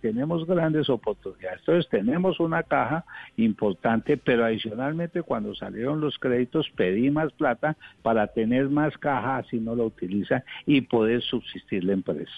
tenemos 0.00 0.46
grandes 0.46 0.88
oportunidades. 0.88 1.60
Entonces 1.60 1.88
tenemos 1.90 2.40
una 2.40 2.62
caja 2.62 3.04
importante, 3.36 4.16
pero 4.16 4.44
adicionalmente 4.44 5.22
cuando 5.22 5.54
salieron 5.54 6.00
los 6.00 6.18
créditos 6.18 6.68
pedí 6.76 7.10
más 7.10 7.32
plata 7.32 7.76
para 8.02 8.26
tener 8.26 8.68
más 8.68 8.96
caja, 8.98 9.38
así 9.38 9.58
no 9.58 9.74
lo 9.74 9.86
utiliza 9.86 10.42
y 10.66 10.80
poder 10.80 11.22
subsistir 11.22 11.84
la 11.84 11.92
empresa. 11.92 12.32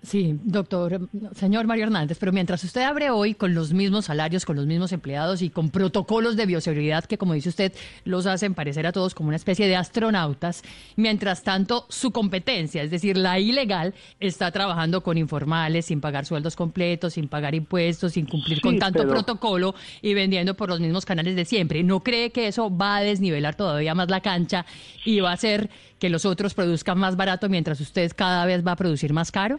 Sí, 0.00 0.38
doctor, 0.44 1.08
señor 1.34 1.66
Mario 1.66 1.84
Hernández, 1.84 2.18
pero 2.20 2.30
mientras 2.30 2.62
usted 2.62 2.82
abre 2.82 3.10
hoy 3.10 3.34
con 3.34 3.52
los 3.52 3.72
mismos 3.72 4.04
salarios, 4.04 4.44
con 4.44 4.54
los 4.54 4.64
mismos 4.64 4.92
empleados 4.92 5.42
y 5.42 5.50
con 5.50 5.70
protocolos 5.70 6.36
de 6.36 6.46
bioseguridad 6.46 7.04
que, 7.04 7.18
como 7.18 7.34
dice 7.34 7.48
usted, 7.48 7.72
los 8.04 8.26
hacen 8.26 8.54
parecer 8.54 8.86
a 8.86 8.92
todos 8.92 9.12
como 9.12 9.28
una 9.28 9.36
especie 9.36 9.66
de 9.66 9.74
astronautas, 9.74 10.62
mientras 10.94 11.42
tanto 11.42 11.84
su 11.88 12.12
competencia, 12.12 12.84
es 12.84 12.92
decir, 12.92 13.16
la 13.16 13.40
ilegal, 13.40 13.92
está 14.20 14.52
trabajando 14.52 15.02
con 15.02 15.18
informales, 15.18 15.86
sin 15.86 16.00
pagar 16.00 16.26
sueldos 16.26 16.54
completos, 16.54 17.14
sin 17.14 17.26
pagar 17.26 17.56
impuestos, 17.56 18.12
sin 18.12 18.26
cumplir 18.26 18.60
con 18.60 18.78
tanto 18.78 19.06
protocolo 19.06 19.74
y 20.00 20.14
vendiendo 20.14 20.54
por 20.54 20.68
los 20.68 20.78
mismos 20.78 21.06
canales 21.06 21.34
de 21.34 21.44
siempre. 21.44 21.82
¿No 21.82 22.04
cree 22.04 22.30
que 22.30 22.46
eso 22.46 22.74
va 22.74 22.98
a 22.98 23.02
desnivelar 23.02 23.56
todavía 23.56 23.96
más 23.96 24.08
la 24.08 24.20
cancha 24.20 24.64
y 25.04 25.18
va 25.18 25.30
a 25.30 25.34
hacer 25.34 25.70
que 25.98 26.08
los 26.08 26.24
otros 26.24 26.54
produzcan 26.54 26.98
más 26.98 27.16
barato 27.16 27.48
mientras 27.48 27.80
usted 27.80 28.12
cada 28.14 28.46
vez 28.46 28.64
va 28.64 28.72
a 28.72 28.76
producir 28.76 29.12
más 29.12 29.32
caro? 29.32 29.58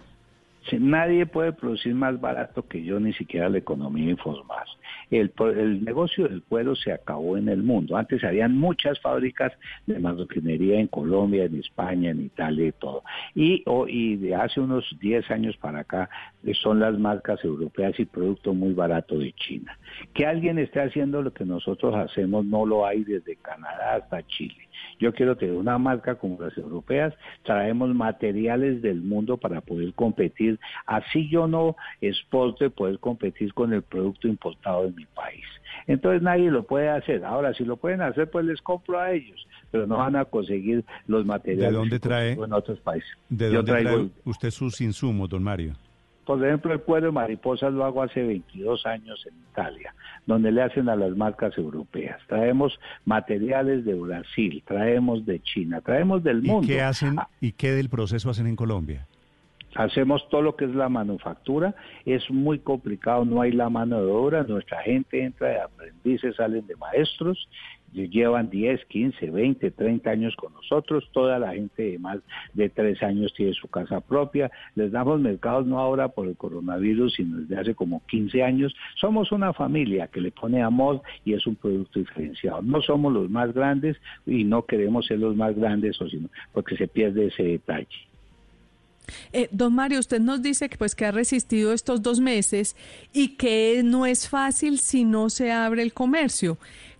Nadie 0.78 1.26
puede 1.26 1.54
producir 1.54 1.96
más 1.96 2.20
barato 2.20 2.68
que 2.68 2.84
yo, 2.84 3.00
ni 3.00 3.14
siquiera 3.14 3.50
la 3.50 3.58
economía 3.58 4.10
informal. 4.10 4.68
El, 5.10 5.32
el 5.56 5.84
negocio 5.84 6.28
del 6.28 6.44
cuero 6.44 6.76
se 6.76 6.92
acabó 6.92 7.38
en 7.38 7.50
el 7.50 7.64
mundo. 7.64 7.98
Antes 7.98 8.24
habían 8.24 8.58
muchas 8.58 9.00
fábricas 9.00 9.52
de 9.88 10.00
marroquinería 10.00 10.80
en 10.80 10.88
Colombia, 10.88 11.46
en 11.46 11.60
España, 11.60 12.12
en 12.12 12.26
Italia 12.26 12.68
y 12.68 12.72
todo. 12.74 13.04
Y, 13.36 13.64
y 13.88 14.16
de 14.18 14.36
hace 14.36 14.60
unos 14.60 14.86
10 15.00 15.30
años 15.32 15.58
para 15.58 15.80
acá 15.80 16.10
eh, 16.44 16.54
son 16.54 16.80
las 16.80 16.98
marcas 16.98 17.44
europeas 17.44 18.00
y 18.00 18.06
producto 18.06 18.54
muy 18.54 18.74
barato 18.74 19.18
de 19.18 19.34
China. 19.34 19.78
Que 20.14 20.26
alguien 20.26 20.60
esté 20.60 20.82
haciendo 20.82 21.22
lo 21.22 21.34
que 21.34 21.46
nosotros 21.46 21.96
hacemos 21.96 22.46
no 22.46 22.66
lo 22.66 22.86
hay 22.86 23.04
desde 23.04 23.36
Canadá 23.38 23.96
hasta 23.96 24.26
Chile. 24.28 24.70
Yo 25.00 25.14
quiero 25.14 25.38
tener 25.38 25.56
una 25.56 25.78
marca 25.78 26.16
como 26.16 26.42
las 26.42 26.58
europeas, 26.58 27.14
traemos 27.44 27.94
materiales 27.94 28.82
del 28.82 29.02
mundo 29.02 29.38
para 29.38 29.62
poder 29.62 29.94
competir. 29.94 30.60
Así 30.86 31.30
yo 31.30 31.48
no 31.48 31.76
exporte 32.02 32.70
poder 32.70 33.00
competir 33.00 33.54
con 33.54 33.74
el 33.74 33.82
producto 33.82 34.28
importado 34.28 34.79
de 34.84 34.92
mi 34.92 35.06
país. 35.06 35.46
Entonces 35.88 36.22
nadie 36.22 36.52
lo 36.52 36.64
puede 36.64 36.90
hacer. 36.90 37.26
Ahora, 37.26 37.54
si 37.54 37.66
lo 37.66 37.78
pueden 37.78 38.02
hacer, 38.02 38.30
pues 38.30 38.46
les 38.46 38.62
compro 38.62 39.00
a 39.00 39.12
ellos, 39.12 39.48
pero 39.72 39.88
no 39.88 39.98
van 39.98 40.16
a 40.16 40.26
conseguir 40.26 40.86
los 41.08 41.26
materiales 41.26 41.72
¿De 41.72 41.78
dónde 41.78 42.00
trae, 42.00 42.34
en 42.34 42.54
otros 42.54 42.80
países. 42.80 43.10
¿De 43.30 43.50
dónde 43.50 43.72
trae 43.72 44.10
usted 44.26 44.52
sus 44.52 44.82
insumos, 44.82 45.30
don 45.30 45.44
Mario? 45.44 45.74
Por 46.30 46.46
ejemplo, 46.46 46.72
el 46.74 46.82
cuero 46.82 47.08
de 47.08 47.12
mariposas 47.12 47.74
lo 47.74 47.84
hago 47.84 48.04
hace 48.04 48.22
22 48.22 48.86
años 48.86 49.26
en 49.28 49.34
Italia, 49.52 49.96
donde 50.28 50.52
le 50.52 50.62
hacen 50.62 50.88
a 50.88 50.96
las 50.96 51.18
marcas 51.18 51.58
europeas. 51.58 52.22
Traemos 52.28 52.80
materiales 53.04 53.84
de 53.84 53.96
Brasil, 53.96 54.62
traemos 54.68 55.26
de 55.26 55.40
China, 55.40 55.82
traemos 55.82 56.24
del 56.24 56.44
mundo. 56.44 56.66
¿Y 56.66 56.68
qué 56.68 56.82
hacen 56.84 57.18
ah. 57.18 57.30
y 57.42 57.54
qué 57.54 57.72
del 57.72 57.90
proceso 57.90 58.30
hacen 58.30 58.46
en 58.46 58.56
Colombia? 58.56 59.08
Hacemos 59.76 60.28
todo 60.30 60.42
lo 60.42 60.56
que 60.56 60.66
es 60.66 60.74
la 60.74 60.90
manufactura, 60.90 61.76
es 62.06 62.30
muy 62.32 62.60
complicado, 62.60 63.24
no 63.24 63.42
hay 63.42 63.52
la 63.52 63.70
mano 63.70 64.04
de 64.04 64.12
obra, 64.12 64.44
nuestra 64.44 64.82
gente 64.82 65.24
entra 65.24 65.50
de 65.50 65.62
aprendices, 65.62 66.36
salen 66.36 66.66
de 66.66 66.76
maestros 66.76 67.48
llevan 67.94 68.50
10, 68.50 68.86
15, 68.86 69.32
20, 69.32 69.72
30 69.72 70.10
años 70.10 70.36
con 70.36 70.54
nosotros, 70.54 71.10
toda 71.12 71.40
la 71.40 71.54
gente 71.54 71.84
de 71.84 72.00
más 72.00 72.20
de 72.54 72.70
3 72.70 73.02
años 73.04 73.34
tiene 73.36 73.54
su 73.54 73.68
casa 73.68 74.02
propia, 74.02 74.52
les 74.76 74.92
damos 74.92 75.20
mercados 75.20 75.66
no 75.66 75.80
ahora 75.80 76.10
por 76.10 76.28
el 76.28 76.38
coronavirus, 76.38 77.14
sino 77.16 77.38
desde 77.38 77.58
hace 77.58 77.76
como 77.76 78.06
15 78.08 78.44
años, 78.44 78.76
somos 78.96 79.32
una 79.32 79.54
familia 79.54 80.08
que 80.08 80.22
le 80.22 80.32
pone 80.32 80.62
amor 80.62 81.02
y 81.26 81.34
es 81.34 81.46
un 81.48 81.56
producto 81.56 82.00
diferenciado, 82.00 82.62
no 82.62 82.82
somos 82.82 83.14
los 83.14 83.30
más 83.30 83.54
grandes 83.54 83.98
y 84.26 84.44
no 84.44 84.66
queremos 84.66 85.06
ser 85.08 85.20
los 85.20 85.36
más 85.36 85.56
grandes 85.56 86.00
o 86.02 86.08
sino 86.08 86.30
porque 86.54 86.76
se 86.78 86.88
pierde 86.88 87.28
ese 87.28 87.44
detalle. 87.44 88.09
Eh, 89.34 89.48
don 89.52 89.74
Mario, 89.74 90.00
usted 90.00 90.20
nos 90.20 90.42
dice 90.42 90.70
que 90.70 90.78
pues 90.78 90.96
que 90.96 91.06
ha 91.06 91.12
resistido 91.12 91.74
estos 91.74 92.02
dos 92.02 92.20
meses 92.20 92.76
y 93.14 93.36
que 93.36 93.82
no 93.84 94.06
es 94.06 94.30
fácil 94.30 94.80
si 94.80 95.06
no 95.06 95.30
se 95.30 95.52
abre 95.52 95.84
el 95.84 95.94
comercio. 95.94 96.58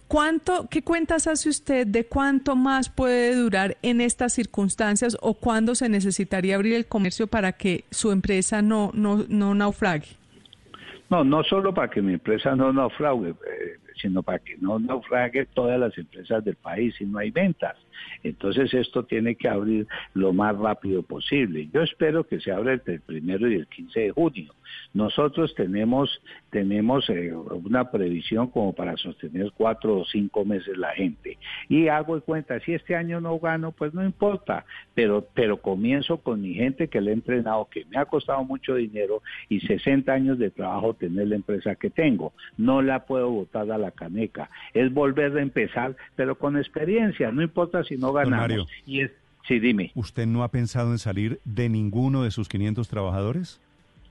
¿Cuánto, 0.10 0.68
qué 0.72 0.82
cuentas 0.82 1.28
hace 1.28 1.50
usted 1.50 1.86
de 1.86 2.04
cuánto 2.08 2.56
más 2.56 2.90
puede 2.90 3.36
durar 3.36 3.78
en 3.84 4.02
estas 4.02 4.34
circunstancias 4.34 5.16
o 5.22 5.36
cuándo 5.36 5.76
se 5.76 5.88
necesitaría 5.88 6.56
abrir 6.56 6.74
el 6.74 6.88
comercio 6.88 7.28
para 7.28 7.52
que 7.52 7.86
su 7.92 8.12
empresa 8.12 8.64
no, 8.64 8.90
no, 8.96 9.26
no 9.30 9.54
naufrague? 9.54 10.08
No, 11.12 11.24
no 11.24 11.44
solo 11.44 11.76
para 11.76 11.92
que 11.92 12.02
mi 12.02 12.14
empresa 12.14 12.56
no 12.56 12.74
naufrague, 12.74 13.30
eh, 13.30 13.78
sino 14.02 14.24
para 14.24 14.40
que 14.40 14.58
no 14.58 14.80
naufrague 14.80 15.46
todas 15.46 15.80
las 15.80 15.96
empresas 15.96 16.44
del 16.44 16.56
país 16.56 16.96
si 16.98 17.06
no 17.06 17.20
hay 17.20 17.30
ventas. 17.30 17.76
Entonces 18.24 18.74
esto 18.74 19.04
tiene 19.04 19.36
que 19.36 19.48
abrir 19.48 19.88
lo 20.14 20.34
más 20.34 20.58
rápido 20.58 21.04
posible. 21.04 21.70
Yo 21.74 21.82
espero 21.82 22.26
que 22.26 22.40
se 22.40 22.52
abra 22.52 22.74
entre 22.74 22.96
el 22.96 23.02
primero 23.02 23.50
y 23.50 23.56
el 23.56 23.68
15 23.68 24.00
de 24.00 24.12
junio. 24.12 24.54
Nosotros 24.94 25.54
tenemos, 25.56 26.22
tenemos 26.50 27.10
eh, 27.10 27.32
una 27.34 27.92
previsión 27.92 28.48
como 28.48 28.74
para 28.74 28.98
sostener 28.98 29.52
cuatro 29.56 30.00
o 30.00 30.06
cinco 30.06 30.46
meses 30.46 30.78
la 30.78 30.92
gente. 30.94 31.38
Y 31.68 31.88
hago 31.88 32.16
de 32.16 32.22
cuenta, 32.22 32.60
si 32.62 32.74
este 32.74 32.96
año 32.96 33.22
no 33.22 33.38
gano, 33.40 33.72
pues 33.72 33.94
no 33.94 34.04
importa, 34.04 34.66
pero, 34.96 35.28
pero 35.34 35.58
comienzo 35.58 36.18
con 36.18 36.42
mi 36.42 36.56
gente 36.56 36.88
que 36.88 37.02
le 37.02 37.12
he 37.12 37.14
entrenado, 37.14 37.68
que 37.70 37.86
me 37.86 37.98
ha 37.98 38.06
costado 38.06 38.44
mucho 38.44 38.76
dinero 38.76 39.22
y 39.48 39.60
60 39.60 40.12
años 40.12 40.40
de 40.40 40.50
trabajo 40.50 40.94
tener 40.94 41.28
la 41.28 41.36
empresa 41.36 41.76
que 41.76 41.90
tengo. 41.90 42.34
No 42.58 42.82
la 42.82 43.06
puedo 43.06 43.30
botar 43.30 43.72
a 43.72 43.78
la 43.78 43.92
caneca. 43.92 44.50
Es 44.74 44.92
volver 44.92 45.38
a 45.38 45.42
empezar, 45.42 45.96
pero 46.16 46.36
con 46.36 46.58
experiencia, 46.58 47.32
no 47.32 47.42
importa 47.42 47.84
si 47.84 47.89
no 47.98 48.14
ganamos. 48.14 48.70
Y 48.86 49.02
es, 49.02 49.12
sí, 49.48 49.60
dime. 49.60 49.92
¿Usted 49.96 50.26
no 50.26 50.44
ha 50.44 50.50
pensado 50.50 50.92
en 50.92 51.00
salir 51.00 51.40
de 51.46 51.70
ninguno 51.70 52.24
de 52.24 52.32
sus 52.32 52.50
500 52.50 52.88
trabajadores? 52.88 53.60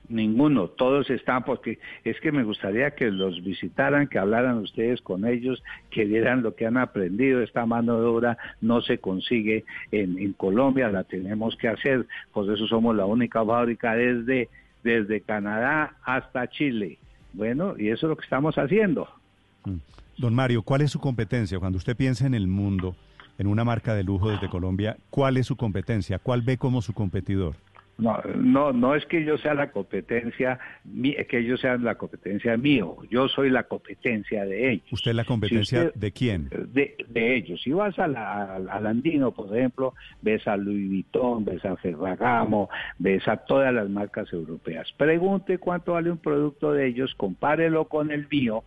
Ninguno, 0.09 0.69
todos 0.69 1.07
están 1.11 1.43
porque 1.43 1.77
es 2.03 2.19
que 2.19 2.31
me 2.31 2.43
gustaría 2.43 2.91
que 2.91 3.11
los 3.11 3.43
visitaran, 3.43 4.07
que 4.07 4.17
hablaran 4.17 4.57
ustedes 4.57 5.01
con 5.01 5.23
ellos, 5.23 5.63
que 5.91 6.05
vieran 6.05 6.41
lo 6.41 6.55
que 6.55 6.65
han 6.65 6.77
aprendido. 6.77 7.43
Esta 7.43 7.67
mano 7.67 8.01
de 8.01 8.07
obra 8.07 8.37
no 8.59 8.81
se 8.81 8.97
consigue 8.97 9.65
en, 9.91 10.17
en 10.17 10.33
Colombia, 10.33 10.89
la 10.89 11.03
tenemos 11.03 11.55
que 11.57 11.67
hacer, 11.67 12.07
por 12.33 12.51
eso 12.51 12.65
somos 12.65 12.95
la 12.95 13.05
única 13.05 13.45
fábrica 13.45 13.93
desde, 13.93 14.49
desde 14.83 15.21
Canadá 15.21 15.95
hasta 16.03 16.49
Chile. 16.49 16.97
Bueno, 17.33 17.75
y 17.77 17.89
eso 17.89 18.07
es 18.07 18.09
lo 18.09 18.17
que 18.17 18.23
estamos 18.23 18.55
haciendo. 18.55 19.07
Mm. 19.65 19.75
Don 20.17 20.33
Mario, 20.33 20.63
¿cuál 20.63 20.81
es 20.81 20.91
su 20.91 20.99
competencia 20.99 21.59
cuando 21.59 21.77
usted 21.77 21.95
piensa 21.95 22.25
en 22.25 22.33
el 22.33 22.47
mundo? 22.47 22.95
En 23.39 23.47
una 23.47 23.63
marca 23.63 23.95
de 23.95 24.03
lujo 24.03 24.29
desde 24.29 24.49
Colombia, 24.49 24.97
¿cuál 25.09 25.37
es 25.37 25.47
su 25.47 25.55
competencia? 25.55 26.19
¿Cuál 26.19 26.41
ve 26.41 26.57
como 26.57 26.81
su 26.81 26.93
competidor? 26.93 27.55
No, 27.97 28.21
no, 28.37 28.71
no 28.71 28.95
es 28.95 29.05
que 29.07 29.25
yo 29.25 29.37
sea 29.37 29.53
la 29.53 29.71
competencia, 29.71 30.57
que 31.03 31.39
ellos 31.39 31.59
sean 31.59 31.83
la 31.83 31.95
competencia 31.95 32.55
mío. 32.55 32.97
Yo 33.09 33.27
soy 33.27 33.49
la 33.49 33.63
competencia 33.63 34.45
de 34.45 34.71
ellos. 34.71 34.85
¿Usted 34.91 35.11
es 35.11 35.17
la 35.17 35.25
competencia 35.25 35.91
de 35.93 36.11
quién? 36.13 36.49
De, 36.49 36.95
ellos. 37.13 37.61
Si 37.61 37.71
vas 37.71 37.99
al 37.99 38.15
Andino, 38.85 39.31
por 39.31 39.55
ejemplo, 39.55 39.93
ves 40.21 40.47
a 40.47 40.55
Louis 40.55 40.87
Vuitton, 40.87 41.43
ves 41.43 41.63
a 41.65 41.75
Ferragamo, 41.75 42.69
ves 42.97 43.27
a 43.27 43.35
todas 43.37 43.73
las 43.73 43.89
marcas 43.89 44.31
europeas. 44.31 44.87
Pregunte 44.95 45.57
cuánto 45.57 45.93
vale 45.93 46.09
un 46.09 46.19
producto 46.19 46.71
de 46.71 46.87
ellos, 46.87 47.13
compárelo 47.15 47.89
con 47.89 48.11
el 48.11 48.27
mío 48.29 48.63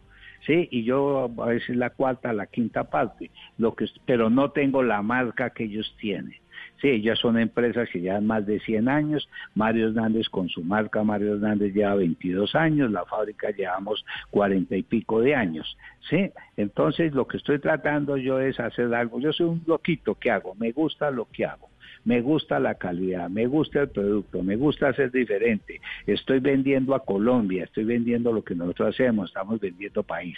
sí, 0.47 0.69
y 0.71 0.85
yo 0.85 1.31
a 1.39 1.47
veces 1.47 1.77
la 1.77 1.91
cuarta, 1.91 2.33
la 2.33 2.47
quinta 2.47 2.85
parte, 2.85 3.31
lo 3.59 3.75
que, 3.75 3.87
pero 4.07 4.31
no 4.31 4.51
tengo 4.51 4.83
la 4.83 5.03
marca 5.03 5.51
que 5.51 5.65
ellos 5.65 5.95
tienen. 6.01 6.35
Sí, 6.81 6.89
ellas 6.89 7.19
son 7.21 7.39
empresas 7.39 7.89
que 7.91 8.01
llevan 8.01 8.27
más 8.27 8.45
de 8.45 8.59
100 8.59 8.89
años. 8.89 9.29
Mario 9.55 9.89
Hernández 9.89 10.29
con 10.29 10.49
su 10.49 10.65
marca, 10.65 11.05
Mario 11.05 11.35
Hernández 11.35 11.73
lleva 11.73 11.95
22 11.95 12.55
años, 12.57 12.91
la 12.91 13.05
fábrica 13.05 13.51
llevamos 13.51 14.05
40 14.31 14.77
y 14.77 14.83
pico 14.83 15.21
de 15.21 15.35
años. 15.35 15.77
Sí, 16.11 16.31
entonces 16.57 17.15
lo 17.15 17.27
que 17.27 17.37
estoy 17.37 17.61
tratando 17.61 18.17
yo 18.17 18.41
es 18.41 18.59
hacer 18.59 18.93
algo. 18.95 19.21
Yo 19.21 19.33
soy 19.33 19.47
un 19.47 19.63
loquito 19.67 20.17
que 20.17 20.31
hago, 20.31 20.55
me 20.57 20.73
gusta 20.73 21.11
lo 21.11 21.27
que 21.27 21.47
hago 21.47 21.72
me 22.05 22.21
gusta 22.21 22.59
la 22.59 22.75
calidad, 22.75 23.31
me 23.31 23.47
gusta 23.47 23.83
el 23.83 23.89
producto, 23.89 24.43
me 24.43 24.57
gusta 24.57 24.93
ser 24.95 25.11
diferente. 25.13 25.81
Estoy 26.07 26.41
vendiendo 26.41 26.95
a 26.95 27.05
Colombia, 27.05 27.65
estoy 27.65 27.85
vendiendo 27.85 28.33
lo 28.33 28.43
que 28.43 28.55
nosotros 28.55 28.95
hacemos, 28.95 29.31
estamos 29.31 29.61
vendiendo 29.61 30.03
país. 30.03 30.37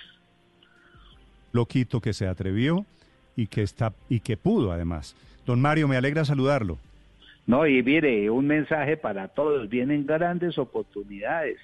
Loquito 1.52 2.00
que 2.00 2.12
se 2.12 2.26
atrevió 2.26 2.84
y 3.36 3.46
que 3.46 3.62
está 3.62 3.92
y 4.08 4.20
que 4.20 4.36
pudo 4.36 4.72
además. 4.72 5.16
Don 5.46 5.60
Mario, 5.60 5.88
me 5.88 5.96
alegra 5.96 6.24
saludarlo. 6.24 6.78
No, 7.46 7.66
y 7.66 7.82
mire, 7.82 8.30
un 8.30 8.46
mensaje 8.46 8.96
para 8.96 9.28
todos, 9.28 9.68
vienen 9.68 10.06
grandes 10.06 10.58
oportunidades. 10.58 11.58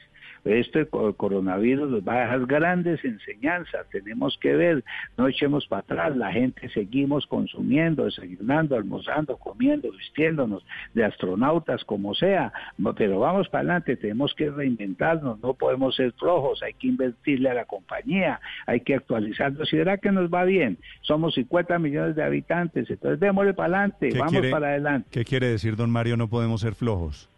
Este 0.45 0.87
coronavirus 0.87 1.91
nos 1.91 2.03
va 2.03 2.15
a 2.15 2.21
dejar 2.21 2.47
grandes 2.47 3.05
enseñanzas, 3.05 3.87
tenemos 3.91 4.39
que 4.41 4.55
ver, 4.55 4.85
no 5.17 5.29
echemos 5.29 5.67
para 5.67 5.81
atrás, 5.81 6.17
la 6.17 6.33
gente 6.33 6.69
seguimos 6.71 7.27
consumiendo, 7.27 8.05
desayunando, 8.05 8.77
almorzando, 8.77 9.37
comiendo, 9.37 9.91
vistiéndonos 9.93 10.65
de 10.95 11.05
astronautas, 11.05 11.85
como 11.85 12.15
sea, 12.15 12.53
pero 12.97 13.21
vamos 13.21 13.49
para 13.49 13.61
adelante, 13.61 13.97
tenemos 13.97 14.35
que 14.35 14.51
reinventarnos, 14.51 15.41
no 15.41 15.55
podemos 15.55 15.95
ser 15.97 16.13
flojos, 16.13 16.63
hay 16.63 16.75
que 16.75 16.89
invertirle 16.89 17.51
a 17.51 17.55
la 17.55 17.65
compañía, 17.67 18.41
hay 18.67 18.81
que 18.81 18.95
actualizarnos, 18.95 19.71
y 19.73 19.77
verá 19.77 19.99
que 19.99 20.11
nos 20.11 20.33
va 20.33 20.45
bien, 20.45 20.79
somos 21.03 21.35
50 21.35 21.79
millones 21.79 22.17
de 22.17 22.25
habitantes, 22.25 22.89
entonces 22.89 23.21
démosle 23.21 23.55
para 23.55 23.69
adelante, 23.69 24.11
vamos 24.19 24.47
para 24.51 24.69
adelante. 24.69 25.09
¿Qué 25.11 25.25
quiere 25.25 25.49
decir, 25.49 25.77
don 25.77 25.91
Mario, 25.91 26.17
no 26.17 26.29
podemos 26.29 26.63
ser 26.63 26.75
flojos? 26.75 27.29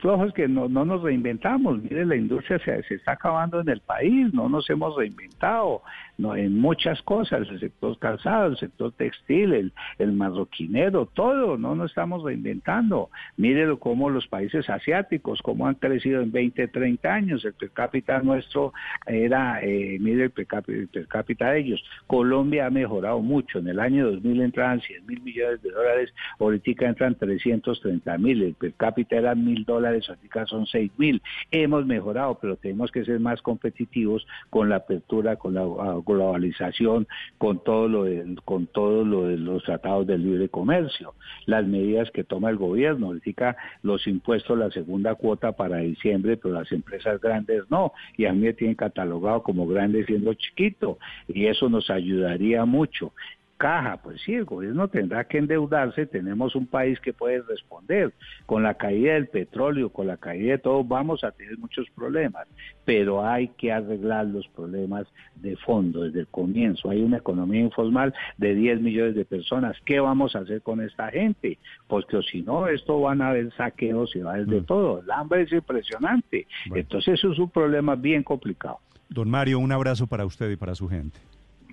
Flojos 0.00 0.32
que 0.32 0.48
no, 0.48 0.68
no 0.68 0.84
nos 0.84 1.02
reinventamos. 1.02 1.82
Mire, 1.82 2.04
la 2.04 2.16
industria 2.16 2.58
se, 2.58 2.82
se, 2.84 2.94
está 2.94 3.12
acabando 3.12 3.60
en 3.60 3.68
el 3.68 3.80
país, 3.80 4.32
no 4.32 4.48
nos 4.48 4.68
hemos 4.70 4.96
reinventado 4.96 5.82
no, 6.20 6.36
en 6.36 6.58
muchas 6.58 7.02
cosas, 7.02 7.48
el 7.48 7.60
sector 7.60 7.98
calzado, 7.98 8.48
el 8.48 8.56
sector 8.58 8.92
textil, 8.92 9.52
el, 9.52 9.72
el 9.98 10.12
marroquinero, 10.12 11.06
todo, 11.06 11.58
no 11.58 11.74
nos 11.74 11.90
estamos 11.90 12.22
reinventando. 12.22 13.10
Mire 13.36 13.60
cómo 13.78 14.10
los 14.10 14.26
países 14.26 14.68
asiáticos, 14.68 15.40
cómo 15.42 15.66
han 15.66 15.74
crecido 15.74 16.22
en 16.22 16.32
20, 16.32 16.68
30 16.68 17.12
años, 17.12 17.44
el 17.44 17.54
per 17.54 17.70
cápita 17.70 18.20
nuestro 18.20 18.72
era, 19.06 19.60
eh, 19.62 19.98
mire 20.00 20.24
el 20.24 20.30
per 20.30 20.46
cápita, 20.46 21.50
de 21.50 21.58
ellos. 21.58 21.82
Colombia 22.06 22.66
ha 22.66 22.70
mejorado 22.70 23.20
mucho, 23.20 23.58
en 23.58 23.68
el 23.68 23.80
año 23.80 24.10
2000 24.10 24.42
entraban 24.42 24.80
100 24.80 25.06
mil 25.06 25.20
millones 25.22 25.62
de 25.62 25.70
dólares, 25.70 26.12
ahorita 26.38 26.86
entran 26.86 27.14
330 27.14 28.18
mil, 28.18 28.42
el 28.42 28.54
per 28.54 28.72
cápita 28.74 29.16
era 29.16 29.34
mil 29.34 29.64
dólares 29.64 30.08
ahorita 30.08 30.46
son 30.46 30.66
seis 30.66 30.90
mil. 30.96 31.22
Hemos 31.50 31.86
mejorado, 31.86 32.38
pero 32.40 32.56
tenemos 32.56 32.90
que 32.90 33.04
ser 33.04 33.20
más 33.20 33.40
competitivos 33.42 34.26
con 34.50 34.68
la 34.68 34.76
apertura, 34.76 35.36
con 35.36 35.54
la 35.54 35.62
ah, 35.62 36.00
globalización, 36.10 37.06
con 37.38 37.62
todo 37.62 37.88
lo 37.88 38.04
de, 38.04 38.36
con 38.44 38.66
todo 38.66 39.04
lo 39.04 39.28
de 39.28 39.36
los 39.36 39.62
tratados 39.64 40.06
de 40.06 40.18
libre 40.18 40.48
comercio, 40.48 41.14
las 41.46 41.66
medidas 41.66 42.10
que 42.10 42.24
toma 42.24 42.50
el 42.50 42.56
gobierno, 42.56 43.06
ahorita 43.06 43.56
los 43.82 44.06
impuestos, 44.06 44.58
la 44.58 44.70
segunda 44.70 45.14
cuota 45.14 45.52
para 45.52 45.78
diciembre, 45.78 46.36
pero 46.36 46.54
las 46.54 46.70
empresas 46.72 47.20
grandes 47.20 47.64
no, 47.70 47.92
y 48.16 48.26
a 48.26 48.32
mí 48.32 48.40
me 48.40 48.52
tienen 48.52 48.76
catalogado 48.76 49.42
como 49.42 49.66
grande 49.66 50.04
siendo 50.04 50.34
chiquito, 50.34 50.98
y 51.28 51.46
eso 51.46 51.68
nos 51.68 51.90
ayudaría 51.90 52.64
mucho 52.64 53.12
caja, 53.60 53.98
pues 53.98 54.22
sí, 54.22 54.32
el 54.32 54.46
gobierno 54.46 54.88
tendrá 54.88 55.24
que 55.24 55.36
endeudarse, 55.36 56.06
tenemos 56.06 56.56
un 56.56 56.66
país 56.66 56.98
que 56.98 57.12
puede 57.12 57.42
responder. 57.42 58.14
Con 58.46 58.62
la 58.62 58.72
caída 58.72 59.12
del 59.12 59.28
petróleo, 59.28 59.90
con 59.90 60.06
la 60.06 60.16
caída 60.16 60.52
de 60.52 60.58
todo, 60.58 60.82
vamos 60.82 61.22
a 61.24 61.30
tener 61.30 61.58
muchos 61.58 61.86
problemas, 61.90 62.48
pero 62.86 63.22
hay 63.22 63.48
que 63.48 63.70
arreglar 63.70 64.24
los 64.26 64.48
problemas 64.48 65.06
de 65.36 65.56
fondo 65.58 66.04
desde 66.04 66.20
el 66.20 66.26
comienzo. 66.28 66.88
Hay 66.88 67.02
una 67.02 67.18
economía 67.18 67.60
informal 67.60 68.14
de 68.38 68.54
10 68.54 68.80
millones 68.80 69.14
de 69.14 69.26
personas. 69.26 69.76
¿Qué 69.84 70.00
vamos 70.00 70.34
a 70.34 70.38
hacer 70.38 70.62
con 70.62 70.80
esta 70.80 71.10
gente? 71.10 71.58
Porque 71.86 72.18
si 72.22 72.40
no, 72.40 72.66
esto 72.66 72.98
van 72.98 73.20
a 73.20 73.28
haber 73.28 73.52
saqueos 73.56 74.16
y 74.16 74.20
va 74.20 74.30
a 74.30 74.34
haber 74.36 74.46
de 74.46 74.62
mm. 74.62 74.64
todo. 74.64 75.00
El 75.00 75.10
hambre 75.10 75.42
es 75.42 75.52
impresionante. 75.52 76.46
Entonces 76.74 77.18
eso 77.18 77.30
es 77.30 77.38
un 77.38 77.50
problema 77.50 77.94
bien 77.94 78.22
complicado. 78.22 78.78
Don 79.10 79.28
Mario, 79.28 79.58
un 79.58 79.70
abrazo 79.70 80.06
para 80.06 80.24
usted 80.24 80.50
y 80.50 80.56
para 80.56 80.74
su 80.74 80.88
gente. 80.88 81.18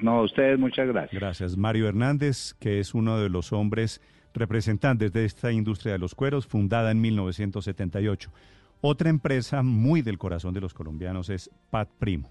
No, 0.02 0.22
ustedes 0.22 0.60
muchas 0.60 0.88
gracias. 0.88 1.20
Gracias. 1.20 1.58
Mario 1.58 1.88
Hernández, 1.88 2.54
que 2.60 2.80
es 2.80 2.94
uno 2.94 3.20
de 3.20 3.30
los 3.30 3.52
hombres 3.54 4.02
representantes 4.34 5.12
de 5.12 5.26
esta 5.26 5.52
industria 5.52 5.94
de 5.94 6.00
los 6.00 6.16
cueros, 6.16 6.46
fundada 6.46 6.92
en 6.92 7.02
1978. 7.02 8.32
Otra 8.82 9.10
empresa 9.10 9.64
muy 9.64 10.02
del 10.02 10.18
corazón 10.18 10.54
de 10.54 10.62
los 10.62 10.74
colombianos 10.74 11.30
es 11.30 11.50
Pat 11.72 11.90
Primo. 11.98 12.30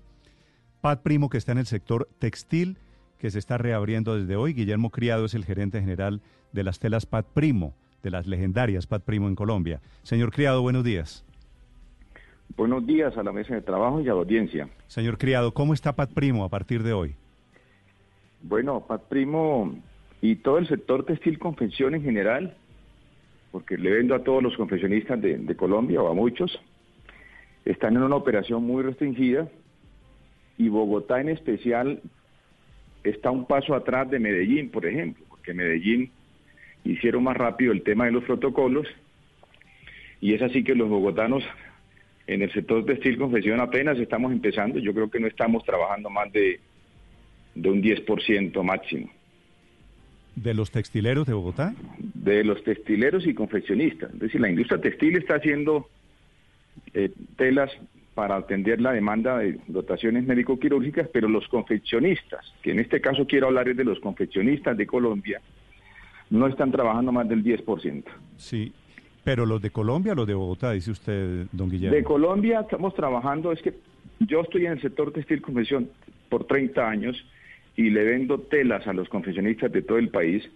Pat 0.80 1.02
Primo, 1.02 1.28
que 1.28 1.38
está 1.38 1.52
en 1.52 1.58
el 1.58 1.66
sector 1.66 2.08
textil, 2.20 2.78
que 3.18 3.30
se 3.30 3.38
está 3.38 3.58
reabriendo 3.58 4.16
desde 4.16 4.36
hoy. 4.36 4.52
Guillermo 4.52 4.90
Criado 4.90 5.24
es 5.24 5.34
el 5.34 5.44
gerente 5.44 5.80
general 5.80 6.20
de 6.52 6.62
las 6.62 6.78
telas 6.78 7.06
Pat 7.06 7.26
Primo, 7.26 7.74
de 8.02 8.10
las 8.10 8.26
legendarias 8.26 8.86
Pat 8.86 9.02
Primo 9.02 9.26
en 9.26 9.34
Colombia. 9.34 9.80
Señor 10.02 10.30
Criado, 10.30 10.62
buenos 10.62 10.84
días. 10.84 11.24
Buenos 12.56 12.86
días 12.86 13.16
a 13.16 13.22
la 13.24 13.32
mesa 13.32 13.54
de 13.54 13.62
trabajo 13.62 14.00
y 14.00 14.04
a 14.04 14.12
la 14.12 14.20
audiencia. 14.20 14.68
Señor 14.86 15.18
Criado, 15.18 15.52
¿cómo 15.52 15.74
está 15.74 15.96
Pat 15.96 16.12
Primo 16.12 16.44
a 16.44 16.48
partir 16.48 16.84
de 16.84 16.92
hoy? 16.92 17.16
Bueno, 18.42 18.86
Pat 18.86 19.02
Primo 19.08 19.74
y 20.20 20.36
todo 20.36 20.58
el 20.58 20.68
sector 20.68 21.04
textil 21.04 21.38
confección 21.38 21.94
en 21.94 22.02
general, 22.02 22.56
porque 23.50 23.76
le 23.76 23.90
vendo 23.90 24.14
a 24.14 24.22
todos 24.22 24.42
los 24.42 24.56
confeccionistas 24.56 25.20
de, 25.20 25.56
Colombia 25.56 26.02
o 26.02 26.08
a 26.08 26.14
muchos, 26.14 26.60
están 27.64 27.96
en 27.96 28.02
una 28.02 28.16
operación 28.16 28.64
muy 28.64 28.82
restringida 28.82 29.48
y 30.58 30.68
Bogotá 30.68 31.20
en 31.20 31.30
especial 31.30 32.00
está 33.04 33.30
un 33.30 33.46
paso 33.46 33.74
atrás 33.74 34.10
de 34.10 34.18
Medellín, 34.18 34.70
por 34.70 34.86
ejemplo, 34.86 35.24
porque 35.28 35.54
Medellín 35.54 36.10
hicieron 36.84 37.24
más 37.24 37.36
rápido 37.36 37.72
el 37.72 37.82
tema 37.82 38.06
de 38.06 38.12
los 38.12 38.24
protocolos 38.24 38.86
y 40.20 40.34
es 40.34 40.42
así 40.42 40.64
que 40.64 40.74
los 40.74 40.88
bogotanos 40.88 41.44
en 42.26 42.42
el 42.42 42.52
sector 42.52 42.84
textil 42.84 43.18
confección 43.18 43.60
apenas 43.60 43.98
estamos 43.98 44.32
empezando, 44.32 44.78
yo 44.78 44.92
creo 44.92 45.10
que 45.10 45.20
no 45.20 45.26
estamos 45.26 45.64
trabajando 45.64 46.10
más 46.10 46.32
de 46.32 46.60
de 47.56 47.70
un 47.70 47.82
10% 47.82 48.62
máximo. 48.62 49.10
¿De 50.36 50.52
los 50.52 50.70
textileros 50.70 51.26
de 51.26 51.32
Bogotá? 51.32 51.74
De 51.98 52.44
los 52.44 52.62
textileros 52.62 53.26
y 53.26 53.34
confeccionistas. 53.34 54.12
Es 54.12 54.20
decir, 54.20 54.40
la 54.40 54.50
industria 54.50 54.80
textil 54.80 55.16
está 55.16 55.36
haciendo 55.36 55.88
eh, 56.92 57.10
telas 57.36 57.70
para 58.14 58.36
atender 58.36 58.80
la 58.80 58.92
demanda 58.92 59.38
de 59.38 59.58
dotaciones 59.66 60.26
médico-quirúrgicas, 60.26 61.08
pero 61.12 61.28
los 61.28 61.48
confeccionistas, 61.48 62.54
que 62.62 62.72
en 62.72 62.80
este 62.80 63.00
caso 63.00 63.26
quiero 63.26 63.46
hablar 63.46 63.74
de 63.74 63.84
los 63.84 63.98
confeccionistas 64.00 64.76
de 64.76 64.86
Colombia, 64.86 65.40
no 66.28 66.46
están 66.46 66.70
trabajando 66.70 67.12
más 67.12 67.28
del 67.28 67.42
10%. 67.42 68.04
Sí, 68.36 68.72
pero 69.24 69.46
los 69.46 69.62
de 69.62 69.70
Colombia, 69.70 70.14
los 70.14 70.26
de 70.26 70.34
Bogotá, 70.34 70.72
dice 70.72 70.90
usted, 70.90 71.46
don 71.52 71.70
Guillermo. 71.70 71.96
De 71.96 72.04
Colombia 72.04 72.60
estamos 72.60 72.94
trabajando, 72.94 73.52
es 73.52 73.62
que 73.62 73.74
yo 74.20 74.42
estoy 74.42 74.66
en 74.66 74.72
el 74.72 74.80
sector 74.80 75.12
textil 75.12 75.40
confección 75.40 75.90
por 76.28 76.44
30 76.44 76.88
años 76.88 77.16
y 77.76 77.90
le 77.90 78.04
vendo 78.04 78.40
telas 78.40 78.86
a 78.86 78.92
los 78.92 79.08
confeccionistas 79.08 79.70
de 79.70 79.82
todo 79.82 79.98
el 79.98 80.08
país. 80.08 80.48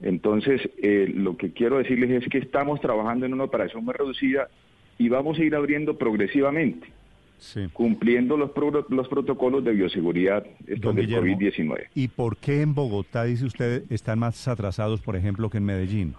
Entonces, 0.00 0.62
eh, 0.82 1.12
lo 1.14 1.36
que 1.36 1.52
quiero 1.52 1.78
decirles 1.78 2.22
es 2.22 2.28
que 2.28 2.38
estamos 2.38 2.80
trabajando 2.80 3.26
en 3.26 3.34
una 3.34 3.44
operación 3.44 3.84
muy 3.84 3.92
reducida 3.92 4.48
y 4.96 5.08
vamos 5.08 5.38
a 5.38 5.44
ir 5.44 5.54
abriendo 5.54 5.98
progresivamente, 5.98 6.86
cumpliendo 7.72 8.36
los, 8.36 8.50
los 8.88 9.08
protocolos 9.08 9.64
de 9.64 9.72
bioseguridad 9.72 10.46
del 10.60 10.80
COVID-19. 10.80 11.88
¿Y 11.94 12.08
por 12.08 12.36
qué 12.36 12.62
en 12.62 12.74
Bogotá, 12.74 13.24
dice 13.24 13.44
usted, 13.44 13.82
están 13.90 14.20
más 14.20 14.46
atrasados, 14.46 15.00
por 15.02 15.16
ejemplo, 15.16 15.50
que 15.50 15.58
en 15.58 15.64
Medellín? 15.64 16.14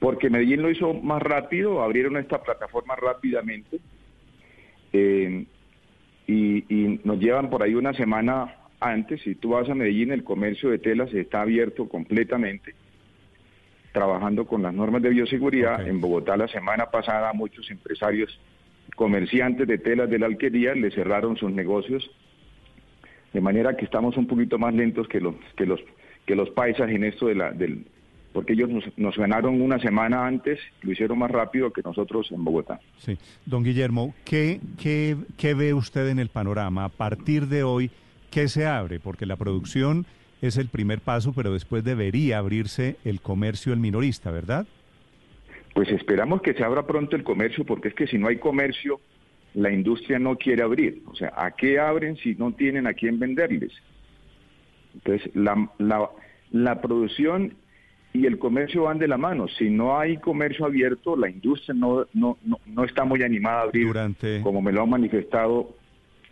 Porque 0.00 0.28
Medellín 0.28 0.62
lo 0.62 0.70
hizo 0.70 0.92
más 0.94 1.22
rápido, 1.22 1.82
abrieron 1.82 2.16
esta 2.16 2.42
plataforma 2.42 2.96
rápidamente 2.96 3.80
eh, 4.92 5.44
y, 6.26 6.74
y 6.74 7.00
nos 7.04 7.18
llevan 7.18 7.50
por 7.50 7.62
ahí 7.62 7.74
una 7.74 7.92
semana 7.94 8.57
antes, 8.80 9.22
si 9.22 9.34
tú 9.34 9.50
vas 9.50 9.68
a 9.68 9.74
Medellín, 9.74 10.12
el 10.12 10.24
comercio 10.24 10.70
de 10.70 10.78
telas 10.78 11.12
está 11.12 11.42
abierto 11.42 11.88
completamente, 11.88 12.74
trabajando 13.92 14.46
con 14.46 14.62
las 14.62 14.72
normas 14.72 15.02
de 15.02 15.10
bioseguridad. 15.10 15.86
En 15.86 16.00
Bogotá 16.00 16.36
la 16.36 16.48
semana 16.48 16.86
pasada 16.86 17.32
muchos 17.32 17.70
empresarios, 17.70 18.38
comerciantes 18.94 19.66
de 19.66 19.78
telas 19.78 20.08
de 20.08 20.18
la 20.18 20.26
alquería, 20.26 20.74
le 20.74 20.90
cerraron 20.90 21.36
sus 21.36 21.50
negocios, 21.50 22.08
de 23.32 23.40
manera 23.40 23.76
que 23.76 23.84
estamos 23.84 24.16
un 24.16 24.26
poquito 24.26 24.58
más 24.58 24.74
lentos 24.74 25.08
que 25.08 25.20
los 25.20 25.34
que 25.56 25.66
los 25.66 25.80
que 26.24 26.34
los 26.34 26.50
paisas 26.50 26.90
en 26.90 27.04
esto 27.04 27.26
de 27.26 27.34
la 27.34 27.50
del 27.50 27.84
porque 28.32 28.52
ellos 28.52 28.68
nos, 28.68 28.84
nos, 28.96 29.16
ganaron 29.16 29.60
una 29.60 29.80
semana 29.80 30.26
antes, 30.26 30.60
lo 30.82 30.92
hicieron 30.92 31.18
más 31.18 31.30
rápido 31.30 31.72
que 31.72 31.82
nosotros 31.82 32.30
en 32.30 32.44
Bogotá. 32.44 32.78
Sí. 32.98 33.18
Don 33.46 33.64
Guillermo, 33.64 34.14
¿qué, 34.24 34.60
qué, 34.80 35.16
qué 35.36 35.54
ve 35.54 35.72
usted 35.72 36.08
en 36.08 36.18
el 36.18 36.28
panorama 36.28 36.84
a 36.84 36.88
partir 36.88 37.46
de 37.46 37.62
hoy? 37.62 37.90
¿Qué 38.30 38.48
se 38.48 38.66
abre? 38.66 39.00
Porque 39.00 39.26
la 39.26 39.36
producción 39.36 40.06
es 40.42 40.56
el 40.56 40.68
primer 40.68 41.00
paso, 41.00 41.32
pero 41.32 41.52
después 41.52 41.84
debería 41.84 42.38
abrirse 42.38 42.96
el 43.04 43.20
comercio, 43.20 43.72
el 43.72 43.80
minorista, 43.80 44.30
¿verdad? 44.30 44.66
Pues 45.74 45.88
esperamos 45.90 46.42
que 46.42 46.54
se 46.54 46.64
abra 46.64 46.86
pronto 46.86 47.16
el 47.16 47.24
comercio, 47.24 47.64
porque 47.64 47.88
es 47.88 47.94
que 47.94 48.06
si 48.06 48.18
no 48.18 48.28
hay 48.28 48.38
comercio, 48.38 49.00
la 49.54 49.72
industria 49.72 50.18
no 50.18 50.36
quiere 50.36 50.62
abrir. 50.62 51.02
O 51.06 51.14
sea, 51.14 51.32
¿a 51.36 51.52
qué 51.52 51.78
abren 51.78 52.16
si 52.16 52.34
no 52.34 52.52
tienen 52.52 52.86
a 52.86 52.94
quién 52.94 53.18
venderles? 53.18 53.72
Entonces, 54.94 55.30
la, 55.34 55.70
la, 55.78 56.08
la 56.50 56.80
producción 56.80 57.54
y 58.12 58.26
el 58.26 58.38
comercio 58.38 58.84
van 58.84 58.98
de 58.98 59.08
la 59.08 59.18
mano. 59.18 59.46
Si 59.48 59.70
no 59.70 59.98
hay 59.98 60.16
comercio 60.18 60.66
abierto, 60.66 61.16
la 61.16 61.28
industria 61.28 61.74
no, 61.74 62.06
no, 62.14 62.38
no, 62.44 62.58
no 62.66 62.84
está 62.84 63.04
muy 63.04 63.22
animada 63.22 63.60
a 63.60 63.62
abrir, 63.64 63.86
Durante... 63.86 64.40
como 64.42 64.62
me 64.62 64.72
lo 64.72 64.82
han 64.82 64.90
manifestado 64.90 65.76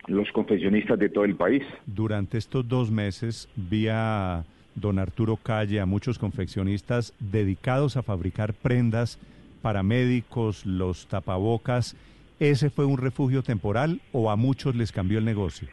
los 0.07 0.31
confesionistas 0.31 0.97
de 0.97 1.09
todo 1.09 1.25
el 1.25 1.35
país. 1.35 1.63
Durante 1.85 2.37
estos 2.37 2.67
dos 2.67 2.89
meses, 2.89 3.49
vía 3.55 4.45
don 4.75 4.99
Arturo 4.99 5.37
Calle, 5.37 5.79
a 5.79 5.85
muchos 5.85 6.17
confeccionistas 6.17 7.13
dedicados 7.19 7.97
a 7.97 8.03
fabricar 8.03 8.53
prendas 8.53 9.19
para 9.61 9.83
médicos, 9.83 10.65
los 10.65 11.07
tapabocas, 11.07 11.95
¿ese 12.39 12.69
fue 12.69 12.85
un 12.85 12.97
refugio 12.97 13.43
temporal 13.43 14.01
o 14.11 14.29
a 14.29 14.35
muchos 14.35 14.75
les 14.75 14.91
cambió 14.91 15.19
el 15.19 15.25
negocio? 15.25 15.67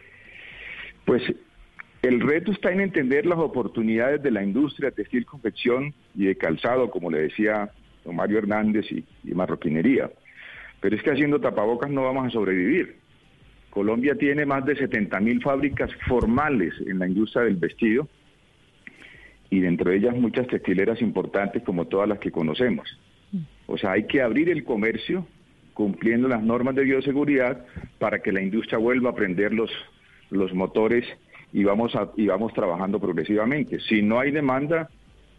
Pues 1.04 1.22
el 2.02 2.20
reto 2.20 2.50
está 2.50 2.72
en 2.72 2.80
entender 2.80 3.26
las 3.26 3.38
oportunidades 3.38 4.22
de 4.22 4.30
la 4.30 4.42
industria 4.42 4.90
textil, 4.90 5.26
confección 5.26 5.94
y 6.14 6.24
de 6.24 6.36
calzado, 6.36 6.90
como 6.90 7.10
le 7.10 7.22
decía 7.22 7.70
don 8.04 8.16
Mario 8.16 8.38
Hernández 8.38 8.90
y, 8.90 9.04
y 9.22 9.34
marroquinería. 9.34 10.10
Pero 10.80 10.96
es 10.96 11.02
que 11.02 11.10
haciendo 11.10 11.40
tapabocas 11.40 11.90
no 11.90 12.02
vamos 12.02 12.26
a 12.26 12.30
sobrevivir. 12.30 13.03
Colombia 13.74 14.14
tiene 14.14 14.46
más 14.46 14.64
de 14.64 14.76
70 14.76 15.18
mil 15.18 15.42
fábricas 15.42 15.90
formales 16.06 16.72
en 16.86 17.00
la 17.00 17.08
industria 17.08 17.42
del 17.42 17.56
vestido 17.56 18.08
y 19.50 19.58
dentro 19.58 19.90
de 19.90 19.96
ellas 19.96 20.16
muchas 20.16 20.46
textileras 20.46 21.02
importantes 21.02 21.64
como 21.64 21.86
todas 21.86 22.08
las 22.08 22.20
que 22.20 22.30
conocemos. 22.30 22.88
O 23.66 23.76
sea, 23.76 23.92
hay 23.92 24.06
que 24.06 24.22
abrir 24.22 24.48
el 24.48 24.62
comercio 24.62 25.26
cumpliendo 25.72 26.28
las 26.28 26.40
normas 26.40 26.76
de 26.76 26.84
bioseguridad 26.84 27.66
para 27.98 28.20
que 28.20 28.30
la 28.30 28.40
industria 28.40 28.78
vuelva 28.78 29.10
a 29.10 29.14
prender 29.14 29.52
los, 29.52 29.72
los 30.30 30.54
motores 30.54 31.04
y 31.52 31.64
vamos, 31.64 31.92
y 32.16 32.28
vamos 32.28 32.54
trabajando 32.54 33.00
progresivamente. 33.00 33.80
Si 33.80 34.02
no 34.02 34.20
hay 34.20 34.30
demanda, 34.30 34.88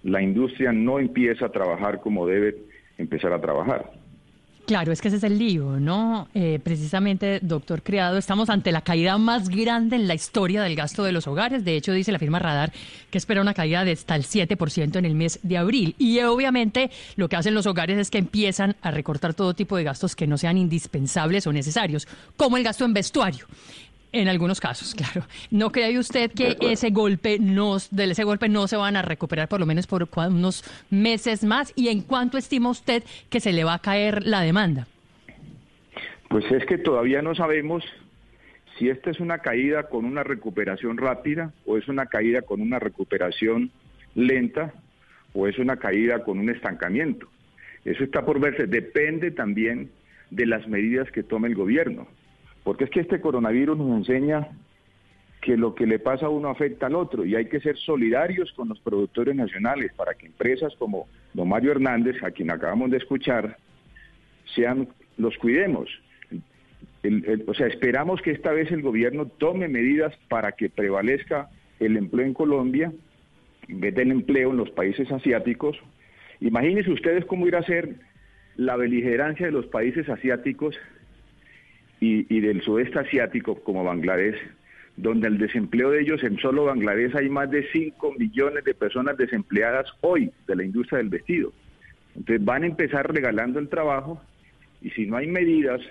la 0.04 0.22
industria 0.22 0.74
no 0.74 1.00
empieza 1.00 1.46
a 1.46 1.52
trabajar 1.52 2.02
como 2.02 2.28
debe 2.28 2.58
empezar 2.98 3.32
a 3.32 3.40
trabajar. 3.40 3.92
Claro, 4.66 4.92
es 4.92 5.00
que 5.00 5.10
ese 5.10 5.18
es 5.18 5.24
el 5.24 5.38
lío, 5.38 5.80
¿no? 5.80 6.28
Eh, 6.34 6.60
precisamente, 6.64 7.40
doctor 7.44 7.84
Criado, 7.84 8.18
estamos 8.18 8.50
ante 8.50 8.72
la 8.72 8.82
caída 8.82 9.16
más 9.20 9.50
grande 9.50 9.96
en 9.96 10.08
la 10.08 10.16
historia 10.16 10.64
del 10.64 10.76
gasto 10.76 11.04
de 11.04 11.12
los 11.12 11.28
hogares. 11.28 11.64
De 11.64 11.76
hecho, 11.76 11.92
dice 11.92 12.12
la 12.12 12.18
firma 12.18 12.40
Radar 12.40 12.74
que 13.12 13.20
espera 13.20 13.42
una 13.42 13.54
caída 13.54 13.86
de 13.86 13.92
hasta 13.92 14.16
el 14.16 14.24
7% 14.24 14.96
en 14.96 15.06
el 15.06 15.14
mes 15.14 15.40
de 15.44 15.58
abril. 15.60 15.94
Y 16.00 16.20
obviamente 16.22 16.90
lo 17.16 17.30
que 17.30 17.36
hacen 17.36 17.54
los 17.54 17.68
hogares 17.68 18.00
es 18.00 18.10
que 18.10 18.18
empiezan 18.18 18.76
a 18.82 18.90
recortar 18.90 19.36
todo 19.36 19.54
tipo 19.54 19.78
de 19.78 19.84
gastos 19.84 20.16
que 20.16 20.26
no 20.26 20.38
sean 20.38 20.58
indispensables 20.58 21.46
o 21.46 21.54
necesarios, 21.54 22.08
como 22.36 22.58
el 22.58 22.64
gasto 22.64 22.86
en 22.86 22.94
vestuario. 22.94 23.46
En 24.16 24.30
algunos 24.30 24.62
casos, 24.62 24.96
claro. 24.96 25.28
¿No 25.52 25.74
cree 25.74 26.00
usted 26.00 26.32
que 26.32 26.56
ese 26.62 26.90
golpe 26.90 27.38
no, 27.38 27.76
de 27.92 28.06
ese 28.06 28.24
golpe 28.24 28.48
no 28.48 28.66
se 28.66 28.78
van 28.78 28.96
a 28.96 29.02
recuperar 29.02 29.50
por 29.50 29.60
lo 29.60 29.66
menos 29.66 29.88
por 29.88 30.08
unos 30.16 30.64
meses 30.90 31.44
más? 31.44 31.74
¿Y 31.76 31.90
en 31.90 32.00
cuánto 32.00 32.38
estima 32.38 32.70
usted 32.70 33.04
que 33.30 33.42
se 33.42 33.52
le 33.52 33.66
va 33.66 33.74
a 33.74 33.80
caer 33.80 34.26
la 34.26 34.40
demanda? 34.40 34.88
Pues 36.30 36.50
es 36.50 36.66
que 36.66 36.78
todavía 36.78 37.22
no 37.22 37.36
sabemos 37.36 37.84
si 38.80 38.88
esta 38.88 39.10
es 39.10 39.20
una 39.20 39.40
caída 39.40 39.90
con 39.90 40.06
una 40.06 40.24
recuperación 40.24 40.96
rápida 40.96 41.52
o 41.66 41.78
es 41.78 41.90
una 41.90 42.06
caída 42.06 42.42
con 42.42 42.62
una 42.62 42.80
recuperación 42.80 43.70
lenta 44.14 44.74
o 45.34 45.46
es 45.46 45.60
una 45.60 45.76
caída 45.76 46.24
con 46.24 46.40
un 46.40 46.50
estancamiento. 46.50 47.28
Eso 47.84 48.06
está 48.06 48.24
por 48.24 48.40
verse. 48.40 48.66
Depende 48.66 49.32
también 49.32 49.92
de 50.32 50.46
las 50.46 50.70
medidas 50.70 51.12
que 51.12 51.22
tome 51.22 51.50
el 51.50 51.56
gobierno. 51.56 52.08
Porque 52.66 52.86
es 52.86 52.90
que 52.90 53.02
este 53.02 53.22
coronavirus 53.22 53.78
nos 53.78 53.96
enseña 54.00 54.50
que 55.40 55.56
lo 55.56 55.76
que 55.76 55.86
le 55.86 56.00
pasa 56.00 56.26
a 56.26 56.30
uno 56.30 56.50
afecta 56.50 56.88
al 56.88 56.96
otro 56.96 57.24
y 57.24 57.36
hay 57.36 57.46
que 57.46 57.60
ser 57.60 57.78
solidarios 57.78 58.52
con 58.54 58.68
los 58.68 58.80
productores 58.80 59.36
nacionales 59.36 59.94
para 59.94 60.16
que 60.16 60.26
empresas 60.26 60.74
como 60.80 61.08
don 61.36 61.48
Mario 61.48 61.74
Hernández, 61.74 62.22
a 62.24 62.32
quien 62.32 62.50
acabamos 62.50 62.90
de 62.90 62.98
escuchar, 62.98 63.56
sean 64.56 64.88
los 65.18 65.38
cuidemos. 65.38 65.88
o 67.48 67.54
sea, 67.54 67.68
esperamos 67.68 68.20
que 68.24 68.32
esta 68.32 68.52
vez 68.52 68.72
el 68.72 68.82
gobierno 68.82 69.28
tome 69.28 69.68
medidas 69.68 70.16
para 70.28 70.54
que 70.54 70.68
prevalezca 70.68 71.50
el 71.80 71.96
empleo 71.98 72.26
en 72.26 72.34
Colombia 72.34 72.92
en 73.70 73.80
vez 73.80 73.94
del 73.94 74.12
empleo 74.12 74.50
en 74.50 74.58
los 74.58 74.72
países 74.72 75.12
asiáticos. 75.12 75.78
Imagínense 76.40 76.92
ustedes 76.92 77.26
cómo 77.26 77.48
irá 77.48 77.60
a 77.60 77.64
ser 77.64 77.96
la 78.56 78.76
beligerancia 78.76 79.46
de 79.46 79.52
los 79.52 79.68
países 79.68 80.10
asiáticos 80.10 80.76
y, 82.00 82.40
del 82.40 82.62
sudeste 82.62 83.00
asiático 83.00 83.56
como 83.64 83.84
Bangladesh, 83.84 84.38
donde 84.98 85.28
el 85.28 85.38
desempleo 85.38 85.92
de 85.92 86.02
ellos 86.02 86.24
en 86.24 86.38
solo 86.38 86.66
Bangladesh 86.66 87.16
hay 87.16 87.30
más 87.30 87.50
de 87.50 87.68
5 87.72 88.14
millones 88.18 88.64
de 88.64 88.74
personas 88.74 89.18
desempleadas 89.18 89.88
hoy 90.02 90.32
de 90.48 90.56
la 90.56 90.64
industria 90.64 91.00
del 91.00 91.10
vestido. 91.10 91.52
Entonces 92.16 92.46
van 92.46 92.64
a 92.64 92.68
empezar 92.68 93.12
regalando 93.12 93.60
el 93.60 93.70
trabajo 93.70 94.22
y 94.82 94.90
si 94.92 95.06
no 95.06 95.18
hay 95.18 95.28
medidas 95.28 95.82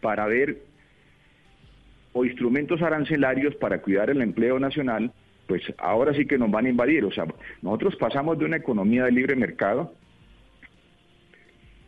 para 0.00 0.26
ver 0.26 0.62
o 2.12 2.24
instrumentos 2.24 2.82
arancelarios 2.82 3.54
para 3.56 3.80
cuidar 3.80 4.10
el 4.10 4.20
empleo 4.20 4.58
nacional, 4.58 5.12
pues 5.46 5.62
ahora 5.78 6.14
sí 6.14 6.26
que 6.26 6.38
nos 6.38 6.50
van 6.50 6.66
a 6.66 6.70
invadir. 6.70 7.04
O 7.04 7.12
sea, 7.12 7.26
nosotros 7.62 7.96
pasamos 7.96 8.38
de 8.38 8.44
una 8.44 8.56
economía 8.56 9.04
de 9.04 9.12
libre 9.12 9.36
mercado 9.36 9.94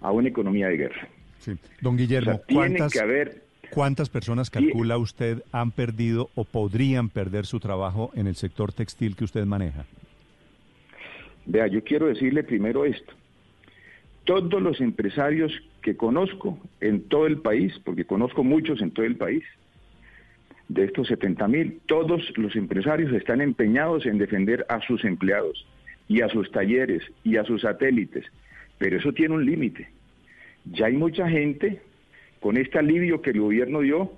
a 0.01 0.13
una 0.13 0.29
economía 0.29 0.69
de 0.69 0.77
guerra. 0.77 1.09
Sí. 1.39 1.53
Don 1.81 1.97
Guillermo, 1.97 2.41
tiene 2.47 2.81
que 2.91 3.01
haber 3.01 3.44
¿Cuántas 3.75 4.09
personas 4.09 4.51
calcula 4.51 4.97
usted 4.99 5.43
han 5.51 5.73
perdido 5.73 6.31
o 6.37 6.45
podrían 6.45 7.09
perder 7.09 7.45
su 7.45 7.59
trabajo 7.59 8.13
en 8.15 8.29
el 8.29 8.37
sector 8.37 8.73
textil 8.73 9.17
que 9.17 9.25
usted 9.25 9.45
maneja? 9.47 9.85
Vea, 11.45 11.67
yo 11.67 11.83
quiero 11.83 12.07
decirle 12.07 12.45
primero 12.45 12.85
esto. 12.85 13.13
Todos 14.23 14.63
los 14.63 14.81
empresarios 14.81 15.53
que 15.83 15.97
conozco 15.97 16.57
en 16.81 17.09
todo 17.09 17.27
el 17.27 17.39
país, 17.39 17.75
porque 17.85 18.05
conozco 18.05 18.45
muchos 18.45 18.81
en 18.81 18.93
todo 18.93 19.05
el 19.07 19.17
país, 19.17 19.43
de 20.69 20.85
estos 20.85 21.09
70 21.09 21.49
mil, 21.49 21.81
todos 21.87 22.23
los 22.37 22.55
empresarios 22.55 23.13
están 23.13 23.41
empeñados 23.41 24.07
en 24.07 24.19
defender 24.19 24.65
a 24.69 24.81
sus 24.83 25.05
empleados 25.05 25.67
y 26.07 26.21
a 26.21 26.29
sus 26.29 26.49
talleres 26.53 27.03
y 27.25 27.39
a 27.39 27.45
sus 27.45 27.63
satélites, 27.63 28.25
pero 28.79 28.99
eso 28.99 29.13
tiene 29.13 29.35
un 29.35 29.45
límite. 29.45 29.89
Ya 30.65 30.87
hay 30.87 30.95
mucha 30.95 31.29
gente 31.29 31.83
con 32.45 32.59
este 32.59 32.79
alivio 32.79 33.23
que 33.23 33.31
el 33.31 33.41
gobierno 33.41 33.81
dio, 33.81 34.13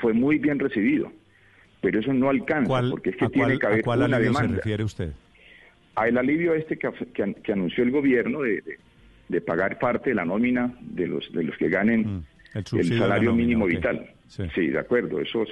fue 0.00 0.14
muy 0.14 0.38
bien 0.38 0.58
recibido. 0.58 1.12
Pero 1.82 2.00
eso 2.00 2.14
no 2.14 2.30
alcanza, 2.30 2.80
porque 2.88 3.10
es 3.10 3.16
que 3.16 3.28
tiene 3.28 3.58
que 3.58 3.66
haber 3.66 3.82
cuál 3.82 4.04
una 4.04 4.16
alivio 4.16 4.32
se 4.32 4.46
refiere 4.46 4.84
usted? 4.84 5.12
Al 5.96 6.16
alivio 6.16 6.54
este 6.54 6.78
que, 6.78 7.52
anunció 7.52 7.84
el 7.84 7.90
gobierno 7.90 8.40
de, 8.40 9.40
pagar 9.42 9.78
parte 9.78 10.08
de 10.08 10.16
la 10.16 10.24
nómina 10.24 10.74
de 10.80 11.08
los 11.08 11.30
de 11.30 11.42
los 11.42 11.54
que 11.58 11.68
ganen 11.68 12.00
mm, 12.06 12.24
el, 12.54 12.98
salario 12.98 13.34
mínimo 13.34 13.66
vital. 13.66 14.14
Sí. 14.28 14.68
de 14.68 14.78
acuerdo. 14.78 15.20
Eso 15.20 15.44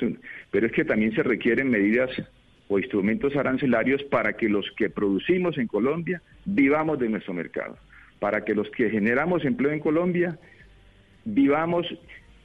pero 0.51 0.67
es 0.67 0.73
que 0.73 0.87
también 0.87 1.15
se 1.15 1.23
requieren 1.23 1.69
medidas 1.69 2.09
o 2.69 2.79
instrumentos 2.79 3.37
arancelarios 3.37 4.03
para 4.05 4.39
que 4.39 4.49
los 4.49 4.65
que 4.79 4.89
producimos 4.89 5.59
en 5.59 5.67
Colombia 5.67 6.23
vivamos 6.47 6.99
de 6.99 7.11
nuestro 7.11 7.35
mercado, 7.35 7.77
para 8.21 8.43
que 8.43 8.55
los 8.55 8.71
que 8.71 8.89
generamos 8.89 9.45
empleo 9.45 9.71
en 9.71 9.81
Colombia 9.81 10.39
vivamos 11.25 11.87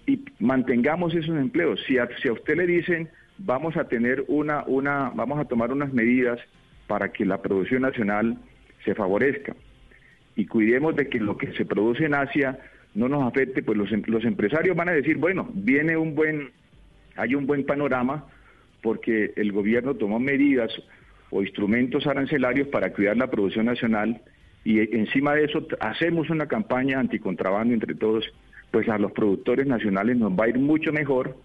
y 0.06 0.24
mantengamos 0.40 1.14
esos 1.14 1.38
empleos. 1.38 1.80
Si 1.88 1.98
a, 1.98 2.08
si 2.22 2.28
a 2.28 2.34
usted 2.34 2.56
le 2.56 2.68
dicen 2.68 3.10
vamos 3.40 3.78
a 3.78 3.86
tener 3.86 4.26
una, 4.28 4.64
una, 4.68 5.12
vamos 5.16 5.40
a 5.40 5.46
tomar 5.46 5.72
unas 5.72 5.94
medidas 5.94 6.40
para 6.88 7.12
que 7.12 7.26
la 7.26 7.42
producción 7.42 7.84
nacional 7.84 8.38
se 8.84 8.94
favorezca 8.96 9.56
y 10.36 10.46
cuidemos 10.46 10.96
de 10.96 11.08
que 11.08 11.20
lo 11.20 11.38
que 11.38 11.54
se 11.54 11.66
produce 11.66 12.06
en 12.06 12.16
Asia 12.16 12.60
no 12.96 13.08
nos 13.08 13.24
afecte, 13.24 13.64
pues 13.64 13.78
los, 13.78 13.92
em, 13.92 14.04
los 14.08 14.24
empresarios 14.26 14.76
van 14.76 14.90
a 14.90 14.94
decir, 14.94 15.18
bueno, 15.18 15.50
viene 15.54 15.96
un 15.96 16.16
buen, 16.16 16.52
hay 17.16 17.36
un 17.36 17.46
buen 17.46 17.66
panorama 17.66 18.26
porque 18.82 19.34
el 19.36 19.52
gobierno 19.52 19.96
tomó 19.96 20.20
medidas 20.20 20.72
o 21.30 21.42
instrumentos 21.42 22.08
arancelarios 22.08 22.68
para 22.70 22.92
cuidar 22.92 23.18
la 23.18 23.30
producción 23.30 23.66
nacional 23.66 24.22
y 24.64 24.80
encima 24.96 25.36
de 25.36 25.46
eso 25.46 25.66
hacemos 25.80 26.30
una 26.30 26.48
campaña 26.48 27.00
anticontrabando 27.00 27.74
entre 27.74 27.96
todos 27.96 28.26
pues 28.72 28.88
a 28.90 28.98
los 28.98 29.12
productores 29.12 29.66
nacionales 29.68 30.18
nos 30.18 30.32
va 30.32 30.46
a 30.46 30.50
ir 30.50 30.60
mucho 30.60 30.92
mejor 30.92 31.38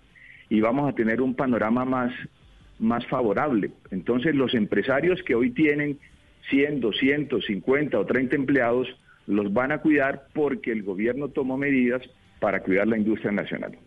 y 0.48 0.60
vamos 0.60 0.88
a 0.88 0.94
tener 0.94 1.20
un 1.20 1.34
panorama 1.34 1.84
más, 1.84 2.12
más 2.78 3.06
favorable. 3.06 3.70
Entonces 3.90 4.34
los 4.34 4.54
empresarios 4.54 5.22
que 5.22 5.34
hoy 5.34 5.50
tienen 5.50 5.98
100, 6.50 6.80
200, 6.80 7.44
50 7.44 7.98
o 7.98 8.04
30 8.04 8.36
empleados 8.36 8.88
los 9.26 9.52
van 9.52 9.72
a 9.72 9.78
cuidar 9.78 10.26
porque 10.34 10.72
el 10.72 10.82
gobierno 10.82 11.28
tomó 11.28 11.56
medidas 11.56 12.02
para 12.40 12.60
cuidar 12.60 12.86
la 12.86 12.98
industria 12.98 13.32
nacional. 13.32 13.78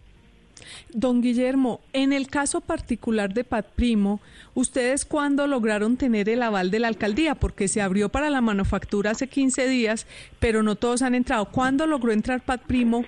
Don 0.94 1.22
Guillermo, 1.22 1.82
en 1.94 2.14
el 2.14 2.28
caso 2.28 2.62
particular 2.62 3.34
de 3.34 3.44
Pat 3.44 3.68
Primo, 3.76 4.20
¿ustedes 4.54 5.06
cuándo 5.06 5.48
lograron 5.48 5.98
tener 5.98 6.30
el 6.30 6.44
aval 6.44 6.72
de 6.72 6.80
la 6.80 6.88
alcaldía? 6.88 7.36
Porque 7.36 7.68
se 7.68 7.82
abrió 7.82 8.10
para 8.10 8.30
la 8.30 8.42
manufactura 8.42 9.12
hace 9.12 9.28
15 9.28 9.68
días, 9.68 10.08
pero 10.40 10.64
no 10.64 10.76
todos 10.76 11.02
han 11.02 11.16
entrado. 11.16 11.46
¿Cuándo 11.46 11.88
logró 11.88 12.12
entrar 12.12 12.42
Pat 12.42 12.62
Primo 12.62 13.06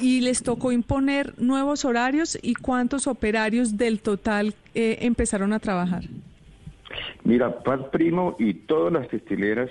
y 0.00 0.20
les 0.20 0.42
tocó 0.42 0.72
imponer 0.72 1.34
nuevos 1.38 1.84
horarios 1.84 2.38
y 2.42 2.54
cuántos 2.54 3.06
operarios 3.06 3.76
del 3.76 4.00
total 4.00 4.54
eh, 4.74 4.98
empezaron 5.02 5.52
a 5.52 5.58
trabajar? 5.58 6.04
Mira, 7.24 7.62
Pat 7.62 7.90
Primo 7.90 8.36
y 8.38 8.54
todas 8.54 8.92
las 8.92 9.08
textileras 9.08 9.70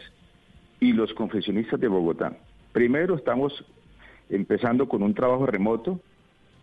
y 0.80 0.94
los 0.94 1.14
confesionistas 1.14 1.80
de 1.80 1.88
Bogotá. 1.88 2.38
Primero 2.72 3.16
estamos 3.16 3.66
empezando 4.30 4.88
con 4.88 5.04
un 5.04 5.14
trabajo 5.14 5.46
remoto 5.46 6.00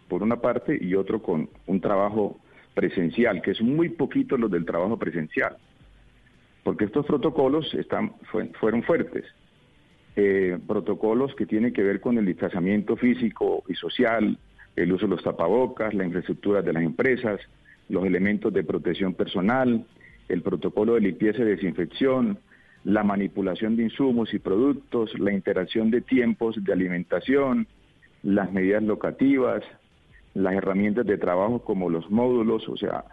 por 0.09 0.23
una 0.23 0.37
parte, 0.41 0.79
y 0.81 0.95
otro 0.95 1.23
con 1.23 1.49
un 1.67 1.81
trabajo 1.81 2.39
presencial, 2.75 3.43
que 3.43 3.53
es 3.53 3.61
muy 3.61 3.89
poquito 3.89 4.37
lo 4.37 4.49
del 4.49 4.65
trabajo 4.65 4.99
presencial. 4.99 5.57
porque 6.63 6.87
estos 6.87 7.07
protocolos 7.07 7.73
están, 7.75 8.15
fueron 8.59 8.83
fuertes. 8.83 9.25
Eh, 10.17 10.59
protocolos 10.67 11.33
que 11.37 11.47
tienen 11.47 11.73
que 11.73 11.85
ver 11.85 12.01
con 12.01 12.19
el 12.19 12.27
distanciamiento 12.27 12.97
físico 12.97 13.63
y 13.69 13.75
social, 13.75 14.37
el 14.75 14.93
uso 14.93 15.07
de 15.07 15.15
los 15.15 15.23
tapabocas, 15.23 15.95
la 15.95 16.05
infraestructura 16.05 16.63
de 16.63 16.73
las 16.73 16.83
empresas, 16.83 17.39
los 17.89 18.05
elementos 18.05 18.53
de 18.53 18.65
protección 18.65 19.15
personal, 19.15 19.87
el 20.29 20.43
protocolo 20.43 20.95
de 20.95 21.03
limpieza 21.03 21.43
y 21.43 21.45
desinfección, 21.45 22.39
la 22.83 23.05
manipulación 23.05 23.77
de 23.77 23.85
insumos 23.85 24.33
y 24.35 24.39
productos, 24.39 25.17
la 25.19 25.33
interacción 25.33 25.91
de 25.91 26.01
tiempos 26.01 26.57
de 26.63 26.73
alimentación, 26.73 27.67
las 28.23 28.53
medidas 28.53 28.83
locativas, 28.83 29.63
las 30.37 30.55
herramientas 30.55 31.07
de 31.07 31.19
trabajo 31.19 31.61
como 31.61 31.89
los 31.91 32.11
módulos, 32.11 32.69
o 32.69 32.77
sea, 32.77 33.05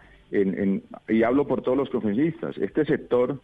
y 1.08 1.22
hablo 1.22 1.46
por 1.46 1.62
todos 1.62 1.76
los 1.76 1.88
profesionistas, 1.88 2.56
este 2.58 2.84
sector 2.84 3.40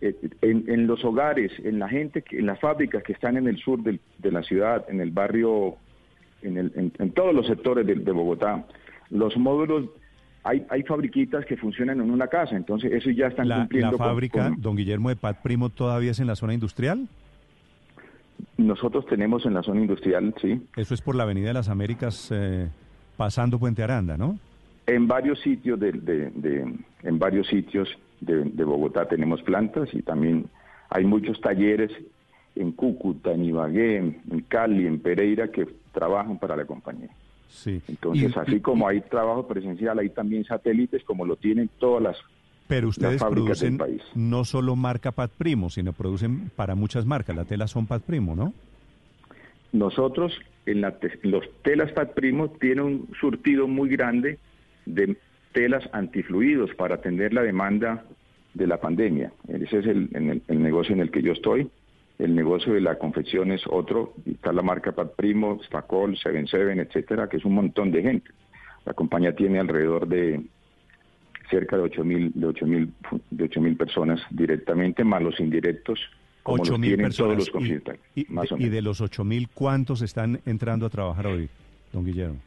eh, 0.00 0.14
en, 0.42 0.86
los 0.86 1.04
hogares, 1.04 1.52
en 1.64 1.78
la 1.78 1.88
gente, 1.88 2.24
en 2.30 2.46
las 2.46 2.60
fábricas 2.60 3.02
que 3.02 3.12
están 3.12 3.36
en 3.36 3.48
el 3.48 3.56
sur 3.58 3.80
de 3.82 4.32
la 4.32 4.42
ciudad, 4.42 4.84
en 4.88 5.00
el 5.00 5.10
barrio, 5.10 5.76
en, 6.42 7.10
todos 7.14 7.34
los 7.34 7.46
sectores 7.46 7.86
de, 7.86 8.12
Bogotá, 8.12 8.64
los 9.10 9.36
módulos, 9.36 9.86
hay, 10.44 10.64
hay 10.70 10.82
fabriquitas 10.82 11.44
que 11.46 11.56
funcionan 11.56 12.00
en 12.00 12.10
una 12.10 12.28
casa, 12.28 12.56
entonces 12.56 12.92
eso 12.92 13.10
ya 13.10 13.28
están 13.28 13.48
cumpliendo. 13.48 13.92
¿La 13.92 13.98
fábrica, 13.98 14.52
don 14.56 14.76
Guillermo 14.76 15.08
de 15.08 15.16
Pat 15.16 15.42
Primo, 15.42 15.68
todavía 15.68 16.12
es 16.12 16.20
en 16.20 16.26
la 16.26 16.36
zona 16.36 16.54
industrial? 16.54 17.08
Nosotros 18.56 19.06
tenemos 19.06 19.46
en 19.46 19.54
la 19.54 19.62
zona 19.62 19.80
industrial, 19.80 20.34
sí. 20.40 20.60
Eso 20.76 20.94
es 20.94 21.00
por 21.00 21.16
la 21.16 21.24
Avenida 21.24 21.48
de 21.48 21.54
las 21.54 21.68
Américas, 21.68 22.30
eh, 22.32 22.68
pasando 23.18 23.58
Puente 23.58 23.82
Aranda, 23.82 24.16
¿no? 24.16 24.38
En 24.86 25.08
varios 25.08 25.40
sitios 25.40 25.78
de, 25.78 26.78
en 27.02 27.18
varios 27.18 27.48
sitios 27.48 27.88
de, 28.20 28.64
Bogotá 28.64 29.06
tenemos 29.06 29.42
plantas 29.42 29.92
y 29.92 30.02
también 30.02 30.46
hay 30.88 31.04
muchos 31.04 31.38
talleres 31.40 31.90
en 32.54 32.72
Cúcuta, 32.72 33.32
en 33.32 33.44
Ibagué, 33.44 33.96
en 33.96 34.44
Cali, 34.48 34.86
en 34.86 35.00
Pereira 35.00 35.48
que 35.48 35.66
trabajan 35.92 36.38
para 36.38 36.56
la 36.56 36.64
compañía. 36.64 37.10
Sí. 37.48 37.82
Entonces, 37.88 38.36
así 38.36 38.60
como 38.60 38.86
hay 38.86 39.00
trabajo 39.00 39.46
presencial, 39.48 39.98
hay 39.98 40.10
también 40.10 40.44
satélites 40.44 41.02
como 41.04 41.26
lo 41.26 41.36
tienen 41.36 41.68
todas 41.78 42.02
las 42.02 42.16
pero 42.68 42.88
ustedes 42.88 43.24
producen 43.24 43.80
no 44.14 44.44
solo 44.44 44.76
marca 44.76 45.10
Pat 45.10 45.30
Primo, 45.30 45.70
sino 45.70 45.94
producen 45.94 46.50
para 46.54 46.74
muchas 46.74 47.06
marcas. 47.06 47.34
La 47.34 47.46
tela 47.46 47.66
son 47.66 47.86
Pat 47.86 48.02
Primo, 48.02 48.36
¿no? 48.36 48.52
Nosotros, 49.72 50.32
en 50.66 50.80
la 50.80 50.96
los 51.22 51.44
telas 51.62 51.92
Pat 51.92 52.14
Primo, 52.14 52.48
tienen 52.60 52.84
un 52.84 53.08
surtido 53.20 53.66
muy 53.66 53.90
grande 53.90 54.38
de 54.86 55.16
telas 55.52 55.88
antifluidos 55.92 56.74
para 56.74 56.96
atender 56.96 57.34
la 57.34 57.42
demanda 57.42 58.04
de 58.54 58.66
la 58.66 58.80
pandemia. 58.80 59.32
Ese 59.48 59.78
es 59.78 59.86
el, 59.86 60.42
el, 60.48 60.62
negocio 60.62 60.94
en 60.94 61.00
el 61.00 61.10
que 61.10 61.22
yo 61.22 61.32
estoy. 61.32 61.70
El 62.18 62.34
negocio 62.34 62.72
de 62.72 62.80
la 62.80 62.98
confección 62.98 63.52
es 63.52 63.62
otro. 63.66 64.14
Está 64.26 64.52
la 64.52 64.62
marca 64.62 64.92
Pat 64.92 65.14
Primo, 65.14 65.60
Stacol, 65.64 66.16
Seven 66.18 66.46
Seven, 66.46 66.80
etcétera, 66.80 67.28
que 67.28 67.36
es 67.36 67.44
un 67.44 67.54
montón 67.54 67.92
de 67.92 68.02
gente. 68.02 68.30
La 68.84 68.94
compañía 68.94 69.36
tiene 69.36 69.58
alrededor 69.60 70.08
de 70.08 70.42
cerca 71.50 71.76
de 71.76 71.82
8 71.82 72.04
mil 72.04 72.32
de 72.34 72.46
ocho 72.46 72.66
mil 72.66 72.92
de 73.30 73.44
ocho 73.44 73.60
mil 73.60 73.76
personas 73.76 74.20
directamente 74.30 75.04
más 75.04 75.22
los 75.22 75.40
indirectos 75.40 75.98
como 76.42 76.64
los 76.64 76.80
tienen 76.80 77.10
todos 77.12 77.36
los 77.36 77.50
y, 78.14 78.26
y, 78.58 78.68
de 78.68 78.82
los 78.82 79.00
8 79.00 79.24
mil 79.24 79.48
cuántos 79.48 80.02
están 80.02 80.40
entrando 80.46 80.86
a 80.86 80.90
trabajar 80.90 81.26
hoy 81.26 81.48
don 81.92 82.04
Guillermo 82.04 82.40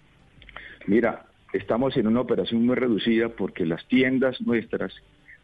mira 0.88 1.25
estamos 1.53 1.95
en 1.98 2.07
una 2.07 2.21
operación 2.21 2.65
muy 2.65 2.75
reducida 2.75 3.29
porque 3.29 3.65
las 3.65 3.86
tiendas 3.88 4.39
nuestras, 4.41 4.93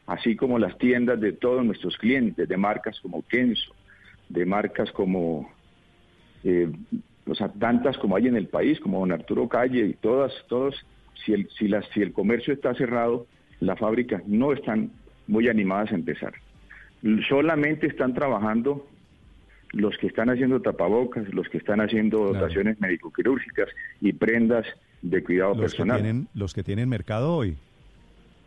así 0.05 0.35
como 0.35 0.59
las 0.59 0.77
tiendas 0.77 1.19
de 1.19 1.33
todos 1.33 1.65
nuestros 1.65 1.97
clientes, 1.97 2.47
de 2.47 2.57
marcas 2.57 2.99
como 3.01 3.23
Kenzo, 3.23 3.73
de 4.29 4.45
marcas 4.45 4.91
como, 4.91 5.51
eh, 6.43 6.71
o 7.25 7.35
sea, 7.35 7.49
tantas 7.49 7.97
como 7.97 8.15
hay 8.15 8.27
en 8.27 8.35
el 8.35 8.47
país, 8.47 8.79
como 8.79 8.99
Don 8.99 9.11
Arturo 9.11 9.47
Calle 9.47 9.85
y 9.85 9.93
todas, 9.93 10.31
todos, 10.47 10.75
si 11.25 11.33
el, 11.33 11.49
si, 11.57 11.67
las, 11.67 11.85
si 11.93 12.01
el 12.01 12.13
comercio 12.13 12.53
está 12.53 12.73
cerrado, 12.73 13.27
las 13.59 13.79
fábricas 13.79 14.25
no 14.27 14.53
están 14.53 14.91
muy 15.27 15.49
animadas 15.49 15.91
a 15.91 15.95
empezar. 15.95 16.33
Solamente 17.27 17.87
están 17.87 18.13
trabajando 18.13 18.87
los 19.73 19.97
que 19.97 20.07
están 20.07 20.29
haciendo 20.29 20.61
tapabocas, 20.61 21.31
los 21.33 21.47
que 21.49 21.57
están 21.57 21.81
haciendo 21.81 22.33
dotaciones 22.33 22.79
médico-quirúrgicas 22.79 23.69
y 24.01 24.13
prendas 24.13 24.65
de 25.01 25.23
cuidado 25.23 25.51
los 25.51 25.59
personal. 25.59 25.97
Que 25.97 26.03
tienen, 26.03 26.27
los 26.33 26.53
que 26.53 26.63
tienen 26.63 26.89
mercado 26.89 27.35
hoy. 27.35 27.57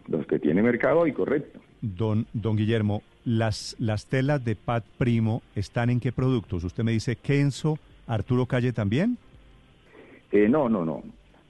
Los 0.08 0.26
que 0.26 0.38
tienen 0.38 0.64
mercado 0.64 1.00
hoy, 1.00 1.12
correcto. 1.12 1.60
Don, 1.82 2.26
don 2.32 2.56
Guillermo, 2.56 3.02
las, 3.24 3.76
las 3.78 4.06
telas 4.06 4.44
de 4.44 4.56
Pat 4.56 4.84
Primo 4.98 5.42
están 5.54 5.90
en 5.90 6.00
qué 6.00 6.10
productos? 6.10 6.64
Usted 6.64 6.82
me 6.82 6.92
dice 6.92 7.16
Kenzo, 7.16 7.78
Arturo 8.06 8.46
Calle 8.46 8.72
también. 8.72 9.18
Eh, 10.32 10.48
no, 10.48 10.68
no, 10.68 10.84
no. 10.84 11.02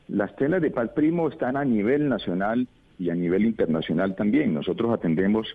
Las 0.09 0.35
telas 0.37 0.61
de 0.61 0.70
Pat 0.70 0.94
Primo 0.94 1.29
están 1.29 1.57
a 1.57 1.64
nivel 1.64 2.09
nacional 2.09 2.66
y 2.98 3.11
a 3.11 3.14
nivel 3.14 3.46
internacional 3.46 4.14
también. 4.16 4.53
Nosotros 4.53 4.92
atendemos 4.92 5.46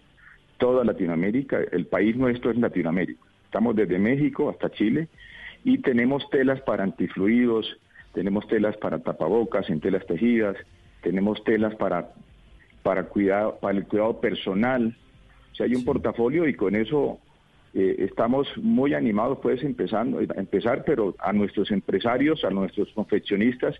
toda 0.58 0.84
Latinoamérica. 0.84 1.60
El 1.72 1.86
país 1.86 2.16
nuestro 2.16 2.52
es 2.52 2.58
Latinoamérica. 2.58 3.22
Estamos 3.46 3.76
desde 3.76 4.00
México 4.00 4.50
hasta 4.50 4.70
Chile 4.72 5.08
y 5.64 5.80
tenemos 5.80 6.30
telas 6.30 6.62
para 6.62 6.84
antifluidos, 6.84 7.78
tenemos 8.14 8.48
telas 8.48 8.78
para 8.78 9.00
tapabocas 9.00 9.70
en 9.70 9.80
telas 9.80 10.06
tejidas, 10.06 10.56
tenemos 11.02 11.44
telas 11.44 11.76
para, 11.76 12.10
para, 12.84 13.04
cuidado, 13.04 13.58
para 13.62 13.78
el 13.78 13.86
cuidado 13.86 14.20
personal. 14.20 14.96
O 15.52 15.56
sea, 15.56 15.66
hay 15.66 15.76
un 15.76 15.86
portafolio 15.86 16.48
y 16.48 16.54
con 16.54 16.76
eso 16.76 17.20
eh, 17.74 17.96
estamos 18.00 18.48
muy 18.58 18.94
animados, 18.94 19.40
puedes 19.40 19.64
empezando, 19.64 20.20
empezar, 20.22 20.84
pero 20.86 21.16
a 21.20 21.34
nuestros 21.34 21.72
empresarios, 21.72 22.44
a 22.44 22.50
nuestros 22.50 22.90
confeccionistas, 22.94 23.76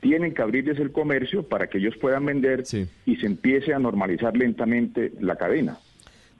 tienen 0.00 0.34
que 0.34 0.42
abrirles 0.42 0.78
el 0.78 0.92
comercio 0.92 1.42
para 1.42 1.66
que 1.66 1.78
ellos 1.78 1.96
puedan 1.96 2.24
vender 2.24 2.64
y 3.04 3.16
se 3.16 3.26
empiece 3.26 3.74
a 3.74 3.78
normalizar 3.78 4.36
lentamente 4.36 5.12
la 5.20 5.36
cadena. 5.36 5.78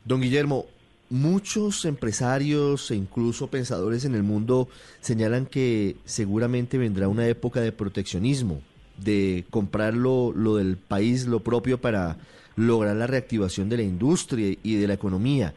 Don 0.09 0.23
Guillermo, 0.23 0.65
Muchos 1.11 1.87
empresarios 1.87 2.91
e 2.91 2.95
incluso 2.95 3.49
pensadores 3.49 4.05
en 4.05 4.15
el 4.15 4.23
mundo 4.23 4.69
señalan 5.01 5.47
que 5.47 5.97
seguramente 6.05 6.77
vendrá 6.77 7.09
una 7.09 7.27
época 7.27 7.63
de 7.63 7.73
proteccionismo, 7.73 8.61
de 8.99 9.47
comprar 9.49 9.95
lo, 9.95 10.35
del 10.57 10.77
país, 10.77 11.27
lo 11.27 11.41
propio 11.41 11.81
para 11.81 12.19
lograr 12.57 12.95
la 12.95 13.07
reactivación 13.07 13.71
de 13.71 13.79
la 13.79 13.85
industria 13.85 14.55
y 14.63 14.75
de 14.75 14.87
la 14.87 14.93
economía. 14.93 15.55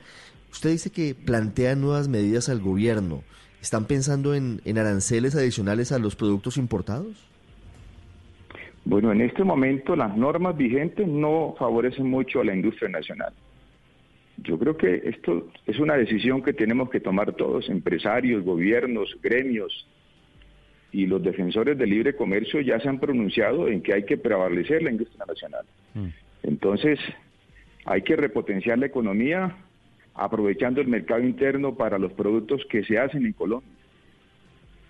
Usted 0.53 0.69
dice 0.69 0.89
que 0.89 1.15
plantea 1.15 1.75
nuevas 1.75 2.07
medidas 2.07 2.47
al 2.47 2.61
gobierno. 2.61 3.23
¿Están 3.61 3.83
pensando 3.83 4.33
en, 4.33 4.61
en 4.63 4.77
aranceles 4.77 5.35
adicionales 5.35 5.91
a 5.91 5.99
los 5.99 6.15
productos 6.15 6.55
importados? 6.55 7.27
Bueno, 8.85 9.11
en 9.11 9.19
este 9.19 9.43
momento 9.43 9.97
las 9.97 10.15
normas 10.15 10.55
vigentes 10.55 11.05
no 11.09 11.55
favorecen 11.59 12.09
mucho 12.09 12.39
a 12.39 12.45
la 12.45 12.55
industria 12.55 12.87
nacional. 12.87 13.33
Yo 14.43 14.57
creo 14.57 14.75
que 14.77 15.01
esto 15.05 15.49
es 15.67 15.79
una 15.79 15.95
decisión 15.95 16.41
que 16.41 16.53
tenemos 16.53 16.89
que 16.89 16.99
tomar 16.99 17.33
todos, 17.33 17.69
empresarios, 17.69 18.43
gobiernos, 18.43 19.17
gremios, 19.21 19.87
y 20.91 21.05
los 21.05 21.23
defensores 21.23 21.77
del 21.77 21.89
libre 21.89 22.15
comercio 22.15 22.59
ya 22.61 22.79
se 22.79 22.89
han 22.89 22.99
pronunciado 22.99 23.67
en 23.67 23.81
que 23.81 23.93
hay 23.93 24.03
que 24.03 24.17
prevalecer 24.17 24.83
la 24.83 24.91
industria 24.91 25.25
nacional. 25.25 25.65
Mm. 25.93 26.07
Entonces, 26.43 26.99
hay 27.85 28.01
que 28.01 28.15
repotenciar 28.15 28.77
la 28.77 28.87
economía 28.87 29.55
aprovechando 30.13 30.81
el 30.81 30.87
mercado 30.87 31.21
interno 31.21 31.75
para 31.75 31.97
los 31.97 32.11
productos 32.13 32.65
que 32.69 32.83
se 32.83 32.99
hacen 32.99 33.25
en 33.25 33.33
Colombia. 33.33 33.69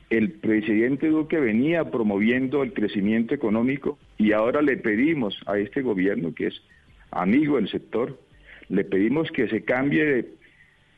El 0.10 0.32
presidente 0.32 1.08
Duque 1.08 1.40
venía 1.40 1.90
promoviendo 1.90 2.64
el 2.64 2.74
crecimiento 2.74 3.34
económico 3.34 3.98
y 4.18 4.34
ahora 4.34 4.62
le 4.62 4.78
pedimos 4.78 5.40
a 5.46 5.58
este 5.58 5.82
gobierno, 5.82 6.34
que 6.34 6.48
es 6.48 6.62
amigo 7.12 7.58
del 7.58 7.70
sector, 7.70 8.20
le 8.72 8.86
pedimos 8.86 9.30
que 9.32 9.48
se 9.50 9.64
cambie 9.64 10.28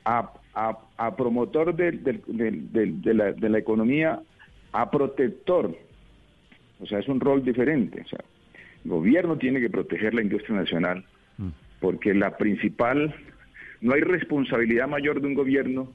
a, 0.05 0.31
promotor 1.17 1.75
de, 1.75 1.91
la, 3.13 3.57
economía 3.57 4.21
a 4.71 4.91
protector. 4.91 5.75
O 6.79 6.85
sea, 6.85 6.99
es 6.99 7.07
un 7.07 7.19
rol 7.19 7.43
diferente. 7.43 8.01
O 8.01 8.07
sea, 8.07 8.19
el 8.85 8.91
gobierno 8.91 9.37
tiene 9.37 9.59
que 9.59 9.69
proteger 9.69 10.13
la 10.13 10.21
industria 10.21 10.55
nacional 10.55 11.05
mm. 11.37 11.49
porque 11.79 12.13
la 12.13 12.37
principal, 12.37 13.15
no 13.81 13.93
hay 13.93 14.01
responsabilidad 14.01 14.87
mayor 14.87 15.19
de 15.19 15.27
un 15.27 15.33
gobierno 15.33 15.91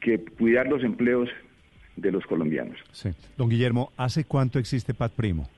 que 0.00 0.24
cuidar 0.24 0.68
los 0.68 0.82
empleos 0.82 1.28
de 1.96 2.10
los 2.10 2.24
colombianos. 2.24 2.78
Sí. 2.92 3.10
Don 3.36 3.50
Guillermo, 3.50 3.92
¿hace 3.96 4.24
cuánto 4.24 4.58
existe 4.58 4.94
Pat 4.94 5.12
Primo? 5.12 5.48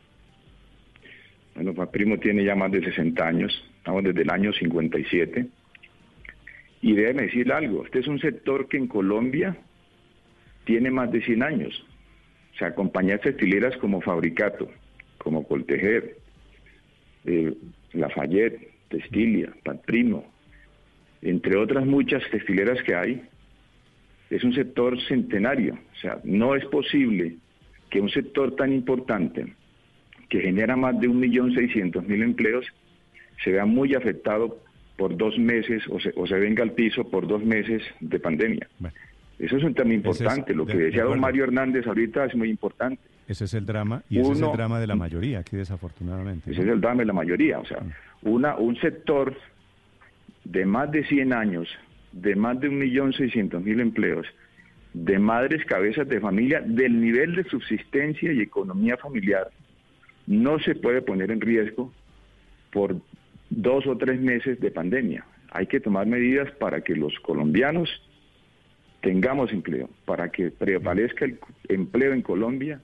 Bueno, 1.55 1.73
Pat 1.73 1.93
Primo 1.93 2.19
tiene 2.19 2.45
ya 2.45 2.57
más 2.57 2.73
de 2.73 2.83
60 2.83 3.25
años 3.25 3.65
estamos 3.85 4.03
desde 4.03 4.23
el 4.23 4.31
año 4.31 4.51
57. 4.51 5.47
Y 6.81 6.95
déjeme 6.95 7.25
decir 7.25 7.53
algo, 7.53 7.85
este 7.85 7.99
es 7.99 8.07
un 8.07 8.19
sector 8.19 8.67
que 8.67 8.79
en 8.79 8.87
Colombia 8.87 9.59
tiene 10.65 10.91
más 10.91 11.13
de 11.13 11.21
100 11.21 11.43
años. 11.43 11.87
O 12.55 12.57
sea, 12.57 12.75
compañías 12.75 13.21
textileras 13.21 13.77
como 13.77 14.01
Fabricato, 14.01 14.71
como 15.19 15.47
Coltejer, 15.47 16.17
eh, 17.27 17.53
Lafayette, 17.93 18.71
Textilia, 18.89 19.53
Patrino, 19.63 20.25
entre 21.21 21.59
otras 21.59 21.85
muchas 21.85 22.23
textileras 22.31 22.83
que 22.85 22.95
hay, 22.95 23.23
es 24.31 24.43
un 24.45 24.55
sector 24.55 24.99
centenario. 25.03 25.75
O 25.75 25.97
sea, 26.01 26.21
no 26.25 26.55
es 26.55 26.65
posible 26.67 27.37
que 27.91 28.01
un 28.01 28.09
sector 28.09 28.57
tan 28.57 28.73
importante, 28.73 29.53
que 30.31 30.41
genera 30.41 30.75
más 30.75 30.99
de 30.99 31.09
1.600.000 31.09 32.23
empleos, 32.23 32.65
se 33.43 33.53
vea 33.53 33.65
muy 33.65 33.95
afectado 33.95 34.59
por 34.97 35.17
dos 35.17 35.39
meses 35.39 35.83
o 35.91 35.99
se, 35.99 36.13
o 36.17 36.27
se 36.27 36.39
venga 36.39 36.63
al 36.63 36.73
piso 36.73 37.05
por 37.05 37.27
dos 37.27 37.43
meses 37.45 37.83
de 38.01 38.21
pandemia. 38.21 38.69
Eso 39.39 39.57
es 39.57 39.65
un 39.65 39.75
tema 39.75 39.93
importante. 39.93 40.55
Lo 40.55 40.65
que 40.67 40.77
decía 40.77 41.05
don 41.05 41.21
Mario 41.21 41.45
Hernández 41.45 41.87
ahorita 41.87 42.27
es 42.27 42.35
muy 42.37 42.51
importante. 42.51 43.01
Ese 43.27 43.45
es 43.45 43.55
el 43.55 43.65
drama 43.65 44.03
y 44.11 44.19
ese 44.19 44.33
es 44.33 44.41
el 44.41 44.53
drama 44.53 44.79
de 44.79 44.87
la 44.87 44.97
mayoría 44.97 45.41
aquí 45.41 45.57
desafortunadamente. 45.57 46.51
Ese 46.51 46.63
es 46.63 46.69
el 46.69 46.81
drama 46.81 47.01
de 47.01 47.07
la 47.07 47.13
mayoría. 47.13 47.59
O 47.59 47.65
sea, 47.65 47.81
mm. 47.81 48.29
una, 48.29 48.57
un 48.57 48.77
sector 48.77 49.35
de 50.45 50.67
más 50.67 50.91
de 50.93 51.05
100 51.05 51.33
años, 51.33 51.69
de 52.13 52.37
más 52.37 52.61
de 52.61 52.71
1.600.000 52.71 53.81
empleos, 53.81 54.27
de 54.93 55.19
madres 55.19 55.65
cabezas 55.65 56.09
de 56.09 56.21
familia, 56.21 56.61
del 56.61 57.01
nivel 57.01 57.35
de 57.35 57.45
subsistencia 57.45 58.33
y 58.33 58.41
economía 58.41 58.97
familiar, 58.97 59.51
no 60.27 60.59
se 60.61 60.75
puede 60.75 61.03
poner 61.03 61.31
en 61.31 61.41
riesgo 61.41 61.93
por 62.73 62.97
dos 63.51 63.87
o 63.87 63.97
tres 63.97 64.21
meses 64.21 64.61
de 64.61 64.71
pandemia. 64.71 65.25
Hay 65.51 65.67
que 65.67 65.81
tomar 65.81 66.07
medidas 66.07 66.51
para 66.53 66.81
que 66.81 66.97
los 66.97 67.19
colombianos 67.21 67.89
tengamos 69.01 69.53
empleo, 69.53 69.89
para 70.05 70.31
que 70.31 70.51
prevalezca 70.51 71.27
el 71.27 71.39
empleo 71.69 72.13
en 72.13 72.23
Colombia 72.23 72.81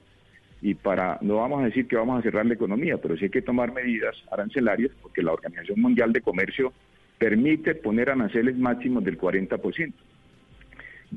y 0.61 0.75
para, 0.75 1.17
no 1.21 1.37
vamos 1.37 1.61
a 1.61 1.65
decir 1.65 1.87
que 1.87 1.95
vamos 1.95 2.19
a 2.19 2.21
cerrar 2.21 2.45
la 2.45 2.53
economía, 2.53 2.97
pero 2.97 3.17
sí 3.17 3.25
hay 3.25 3.31
que 3.31 3.41
tomar 3.41 3.73
medidas 3.73 4.15
arancelarias 4.31 4.91
porque 5.01 5.23
la 5.23 5.33
Organización 5.33 5.81
Mundial 5.81 6.13
de 6.13 6.21
Comercio 6.21 6.71
permite 7.17 7.75
poner 7.75 8.09
aranceles 8.11 8.57
máximos 8.57 9.03
del 9.03 9.17
40%. 9.17 9.93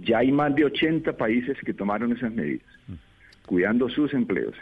Ya 0.03 0.19
hay 0.19 0.33
más 0.33 0.55
de 0.55 0.65
80 0.65 1.17
países 1.17 1.57
que 1.65 1.75
tomaron 1.75 2.13
esas 2.13 2.33
medidas, 2.33 2.67
cuidando 3.47 3.89
sus 3.89 4.13
empleos, 4.15 4.57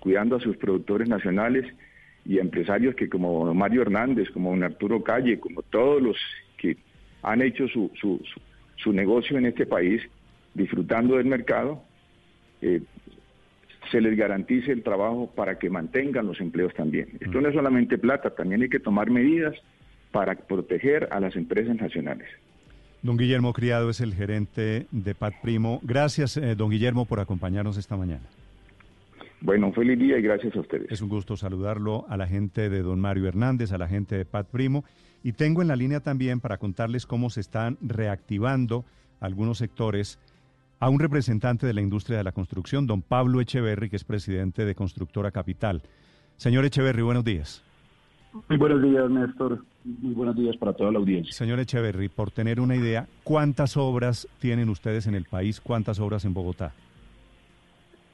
cuidando 0.00 0.36
a 0.36 0.40
sus 0.40 0.56
productores 0.56 1.08
nacionales 1.08 1.64
y 2.24 2.38
empresarios 2.38 2.94
que 2.94 3.08
como 3.08 3.52
Mario 3.54 3.82
Hernández, 3.82 4.30
como 4.30 4.50
don 4.50 4.62
Arturo 4.62 5.02
Calle, 5.02 5.40
como 5.40 5.62
todos 5.62 6.02
los 6.02 6.16
que 6.58 6.76
han 7.22 7.42
hecho 7.42 7.66
su, 7.68 7.90
su, 8.00 8.20
su, 8.76 8.92
negocio 8.92 9.38
en 9.38 9.46
este 9.46 9.66
país, 9.66 10.02
disfrutando 10.54 11.16
del 11.16 11.26
mercado, 11.26 11.82
eh, 12.60 12.82
se 13.90 14.00
les 14.00 14.16
garantice 14.16 14.72
el 14.72 14.82
trabajo 14.82 15.30
para 15.34 15.58
que 15.58 15.70
mantengan 15.70 16.26
los 16.26 16.40
empleos 16.40 16.74
también. 16.74 17.08
Esto 17.20 17.40
no 17.40 17.48
es 17.48 17.54
solamente 17.54 17.96
plata, 17.96 18.30
también 18.30 18.62
hay 18.62 18.68
que 18.68 18.80
tomar 18.80 19.10
medidas 19.10 19.54
para 20.12 20.34
proteger 20.34 21.08
a 21.10 21.20
las 21.20 21.36
empresas 21.36 21.76
nacionales. 21.76 22.28
Don 23.02 23.16
Guillermo 23.16 23.52
Criado 23.52 23.90
es 23.90 24.00
el 24.00 24.14
gerente 24.14 24.86
de 24.90 25.14
Pat 25.14 25.34
Primo. 25.40 25.80
Gracias, 25.82 26.36
eh, 26.36 26.54
don 26.56 26.70
Guillermo, 26.70 27.04
por 27.04 27.20
acompañarnos 27.20 27.76
esta 27.76 27.96
mañana. 27.96 28.22
Bueno, 29.40 29.68
un 29.68 29.74
feliz 29.74 29.98
día 29.98 30.18
y 30.18 30.22
gracias 30.22 30.54
a 30.56 30.60
ustedes. 30.60 30.90
Es 30.90 31.00
un 31.00 31.08
gusto 31.08 31.36
saludarlo 31.36 32.04
a 32.08 32.16
la 32.16 32.26
gente 32.26 32.68
de 32.68 32.82
don 32.82 33.00
Mario 33.00 33.28
Hernández, 33.28 33.72
a 33.72 33.78
la 33.78 33.88
gente 33.88 34.16
de 34.16 34.24
Pat 34.24 34.48
Primo. 34.48 34.84
Y 35.22 35.32
tengo 35.32 35.62
en 35.62 35.68
la 35.68 35.76
línea 35.76 36.00
también 36.00 36.40
para 36.40 36.58
contarles 36.58 37.06
cómo 37.06 37.30
se 37.30 37.40
están 37.40 37.78
reactivando 37.80 38.84
algunos 39.20 39.58
sectores 39.58 40.18
a 40.80 40.88
un 40.88 41.00
representante 41.00 41.66
de 41.66 41.74
la 41.74 41.80
industria 41.80 42.18
de 42.18 42.24
la 42.24 42.32
construcción, 42.32 42.86
don 42.86 43.02
Pablo 43.02 43.40
Echeverry, 43.40 43.90
que 43.90 43.96
es 43.96 44.04
presidente 44.04 44.64
de 44.64 44.74
Constructora 44.74 45.30
Capital. 45.30 45.82
Señor 46.36 46.64
Echeverry, 46.64 47.02
buenos 47.02 47.24
días. 47.24 47.64
Muy 48.48 48.58
buenos 48.58 48.82
días, 48.82 49.10
Néstor. 49.10 49.64
Muy 49.84 50.14
buenos 50.14 50.36
días 50.36 50.56
para 50.56 50.72
toda 50.72 50.92
la 50.92 50.98
audiencia. 50.98 51.32
Señor 51.32 51.58
Echeverry, 51.60 52.08
por 52.08 52.30
tener 52.30 52.60
una 52.60 52.76
idea, 52.76 53.08
¿cuántas 53.24 53.76
obras 53.76 54.28
tienen 54.38 54.68
ustedes 54.68 55.06
en 55.06 55.14
el 55.14 55.24
país? 55.24 55.60
¿Cuántas 55.60 55.98
obras 55.98 56.24
en 56.24 56.34
Bogotá? 56.34 56.72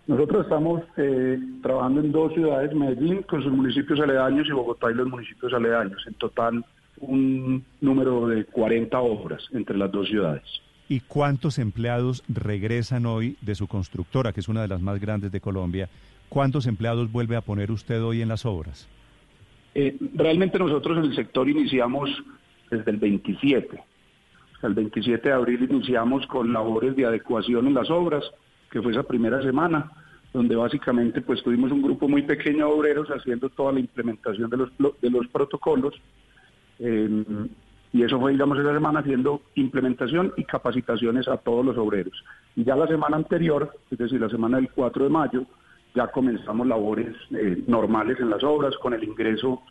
Nosotros 0.06 0.44
estamos 0.44 0.82
eh, 0.98 1.38
trabajando 1.62 2.00
en 2.00 2.12
dos 2.12 2.34
ciudades, 2.34 2.74
Medellín 2.74 3.22
con 3.22 3.42
sus 3.42 3.52
municipios 3.52 3.98
aledaños 4.00 4.46
y 4.46 4.52
Bogotá 4.52 4.90
y 4.90 4.94
los 4.94 5.08
municipios 5.08 5.52
aledaños. 5.54 6.04
En 6.06 6.14
total, 6.14 6.64
un 6.98 7.64
número 7.80 8.26
de 8.28 8.44
40 8.44 8.98
obras 9.00 9.42
entre 9.52 9.78
las 9.78 9.90
dos 9.90 10.08
ciudades. 10.08 10.42
¿Y 10.88 11.00
cuántos 11.00 11.58
empleados 11.58 12.22
regresan 12.28 13.06
hoy 13.06 13.38
de 13.40 13.54
su 13.54 13.66
constructora, 13.66 14.32
que 14.32 14.40
es 14.40 14.48
una 14.48 14.60
de 14.60 14.68
las 14.68 14.82
más 14.82 15.00
grandes 15.00 15.32
de 15.32 15.40
Colombia? 15.40 15.88
¿Cuántos 16.28 16.66
empleados 16.66 17.10
vuelve 17.10 17.36
a 17.36 17.40
poner 17.40 17.70
usted 17.70 18.02
hoy 18.02 18.20
en 18.20 18.28
las 18.28 18.44
obras? 18.44 18.86
Eh, 19.74 19.96
realmente 20.14 20.58
nosotros 20.58 20.98
en 20.98 21.04
el 21.04 21.16
sector 21.16 21.48
iniciamos 21.48 22.10
desde 22.70 22.90
el 22.90 22.98
27. 22.98 23.82
El 24.62 24.74
27 24.74 25.28
de 25.28 25.34
abril 25.34 25.66
iniciamos 25.70 26.26
con 26.26 26.52
labores 26.52 26.94
de 26.96 27.06
adecuación 27.06 27.66
en 27.66 27.74
las 27.74 27.90
obras, 27.90 28.24
que 28.74 28.82
fue 28.82 28.90
esa 28.90 29.04
primera 29.04 29.40
semana, 29.40 29.88
donde 30.32 30.56
básicamente 30.56 31.20
pues 31.20 31.40
tuvimos 31.44 31.70
un 31.70 31.80
grupo 31.80 32.08
muy 32.08 32.22
pequeño 32.22 32.66
de 32.66 32.72
obreros 32.72 33.08
haciendo 33.08 33.48
toda 33.48 33.72
la 33.72 33.78
implementación 33.78 34.50
de 34.50 34.56
los, 34.56 34.70
de 35.00 35.10
los 35.10 35.28
protocolos. 35.28 35.94
Eh, 36.80 37.24
y 37.92 38.02
eso 38.02 38.18
fue, 38.18 38.32
digamos, 38.32 38.58
esa 38.58 38.74
semana 38.74 38.98
haciendo 38.98 39.42
implementación 39.54 40.32
y 40.36 40.42
capacitaciones 40.42 41.28
a 41.28 41.36
todos 41.36 41.64
los 41.64 41.78
obreros. 41.78 42.20
Y 42.56 42.64
ya 42.64 42.74
la 42.74 42.88
semana 42.88 43.16
anterior, 43.16 43.72
es 43.92 43.96
decir, 43.96 44.20
la 44.20 44.28
semana 44.28 44.56
del 44.56 44.68
4 44.70 45.04
de 45.04 45.10
mayo, 45.10 45.46
ya 45.94 46.08
comenzamos 46.08 46.66
labores 46.66 47.14
eh, 47.30 47.62
normales 47.68 48.18
en 48.18 48.28
las 48.28 48.42
obras 48.42 48.74
con 48.82 48.92
el 48.92 49.04
ingreso 49.04 49.62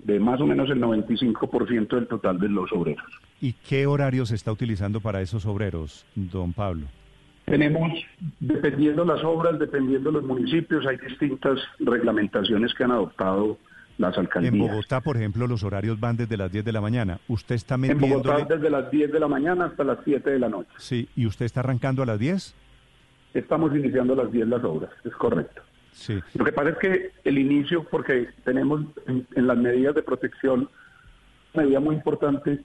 de 0.00 0.18
más 0.18 0.40
o 0.40 0.46
menos 0.46 0.68
el 0.68 0.80
95% 0.80 1.90
del 1.90 2.08
total 2.08 2.40
de 2.40 2.48
los 2.48 2.72
obreros. 2.72 3.06
¿Y 3.40 3.52
qué 3.52 3.86
horario 3.86 4.26
se 4.26 4.34
está 4.34 4.50
utilizando 4.50 4.98
para 4.98 5.20
esos 5.20 5.46
obreros, 5.46 6.04
don 6.16 6.52
Pablo? 6.52 6.86
Tenemos, 7.50 7.92
dependiendo 8.38 9.04
las 9.04 9.22
obras, 9.24 9.58
dependiendo 9.58 10.12
los 10.12 10.22
municipios, 10.22 10.86
hay 10.86 10.96
distintas 10.96 11.58
reglamentaciones 11.80 12.72
que 12.74 12.84
han 12.84 12.92
adoptado 12.92 13.58
las 13.98 14.16
alcaldías. 14.16 14.54
En 14.54 14.60
Bogotá, 14.60 15.00
por 15.00 15.16
ejemplo, 15.16 15.46
los 15.46 15.62
horarios 15.62 15.98
van 15.98 16.16
desde 16.16 16.36
las 16.36 16.50
10 16.50 16.64
de 16.64 16.72
la 16.72 16.80
mañana. 16.80 17.18
¿Usted 17.28 17.56
está 17.56 17.76
metiendo 17.76 18.06
En 18.06 18.22
Bogotá 18.22 18.54
desde 18.54 18.70
las 18.70 18.90
10 18.90 19.12
de 19.12 19.20
la 19.20 19.28
mañana 19.28 19.66
hasta 19.66 19.84
las 19.84 19.98
7 20.04 20.30
de 20.30 20.38
la 20.38 20.48
noche. 20.48 20.70
Sí, 20.78 21.08
¿y 21.16 21.26
usted 21.26 21.44
está 21.44 21.60
arrancando 21.60 22.02
a 22.02 22.06
las 22.06 22.18
10? 22.18 22.54
Estamos 23.34 23.74
iniciando 23.74 24.14
a 24.14 24.24
las 24.24 24.32
10 24.32 24.48
las 24.48 24.64
obras, 24.64 24.90
es 25.04 25.12
correcto. 25.14 25.62
Sí. 25.92 26.18
Lo 26.34 26.44
que 26.44 26.52
pasa 26.52 26.70
es 26.70 26.78
que 26.78 27.10
el 27.24 27.36
inicio, 27.36 27.84
porque 27.84 28.28
tenemos 28.44 28.82
en, 29.06 29.46
las 29.46 29.58
medidas 29.58 29.94
de 29.94 30.02
protección, 30.02 30.68
una 31.52 31.64
medida 31.64 31.80
muy 31.80 31.96
importante 31.96 32.60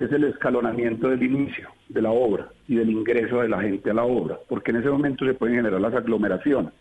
es 0.00 0.10
el 0.10 0.24
escalonamiento 0.24 1.08
del 1.10 1.22
inicio 1.22 1.68
de 1.88 2.02
la 2.02 2.10
obra 2.10 2.48
y 2.66 2.74
del 2.74 2.90
ingreso 2.90 3.42
de 3.42 3.48
la 3.48 3.60
gente 3.60 3.90
a 3.90 3.94
la 3.94 4.04
obra, 4.04 4.38
porque 4.48 4.70
en 4.70 4.78
ese 4.78 4.88
momento 4.88 5.26
se 5.26 5.34
pueden 5.34 5.56
generar 5.56 5.80
las 5.80 5.94
aglomeraciones. 5.94 6.72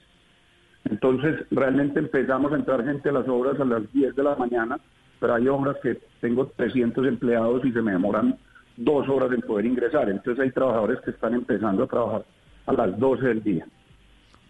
Entonces, 0.85 1.35
realmente 1.51 1.99
empezamos 1.99 2.53
a 2.53 2.55
entrar 2.55 2.85
gente 2.85 3.09
a 3.09 3.11
las 3.11 3.27
obras 3.27 3.59
a 3.59 3.65
las 3.65 3.91
10 3.91 4.15
de 4.15 4.23
la 4.23 4.35
mañana, 4.37 4.79
pero 5.19 5.35
hay 5.35 5.47
obras 5.49 5.75
que 5.83 5.99
tengo 6.21 6.47
300 6.47 7.05
empleados 7.05 7.65
y 7.65 7.73
se 7.73 7.81
me 7.81 7.91
demoran 7.91 8.37
dos 8.77 9.07
horas 9.09 9.31
en 9.33 9.41
poder 9.41 9.65
ingresar. 9.65 10.09
Entonces 10.09 10.41
hay 10.41 10.51
trabajadores 10.51 11.01
que 11.01 11.11
están 11.11 11.33
empezando 11.33 11.83
a 11.83 11.87
trabajar 11.87 12.25
a 12.65 12.73
las 12.73 12.97
12 12.97 13.27
del 13.27 13.43
día. 13.43 13.65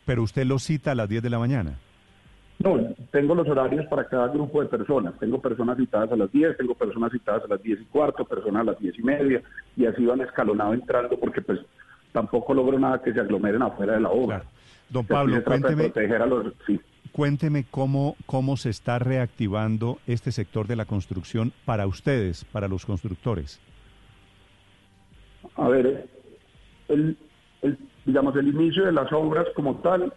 ¿Pero 0.06 0.22
usted 0.22 0.46
lo 0.46 0.60
cita 0.60 0.92
a 0.92 0.96
las 0.96 1.10
10 1.10 1.24
de 1.24 1.30
la 1.32 1.40
mañana? 1.40 1.80
No, 2.62 2.78
tengo 3.12 3.36
los 3.36 3.48
horarios 3.48 3.86
para 3.86 4.04
cada 4.06 4.28
grupo 4.28 4.62
de 4.62 4.68
personas. 4.68 5.18
Tengo 5.18 5.40
personas 5.40 5.78
citadas 5.78 6.12
a 6.12 6.18
las 6.18 6.30
10, 6.30 6.58
tengo 6.58 6.76
personas 6.76 7.12
citadas 7.12 7.44
a 7.46 7.48
las 7.48 7.64
10 7.64 7.80
y 7.82 7.86
cuarto, 7.86 8.26
personas 8.26 8.62
a 8.62 8.72
las 8.72 8.80
10 8.80 9.00
y 9.00 9.04
media, 9.04 9.42
y 9.78 9.86
así 9.86 10.06
van 10.06 10.20
escalonado 10.20 10.74
entrando 10.74 11.18
porque 11.18 11.42
pues 11.42 11.60
tampoco 12.12 12.54
logro 12.54 12.78
nada 12.78 13.02
que 13.02 13.14
se 13.14 13.20
aglomeren 13.22 13.62
afuera 13.62 13.94
de 13.94 14.02
la 14.02 14.10
obra. 14.10 14.44
Don 14.90 15.06
Pablo, 15.06 15.42
cuénteme, 15.44 15.94
cuénteme 17.14 17.66
cómo, 17.70 18.16
cómo 18.26 18.58
se 18.58 18.72
está 18.72 19.00
reactivando 19.00 20.00
este 20.06 20.32
sector 20.34 20.68
de 20.68 20.76
la 20.76 20.86
construcción 20.86 21.54
para 21.64 21.88
ustedes, 21.88 22.44
para 22.46 22.68
los 22.68 22.86
constructores. 22.86 23.62
A 25.56 25.70
ver, 25.70 26.08
el, 26.90 27.18
el, 27.62 27.78
digamos, 28.06 28.36
el 28.36 28.48
inicio 28.50 28.86
de 28.86 28.92
las 28.92 29.12
obras 29.14 29.46
como 29.56 29.76
tal, 29.78 30.12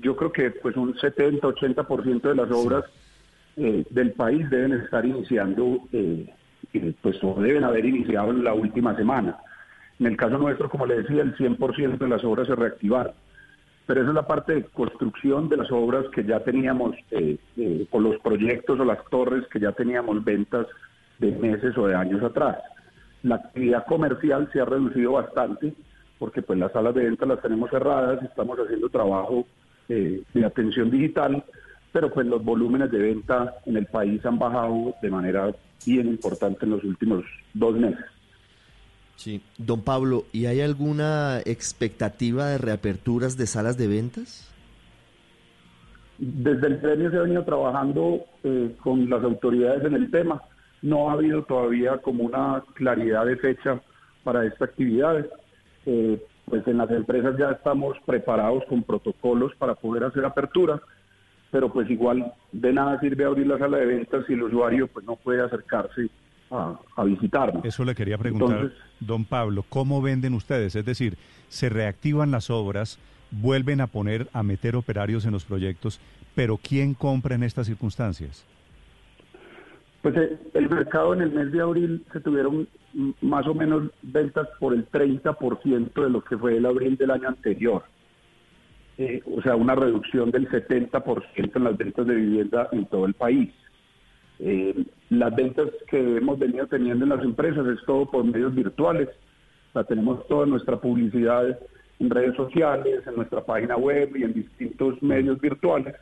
yo 0.00 0.16
creo 0.16 0.32
que 0.32 0.50
pues 0.50 0.76
un 0.76 0.94
70-80% 0.94 2.20
de 2.22 2.34
las 2.34 2.50
obras 2.50 2.84
eh, 3.56 3.84
del 3.90 4.12
país 4.12 4.48
deben 4.50 4.72
estar 4.72 5.04
iniciando, 5.04 5.78
eh, 5.92 6.32
pues 7.00 7.16
o 7.22 7.34
deben 7.40 7.64
haber 7.64 7.84
iniciado 7.84 8.30
en 8.30 8.44
la 8.44 8.54
última 8.54 8.94
semana. 8.96 9.38
En 9.98 10.06
el 10.06 10.16
caso 10.16 10.36
nuestro, 10.38 10.68
como 10.68 10.86
le 10.86 11.02
decía, 11.02 11.22
el 11.22 11.34
100% 11.36 11.98
de 11.98 12.08
las 12.08 12.22
obras 12.24 12.46
se 12.46 12.54
reactivaron. 12.54 13.14
Pero 13.86 14.00
esa 14.00 14.10
es 14.10 14.14
la 14.14 14.26
parte 14.26 14.54
de 14.54 14.64
construcción 14.64 15.48
de 15.48 15.56
las 15.58 15.70
obras 15.70 16.04
que 16.12 16.24
ya 16.24 16.40
teníamos, 16.40 16.96
eh, 17.12 17.38
eh, 17.56 17.86
o 17.90 18.00
los 18.00 18.18
proyectos 18.18 18.78
o 18.80 18.84
las 18.84 19.02
torres 19.06 19.46
que 19.48 19.60
ya 19.60 19.72
teníamos 19.72 20.22
ventas 20.24 20.66
de 21.18 21.30
meses 21.32 21.78
o 21.78 21.86
de 21.86 21.94
años 21.94 22.22
atrás. 22.22 22.58
La 23.22 23.36
actividad 23.36 23.86
comercial 23.86 24.50
se 24.52 24.60
ha 24.60 24.64
reducido 24.64 25.12
bastante 25.12 25.72
porque 26.18 26.42
pues 26.42 26.58
las 26.58 26.72
salas 26.72 26.94
de 26.94 27.04
venta 27.04 27.26
las 27.26 27.40
tenemos 27.42 27.70
cerradas, 27.70 28.22
estamos 28.22 28.58
haciendo 28.58 28.88
trabajo 28.88 29.46
eh, 29.88 30.22
de 30.34 30.44
atención 30.44 30.90
digital, 30.90 31.44
pero 31.92 32.12
pues 32.12 32.26
los 32.26 32.44
volúmenes 32.44 32.90
de 32.90 32.98
venta 32.98 33.54
en 33.66 33.76
el 33.76 33.86
país 33.86 34.24
han 34.26 34.38
bajado 34.38 34.94
de 35.00 35.10
manera 35.10 35.54
bien 35.86 36.08
importante 36.08 36.64
en 36.64 36.72
los 36.72 36.84
últimos 36.84 37.24
dos 37.54 37.76
meses. 37.76 38.04
Sí, 39.16 39.42
don 39.56 39.82
Pablo, 39.82 40.26
¿y 40.32 40.46
hay 40.46 40.60
alguna 40.60 41.40
expectativa 41.46 42.48
de 42.48 42.58
reaperturas 42.58 43.36
de 43.36 43.46
salas 43.46 43.78
de 43.78 43.88
ventas? 43.88 44.52
Desde 46.18 46.66
el 46.66 46.78
premio 46.78 47.10
se 47.10 47.16
ha 47.16 47.22
venido 47.22 47.44
trabajando 47.44 48.24
eh, 48.44 48.74
con 48.82 49.08
las 49.08 49.22
autoridades 49.22 49.84
en 49.84 49.94
el 49.94 50.10
tema. 50.10 50.42
No 50.82 51.08
ha 51.08 51.14
habido 51.14 51.42
todavía 51.44 51.98
como 51.98 52.24
una 52.24 52.62
claridad 52.74 53.26
de 53.26 53.36
fecha 53.36 53.80
para 54.22 54.44
esta 54.44 54.66
actividad. 54.66 55.26
Eh, 55.86 56.22
pues 56.46 56.66
en 56.66 56.78
las 56.78 56.90
empresas 56.90 57.36
ya 57.38 57.50
estamos 57.50 57.96
preparados 58.06 58.64
con 58.68 58.82
protocolos 58.82 59.52
para 59.56 59.74
poder 59.74 60.04
hacer 60.04 60.24
apertura, 60.24 60.80
pero 61.50 61.72
pues 61.72 61.90
igual 61.90 62.32
de 62.52 62.72
nada 62.72 62.98
sirve 63.00 63.24
abrir 63.24 63.46
la 63.46 63.58
sala 63.58 63.78
de 63.78 63.86
ventas 63.86 64.24
si 64.26 64.32
el 64.32 64.42
usuario 64.42 64.86
pues 64.88 65.04
no 65.04 65.16
puede 65.16 65.42
acercarse 65.42 66.08
a, 66.50 66.78
a 66.96 67.04
visitarnos. 67.04 67.64
Eso 67.64 67.84
le 67.84 67.94
quería 67.94 68.18
preguntar, 68.18 68.72
don 69.00 69.24
Pablo, 69.24 69.64
¿cómo 69.68 70.00
venden 70.00 70.34
ustedes? 70.34 70.74
Es 70.76 70.84
decir, 70.84 71.18
¿se 71.48 71.68
reactivan 71.68 72.30
las 72.30 72.50
obras? 72.50 72.98
vuelven 73.30 73.80
a 73.80 73.86
poner, 73.86 74.28
a 74.32 74.42
meter 74.42 74.76
operarios 74.76 75.24
en 75.26 75.32
los 75.32 75.44
proyectos, 75.44 76.00
pero 76.34 76.56
¿quién 76.56 76.94
compra 76.94 77.34
en 77.34 77.42
estas 77.42 77.66
circunstancias? 77.66 78.44
Pues 80.06 80.16
eh, 80.18 80.38
el 80.54 80.70
mercado 80.70 81.14
en 81.14 81.22
el 81.22 81.32
mes 81.32 81.50
de 81.50 81.60
abril 81.60 82.04
se 82.12 82.20
tuvieron 82.20 82.68
más 83.22 83.44
o 83.48 83.54
menos 83.54 83.90
ventas 84.02 84.46
por 84.60 84.72
el 84.72 84.88
30% 84.88 85.92
de 86.00 86.10
lo 86.10 86.22
que 86.22 86.38
fue 86.38 86.58
el 86.58 86.66
abril 86.66 86.96
del 86.96 87.10
año 87.10 87.26
anterior. 87.26 87.82
Eh, 88.98 89.20
o 89.36 89.42
sea, 89.42 89.56
una 89.56 89.74
reducción 89.74 90.30
del 90.30 90.48
70% 90.48 91.56
en 91.56 91.64
las 91.64 91.76
ventas 91.76 92.06
de 92.06 92.14
vivienda 92.14 92.68
en 92.70 92.86
todo 92.86 93.04
el 93.04 93.14
país. 93.14 93.50
Eh, 94.38 94.84
las 95.08 95.34
ventas 95.34 95.70
que 95.90 96.18
hemos 96.18 96.38
venido 96.38 96.68
teniendo 96.68 97.04
en 97.04 97.10
las 97.10 97.24
empresas 97.24 97.66
es 97.66 97.84
todo 97.84 98.08
por 98.08 98.22
medios 98.22 98.54
virtuales. 98.54 99.08
O 99.08 99.72
sea, 99.72 99.82
tenemos 99.82 100.24
toda 100.28 100.46
nuestra 100.46 100.80
publicidad 100.80 101.58
en 101.98 102.10
redes 102.10 102.36
sociales, 102.36 103.04
en 103.04 103.16
nuestra 103.16 103.44
página 103.44 103.76
web 103.76 104.14
y 104.14 104.22
en 104.22 104.34
distintos 104.34 105.02
medios 105.02 105.40
virtuales 105.40 105.96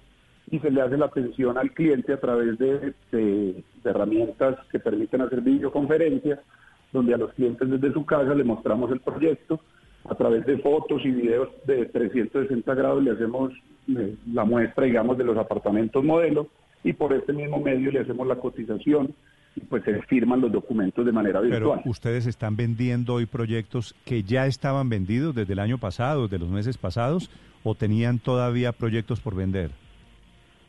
y 0.51 0.59
se 0.59 0.71
le 0.71 0.83
hace 0.83 0.97
la 0.97 1.07
atención 1.07 1.57
al 1.59 1.73
cliente 1.73 2.13
a 2.13 2.21
través 2.21 2.59
de, 2.59 3.65
herramientas 3.85 4.57
que 4.71 4.79
permiten 4.79 5.23
hacer 5.23 5.41
videoconferencias, 5.41 6.41
donde 6.93 7.15
a 7.15 7.19
los 7.19 7.33
clientes 7.33 7.69
desde 7.69 7.93
su 7.93 8.05
casa 8.05 8.35
le 8.35 8.45
mostramos 8.45 8.91
el 8.93 9.01
proyecto, 9.01 9.61
a 10.09 10.15
través 10.15 10.45
de 10.47 10.59
fotos 10.59 11.05
y 11.05 11.11
videos 11.11 11.49
de 11.67 11.87
360 11.87 12.75
grados 12.75 13.03
le 13.03 13.13
hacemos 13.13 13.53
eh, 13.89 14.15
la 14.33 14.45
muestra, 14.45 14.85
digamos, 14.85 15.17
de 15.17 15.25
los 15.25 15.37
apartamentos 15.37 16.05
modelo 16.05 16.49
y 16.83 16.93
por 16.93 17.13
este 17.15 17.33
mismo 17.33 17.59
medio 17.59 17.91
le 17.91 18.01
hacemos 18.01 18.27
la 18.27 18.37
cotización 18.37 19.15
pues 19.69 19.85
se 19.85 20.03
firman 20.03 20.41
los 20.41 20.51
documentos 20.51 21.07
de 21.07 21.13
manera 21.13 21.41
virtual. 21.41 21.81
Pero 21.83 21.91
ustedes 21.91 22.27
están 22.27 22.57
vendiendo 22.57 23.15
hoy 23.15 23.27
proyectos 23.27 23.95
que 24.05 24.25
ya 24.25 24.47
estaban 24.47 24.89
vendidos 24.89 25.35
desde 25.35 25.53
el 25.53 25.61
año 25.61 25.79
pasado, 25.79 26.23
desde 26.23 26.41
los 26.41 26.49
meses 26.51 26.77
pasados, 26.77 27.31
o 27.63 27.75
tenían 27.75 28.19
todavía 28.19 28.73
proyectos 28.73 29.21
por 29.21 29.35
vender? 29.35 29.71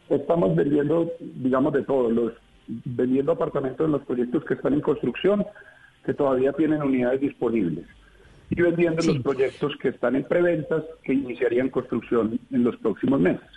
Estamos 0.09 0.55
vendiendo, 0.55 1.11
digamos, 1.19 1.73
de 1.73 1.83
todos, 1.83 2.11
los 2.11 2.33
vendiendo 2.67 3.31
apartamentos 3.31 3.85
en 3.85 3.91
los 3.91 4.03
proyectos 4.03 4.43
que 4.45 4.55
están 4.55 4.73
en 4.73 4.81
construcción, 4.81 5.45
que 6.05 6.13
todavía 6.13 6.53
tienen 6.53 6.81
unidades 6.81 7.21
disponibles, 7.21 7.85
y 8.49 8.61
vendiendo 8.61 9.03
los 9.03 9.19
proyectos 9.19 9.73
que 9.81 9.89
están 9.89 10.15
en 10.15 10.23
preventas, 10.23 10.83
que 11.03 11.13
iniciarían 11.13 11.69
construcción 11.69 12.39
en 12.51 12.63
los 12.63 12.75
próximos 12.77 13.19
meses. 13.19 13.47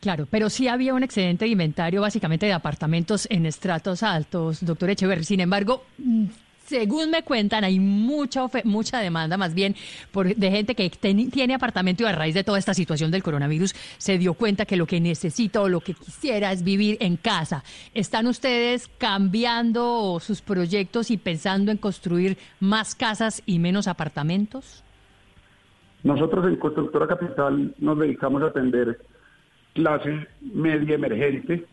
Claro, 0.00 0.26
pero 0.30 0.50
sí 0.50 0.68
había 0.68 0.94
un 0.94 1.02
excedente 1.02 1.46
de 1.46 1.50
inventario 1.50 2.00
básicamente 2.00 2.46
de 2.46 2.52
apartamentos 2.52 3.26
en 3.30 3.46
estratos 3.46 4.02
altos, 4.02 4.64
doctor 4.64 4.90
Echeverry. 4.90 5.24
Sin 5.24 5.40
embargo, 5.40 5.82
mm, 5.98 6.26
según 6.66 7.10
me 7.10 7.22
cuentan, 7.22 7.64
hay 7.64 7.78
mucha 7.78 8.46
mucha 8.64 8.98
demanda 9.00 9.36
más 9.36 9.54
bien 9.54 9.74
por, 10.12 10.34
de 10.34 10.50
gente 10.50 10.74
que 10.74 10.90
tiene 10.90 11.54
apartamento 11.54 12.02
y 12.02 12.06
a 12.06 12.12
raíz 12.12 12.34
de 12.34 12.44
toda 12.44 12.58
esta 12.58 12.74
situación 12.74 13.10
del 13.10 13.22
coronavirus 13.22 13.74
se 13.98 14.18
dio 14.18 14.34
cuenta 14.34 14.66
que 14.66 14.76
lo 14.76 14.86
que 14.86 15.00
necesita 15.00 15.62
o 15.62 15.68
lo 15.68 15.80
que 15.80 15.94
quisiera 15.94 16.52
es 16.52 16.62
vivir 16.62 16.96
en 17.00 17.16
casa. 17.16 17.62
¿Están 17.94 18.26
ustedes 18.26 18.88
cambiando 18.98 20.18
sus 20.20 20.42
proyectos 20.42 21.10
y 21.10 21.16
pensando 21.16 21.70
en 21.70 21.78
construir 21.78 22.36
más 22.60 22.94
casas 22.94 23.42
y 23.46 23.58
menos 23.58 23.88
apartamentos? 23.88 24.82
Nosotros 26.02 26.46
en 26.46 26.56
Constructora 26.56 27.06
Capital 27.06 27.74
nos 27.78 27.98
dedicamos 27.98 28.42
a 28.42 28.46
atender 28.46 29.00
clase 29.74 30.26
media 30.40 30.94
emergente 30.94 31.66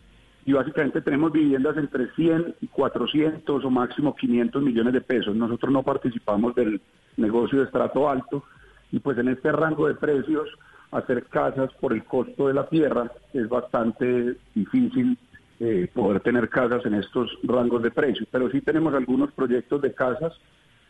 y 0.45 0.53
básicamente 0.53 1.01
tenemos 1.01 1.32
viviendas 1.32 1.77
entre 1.77 2.12
100 2.12 2.56
y 2.62 2.67
400 2.67 3.63
o 3.63 3.69
máximo 3.69 4.15
500 4.15 4.62
millones 4.62 4.93
de 4.93 5.01
pesos. 5.01 5.36
Nosotros 5.36 5.71
no 5.71 5.84
participamos 5.84 6.53
del 6.56 6.82
negocio 7.17 7.60
de 7.60 7.65
estrato 7.65 8.10
alto 8.10 8.43
y 8.91 8.99
pues 8.99 9.17
en 9.17 9.29
este 9.29 9.51
rango 9.51 9.88
de 9.88 9.95
precios 9.95 10.49
hacer 10.91 11.25
casas 11.25 11.71
por 11.79 11.93
el 11.93 12.03
costo 12.03 12.47
de 12.47 12.53
la 12.53 12.67
tierra 12.67 13.12
es 13.34 13.47
bastante 13.49 14.36
difícil 14.53 15.17
eh, 15.60 15.88
poder 15.93 16.19
tener 16.19 16.49
casas 16.49 16.86
en 16.86 16.95
estos 16.95 17.38
rangos 17.43 17.82
de 17.82 17.91
precios. 17.91 18.27
Pero 18.29 18.49
sí 18.51 18.62
tenemos 18.62 18.93
algunos 18.93 19.32
proyectos 19.32 19.82
de 19.82 19.93
casas, 19.93 20.34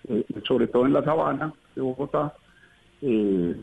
eh, 0.07 0.25
sobre 0.45 0.67
todo 0.67 0.85
en 0.85 0.93
la 0.93 1.03
sabana 1.03 1.53
de 1.75 1.81
Bogotá, 1.81 2.33
eh, 3.01 3.55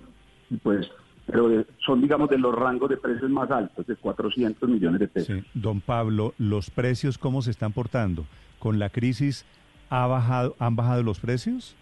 pues 0.62 0.90
pero 1.30 1.64
son, 1.84 2.00
digamos, 2.00 2.28
de 2.30 2.38
los 2.38 2.54
rangos 2.54 2.90
de 2.90 2.96
precios 2.96 3.30
más 3.30 3.50
altos, 3.50 3.86
de 3.86 3.96
400 3.96 4.68
millones 4.68 5.00
de 5.00 5.08
pesos. 5.08 5.36
Sí. 5.36 5.44
Don 5.54 5.80
Pablo, 5.80 6.34
¿los 6.38 6.70
precios 6.70 7.18
cómo 7.18 7.42
se 7.42 7.50
están 7.50 7.72
portando? 7.72 8.24
¿Con 8.58 8.78
la 8.78 8.90
crisis 8.90 9.46
ha 9.88 10.06
bajado, 10.06 10.56
han 10.58 10.76
bajado 10.76 11.02
los 11.02 11.20
precios? 11.20 11.76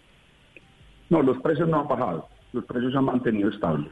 No, 1.09 1.21
los 1.23 1.39
precios 1.41 1.67
no 1.67 1.81
han 1.81 1.87
bajado, 1.87 2.27
los 2.53 2.65
precios 2.65 2.95
han 2.95 3.05
mantenido 3.05 3.49
estables. 3.49 3.91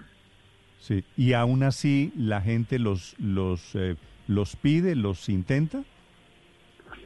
Sí, 0.80 1.04
y 1.16 1.34
aún 1.34 1.64
así 1.64 2.14
la 2.16 2.42
gente 2.42 2.78
los, 2.78 3.16
los, 3.20 3.76
eh, 3.76 3.96
los 4.28 4.56
pide, 4.56 4.96
los 4.96 5.28
intenta. 5.28 5.84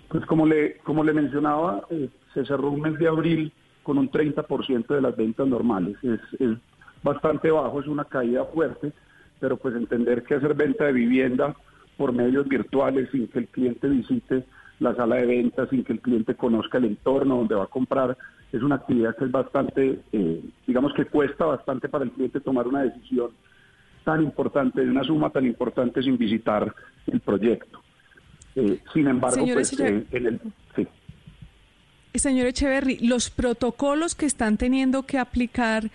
Pues 0.09 0.25
como 0.25 0.45
le, 0.45 0.77
como 0.79 1.03
le 1.03 1.13
mencionaba, 1.13 1.83
eh, 1.89 2.09
se 2.33 2.45
cerró 2.45 2.69
un 2.69 2.81
mes 2.81 2.99
de 2.99 3.07
abril 3.07 3.53
con 3.83 3.97
un 3.97 4.11
30% 4.11 4.87
de 4.87 5.01
las 5.01 5.15
ventas 5.15 5.47
normales. 5.47 5.95
Es, 6.03 6.19
es 6.39 6.57
bastante 7.03 7.51
bajo, 7.51 7.79
es 7.79 7.87
una 7.87 8.05
caída 8.05 8.45
fuerte, 8.45 8.91
pero 9.39 9.57
pues 9.57 9.75
entender 9.75 10.23
que 10.23 10.35
hacer 10.35 10.53
venta 10.53 10.85
de 10.85 10.93
vivienda 10.93 11.55
por 11.97 12.13
medios 12.13 12.47
virtuales 12.47 13.09
sin 13.11 13.27
que 13.27 13.39
el 13.39 13.47
cliente 13.47 13.87
visite 13.87 14.45
la 14.79 14.95
sala 14.95 15.17
de 15.17 15.27
ventas, 15.27 15.69
sin 15.69 15.83
que 15.83 15.93
el 15.93 16.01
cliente 16.01 16.35
conozca 16.35 16.79
el 16.79 16.85
entorno 16.85 17.37
donde 17.37 17.55
va 17.55 17.65
a 17.65 17.67
comprar, 17.67 18.17
es 18.51 18.61
una 18.61 18.75
actividad 18.75 19.15
que 19.15 19.25
es 19.25 19.31
bastante, 19.31 19.99
eh, 20.11 20.41
digamos 20.67 20.93
que 20.93 21.05
cuesta 21.05 21.45
bastante 21.45 21.87
para 21.87 22.03
el 22.03 22.11
cliente 22.11 22.39
tomar 22.39 22.67
una 22.67 22.83
decisión 22.83 23.31
tan 24.03 24.23
importante, 24.23 24.81
de 24.81 24.89
una 24.89 25.03
suma 25.03 25.29
tan 25.29 25.45
importante 25.45 26.01
sin 26.01 26.17
visitar 26.17 26.73
el 27.07 27.19
proyecto. 27.19 27.81
Eh, 28.55 28.79
sin 28.93 29.07
embargo, 29.07 29.45
pues, 29.53 29.79
eh, 29.79 30.05
en 30.11 30.25
el... 30.25 30.41
Sí. 30.75 30.87
Señor 32.15 32.47
Echeverry, 32.47 32.97
los 32.99 33.29
protocolos 33.29 34.15
que 34.15 34.25
están 34.25 34.57
teniendo 34.57 35.03
que 35.03 35.17
aplicar 35.17 35.89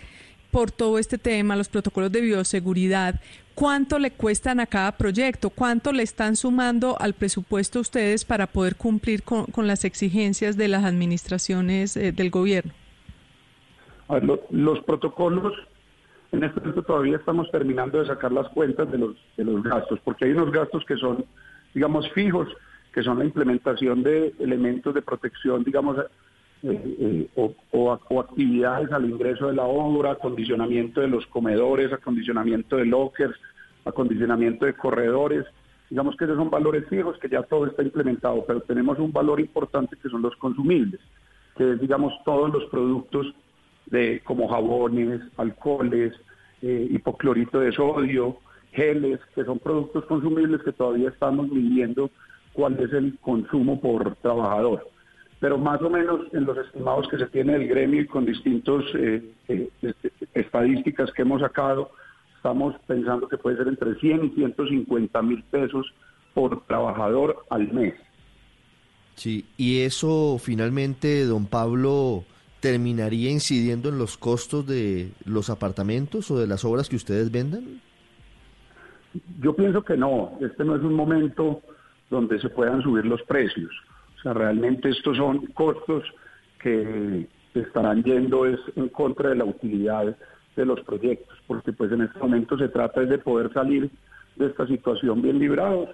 por 0.50 0.70
todo 0.70 0.98
este 0.98 1.18
tema, 1.18 1.56
los 1.56 1.68
protocolos 1.68 2.10
de 2.12 2.20
bioseguridad, 2.20 3.20
¿cuánto 3.54 3.98
le 3.98 4.10
cuestan 4.10 4.60
a 4.60 4.66
cada 4.66 4.92
proyecto? 4.92 5.50
¿Cuánto 5.50 5.92
le 5.92 6.02
están 6.02 6.36
sumando 6.36 6.96
al 7.00 7.14
presupuesto 7.14 7.80
ustedes 7.80 8.24
para 8.24 8.46
poder 8.46 8.76
cumplir 8.76 9.22
con, 9.22 9.46
las 9.66 9.84
exigencias 9.84 10.56
de 10.56 10.68
las 10.68 10.84
administraciones 10.84 11.96
eh, 11.96 12.12
del 12.12 12.30
gobierno? 12.30 12.72
los 14.50 14.78
protocolos, 14.84 15.52
en 16.30 16.44
este 16.44 16.60
momento 16.60 16.82
todavía 16.84 17.16
estamos 17.16 17.50
terminando 17.50 17.98
de 17.98 18.06
sacar 18.06 18.30
las 18.30 18.48
cuentas 18.50 18.88
de 18.92 18.98
los, 18.98 19.16
de 19.36 19.44
los 19.44 19.64
gastos, 19.64 19.98
porque 20.04 20.26
hay 20.26 20.30
unos 20.30 20.52
gastos 20.52 20.84
que 20.84 20.96
son, 20.96 21.24
digamos, 21.74 22.08
fijos, 22.12 22.48
que 22.92 23.02
son 23.02 23.18
la 23.18 23.24
implementación 23.24 24.04
de 24.04 24.32
elementos 24.38 24.94
de 24.94 25.02
protección, 25.02 25.64
digamos, 25.64 25.96
eh, 26.68 27.28
eh, 27.36 27.50
o, 27.70 27.92
actividades 28.20 28.90
al 28.90 29.08
ingreso 29.08 29.46
de 29.46 29.54
la 29.54 29.62
obra, 29.62 30.12
acondicionamiento 30.12 31.00
de 31.00 31.06
los 31.06 31.24
comedores, 31.26 31.92
acondicionamiento 31.92 32.76
de 32.76 32.86
lockers, 32.86 33.36
acondicionamiento 33.84 34.66
de 34.66 34.74
corredores. 34.74 35.44
Digamos 35.90 36.16
que 36.16 36.24
esos 36.24 36.36
son 36.36 36.50
valores 36.50 36.88
fijos 36.88 37.16
que 37.18 37.28
ya 37.28 37.44
todo 37.44 37.66
está 37.66 37.84
implementado, 37.84 38.44
pero 38.44 38.60
tenemos 38.62 38.98
un 38.98 39.12
valor 39.12 39.38
importante 39.38 39.96
que 40.02 40.08
son 40.08 40.22
los 40.22 40.34
consumibles, 40.36 41.00
que 41.56 41.72
es, 41.72 41.80
digamos, 41.80 42.12
todos 42.24 42.52
los 42.52 42.64
productos 42.64 43.32
de 43.86 44.20
como 44.24 44.48
jabones, 44.48 45.20
alcoholes, 45.36 46.14
eh, 46.62 46.88
hipoclorito 46.90 47.60
de 47.60 47.70
sodio, 47.70 48.38
geles, 48.72 49.20
que 49.36 49.44
son 49.44 49.60
productos 49.60 50.04
consumibles 50.06 50.62
que 50.64 50.72
todavía 50.72 51.10
estamos 51.10 51.48
midiendo 51.48 52.10
cuál 52.52 52.76
es 52.80 52.92
el 52.92 53.16
consumo 53.20 53.80
por 53.80 54.16
trabajador 54.16 54.95
pero 55.40 55.58
más 55.58 55.80
o 55.82 55.90
menos 55.90 56.20
en 56.32 56.44
los 56.44 56.56
estimados 56.58 57.08
que 57.08 57.18
se 57.18 57.26
tiene 57.26 57.58
del 57.58 57.68
gremio 57.68 58.02
y 58.02 58.06
con 58.06 58.24
distintas 58.24 58.84
eh, 58.94 59.22
eh, 59.48 59.70
estadísticas 60.34 61.10
que 61.12 61.22
hemos 61.22 61.42
sacado, 61.42 61.90
estamos 62.36 62.74
pensando 62.86 63.28
que 63.28 63.38
puede 63.38 63.56
ser 63.56 63.68
entre 63.68 63.94
100 63.96 64.24
y 64.24 64.30
150 64.30 65.22
mil 65.22 65.42
pesos 65.44 65.92
por 66.34 66.64
trabajador 66.66 67.44
al 67.50 67.72
mes. 67.72 67.94
Sí, 69.14 69.46
y 69.56 69.80
eso 69.80 70.38
finalmente, 70.38 71.24
don 71.24 71.46
Pablo, 71.46 72.24
terminaría 72.60 73.30
incidiendo 73.30 73.88
en 73.88 73.98
los 73.98 74.16
costos 74.16 74.66
de 74.66 75.12
los 75.24 75.50
apartamentos 75.50 76.30
o 76.30 76.38
de 76.38 76.46
las 76.46 76.64
obras 76.64 76.88
que 76.88 76.96
ustedes 76.96 77.30
vendan? 77.30 77.80
Yo 79.40 79.54
pienso 79.54 79.82
que 79.82 79.96
no, 79.96 80.32
este 80.40 80.64
no 80.64 80.76
es 80.76 80.82
un 80.82 80.94
momento 80.94 81.62
donde 82.10 82.40
se 82.40 82.48
puedan 82.48 82.82
subir 82.82 83.06
los 83.06 83.22
precios. 83.22 83.70
Realmente 84.34 84.90
estos 84.90 85.16
son 85.16 85.46
costos 85.46 86.04
que 86.60 87.26
estarán 87.54 88.02
yendo 88.02 88.46
es 88.46 88.58
en 88.74 88.88
contra 88.88 89.30
de 89.30 89.36
la 89.36 89.44
utilidad 89.44 90.16
de 90.56 90.66
los 90.66 90.80
proyectos, 90.80 91.38
porque 91.46 91.72
pues 91.72 91.92
en 91.92 92.02
este 92.02 92.18
momento 92.18 92.58
se 92.58 92.68
trata 92.68 93.02
de 93.02 93.18
poder 93.18 93.52
salir 93.52 93.90
de 94.36 94.46
esta 94.46 94.66
situación 94.66 95.22
bien 95.22 95.38
librados 95.38 95.90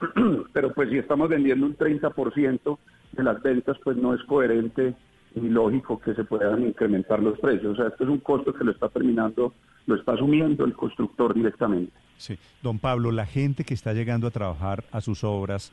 pero 0.52 0.72
pues 0.72 0.90
si 0.90 0.98
estamos 0.98 1.28
vendiendo 1.28 1.66
un 1.66 1.76
30% 1.76 2.78
de 3.12 3.22
las 3.22 3.42
ventas, 3.42 3.76
pues 3.82 3.96
no 3.96 4.14
es 4.14 4.22
coherente 4.24 4.94
ni 5.34 5.48
lógico 5.48 6.00
que 6.00 6.14
se 6.14 6.24
puedan 6.24 6.66
incrementar 6.66 7.20
los 7.20 7.38
precios. 7.38 7.72
O 7.72 7.76
sea, 7.76 7.88
esto 7.88 8.04
es 8.04 8.10
un 8.10 8.18
costo 8.18 8.52
que 8.52 8.64
lo 8.64 8.72
está 8.72 8.88
terminando, 8.88 9.52
lo 9.86 9.94
está 9.94 10.12
asumiendo 10.12 10.64
el 10.64 10.74
constructor 10.74 11.34
directamente. 11.34 11.92
Sí, 12.16 12.38
don 12.62 12.78
Pablo, 12.78 13.12
la 13.12 13.26
gente 13.26 13.64
que 13.64 13.74
está 13.74 13.92
llegando 13.92 14.26
a 14.26 14.30
trabajar 14.30 14.84
a 14.90 15.00
sus 15.00 15.22
obras, 15.22 15.72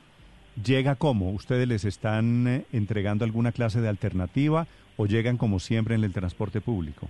¿llega 0.64 0.96
cómo? 0.96 1.30
¿Ustedes 1.32 1.66
les 1.68 1.84
están 1.84 2.46
eh, 2.46 2.64
entregando 2.72 3.24
alguna 3.24 3.52
clase 3.52 3.80
de 3.80 3.88
alternativa 3.88 4.66
o 4.96 5.06
llegan 5.06 5.36
como 5.36 5.58
siempre 5.58 5.94
en 5.94 6.04
el 6.04 6.12
transporte 6.12 6.60
público? 6.60 7.08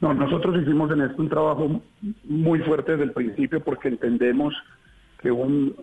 No, 0.00 0.14
nosotros 0.14 0.62
hicimos 0.62 0.90
en 0.92 1.02
esto 1.02 1.20
un 1.20 1.28
trabajo 1.28 1.82
muy 2.24 2.60
fuerte 2.60 2.92
desde 2.92 3.04
el 3.04 3.12
principio 3.12 3.62
porque 3.62 3.88
entendemos 3.88 4.54
que 5.20 5.30
un 5.32 5.74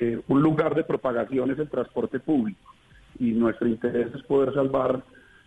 eh, 0.00 0.20
un 0.26 0.42
lugar 0.42 0.74
de 0.74 0.82
propagación 0.82 1.52
es 1.52 1.58
el 1.58 1.68
transporte 1.68 2.18
público 2.18 2.74
y 3.18 3.30
nuestro 3.30 3.68
interés 3.68 4.12
es 4.12 4.22
poder 4.24 4.52
salvar 4.52 5.04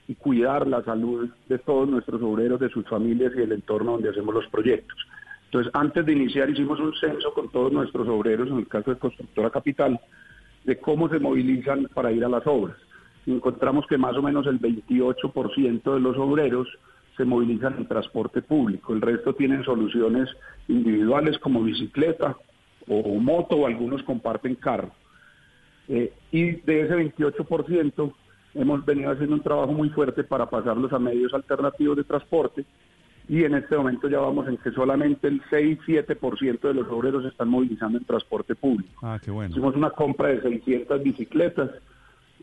y 0.08 0.16
cuidar 0.16 0.66
la 0.68 0.82
salud 0.84 1.30
de 1.50 1.60
todos 1.60 1.90
nuestros 1.90 2.22
obreros, 2.22 2.60
de 2.60 2.70
sus 2.70 2.88
familias 2.88 3.34
y 3.36 3.40
del 3.40 3.52
entorno 3.52 3.94
donde 3.94 4.10
hacemos 4.10 4.34
los 4.34 4.48
proyectos. 4.48 4.98
Entonces, 5.46 5.72
antes 5.76 6.06
de 6.06 6.14
iniciar 6.14 6.50
hicimos 6.50 6.80
un 6.80 6.94
censo 6.96 7.34
con 7.34 7.50
todos 7.50 7.74
nuestros 7.74 8.08
obreros, 8.08 8.48
en 8.48 8.60
el 8.60 8.68
caso 8.70 8.92
de 8.92 9.00
Constructora 9.00 9.50
Capital, 9.50 10.00
de 10.68 10.78
cómo 10.78 11.10
se 11.10 11.18
movilizan 11.18 11.88
para 11.94 12.12
ir 12.12 12.24
a 12.24 12.30
las 12.30 12.46
obras. 12.46 12.76
Encontramos 13.26 13.88
que 13.88 13.98
más 13.98 14.16
o 14.16 14.22
menos 14.22 14.46
el 14.46 14.60
28% 14.60 15.94
de 15.94 16.00
los 16.00 16.18
obreros 16.18 16.68
se 17.16 17.26
movilizan 17.26 17.78
en 17.78 17.88
transporte 17.88 18.44
público, 18.44 18.94
el 18.94 19.02
resto 19.02 19.34
tienen 19.34 19.64
soluciones 19.64 20.30
individuales 20.68 21.40
como 21.40 21.64
bicicleta 21.64 22.38
o 22.88 23.02
moto 23.20 23.56
o 23.56 23.66
algunos 23.66 24.04
comparten 24.04 24.56
carro. 24.56 24.92
Eh, 25.88 26.14
y 26.32 26.52
de 26.52 26.82
ese 26.82 26.96
28% 26.96 28.14
hemos 28.54 28.86
venido 28.86 29.12
haciendo 29.12 29.36
un 29.36 29.42
trabajo 29.42 29.72
muy 29.72 29.90
fuerte 29.90 30.24
para 30.24 30.50
pasarlos 30.50 30.92
a 30.94 31.00
medios 31.00 31.34
alternativos 31.34 31.98
de 31.98 32.04
transporte 32.04 32.66
y 33.30 33.44
en 33.44 33.56
este 33.56 33.76
momento 33.76 34.08
ya 34.08 34.20
vamos 34.20 34.48
en 34.48 34.58
que 34.58 34.72
solamente 34.72 35.28
el 35.28 35.42
6-7% 35.44 36.62
de 36.62 36.74
los 36.74 36.88
obreros 36.88 37.24
se 37.24 37.30
están 37.30 37.50
movilizando 37.50 37.98
en 37.98 38.06
transporte 38.06 38.56
público. 38.56 38.90
Ah, 39.02 39.20
qué 39.22 39.32
bueno. 39.32 39.52
Hicimos 39.52 39.76
una 39.76 39.90
compra 39.90 40.30
de 40.30 40.42
600 40.42 41.04
bicicletas, 41.04 41.72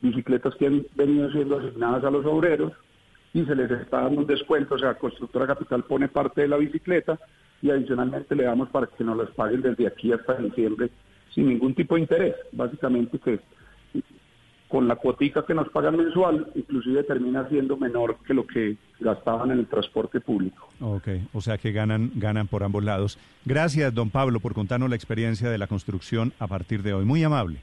bicicletas 0.03 0.55
que 0.57 0.67
han 0.67 0.87
venido 0.95 1.31
siendo 1.33 1.59
asignadas 1.59 2.05
a 2.05 2.11
los 2.11 2.27
obreros 2.27 2.73
y 3.33 3.45
se 3.45 3.55
les 3.55 3.71
está 3.71 4.03
dando 4.03 4.21
un 4.21 4.27
descuento, 4.27 4.75
o 4.75 4.79
sea, 4.79 4.95
Constructora 4.95 5.47
Capital 5.47 5.85
pone 5.85 6.09
parte 6.09 6.43
de 6.43 6.49
la 6.49 6.57
bicicleta 6.57 7.19
y 7.63 7.71
adicionalmente 7.71 8.37
le 8.37 8.45
damos 8.45 8.69
para 8.69 8.87
que 8.87 9.05
nos 9.05 9.17
las 9.17 9.31
paguen 9.31 9.63
desde 9.63 9.87
aquí 9.87 10.13
hasta 10.13 10.35
diciembre 10.35 10.91
sin 11.35 11.49
ningún 11.49 11.75
tipo 11.75 11.95
de 11.95 12.03
interés. 12.03 12.35
Básicamente 12.53 13.19
que 13.19 13.41
con 14.69 14.89
la 14.89 14.97
cuotica 14.97 15.45
que 15.45 15.55
nos 15.55 15.69
pagan 15.69 15.97
mensual, 15.97 16.51
inclusive 16.55 17.05
termina 17.05 17.49
siendo 17.49 17.77
menor 17.77 18.17
que 18.27 18.35
lo 18.35 18.47
que 18.47 18.77
gastaban 18.99 19.51
en 19.51 19.61
el 19.61 19.67
transporte 19.67 20.21
público. 20.21 20.69
Ok, 20.81 21.09
o 21.33 21.41
sea 21.41 21.59
que 21.59 21.73
ganan, 21.73 22.13
ganan 22.17 22.49
por 22.49 22.65
ambos 22.65 22.83
lados. 22.83 23.19
Gracias, 23.45 23.95
don 23.95 24.11
Pablo, 24.11 24.41
por 24.41 24.55
contarnos 24.55 24.89
la 24.89 24.97
experiencia 24.97 25.51
de 25.51 25.59
la 25.59 25.67
construcción 25.67 26.33
a 26.39 26.47
partir 26.47 26.83
de 26.83 26.95
hoy. 26.95 27.05
Muy 27.05 27.23
amable. 27.23 27.61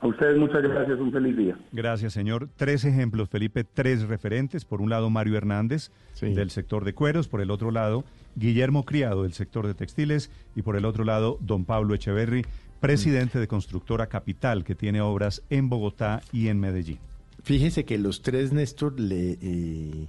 A 0.00 0.06
ustedes 0.06 0.38
muchas 0.38 0.62
gracias, 0.62 1.00
un 1.00 1.10
feliz 1.10 1.36
día. 1.36 1.58
Gracias, 1.72 2.12
señor. 2.12 2.48
Tres 2.54 2.84
ejemplos, 2.84 3.28
Felipe, 3.28 3.64
tres 3.64 4.06
referentes. 4.06 4.64
Por 4.64 4.80
un 4.80 4.90
lado, 4.90 5.10
Mario 5.10 5.36
Hernández, 5.36 5.90
del 6.20 6.50
sector 6.50 6.84
de 6.84 6.94
cueros. 6.94 7.26
Por 7.26 7.40
el 7.40 7.50
otro 7.50 7.72
lado, 7.72 8.04
Guillermo 8.36 8.84
Criado, 8.84 9.24
del 9.24 9.32
sector 9.32 9.66
de 9.66 9.74
textiles. 9.74 10.30
Y 10.54 10.62
por 10.62 10.76
el 10.76 10.84
otro 10.84 11.02
lado, 11.02 11.36
don 11.40 11.64
Pablo 11.64 11.94
Echeverry, 11.94 12.46
presidente 12.80 13.38
de 13.38 13.48
Constructora 13.48 14.08
Capital, 14.08 14.64
que 14.64 14.74
tiene 14.74 15.00
obras 15.00 15.42
en 15.50 15.68
Bogotá 15.68 16.22
y 16.32 16.48
en 16.48 16.60
Medellín. 16.60 16.98
Fíjese 17.42 17.84
que 17.84 17.98
los 17.98 18.22
tres, 18.22 18.52
Néstor, 18.52 18.98
le, 18.98 19.38
eh, 19.40 20.06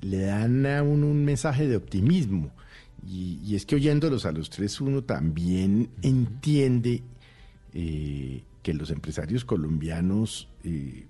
le 0.00 0.18
dan 0.20 0.66
a 0.66 0.82
uno 0.82 1.06
un 1.06 1.24
mensaje 1.24 1.68
de 1.68 1.76
optimismo. 1.76 2.50
Y, 3.06 3.40
y, 3.44 3.56
es 3.56 3.66
que 3.66 3.74
oyéndolos 3.74 4.26
a 4.26 4.32
los 4.32 4.50
tres, 4.50 4.80
uno 4.80 5.02
también 5.02 5.88
entiende... 6.02 7.02
Eh, 7.74 8.42
que 8.62 8.74
los 8.74 8.90
empresarios 8.90 9.44
colombianos, 9.44 10.48
eh, 10.64 11.04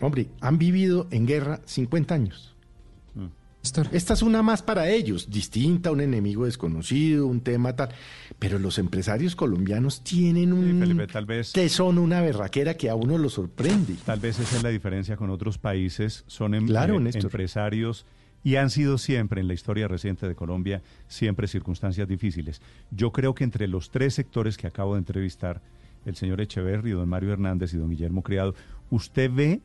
hombre, 0.00 0.28
han 0.40 0.58
vivido 0.58 1.06
en 1.10 1.26
guerra 1.26 1.60
50 1.64 2.14
años. 2.14 2.54
Esta 3.62 4.14
es 4.14 4.22
una 4.22 4.42
más 4.42 4.62
para 4.62 4.88
ellos, 4.88 5.30
distinta, 5.30 5.90
un 5.90 6.00
enemigo 6.00 6.46
desconocido, 6.46 7.26
un 7.26 7.42
tema 7.42 7.76
tal. 7.76 7.90
Pero 8.38 8.58
los 8.58 8.78
empresarios 8.78 9.36
colombianos 9.36 10.02
tienen 10.02 10.52
un 10.52 10.80
Felipe, 10.80 11.06
tal 11.06 11.26
vez, 11.26 11.52
son 11.68 11.98
una 11.98 12.22
berraquera 12.22 12.74
que 12.74 12.88
a 12.88 12.94
uno 12.94 13.18
lo 13.18 13.28
sorprende. 13.28 13.96
Tal 14.06 14.18
vez 14.18 14.38
esa 14.38 14.56
es 14.56 14.62
la 14.62 14.70
diferencia 14.70 15.16
con 15.16 15.28
otros 15.28 15.58
países. 15.58 16.24
Son 16.26 16.54
em, 16.54 16.66
eh, 16.68 17.10
empresarios 17.14 18.06
y 18.42 18.56
han 18.56 18.70
sido 18.70 18.96
siempre 18.96 19.42
en 19.42 19.48
la 19.48 19.54
historia 19.54 19.88
reciente 19.88 20.26
de 20.26 20.34
Colombia, 20.34 20.82
siempre 21.06 21.46
circunstancias 21.46 22.08
difíciles. 22.08 22.62
Yo 22.90 23.12
creo 23.12 23.34
que 23.34 23.44
entre 23.44 23.68
los 23.68 23.90
tres 23.90 24.14
sectores 24.14 24.56
que 24.56 24.68
acabo 24.68 24.94
de 24.94 25.00
entrevistar, 25.00 25.60
el 26.06 26.16
señor 26.16 26.40
Echeverri, 26.40 26.92
don 26.92 27.08
Mario 27.08 27.34
Hernández 27.34 27.74
y 27.74 27.76
don 27.76 27.90
Guillermo 27.90 28.22
Criado, 28.22 28.54
¿usted 28.88 29.30
ve 29.30 29.60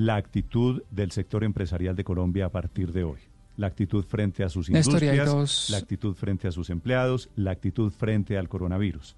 la 0.00 0.16
actitud 0.16 0.82
del 0.90 1.10
sector 1.10 1.44
empresarial 1.44 1.94
de 1.94 2.04
Colombia 2.04 2.46
a 2.46 2.48
partir 2.48 2.92
de 2.92 3.04
hoy? 3.04 3.18
La 3.56 3.66
actitud 3.66 4.02
frente 4.04 4.42
a 4.42 4.48
sus 4.48 4.70
industrias, 4.70 5.68
la 5.68 5.76
actitud 5.76 6.14
frente 6.14 6.48
a 6.48 6.52
sus 6.52 6.70
empleados, 6.70 7.28
la 7.36 7.50
actitud 7.50 7.92
frente 7.92 8.38
al 8.38 8.48
coronavirus. 8.48 9.14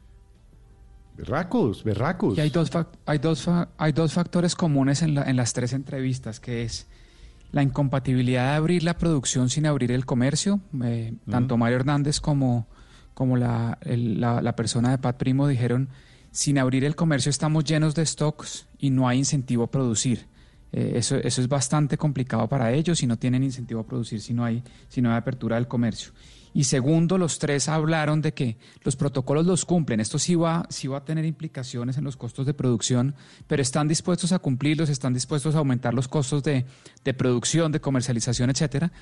Berracos, 1.16 1.84
berracos. 1.84 2.36
Y 2.36 2.40
hay 2.40 2.50
dos, 2.50 2.70
hay 3.06 3.18
dos, 3.18 3.48
hay 3.76 3.92
dos 3.92 4.12
factores 4.12 4.56
comunes 4.56 5.02
en, 5.02 5.16
en 5.18 5.36
las 5.36 5.52
tres 5.52 5.72
entrevistas, 5.72 6.40
que 6.40 6.62
es 6.62 6.88
la 7.52 7.62
incompatibilidad 7.62 8.50
de 8.50 8.56
abrir 8.56 8.82
la 8.82 8.98
producción 8.98 9.50
sin 9.50 9.66
abrir 9.66 9.92
el 9.92 10.04
comercio. 10.04 10.60
Eh, 10.82 11.14
tanto 11.30 11.56
Mario 11.56 11.76
Hernández 11.76 12.18
como, 12.18 12.66
como 13.14 13.36
la, 13.36 13.78
la, 13.84 14.42
la, 14.42 14.56
persona 14.56 14.90
de 14.90 14.98
Pat 14.98 15.16
Primo 15.16 15.46
dijeron 15.46 15.90
sin 16.32 16.58
abrir 16.58 16.84
el 16.84 16.96
comercio 16.96 17.30
estamos 17.30 17.64
llenos 17.64 17.94
de 17.94 18.04
stocks 18.06 18.66
y 18.78 18.90
no 18.90 19.06
hay 19.06 19.18
incentivo 19.18 19.64
a 19.64 19.70
producir. 19.70 20.31
Eh, 20.72 20.92
eso, 20.96 21.16
eso 21.16 21.40
es 21.40 21.48
bastante 21.48 21.98
complicado 21.98 22.48
para 22.48 22.72
ellos 22.72 23.02
y 23.02 23.06
no 23.06 23.18
tienen 23.18 23.42
incentivo 23.42 23.80
a 23.80 23.86
producir 23.86 24.20
si 24.20 24.32
no, 24.32 24.44
hay, 24.44 24.62
si 24.88 25.02
no 25.02 25.10
hay 25.10 25.16
apertura 25.16 25.56
del 25.56 25.68
comercio. 25.68 26.12
Y 26.54 26.64
segundo, 26.64 27.16
los 27.16 27.38
tres 27.38 27.68
hablaron 27.68 28.20
de 28.20 28.34
que 28.34 28.58
los 28.82 28.96
protocolos 28.96 29.46
los 29.46 29.64
cumplen. 29.64 30.00
Esto 30.00 30.18
sí 30.18 30.34
va, 30.34 30.66
sí 30.68 30.86
va 30.86 30.98
a 30.98 31.04
tener 31.04 31.24
implicaciones 31.24 31.96
en 31.96 32.04
los 32.04 32.16
costos 32.16 32.44
de 32.44 32.52
producción, 32.52 33.14
pero 33.46 33.62
están 33.62 33.88
dispuestos 33.88 34.32
a 34.32 34.38
cumplirlos, 34.38 34.90
están 34.90 35.14
dispuestos 35.14 35.54
a 35.54 35.58
aumentar 35.58 35.94
los 35.94 36.08
costos 36.08 36.42
de, 36.42 36.66
de 37.04 37.14
producción, 37.14 37.72
de 37.72 37.80
comercialización, 37.80 38.50
etcétera 38.50 38.92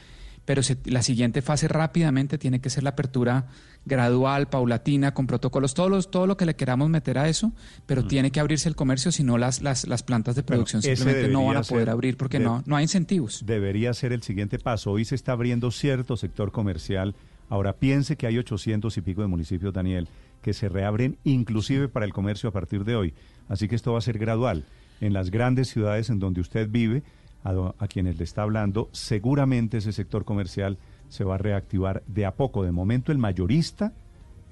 pero 0.45 0.63
la 0.85 1.03
siguiente 1.03 1.43
fase 1.43 1.69
rápidamente 1.69 2.39
tiene 2.39 2.61
que 2.61 2.71
ser 2.71 2.83
la 2.83 2.91
apertura 2.91 3.47
gradual, 3.85 4.49
paulatina, 4.49 5.15
con 5.15 5.27
protocolos, 5.27 5.75
todo, 5.75 6.03
todo 6.03 6.27
lo 6.27 6.37
que 6.37 6.45
le 6.45 6.55
queramos 6.55 6.91
meter 6.91 7.19
a 7.19 7.29
eso, 7.29 7.53
pero 7.87 8.03
mm. 8.03 8.09
tiene 8.09 8.31
que 8.31 8.41
abrirse 8.41 8.69
el 8.69 8.77
comercio, 8.77 9.13
si 9.13 9.25
no 9.25 9.39
las, 9.39 9.63
las, 9.63 9.87
las 9.87 10.03
plantas 10.03 10.37
de 10.37 10.43
producción 10.43 10.83
simplemente 10.83 11.29
no 11.29 11.47
van 11.47 11.59
a 11.59 11.63
poder 11.63 11.91
abrir 11.91 12.17
porque 12.17 12.39
no, 12.39 12.63
no 12.67 12.77
hay 12.77 12.85
incentivos. 12.85 13.45
Debería 13.47 13.95
ser 13.95 14.13
el 14.13 14.23
siguiente 14.23 14.59
paso. 14.59 14.93
Hoy 14.93 15.05
se 15.05 15.15
está 15.15 15.33
abriendo 15.33 15.71
cierto 15.71 16.17
sector 16.17 16.53
comercial. 16.53 17.15
Ahora 17.49 17.75
piense 17.75 18.17
que 18.17 18.27
hay 18.27 18.39
800 18.39 18.97
y 18.97 19.01
pico 19.01 19.23
de 19.23 19.29
municipios, 19.29 19.73
Daniel, 19.73 20.09
que 20.43 20.53
se 20.53 20.69
reabren 20.69 21.19
inclusive 21.25 21.89
para 21.89 22.07
el 22.07 22.13
comercio 22.13 22.49
a 22.49 22.53
partir 22.53 22.85
de 22.85 22.97
hoy. 22.97 23.15
Así 23.49 23.67
que 23.67 23.75
esto 23.75 23.93
va 23.93 23.99
a 23.99 24.03
ser 24.03 24.19
gradual. 24.19 24.65
En 25.01 25.13
las 25.13 25.31
grandes 25.31 25.69
ciudades 25.69 26.11
en 26.11 26.19
donde 26.19 26.41
usted 26.41 26.69
vive, 26.71 27.03
a, 27.45 27.89
quienes 27.89 28.19
le 28.19 28.25
está 28.25 28.43
hablando, 28.43 28.89
seguramente 28.93 29.79
ese 29.79 29.93
sector 29.93 30.25
comercial 30.25 30.79
se 31.09 31.25
va 31.25 31.37
a 31.37 31.39
reactivar 31.39 32.03
de 32.07 32.27
a 32.27 32.35
poco. 32.35 32.63
De 32.63 32.73
momento 32.73 33.13
el 33.13 33.19
mayorista 33.19 33.93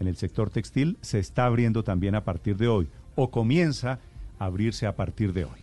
en 0.01 0.09
el 0.09 0.17
sector 0.17 0.51
textil 0.51 0.97
se 1.01 1.19
está 1.19 1.47
abriendo 1.47 1.85
también 1.85 2.15
a 2.15 2.25
partir 2.25 2.57
de 2.57 2.69
hoy 2.69 2.89
o 3.15 3.31
comienza 3.31 3.99
a 4.39 4.47
abrirse 4.47 4.87
a 4.87 4.97
partir 4.97 5.33
de 5.33 5.45
hoy. 5.45 5.59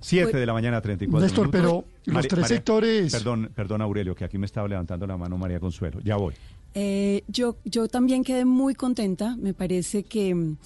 Siete 0.00 0.36
de 0.36 0.46
la 0.46 0.52
mañana, 0.52 0.80
34 0.80 1.26
Néstor, 1.26 1.50
pero 1.50 1.84
los 2.04 2.28
tres 2.28 2.46
sectores... 2.46 3.12
Perdón, 3.12 3.50
perdón, 3.54 3.82
Aurelio, 3.82 4.14
que 4.14 4.24
aquí 4.24 4.38
me 4.38 4.46
estaba 4.46 4.68
levantando 4.68 5.06
la 5.06 5.16
mano 5.16 5.36
María 5.36 5.58
Consuelo. 5.58 6.00
Ya 6.00 6.16
voy. 6.16 6.34
Eh, 6.74 7.24
yo, 7.28 7.56
yo 7.64 7.88
también 7.88 8.22
quedé 8.22 8.44
muy 8.44 8.74
contenta. 8.74 9.36
Me 9.36 9.54
parece 9.54 10.04
que 10.04 10.34
mm, 10.34 10.56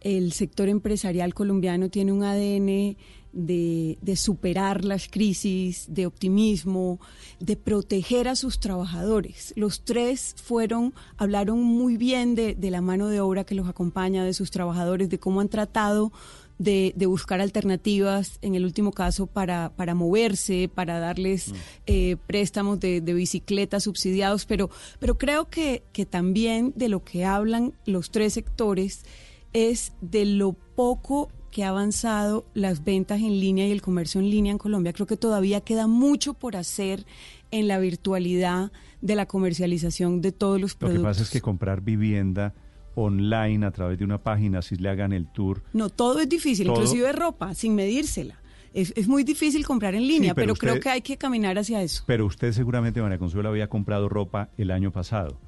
el 0.00 0.32
sector 0.32 0.68
empresarial 0.68 1.34
colombiano 1.34 1.88
tiene 1.88 2.12
un 2.12 2.22
ADN 2.22 2.96
de, 3.36 3.98
de, 4.00 4.16
superar 4.16 4.84
las 4.84 5.08
crisis, 5.08 5.84
de 5.88 6.06
optimismo, 6.06 6.98
de 7.38 7.56
proteger 7.56 8.28
a 8.28 8.34
sus 8.34 8.58
trabajadores. 8.58 9.52
Los 9.56 9.84
tres 9.84 10.34
fueron, 10.42 10.94
hablaron 11.18 11.62
muy 11.62 11.96
bien 11.96 12.34
de, 12.34 12.54
de 12.54 12.70
la 12.70 12.80
mano 12.80 13.08
de 13.08 13.20
obra 13.20 13.44
que 13.44 13.54
los 13.54 13.68
acompaña, 13.68 14.24
de 14.24 14.34
sus 14.34 14.50
trabajadores, 14.50 15.10
de 15.10 15.18
cómo 15.18 15.40
han 15.40 15.48
tratado 15.48 16.12
de, 16.58 16.92
de, 16.96 17.06
buscar 17.06 17.40
alternativas, 17.40 18.38
en 18.40 18.54
el 18.54 18.64
último 18.64 18.92
caso, 18.92 19.26
para, 19.26 19.72
para 19.76 19.94
moverse, 19.94 20.70
para 20.74 20.98
darles 20.98 21.48
mm. 21.48 21.54
eh, 21.86 22.16
préstamos 22.26 22.80
de, 22.80 23.00
de, 23.00 23.12
bicicletas 23.12 23.84
subsidiados, 23.84 24.46
pero, 24.46 24.70
pero 24.98 25.18
creo 25.18 25.50
que, 25.50 25.82
que 25.92 26.06
también 26.06 26.72
de 26.74 26.88
lo 26.88 27.04
que 27.04 27.24
hablan 27.24 27.74
los 27.84 28.10
tres 28.10 28.32
sectores 28.32 29.04
es 29.52 29.92
de 30.00 30.24
lo 30.24 30.52
poco 30.52 31.30
que 31.50 31.64
ha 31.64 31.70
avanzado 31.70 32.46
las 32.54 32.84
ventas 32.84 33.20
en 33.20 33.40
línea 33.40 33.66
y 33.66 33.72
el 33.72 33.82
comercio 33.82 34.20
en 34.20 34.30
línea 34.30 34.52
en 34.52 34.58
Colombia. 34.58 34.92
Creo 34.92 35.06
que 35.06 35.16
todavía 35.16 35.60
queda 35.60 35.86
mucho 35.86 36.34
por 36.34 36.56
hacer 36.56 37.06
en 37.50 37.68
la 37.68 37.78
virtualidad 37.78 38.72
de 39.00 39.14
la 39.14 39.26
comercialización 39.26 40.20
de 40.20 40.32
todos 40.32 40.60
los 40.60 40.74
productos. 40.74 41.02
Lo 41.02 41.08
que 41.08 41.10
pasa 41.10 41.22
es 41.22 41.30
que 41.30 41.40
comprar 41.40 41.80
vivienda 41.80 42.54
online 42.96 43.66
a 43.66 43.70
través 43.70 43.98
de 43.98 44.04
una 44.04 44.18
página, 44.18 44.62
si 44.62 44.76
le 44.76 44.88
hagan 44.88 45.12
el 45.12 45.26
tour. 45.30 45.62
No, 45.72 45.90
todo 45.90 46.20
es 46.20 46.28
difícil, 46.28 46.66
todo... 46.66 46.76
inclusive 46.76 47.12
ropa, 47.12 47.54
sin 47.54 47.74
medírsela. 47.74 48.40
Es, 48.72 48.92
es, 48.96 49.08
muy 49.08 49.24
difícil 49.24 49.64
comprar 49.64 49.94
en 49.94 50.06
línea, 50.06 50.30
sí, 50.30 50.34
pero, 50.34 50.46
pero 50.46 50.52
usted, 50.52 50.68
creo 50.68 50.80
que 50.80 50.88
hay 50.90 51.00
que 51.00 51.16
caminar 51.16 51.56
hacia 51.56 51.80
eso. 51.80 52.04
Pero 52.06 52.26
usted 52.26 52.52
seguramente, 52.52 53.00
María 53.00 53.18
Consuelo, 53.18 53.48
había 53.48 53.68
comprado 53.68 54.08
ropa 54.08 54.50
el 54.58 54.70
año 54.70 54.92
pasado. 54.92 55.38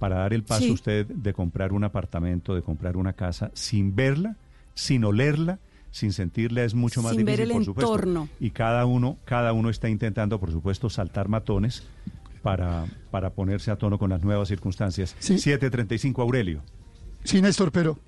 Para 0.00 0.16
dar 0.16 0.32
el 0.32 0.42
paso 0.42 0.64
sí. 0.64 0.72
usted 0.72 1.06
de 1.06 1.32
comprar 1.32 1.72
un 1.72 1.84
apartamento, 1.84 2.56
de 2.56 2.62
comprar 2.62 2.96
una 2.96 3.12
casa, 3.12 3.52
sin 3.54 3.94
verla, 3.94 4.36
sin 4.74 5.04
olerla, 5.04 5.58
sin 5.90 6.12
sentirla, 6.12 6.64
es 6.64 6.74
mucho 6.74 7.02
más 7.02 7.12
sin 7.12 7.24
difícil, 7.24 7.38
ver 7.38 7.48
el 7.48 7.52
por 7.52 7.64
supuesto. 7.64 7.94
entorno. 7.94 8.28
Y 8.40 8.50
cada 8.50 8.86
uno, 8.86 9.18
cada 9.24 9.52
uno 9.52 9.68
está 9.70 9.88
intentando, 9.88 10.40
por 10.40 10.50
supuesto, 10.50 10.88
saltar 10.88 11.28
matones 11.28 11.82
para, 12.42 12.86
para 13.10 13.30
ponerse 13.30 13.70
a 13.70 13.76
tono 13.76 13.98
con 13.98 14.10
las 14.10 14.22
nuevas 14.22 14.48
circunstancias. 14.48 15.14
Sí. 15.18 15.38
735 15.38 16.22
Aurelio. 16.22 16.62
Sí, 17.24 17.40
Néstor, 17.40 17.70
pero 17.70 17.98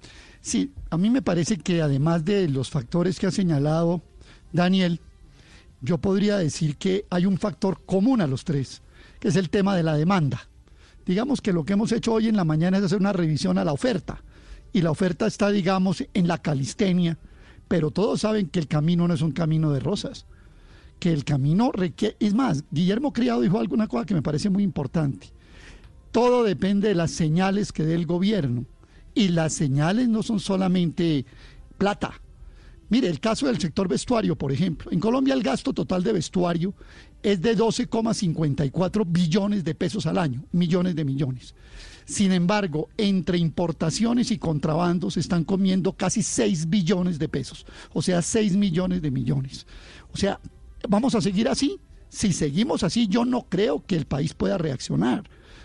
sí, 0.41 0.73
a 0.91 0.97
mí 0.99 1.11
me 1.11 1.23
parece 1.23 1.59
que 1.59 1.83
además 1.83 2.25
de 2.25 2.49
los 2.49 2.71
factores 2.71 3.19
que 3.21 3.27
ha 3.27 3.31
señalado 3.31 4.03
Daniel, 4.53 5.01
yo 5.81 5.99
podría 5.99 6.39
decir 6.39 6.77
que 6.77 7.05
hay 7.11 7.27
un 7.27 7.39
factor 7.39 7.83
común 7.85 8.21
a 8.23 8.27
los 8.27 8.45
tres, 8.45 8.83
que 9.21 9.29
es 9.29 9.37
el 9.37 9.51
tema 9.51 9.77
de 9.77 9.83
la 9.83 9.97
demanda. 9.97 10.49
Digamos 11.07 11.41
que 11.43 11.53
lo 11.53 11.65
que 11.65 11.75
hemos 11.75 11.93
hecho 11.93 12.15
hoy 12.15 12.29
en 12.29 12.37
la 12.37 12.45
mañana 12.45 12.79
es 12.79 12.85
hacer 12.85 12.99
una 12.99 13.13
revisión 13.13 13.59
a 13.59 13.65
la 13.65 13.73
oferta, 13.73 14.23
y 14.75 14.83
la 14.83 14.91
oferta 14.91 15.29
está, 15.29 15.51
digamos, 15.51 16.05
en 16.13 16.27
la 16.27 16.39
calistenia, 16.39 17.17
pero 17.69 17.93
todos 17.93 18.21
saben 18.23 18.49
que 18.49 18.59
el 18.59 18.67
camino 18.67 19.07
no 19.07 19.15
es 19.15 19.23
un 19.23 19.31
camino 19.31 19.71
de 19.71 19.79
rosas, 19.79 20.27
que 20.99 21.13
el 21.13 21.25
camino 21.25 21.71
requiere... 21.73 22.17
Es 22.19 22.35
más, 22.35 22.65
Guillermo 22.73 23.13
Criado 23.13 23.41
dijo 23.41 23.61
alguna 23.61 23.87
cosa 23.87 24.05
que 24.05 24.15
me 24.15 24.23
parece 24.23 24.51
muy 24.51 24.65
importante. 24.65 25.29
Todo 26.11 26.43
depende 26.43 26.89
de 26.89 26.97
las 26.97 27.13
señales 27.13 27.71
que 27.71 27.85
dé 27.85 27.95
el 27.95 28.05
gobierno 28.05 28.65
y 29.15 29.29
las 29.29 29.53
señales 29.53 30.09
no 30.09 30.25
son 30.25 30.41
solamente 30.41 31.25
plata. 31.79 32.21
Mire, 32.89 33.09
el 33.09 33.21
caso 33.21 33.47
del 33.47 33.61
sector 33.61 33.87
vestuario, 33.87 34.37
por 34.37 34.51
ejemplo. 34.51 34.91
En 34.91 34.99
Colombia 34.99 35.35
el 35.35 35.43
gasto 35.45 35.73
total 35.73 36.03
de 36.03 36.15
vestuario 36.15 36.75
es 37.23 37.41
de 37.41 37.57
12,54 37.57 39.05
billones 39.07 39.63
de 39.63 39.75
pesos 39.77 40.05
al 40.07 40.19
año, 40.19 40.45
millones 40.51 40.97
de 40.97 41.05
millones. 41.05 41.55
Sin 42.05 42.33
embargo, 42.33 42.89
entre 42.97 43.39
importaciones 43.39 44.31
y 44.31 44.39
contrabandos 44.39 45.17
están 45.17 45.45
comiendo 45.45 45.95
casi 45.95 46.23
6 46.23 46.69
billones 46.69 47.19
de 47.19 47.29
pesos, 47.29 47.67
o 47.93 48.03
sea, 48.03 48.21
6 48.21 48.57
millones 48.57 49.01
de 49.03 49.11
millones. 49.11 49.67
O 50.13 50.17
sea, 50.17 50.39
¿vamos 50.89 51.15
a 51.15 51.21
seguir 51.21 51.49
así? 51.49 51.81
Si 52.09 52.33
seguimos 52.33 52.83
así, 52.83 53.09
yo 53.09 53.25
no 53.25 53.47
creo 53.49 53.85
que 53.85 53.97
el 53.97 54.07
país 54.07 54.35
pueda 54.35 54.59
reaccionar. 54.59 55.25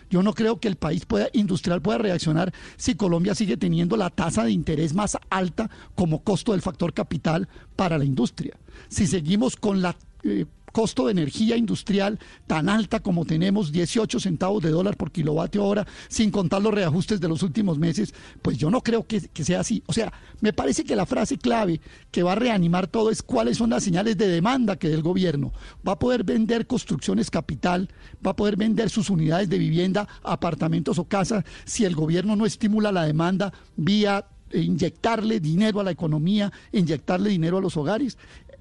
Yo 0.10 0.24
no 0.24 0.34
creo 0.34 0.60
que 0.60 0.68
el 0.68 0.76
país 0.76 1.06
pueda, 1.06 1.30
industrial 1.34 1.82
pueda 1.82 2.00
reaccionar 2.00 2.52
si 2.78 2.96
Colombia 2.96 3.36
sigue 3.36 3.58
teniendo 3.58 3.96
la 3.96 4.10
tasa 4.10 4.44
de 4.44 4.52
interés 4.52 4.96
más 4.96 5.18
alta 5.30 5.70
como 5.94 6.24
costo 6.24 6.54
del 6.54 6.62
factor 6.62 6.94
capital 6.94 7.48
para 7.76 7.98
la 7.98 8.06
industria. 8.06 8.58
Si 8.88 9.06
seguimos 9.06 9.56
con 9.56 9.82
la 9.84 9.96
eh, 10.24 10.46
costo 10.72 11.06
de 11.06 11.12
energía 11.12 11.58
industrial 11.58 12.20
tan 12.48 12.70
alta 12.70 13.00
como 13.00 13.26
tenemos, 13.26 13.72
18 13.72 14.20
centavos 14.20 14.64
de 14.64 14.70
dólar 14.70 14.98
por 14.98 15.12
kilovatio 15.12 15.64
hora, 15.64 15.88
sin 16.08 16.32
contar 16.32 16.62
los 16.62 16.74
reajustes 16.74 17.20
de 17.20 17.28
los 17.28 17.44
últimos 17.44 17.78
meses, 17.78 18.14
pues 18.42 18.58
yo 18.58 18.70
no 18.70 18.82
creo 18.82 19.06
que, 19.06 19.22
sea 19.44 19.62
así. 19.62 19.84
O 19.88 19.94
sea, 19.94 20.12
me 20.42 20.54
parece 20.54 20.84
que 20.84 20.96
la 20.96 21.06
frase 21.06 21.38
clave 21.38 21.82
que 22.12 22.24
va 22.24 22.34
a 22.34 22.36
reanimar 22.36 22.88
todo 22.88 23.12
es 23.12 23.22
cuáles 23.22 23.58
son 23.58 23.70
las 23.70 23.84
señales 23.84 24.18
de 24.18 24.28
demanda 24.28 24.78
que 24.78 24.90
dé 24.90 24.96
el 24.96 25.04
gobierno. 25.04 25.52
Va 25.88 25.94
a 25.94 26.00
poder 26.00 26.24
vender 26.24 26.68
construcciones 26.68 27.30
capital, 27.30 27.90
va 28.26 28.32
a 28.32 28.36
poder 28.36 28.56
vender 28.56 28.90
sus 28.90 29.10
unidades 29.10 29.50
de 29.50 29.58
vivienda, 29.58 30.08
apartamentos 30.24 31.00
o 31.00 31.06
casas, 31.06 31.44
si 31.66 31.86
el 31.86 31.96
gobierno 31.96 32.36
no 32.36 32.46
estimula 32.46 32.92
la 32.92 33.04
demanda 33.04 33.54
vía 33.76 34.26
inyectarle 34.52 35.40
dinero 35.40 35.80
a 35.80 35.84
la 35.84 35.92
economía, 35.92 36.52
inyectarle 36.72 37.30
dinero 37.30 37.58
a 37.58 37.62
los 37.62 37.78
hogares. 37.78 38.18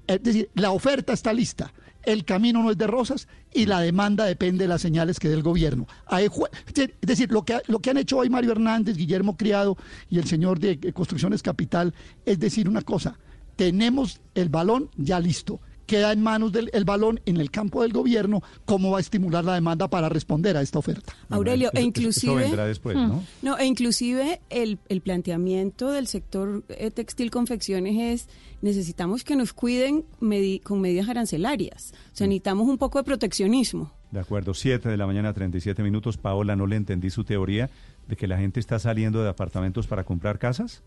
Es 0.07 0.23
decir, 0.23 0.49
la 0.55 0.71
oferta 0.71 1.13
está 1.13 1.33
lista 1.33 1.71
el 2.03 2.25
camino 2.25 2.63
no 2.63 2.71
es 2.71 2.77
de 2.77 2.87
rosas 2.87 3.27
y 3.53 3.65
la 3.65 3.81
demanda 3.81 4.25
depende 4.25 4.63
de 4.63 4.67
las 4.67 4.81
señales 4.81 5.19
que 5.19 5.27
dé 5.27 5.35
el 5.35 5.43
gobierno. 5.43 5.87
Es 6.11 6.89
decir, 7.01 7.31
lo 7.31 7.43
que, 7.43 7.59
lo 7.67 7.79
que 7.79 7.89
han 7.89 7.97
hecho 7.97 8.17
hoy 8.17 8.29
Mario 8.29 8.51
Hernández, 8.51 8.97
Guillermo 8.97 9.37
Criado 9.37 9.77
y 10.09 10.17
el 10.17 10.25
señor 10.25 10.59
de 10.59 10.79
Construcciones 10.93 11.41
Capital 11.41 11.93
es 12.25 12.39
decir 12.39 12.69
una 12.69 12.81
cosa, 12.81 13.17
tenemos 13.55 14.21
el 14.35 14.49
balón 14.49 14.89
ya 14.95 15.19
listo. 15.19 15.59
Queda 15.89 16.11
en 16.11 16.21
manos 16.21 16.51
del 16.51 16.69
el 16.71 16.85
balón 16.85 17.19
en 17.25 17.37
el 17.37 17.49
campo 17.49 17.81
del 17.81 17.91
gobierno 17.91 18.43
cómo 18.65 18.91
va 18.91 18.99
a 18.99 19.01
estimular 19.01 19.43
la 19.43 19.55
demanda 19.55 19.87
para 19.87 20.07
responder 20.07 20.55
a 20.55 20.61
esta 20.61 20.77
oferta. 20.77 21.15
Aurelio, 21.29 21.71
e 21.73 21.81
inclusive, 21.81 22.45
eso 22.45 22.57
después, 22.57 22.95
¿no? 22.95 23.23
no, 23.41 23.57
e 23.57 23.65
inclusive 23.65 24.39
el, 24.51 24.77
el 24.87 25.01
planteamiento 25.01 25.89
del 25.89 26.05
sector 26.05 26.63
eh, 26.69 26.91
textil 26.91 27.31
confecciones 27.31 27.95
es 27.97 28.29
necesitamos 28.61 29.23
que 29.23 29.35
nos 29.35 29.51
cuiden 29.51 30.05
medi 30.19 30.59
con 30.59 30.79
medidas 30.79 31.09
arancelarias. 31.09 31.95
O 32.13 32.15
sea, 32.15 32.27
necesitamos 32.27 32.67
un 32.67 32.77
poco 32.77 32.99
de 32.99 33.03
proteccionismo. 33.03 33.91
De 34.11 34.19
acuerdo, 34.19 34.53
7 34.53 34.89
de 34.89 34.97
la 34.97 35.07
mañana, 35.07 35.33
37 35.33 35.81
minutos. 35.81 36.17
Paola, 36.17 36.55
no 36.55 36.67
le 36.67 36.75
entendí 36.75 37.09
su 37.09 37.23
teoría 37.23 37.71
de 38.07 38.15
que 38.15 38.27
la 38.27 38.37
gente 38.37 38.59
está 38.59 38.77
saliendo 38.77 39.23
de 39.23 39.29
apartamentos 39.29 39.87
para 39.87 40.03
comprar 40.03 40.37
casas. 40.37 40.83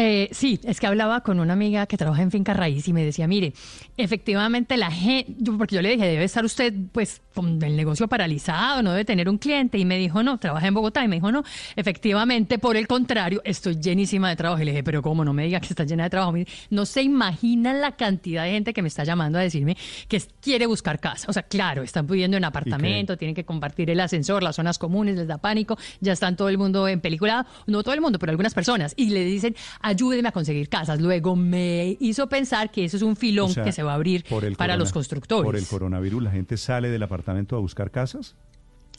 Eh, 0.00 0.28
sí, 0.30 0.60
es 0.62 0.78
que 0.78 0.86
hablaba 0.86 1.22
con 1.22 1.40
una 1.40 1.54
amiga 1.54 1.86
que 1.86 1.96
trabaja 1.96 2.22
en 2.22 2.30
Finca 2.30 2.54
Raíz 2.54 2.86
y 2.86 2.92
me 2.92 3.04
decía, 3.04 3.26
mire, 3.26 3.52
efectivamente 3.96 4.76
la 4.76 4.92
gente, 4.92 5.34
porque 5.58 5.74
yo 5.74 5.82
le 5.82 5.90
dije, 5.90 6.06
debe 6.06 6.22
estar 6.22 6.44
usted 6.44 6.72
pues 6.92 7.20
con 7.34 7.60
el 7.60 7.76
negocio 7.76 8.06
paralizado, 8.06 8.80
no 8.80 8.92
debe 8.92 9.04
tener 9.04 9.28
un 9.28 9.38
cliente 9.38 9.76
y 9.76 9.84
me 9.84 9.98
dijo, 9.98 10.22
no, 10.22 10.38
trabaja 10.38 10.68
en 10.68 10.74
Bogotá 10.74 11.02
y 11.02 11.08
me 11.08 11.16
dijo, 11.16 11.32
no, 11.32 11.42
efectivamente, 11.74 12.60
por 12.60 12.76
el 12.76 12.86
contrario, 12.86 13.42
estoy 13.44 13.80
llenísima 13.80 14.28
de 14.28 14.36
trabajo 14.36 14.62
y 14.62 14.66
le 14.66 14.70
dije, 14.70 14.84
pero 14.84 15.02
cómo, 15.02 15.24
no 15.24 15.32
me 15.32 15.42
diga 15.42 15.58
que 15.58 15.66
está 15.66 15.82
llena 15.82 16.04
de 16.04 16.10
trabajo, 16.10 16.32
no 16.70 16.86
se 16.86 17.02
imagina 17.02 17.72
la 17.72 17.96
cantidad 17.96 18.44
de 18.44 18.52
gente 18.52 18.72
que 18.72 18.82
me 18.82 18.88
está 18.88 19.02
llamando 19.02 19.40
a 19.40 19.42
decirme 19.42 19.76
que 20.06 20.22
quiere 20.40 20.66
buscar 20.66 21.00
casa, 21.00 21.26
o 21.28 21.32
sea, 21.32 21.42
claro, 21.42 21.82
están 21.82 22.06
viviendo 22.06 22.36
en 22.36 22.44
apartamento, 22.44 23.16
tienen 23.16 23.34
que 23.34 23.44
compartir 23.44 23.90
el 23.90 23.98
ascensor, 23.98 24.44
las 24.44 24.54
zonas 24.54 24.78
comunes, 24.78 25.16
les 25.16 25.26
da 25.26 25.38
pánico, 25.38 25.76
ya 26.00 26.12
están 26.12 26.36
todo 26.36 26.48
el 26.48 26.56
mundo 26.56 26.86
en 26.86 27.00
película, 27.00 27.48
no 27.66 27.82
todo 27.82 27.94
el 27.94 28.00
mundo, 28.00 28.20
pero 28.20 28.30
algunas 28.30 28.54
personas, 28.54 28.94
y 28.96 29.10
le 29.10 29.24
dicen, 29.24 29.56
ayúdeme 29.88 30.28
a 30.28 30.32
conseguir 30.32 30.68
casas. 30.68 31.00
Luego 31.00 31.34
me 31.36 31.96
hizo 32.00 32.28
pensar 32.28 32.70
que 32.70 32.84
eso 32.84 32.96
es 32.96 33.02
un 33.02 33.16
filón 33.16 33.50
O 33.50 33.54
sea, 33.54 33.64
que 33.64 33.72
se 33.72 33.82
va 33.82 33.92
a 33.92 33.94
abrir 33.96 34.24
para 34.24 34.54
corona- 34.56 34.76
los 34.76 34.92
constructores. 34.92 35.44
Por 35.44 35.56
el 35.56 35.66
coronavirus, 35.66 36.22
la 36.22 36.30
gente 36.30 36.56
sale 36.56 36.88
del 36.90 37.02
apartamento 37.02 37.56
a 37.56 37.58
buscar 37.58 37.90
casas. 37.90 38.36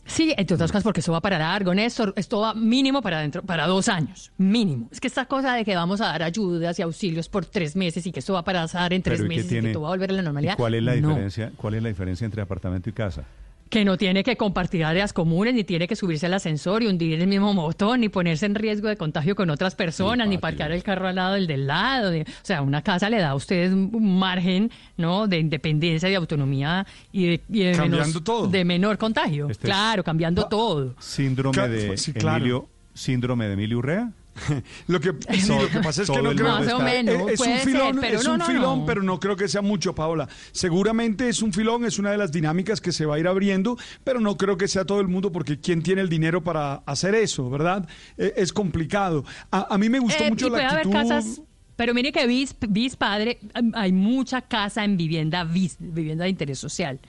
Sí, 0.05 0.33
entre 0.37 0.55
otras 0.55 0.71
cosas 0.71 0.83
porque 0.83 1.01
eso 1.01 1.11
va 1.11 1.21
para 1.21 1.37
largo, 1.37 1.71
Néstor. 1.75 2.13
Esto 2.15 2.39
va 2.39 2.55
mínimo 2.55 2.99
para 3.01 3.19
dentro, 3.19 3.43
para 3.43 3.67
dos 3.67 3.87
años, 3.89 4.31
mínimo. 4.39 4.87
Es 4.91 4.99
que 4.99 5.05
esta 5.07 5.25
cosa 5.25 5.53
de 5.53 5.63
que 5.63 5.75
vamos 5.75 6.01
a 6.01 6.05
dar 6.07 6.23
ayudas 6.23 6.79
y 6.79 6.81
auxilios 6.81 7.29
por 7.29 7.45
tres 7.45 7.75
meses 7.75 8.07
y 8.07 8.11
que 8.11 8.19
esto 8.19 8.33
va 8.33 8.39
a 8.39 8.43
pasar 8.43 8.91
en 8.93 9.03
tres 9.03 9.19
Pero 9.19 9.25
¿y 9.25 9.29
qué 9.29 9.35
meses 9.35 9.45
y 9.45 9.49
tiene- 9.55 9.67
que 9.67 9.73
todo 9.73 9.83
va 9.83 9.89
a 9.89 9.91
volver 9.91 10.09
a 10.09 10.13
la 10.13 10.21
¿Y 10.21 10.25
normalidad. 10.25 10.57
cuál 10.57 10.73
es 10.73 10.81
la 10.83 10.95
no. 10.95 11.09
diferencia? 11.09 11.51
¿Cuál 11.55 11.75
es 11.75 11.83
la 11.83 11.89
diferencia 11.89 12.25
entre 12.25 12.41
apartamento 12.41 12.89
y 12.89 12.93
casa? 12.93 13.23
Que 13.69 13.85
no 13.85 13.97
tiene 13.97 14.23
que 14.23 14.35
compartir 14.35 14.83
áreas 14.83 15.13
comunes, 15.13 15.53
ni 15.53 15.63
tiene 15.63 15.87
que 15.87 15.95
subirse 15.95 16.25
al 16.25 16.33
ascensor 16.33 16.81
y 16.81 16.87
hundir 16.87 17.21
el 17.21 17.27
mismo 17.27 17.53
motor, 17.53 17.99
ni 17.99 18.09
ponerse 18.09 18.47
en 18.47 18.55
riesgo 18.55 18.87
de 18.87 18.97
contagio 18.97 19.35
con 19.35 19.51
otras 19.51 19.75
personas, 19.75 20.27
ni 20.27 20.39
parquear 20.39 20.71
el 20.71 20.81
carro 20.81 21.07
al 21.07 21.15
lado 21.15 21.35
del 21.35 21.45
del 21.45 21.67
lado. 21.67 22.09
de- 22.09 22.23
o 22.23 22.25
sea, 22.41 22.63
una 22.63 22.81
casa 22.81 23.11
le 23.11 23.19
da 23.19 23.29
a 23.29 23.35
usted 23.35 23.71
un 23.71 24.17
margen 24.17 24.71
¿no? 24.97 25.27
de 25.27 25.37
independencia 25.37 26.09
y 26.09 26.11
de 26.13 26.15
autonomía 26.17 26.87
y 27.11 27.25
de, 27.27 27.41
y 27.47 27.59
de 27.63 27.71
Cambiando 27.73 27.97
menos- 28.07 28.23
todo. 28.23 28.47
de 28.47 28.65
menor 28.65 28.97
contagio. 28.97 29.49
Este 29.51 29.67
es- 29.67 29.71
claro, 29.71 30.03
cambiando 30.03 30.47
todo. 30.47 30.95
Síndrome 30.99 31.67
de 31.67 31.95
sí, 31.97 32.11
claro. 32.13 32.37
Emilio, 32.37 32.69
síndrome 32.95 33.45
de 33.47 33.53
Emilio 33.53 33.77
Urrea. 33.77 34.11
lo, 34.87 34.99
que, 34.99 35.13
sí, 35.37 35.47
lo 35.47 35.69
que 35.69 35.79
pasa 35.79 36.03
es 36.03 36.09
que 36.09 36.21
no 36.21 36.31
creo 36.31 36.47
Más 36.47 36.73
o 36.73 36.79
menos, 36.79 37.29
es, 37.31 37.39
un 37.39 37.57
filón, 37.59 37.93
ser, 37.93 38.01
pero 38.01 38.17
es 38.19 38.25
no, 38.25 38.33
un 38.33 38.39
no, 38.39 38.45
filón 38.45 38.79
no. 38.79 38.85
pero 38.85 39.03
no 39.03 39.19
creo 39.19 39.35
que 39.35 39.47
sea 39.47 39.61
mucho, 39.61 39.95
Paola. 39.95 40.27
Seguramente 40.51 41.29
es 41.29 41.41
un 41.41 41.53
filón, 41.53 41.85
es 41.85 41.99
una 41.99 42.11
de 42.11 42.17
las 42.17 42.31
dinámicas 42.31 42.81
que 42.81 42.91
se 42.91 43.05
va 43.05 43.15
a 43.15 43.19
ir 43.19 43.27
abriendo, 43.27 43.77
pero 44.03 44.19
no 44.19 44.37
creo 44.37 44.57
que 44.57 44.67
sea 44.67 44.85
todo 44.85 45.01
el 45.01 45.07
mundo 45.07 45.31
porque 45.31 45.59
¿quién 45.59 45.81
tiene 45.83 46.01
el 46.01 46.09
dinero 46.09 46.43
para 46.43 46.75
hacer 46.85 47.15
eso, 47.15 47.49
verdad? 47.49 47.87
Eh, 48.17 48.33
es 48.37 48.53
complicado. 48.53 49.25
A, 49.51 49.73
a 49.73 49.77
mí 49.77 49.89
me 49.89 49.99
gustó 49.99 50.23
Eh, 50.23 50.29
mucho 50.29 50.47
y 50.47 50.49
puede 50.49 50.63
la 50.63 50.69
haber 50.69 50.87
actitud... 50.87 50.99
casas, 50.99 51.41
pero 51.75 51.93
mire 51.93 52.11
que 52.11 52.27
bis, 52.27 52.55
bis 52.67 52.95
padre, 52.97 53.39
hay 53.73 53.91
mucha 53.93 54.41
casa 54.41 54.83
en 54.83 54.97
vivienda 54.97 55.43
bis, 55.45 55.77
vivienda 55.79 56.25
de 56.25 56.29
interés 56.29 56.59
social. 56.59 56.99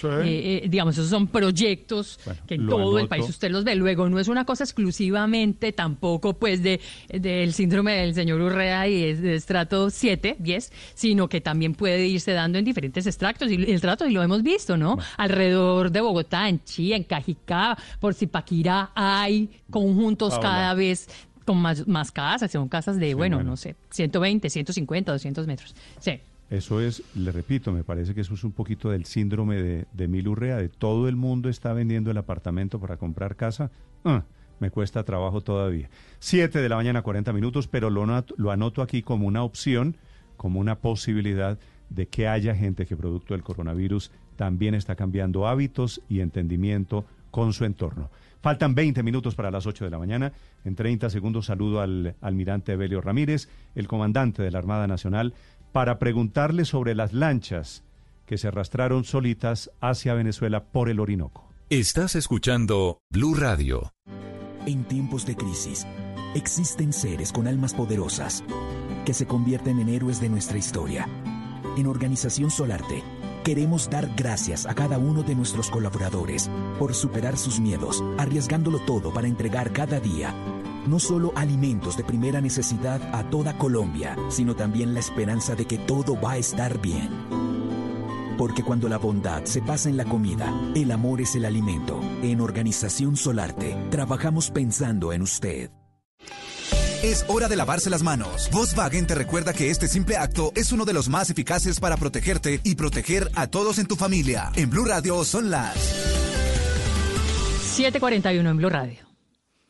Sí. 0.00 0.06
Eh, 0.06 0.64
eh, 0.64 0.68
digamos, 0.68 0.96
esos 0.96 1.08
son 1.08 1.26
proyectos 1.26 2.18
Bueno, 2.24 2.40
que 2.46 2.54
en 2.54 2.66
todo 2.68 2.98
el 2.98 3.08
país 3.08 3.28
usted 3.28 3.50
los 3.50 3.64
ve. 3.64 3.74
Luego, 3.74 4.08
no 4.08 4.18
es 4.18 4.28
una 4.28 4.44
cosa 4.44 4.64
exclusivamente 4.64 5.72
tampoco 5.72 6.34
pues 6.34 6.62
de 6.62 6.80
del 7.08 7.52
síndrome 7.52 7.92
del 7.96 8.14
señor 8.14 8.40
Urrea 8.40 8.88
y 8.88 9.04
es 9.04 9.22
de 9.22 9.34
estrato 9.34 9.90
7, 9.90 10.36
10, 10.38 10.72
sino 10.94 11.28
que 11.28 11.40
también 11.40 11.74
puede 11.74 12.06
irse 12.06 12.32
dando 12.32 12.58
en 12.58 12.64
diferentes 12.64 13.06
extractos 13.06 13.50
y 13.50 13.54
el 13.54 13.80
trato, 13.80 14.06
y 14.06 14.12
lo 14.12 14.22
hemos 14.22 14.42
visto, 14.42 14.76
¿no? 14.76 14.98
Alrededor 15.16 15.90
de 15.90 16.00
Bogotá, 16.00 16.48
en 16.48 16.62
Chía, 16.64 16.96
en 16.96 17.04
Cajicá, 17.04 17.76
por 17.98 18.14
Zipaquirá, 18.14 18.90
hay 18.94 19.50
conjuntos 19.70 20.30
Paola. 20.34 20.48
cada 20.48 20.74
vez 20.74 21.08
con 21.44 21.58
más, 21.58 21.86
más 21.88 22.12
casas, 22.12 22.50
son 22.50 22.68
casas 22.68 22.98
de, 22.98 23.14
bueno, 23.14 23.38
bueno. 23.38 23.50
no 23.50 23.56
sé, 23.56 23.76
120, 23.90 24.48
150, 24.48 25.12
200 25.12 25.46
metros. 25.46 25.74
Sí. 25.98 26.20
Eso 26.50 26.80
es, 26.80 27.02
le 27.14 27.30
repito, 27.30 27.72
me 27.72 27.84
parece 27.84 28.12
que 28.12 28.22
eso 28.22 28.34
es 28.34 28.42
un 28.42 28.50
poquito 28.50 28.90
del 28.90 29.04
síndrome 29.04 29.62
de, 29.62 29.86
de 29.92 30.04
Emil 30.04 30.26
Urrea, 30.26 30.56
de 30.56 30.68
todo 30.68 31.08
el 31.08 31.14
mundo 31.14 31.48
está 31.48 31.72
vendiendo 31.72 32.10
el 32.10 32.18
apartamento 32.18 32.80
para 32.80 32.96
comprar 32.96 33.36
casa. 33.36 33.70
Ah, 34.04 34.24
me 34.58 34.70
cuesta 34.70 35.04
trabajo 35.04 35.40
todavía. 35.40 35.88
Siete 36.18 36.60
de 36.60 36.68
la 36.68 36.76
mañana, 36.76 37.02
40 37.02 37.32
minutos, 37.32 37.68
pero 37.68 37.88
lo, 37.88 38.04
lo 38.36 38.50
anoto 38.50 38.82
aquí 38.82 39.02
como 39.02 39.28
una 39.28 39.44
opción, 39.44 39.96
como 40.36 40.58
una 40.58 40.76
posibilidad 40.80 41.56
de 41.88 42.08
que 42.08 42.26
haya 42.26 42.54
gente 42.54 42.84
que 42.84 42.96
producto 42.96 43.34
del 43.34 43.42
coronavirus 43.42 44.10
también 44.36 44.74
está 44.74 44.96
cambiando 44.96 45.46
hábitos 45.46 46.00
y 46.08 46.20
entendimiento 46.20 47.04
con 47.30 47.52
su 47.52 47.64
entorno. 47.64 48.10
Faltan 48.40 48.74
20 48.74 49.02
minutos 49.02 49.34
para 49.34 49.50
las 49.50 49.66
8 49.66 49.84
de 49.84 49.90
la 49.90 49.98
mañana. 49.98 50.32
En 50.64 50.74
30 50.74 51.10
segundos 51.10 51.46
saludo 51.46 51.80
al 51.80 52.16
almirante 52.22 52.72
Evelio 52.72 53.02
Ramírez, 53.02 53.48
el 53.74 53.86
comandante 53.86 54.42
de 54.42 54.50
la 54.50 54.58
Armada 54.58 54.86
Nacional, 54.86 55.34
para 55.72 55.98
preguntarle 55.98 56.64
sobre 56.64 56.94
las 56.94 57.12
lanchas 57.12 57.82
que 58.26 58.38
se 58.38 58.48
arrastraron 58.48 59.04
solitas 59.04 59.70
hacia 59.80 60.14
Venezuela 60.14 60.64
por 60.64 60.88
el 60.88 61.00
Orinoco. 61.00 61.48
Estás 61.68 62.14
escuchando 62.16 63.00
Blue 63.10 63.34
Radio. 63.34 63.92
En 64.66 64.84
tiempos 64.84 65.26
de 65.26 65.36
crisis, 65.36 65.86
existen 66.34 66.92
seres 66.92 67.32
con 67.32 67.46
almas 67.48 67.74
poderosas 67.74 68.44
que 69.04 69.14
se 69.14 69.26
convierten 69.26 69.80
en 69.80 69.88
héroes 69.88 70.20
de 70.20 70.28
nuestra 70.28 70.58
historia. 70.58 71.08
En 71.76 71.86
Organización 71.86 72.50
Solarte, 72.50 73.02
queremos 73.44 73.88
dar 73.88 74.08
gracias 74.16 74.66
a 74.66 74.74
cada 74.74 74.98
uno 74.98 75.22
de 75.22 75.34
nuestros 75.34 75.70
colaboradores 75.70 76.50
por 76.78 76.94
superar 76.94 77.36
sus 77.36 77.58
miedos, 77.58 78.02
arriesgándolo 78.18 78.80
todo 78.80 79.12
para 79.12 79.28
entregar 79.28 79.72
cada 79.72 79.98
día 79.98 80.34
no 80.86 80.98
solo 80.98 81.32
alimentos 81.36 81.96
de 81.96 82.04
primera 82.04 82.40
necesidad 82.40 83.00
a 83.14 83.28
toda 83.30 83.56
Colombia, 83.58 84.16
sino 84.28 84.54
también 84.56 84.94
la 84.94 85.00
esperanza 85.00 85.54
de 85.54 85.66
que 85.66 85.78
todo 85.78 86.20
va 86.20 86.32
a 86.32 86.38
estar 86.38 86.80
bien. 86.80 87.10
Porque 88.38 88.62
cuando 88.62 88.88
la 88.88 88.96
bondad 88.96 89.44
se 89.44 89.60
pasa 89.60 89.88
en 89.88 89.96
la 89.96 90.04
comida, 90.04 90.52
el 90.74 90.90
amor 90.92 91.20
es 91.20 91.34
el 91.34 91.44
alimento. 91.44 92.00
En 92.22 92.40
Organización 92.40 93.16
Solarte, 93.16 93.76
trabajamos 93.90 94.50
pensando 94.50 95.12
en 95.12 95.22
usted. 95.22 95.70
Es 97.02 97.24
hora 97.28 97.48
de 97.48 97.56
lavarse 97.56 97.88
las 97.88 98.02
manos. 98.02 98.48
Volkswagen 98.52 99.06
te 99.06 99.14
recuerda 99.14 99.52
que 99.54 99.70
este 99.70 99.88
simple 99.88 100.16
acto 100.16 100.52
es 100.54 100.70
uno 100.70 100.84
de 100.84 100.92
los 100.92 101.08
más 101.08 101.30
eficaces 101.30 101.80
para 101.80 101.96
protegerte 101.96 102.60
y 102.62 102.74
proteger 102.74 103.30
a 103.34 103.46
todos 103.46 103.78
en 103.78 103.86
tu 103.86 103.96
familia. 103.96 104.52
En 104.54 104.68
Blue 104.68 104.84
Radio 104.84 105.24
son 105.24 105.50
las 105.50 105.74
741 107.76 108.50
en 108.50 108.56
Blue 108.56 108.68
Radio. 108.68 109.09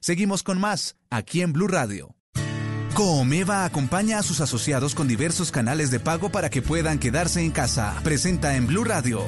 Seguimos 0.00 0.42
con 0.42 0.60
más, 0.60 0.96
aquí 1.10 1.42
en 1.42 1.52
Blue 1.52 1.68
Radio. 1.68 2.14
Coomeva 2.94 3.64
acompaña 3.64 4.18
a 4.18 4.22
sus 4.22 4.40
asociados 4.40 4.94
con 4.94 5.08
diversos 5.08 5.50
canales 5.52 5.90
de 5.90 6.00
pago 6.00 6.30
para 6.30 6.50
que 6.50 6.62
puedan 6.62 6.98
quedarse 6.98 7.44
en 7.44 7.50
casa. 7.50 7.94
Presenta 8.02 8.56
en 8.56 8.66
Blue 8.66 8.84
Radio. 8.84 9.22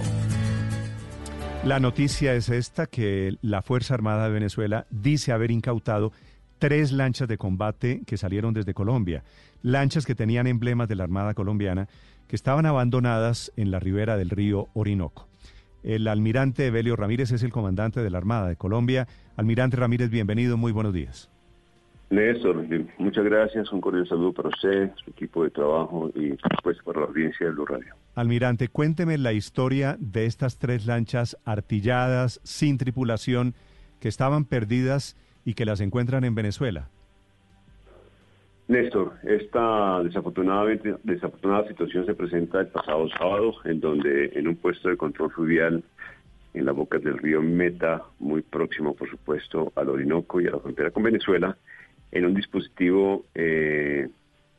La 1.64 1.78
noticia 1.78 2.34
es 2.34 2.48
esta, 2.48 2.86
que 2.86 3.36
la 3.42 3.62
Fuerza 3.62 3.94
Armada 3.94 4.24
de 4.24 4.32
Venezuela 4.32 4.86
dice 4.90 5.32
haber 5.32 5.50
incautado 5.50 6.12
tres 6.58 6.90
lanchas 6.92 7.28
de 7.28 7.38
combate 7.38 8.02
que 8.06 8.16
salieron 8.16 8.54
desde 8.54 8.74
Colombia, 8.74 9.24
lanchas 9.62 10.06
que 10.06 10.14
tenían 10.14 10.46
emblemas 10.46 10.88
de 10.88 10.96
la 10.96 11.04
Armada 11.04 11.34
colombiana 11.34 11.88
que 12.28 12.36
estaban 12.36 12.64
abandonadas 12.64 13.52
en 13.56 13.70
la 13.70 13.80
ribera 13.80 14.16
del 14.16 14.30
río 14.30 14.68
Orinoco. 14.72 15.29
El 15.82 16.06
almirante 16.08 16.66
Evelio 16.66 16.96
Ramírez 16.96 17.32
es 17.32 17.42
el 17.42 17.52
comandante 17.52 18.00
de 18.00 18.10
la 18.10 18.18
Armada 18.18 18.48
de 18.48 18.56
Colombia. 18.56 19.06
Almirante 19.36 19.76
Ramírez, 19.76 20.10
bienvenido, 20.10 20.56
muy 20.56 20.72
buenos 20.72 20.92
días. 20.92 21.30
Néstor, 22.10 22.66
muchas 22.98 23.24
gracias, 23.24 23.72
un 23.72 23.80
cordial 23.80 24.06
saludo 24.08 24.32
para 24.32 24.48
usted, 24.48 24.90
su 24.96 25.10
equipo 25.10 25.44
de 25.44 25.50
trabajo 25.50 26.10
y 26.16 26.36
pues 26.62 26.76
para 26.84 27.00
la 27.00 27.06
audiencia 27.06 27.46
de 27.46 27.52
Blue 27.52 27.66
Radio. 27.66 27.94
Almirante, 28.16 28.66
cuénteme 28.66 29.16
la 29.16 29.32
historia 29.32 29.96
de 30.00 30.26
estas 30.26 30.58
tres 30.58 30.86
lanchas 30.86 31.38
artilladas, 31.44 32.40
sin 32.42 32.78
tripulación, 32.78 33.54
que 34.00 34.08
estaban 34.08 34.44
perdidas 34.44 35.16
y 35.44 35.54
que 35.54 35.64
las 35.64 35.80
encuentran 35.80 36.24
en 36.24 36.34
Venezuela. 36.34 36.88
Néstor, 38.70 39.14
esta 39.24 40.00
desafortunadamente, 40.04 40.94
desafortunada 41.02 41.66
situación 41.66 42.06
se 42.06 42.14
presenta 42.14 42.60
el 42.60 42.68
pasado 42.68 43.08
sábado, 43.08 43.54
en 43.64 43.80
donde 43.80 44.30
en 44.34 44.46
un 44.46 44.54
puesto 44.54 44.88
de 44.88 44.96
control 44.96 45.32
fluvial 45.32 45.82
en 46.54 46.64
las 46.64 46.76
bocas 46.76 47.02
del 47.02 47.18
río 47.18 47.42
Meta, 47.42 48.04
muy 48.20 48.42
próximo, 48.42 48.94
por 48.94 49.10
supuesto, 49.10 49.72
al 49.74 49.88
Orinoco 49.88 50.40
y 50.40 50.46
a 50.46 50.52
la 50.52 50.60
frontera 50.60 50.92
con 50.92 51.02
Venezuela, 51.02 51.56
en 52.12 52.26
un 52.26 52.32
dispositivo 52.32 53.24
eh, 53.34 54.08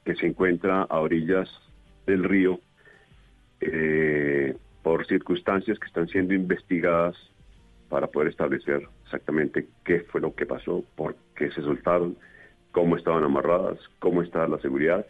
que 0.03 0.16
se 0.16 0.28
encuentra 0.28 0.82
a 0.82 0.99
orillas 0.99 1.49
del 2.05 2.26
río 2.26 2.59
eh, 3.62 4.57
por 4.84 5.07
circunstancias 5.07 5.80
que 5.80 5.88
están 5.88 6.09
siendo 6.09 6.34
investigadas 6.34 7.16
para 7.88 8.07
poder 8.07 8.28
establecer 8.28 8.89
exactamente 9.05 9.68
qué 9.86 10.01
fue 10.01 10.20
lo 10.20 10.36
que 10.36 10.45
pasó, 10.45 10.84
por 10.97 11.16
qué 11.34 11.49
se 11.51 11.62
soltaron, 11.62 12.18
cómo 12.72 12.97
estaban 12.97 13.24
amarradas, 13.24 13.80
cómo 13.99 14.22
estaba 14.22 14.47
la 14.47 14.59
seguridad. 14.59 15.05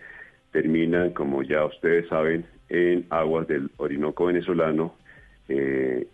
Terminan, 0.52 1.12
como 1.12 1.44
ya 1.44 1.66
ustedes 1.66 2.08
saben, 2.10 2.46
en 2.70 3.06
aguas 3.10 3.48
del 3.48 3.72
Orinoco 3.78 4.26
venezolano, 4.26 4.96
eh, 5.48 6.08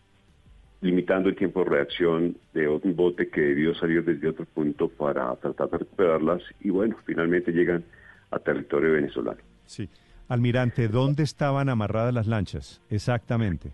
limitando 0.82 1.30
el 1.30 1.36
tiempo 1.36 1.64
de 1.64 1.70
reacción 1.70 2.38
de 2.54 2.68
un 2.68 2.95
bote 2.95 3.30
que 3.30 3.41
debió 3.41 3.74
salir 3.76 4.04
desde 4.04 4.30
otro 4.30 4.45
punto 4.45 4.89
para 4.89 5.36
tratar 5.38 5.70
de 5.70 5.78
recuperarlas 5.80 6.41
y 6.62 6.70
bueno, 6.70 6.95
finalmente 7.06 7.52
llegan 7.52 7.84
a 8.32 8.39
territorio 8.39 8.93
venezolano. 8.93 9.39
Sí. 9.66 9.89
Almirante, 10.28 10.88
¿dónde 10.88 11.24
estaban 11.24 11.70
amarradas 11.70 12.14
las 12.14 12.28
lanchas? 12.28 12.82
Exactamente. 12.89 13.72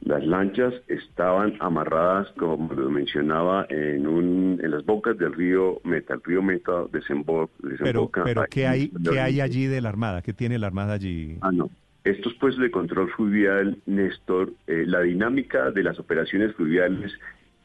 Las 0.00 0.24
lanchas 0.24 0.74
estaban 0.86 1.54
amarradas, 1.60 2.28
como 2.38 2.72
lo 2.72 2.88
mencionaba, 2.88 3.66
en, 3.68 4.06
un, 4.06 4.60
en 4.62 4.70
las 4.70 4.84
bocas 4.84 5.18
del 5.18 5.34
río 5.34 5.80
Meta. 5.84 6.14
El 6.14 6.22
río 6.22 6.40
Meta 6.40 6.84
desembo 6.92 7.50
Pero, 7.60 7.76
desemboca... 7.76 8.24
pero 8.24 8.44
¿qué 8.48 8.66
hay. 8.66 8.90
¿qué 9.10 9.20
hay 9.20 9.40
allí 9.40 9.66
de 9.66 9.80
la 9.80 9.88
Armada? 9.88 10.22
¿Qué 10.22 10.32
tiene 10.32 10.58
la 10.58 10.68
Armada 10.68 10.94
allí? 10.94 11.36
Ah, 11.40 11.50
no. 11.52 11.68
Estos 12.04 12.32
puestos 12.34 12.62
de 12.62 12.70
control 12.70 13.10
fluvial, 13.10 13.76
Néstor, 13.86 14.52
eh, 14.66 14.84
la 14.86 15.00
dinámica 15.00 15.70
de 15.72 15.82
las 15.82 15.98
operaciones 15.98 16.54
fluviales 16.54 17.12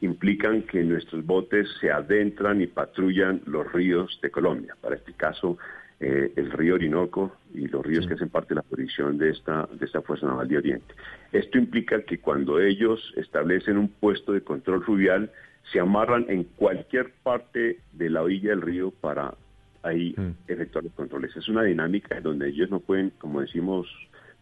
implican 0.00 0.62
que 0.62 0.82
nuestros 0.82 1.24
botes 1.24 1.68
se 1.80 1.90
adentran 1.90 2.60
y 2.60 2.66
patrullan 2.66 3.40
los 3.46 3.72
ríos 3.72 4.18
de 4.22 4.30
Colombia. 4.30 4.76
Para 4.80 4.96
este 4.96 5.14
caso, 5.14 5.56
eh, 6.00 6.32
el 6.36 6.50
río 6.50 6.74
Orinoco 6.74 7.36
y 7.54 7.68
los 7.68 7.84
ríos 7.84 8.06
que 8.06 8.14
hacen 8.14 8.28
parte 8.28 8.50
de 8.50 8.56
la 8.56 8.64
jurisdicción 8.68 9.16
de 9.16 9.30
esta, 9.30 9.68
de 9.72 9.86
esta 9.86 10.02
Fuerza 10.02 10.26
Naval 10.26 10.48
de 10.48 10.58
Oriente. 10.58 10.94
Esto 11.32 11.58
implica 11.58 12.02
que 12.02 12.18
cuando 12.18 12.60
ellos 12.60 13.12
establecen 13.16 13.78
un 13.78 13.88
puesto 13.88 14.32
de 14.32 14.42
control 14.42 14.84
fluvial, 14.84 15.30
se 15.72 15.80
amarran 15.80 16.26
en 16.28 16.44
cualquier 16.44 17.12
parte 17.22 17.80
de 17.92 18.10
la 18.10 18.22
orilla 18.22 18.50
del 18.50 18.62
río 18.62 18.90
para 18.90 19.34
ahí 19.82 20.14
efectuar 20.48 20.84
los 20.84 20.92
controles. 20.94 21.34
Es 21.36 21.48
una 21.48 21.62
dinámica 21.62 22.16
en 22.16 22.22
donde 22.22 22.48
ellos 22.48 22.70
no 22.70 22.80
pueden, 22.80 23.10
como 23.18 23.40
decimos 23.40 23.86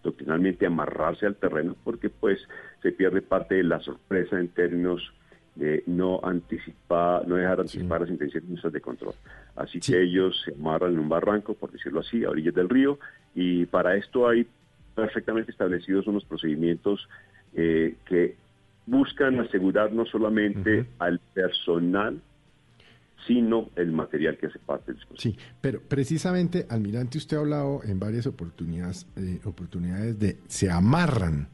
doctrinalmente, 0.02 0.66
amarrarse 0.66 1.26
al 1.26 1.36
terreno 1.36 1.76
porque 1.84 2.10
pues 2.10 2.40
se 2.82 2.92
pierde 2.92 3.22
parte 3.22 3.56
de 3.56 3.64
la 3.64 3.80
sorpresa 3.80 4.38
en 4.38 4.48
términos 4.48 5.12
de 5.54 5.82
no 5.86 6.20
anticipar, 6.22 7.26
no 7.28 7.36
dejar 7.36 7.60
anticipar 7.60 8.00
las 8.00 8.10
intenciones 8.10 8.62
de 8.62 8.80
control. 8.80 9.14
Así 9.54 9.80
que 9.80 10.02
ellos 10.02 10.40
se 10.44 10.54
amarran 10.54 10.94
en 10.94 10.98
un 10.98 11.08
barranco, 11.08 11.54
por 11.54 11.70
decirlo 11.70 12.00
así, 12.00 12.24
a 12.24 12.30
orillas 12.30 12.54
del 12.54 12.68
río, 12.68 12.98
y 13.34 13.66
para 13.66 13.96
esto 13.96 14.28
hay 14.28 14.46
perfectamente 14.94 15.50
establecidos 15.50 16.06
unos 16.06 16.24
procedimientos 16.24 17.08
eh, 17.54 17.96
que 18.06 18.36
buscan 18.86 19.40
asegurar 19.40 19.92
no 19.92 20.04
solamente 20.06 20.86
al 20.98 21.18
personal, 21.32 22.20
sino 23.26 23.70
el 23.76 23.92
material 23.92 24.36
que 24.36 24.46
hace 24.46 24.58
parte 24.58 24.86
del 24.86 24.96
dispositivo. 24.96 25.34
Sí, 25.34 25.50
pero 25.60 25.80
precisamente, 25.80 26.66
almirante, 26.68 27.18
usted 27.18 27.36
ha 27.36 27.40
hablado 27.40 27.80
en 27.84 27.98
varias 27.98 28.26
oportunidades, 28.26 29.06
eh, 29.16 29.40
oportunidades 29.44 30.18
de 30.18 30.38
se 30.48 30.70
amarran. 30.70 31.48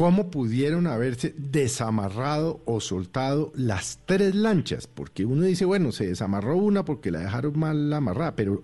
¿Cómo 0.00 0.30
pudieron 0.30 0.86
haberse 0.86 1.34
desamarrado 1.36 2.62
o 2.64 2.80
soltado 2.80 3.52
las 3.54 4.02
tres 4.06 4.34
lanchas? 4.34 4.86
Porque 4.86 5.26
uno 5.26 5.42
dice, 5.42 5.66
bueno, 5.66 5.92
se 5.92 6.06
desamarró 6.06 6.56
una 6.56 6.86
porque 6.86 7.10
la 7.10 7.18
dejaron 7.18 7.58
mal 7.58 7.92
amarrada, 7.92 8.34
pero 8.34 8.62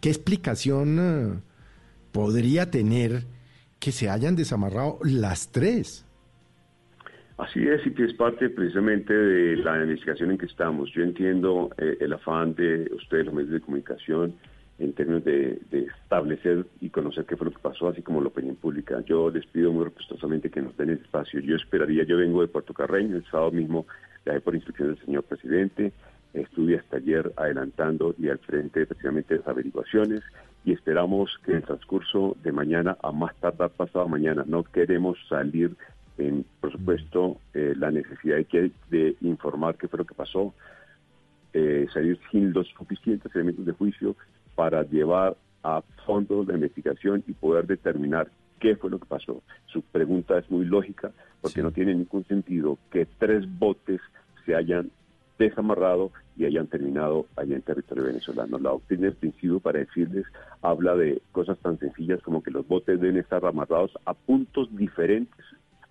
¿qué 0.00 0.08
explicación 0.08 0.98
eh, 0.98 1.40
podría 2.12 2.70
tener 2.70 3.24
que 3.78 3.92
se 3.92 4.08
hayan 4.08 4.36
desamarrado 4.36 5.00
las 5.04 5.52
tres? 5.52 6.06
Así 7.36 7.60
es, 7.68 7.86
y 7.86 7.90
que 7.90 8.04
es 8.04 8.14
parte 8.14 8.48
precisamente 8.48 9.12
de 9.12 9.56
la 9.58 9.82
investigación 9.82 10.30
en 10.30 10.38
que 10.38 10.46
estamos. 10.46 10.90
Yo 10.94 11.02
entiendo 11.02 11.72
eh, 11.76 11.98
el 12.00 12.14
afán 12.14 12.54
de 12.54 12.90
ustedes, 12.96 13.26
los 13.26 13.34
medios 13.34 13.52
de 13.52 13.60
comunicación, 13.60 14.34
en 14.78 14.92
términos 14.92 15.24
de, 15.24 15.60
establecer 15.70 16.66
y 16.80 16.90
conocer 16.90 17.24
qué 17.26 17.36
fue 17.36 17.46
lo 17.46 17.52
que 17.52 17.58
pasó, 17.58 17.88
así 17.88 18.02
como 18.02 18.20
la 18.20 18.28
opinión 18.28 18.56
pública. 18.56 19.00
Yo 19.06 19.30
les 19.30 19.46
pido 19.46 19.72
muy 19.72 19.84
respetuosamente 19.84 20.50
que 20.50 20.62
nos 20.62 20.76
den 20.76 20.90
el 20.90 20.98
espacio. 20.98 21.40
Yo 21.40 21.56
esperaría, 21.56 22.04
yo 22.04 22.16
vengo 22.16 22.40
de 22.40 22.48
Puerto 22.48 22.74
Carreño, 22.74 23.16
el 23.16 23.24
sábado 23.26 23.52
mismo 23.52 23.86
viajé 24.24 24.40
por 24.40 24.54
instrucción 24.54 24.88
del 24.88 25.04
señor 25.04 25.24
presidente, 25.24 25.92
estuve 26.32 26.78
hasta 26.78 26.96
ayer 26.96 27.32
adelantando 27.36 28.14
y 28.18 28.28
al 28.28 28.38
frente 28.38 28.86
precisamente 28.86 29.34
de 29.34 29.40
las 29.40 29.48
averiguaciones 29.48 30.22
y 30.64 30.72
esperamos 30.72 31.38
que 31.44 31.52
en 31.52 31.58
el 31.58 31.62
transcurso 31.64 32.36
de 32.42 32.50
mañana, 32.50 32.96
a 33.02 33.12
más 33.12 33.34
tardar 33.36 33.70
pasado 33.70 34.08
mañana, 34.08 34.44
no 34.46 34.64
queremos 34.64 35.18
salir 35.28 35.76
en, 36.16 36.44
por 36.60 36.72
supuesto, 36.72 37.38
eh, 37.52 37.74
la 37.76 37.90
necesidad 37.90 38.38
de, 38.38 38.70
de, 38.90 39.16
informar 39.20 39.76
qué 39.76 39.88
fue 39.88 39.98
lo 39.98 40.06
que 40.06 40.14
pasó, 40.14 40.54
eh, 41.52 41.86
salir 41.92 42.18
sin 42.30 42.52
los 42.52 42.66
suficientes 42.68 43.34
elementos 43.34 43.66
de 43.66 43.72
juicio 43.72 44.16
para 44.54 44.82
llevar 44.82 45.36
a 45.62 45.82
fondo 46.06 46.44
la 46.44 46.54
investigación 46.54 47.24
y 47.26 47.32
poder 47.32 47.66
determinar 47.66 48.28
qué 48.60 48.76
fue 48.76 48.90
lo 48.90 48.98
que 48.98 49.06
pasó. 49.06 49.42
Su 49.66 49.82
pregunta 49.82 50.38
es 50.38 50.50
muy 50.50 50.64
lógica 50.64 51.12
porque 51.40 51.62
no 51.62 51.70
tiene 51.70 51.94
ningún 51.94 52.24
sentido 52.24 52.78
que 52.90 53.06
tres 53.18 53.44
botes 53.58 54.00
se 54.44 54.54
hayan 54.54 54.90
desamarrado 55.38 56.12
y 56.36 56.44
hayan 56.44 56.66
terminado 56.66 57.26
allá 57.36 57.56
en 57.56 57.62
territorio 57.62 58.04
venezolano. 58.04 58.58
La 58.58 58.70
doctrina 58.70 59.04
del 59.04 59.14
principio 59.14 59.60
para 59.60 59.80
decirles 59.80 60.26
habla 60.62 60.94
de 60.94 61.20
cosas 61.32 61.58
tan 61.58 61.78
sencillas 61.78 62.22
como 62.22 62.42
que 62.42 62.50
los 62.50 62.66
botes 62.66 63.00
deben 63.00 63.18
estar 63.18 63.44
amarrados 63.44 63.92
a 64.04 64.14
puntos 64.14 64.68
diferentes 64.76 65.44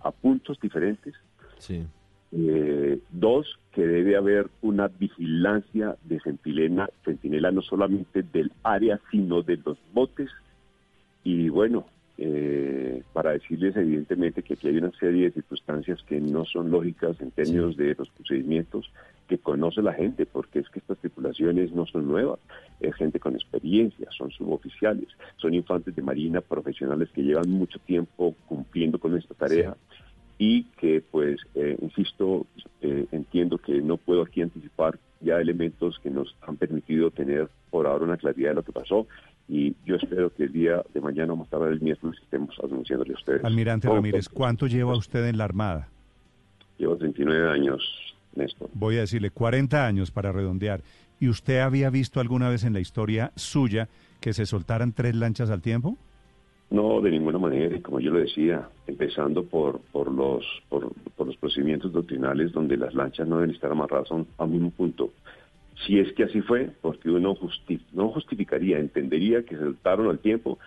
a 0.03 0.11
puntos 0.11 0.59
diferentes. 0.59 1.13
Sí. 1.57 1.87
Eh, 2.35 2.99
dos, 3.11 3.59
que 3.71 3.85
debe 3.85 4.15
haber 4.15 4.47
una 4.63 4.87
vigilancia 4.87 5.95
de 6.03 6.19
centinela, 6.19 6.89
centinela 7.05 7.51
no 7.51 7.61
solamente 7.61 8.23
del 8.23 8.51
área, 8.63 8.99
sino 9.11 9.43
de 9.43 9.57
los 9.63 9.77
botes. 9.93 10.31
Y 11.23 11.49
bueno, 11.49 11.85
eh, 12.17 13.03
para 13.13 13.31
decirles 13.31 13.75
evidentemente 13.75 14.41
que 14.41 14.55
aquí 14.55 14.67
hay 14.67 14.77
una 14.77 14.91
serie 14.99 15.25
de 15.25 15.31
circunstancias 15.31 16.01
que 16.03 16.19
no 16.19 16.43
son 16.45 16.71
lógicas 16.71 17.21
en 17.21 17.29
términos 17.31 17.77
de 17.77 17.93
los 17.93 18.09
procedimientos 18.09 18.91
que 19.27 19.37
conoce 19.37 19.83
la 19.83 19.93
gente, 19.93 20.25
porque 20.25 20.59
es 20.59 20.69
que 20.69 20.79
estas 20.79 20.97
tripulaciones 20.97 21.71
no 21.71 21.85
son 21.85 22.07
nuevas, 22.07 22.39
es 22.79 22.95
gente 22.95 23.19
con 23.19 23.35
experiencia, 23.35 24.07
son 24.11 24.31
suboficiales, 24.31 25.07
son 25.37 25.53
infantes 25.53 25.95
de 25.95 26.01
marina 26.01 26.41
profesionales 26.41 27.09
que 27.13 27.21
llevan 27.21 27.49
mucho 27.49 27.77
tiempo 27.79 28.35
cumpliendo 28.47 28.99
con 28.99 29.15
esta 29.15 29.35
tarea 29.35 29.75
y 30.43 30.63
que 30.77 31.01
pues, 31.09 31.39
eh, 31.55 31.77
insisto, 31.81 32.45
eh, 32.81 33.05
entiendo 33.13 33.57
que 33.57 33.81
no 33.81 33.95
puedo 33.95 34.23
aquí 34.23 34.41
anticipar 34.41 34.99
ya 35.21 35.39
elementos 35.39 35.97
que 36.03 36.09
nos 36.09 36.35
han 36.41 36.57
permitido 36.57 37.11
tener 37.11 37.47
por 37.69 37.87
ahora 37.87 38.03
una 38.03 38.17
claridad 38.17 38.49
de 38.49 38.55
lo 38.55 38.63
que 38.63 38.73
pasó 38.73 39.07
y 39.47 39.73
yo 39.85 39.95
espero 39.95 40.33
que 40.33 40.43
el 40.43 40.51
día 40.51 40.83
de 40.93 40.99
mañana, 40.99 41.33
más 41.33 41.49
tarde 41.49 41.71
el 41.71 41.79
miércoles, 41.79 42.19
estemos 42.21 42.53
anunciándole 42.61 43.13
a 43.13 43.15
ustedes. 43.15 43.45
Almirante 43.45 43.87
Ramírez, 43.87 44.27
¿cuánto 44.27 44.67
lleva 44.67 44.97
usted 44.97 45.25
en 45.27 45.37
la 45.37 45.45
Armada? 45.45 45.87
Llevo 46.77 46.97
39 46.97 47.49
años, 47.49 47.81
Néstor. 48.35 48.69
Voy 48.73 48.97
a 48.97 49.01
decirle 49.01 49.29
40 49.29 49.87
años 49.87 50.11
para 50.11 50.33
redondear. 50.33 50.81
¿Y 51.21 51.29
usted 51.29 51.59
había 51.59 51.89
visto 51.89 52.19
alguna 52.19 52.49
vez 52.49 52.65
en 52.65 52.73
la 52.73 52.81
historia 52.81 53.31
suya 53.35 53.87
que 54.19 54.33
se 54.33 54.45
soltaran 54.45 54.91
tres 54.91 55.15
lanchas 55.15 55.49
al 55.49 55.61
tiempo? 55.61 55.97
No, 56.73 57.01
de 57.01 57.11
ninguna 57.11 57.37
manera, 57.37 57.77
y 57.77 57.81
como 57.81 57.99
yo 57.99 58.09
lo 58.09 58.17
decía, 58.17 58.67
empezando 58.87 59.43
por, 59.45 59.79
por, 59.91 60.11
los, 60.11 60.43
por, 60.69 60.91
los 61.23 61.37
procedimientos 61.37 61.93
doctrinales 61.93 62.51
donde 62.51 62.77
las 62.77 62.95
lanchas 62.95 63.27
no 63.27 63.35
deben 63.35 63.51
estar 63.53 63.71
amarradas 63.71 64.09
a 64.11 64.43
un, 64.43 64.51
mismo 64.51 64.71
punto. 64.71 65.11
Si 65.85 65.99
es 65.99 66.11
que 66.13 66.23
así 66.23 66.41
fue, 66.41 66.71
porque 66.81 67.11
uno 67.11 67.37
no 67.91 68.09
justificaría, 68.09 68.79
entendería 68.79 69.43
que 69.43 69.55
se 69.55 69.61
soltaron 69.61 70.09
al 70.09 70.17
tiempo 70.17 70.57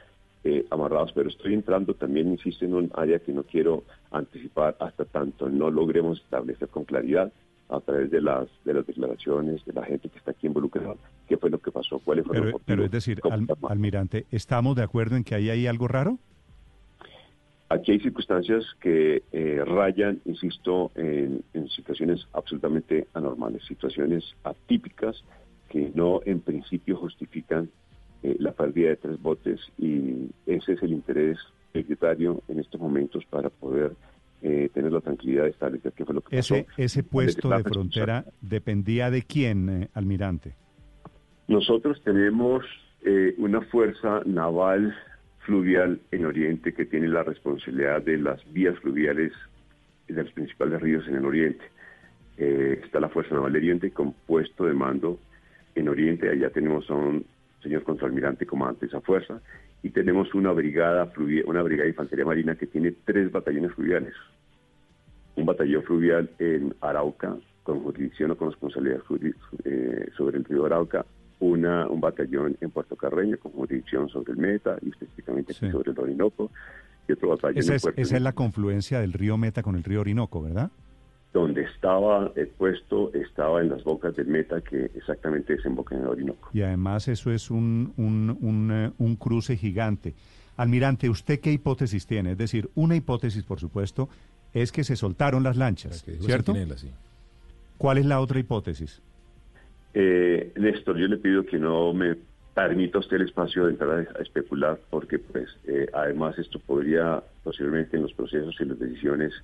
eh, 0.44 0.64
amarrados, 0.70 1.10
pero 1.12 1.28
estoy 1.28 1.54
entrando 1.54 1.94
también, 1.94 2.28
insisto, 2.28 2.64
en 2.64 2.74
un 2.74 2.90
área 2.94 3.18
que 3.18 3.32
no 3.32 3.42
quiero 3.42 3.82
anticipar 4.12 4.76
hasta 4.78 5.06
tanto 5.06 5.48
no 5.48 5.72
logremos 5.72 6.20
establecer 6.20 6.68
con 6.68 6.84
claridad 6.84 7.32
a 7.68 7.80
través 7.80 8.10
de 8.10 8.20
las 8.20 8.48
de 8.64 8.74
las 8.74 8.86
declaraciones 8.86 9.64
de 9.64 9.72
la 9.72 9.84
gente 9.84 10.08
que 10.08 10.18
está 10.18 10.30
aquí 10.30 10.46
involucrada 10.46 10.94
qué 11.26 11.36
fue 11.36 11.50
lo 11.50 11.58
que 11.58 11.70
pasó, 11.70 11.98
cuáles 11.98 12.24
fueron 12.24 12.46
pero, 12.46 12.60
pero 12.64 12.84
es 12.84 12.90
decir, 12.90 13.20
almirante, 13.68 14.26
¿estamos 14.30 14.76
de 14.76 14.82
acuerdo 14.82 15.16
en 15.16 15.24
que 15.24 15.34
ahí 15.34 15.50
hay 15.50 15.66
algo 15.66 15.88
raro? 15.88 16.18
Aquí 17.68 17.92
hay 17.92 17.98
circunstancias 17.98 18.64
que 18.80 19.24
eh, 19.32 19.64
rayan, 19.66 20.20
insisto, 20.24 20.92
en, 20.94 21.42
situaciones 21.68 22.26
absolutamente 22.32 23.08
anormales, 23.12 23.64
situaciones 23.64 24.24
atípicas 24.44 25.24
que 25.68 25.90
no 25.94 26.20
en 26.24 26.40
principio 26.40 26.96
justifican 26.96 27.68
eh, 28.22 28.36
la 28.38 28.52
pérdida 28.52 28.90
de 28.90 28.96
tres 28.96 29.20
botes 29.20 29.60
y 29.78 30.28
ese 30.46 30.74
es 30.74 30.82
el 30.82 30.92
interés 30.92 31.38
secretario 31.72 32.40
en 32.46 32.60
estos 32.60 32.80
momentos 32.80 33.24
para 33.26 33.50
poder 33.50 33.96
eh, 34.42 34.70
tener 34.74 34.92
la 34.92 35.00
tranquilidad 35.00 35.44
de 35.44 35.50
establecer 35.50 35.92
qué 35.92 36.04
fue 36.04 36.14
lo 36.14 36.20
que 36.20 36.38
ese, 36.38 36.64
pasó. 36.64 36.82
¿Ese 36.82 37.02
puesto 37.02 37.48
de 37.48 37.64
frontera 37.64 38.24
dependía 38.40 39.10
de 39.10 39.22
quién, 39.22 39.68
eh, 39.68 39.88
almirante? 39.94 40.54
Nosotros 41.48 42.02
tenemos 42.02 42.64
eh, 43.02 43.34
una 43.38 43.62
fuerza 43.62 44.20
naval 44.26 44.94
fluvial 45.40 46.00
en 46.10 46.26
Oriente 46.26 46.74
que 46.74 46.84
tiene 46.84 47.08
la 47.08 47.22
responsabilidad 47.22 48.02
de 48.02 48.18
las 48.18 48.40
vías 48.52 48.78
fluviales 48.80 49.32
de 50.08 50.22
los 50.22 50.32
principales 50.32 50.80
ríos 50.82 51.06
en 51.08 51.16
el 51.16 51.24
Oriente. 51.24 51.64
está 52.36 53.00
la 53.00 53.08
Fuerza 53.08 53.34
Naval 53.34 53.52
de 53.52 53.58
Oriente 53.58 53.90
con 53.90 54.12
puesto 54.26 54.66
de 54.66 54.74
mando 54.74 55.18
en 55.74 55.88
Oriente. 55.88 56.28
Allá 56.28 56.50
tenemos 56.50 56.90
a 56.90 56.94
un 56.94 57.24
señor 57.62 57.84
contraalmirante 57.84 58.44
comandante 58.44 58.86
de 58.86 58.88
esa 58.88 59.00
fuerza 59.00 59.40
y 59.82 59.90
tenemos 59.90 60.34
una 60.34 60.52
brigada 60.52 61.12
una 61.46 61.62
brigada 61.62 61.84
de 61.84 61.90
infantería 61.90 62.24
marina 62.24 62.54
que 62.56 62.66
tiene 62.66 62.92
tres 63.04 63.30
batallones 63.30 63.72
fluviales. 63.72 64.14
Un 65.36 65.46
batallón 65.46 65.82
fluvial 65.82 66.30
en 66.38 66.74
Arauca, 66.80 67.36
con 67.62 67.80
jurisdicción 67.80 68.30
o 68.30 68.36
con 68.36 68.50
responsabilidad 68.50 69.00
eh, 69.64 70.08
sobre 70.16 70.38
el 70.38 70.44
río 70.44 70.66
Arauca, 70.66 71.04
una, 71.40 71.86
un 71.88 72.00
batallón 72.00 72.56
en 72.60 72.70
Puerto 72.70 72.96
Carreño 72.96 73.38
con 73.38 73.52
jurisdicción 73.52 74.08
sobre 74.08 74.32
el 74.32 74.38
Meta 74.38 74.78
y 74.82 74.88
específicamente 74.88 75.52
sobre 75.52 75.92
el 75.92 75.98
Orinoco, 75.98 76.50
y 77.06 77.12
otro 77.12 77.30
batallón 77.30 77.58
esa 77.58 77.74
es, 77.74 77.86
Esa 77.96 78.16
es 78.16 78.22
la 78.22 78.32
confluencia 78.32 79.00
del 79.00 79.12
río 79.12 79.36
Meta 79.36 79.62
con 79.62 79.76
el 79.76 79.84
río 79.84 80.00
Orinoco, 80.00 80.42
¿verdad? 80.42 80.70
Donde 81.32 81.62
estaba 81.62 82.32
el 82.34 82.48
puesto 82.48 83.12
estaba 83.12 83.60
en 83.60 83.68
las 83.68 83.84
bocas 83.84 84.16
del 84.16 84.26
Meta, 84.26 84.60
que 84.60 84.90
exactamente 84.94 85.54
desemboca 85.56 85.94
en 85.94 86.02
el 86.02 86.08
Orinoco. 86.08 86.50
Y 86.52 86.62
además 86.62 87.08
eso 87.08 87.30
es 87.30 87.50
un, 87.50 87.92
un, 87.96 88.38
un, 88.40 88.70
eh, 88.72 88.92
un, 88.98 89.16
cruce 89.16 89.56
gigante. 89.56 90.14
Almirante, 90.56 91.10
¿usted 91.10 91.40
qué 91.40 91.52
hipótesis 91.52 92.06
tiene? 92.06 92.32
Es 92.32 92.38
decir, 92.38 92.70
una 92.74 92.96
hipótesis, 92.96 93.42
por 93.44 93.60
supuesto, 93.60 94.08
es 94.54 94.72
que 94.72 94.84
se 94.84 94.96
soltaron 94.96 95.42
las 95.42 95.56
lanchas, 95.56 96.04
¿cierto? 96.20 96.54
¿Cuál 97.76 97.98
es 97.98 98.06
la 98.06 98.20
otra 98.20 98.38
hipótesis? 98.38 99.02
Eh, 99.92 100.52
Néstor, 100.56 100.96
yo 100.96 101.06
le 101.08 101.18
pido 101.18 101.44
que 101.44 101.58
no 101.58 101.92
me 101.92 102.16
permita 102.54 102.98
usted 102.98 103.16
el 103.16 103.26
espacio 103.28 103.66
de 103.66 103.72
entrar 103.72 104.08
a, 104.18 104.22
especular, 104.22 104.80
porque 104.88 105.18
pues 105.18 105.48
eh, 105.66 105.86
además 105.92 106.38
esto 106.38 106.58
podría 106.58 107.22
posiblemente 107.44 107.98
en 107.98 108.04
los 108.04 108.14
procesos 108.14 108.56
y 108.60 108.64
las 108.64 108.78
decisiones 108.78 109.34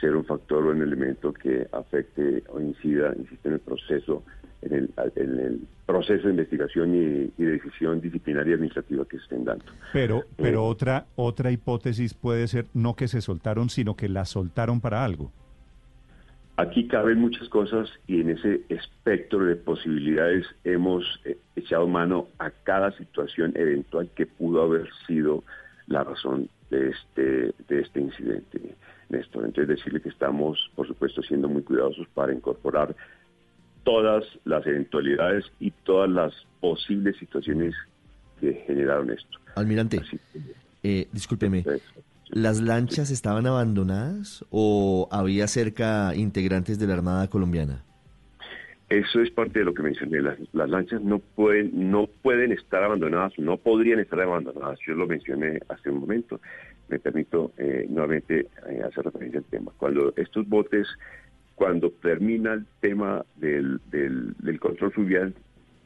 ser 0.00 0.16
un 0.16 0.24
factor 0.24 0.64
o 0.66 0.70
un 0.70 0.82
elemento 0.82 1.32
que 1.32 1.66
afecte 1.72 2.44
o 2.48 2.60
incida, 2.60 3.14
insisto, 3.16 3.48
en 3.48 3.54
el 3.54 3.60
proceso 3.60 4.22
en 4.62 4.74
el, 4.74 4.90
en 5.16 5.38
el 5.38 5.60
proceso 5.84 6.24
de 6.24 6.30
investigación 6.30 6.94
y, 6.94 7.30
y, 7.40 7.44
decisión 7.44 8.00
disciplinaria 8.00 8.54
administrativa 8.54 9.04
que 9.04 9.16
estén 9.18 9.44
dando. 9.44 9.64
Pero, 9.92 10.24
pero 10.36 10.60
eh, 10.60 10.70
otra, 10.70 11.06
otra 11.14 11.50
hipótesis 11.52 12.14
puede 12.14 12.48
ser 12.48 12.66
no 12.74 12.94
que 12.94 13.06
se 13.06 13.20
soltaron, 13.20 13.68
sino 13.68 13.96
que 13.96 14.08
la 14.08 14.24
soltaron 14.24 14.80
para 14.80 15.04
algo. 15.04 15.30
Aquí 16.58 16.88
caben 16.88 17.18
muchas 17.18 17.48
cosas 17.50 17.90
y 18.06 18.22
en 18.22 18.30
ese 18.30 18.62
espectro 18.70 19.44
de 19.44 19.56
posibilidades 19.56 20.46
hemos 20.64 21.04
eh, 21.26 21.36
echado 21.54 21.86
mano 21.86 22.28
a 22.38 22.50
cada 22.50 22.92
situación 22.92 23.52
eventual 23.56 24.08
que 24.14 24.24
pudo 24.24 24.62
haber 24.62 24.88
sido 25.06 25.44
la 25.86 26.02
razón 26.02 26.48
de 26.70 26.88
este, 26.88 27.54
de 27.68 27.80
este 27.80 28.00
incidente, 28.00 28.74
Néstor. 29.08 29.44
Entonces 29.44 29.76
decirle 29.76 30.00
que 30.00 30.08
estamos, 30.08 30.70
por 30.74 30.86
supuesto, 30.86 31.22
siendo 31.22 31.48
muy 31.48 31.62
cuidadosos 31.62 32.06
para 32.14 32.32
incorporar 32.32 32.94
todas 33.84 34.24
las 34.44 34.66
eventualidades 34.66 35.44
y 35.60 35.70
todas 35.70 36.10
las 36.10 36.32
posibles 36.60 37.16
situaciones 37.18 37.74
que 38.40 38.52
generaron 38.66 39.10
esto. 39.10 39.38
Almirante, 39.54 40.02
eh, 40.82 41.08
discúlpeme, 41.12 41.64
¿las 42.30 42.60
lanchas 42.60 43.10
estaban 43.10 43.46
abandonadas 43.46 44.44
o 44.50 45.08
había 45.10 45.46
cerca 45.46 46.14
integrantes 46.14 46.78
de 46.78 46.86
la 46.88 46.94
Armada 46.94 47.28
colombiana? 47.28 47.84
Eso 48.88 49.20
es 49.20 49.30
parte 49.32 49.58
de 49.58 49.64
lo 49.64 49.74
que 49.74 49.82
mencioné. 49.82 50.20
Las, 50.20 50.38
lanchas 50.52 51.02
no 51.02 51.18
pueden, 51.18 51.90
no 51.90 52.06
pueden 52.06 52.52
estar 52.52 52.84
abandonadas, 52.84 53.32
no 53.36 53.56
podrían 53.56 53.98
estar 53.98 54.20
abandonadas. 54.20 54.78
Yo 54.86 54.94
lo 54.94 55.06
mencioné 55.08 55.58
hace 55.68 55.90
un 55.90 56.00
momento. 56.00 56.40
Me 56.88 56.98
permito 56.98 57.52
eh, 57.58 57.86
nuevamente 57.88 58.48
eh, 58.68 58.82
hacer 58.86 59.04
referencia 59.04 59.40
al 59.40 59.44
tema. 59.46 59.72
Cuando 59.76 60.12
estos 60.16 60.48
botes 60.48 60.86
cuando 61.56 61.90
termina 61.90 62.52
el 62.52 62.66
tema 62.80 63.24
del, 63.36 63.80
del, 63.90 64.60
control 64.60 64.92
fluvial 64.92 65.34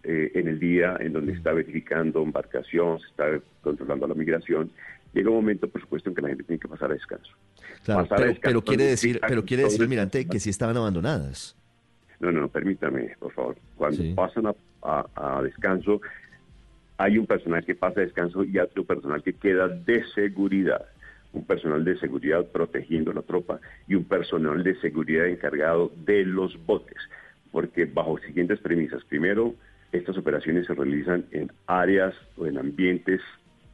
eh, 0.02 0.32
en 0.34 0.48
el 0.48 0.58
día 0.58 0.96
en 0.98 1.12
donde 1.12 1.32
está 1.32 1.52
verificando 1.52 2.22
embarcación, 2.22 2.98
se 2.98 3.06
está 3.06 3.40
controlando 3.62 4.08
la 4.08 4.14
migración, 4.14 4.72
llega 5.14 5.30
un 5.30 5.36
momento, 5.36 5.68
por 5.68 5.80
supuesto, 5.80 6.10
en 6.10 6.16
que 6.16 6.22
la 6.22 6.28
gente 6.28 6.42
tiene 6.42 6.58
que 6.58 6.66
pasar 6.66 6.90
a 6.90 6.94
descanso. 6.94 7.32
Claro, 7.84 8.08
pero, 8.42 8.64
quiere 8.64 8.84
decir, 8.84 9.20
pero 9.26 9.44
quiere 9.44 9.62
decir, 9.62 9.86
Mirante, 9.88 10.26
que 10.26 10.40
sí 10.40 10.50
estaban 10.50 10.76
abandonadas. 10.76 11.56
No, 12.18 12.32
no, 12.32 12.48
permítame, 12.48 13.14
por 13.20 13.32
favor. 13.32 13.56
Cuando 13.76 14.02
pasan 14.16 14.46
a, 14.46 15.06
a, 15.14 15.42
descanso, 15.42 16.00
hay 17.00 17.16
un 17.16 17.26
personal 17.26 17.64
que 17.64 17.74
pasa 17.74 18.02
descanso 18.02 18.44
y 18.44 18.58
otro 18.58 18.84
personal 18.84 19.22
que 19.22 19.32
queda 19.32 19.68
de 19.68 20.04
seguridad. 20.14 20.84
Un 21.32 21.46
personal 21.46 21.82
de 21.82 21.98
seguridad 21.98 22.44
protegiendo 22.52 23.10
la 23.14 23.22
tropa 23.22 23.58
y 23.88 23.94
un 23.94 24.04
personal 24.04 24.62
de 24.62 24.78
seguridad 24.80 25.26
encargado 25.26 25.90
de 26.04 26.26
los 26.26 26.54
botes, 26.66 26.98
porque 27.52 27.86
bajo 27.86 28.18
siguientes 28.18 28.60
premisas, 28.60 29.02
primero, 29.04 29.54
estas 29.92 30.18
operaciones 30.18 30.66
se 30.66 30.74
realizan 30.74 31.24
en 31.30 31.50
áreas 31.66 32.14
o 32.36 32.46
en 32.46 32.58
ambientes 32.58 33.22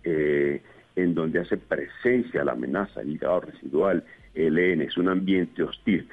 eh, 0.04 0.62
en 0.94 1.14
donde 1.16 1.40
hace 1.40 1.56
presencia 1.56 2.44
la 2.44 2.52
amenaza, 2.52 3.00
el 3.00 3.10
hígado 3.10 3.40
residual, 3.40 4.04
el 4.36 4.56
EN, 4.56 4.82
es 4.82 4.96
un 4.96 5.08
ambiente 5.08 5.64
hostil. 5.64 6.08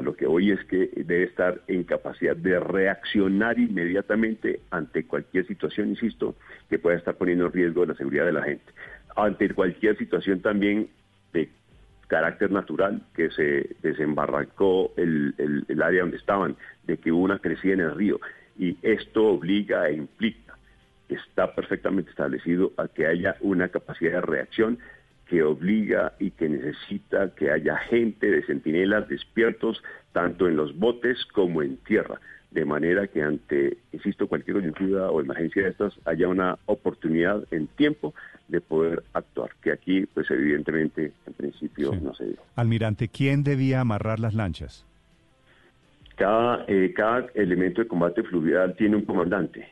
Lo 0.00 0.14
que 0.14 0.26
hoy 0.26 0.50
es 0.50 0.64
que 0.64 0.90
debe 0.96 1.24
estar 1.24 1.60
en 1.66 1.84
capacidad 1.84 2.36
de 2.36 2.58
reaccionar 2.58 3.58
inmediatamente 3.58 4.60
ante 4.70 5.06
cualquier 5.06 5.46
situación, 5.46 5.90
insisto, 5.90 6.36
que 6.68 6.78
pueda 6.78 6.96
estar 6.96 7.16
poniendo 7.16 7.46
en 7.46 7.52
riesgo 7.52 7.84
la 7.84 7.94
seguridad 7.94 8.26
de 8.26 8.32
la 8.32 8.42
gente 8.42 8.72
ante 9.16 9.52
cualquier 9.54 9.96
situación 9.96 10.40
también 10.40 10.88
de 11.32 11.48
carácter 12.08 12.50
natural, 12.50 13.02
que 13.14 13.30
se 13.30 13.76
desembarracó 13.82 14.92
el, 14.96 15.34
el, 15.68 15.82
área 15.82 16.02
donde 16.02 16.16
estaban, 16.16 16.56
de 16.84 16.98
que 16.98 17.12
hubo 17.12 17.22
una 17.22 17.38
crecida 17.38 17.74
en 17.74 17.80
el 17.80 17.94
río. 17.94 18.20
Y 18.58 18.76
esto 18.82 19.26
obliga 19.26 19.88
e 19.88 19.94
implica, 19.94 20.58
está 21.08 21.54
perfectamente 21.54 22.10
establecido 22.10 22.72
a 22.76 22.88
que 22.88 23.06
haya 23.06 23.36
una 23.40 23.68
capacidad 23.68 24.12
de 24.12 24.20
reacción 24.20 24.78
que 25.30 25.44
obliga 25.44 26.12
y 26.18 26.32
que 26.32 26.48
necesita 26.48 27.32
que 27.36 27.52
haya 27.52 27.76
gente 27.76 28.28
de 28.28 28.42
centinelas 28.42 29.08
despiertos 29.08 29.80
tanto 30.12 30.48
en 30.48 30.56
los 30.56 30.76
botes 30.76 31.24
como 31.26 31.62
en 31.62 31.76
tierra, 31.76 32.20
de 32.50 32.64
manera 32.64 33.06
que 33.06 33.22
ante, 33.22 33.78
insisto, 33.92 34.26
cualquier 34.26 34.56
coyuntura 34.56 35.08
o 35.08 35.20
emergencia 35.20 35.62
de 35.62 35.68
estas 35.68 35.94
haya 36.04 36.26
una 36.26 36.58
oportunidad 36.66 37.44
en 37.52 37.68
tiempo 37.68 38.12
de 38.48 38.60
poder 38.60 39.04
actuar, 39.12 39.50
que 39.62 39.70
aquí, 39.70 40.04
pues 40.06 40.28
evidentemente, 40.32 41.12
en 41.24 41.32
principio 41.34 41.94
no 42.02 42.12
se 42.12 42.24
dio. 42.24 42.38
Almirante, 42.56 43.06
¿quién 43.06 43.44
debía 43.44 43.82
amarrar 43.82 44.18
las 44.18 44.34
lanchas? 44.34 44.84
Cada, 46.16 46.64
eh, 46.66 46.92
cada 46.92 47.28
elemento 47.34 47.82
de 47.82 47.86
combate 47.86 48.24
fluvial 48.24 48.74
tiene 48.74 48.96
un 48.96 49.04
comandante 49.04 49.68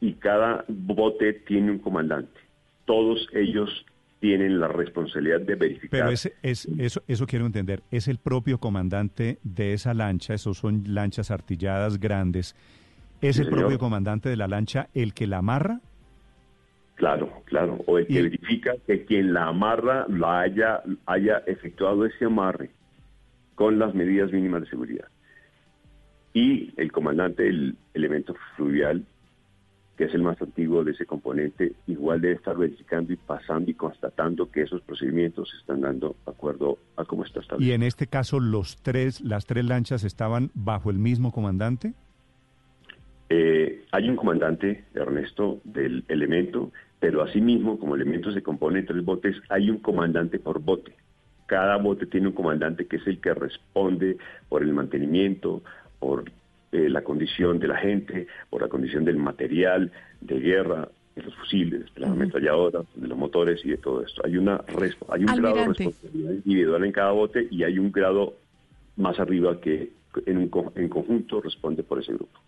y 0.00 0.14
cada 0.14 0.64
bote 0.68 1.34
tiene 1.34 1.70
un 1.70 1.80
comandante. 1.80 2.40
Todos 2.86 3.28
ellos 3.34 3.84
tienen 4.22 4.60
la 4.60 4.68
responsabilidad 4.68 5.40
de 5.40 5.56
verificar. 5.56 5.90
Pero 5.90 6.10
ese, 6.10 6.34
es, 6.42 6.68
eso, 6.78 7.02
eso 7.08 7.26
quiero 7.26 7.44
entender, 7.44 7.82
¿es 7.90 8.06
el 8.06 8.18
propio 8.18 8.58
comandante 8.58 9.40
de 9.42 9.72
esa 9.72 9.94
lancha, 9.94 10.32
esos 10.32 10.58
son 10.58 10.84
lanchas 10.86 11.32
artilladas 11.32 11.98
grandes, 11.98 12.54
¿es 13.20 13.40
el 13.40 13.48
propio 13.48 13.80
comandante 13.80 14.28
de 14.28 14.36
la 14.36 14.46
lancha 14.46 14.88
el 14.94 15.12
que 15.12 15.26
la 15.26 15.38
amarra? 15.38 15.80
Claro, 16.94 17.42
claro. 17.46 17.80
O 17.86 17.98
el 17.98 18.06
que 18.06 18.22
verifica 18.22 18.74
que 18.86 19.04
quien 19.04 19.32
la 19.32 19.48
amarra 19.48 20.06
la 20.08 20.42
haya, 20.42 20.82
haya 21.06 21.38
efectuado 21.48 22.06
ese 22.06 22.26
amarre 22.26 22.70
con 23.56 23.80
las 23.80 23.92
medidas 23.92 24.30
mínimas 24.30 24.62
de 24.62 24.68
seguridad. 24.68 25.08
Y 26.32 26.72
el 26.76 26.92
comandante 26.92 27.42
del 27.42 27.76
elemento 27.92 28.36
fluvial, 28.54 29.04
que 30.02 30.08
es 30.08 30.14
el 30.14 30.22
más 30.22 30.42
antiguo 30.42 30.82
de 30.82 30.90
ese 30.90 31.06
componente, 31.06 31.74
igual 31.86 32.20
debe 32.20 32.34
estar 32.34 32.56
verificando 32.56 33.12
y 33.12 33.16
pasando 33.16 33.70
y 33.70 33.74
constatando 33.74 34.50
que 34.50 34.62
esos 34.62 34.82
procedimientos 34.82 35.48
se 35.48 35.58
están 35.58 35.82
dando 35.82 36.16
de 36.26 36.32
acuerdo 36.32 36.76
a 36.96 37.04
cómo 37.04 37.24
está 37.24 37.38
establecido. 37.38 37.70
¿Y 37.70 37.72
en 37.72 37.84
este 37.84 38.08
caso 38.08 38.40
los 38.40 38.82
tres, 38.82 39.20
las 39.20 39.46
tres 39.46 39.64
lanchas 39.64 40.02
estaban 40.02 40.50
bajo 40.54 40.90
el 40.90 40.98
mismo 40.98 41.30
comandante? 41.30 41.94
Eh, 43.28 43.84
hay 43.92 44.08
un 44.08 44.16
comandante, 44.16 44.86
Ernesto, 44.92 45.60
del 45.62 46.04
elemento, 46.08 46.72
pero 46.98 47.22
asimismo, 47.22 47.78
como 47.78 47.94
elementos 47.94 48.34
se 48.34 48.42
componen 48.42 48.84
tres 48.84 49.04
botes, 49.04 49.36
hay 49.50 49.70
un 49.70 49.78
comandante 49.78 50.40
por 50.40 50.60
bote. 50.60 50.96
Cada 51.46 51.76
bote 51.76 52.06
tiene 52.06 52.26
un 52.26 52.34
comandante 52.34 52.88
que 52.88 52.96
es 52.96 53.06
el 53.06 53.20
que 53.20 53.34
responde 53.34 54.16
por 54.48 54.64
el 54.64 54.72
mantenimiento, 54.72 55.62
por 56.00 56.24
eh, 56.72 56.88
la 56.88 57.02
condición 57.02 57.58
de 57.58 57.68
la 57.68 57.76
gente, 57.76 58.26
por 58.50 58.62
la 58.62 58.68
condición 58.68 59.04
del 59.04 59.16
material 59.16 59.92
de 60.20 60.40
guerra, 60.40 60.88
de 61.14 61.22
los 61.22 61.34
fusiles, 61.34 61.92
de 61.94 62.00
las 62.00 62.10
ametralladoras, 62.10 62.86
de 62.94 63.06
los 63.06 63.18
motores 63.18 63.60
y 63.64 63.70
de 63.70 63.76
todo 63.76 64.02
esto. 64.02 64.22
Hay, 64.24 64.36
una 64.36 64.64
hay 65.10 65.20
un 65.20 65.26
grado 65.26 65.56
de 65.56 65.66
responsabilidad 65.66 66.32
individual 66.32 66.84
en 66.84 66.92
cada 66.92 67.12
bote 67.12 67.46
y 67.50 67.62
hay 67.64 67.78
un 67.78 67.92
grado 67.92 68.34
más 68.96 69.18
arriba 69.20 69.60
que 69.60 69.92
en, 70.26 70.38
un, 70.38 70.72
en 70.74 70.88
conjunto 70.88 71.40
responde 71.40 71.82
por 71.82 72.00
ese 72.00 72.14
grupo. 72.14 72.40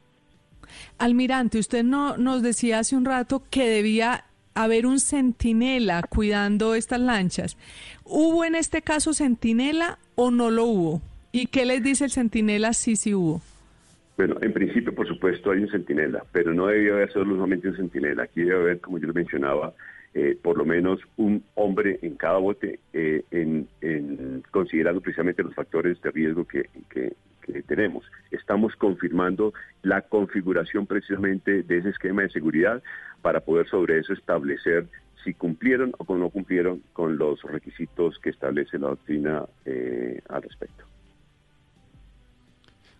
Almirante, 0.98 1.58
usted 1.58 1.84
no, 1.84 2.16
nos 2.16 2.42
decía 2.42 2.78
hace 2.78 2.96
un 2.96 3.04
rato 3.04 3.42
que 3.50 3.68
debía 3.68 4.24
haber 4.54 4.86
un 4.86 5.00
centinela 5.00 6.02
cuidando 6.02 6.74
estas 6.74 7.00
lanchas. 7.00 7.56
¿Hubo 8.04 8.44
en 8.44 8.54
este 8.54 8.82
caso 8.82 9.12
centinela 9.12 9.98
o 10.14 10.30
no 10.30 10.50
lo 10.50 10.64
hubo? 10.64 11.02
¿Y 11.32 11.46
qué 11.46 11.64
les 11.64 11.82
dice 11.82 12.04
el 12.04 12.12
centinela 12.12 12.72
si 12.72 12.96
sí 12.96 13.12
hubo? 13.12 13.42
Bueno, 14.16 14.36
en 14.40 14.52
principio, 14.52 14.94
por 14.94 15.08
supuesto, 15.08 15.50
hay 15.50 15.60
un 15.60 15.70
centinela, 15.70 16.24
pero 16.30 16.54
no 16.54 16.68
debió 16.68 16.94
haber 16.94 17.12
solamente 17.12 17.68
un 17.68 17.76
centinela. 17.76 18.24
Aquí 18.24 18.42
debe 18.42 18.60
haber, 18.60 18.80
como 18.80 18.98
yo 18.98 19.08
lo 19.08 19.14
mencionaba, 19.14 19.74
eh, 20.14 20.38
por 20.40 20.56
lo 20.56 20.64
menos 20.64 21.00
un 21.16 21.42
hombre 21.54 21.98
en 22.02 22.14
cada 22.14 22.38
bote, 22.38 22.78
eh, 22.92 23.24
en, 23.32 23.66
considerando 24.52 25.00
precisamente 25.00 25.42
los 25.42 25.54
factores 25.54 26.00
de 26.02 26.10
riesgo 26.12 26.46
que, 26.46 26.68
tenemos. 27.66 28.10
Estamos 28.30 28.74
confirmando 28.74 29.52
la 29.82 30.00
configuración 30.00 30.86
precisamente 30.86 31.62
de 31.62 31.78
ese 31.78 31.90
esquema 31.90 32.22
de 32.22 32.30
seguridad 32.30 32.82
para 33.20 33.40
poder 33.40 33.68
sobre 33.68 33.98
eso 33.98 34.14
establecer 34.14 34.86
si 35.22 35.34
cumplieron 35.34 35.92
o 35.98 36.16
no 36.16 36.30
cumplieron 36.30 36.82
con 36.94 37.18
los 37.18 37.42
requisitos 37.42 38.18
que 38.20 38.30
establece 38.30 38.78
la 38.78 38.88
doctrina 38.88 39.44
eh, 39.66 40.22
al 40.30 40.42
respecto. 40.42 40.84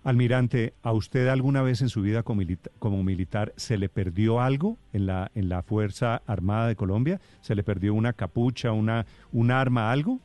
Almirante, 0.04 0.74
¿a 0.82 0.92
usted 0.92 1.28
alguna 1.28 1.62
vez 1.62 1.80
en 1.80 1.88
su 1.88 2.02
vida 2.02 2.22
como, 2.22 3.02
militar 3.02 3.54
se 3.56 3.78
le 3.78 3.88
perdió 3.88 4.42
algo 4.42 4.76
en 4.92 5.06
la, 5.06 5.30
en 5.34 5.48
la 5.48 5.62
Fuerza 5.62 6.20
Armada 6.26 6.68
de 6.68 6.76
Colombia? 6.76 7.20
¿Se 7.40 7.54
le 7.54 7.62
perdió 7.62 7.94
una 7.94 8.12
capucha, 8.12 8.72
una, 8.72 9.06
un 9.32 9.50
arma, 9.50 9.90
algo? 9.90 10.20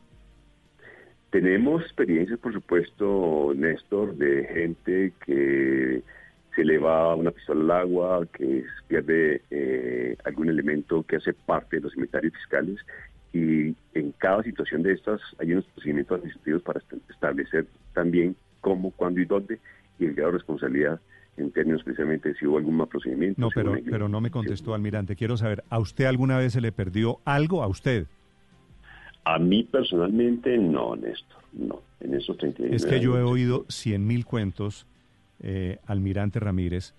Tenemos 1.30 1.82
experiencias, 1.84 2.38
por 2.40 2.52
supuesto, 2.52 3.54
Néstor, 3.56 4.18
de 4.18 4.44
gente 4.54 5.14
que 5.26 6.04
se 6.56 6.66
le 6.66 6.78
va 6.78 7.16
una 7.16 7.32
pistola 7.32 7.76
al 7.76 7.82
agua, 7.82 8.28
que 8.34 8.66
pierde 8.90 9.42
eh, 9.50 10.18
algún 10.26 10.50
elemento 10.50 11.04
que 11.04 11.16
hace 11.16 11.32
parte 11.32 11.78
de 11.78 11.84
los 11.84 11.96
inventarios 11.96 12.34
fiscales 12.34 12.80
y 13.32 13.76
en 13.94 14.12
cada 14.18 14.44
situación 14.44 14.84
de 14.84 14.94
estas 14.94 15.22
hay 15.38 15.54
unos 15.54 15.66
procedimientos 15.66 16.18
administrativos 16.18 16.64
para 16.64 16.82
establecer 17.10 17.66
también 17.94 18.36
cómo, 18.62 18.92
cuándo 18.92 19.20
y 19.20 19.26
dónde, 19.26 19.60
y 20.00 20.06
el 20.06 20.14
grado 20.14 20.32
de 20.32 20.38
responsabilidad 20.38 21.00
en 21.38 21.52
términos 21.52 21.84
precisamente 21.84 22.34
si 22.36 22.46
hubo 22.46 22.58
algún 22.58 22.78
mal 22.78 22.88
procedimiento. 22.88 23.40
No, 23.40 23.50
pero, 23.54 23.76
pero 23.90 24.10
no 24.10 24.22
me 24.22 24.30
contestó, 24.30 24.74
almirante. 24.74 25.16
Quiero 25.16 25.38
saber, 25.38 25.64
¿a 25.70 25.80
usted 25.80 26.06
alguna 26.06 26.38
vez 26.38 26.54
se 26.54 26.62
le 26.62 26.72
perdió 26.72 27.20
algo 27.26 27.64
a 27.64 27.68
usted? 27.68 28.08
A 29.24 29.38
mí 29.40 29.64
personalmente 29.64 30.58
no, 30.58 30.96
Néstor, 30.96 31.44
no. 31.54 31.82
En 32.00 32.14
esos 32.14 32.38
39 32.38 32.76
Es 32.76 32.86
que 32.86 33.00
yo 33.00 33.18
he 33.18 33.24
oído 33.24 33.66
cien 33.68 34.08
mil 34.08 34.26
cuentos, 34.26 34.88
eh, 35.42 35.78
almirante 35.86 36.40
Ramírez, 36.40 36.94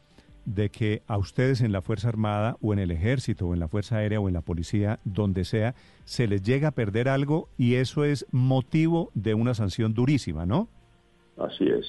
de 0.44 0.70
que 0.70 1.02
a 1.06 1.16
ustedes 1.16 1.61
en 1.61 1.72
la 1.72 1.82
Fuerza 1.82 2.08
Armada 2.08 2.56
o 2.61 2.72
en 2.72 2.78
el 2.78 2.90
Ejército 2.90 3.48
o 3.48 3.54
en 3.54 3.61
la 3.61 3.68
Fuerza 3.68 3.96
Aérea 3.96 4.20
o 4.20 4.28
en 4.28 4.34
la 4.34 4.42
Policía, 4.42 5.00
donde 5.04 5.44
sea, 5.44 5.74
se 6.04 6.26
les 6.26 6.42
llega 6.42 6.68
a 6.68 6.72
perder 6.72 7.08
algo 7.08 7.48
y 7.56 7.74
eso 7.74 8.04
es 8.04 8.26
motivo 8.30 9.11
de 9.14 9.34
una 9.34 9.54
sanción 9.54 9.94
durísima, 9.94 10.46
¿no? 10.46 10.68
Así 11.37 11.66
es. 11.68 11.87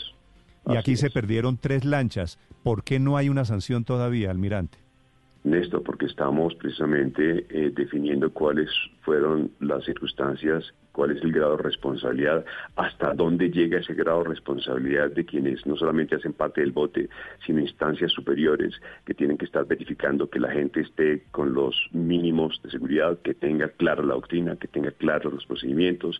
Y 0.67 0.77
aquí 0.77 0.95
se 0.95 1.09
perdieron 1.09 1.57
tres 1.57 1.85
lanchas. 1.85 2.37
¿Por 2.63 2.83
qué 2.83 2.99
no 2.99 3.17
hay 3.17 3.29
una 3.29 3.45
sanción 3.45 3.83
todavía, 3.83 4.29
almirante? 4.29 4.77
Néstor, 5.43 5.81
porque 5.83 6.05
estamos 6.05 6.53
precisamente 6.55 7.47
eh, 7.49 7.71
definiendo 7.75 8.31
cuáles 8.31 8.69
fueron 9.01 9.51
las 9.59 9.83
circunstancias, 9.85 10.71
cuál 10.91 11.11
es 11.11 11.23
el 11.23 11.31
grado 11.31 11.57
de 11.57 11.63
responsabilidad, 11.63 12.45
hasta 12.75 13.13
dónde 13.13 13.49
llega 13.49 13.79
ese 13.79 13.93
grado 13.93 14.23
de 14.23 14.29
responsabilidad 14.29 15.11
de 15.11 15.25
quienes 15.25 15.65
no 15.65 15.75
solamente 15.75 16.15
hacen 16.15 16.33
parte 16.33 16.61
del 16.61 16.71
bote, 16.71 17.09
sino 17.45 17.59
instancias 17.59 18.11
superiores 18.11 18.73
que 19.05 19.13
tienen 19.13 19.37
que 19.37 19.45
estar 19.45 19.65
verificando 19.65 20.29
que 20.29 20.39
la 20.39 20.51
gente 20.51 20.81
esté 20.81 21.23
con 21.31 21.53
los 21.53 21.75
mínimos 21.91 22.61
de 22.63 22.71
seguridad, 22.71 23.19
que 23.19 23.33
tenga 23.33 23.69
clara 23.69 24.03
la 24.03 24.15
doctrina, 24.15 24.55
que 24.55 24.67
tenga 24.67 24.91
claros 24.91 25.33
los 25.33 25.45
procedimientos 25.45 26.19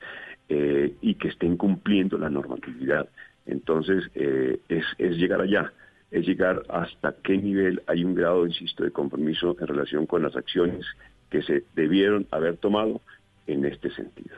eh, 0.49 0.93
y 1.01 1.15
que 1.15 1.30
estén 1.30 1.57
cumpliendo 1.57 2.17
la 2.17 2.30
normatividad. 2.30 3.09
Entonces, 3.45 4.09
eh, 4.15 4.59
es, 4.69 4.86
es 4.97 5.17
llegar 5.17 5.41
allá 5.41 5.74
es 6.11 6.28
llegar 6.28 6.63
hasta 6.67 7.15
qué 7.24 7.38
nivel 7.38 7.82
hay 7.88 8.03
un 8.03 8.13
grado, 8.13 8.45
insisto, 8.45 8.84
de 8.84 8.91
compromiso 8.91 9.55
en 9.59 9.67
relación 9.67 10.05
con 10.05 10.22
las 10.22 10.36
acciones 10.36 10.86
que 11.30 11.41
se 11.41 11.63
debieron 11.74 12.28
haber 12.32 12.57
tomado 12.57 13.01
en 13.47 13.65
este 13.65 13.89
sentido. 13.91 14.36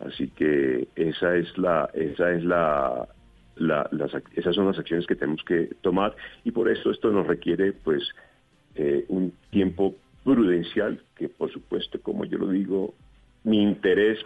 Así 0.00 0.28
que 0.28 0.88
esa 0.94 1.36
es 1.36 1.56
la, 1.58 1.90
esa 1.92 2.32
es 2.32 2.44
la, 2.44 3.08
esas 4.36 4.54
son 4.54 4.66
las 4.66 4.78
acciones 4.78 5.06
que 5.06 5.16
tenemos 5.16 5.42
que 5.44 5.70
tomar 5.80 6.14
y 6.44 6.52
por 6.52 6.70
eso 6.70 6.90
esto 6.90 7.10
nos 7.10 7.26
requiere, 7.26 7.72
pues, 7.72 8.02
eh, 8.76 9.04
un 9.08 9.32
tiempo 9.50 9.96
prudencial 10.22 11.02
que, 11.16 11.28
por 11.28 11.50
supuesto, 11.50 12.00
como 12.00 12.24
yo 12.24 12.38
lo 12.38 12.48
digo, 12.50 12.94
mi 13.44 13.62
interés 13.62 14.18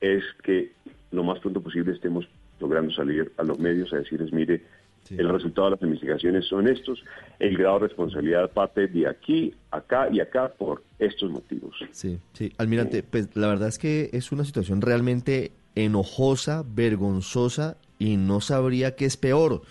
es 0.00 0.24
que 0.42 0.72
lo 1.10 1.22
más 1.22 1.38
pronto 1.40 1.60
posible 1.60 1.92
estemos 1.92 2.26
logrando 2.60 2.92
salir 2.92 3.32
a 3.36 3.42
los 3.42 3.58
medios 3.58 3.92
a 3.92 3.98
decirles, 3.98 4.32
mire, 4.32 4.62
el 5.10 5.28
resultado 5.28 5.66
de 5.66 5.70
las 5.72 5.82
investigaciones 5.82 6.46
son 6.46 6.68
estos, 6.68 7.02
el 7.38 7.56
grado 7.56 7.80
de 7.80 7.88
responsabilidad 7.88 8.50
parte 8.50 8.86
de 8.86 9.06
aquí, 9.06 9.54
acá 9.70 10.08
y 10.10 10.20
acá 10.20 10.48
por 10.48 10.82
estos 10.98 11.30
motivos. 11.30 11.76
Sí, 11.92 12.18
sí. 12.32 12.52
Almirante, 12.58 13.02
pues 13.02 13.34
la 13.34 13.48
verdad 13.48 13.68
es 13.68 13.78
que 13.78 14.10
es 14.12 14.32
una 14.32 14.44
situación 14.44 14.80
realmente 14.80 15.52
enojosa, 15.74 16.64
vergonzosa 16.66 17.76
y 17.98 18.16
no 18.16 18.40
sabría 18.40 18.94
qué 18.94 19.04
es 19.06 19.16
peor. 19.16 19.62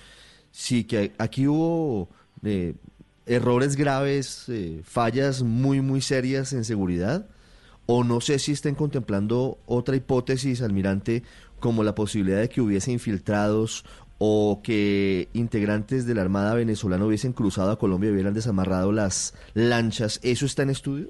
Sí, 0.51 0.83
que 0.83 1.11
aquí 1.17 1.47
hubo 1.47 2.09
eh, 2.43 2.75
errores 3.25 3.75
graves, 3.75 4.47
eh, 4.49 4.81
fallas 4.83 5.41
muy, 5.41 5.81
muy 5.81 6.01
serias 6.01 6.53
en 6.53 6.63
seguridad. 6.63 7.27
O 7.85 8.03
no 8.03 8.21
sé 8.21 8.39
si 8.39 8.53
estén 8.53 8.75
contemplando 8.75 9.57
otra 9.65 9.95
hipótesis, 9.95 10.61
almirante, 10.61 11.23
como 11.59 11.83
la 11.83 11.95
posibilidad 11.95 12.39
de 12.39 12.49
que 12.49 12.61
hubiese 12.61 12.91
infiltrados 12.91 13.85
o 14.17 14.61
que 14.63 15.27
integrantes 15.33 16.05
de 16.05 16.15
la 16.15 16.21
Armada 16.21 16.55
venezolana 16.55 17.05
hubiesen 17.05 17.33
cruzado 17.33 17.71
a 17.71 17.79
Colombia 17.79 18.09
y 18.09 18.13
hubieran 18.13 18.33
desamarrado 18.33 18.91
las 18.91 19.33
lanchas. 19.53 20.19
¿Eso 20.23 20.45
está 20.45 20.63
en 20.63 20.69
estudio? 20.69 21.07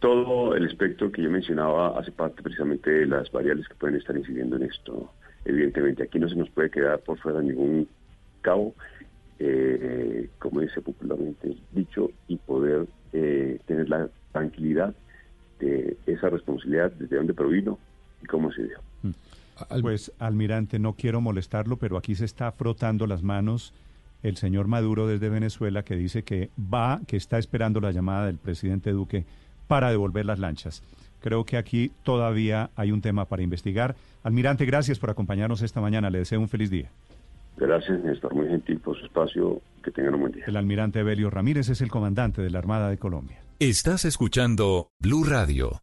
Todo 0.00 0.54
el 0.54 0.66
espectro 0.66 1.10
que 1.10 1.22
yo 1.22 1.30
mencionaba 1.30 1.98
hace 1.98 2.12
parte 2.12 2.42
precisamente 2.42 2.90
de 2.90 3.06
las 3.06 3.30
variables 3.30 3.68
que 3.68 3.74
pueden 3.74 3.96
estar 3.96 4.16
incidiendo 4.16 4.56
en 4.56 4.62
esto. 4.62 5.12
Evidentemente, 5.44 6.04
aquí 6.04 6.18
no 6.18 6.28
se 6.28 6.36
nos 6.36 6.50
puede 6.50 6.70
quedar 6.70 7.00
por 7.00 7.18
fuera 7.18 7.40
ningún 7.40 7.88
cabo, 8.40 8.74
eh, 9.38 10.28
como 10.38 10.60
dice 10.60 10.80
popularmente 10.80 11.56
dicho, 11.72 12.10
y 12.28 12.36
poder 12.36 12.86
eh, 13.12 13.58
tener 13.66 13.88
la 13.88 14.08
tranquilidad 14.32 14.94
de 15.58 15.96
esa 16.06 16.28
responsabilidad, 16.28 16.92
desde 16.92 17.16
dónde 17.16 17.34
provino 17.34 17.78
y 18.22 18.26
cómo 18.26 18.52
se 18.52 18.62
dio. 18.62 18.78
Pues, 19.80 20.12
almirante, 20.18 20.78
no 20.78 20.94
quiero 20.94 21.20
molestarlo, 21.20 21.76
pero 21.76 21.96
aquí 21.96 22.14
se 22.14 22.24
está 22.24 22.52
frotando 22.52 23.06
las 23.06 23.22
manos 23.22 23.72
el 24.22 24.36
señor 24.36 24.66
Maduro 24.66 25.06
desde 25.06 25.28
Venezuela 25.28 25.84
que 25.84 25.96
dice 25.96 26.22
que 26.22 26.50
va, 26.58 27.00
que 27.06 27.16
está 27.16 27.38
esperando 27.38 27.80
la 27.80 27.92
llamada 27.92 28.26
del 28.26 28.36
presidente 28.36 28.90
Duque 28.90 29.24
para 29.66 29.90
devolver 29.90 30.26
las 30.26 30.38
lanchas. 30.38 30.82
Creo 31.20 31.44
que 31.44 31.56
aquí 31.56 31.90
todavía 32.04 32.70
hay 32.76 32.92
un 32.92 33.00
tema 33.00 33.24
para 33.24 33.42
investigar. 33.42 33.96
Almirante, 34.22 34.64
gracias 34.64 34.98
por 34.98 35.10
acompañarnos 35.10 35.62
esta 35.62 35.80
mañana. 35.80 36.10
Le 36.10 36.18
deseo 36.18 36.40
un 36.40 36.48
feliz 36.48 36.70
día. 36.70 36.90
Gracias, 37.56 38.02
Néstor, 38.04 38.34
muy 38.34 38.46
gentil 38.46 38.78
por 38.78 38.96
su 38.98 39.04
espacio. 39.04 39.60
Que 39.82 39.90
tengan 39.90 40.14
un 40.14 40.20
buen 40.20 40.32
día. 40.32 40.44
El 40.46 40.56
almirante 40.56 41.00
Evelio 41.00 41.30
Ramírez 41.30 41.68
es 41.68 41.80
el 41.80 41.90
comandante 41.90 42.42
de 42.42 42.50
la 42.50 42.58
Armada 42.58 42.88
de 42.88 42.98
Colombia. 42.98 43.38
Estás 43.58 44.04
escuchando 44.04 44.90
Blue 45.00 45.24
Radio. 45.24 45.82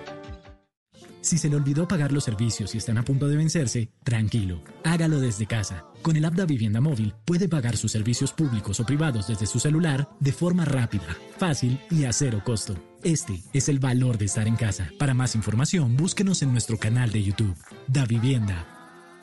Si 1.21 1.37
se 1.37 1.49
le 1.49 1.55
olvidó 1.55 1.87
pagar 1.87 2.11
los 2.11 2.23
servicios 2.23 2.73
y 2.73 2.79
están 2.79 2.97
a 2.97 3.03
punto 3.03 3.27
de 3.27 3.37
vencerse, 3.37 3.91
tranquilo, 4.03 4.63
hágalo 4.83 5.19
desde 5.19 5.45
casa. 5.45 5.85
Con 6.01 6.15
el 6.15 6.25
app 6.25 6.33
de 6.33 6.47
Vivienda 6.47 6.81
Móvil 6.81 7.13
puede 7.25 7.47
pagar 7.47 7.77
sus 7.77 7.91
servicios 7.91 8.33
públicos 8.33 8.79
o 8.79 8.85
privados 8.85 9.27
desde 9.27 9.45
su 9.45 9.59
celular 9.59 10.09
de 10.19 10.31
forma 10.31 10.65
rápida, 10.65 11.15
fácil 11.37 11.79
y 11.91 12.05
a 12.05 12.13
cero 12.13 12.41
costo. 12.43 12.75
Este 13.03 13.43
es 13.53 13.69
el 13.69 13.77
valor 13.77 14.17
de 14.17 14.25
estar 14.25 14.47
en 14.47 14.55
casa. 14.55 14.89
Para 14.97 15.13
más 15.13 15.35
información, 15.35 15.95
búsquenos 15.95 16.41
en 16.41 16.51
nuestro 16.51 16.77
canal 16.77 17.11
de 17.11 17.21
YouTube. 17.23 17.55
Da 17.87 18.05
Vivienda. 18.05 18.65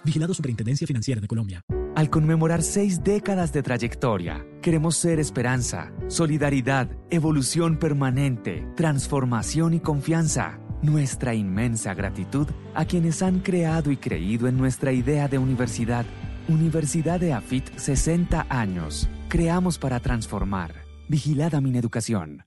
Vigilado 0.04 0.34
Superintendencia 0.34 0.86
Financiera 0.86 1.20
de 1.20 1.26
Colombia. 1.26 1.62
Al 1.96 2.10
conmemorar 2.10 2.62
seis 2.62 3.02
décadas 3.02 3.52
de 3.52 3.64
trayectoria, 3.64 4.46
queremos 4.62 4.96
ser 4.96 5.18
esperanza, 5.18 5.92
solidaridad, 6.06 6.88
evolución 7.10 7.76
permanente, 7.76 8.64
transformación 8.76 9.74
y 9.74 9.80
confianza. 9.80 10.60
Nuestra 10.82 11.34
inmensa 11.34 11.92
gratitud 11.92 12.46
a 12.74 12.84
quienes 12.84 13.20
han 13.22 13.40
creado 13.40 13.90
y 13.90 13.96
creído 13.96 14.46
en 14.46 14.56
nuestra 14.56 14.92
idea 14.92 15.26
de 15.26 15.36
universidad. 15.36 16.06
Universidad 16.46 17.18
de 17.18 17.32
AFIT 17.32 17.76
60 17.76 18.46
años. 18.48 19.08
Creamos 19.28 19.76
para 19.76 19.98
transformar. 19.98 20.72
Vigilada 21.08 21.60
Mineducación. 21.60 22.44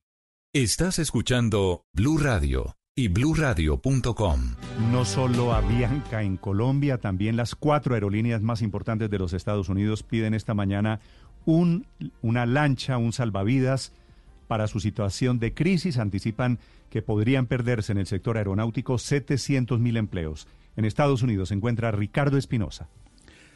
Estás 0.53 0.97
escuchando 0.97 1.83
Blue 1.91 2.17
Radio 2.17 2.77
y 2.95 3.09
bluradio.com. 3.09 4.55
No 4.91 5.03
solo 5.03 5.53
Avianca 5.53 6.23
en 6.23 6.37
Colombia, 6.37 6.99
también 6.99 7.35
las 7.35 7.53
cuatro 7.55 7.95
aerolíneas 7.95 8.41
más 8.41 8.61
importantes 8.61 9.09
de 9.09 9.19
los 9.19 9.33
Estados 9.33 9.67
Unidos 9.67 10.03
piden 10.03 10.33
esta 10.33 10.53
mañana 10.53 11.01
un, 11.45 11.85
una 12.21 12.45
lancha, 12.45 12.97
un 12.97 13.11
salvavidas 13.11 13.91
para 14.51 14.67
su 14.67 14.81
situación 14.81 15.39
de 15.39 15.53
crisis. 15.53 15.97
Anticipan 15.97 16.59
que 16.89 17.01
podrían 17.01 17.45
perderse 17.45 17.93
en 17.93 17.99
el 17.99 18.05
sector 18.05 18.35
aeronáutico 18.35 18.97
700 18.97 19.79
mil 19.79 19.95
empleos. 19.95 20.45
En 20.75 20.83
Estados 20.83 21.21
Unidos 21.21 21.47
se 21.47 21.55
encuentra 21.55 21.89
Ricardo 21.91 22.37
Espinosa. 22.37 22.89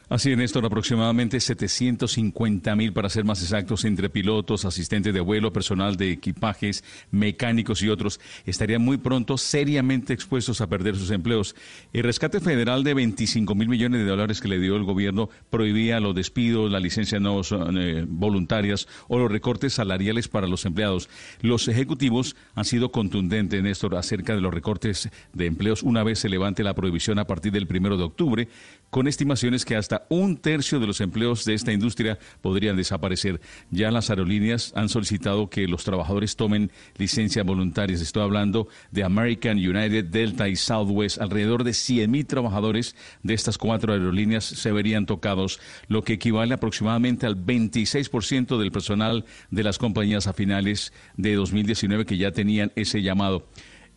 Así 0.08 0.30
es, 0.30 0.38
Néstor, 0.38 0.64
aproximadamente 0.64 1.40
750 1.40 2.76
mil 2.76 2.92
para 2.92 3.08
ser 3.08 3.24
más 3.24 3.42
exactos 3.42 3.84
entre 3.84 4.08
pilotos, 4.08 4.64
asistentes 4.64 5.12
de 5.12 5.18
vuelo, 5.18 5.52
personal 5.52 5.96
de 5.96 6.12
equipajes, 6.12 6.84
mecánicos 7.10 7.82
y 7.82 7.88
otros 7.88 8.20
estarían 8.44 8.82
muy 8.82 8.98
pronto 8.98 9.36
seriamente 9.36 10.12
expuestos 10.12 10.60
a 10.60 10.68
perder 10.68 10.94
sus 10.94 11.10
empleos. 11.10 11.56
El 11.92 12.04
rescate 12.04 12.38
federal 12.38 12.84
de 12.84 12.94
25 12.94 13.56
mil 13.56 13.68
millones 13.68 14.02
de 14.02 14.06
dólares 14.06 14.40
que 14.40 14.46
le 14.46 14.60
dio 14.60 14.76
el 14.76 14.84
gobierno 14.84 15.28
prohibía 15.50 15.98
los 15.98 16.14
despidos, 16.14 16.70
la 16.70 16.78
licencia 16.78 17.18
no 17.18 17.40
eh, 17.40 18.04
voluntarias 18.06 18.86
o 19.08 19.18
los 19.18 19.28
recortes 19.28 19.74
salariales 19.74 20.28
para 20.28 20.46
los 20.46 20.66
empleados. 20.66 21.08
Los 21.40 21.66
ejecutivos 21.66 22.36
han 22.54 22.64
sido 22.64 22.92
contundentes, 22.92 23.60
Néstor, 23.60 23.96
acerca 23.96 24.36
de 24.36 24.40
los 24.40 24.54
recortes 24.54 25.10
de 25.32 25.46
empleos 25.46 25.82
una 25.82 26.04
vez 26.04 26.20
se 26.20 26.28
levante 26.28 26.62
la 26.62 26.74
prohibición 26.74 27.18
a 27.18 27.26
partir 27.26 27.50
del 27.50 27.66
primero 27.66 27.96
de 27.96 28.04
octubre, 28.04 28.48
con 28.90 29.08
estimaciones 29.08 29.64
que 29.64 29.76
hasta 29.76 30.06
un 30.08 30.36
tercio 30.36 30.80
de 30.80 30.86
los 30.86 31.00
empleos 31.00 31.44
de 31.44 31.54
esta 31.54 31.72
industria 31.72 32.18
podrían 32.40 32.76
desaparecer. 32.76 33.40
Ya 33.70 33.90
las 33.90 34.10
aerolíneas 34.10 34.72
han 34.74 34.88
solicitado 34.88 35.50
que 35.50 35.68
los 35.68 35.84
trabajadores 35.84 36.36
tomen 36.36 36.70
licencias 36.96 37.44
voluntarias. 37.44 38.00
Estoy 38.00 38.22
hablando 38.22 38.68
de 38.90 39.04
American, 39.04 39.58
United, 39.58 40.04
Delta 40.06 40.48
y 40.48 40.56
Southwest. 40.56 41.20
Alrededor 41.20 41.64
de 41.64 41.72
100.000 41.72 42.26
trabajadores 42.26 42.96
de 43.22 43.34
estas 43.34 43.58
cuatro 43.58 43.92
aerolíneas 43.92 44.44
se 44.44 44.72
verían 44.72 45.06
tocados, 45.06 45.60
lo 45.88 46.02
que 46.02 46.14
equivale 46.14 46.54
aproximadamente 46.54 47.26
al 47.26 47.36
26% 47.36 48.58
del 48.58 48.72
personal 48.72 49.24
de 49.50 49.62
las 49.62 49.78
compañías 49.78 50.26
a 50.26 50.32
finales 50.32 50.92
de 51.16 51.34
2019 51.34 52.06
que 52.06 52.16
ya 52.16 52.32
tenían 52.32 52.72
ese 52.76 53.02
llamado. 53.02 53.46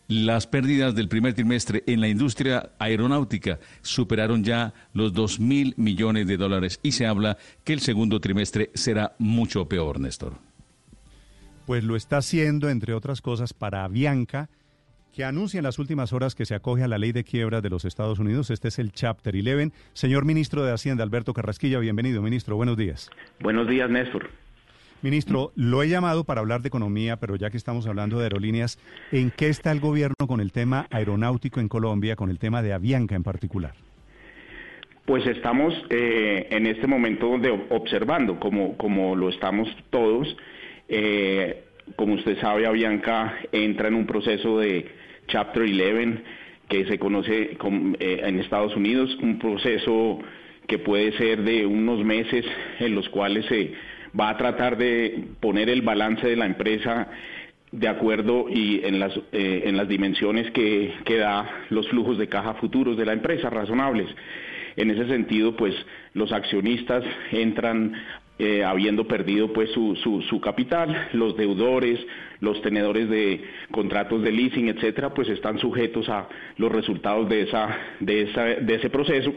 Las 0.10 0.48
pérdidas 0.48 0.96
del 0.96 1.08
primer 1.08 1.36
trimestre 1.36 1.84
en 1.86 2.02
la 2.02 2.08
industria 2.08 2.72
aeronáutica 2.80 3.60
superaron 3.84 4.44
ya 4.44 4.74
los 4.92 5.14
2 5.14 5.40
mil 5.40 5.76
millones 5.78 6.26
de 6.26 6.36
dólares 6.36 6.80
y 6.82 6.94
se 6.94 7.06
habla 7.06 7.38
que 7.64 7.74
el 7.74 7.80
segundo 7.80 8.20
trimestre 8.20 8.72
será 8.74 9.14
mucho 9.20 9.70
peor, 9.70 10.00
Néstor. 10.00 10.34
Pues 11.68 11.84
lo 11.84 11.96
está 11.96 12.18
haciendo, 12.18 12.72
entre 12.72 12.96
otras 12.96 13.22
cosas, 13.22 13.54
para 13.54 13.84
Avianca, 13.84 14.50
que 15.14 15.24
anuncia 15.24 15.60
en 15.60 15.64
las 15.64 15.78
últimas 15.78 16.12
horas 16.12 16.34
que 16.34 16.48
se 16.48 16.56
acoge 16.56 16.82
a 16.82 16.88
la 16.88 16.98
ley 16.98 17.12
de 17.12 17.24
quiebras 17.24 17.62
de 17.62 17.70
los 17.70 17.86
Estados 17.86 18.18
Unidos. 18.18 18.50
Este 18.50 18.70
es 18.70 18.80
el 18.80 18.92
Chapter 18.92 19.36
11. 19.36 19.72
Señor 19.94 20.26
ministro 20.26 20.66
de 20.66 20.74
Hacienda, 20.74 21.04
Alberto 21.04 21.36
Carrasquilla, 21.36 21.78
bienvenido, 21.78 22.24
ministro. 22.24 22.56
Buenos 22.56 22.78
días. 22.78 23.12
Buenos 23.42 23.68
días, 23.68 23.88
Néstor. 23.92 24.32
Ministro, 25.02 25.52
lo 25.56 25.82
he 25.82 25.88
llamado 25.88 26.26
para 26.26 26.42
hablar 26.42 26.62
de 26.62 26.68
economía, 26.68 27.18
pero 27.18 27.38
ya 27.38 27.50
que 27.50 27.58
estamos 27.58 27.88
hablando 27.88 28.18
de 28.18 28.24
aerolíneas, 28.24 28.78
¿en 29.14 29.32
qué 29.32 29.48
está 29.48 29.72
el 29.72 29.80
gobierno 29.80 30.28
con 30.28 30.42
el 30.42 30.52
tema 30.52 30.88
aeronáutico 30.92 31.62
en 31.62 31.70
Colombia, 31.70 32.18
con 32.18 32.30
el 32.30 32.38
tema 32.38 32.62
de 32.62 32.74
Avianca 32.74 33.16
en 33.16 33.24
particular? 33.24 33.74
Pues 35.06 35.26
estamos 35.26 35.74
eh, 35.90 36.48
en 36.52 36.68
este 36.68 36.86
momento 36.86 37.38
de 37.38 37.50
observando, 37.70 38.40
como, 38.40 38.78
como 38.78 39.16
lo 39.16 39.30
estamos 39.30 39.70
todos. 39.90 40.28
Eh, 40.90 41.64
como 41.96 42.16
usted 42.16 42.38
sabe, 42.42 42.68
Avianca 42.68 43.36
entra 43.54 43.88
en 43.88 43.96
un 43.96 44.06
proceso 44.06 44.60
de 44.60 44.86
Chapter 45.28 45.64
11 45.64 46.24
que 46.68 46.86
se 46.86 47.00
conoce 47.00 47.58
eh, 48.00 48.22
en 48.24 48.40
Estados 48.40 48.76
Unidos, 48.76 49.18
un 49.22 49.40
proceso 49.40 50.20
que 50.68 50.78
puede 50.78 51.18
ser 51.18 51.44
de 51.44 51.66
unos 51.66 52.06
meses 52.06 52.46
en 52.80 52.94
los 52.94 53.10
cuales 53.10 53.46
se 53.48 53.74
va 54.18 54.30
a 54.30 54.38
tratar 54.38 54.78
de 54.78 55.26
poner 55.40 55.70
el 55.70 55.82
balance 55.82 56.28
de 56.28 56.36
la 56.36 56.46
empresa 56.46 57.08
de 57.72 57.88
acuerdo 57.88 58.48
y 58.50 58.82
en 58.84 59.00
las, 59.00 59.16
eh, 59.32 59.64
en 59.66 59.78
las 59.78 59.88
dimensiones 59.88 60.50
que, 60.52 60.94
que 61.06 61.18
da 61.18 61.48
los 61.70 61.88
flujos 61.90 62.18
de 62.18 62.28
caja 62.28 62.56
futuros 62.56 62.98
de 62.98 63.06
la 63.06 63.14
empresa, 63.14 63.50
razonables. 63.50 64.08
En 64.76 64.90
ese 64.92 65.08
sentido, 65.08 65.56
pues 65.56 65.76
los 66.14 66.32
accionistas 66.32 67.04
entran 67.32 67.94
eh, 68.40 68.64
habiendo 68.64 69.06
perdido 69.06 69.52
pues 69.52 69.70
su, 69.72 69.98
su, 69.98 70.22
su, 70.22 70.40
capital, 70.40 71.10
los 71.12 71.36
deudores, 71.36 72.00
los 72.40 72.62
tenedores 72.62 73.10
de 73.10 73.44
contratos 73.70 74.24
de 74.24 74.32
leasing, 74.32 74.70
etcétera, 74.70 75.14
pues 75.14 75.28
están 75.28 75.60
sujetos 75.60 76.08
a 76.08 76.30
los 76.56 76.72
resultados 76.72 77.28
de 77.28 77.42
esa, 77.42 77.78
de 78.00 78.22
esa, 78.22 78.46
de 78.46 78.76
ese 78.76 78.90
proceso 78.90 79.34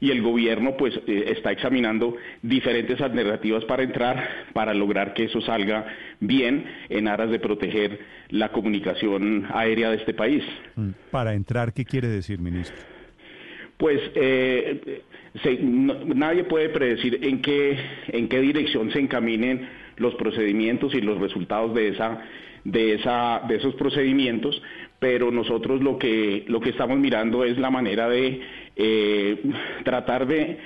y 0.00 0.10
el 0.10 0.22
gobierno 0.22 0.74
pues 0.78 0.98
eh, 1.06 1.34
está 1.36 1.52
examinando 1.52 2.16
diferentes 2.40 2.98
alternativas 2.98 3.64
para 3.66 3.82
entrar 3.82 4.26
para 4.54 4.72
lograr 4.72 5.12
que 5.12 5.24
eso 5.24 5.42
salga 5.42 5.86
bien 6.20 6.64
en 6.88 7.08
aras 7.08 7.30
de 7.30 7.38
proteger 7.38 8.00
la 8.30 8.50
comunicación 8.52 9.46
aérea 9.52 9.90
de 9.90 9.96
este 9.96 10.14
país. 10.14 10.42
Mm. 10.76 10.90
Para 11.10 11.34
entrar, 11.34 11.74
¿qué 11.74 11.84
quiere 11.84 12.08
decir, 12.08 12.38
ministro? 12.38 12.76
Pues 13.76 14.00
eh, 14.14 15.02
nadie 15.62 16.44
puede 16.44 16.68
predecir 16.70 17.18
en 17.22 17.40
qué, 17.42 17.78
en 18.08 18.28
qué 18.28 18.40
dirección 18.40 18.90
se 18.90 19.00
encaminen 19.00 19.68
los 19.96 20.14
procedimientos 20.14 20.94
y 20.94 21.00
los 21.00 21.20
resultados 21.20 21.74
de 21.74 21.88
esa 21.88 22.20
de 22.64 22.94
esa 22.94 23.42
de 23.46 23.56
esos 23.56 23.74
procedimientos 23.76 24.60
pero 24.98 25.30
nosotros 25.30 25.80
lo 25.82 25.98
que 25.98 26.44
lo 26.48 26.60
que 26.60 26.70
estamos 26.70 26.98
mirando 26.98 27.44
es 27.44 27.58
la 27.58 27.70
manera 27.70 28.08
de 28.08 28.40
eh, 28.74 29.36
tratar 29.84 30.26
de 30.26 30.58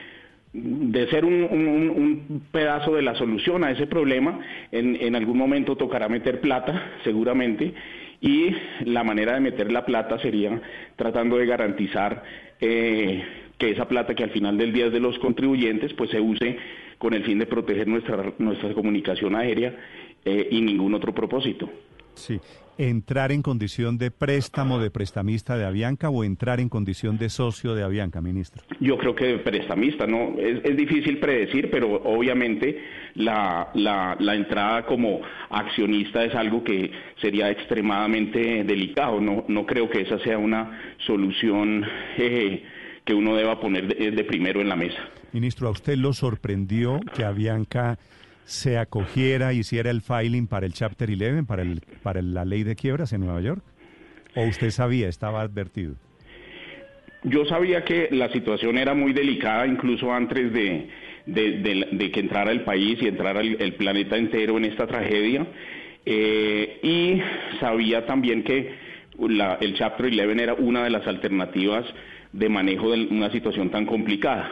de 0.52 1.08
ser 1.08 1.24
un, 1.24 2.42
pedazo 2.50 2.94
de 2.96 3.02
la 3.02 3.14
solución 3.14 3.62
a 3.62 3.70
ese 3.70 3.86
problema, 3.86 4.40
en, 4.72 4.96
en 5.00 5.14
algún 5.14 5.38
momento 5.38 5.76
tocará 5.76 6.08
meter 6.08 6.40
plata, 6.40 6.94
seguramente, 7.04 7.72
y 8.20 8.54
la 8.84 9.04
manera 9.04 9.34
de 9.34 9.40
meter 9.40 9.70
la 9.70 9.84
plata 9.84 10.18
sería 10.18 10.60
tratando 10.96 11.36
de 11.36 11.46
garantizar 11.46 12.22
eh, 12.60 13.22
que 13.60 13.70
esa 13.70 13.86
plata 13.86 14.14
que 14.14 14.24
al 14.24 14.30
final 14.30 14.56
del 14.56 14.72
día 14.72 14.86
es 14.86 14.92
de 14.92 15.00
los 15.00 15.18
contribuyentes, 15.18 15.92
pues 15.92 16.10
se 16.10 16.18
use 16.18 16.56
con 16.98 17.12
el 17.12 17.22
fin 17.24 17.38
de 17.38 17.46
proteger 17.46 17.86
nuestra, 17.86 18.32
nuestra 18.38 18.72
comunicación 18.72 19.36
aérea 19.36 19.76
eh, 20.24 20.48
y 20.50 20.60
ningún 20.62 20.94
otro 20.94 21.14
propósito. 21.14 21.70
Sí, 22.14 22.40
entrar 22.78 23.32
en 23.32 23.42
condición 23.42 23.98
de 23.98 24.10
préstamo 24.10 24.78
de 24.78 24.90
prestamista 24.90 25.58
de 25.58 25.66
Avianca 25.66 26.08
o 26.08 26.24
entrar 26.24 26.58
en 26.58 26.70
condición 26.70 27.18
de 27.18 27.28
socio 27.28 27.74
de 27.74 27.82
Avianca, 27.82 28.22
ministro? 28.22 28.62
Yo 28.80 28.96
creo 28.96 29.14
que 29.14 29.26
de 29.26 29.38
prestamista, 29.38 30.06
¿no? 30.06 30.38
Es, 30.38 30.64
es 30.64 30.76
difícil 30.76 31.18
predecir, 31.18 31.70
pero 31.70 32.02
obviamente 32.02 32.82
la, 33.14 33.70
la, 33.74 34.16
la, 34.18 34.34
entrada 34.34 34.86
como 34.86 35.20
accionista 35.50 36.24
es 36.24 36.34
algo 36.34 36.64
que 36.64 36.90
sería 37.20 37.50
extremadamente 37.50 38.64
delicado. 38.64 39.20
No, 39.20 39.44
no 39.48 39.66
creo 39.66 39.90
que 39.90 40.00
esa 40.00 40.18
sea 40.20 40.38
una 40.38 40.96
solución 41.06 41.84
eh, 42.16 42.62
que 43.04 43.14
uno 43.14 43.36
deba 43.36 43.60
poner 43.60 43.86
de, 43.86 44.24
primero 44.24 44.60
en 44.60 44.68
la 44.68 44.76
mesa. 44.76 44.98
Ministro, 45.32 45.68
¿a 45.68 45.70
usted 45.70 45.96
lo 45.96 46.12
sorprendió 46.12 47.00
que 47.14 47.24
Avianca 47.24 47.98
se 48.44 48.78
acogiera, 48.78 49.52
hiciera 49.52 49.90
el 49.90 50.02
filing 50.02 50.46
para 50.46 50.66
el 50.66 50.72
Chapter 50.72 51.08
11, 51.08 51.44
para, 51.44 51.62
el, 51.62 51.82
para 52.02 52.20
la 52.22 52.44
ley 52.44 52.62
de 52.62 52.76
quiebras 52.76 53.12
en 53.12 53.20
Nueva 53.20 53.40
York? 53.40 53.62
¿O 54.36 54.44
usted 54.44 54.70
sabía, 54.70 55.08
estaba 55.08 55.40
advertido? 55.40 55.94
Yo 57.22 57.44
sabía 57.44 57.84
que 57.84 58.08
la 58.12 58.32
situación 58.32 58.78
era 58.78 58.94
muy 58.94 59.12
delicada, 59.12 59.66
incluso 59.66 60.12
antes 60.12 60.52
de, 60.52 60.88
de, 61.26 62.10
que 62.10 62.20
entrara 62.20 62.50
el 62.50 62.62
país 62.62 62.98
y 63.00 63.08
entrara 63.08 63.40
el, 63.40 63.74
planeta 63.74 64.16
entero 64.16 64.56
en 64.56 64.64
esta 64.64 64.86
tragedia. 64.86 65.46
Eh, 66.06 66.80
y 66.82 67.58
sabía 67.60 68.06
también 68.06 68.42
que 68.42 68.72
el 69.18 69.74
Chapter 69.74 70.06
11 70.06 70.42
era 70.42 70.54
una 70.54 70.84
de 70.84 70.90
las 70.90 71.06
alternativas 71.06 71.84
de 72.32 72.48
manejo 72.48 72.90
de 72.90 73.06
una 73.08 73.30
situación 73.30 73.70
tan 73.70 73.86
complicada. 73.86 74.50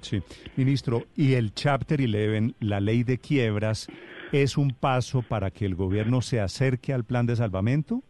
Sí, 0.00 0.20
ministro, 0.56 1.04
¿y 1.16 1.34
el 1.34 1.52
Chapter 1.54 2.00
11, 2.00 2.54
la 2.60 2.80
ley 2.80 3.02
de 3.02 3.18
quiebras, 3.18 3.88
es 4.32 4.56
un 4.56 4.70
paso 4.70 5.22
para 5.22 5.50
que 5.50 5.64
el 5.64 5.74
gobierno 5.74 6.22
se 6.22 6.40
acerque 6.40 6.92
al 6.92 7.04
plan 7.04 7.26
de 7.26 7.36
salvamento? 7.36 8.02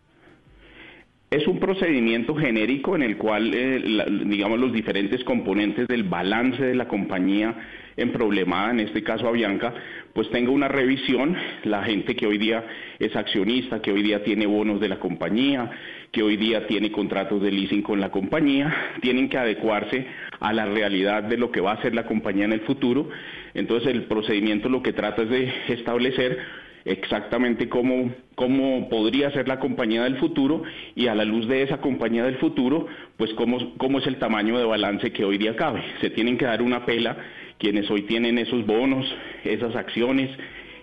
Es 1.30 1.46
un 1.46 1.60
procedimiento 1.60 2.34
genérico 2.34 2.96
en 2.96 3.02
el 3.02 3.18
cual, 3.18 3.52
eh, 3.52 4.06
digamos, 4.24 4.58
los 4.58 4.72
diferentes 4.72 5.22
componentes 5.24 5.86
del 5.86 6.04
balance 6.04 6.62
de 6.62 6.74
la 6.74 6.88
compañía 6.88 7.54
en 7.98 8.12
problemada, 8.12 8.70
en 8.70 8.80
este 8.80 9.02
caso 9.02 9.28
Avianca, 9.28 9.74
pues 10.14 10.30
tenga 10.30 10.50
una 10.50 10.68
revisión, 10.68 11.36
la 11.64 11.82
gente 11.82 12.16
que 12.16 12.26
hoy 12.26 12.38
día 12.38 12.64
es 12.98 13.14
accionista, 13.14 13.82
que 13.82 13.92
hoy 13.92 14.02
día 14.02 14.22
tiene 14.22 14.46
bonos 14.46 14.80
de 14.80 14.88
la 14.88 14.98
compañía, 14.98 15.70
que 16.12 16.22
hoy 16.22 16.36
día 16.36 16.66
tiene 16.66 16.90
contratos 16.90 17.42
de 17.42 17.52
leasing 17.52 17.82
con 17.82 18.00
la 18.00 18.10
compañía, 18.10 18.74
tienen 19.00 19.28
que 19.28 19.38
adecuarse 19.38 20.06
a 20.40 20.52
la 20.52 20.66
realidad 20.66 21.22
de 21.24 21.36
lo 21.36 21.50
que 21.50 21.60
va 21.60 21.72
a 21.72 21.82
ser 21.82 21.94
la 21.94 22.06
compañía 22.06 22.44
en 22.44 22.52
el 22.52 22.60
futuro. 22.60 23.08
Entonces 23.54 23.88
el 23.88 24.04
procedimiento 24.04 24.68
lo 24.68 24.82
que 24.82 24.92
trata 24.92 25.22
es 25.22 25.30
de 25.30 25.52
establecer 25.68 26.38
exactamente 26.84 27.68
cómo, 27.68 28.12
cómo 28.34 28.88
podría 28.88 29.30
ser 29.30 29.46
la 29.46 29.60
compañía 29.60 30.04
del 30.04 30.16
futuro 30.16 30.62
y 30.94 31.08
a 31.08 31.14
la 31.14 31.24
luz 31.24 31.46
de 31.46 31.62
esa 31.62 31.78
compañía 31.78 32.24
del 32.24 32.36
futuro, 32.36 32.86
pues 33.16 33.32
cómo, 33.34 33.76
cómo 33.76 33.98
es 33.98 34.06
el 34.06 34.16
tamaño 34.16 34.58
de 34.58 34.64
balance 34.64 35.12
que 35.12 35.24
hoy 35.24 35.38
día 35.38 35.56
cabe. 35.56 35.82
Se 36.00 36.10
tienen 36.10 36.38
que 36.38 36.46
dar 36.46 36.62
una 36.62 36.86
pela 36.86 37.16
quienes 37.58 37.90
hoy 37.90 38.02
tienen 38.02 38.38
esos 38.38 38.64
bonos, 38.64 39.04
esas 39.44 39.74
acciones 39.76 40.30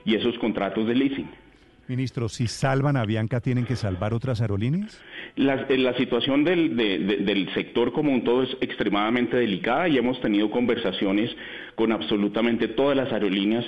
y 0.04 0.16
esos 0.16 0.38
contratos 0.40 0.88
de 0.88 0.96
leasing. 0.96 1.45
Ministro, 1.88 2.30
si 2.30 2.48
salvan 2.48 2.98
a 2.98 3.06
Bianca, 3.06 3.42
¿tienen 3.42 3.66
que 3.66 3.76
salvar 3.76 4.14
otras 4.14 4.42
aerolíneas? 4.42 5.02
La, 5.36 5.66
eh, 5.70 5.94
situación 5.98 6.44
del, 6.44 6.76
del 6.76 7.54
sector 7.54 7.92
como 7.94 8.12
un 8.12 8.24
todo 8.24 8.44
es 8.44 8.58
extremadamente 8.62 9.38
delicada 9.38 9.88
y 9.88 9.98
hemos 9.98 10.20
tenido 10.22 10.50
conversaciones 10.50 11.30
con 11.76 11.92
absolutamente 11.92 12.68
todas 12.70 12.96
las 12.98 13.12
aerolíneas 13.12 13.66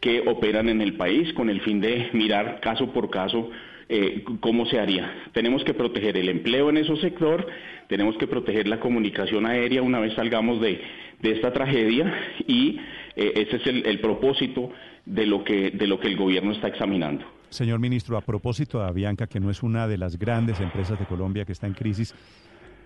que 0.00 0.20
operan 0.28 0.68
en 0.68 0.80
el 0.80 0.94
país 0.94 1.32
con 1.34 1.50
el 1.50 1.60
fin 1.60 1.80
de 1.80 2.08
mirar 2.12 2.60
caso 2.60 2.92
por 2.92 3.10
caso 3.10 3.50
eh, 3.90 4.22
cómo 4.40 4.66
se 4.66 4.78
haría. 4.78 5.10
Tenemos 5.32 5.64
que 5.64 5.72
proteger 5.72 6.18
el 6.18 6.28
empleo 6.28 6.68
en 6.68 6.76
ese 6.76 6.94
sector, 6.96 7.46
tenemos 7.88 8.18
que 8.18 8.26
proteger 8.26 8.68
la 8.68 8.80
comunicación 8.80 9.46
aérea 9.46 9.80
una 9.80 9.98
vez 9.98 10.12
salgamos 10.14 10.60
de, 10.60 10.78
esta 11.22 11.54
tragedia 11.54 12.14
y 12.46 12.78
eh, 13.16 13.32
ese 13.36 13.56
es 13.56 13.66
el, 13.66 13.98
propósito 14.00 14.70
de 15.08 15.26
lo, 15.26 15.42
que, 15.42 15.70
de 15.70 15.86
lo 15.86 15.98
que 15.98 16.08
el 16.08 16.16
gobierno 16.16 16.52
está 16.52 16.68
examinando. 16.68 17.24
Señor 17.50 17.78
ministro, 17.80 18.16
a 18.16 18.20
propósito 18.20 18.78
de 18.78 18.88
Avianca, 18.88 19.26
que 19.26 19.40
no 19.40 19.50
es 19.50 19.62
una 19.62 19.88
de 19.88 19.96
las 19.96 20.18
grandes 20.18 20.60
empresas 20.60 20.98
de 20.98 21.06
Colombia 21.06 21.44
que 21.44 21.52
está 21.52 21.66
en 21.66 21.74
crisis, 21.74 22.14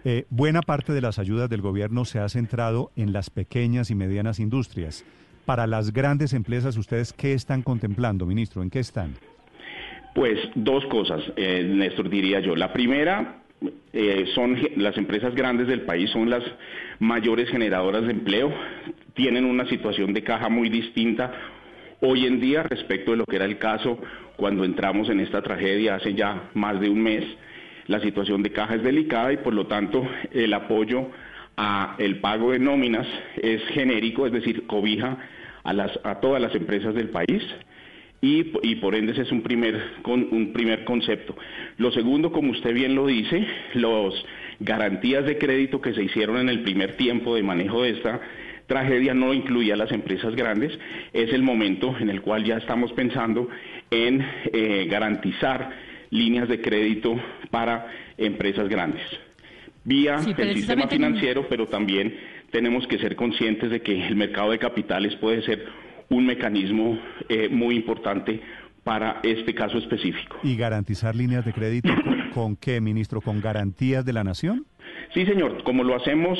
Eh, 0.04 0.24
buena 0.30 0.62
parte 0.62 0.92
de 0.92 1.00
las 1.00 1.20
ayudas 1.20 1.48
del 1.48 1.60
gobierno 1.60 2.04
se 2.04 2.18
ha 2.18 2.28
centrado 2.28 2.90
en 2.96 3.12
las 3.12 3.30
pequeñas 3.30 3.88
y 3.92 3.94
medianas 3.94 4.40
industrias. 4.40 5.04
Para 5.46 5.68
las 5.68 5.92
grandes 5.92 6.32
empresas, 6.32 6.76
¿ustedes 6.76 7.12
qué 7.12 7.34
están 7.34 7.62
contemplando, 7.62 8.26
ministro? 8.26 8.62
¿En 8.62 8.70
qué 8.70 8.80
están? 8.80 9.14
Pues 10.12 10.40
dos 10.56 10.84
cosas, 10.86 11.22
eh, 11.36 11.62
Néstor, 11.62 12.08
diría 12.08 12.40
yo. 12.40 12.56
La 12.56 12.72
primera, 12.72 13.44
eh, 13.92 14.24
son 14.34 14.58
las 14.76 14.96
empresas 14.96 15.36
grandes 15.36 15.68
del 15.68 15.82
país, 15.82 16.10
son 16.10 16.28
las 16.28 16.42
mayores 16.98 17.48
generadoras 17.48 18.02
de 18.02 18.10
empleo, 18.10 18.52
tienen 19.14 19.44
una 19.44 19.68
situación 19.68 20.12
de 20.12 20.24
caja 20.24 20.48
muy 20.48 20.68
distinta 20.68 21.30
hoy 22.02 22.26
en 22.26 22.40
día 22.40 22.64
respecto 22.64 23.12
de 23.12 23.16
lo 23.16 23.24
que 23.24 23.36
era 23.36 23.44
el 23.44 23.58
caso 23.58 23.98
cuando 24.36 24.64
entramos 24.64 25.08
en 25.08 25.20
esta 25.20 25.40
tragedia 25.40 25.94
hace 25.94 26.14
ya 26.14 26.50
más 26.54 26.80
de 26.80 26.88
un 26.88 27.00
mes. 27.00 27.24
La 27.86 28.00
situación 28.00 28.42
de 28.42 28.50
caja 28.50 28.74
es 28.74 28.82
delicada 28.82 29.32
y 29.32 29.38
por 29.38 29.54
lo 29.54 29.66
tanto 29.66 30.06
el 30.32 30.52
apoyo 30.52 31.08
a 31.56 31.96
el 31.98 32.18
pago 32.18 32.52
de 32.52 32.58
nóminas 32.58 33.06
es 33.36 33.62
genérico, 33.68 34.26
es 34.26 34.32
decir, 34.32 34.66
cobija 34.66 35.16
a, 35.62 35.72
las, 35.72 35.98
a 36.02 36.20
todas 36.20 36.42
las 36.42 36.54
empresas 36.54 36.94
del 36.94 37.10
país. 37.10 37.42
Y, 38.20 38.52
y, 38.62 38.76
por 38.76 38.94
ende 38.94 39.12
ese 39.12 39.22
es 39.22 39.32
un 39.32 39.42
primer, 39.42 39.82
un 40.04 40.52
primer 40.52 40.84
concepto. 40.84 41.34
Lo 41.76 41.90
segundo, 41.90 42.30
como 42.30 42.52
usted 42.52 42.72
bien 42.72 42.94
lo 42.94 43.08
dice, 43.08 43.44
las 43.74 44.14
garantías 44.60 45.24
de 45.24 45.38
crédito 45.38 45.80
que 45.80 45.92
se 45.92 46.04
hicieron 46.04 46.36
en 46.38 46.48
el 46.48 46.62
primer 46.62 46.96
tiempo 46.96 47.34
de 47.34 47.42
manejo 47.42 47.82
de 47.82 47.90
esta 47.90 48.20
tragedia 48.72 49.12
no 49.12 49.34
incluía 49.34 49.74
a 49.74 49.76
las 49.76 49.92
empresas 49.92 50.34
grandes, 50.34 50.72
es 51.12 51.30
el 51.34 51.42
momento 51.42 51.94
en 52.00 52.08
el 52.08 52.22
cual 52.22 52.42
ya 52.42 52.56
estamos 52.56 52.90
pensando 52.94 53.46
en 53.90 54.26
eh, 54.50 54.86
garantizar 54.90 55.70
líneas 56.08 56.48
de 56.48 56.62
crédito 56.62 57.14
para 57.50 57.86
empresas 58.16 58.70
grandes, 58.70 59.02
vía 59.84 60.16
el 60.38 60.54
sistema 60.54 60.88
financiero, 60.88 61.46
pero 61.50 61.68
también 61.68 62.16
tenemos 62.50 62.86
que 62.86 62.98
ser 62.98 63.14
conscientes 63.14 63.68
de 63.68 63.82
que 63.82 64.06
el 64.06 64.16
mercado 64.16 64.52
de 64.52 64.58
capitales 64.58 65.14
puede 65.16 65.42
ser 65.42 65.66
un 66.08 66.24
mecanismo 66.24 66.98
eh, 67.28 67.50
muy 67.50 67.76
importante 67.76 68.40
para 68.84 69.20
este 69.22 69.54
caso 69.54 69.76
específico. 69.76 70.38
¿Y 70.42 70.56
garantizar 70.56 71.14
líneas 71.14 71.44
de 71.44 71.52
crédito 71.52 71.90
con 72.32 72.56
qué, 72.56 72.80
ministro? 72.80 73.20
¿Con 73.20 73.42
garantías 73.42 74.02
de 74.06 74.14
la 74.14 74.24
nación? 74.24 74.64
Sí, 75.12 75.26
señor. 75.26 75.62
Como 75.62 75.84
lo 75.84 75.94
hacemos 75.94 76.38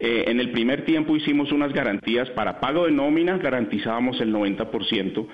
eh, 0.00 0.24
en 0.26 0.40
el 0.40 0.50
primer 0.50 0.84
tiempo, 0.84 1.16
hicimos 1.16 1.52
unas 1.52 1.72
garantías 1.72 2.28
para 2.30 2.60
pago 2.60 2.86
de 2.86 2.92
nómina, 2.92 3.38
garantizábamos 3.38 4.20
el 4.20 4.32
90% 4.32 5.26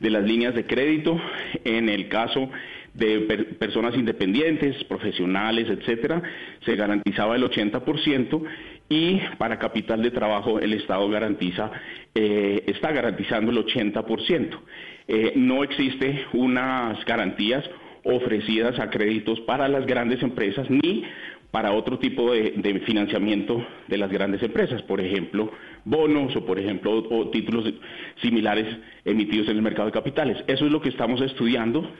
de 0.00 0.10
las 0.10 0.24
líneas 0.24 0.54
de 0.54 0.66
crédito. 0.66 1.20
En 1.64 1.88
el 1.88 2.08
caso 2.08 2.50
de 2.94 3.20
personas 3.58 3.94
independientes, 3.94 4.82
profesionales, 4.84 5.68
etcétera, 5.68 6.22
se 6.64 6.74
garantizaba 6.74 7.36
el 7.36 7.44
80% 7.44 8.42
y 8.88 9.20
para 9.36 9.58
capital 9.58 10.02
de 10.02 10.10
trabajo 10.10 10.58
el 10.58 10.72
Estado 10.72 11.08
garantiza, 11.08 11.70
eh, 12.14 12.64
está 12.66 12.90
garantizando 12.90 13.52
el 13.52 13.58
80%. 13.58 14.60
Eh, 15.06 15.32
no 15.36 15.62
existe 15.62 16.24
unas 16.32 17.04
garantías 17.04 17.64
ofrecidas 18.04 18.78
a 18.78 18.90
créditos 18.90 19.40
para 19.40 19.68
las 19.68 19.86
grandes 19.86 20.22
empresas 20.22 20.68
ni 20.70 21.04
para 21.50 21.72
otro 21.72 21.98
tipo 21.98 22.32
de, 22.32 22.82
financiamiento 22.86 23.64
de 23.86 23.96
las 23.96 24.10
grandes 24.10 24.42
empresas, 24.42 24.82
por 24.82 25.00
ejemplo, 25.00 25.50
bonos 25.84 26.36
o, 26.36 26.44
por 26.44 26.58
ejemplo, 26.58 26.92
o 26.92 27.30
títulos 27.30 27.72
similares 28.20 28.76
emitidos 29.04 29.48
en 29.48 29.56
el 29.56 29.62
mercado 29.62 29.86
de 29.86 29.92
capitales. 29.92 30.36
Eso 30.46 30.66
es 30.66 30.72
lo 30.72 30.80
que 30.80 30.90
estamos 30.90 31.20
estudiando. 31.22 31.90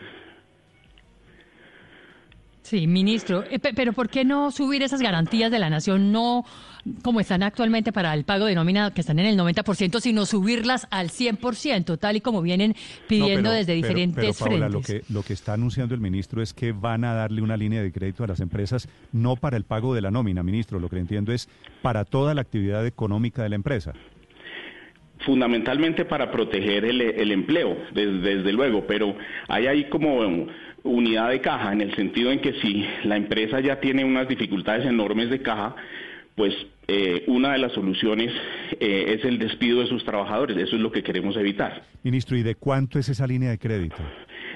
Sí, 2.62 2.86
ministro, 2.86 3.44
eh, 3.50 3.58
pero 3.58 3.94
¿por 3.94 4.10
qué 4.10 4.26
no 4.26 4.50
subir 4.50 4.82
esas 4.82 5.00
garantías 5.00 5.50
de 5.50 5.58
la 5.58 5.70
nación, 5.70 6.12
no 6.12 6.44
como 7.02 7.20
están 7.20 7.42
actualmente 7.42 7.92
para 7.92 8.14
el 8.14 8.24
pago 8.24 8.46
de 8.46 8.54
nómina, 8.54 8.92
que 8.92 9.00
están 9.00 9.18
en 9.18 9.26
el 9.26 9.38
90%, 9.38 10.00
sino 10.00 10.26
subirlas 10.26 10.86
al 10.90 11.10
100%, 11.10 11.98
tal 11.98 12.16
y 12.16 12.20
como 12.20 12.42
vienen 12.42 12.74
pidiendo 13.06 13.50
desde 13.50 13.74
diferentes 13.74 14.38
frentes? 14.38 14.72
Lo 14.72 14.80
que, 14.80 15.02
lo 15.08 15.22
que 15.22 15.32
está 15.32 15.54
anunciando 15.54 15.94
el 15.94 16.00
ministro 16.00 16.42
es 16.42 16.52
que 16.52 16.72
van 16.72 17.04
a 17.04 17.14
darle 17.14 17.42
una 17.42 17.56
línea 17.56 17.82
de 17.82 17.92
crédito 17.92 18.24
a 18.24 18.26
las 18.26 18.40
empresas, 18.40 18.88
no 19.12 19.36
para 19.36 19.56
el 19.56 19.64
pago 19.64 19.94
de 19.94 20.00
la 20.00 20.10
nómina, 20.10 20.42
ministro, 20.42 20.78
lo 20.78 20.88
que 20.88 20.98
entiendo 20.98 21.32
es 21.32 21.48
para 21.82 22.04
toda 22.04 22.34
la 22.34 22.40
actividad 22.40 22.86
económica 22.86 23.42
de 23.42 23.48
la 23.48 23.56
empresa 23.56 23.92
fundamentalmente 25.20 26.04
para 26.04 26.30
proteger 26.30 26.84
el, 26.84 27.32
empleo, 27.32 27.76
desde, 27.92 28.52
luego, 28.52 28.86
pero 28.86 29.16
hay 29.48 29.66
ahí 29.66 29.84
como 29.88 30.46
unidad 30.84 31.30
de 31.30 31.40
caja, 31.40 31.72
en 31.72 31.80
el 31.80 31.94
sentido 31.96 32.30
en 32.30 32.40
que 32.40 32.54
si 32.60 32.86
la 33.04 33.16
empresa 33.16 33.60
ya 33.60 33.80
tiene 33.80 34.04
unas 34.04 34.28
dificultades 34.28 34.86
enormes 34.86 35.28
de 35.30 35.42
caja, 35.42 35.74
pues 36.38 36.54
eh, 36.86 37.24
una 37.26 37.52
de 37.52 37.58
las 37.58 37.72
soluciones 37.72 38.32
eh, 38.78 39.16
es 39.18 39.24
el 39.24 39.38
despido 39.38 39.80
de 39.80 39.88
sus 39.88 40.04
trabajadores. 40.04 40.56
Eso 40.56 40.76
es 40.76 40.80
lo 40.80 40.92
que 40.92 41.02
queremos 41.02 41.36
evitar. 41.36 41.82
Ministro, 42.04 42.38
¿y 42.38 42.44
de 42.44 42.54
cuánto 42.54 42.98
es 42.98 43.08
esa 43.08 43.26
línea 43.26 43.50
de 43.50 43.58
crédito? 43.58 43.96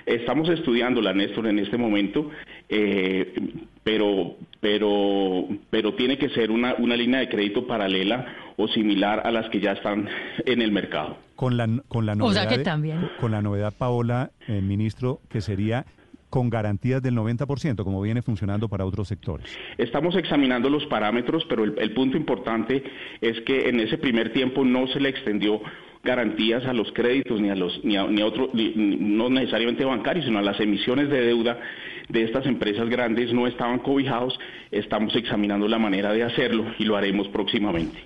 Estamos 0.07 0.49
estudiándola, 0.49 1.13
Néstor, 1.13 1.49
en 1.49 1.59
este 1.59 1.77
momento, 1.77 2.31
eh, 2.69 3.35
pero, 3.83 4.37
pero, 4.61 5.49
pero 5.71 5.95
tiene 5.95 6.17
que 6.19 6.29
ser 6.31 6.53
una, 6.53 6.75
una 6.79 6.97
línea 6.97 7.21
de 7.21 7.29
crédito 7.29 7.67
paralela 7.67 8.27
o 8.57 8.69
similar 8.69 9.27
a 9.27 9.33
las 9.33 9.51
que 9.51 9.61
ya 9.61 9.73
están 9.73 10.09
en 10.47 10.63
el 10.63 10.71
mercado. 10.71 11.19
Con 11.35 11.57
la, 11.57 11.69
con 11.89 12.07
la 12.07 12.15
novedad, 12.15 12.31
o 12.31 12.49
sea 12.49 12.57
que 12.57 12.63
también. 12.63 13.11
Con 13.21 13.33
la 13.33 13.43
novedad, 13.43 13.75
Paola, 13.77 14.31
ministro, 14.47 15.21
que 15.29 15.41
sería 15.41 15.85
con 16.33 16.49
garantías 16.49 17.03
del 17.03 17.15
90%, 17.15 17.85
como 17.85 18.01
viene 18.01 18.23
funcionando 18.23 18.67
para 18.67 18.87
otros 18.87 19.07
sectores? 19.07 19.55
Estamos 19.77 20.17
examinando 20.17 20.71
los 20.71 20.87
parámetros, 20.87 21.45
pero 21.47 21.63
el, 21.63 21.93
punto 21.93 22.17
importante 22.17 22.83
es 23.21 23.39
que 23.43 23.69
en 23.69 23.81
ese 23.81 23.99
primer 23.99 24.33
tiempo 24.33 24.65
no 24.65 24.87
se 24.87 24.99
le 24.99 25.11
extendió 25.11 25.61
garantías 26.03 26.65
a 26.65 26.73
los 26.73 26.91
créditos 26.93 27.39
ni 27.39 27.51
a 27.51 27.55
los 27.55 27.85
ni 27.85 27.99
a, 27.99 28.05
ni 28.05 28.23
otro 28.23 28.49
no 28.55 29.29
necesariamente 29.29 29.85
bancarios 29.85 30.25
sino 30.25 30.39
a 30.39 30.43
las 30.43 30.59
emisiones 30.59 31.11
de 31.11 31.21
deuda 31.21 31.61
de 32.09 32.25
estas 32.25 32.45
empresas 32.47 32.89
grandes 32.89 33.33
no 33.33 33.47
estaban 33.47 33.79
cobijados 33.79 34.37
estamos 34.73 35.15
examinando 35.15 35.69
la 35.69 35.79
manera 35.79 36.13
de 36.13 36.25
hacerlo 36.25 36.65
y 36.79 36.85
lo 36.87 36.97
haremos 36.97 37.29
próximamente 37.29 38.01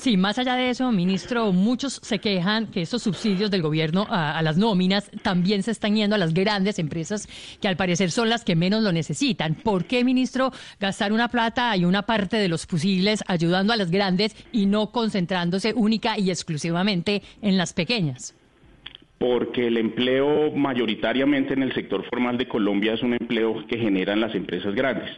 Sí, 0.00 0.16
más 0.16 0.38
allá 0.38 0.56
de 0.56 0.70
eso, 0.70 0.90
ministro, 0.92 1.52
muchos 1.52 2.00
se 2.02 2.20
quejan 2.20 2.68
que 2.68 2.80
estos 2.80 3.02
subsidios 3.02 3.50
del 3.50 3.60
gobierno 3.60 4.06
a, 4.08 4.40
las 4.40 4.56
nóminas 4.56 5.10
también 5.22 5.62
se 5.62 5.72
están 5.72 5.94
yendo 5.94 6.16
a 6.16 6.18
las 6.18 6.32
grandes 6.32 6.78
empresas 6.78 7.28
que 7.60 7.68
al 7.68 7.76
parecer 7.76 8.10
son 8.10 8.30
las 8.30 8.42
que 8.42 8.56
menos 8.56 8.82
lo 8.82 8.92
necesitan. 8.92 9.56
¿Por 9.56 9.84
qué, 9.84 10.02
ministro, 10.02 10.52
gastar 10.80 11.12
una 11.12 11.28
plata 11.28 11.76
y 11.76 11.84
una 11.84 12.00
parte 12.00 12.38
de 12.38 12.48
los 12.48 12.66
fusiles 12.66 13.22
ayudando 13.26 13.74
a 13.74 13.76
las 13.76 13.90
grandes 13.90 14.34
y 14.52 14.64
no 14.64 14.90
concentrándose 14.90 15.74
única 15.74 16.18
y 16.18 16.30
exclusivamente 16.30 17.20
en 17.42 17.58
las 17.58 17.74
pequeñas? 17.74 18.34
Porque 19.18 19.66
el 19.66 19.76
empleo 19.76 20.50
mayoritariamente 20.50 21.52
en 21.52 21.62
el 21.62 21.74
sector 21.74 22.06
formal 22.08 22.38
de 22.38 22.48
Colombia 22.48 22.94
es 22.94 23.02
un 23.02 23.12
empleo 23.12 23.66
que 23.66 23.76
generan 23.76 24.22
las 24.22 24.34
empresas 24.34 24.74
grandes. 24.74 25.10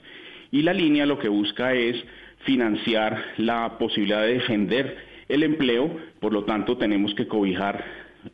Y 0.50 0.62
la 0.62 0.72
línea 0.72 1.06
lo 1.06 1.20
que 1.20 1.28
busca 1.28 1.72
es 1.72 2.04
financiar 2.44 3.22
la 3.38 3.78
posibilidad 3.78 4.22
de 4.22 4.34
defender 4.34 4.96
el 5.28 5.42
empleo, 5.42 5.96
por 6.20 6.32
lo 6.32 6.44
tanto 6.44 6.76
tenemos 6.76 7.14
que 7.14 7.26
cobijar 7.26 7.84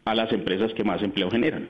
a 0.04 0.14
las 0.14 0.32
empresas 0.32 0.72
que 0.74 0.84
más 0.84 1.02
empleo 1.02 1.30
generan. 1.30 1.68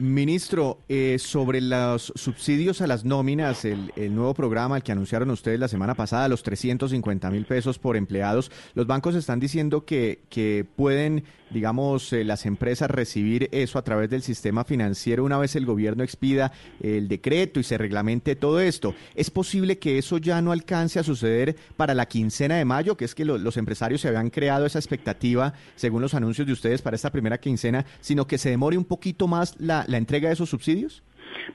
Ministro, 0.00 0.78
eh, 0.88 1.18
sobre 1.18 1.60
los 1.60 2.12
subsidios 2.14 2.80
a 2.82 2.86
las 2.86 3.04
nóminas, 3.04 3.64
el, 3.64 3.90
nuevo 4.14 4.32
programa 4.32 4.76
el 4.76 4.84
que 4.84 4.92
anunciaron 4.92 5.28
ustedes 5.30 5.58
la 5.58 5.66
semana 5.66 5.96
pasada, 5.96 6.28
los 6.28 6.44
350 6.44 7.28
mil 7.32 7.44
pesos 7.46 7.80
por 7.80 7.96
empleados, 7.96 8.52
los 8.74 8.86
bancos 8.86 9.16
están 9.16 9.40
diciendo 9.40 9.84
que, 9.84 10.20
que 10.28 10.64
pueden, 10.76 11.24
digamos, 11.50 12.12
eh, 12.12 12.24
las 12.24 12.46
empresas 12.46 12.90
recibir 12.90 13.48
eso 13.52 13.78
a 13.78 13.82
través 13.82 14.10
del 14.10 14.22
sistema 14.22 14.64
financiero 14.64 15.24
una 15.24 15.38
vez 15.38 15.56
el 15.56 15.66
gobierno 15.66 16.04
expida 16.04 16.52
el 16.80 17.08
decreto 17.08 17.60
y 17.60 17.64
se 17.64 17.78
reglamente 17.78 18.36
todo 18.36 18.60
esto. 18.60 18.94
¿Es 19.14 19.30
posible 19.30 19.78
que 19.78 19.98
eso 19.98 20.18
ya 20.18 20.40
no 20.40 20.52
alcance 20.52 20.98
a 20.98 21.02
suceder 21.02 21.56
para 21.76 21.94
la 21.94 22.06
quincena 22.06 22.56
de 22.56 22.64
mayo, 22.64 22.96
que 22.96 23.04
es 23.04 23.14
que 23.14 23.24
los 23.24 23.56
empresarios 23.56 24.00
se 24.00 24.08
habían 24.08 24.30
creado 24.30 24.66
esa 24.66 24.78
expectativa, 24.78 25.54
según 25.74 26.02
los 26.02 26.14
anuncios 26.14 26.46
de 26.46 26.52
ustedes, 26.52 26.82
para 26.82 26.96
esta 26.96 27.10
primera 27.10 27.38
quincena, 27.38 27.84
sino 28.00 28.26
que 28.26 28.38
se 28.38 28.50
demore 28.50 28.76
un 28.76 28.84
poquito 28.84 29.26
más 29.26 29.56
la 29.58 29.78
la 29.88 29.96
entrega 29.96 30.28
de 30.28 30.34
esos 30.34 30.50
subsidios? 30.50 31.02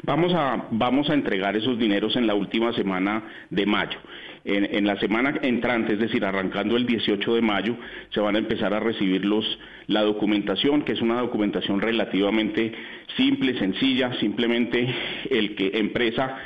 Vamos 0.04 0.34
a, 0.34 0.68
vamos 0.72 1.10
a 1.10 1.14
entregar 1.14 1.56
esos 1.56 1.78
dineros 1.78 2.16
en 2.16 2.28
la 2.28 2.36
última 2.36 2.74
semana 2.74 3.24
de 3.50 3.66
mayo. 3.66 4.00
En, 4.46 4.86
la 4.86 5.00
semana 5.00 5.40
entrante, 5.42 5.94
es 5.94 6.00
decir, 6.00 6.26
arrancando 6.26 6.76
el 6.76 6.86
18 6.86 7.36
de 7.36 7.42
mayo, 7.42 7.78
se 8.10 8.20
van 8.20 8.36
a 8.36 8.40
empezar 8.40 8.74
a 8.74 8.80
recibir 8.82 9.24
los, 9.24 9.46
la 9.88 10.02
documentación, 10.02 10.82
que 10.82 10.92
es 10.92 11.02
una 11.02 11.22
documentación 11.22 11.80
relativamente 11.80 12.74
simple, 13.16 13.58
sencilla, 13.58 14.14
simplemente 14.20 14.86
el 15.30 15.56
que 15.56 15.72
empresa 15.76 16.38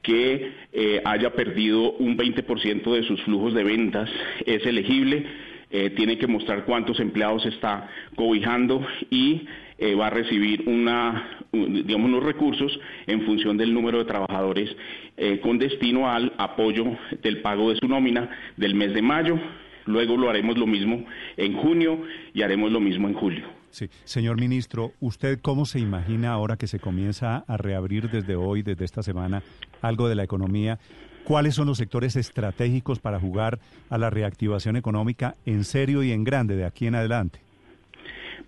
que 0.00 0.52
eh, 0.72 1.00
haya 1.04 1.34
perdido 1.34 1.92
un 1.92 2.16
20% 2.16 2.92
de 2.92 3.02
sus 3.04 3.22
flujos 3.22 3.54
de 3.54 3.64
ventas 3.64 4.10
es 4.46 4.64
elegible, 4.66 5.24
eh, 5.70 5.90
tiene 5.90 6.18
que 6.18 6.26
mostrar 6.26 6.64
cuántos 6.64 7.00
empleados 7.00 7.46
está 7.46 7.88
cobijando 8.14 8.84
y 9.10 9.46
eh, 9.78 9.94
va 9.94 10.08
a 10.08 10.10
recibir 10.10 10.64
una, 10.66 11.41
digamos, 11.52 12.08
unos 12.08 12.24
recursos 12.24 12.80
en 13.06 13.26
función 13.26 13.58
del 13.58 13.74
número 13.74 13.98
de 13.98 14.04
trabajadores 14.06 14.74
eh, 15.18 15.38
con 15.40 15.58
destino 15.58 16.10
al 16.10 16.32
apoyo 16.38 16.96
del 17.22 17.42
pago 17.42 17.70
de 17.70 17.76
su 17.76 17.86
nómina 17.86 18.30
del 18.56 18.74
mes 18.74 18.94
de 18.94 19.02
mayo. 19.02 19.38
Luego 19.84 20.16
lo 20.16 20.30
haremos 20.30 20.56
lo 20.56 20.66
mismo 20.66 21.04
en 21.36 21.54
junio 21.54 22.00
y 22.32 22.42
haremos 22.42 22.72
lo 22.72 22.80
mismo 22.80 23.08
en 23.08 23.14
julio. 23.14 23.44
Sí, 23.70 23.88
señor 24.04 24.40
ministro, 24.40 24.92
¿usted 25.00 25.40
cómo 25.40 25.66
se 25.66 25.78
imagina 25.78 26.32
ahora 26.32 26.56
que 26.56 26.66
se 26.66 26.78
comienza 26.78 27.44
a 27.46 27.56
reabrir 27.56 28.10
desde 28.10 28.36
hoy, 28.36 28.62
desde 28.62 28.84
esta 28.84 29.02
semana, 29.02 29.42
algo 29.82 30.08
de 30.08 30.14
la 30.14 30.24
economía? 30.24 30.78
¿Cuáles 31.24 31.54
son 31.54 31.66
los 31.66 31.78
sectores 31.78 32.16
estratégicos 32.16 32.98
para 32.98 33.20
jugar 33.20 33.60
a 33.90 33.98
la 33.98 34.10
reactivación 34.10 34.76
económica 34.76 35.36
en 35.46 35.64
serio 35.64 36.02
y 36.02 36.12
en 36.12 36.24
grande 36.24 36.56
de 36.56 36.64
aquí 36.64 36.86
en 36.86 36.94
adelante? 36.94 37.41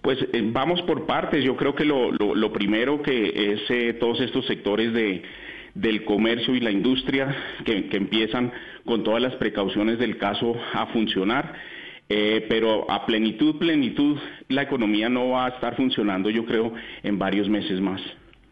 Pues 0.04 0.18
eh, 0.34 0.42
vamos 0.52 0.82
por 0.82 1.06
partes. 1.06 1.42
Yo 1.42 1.56
creo 1.56 1.74
que 1.74 1.86
lo, 1.86 2.12
lo, 2.12 2.52
primero 2.52 3.00
que 3.00 3.52
es 3.54 3.62
eh, 3.70 3.94
todos 3.94 4.20
estos 4.20 4.44
sectores 4.44 4.92
de, 4.92 5.22
del 5.72 6.04
comercio 6.04 6.54
y 6.54 6.60
la 6.60 6.70
industria 6.70 7.34
que, 7.64 7.86
que, 7.86 7.96
empiezan 7.96 8.52
con 8.84 9.02
todas 9.02 9.22
las 9.22 9.34
precauciones 9.36 9.98
del 9.98 10.18
caso 10.18 10.54
a 10.74 10.88
funcionar. 10.88 11.54
Eh, 12.10 12.44
pero 12.50 12.90
a 12.90 13.06
plenitud, 13.06 13.56
plenitud, 13.56 14.18
la 14.50 14.60
economía 14.60 15.08
no 15.08 15.30
va 15.30 15.46
a 15.46 15.48
estar 15.48 15.74
funcionando, 15.74 16.28
yo 16.28 16.44
creo, 16.44 16.74
en 17.02 17.18
varios 17.18 17.48
meses 17.48 17.80
más. 17.80 18.02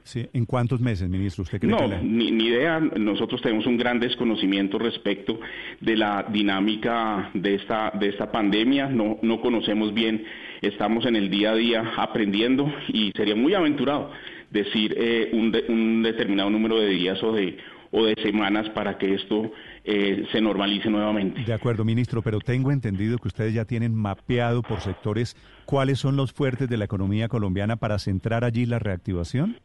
Sí, 0.05 0.27
¿En 0.33 0.47
cuántos 0.47 0.81
meses, 0.81 1.09
ministro? 1.09 1.43
¿Usted 1.43 1.61
cree 1.61 1.71
no, 1.71 1.89
que 1.89 1.99
ni, 2.03 2.31
ni, 2.31 2.47
idea. 2.47 2.81
Nosotros 2.81 3.41
tenemos 3.41 3.67
un 3.67 3.77
gran 3.77 4.01
desconocimiento 4.01 4.79
respecto 4.79 5.39
de 5.81 5.97
la 5.97 6.27
dinámica 6.29 7.31
de 7.35 7.55
esta, 7.55 7.93
de 7.99 8.09
esta 8.09 8.31
pandemia. 8.33 8.89
No, 8.89 9.19
no 9.23 9.41
conocemos 9.41 9.95
bien, 9.95 10.25
estamos 10.61 11.07
en 11.07 11.17
el 11.17 11.31
día 11.31 11.53
a 11.53 11.55
día 11.55 11.93
aprendiendo 11.97 12.73
y 12.89 13.13
sería 13.17 13.37
muy 13.37 13.55
aventurado 13.55 14.11
decir 14.51 14.95
eh, 14.97 15.31
un, 15.33 15.55
un 15.69 16.03
determinado 16.03 16.51
número 16.51 16.79
de 16.79 16.89
días 16.89 17.23
o 17.23 17.33
de, 17.33 17.57
o 17.93 18.05
de 18.05 18.15
semanas 18.23 18.69
para 18.71 18.99
que 18.99 19.15
esto 19.15 19.53
eh, 19.85 20.27
se 20.33 20.41
normalice 20.41 20.91
nuevamente. 20.91 21.43
De 21.45 21.53
acuerdo, 21.53 21.85
ministro, 21.85 22.23
pero 22.23 22.41
tengo 22.41 22.73
entendido 22.73 23.19
que 23.19 23.29
ustedes 23.29 23.55
ya 23.55 23.65
tienen 23.65 23.95
mapeado 23.95 24.63
por 24.63 24.81
sectores 24.81 25.37
cuáles 25.67 25.99
son 25.99 26.17
los 26.17 26.33
fuertes 26.33 26.69
de 26.69 26.77
la 26.77 26.87
economía 26.87 27.29
colombiana 27.29 27.77
para 27.77 27.99
centrar 27.99 28.45
allí 28.45 28.67
la 28.67 28.79
reactivación. 28.79 29.57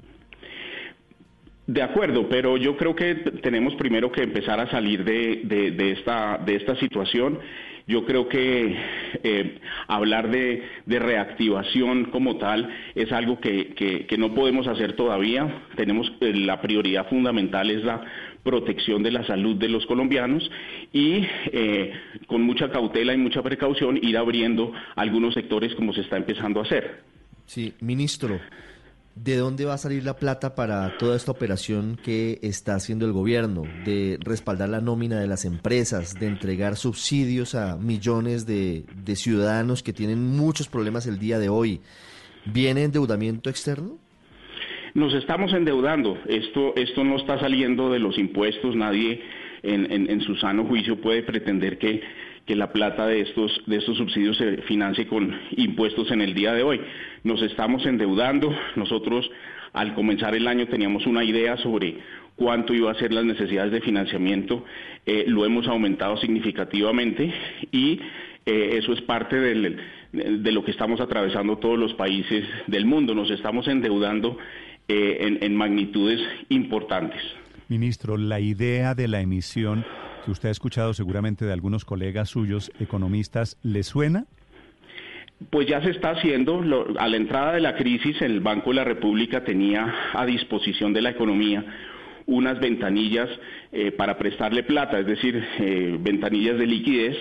De 1.67 1.81
acuerdo, 1.81 2.29
pero 2.29 2.55
yo 2.55 2.77
creo 2.77 2.95
que 2.95 3.15
tenemos 3.43 3.75
primero 3.75 4.09
que 4.09 4.23
empezar 4.23 4.57
a 4.57 4.71
salir 4.71 5.03
de, 5.03 5.91
esta, 5.91 6.37
de 6.37 6.55
esta 6.55 6.77
situación. 6.77 7.39
Yo 7.85 8.05
creo 8.05 8.29
que 8.29 8.73
eh, 9.21 9.59
hablar 9.87 10.31
de, 10.31 10.63
reactivación 10.85 12.05
como 12.05 12.37
tal 12.37 12.69
es 12.95 13.11
algo 13.11 13.41
que, 13.41 13.73
que, 13.75 14.17
no 14.17 14.33
podemos 14.33 14.65
hacer 14.65 14.93
todavía. 14.93 15.65
Tenemos 15.75 16.09
eh, 16.21 16.33
la 16.35 16.61
prioridad 16.61 17.09
fundamental 17.09 17.69
es 17.69 17.83
la 17.83 18.01
protección 18.43 19.03
de 19.03 19.11
la 19.11 19.27
salud 19.27 19.57
de 19.57 19.67
los 19.67 19.85
colombianos 19.87 20.49
y 20.93 21.27
eh, 21.51 21.91
con 22.27 22.43
mucha 22.43 22.71
cautela 22.71 23.13
y 23.13 23.17
mucha 23.17 23.41
precaución 23.41 23.99
ir 24.01 24.17
abriendo 24.17 24.71
algunos 24.95 25.33
sectores 25.33 25.75
como 25.75 25.91
se 25.91 25.99
está 25.99 26.15
empezando 26.15 26.61
a 26.61 26.63
hacer. 26.63 27.01
Sí, 27.45 27.73
ministro. 27.81 28.39
¿De 29.23 29.35
dónde 29.35 29.65
va 29.65 29.73
a 29.73 29.77
salir 29.77 30.03
la 30.03 30.15
plata 30.15 30.53
para 30.53 30.97
toda 30.97 31.15
esta 31.15 31.31
operación 31.31 31.97
que 32.03 32.39
está 32.43 32.75
haciendo 32.75 33.05
el 33.05 33.13
gobierno? 33.13 33.63
De 33.83 34.17
respaldar 34.21 34.69
la 34.69 34.79
nómina 34.79 35.19
de 35.19 35.27
las 35.27 35.43
empresas, 35.43 36.19
de 36.19 36.27
entregar 36.27 36.75
subsidios 36.75 37.55
a 37.55 37.77
millones 37.77 38.45
de, 38.45 38.85
ciudadanos 39.15 39.81
que 39.81 39.93
tienen 39.93 40.35
muchos 40.37 40.67
problemas 40.67 41.07
el 41.07 41.17
día 41.17 41.39
de 41.39 41.49
hoy. 41.49 41.81
¿Viene 42.45 42.83
endeudamiento 42.83 43.49
externo? 43.49 43.97
Nos 44.93 45.13
estamos 45.13 45.51
endeudando. 45.53 46.17
Esto, 46.27 46.75
esto 46.75 47.03
no 47.03 47.17
está 47.17 47.39
saliendo 47.39 47.89
de 47.89 47.99
los 47.99 48.17
impuestos. 48.17 48.75
Nadie 48.75 49.21
en, 49.63 50.21
su 50.21 50.35
sano 50.35 50.65
juicio 50.65 51.01
puede 51.01 51.23
pretender 51.23 51.77
que 51.77 52.01
que 52.47 52.55
la 52.55 52.71
plata 52.71 53.05
de 53.05 53.19
estos, 53.19 53.61
de 53.67 53.75
estos 53.75 53.97
subsidios 53.97 54.37
se 54.37 54.61
financie 54.61 55.05
con 55.05 55.37
impuestos 55.57 56.09
en 56.11 56.21
el 56.21 56.33
día 56.33 56.53
de 56.53 56.63
hoy. 56.63 56.79
Nos 57.27 57.41
estamos 57.41 57.85
endeudando. 57.85 58.55
Nosotros 58.77 59.29
al 59.73 59.93
comenzar 59.95 60.33
el 60.33 60.47
año 60.47 60.65
teníamos 60.67 61.05
una 61.05 61.25
idea 61.25 61.57
sobre 61.57 61.97
cuánto 62.37 62.73
iba 62.73 62.89
a 62.89 62.95
ser 62.95 63.11
las 63.11 63.25
necesidades 63.25 63.73
de 63.73 63.81
financiamiento. 63.81 64.63
Eh, 65.05 65.25
lo 65.27 65.45
hemos 65.45 65.67
aumentado 65.67 66.15
significativamente 66.15 67.33
y 67.69 67.99
eh, 68.45 68.77
eso 68.77 68.93
es 68.93 69.01
parte 69.01 69.35
de 69.35 70.51
lo 70.53 70.63
que 70.63 70.71
estamos 70.71 71.01
atravesando 71.01 71.57
todos 71.57 71.77
los 71.77 71.93
países 71.95 72.45
del 72.67 72.85
mundo. 72.85 73.13
Nos 73.13 73.29
estamos 73.29 73.67
endeudando 73.67 74.37
eh, 74.87 75.17
en, 75.19 75.43
en 75.43 75.53
magnitudes 75.53 76.21
importantes. 76.47 77.21
Ministro, 77.67 78.15
la 78.15 78.39
idea 78.39 78.95
de 78.95 79.09
la 79.09 79.19
emisión 79.19 79.83
que 80.23 80.31
usted 80.31 80.47
ha 80.47 80.53
escuchado 80.53 80.93
seguramente 80.93 81.43
de 81.43 81.51
algunos 81.51 81.83
colegas 81.83 82.29
suyos, 82.29 82.71
economistas, 82.79 83.57
¿le 83.63 83.83
suena? 83.83 84.27
Pues 85.49 85.67
ya 85.67 85.81
se 85.81 85.91
está 85.91 86.11
haciendo. 86.11 86.63
a 86.97 87.07
la 87.07 87.17
entrada 87.17 87.53
de 87.53 87.61
la 87.61 87.75
crisis, 87.75 88.21
el 88.21 88.39
Banco 88.39 88.71
de 88.71 88.77
la 88.77 88.83
República 88.83 89.43
tenía 89.43 90.11
a 90.13 90.25
disposición 90.25 90.93
de 90.93 91.01
la 91.01 91.11
economía 91.11 91.63
unas 92.25 92.59
ventanillas 92.59 93.29
eh, 93.71 93.91
para 93.91 94.17
prestarle 94.17 94.63
plata, 94.63 94.99
es 94.99 95.05
decir, 95.05 95.41
eh, 95.59 95.97
ventanillas 95.99 96.57
de 96.57 96.67
liquidez 96.67 97.15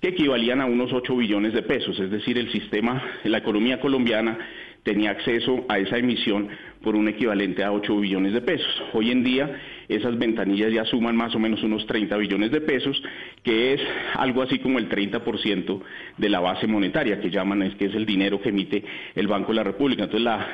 que 0.00 0.08
equivalían 0.08 0.60
a 0.60 0.66
unos 0.66 0.92
8 0.92 1.16
billones 1.16 1.52
de 1.52 1.62
pesos. 1.62 1.98
Es 1.98 2.10
decir, 2.10 2.38
el 2.38 2.50
sistema, 2.50 3.02
la 3.24 3.38
economía 3.38 3.80
colombiana 3.80 4.38
tenía 4.82 5.10
acceso 5.10 5.64
a 5.68 5.78
esa 5.78 5.98
emisión 5.98 6.48
por 6.82 6.96
un 6.96 7.08
equivalente 7.08 7.62
a 7.62 7.72
8 7.72 7.96
billones 7.98 8.32
de 8.32 8.40
pesos. 8.40 8.82
Hoy 8.92 9.10
en 9.10 9.22
día 9.22 9.50
esas 9.90 10.18
ventanillas 10.18 10.72
ya 10.72 10.84
suman 10.84 11.16
más 11.16 11.34
o 11.34 11.38
menos 11.38 11.62
unos 11.62 11.86
30 11.86 12.16
billones 12.16 12.50
de 12.50 12.60
pesos, 12.60 13.02
que 13.42 13.74
es 13.74 13.80
algo 14.14 14.42
así 14.42 14.58
como 14.58 14.78
el 14.78 14.88
30% 14.88 15.80
de 16.16 16.28
la 16.28 16.40
base 16.40 16.66
monetaria 16.66 17.20
que 17.20 17.30
llaman, 17.30 17.62
es 17.62 17.74
que 17.74 17.86
es 17.86 17.94
el 17.94 18.06
dinero 18.06 18.40
que 18.40 18.50
emite 18.50 18.84
el 19.14 19.26
Banco 19.26 19.48
de 19.48 19.56
la 19.56 19.64
República. 19.64 20.04
Entonces, 20.04 20.24
la, 20.24 20.46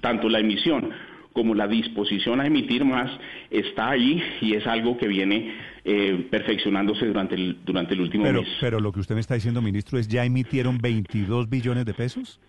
tanto 0.00 0.28
la 0.28 0.40
emisión 0.40 0.90
como 1.32 1.54
la 1.54 1.68
disposición 1.68 2.40
a 2.40 2.46
emitir 2.46 2.84
más 2.84 3.10
está 3.50 3.90
ahí 3.90 4.22
y 4.40 4.54
es 4.54 4.66
algo 4.66 4.98
que 4.98 5.06
viene 5.06 5.54
eh, 5.84 6.26
perfeccionándose 6.30 7.06
durante 7.06 7.34
el, 7.34 7.58
durante 7.64 7.94
el 7.94 8.00
último 8.00 8.24
pero, 8.24 8.42
mes. 8.42 8.50
Pero 8.60 8.80
lo 8.80 8.92
que 8.92 9.00
usted 9.00 9.14
me 9.14 9.20
está 9.20 9.34
diciendo, 9.34 9.62
ministro, 9.62 9.98
es 9.98 10.08
ya 10.08 10.24
emitieron 10.24 10.78
22 10.78 11.48
billones 11.48 11.84
de 11.84 11.94
pesos. 11.94 12.40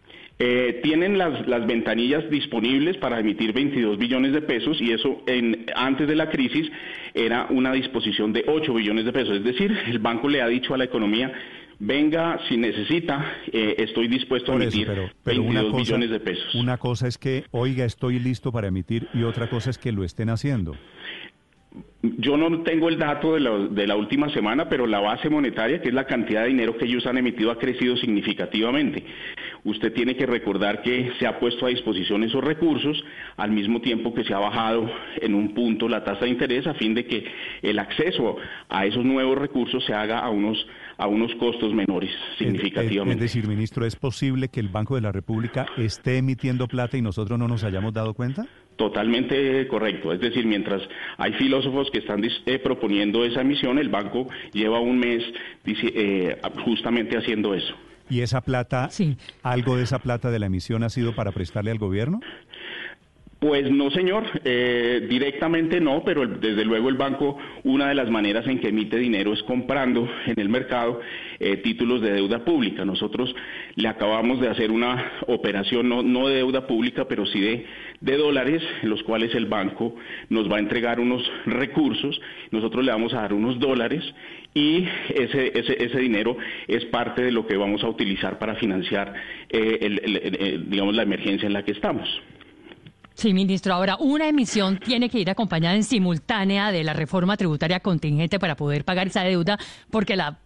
Eh, 0.44 0.80
tienen 0.82 1.20
las, 1.20 1.48
las, 1.48 1.68
ventanillas 1.68 2.28
disponibles 2.32 2.98
para 2.98 3.20
emitir 3.20 3.54
22 3.54 4.00
billones 4.00 4.34
de 4.34 4.42
pesos 4.42 4.82
y 4.82 4.92
eso 4.92 5.22
en, 5.28 5.68
antes 5.76 6.08
de 6.08 6.16
la 6.16 6.32
crisis 6.32 6.68
era 7.14 7.46
una 7.52 7.72
disposición 7.72 8.34
de 8.34 8.44
8 8.48 8.74
billones 8.74 9.06
de 9.06 9.14
pesos. 9.14 9.36
Es 9.38 9.44
decir, 9.44 9.72
el 9.86 10.00
banco 10.00 10.28
le 10.28 10.42
ha 10.42 10.48
dicho 10.48 10.74
a 10.74 10.80
la 10.80 10.86
economía, 10.86 11.32
venga, 11.78 12.40
si 12.50 12.58
necesita, 12.58 13.36
eh, 13.54 13.76
estoy 13.78 14.08
dispuesto 14.08 14.54
a 14.54 14.56
emitir 14.56 14.90
22 15.24 15.76
billones 15.76 16.10
de 16.10 16.20
pesos. 16.20 16.56
Una 16.56 16.80
cosa 16.80 17.08
es 17.08 17.20
que, 17.20 17.44
oiga, 17.52 17.86
estoy 17.86 18.18
listo 18.18 18.52
para 18.52 18.68
emitir 18.68 19.10
y 19.14 19.22
otra 19.22 19.48
cosa 19.48 19.70
es 19.70 19.78
que 19.78 19.92
lo 19.92 20.04
estén 20.04 20.30
haciendo. 20.30 20.76
Yo 22.02 22.36
no 22.36 22.64
tengo 22.64 22.90
el 22.90 22.98
dato 22.98 23.36
de 23.36 23.42
la, 23.42 23.58
de 23.58 23.86
la, 23.88 23.96
última 23.96 24.28
semana, 24.30 24.68
pero 24.68 24.88
la 24.88 25.00
base 25.00 25.30
monetaria, 25.30 25.82
que 25.82 25.90
es 25.90 25.94
la 25.94 26.06
cantidad 26.06 26.42
de 26.42 26.50
dinero 26.50 26.76
que 26.76 26.86
ellos 26.86 27.06
han 27.06 27.18
emitido, 27.18 27.52
ha 27.52 27.60
crecido 27.60 27.96
significativamente. 27.96 29.06
Usted 29.64 29.94
tiene 29.94 30.16
que 30.16 30.26
recordar 30.26 30.82
que 30.82 31.12
se 31.20 31.28
ha 31.28 31.40
puesto 31.40 31.66
a 31.66 31.70
disposición 31.70 32.24
esos 32.24 32.44
recursos 32.44 33.04
al 33.38 33.52
mismo 33.52 33.80
tiempo 33.80 34.14
que 34.14 34.24
se 34.24 34.34
ha 34.34 34.40
bajado 34.40 34.90
en 35.22 35.36
un 35.36 35.54
punto 35.54 35.88
la 35.88 36.04
tasa 36.04 36.26
de 36.26 36.32
interés 36.32 36.66
a 36.66 36.74
fin 36.74 36.96
de 36.96 37.06
que 37.06 37.26
el 37.62 37.78
acceso 37.78 38.38
a 38.70 38.86
esos 38.86 39.06
nuevos 39.06 39.38
recursos 39.38 39.84
se 39.86 39.94
haga 39.94 40.20
a 40.20 40.30
unos 40.30 40.66
a 40.98 41.08
unos 41.08 41.34
costos 41.36 41.74
menores 41.74 42.12
significativamente. 42.38 43.26
Es, 43.26 43.34
decir, 43.34 43.48
ministro, 43.48 43.88
¿es 43.88 43.96
posible 43.96 44.50
que 44.50 44.60
el 44.60 44.68
Banco 44.68 44.94
de 44.94 45.02
la 45.02 45.12
República 45.12 45.66
esté 45.78 46.18
emitiendo 46.18 46.68
plata 46.68 46.96
y 46.96 47.02
nosotros 47.02 47.40
no 47.40 47.48
nos 47.48 47.64
hayamos 47.64 47.92
dado 47.92 48.14
cuenta? 48.14 48.46
Totalmente 48.76 49.68
correcto. 49.68 50.14
Es 50.14 50.20
decir, 50.20 50.46
mientras 50.46 50.82
hay 51.18 51.34
filósofos 51.34 51.90
que 51.92 52.00
están 52.00 52.24
eh, 52.24 52.60
proponiendo 52.60 53.26
esa 53.26 53.42
emisión, 53.42 53.80
el 53.80 53.90
banco 53.90 54.28
lleva 54.54 54.80
un 54.80 55.00
mes 55.00 55.24
eh, 55.66 56.38
justamente 56.64 57.18
haciendo 57.18 57.56
eso. 57.56 57.76
¿Y 58.12 58.20
esa 58.20 58.42
plata, 58.42 58.90
algo 59.42 59.78
de 59.78 59.84
esa 59.84 60.00
plata 60.00 60.32
de 60.32 60.40
la 60.40 60.48
emisión 60.48 60.84
ha 60.84 60.90
sido 60.90 61.16
para 61.16 61.32
prestarle 61.32 61.72
al 61.72 61.78
gobierno? 61.78 62.20
Pues 63.40 63.72
no, 63.72 63.90
señor, 63.90 64.26
eh, 64.44 65.08
directamente 65.10 65.80
no, 65.80 66.04
pero 66.04 66.28
desde 66.28 66.66
luego 66.66 66.90
el 66.90 66.96
banco, 66.96 67.40
una 67.64 67.88
de 67.88 67.96
las 67.96 68.08
maneras 68.10 68.46
en 68.48 68.60
que 68.60 68.68
emite 68.68 68.98
dinero 68.98 69.32
es 69.34 69.42
comprando 69.44 70.08
en 70.28 70.40
el 70.40 70.50
mercado 70.50 71.00
eh, 71.40 71.58
títulos 71.58 72.02
de 72.02 72.12
deuda 72.12 72.46
pública. 72.46 72.84
Nosotros 72.84 73.34
le 73.76 73.88
acabamos 73.88 74.42
de 74.42 74.50
hacer 74.50 74.70
una 74.70 75.14
operación, 75.26 75.90
no, 75.90 76.28
de 76.28 76.36
deuda 76.36 76.68
pública, 76.68 77.06
pero 77.08 77.26
sí 77.26 77.40
de, 77.40 77.66
de, 78.02 78.18
dólares, 78.18 78.62
en 78.84 78.90
los 78.90 79.02
cuales 79.04 79.34
el 79.34 79.48
banco 79.48 79.96
nos 80.30 80.52
va 80.52 80.58
a 80.58 80.60
entregar 80.60 81.00
unos 81.00 81.24
recursos, 81.46 82.22
nosotros 82.52 82.86
le 82.86 82.92
vamos 82.92 83.14
a 83.14 83.22
dar 83.22 83.34
unos 83.34 83.58
dólares 83.58 84.04
y 84.54 84.88
ese, 85.10 85.58
ese, 85.58 85.84
ese 85.84 85.98
dinero 86.00 86.38
es 86.68 86.86
parte 86.86 87.22
de 87.22 87.32
lo 87.32 87.48
que 87.48 87.56
vamos 87.56 87.84
a 87.84 87.88
utilizar 87.88 88.38
para 88.38 88.56
financiar, 88.56 89.14
eh, 89.50 90.60
digamos, 90.68 90.96
la 90.96 91.04
emergencia 91.04 91.48
en 91.48 91.54
la 91.54 91.64
que 91.64 91.72
estamos. 91.72 92.08
Sí, 93.14 93.34
ministro. 93.34 93.74
Ahora, 93.74 93.98
una 93.98 94.28
emisión 94.28 94.80
tiene 94.80 95.10
que 95.10 95.20
ir 95.20 95.30
acompañada 95.30 95.76
en 95.76 95.84
simultánea 95.84 96.72
de 96.72 96.84
la 96.84 96.94
reforma 96.94 97.38
tributaria 97.38 97.80
contingente 97.80 98.40
para 98.40 98.56
poder 98.56 98.84
pagar 98.84 99.08
esa 99.08 99.24
deuda, 99.24 99.60
porque 99.90 100.16
la 100.16 100.40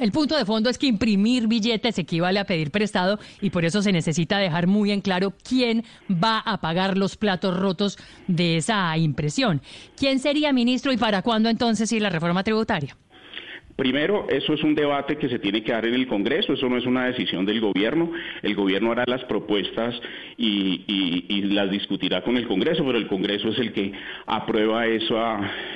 el 0.00 0.10
punto 0.10 0.36
de 0.36 0.44
fondo 0.44 0.68
es 0.68 0.78
que 0.78 0.86
imprimir 0.86 1.46
billetes 1.46 1.98
equivale 1.98 2.40
a 2.40 2.44
pedir 2.44 2.72
prestado 2.72 3.20
y 3.40 3.50
por 3.50 3.64
eso 3.64 3.82
se 3.82 3.92
necesita 3.92 4.38
dejar 4.38 4.66
muy 4.66 4.90
en 4.90 5.00
claro 5.00 5.32
quién 5.48 5.84
va 6.10 6.38
a 6.38 6.60
pagar 6.60 6.98
los 6.98 7.16
platos 7.16 7.56
rotos 7.56 7.96
de 8.26 8.56
esa 8.56 8.96
impresión. 8.96 9.62
¿Quién 9.96 10.18
sería 10.18 10.52
ministro 10.52 10.92
y 10.92 10.96
para 10.96 11.22
cuándo 11.22 11.48
entonces 11.48 11.92
ir 11.92 12.02
la 12.02 12.10
reforma 12.10 12.42
tributaria? 12.42 12.96
Primero, 13.80 14.26
eso 14.28 14.52
es 14.52 14.62
un 14.62 14.74
debate 14.74 15.16
que 15.16 15.30
se 15.30 15.38
tiene 15.38 15.62
que 15.62 15.72
dar 15.72 15.86
en 15.86 15.94
el 15.94 16.06
Congreso, 16.06 16.52
eso 16.52 16.68
no 16.68 16.76
es 16.76 16.84
una 16.84 17.06
decisión 17.06 17.46
del 17.46 17.62
gobierno. 17.62 18.12
El 18.42 18.54
gobierno 18.54 18.92
hará 18.92 19.04
las 19.06 19.24
propuestas 19.24 19.98
y, 20.36 21.40
las 21.44 21.70
discutirá 21.70 22.20
con 22.20 22.36
el 22.36 22.46
Congreso, 22.46 22.84
pero 22.84 22.98
el 22.98 23.06
Congreso 23.06 23.48
es 23.48 23.58
el 23.58 23.72
que 23.72 23.90
aprueba 24.26 24.86
eso, 24.86 25.16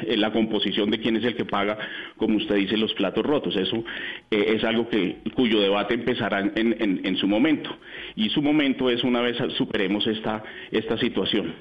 eh, 0.07 0.19
la 0.19 0.33
composición 0.33 0.91
de 0.91 0.99
quién 1.01 1.17
es 1.17 1.25
el 1.25 1.35
que 1.35 1.47
paga, 1.47 1.79
como 2.19 2.37
usted 2.37 2.57
dice, 2.57 2.77
los 2.77 2.93
platos 2.93 3.25
rotos. 3.25 3.57
Eso 3.57 3.83
eh, 4.31 4.53
es 4.55 4.65
algo 4.65 4.87
que, 4.91 5.21
cuyo 5.33 5.59
debate 5.61 5.95
empezará 5.95 6.41
en, 6.55 7.17
su 7.17 7.27
momento. 7.27 7.75
Y 8.17 8.29
su 8.29 8.43
momento 8.43 8.91
es 8.91 9.03
una 9.03 9.23
vez 9.23 9.39
superemos 9.57 10.07
esta 10.07 10.99
situación. 10.99 11.55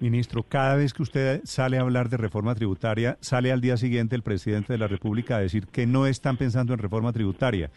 Ministro, 0.00 0.42
cada 0.42 0.76
vez 0.76 0.94
que 0.94 1.02
usted 1.02 1.42
sale 1.44 1.76
a 1.76 1.82
hablar 1.82 2.08
de 2.08 2.16
reforma 2.16 2.54
tributaria, 2.54 3.18
sale 3.20 3.52
al 3.52 3.60
día 3.60 3.76
siguiente 3.76 4.16
el 4.16 4.22
presidente 4.22 4.72
de 4.72 4.78
la 4.78 4.86
República 4.86 5.36
a 5.36 5.40
decir 5.40 5.66
que 5.66 5.86
no 5.86 6.06
están 6.06 6.38
pensando 6.38 6.72
en 6.72 6.78
reforma 6.78 7.12
tributaria. 7.12 7.70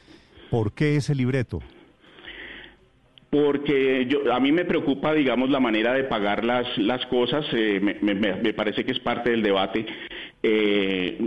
¿Por 0.50 0.72
qué 0.72 0.96
ese 0.96 1.16
libreto? 1.16 1.60
porque 3.34 4.06
yo, 4.08 4.32
a 4.32 4.40
mí 4.40 4.52
me 4.52 4.64
preocupa, 4.64 5.12
digamos, 5.12 5.50
la 5.50 5.60
manera 5.60 5.92
de 5.94 6.04
pagar 6.04 6.46
las, 6.46 6.78
las 6.78 7.04
cosas, 7.08 7.44
eh, 7.52 7.80
me, 7.82 8.54
parece 8.54 8.86
que 8.86 8.92
es 8.92 9.00
parte 9.00 9.32
del 9.32 9.42
debate, 9.42 9.88
eh, 10.44 11.18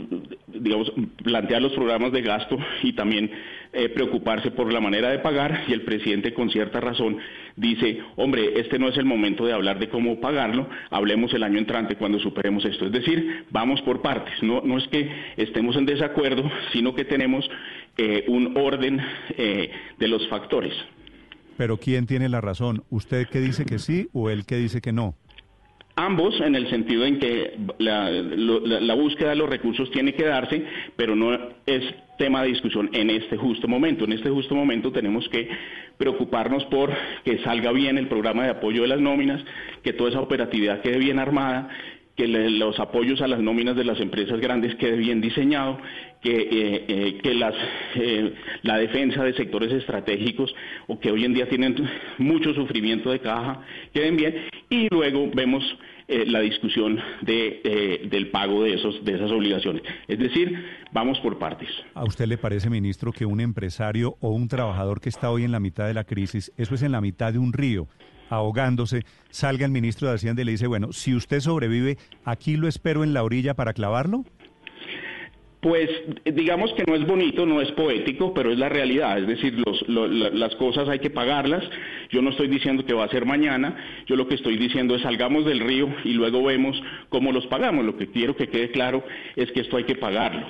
digamos, 0.47 0.93
plantear 1.25 1.61
los 1.61 1.73
programas 1.73 2.13
de 2.13 2.23
gasto 2.23 2.57
y 2.85 2.93
también 2.93 3.29
eh, 3.73 3.89
preocuparse 3.89 4.53
por 4.53 4.73
la 4.73 4.81
manera 4.81 5.11
de 5.11 5.19
pagar 5.19 5.65
y 5.67 5.73
el 5.73 5.83
presidente 5.83 6.33
con 6.33 6.49
cierta 6.49 6.79
razón 6.79 7.19
dice, 7.57 8.01
hombre, 8.17 8.61
este 8.61 8.79
no 8.79 8.89
es 8.89 8.97
el 8.97 9.05
momento 9.05 9.45
de 9.45 9.53
hablar 9.53 9.79
de 9.79 9.89
cómo 9.89 10.21
pagarlo, 10.21 10.69
hablemos 10.91 11.33
el 11.35 11.43
año 11.43 11.59
entrante 11.59 11.97
cuando 11.97 12.19
superemos 12.19 12.65
esto. 12.65 12.87
Es 12.87 12.93
decir, 12.93 13.47
vamos 13.51 13.81
por 13.83 14.03
partes, 14.03 14.43
no, 14.43 14.63
no 14.63 14.79
es 14.79 14.87
que 14.89 15.11
estemos 15.37 15.77
en 15.77 15.87
desacuerdo, 15.87 16.51
sino 16.73 16.95
que 16.95 17.05
tenemos 17.05 17.49
un 18.29 18.57
orden 18.59 19.01
de 19.37 20.09
los 20.09 20.29
factores. 20.29 20.75
Pero 21.57 21.79
¿quién 21.79 22.07
tiene 22.07 22.29
la 22.29 22.41
razón? 22.41 22.85
¿Usted 22.91 23.27
que 23.29 23.41
dice 23.41 23.65
que 23.65 23.79
sí 23.79 24.09
o 24.13 24.31
él 24.31 24.45
que 24.45 24.57
dice 24.57 24.81
que 24.81 24.93
no? 24.93 25.15
Ambos, 25.99 26.39
en 26.43 26.55
el 26.55 26.69
sentido 26.69 27.07
en 27.07 27.19
que 27.19 27.59
la, 27.79 28.95
búsqueda 28.95 29.31
de 29.31 29.37
los 29.37 29.49
recursos 29.49 29.91
tiene 29.91 30.13
que 30.13 30.25
darse, 30.25 30.63
pero 30.95 31.17
no 31.17 31.33
es 31.65 31.83
tema 32.17 32.43
de 32.43 32.49
discusión 32.49 32.91
en 32.93 33.11
este 33.11 33.37
justo 33.37 33.69
momento. 33.69 34.05
En 34.05 34.13
este 34.13 34.31
justo 34.31 34.55
momento 34.55 34.93
tenemos 34.93 35.29
que 35.29 35.49
preocuparnos 35.99 36.65
por 36.67 36.93
que 37.25 37.39
salga 37.39 37.73
bien 37.73 37.99
el 37.99 38.09
programa 38.09 38.45
de 38.45 38.51
apoyo 38.51 38.83
de 38.83 38.89
las 38.89 39.01
nóminas, 39.01 39.43
que 39.83 39.93
toda 39.93 40.11
esa 40.11 40.21
operatividad 40.21 40.81
quede 40.81 40.99
bien 40.99 41.19
armada, 41.19 41.69
que 42.17 42.27
los 42.27 42.81
apoyos 42.81 43.21
a 43.21 43.29
las 43.29 43.41
nóminas 43.41 43.77
de 43.77 43.85
las 43.85 44.01
empresas 44.01 44.41
grandes 44.41 44.75
quede 44.77 44.97
bien 44.97 45.21
diseñado, 45.21 45.79
que, 46.23 46.35
eh, 46.35 46.85
eh, 46.89 47.19
que 47.23 47.35
las, 47.35 47.55
eh, 47.95 48.33
la 48.63 48.79
defensa 48.79 49.23
de 49.23 49.35
sectores 49.35 49.71
estratégicos 49.73 50.55
o 50.87 50.99
que 50.99 51.11
hoy 51.11 51.25
en 51.25 51.35
día 51.35 51.49
tienen 51.49 51.77
mucho 52.17 52.55
sufrimiento 52.55 53.11
de 53.11 53.21
caja 53.21 53.61
queden 53.93 54.17
bien 54.17 54.35
y 54.71 54.89
luego 54.89 55.31
vemos 55.35 55.63
la 56.09 56.41
discusión 56.41 57.01
de, 57.23 58.07
del 58.11 58.31
pago 58.31 58.63
de, 58.63 58.75
esos, 58.75 59.05
de 59.05 59.15
esas 59.15 59.31
obligaciones. 59.31 59.83
Es 60.07 60.19
decir, 60.19 60.65
vamos 60.93 61.19
por 61.21 61.39
partes. 61.39 61.69
¿A 61.95 62.05
usted 62.05 62.27
le 62.27 62.39
parece, 62.39 62.71
ministro, 62.71 63.13
que 63.13 63.27
un 63.27 63.41
empresario 63.41 64.17
o 64.21 64.31
un 64.31 64.49
trabajador 64.49 65.01
que 65.01 65.09
está 65.09 65.31
hoy 65.31 65.45
en 65.45 65.53
la 65.53 65.61
mitad 65.61 65.87
de 65.87 65.95
la 65.95 66.05
crisis, 66.05 66.53
eso 66.57 66.75
es 66.75 66.83
en 66.83 66.93
la 66.93 67.01
mitad 67.01 67.33
de 67.33 67.39
un 67.39 67.53
río, 67.53 67.89
ahogándose, 68.31 69.03
salga 69.31 69.65
el 69.65 69.73
ministro 69.73 70.09
de 70.09 70.15
Hacienda 70.15 70.43
y 70.43 70.45
le 70.45 70.53
dice, 70.53 70.67
bueno, 70.67 70.93
si 70.93 71.15
usted 71.15 71.41
sobrevive, 71.41 71.99
aquí 72.25 72.57
lo 72.57 72.69
espero 72.69 73.05
en 73.05 73.13
la 73.15 73.23
orilla 73.23 73.55
para 73.55 73.73
clavarlo? 73.73 74.25
Pues 75.61 75.89
digamos 76.25 76.73
que 76.75 76.85
no 76.87 76.95
es 76.95 77.07
bonito, 77.07 77.47
no 77.47 77.61
es 77.61 77.73
poético, 77.73 78.33
pero 78.35 78.53
es 78.53 78.59
la 78.59 78.69
realidad. 78.69 79.19
Es 79.19 79.27
decir, 79.27 79.63
las 79.89 80.55
cosas 80.57 80.89
hay 80.89 80.99
que 80.99 81.11
pagarlas. 81.11 81.65
Yo 82.11 82.23
no 82.23 82.31
estoy 82.31 82.49
diciendo 82.49 82.85
que 82.85 82.93
va 82.93 83.05
a 83.05 83.09
ser 83.09 83.25
mañana. 83.25 83.77
Yo 84.07 84.17
lo 84.17 84.29
que 84.29 84.35
estoy 84.37 84.59
diciendo 84.59 84.95
es 84.95 85.03
salgamos 85.03 85.45
del 85.45 85.61
río 85.61 85.89
y 86.05 86.13
luego 86.13 86.45
vemos 86.45 86.81
cómo 87.09 87.33
los 87.33 87.47
pagamos. 87.47 87.85
Lo 87.85 87.97
que 87.97 88.09
quiero 88.09 88.37
que 88.37 88.49
quede 88.49 88.71
claro 88.71 89.03
es 89.35 89.51
que 89.53 89.61
esto 89.61 89.77
hay 89.77 89.85
que 89.85 89.97
pagarlo. 89.97 90.47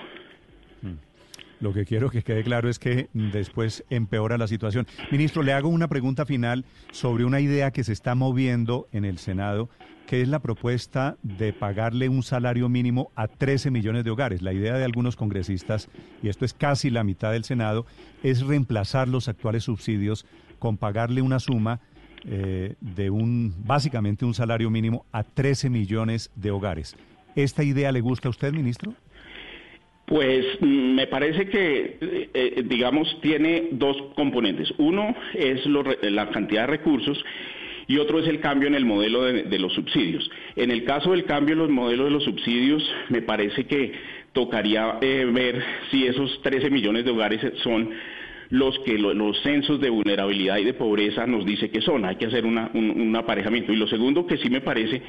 Lo 1.60 1.72
que 1.72 1.86
quiero 1.86 2.10
que 2.10 2.22
quede 2.22 2.42
claro 2.42 2.68
es 2.68 2.78
que 2.78 3.08
después 3.14 3.84
empeora 3.88 4.36
la 4.36 4.46
situación. 4.46 4.86
Ministro, 5.10 5.42
le 5.42 5.52
hago 5.52 5.68
una 5.68 5.88
pregunta 5.88 6.26
final 6.26 6.64
sobre 6.90 7.24
una 7.24 7.40
idea 7.40 7.70
que 7.70 7.82
se 7.82 7.94
está 7.94 8.14
moviendo 8.14 8.88
en 8.92 9.06
el 9.06 9.16
Senado, 9.16 9.70
que 10.06 10.22
es 10.22 10.28
la 10.28 10.38
propuesta 10.38 11.16
de 11.22 11.52
pagarle 11.52 12.08
un 12.08 12.22
salario 12.22 12.68
mínimo 12.68 13.10
a 13.16 13.26
13 13.26 13.70
millones 13.70 14.04
de 14.04 14.10
hogares. 14.10 14.40
La 14.40 14.52
idea 14.52 14.74
de 14.74 14.84
algunos 14.84 15.16
congresistas, 15.16 15.90
y 16.22 16.28
esto 16.28 16.44
es 16.44 16.54
casi 16.54 16.90
la 16.90 17.04
mitad 17.04 17.32
del 17.32 17.44
Senado, 17.44 17.86
es 18.22 18.46
reemplazar 18.46 19.08
los 19.08 19.28
actuales 19.28 19.64
subsidios 19.64 20.24
con 20.58 20.76
pagarle 20.76 21.22
una 21.22 21.40
suma 21.40 21.80
eh, 22.28 22.74
de 22.80 23.10
un, 23.10 23.54
básicamente 23.64 24.24
un 24.24 24.34
salario 24.34 24.70
mínimo 24.70 25.04
a 25.12 25.24
13 25.24 25.70
millones 25.70 26.30
de 26.36 26.50
hogares. 26.50 26.96
¿Esta 27.34 27.64
idea 27.64 27.92
le 27.92 28.00
gusta 28.00 28.28
a 28.28 28.30
usted, 28.30 28.52
ministro? 28.52 28.94
Pues 30.06 30.44
mm, 30.60 30.94
me 30.94 31.06
parece 31.08 31.48
que, 31.48 31.98
eh, 32.00 32.30
eh, 32.32 32.64
digamos, 32.64 33.20
tiene 33.20 33.68
dos 33.72 33.96
componentes. 34.14 34.72
Uno 34.78 35.14
es 35.34 35.66
la 35.66 36.30
cantidad 36.30 36.62
de 36.62 36.68
recursos 36.68 37.22
y 37.88 37.98
otro 37.98 38.18
es 38.18 38.28
el 38.28 38.40
cambio 38.40 38.68
en 38.68 38.74
el 38.74 38.84
modelo 38.84 39.22
de, 39.22 39.58
los 39.58 39.72
subsidios. 39.74 40.28
En 40.56 40.70
el 40.70 40.84
caso 40.84 41.12
del 41.12 41.24
cambio 41.24 41.52
en 41.52 41.60
los 41.60 41.70
modelos 41.70 42.06
de 42.06 42.10
los 42.10 42.24
subsidios, 42.24 42.82
me 43.08 43.22
parece 43.22 43.64
que 43.64 43.92
tocaría 44.32 44.98
eh, 45.00 45.24
ver 45.32 45.62
si 45.90 46.06
esos 46.06 46.40
13 46.42 46.70
millones 46.70 47.04
de 47.04 47.10
hogares 47.10 47.40
son 47.62 47.90
los 48.50 48.78
que 48.80 48.98
los 48.98 49.40
censos 49.42 49.80
de 49.80 49.90
vulnerabilidad 49.90 50.58
y 50.58 50.64
de 50.64 50.74
pobreza 50.74 51.26
nos 51.26 51.44
dice 51.44 51.70
que 51.70 51.80
son. 51.80 52.04
Hay 52.04 52.16
que 52.16 52.26
hacer 52.26 52.44
un, 52.44 53.16
aparejamiento. 53.16 53.72
Y 53.72 53.76
lo 53.76 53.88
segundo 53.88 54.26
que 54.26 54.36
sí 54.38 54.50
me 54.50 54.60
parece 54.60 55.02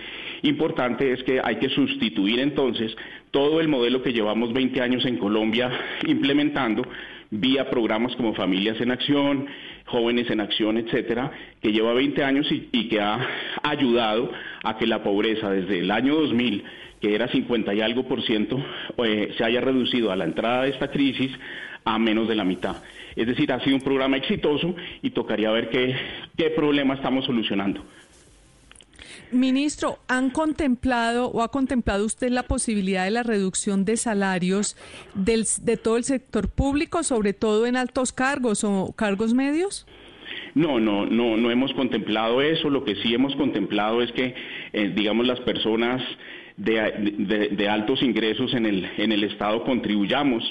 importante 0.44 1.12
es 1.12 1.24
que 1.24 1.40
hay 1.44 1.58
que 1.58 1.70
sustituir 1.70 2.40
entonces 2.40 2.96
todo 3.32 3.60
el 3.60 3.68
modelo 3.68 4.02
que 4.02 4.14
llevamos 4.14 4.54
20 4.54 4.82
años 4.82 5.06
en 5.06 5.18
Colombia 5.18 5.70
implementando 6.08 6.84
vía 7.30 7.70
programas 7.70 8.16
como 8.16 8.34
Familias 8.34 8.80
en 8.80 8.92
Acción, 8.92 9.48
Jóvenes 9.88 10.30
en 10.30 10.42
Acción, 10.42 10.78
etcétera, 10.78 11.32
que 11.62 11.72
lleva 11.72 11.94
20 11.94 12.24
años 12.24 12.48
y, 12.52 12.88
que 12.90 13.00
ha 13.00 13.20
ayudado 13.64 14.32
a 14.64 14.78
que 14.78 14.86
la 14.86 15.02
pobreza 15.02 15.50
desde 15.50 15.80
el 15.80 15.92
año 15.92 16.16
2000 16.16 16.64
que 17.02 17.14
era 17.14 17.28
50 17.28 17.76
y 17.76 17.82
algo 17.82 18.08
por 18.08 18.24
ciento, 18.24 18.58
eh, 19.06 19.32
se 19.38 19.44
haya 19.44 19.62
reducido 19.62 20.12
a 20.12 20.16
la 20.16 20.26
entrada 20.26 20.64
de 20.64 20.70
esta 20.70 20.90
crisis 20.90 21.32
a 21.86 22.00
menos 22.00 22.28
de 22.28 22.34
la 22.36 22.44
mitad. 22.44 22.78
Es 23.16 23.28
decir, 23.28 23.52
ha 23.52 23.60
sido 23.60 23.76
un 23.76 23.84
programa 23.84 24.18
exitoso 24.18 24.76
y 25.04 25.12
tocaría 25.12 25.52
ver 25.52 25.70
qué, 25.70 25.96
qué 26.36 26.50
problema 26.50 26.96
estamos 26.96 27.26
solucionando. 27.26 27.84
Ministro, 29.32 30.00
¿han 30.08 30.30
contemplado 30.30 31.28
o 31.28 31.42
ha 31.42 31.50
contemplado 31.50 32.06
usted 32.06 32.30
la 32.30 32.44
posibilidad 32.44 33.06
de 33.06 33.12
la 33.12 33.24
reducción 33.24 33.84
de 33.84 33.98
salarios 33.98 34.78
del, 35.16 35.46
de 35.62 35.78
todo 35.78 35.98
el 35.98 36.04
sector 36.04 36.50
público, 36.50 37.04
sobre 37.04 37.34
todo 37.34 37.66
en 37.66 37.76
altos 37.76 38.14
cargos 38.14 38.64
o 38.64 38.94
cargos 38.96 39.34
medios? 39.34 39.86
No, 40.56 40.80
no, 40.80 41.06
no, 41.06 41.38
no 41.38 41.52
hemos 41.52 41.74
contemplado 41.74 42.42
eso. 42.42 42.70
Lo 42.70 42.84
que 42.84 42.96
sí 42.96 43.14
hemos 43.14 43.36
contemplado 43.36 44.02
es 44.02 44.12
que, 44.14 44.34
eh, 44.74 44.94
digamos, 44.96 45.28
las 45.28 45.40
personas 45.42 46.02
de, 46.58 47.50
de, 47.52 47.70
altos 47.70 48.02
ingresos 48.02 48.54
en 48.54 48.66
el, 48.66 48.90
en 48.98 49.12
el 49.12 49.24
Estado 49.24 49.64
contribuyamos 49.64 50.44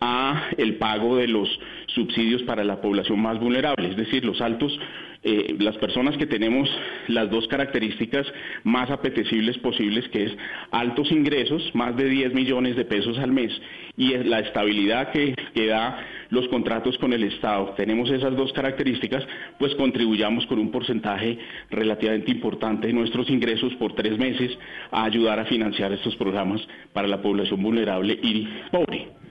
a 0.00 0.50
el 0.58 0.76
pago 0.76 1.16
de 1.16 1.28
los 1.28 1.48
subsidios 1.86 2.42
para 2.42 2.64
la 2.64 2.80
población 2.80 3.20
más 3.20 3.38
vulnerable, 3.38 3.88
es 3.88 3.96
decir, 3.96 4.24
los 4.24 4.40
altos 4.40 4.76
eh, 5.24 5.56
las 5.58 5.76
personas 5.78 6.16
que 6.16 6.26
tenemos 6.26 6.68
las 7.08 7.30
dos 7.30 7.48
características 7.48 8.26
más 8.62 8.90
apetecibles 8.90 9.56
posibles, 9.58 10.08
que 10.08 10.24
es 10.24 10.36
altos 10.70 11.10
ingresos, 11.10 11.70
más 11.74 11.96
de 11.96 12.08
10 12.08 12.34
millones 12.34 12.76
de 12.76 12.84
pesos 12.84 13.18
al 13.18 13.32
mes, 13.32 13.50
y 13.96 14.16
la 14.18 14.40
estabilidad 14.40 15.12
que, 15.12 15.34
que 15.54 15.66
da 15.66 15.98
los 16.30 16.46
contratos 16.48 16.98
con 16.98 17.12
el 17.12 17.24
Estado. 17.24 17.74
Tenemos 17.76 18.10
esas 18.10 18.36
dos 18.36 18.52
características, 18.52 19.26
pues 19.58 19.74
contribuyamos 19.76 20.46
con 20.46 20.58
un 20.58 20.70
porcentaje 20.70 21.38
relativamente 21.70 22.30
importante 22.30 22.88
de 22.88 22.92
nuestros 22.92 23.30
ingresos 23.30 23.74
por 23.76 23.94
tres 23.94 24.18
meses 24.18 24.50
a 24.90 25.04
ayudar 25.04 25.40
a 25.40 25.46
financiar 25.46 25.92
estos 25.92 26.16
programas 26.16 26.60
para 26.92 27.08
la 27.08 27.22
población 27.22 27.62
vulnerable 27.62 28.18
y 28.22 28.46
pobre. 28.70 29.23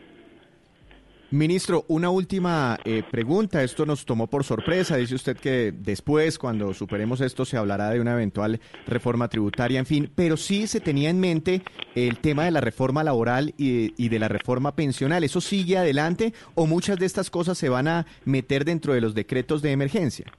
Ministro, 1.33 1.83
una 1.87 2.11
última 2.11 2.77
eh, 2.85 3.01
pregunta. 3.09 3.63
Esto 3.63 3.87
nos 3.87 4.05
tomó 4.05 4.27
por 4.27 4.43
sorpresa. 4.43 4.97
Dice 4.97 5.15
usted 5.15 5.35
que 5.35 5.73
después, 5.75 6.37
cuando 6.37 6.75
superemos 6.75 7.21
esto, 7.21 7.43
se 7.43 7.57
hablará 7.57 7.89
de 7.89 7.99
una 7.99 8.13
eventual 8.13 8.61
reforma 8.85 9.27
tributaria, 9.29 9.79
en 9.79 9.87
fin. 9.87 10.11
Pero 10.13 10.37
sí 10.37 10.67
se 10.67 10.79
tenía 10.79 11.09
en 11.09 11.19
mente 11.19 11.63
el 11.95 12.19
tema 12.19 12.45
de 12.45 12.51
la 12.51 12.61
reforma 12.61 13.03
laboral 13.03 13.55
y, 13.57 13.95
y 13.97 14.09
de 14.09 14.19
la 14.19 14.27
reforma 14.27 14.75
pensional. 14.75 15.23
¿Eso 15.23 15.41
sigue 15.41 15.75
adelante 15.75 16.35
o 16.53 16.67
muchas 16.67 16.99
de 16.99 17.07
estas 17.07 17.31
cosas 17.31 17.57
se 17.57 17.67
van 17.67 17.87
a 17.87 18.05
meter 18.25 18.63
dentro 18.63 18.93
de 18.93 19.01
los 19.01 19.15
decretos 19.15 19.63
de 19.63 19.71
emergencia? 19.71 20.31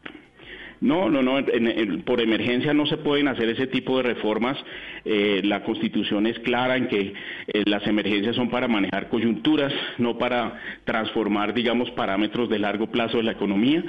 No, 0.84 1.08
no, 1.08 1.22
no, 1.22 1.38
en- 1.38 2.02
por 2.02 2.20
emergencia 2.20 2.74
no 2.74 2.84
se 2.84 2.98
pueden 2.98 3.26
hacer 3.28 3.48
ese 3.48 3.66
tipo 3.68 3.96
de 3.96 4.02
reformas. 4.02 4.58
Eh, 5.06 5.40
la 5.42 5.62
Constitución 5.64 6.26
es 6.26 6.38
clara 6.40 6.76
en 6.76 6.88
que 6.88 7.00
eh, 7.46 7.62
las 7.64 7.86
emergencias 7.86 8.36
son 8.36 8.50
para 8.50 8.68
manejar 8.68 9.08
coyunturas, 9.08 9.72
no 9.96 10.18
para 10.18 10.60
transformar, 10.84 11.54
digamos, 11.54 11.90
parámetros 11.92 12.50
de 12.50 12.58
largo 12.58 12.88
plazo 12.88 13.16
de 13.16 13.22
la 13.22 13.32
economía. 13.32 13.82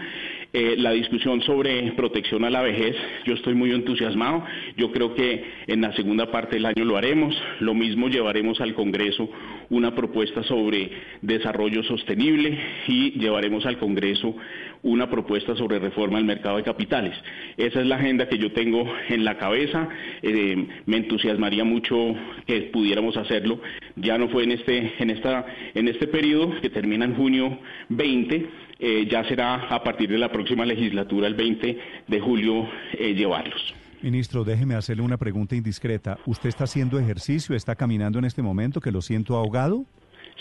Eh, 0.54 0.76
la 0.78 0.92
discusión 0.92 1.42
sobre 1.42 1.92
protección 1.98 2.46
a 2.46 2.50
la 2.50 2.62
vejez, 2.62 2.96
yo 3.26 3.34
estoy 3.34 3.56
muy 3.56 3.72
entusiasmado. 3.72 4.46
Yo 4.78 4.94
creo 4.94 5.14
que 5.16 5.44
en 5.68 5.82
la 5.82 5.92
segunda 5.98 6.32
parte 6.32 6.56
del 6.56 6.66
año 6.66 6.86
lo 6.86 6.96
haremos. 6.96 7.36
Lo 7.60 7.74
mismo 7.74 8.08
llevaremos 8.08 8.62
al 8.62 8.74
Congreso 8.74 9.30
una 9.70 9.94
propuesta 9.96 10.44
sobre 10.44 10.92
desarrollo 11.22 11.84
sostenible 11.84 12.58
y 12.88 13.20
llevaremos 13.20 13.66
al 13.66 13.78
Congreso 13.80 14.34
una 14.86 15.10
propuesta 15.10 15.56
sobre 15.56 15.80
reforma 15.80 16.18
del 16.18 16.26
mercado 16.28 16.58
de 16.58 16.64
capitales. 16.64 17.18
Esa 17.58 17.82
es 17.82 17.88
la 17.88 17.96
agenda 17.96 18.30
que 18.30 18.38
yo 18.38 18.52
tengo 18.54 18.86
en 19.10 19.26
la 19.26 19.38
cabeza. 19.38 19.90
Eh, 20.22 20.68
me 20.86 20.98
entusiasmaría 20.98 21.64
mucho 21.64 22.16
que 22.46 22.70
pudiéramos 22.72 23.18
hacerlo. 23.18 23.60
Ya 23.96 24.18
no 24.18 24.30
fue 24.30 24.44
en 24.44 24.52
este, 24.52 24.94
en 25.00 25.10
esta, 25.10 25.46
en 25.74 25.88
este 25.88 26.08
periodo 26.08 26.54
que 26.62 26.70
termina 26.70 27.06
en 27.06 27.16
junio 27.16 27.60
20. 27.90 28.48
eh, 28.78 29.08
ya 29.10 29.24
será 29.24 29.56
a 29.70 29.84
partir 29.84 30.10
de 30.10 30.18
la 30.18 30.32
próxima 30.32 30.66
legislatura, 30.66 31.28
el 31.28 31.34
20 31.34 31.80
de 32.08 32.20
julio, 32.20 32.70
eh, 33.00 33.14
llevarlos. 33.16 33.74
Ministro, 34.02 34.44
déjeme 34.44 34.76
hacerle 34.76 35.02
una 35.02 35.18
pregunta 35.18 35.56
indiscreta. 35.56 36.20
¿Usted 36.26 36.50
está 36.50 36.66
haciendo 36.66 37.00
ejercicio? 37.00 37.56
¿Está 37.56 37.76
caminando 37.76 38.20
en 38.20 38.26
este 38.26 38.44
momento 38.44 38.82
que 38.82 38.92
lo 38.92 39.02
siento 39.02 39.36
ahogado? 39.36 39.86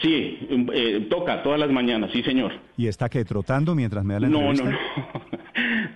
Sí, 0.02 0.38
eh, 0.72 1.06
toca 1.08 1.42
todas 1.42 1.58
las 1.60 1.70
mañanas, 1.70 2.10
sí, 2.12 2.22
señor. 2.22 2.52
¿Y 2.76 2.88
está 2.88 3.08
que 3.08 3.24
trotando 3.24 3.74
mientras 3.74 4.04
me 4.04 4.14
da 4.14 4.20
la 4.20 4.28
No, 4.28 4.40
no, 4.42 4.50
entrevista? 4.50 4.80
no. 4.96 5.34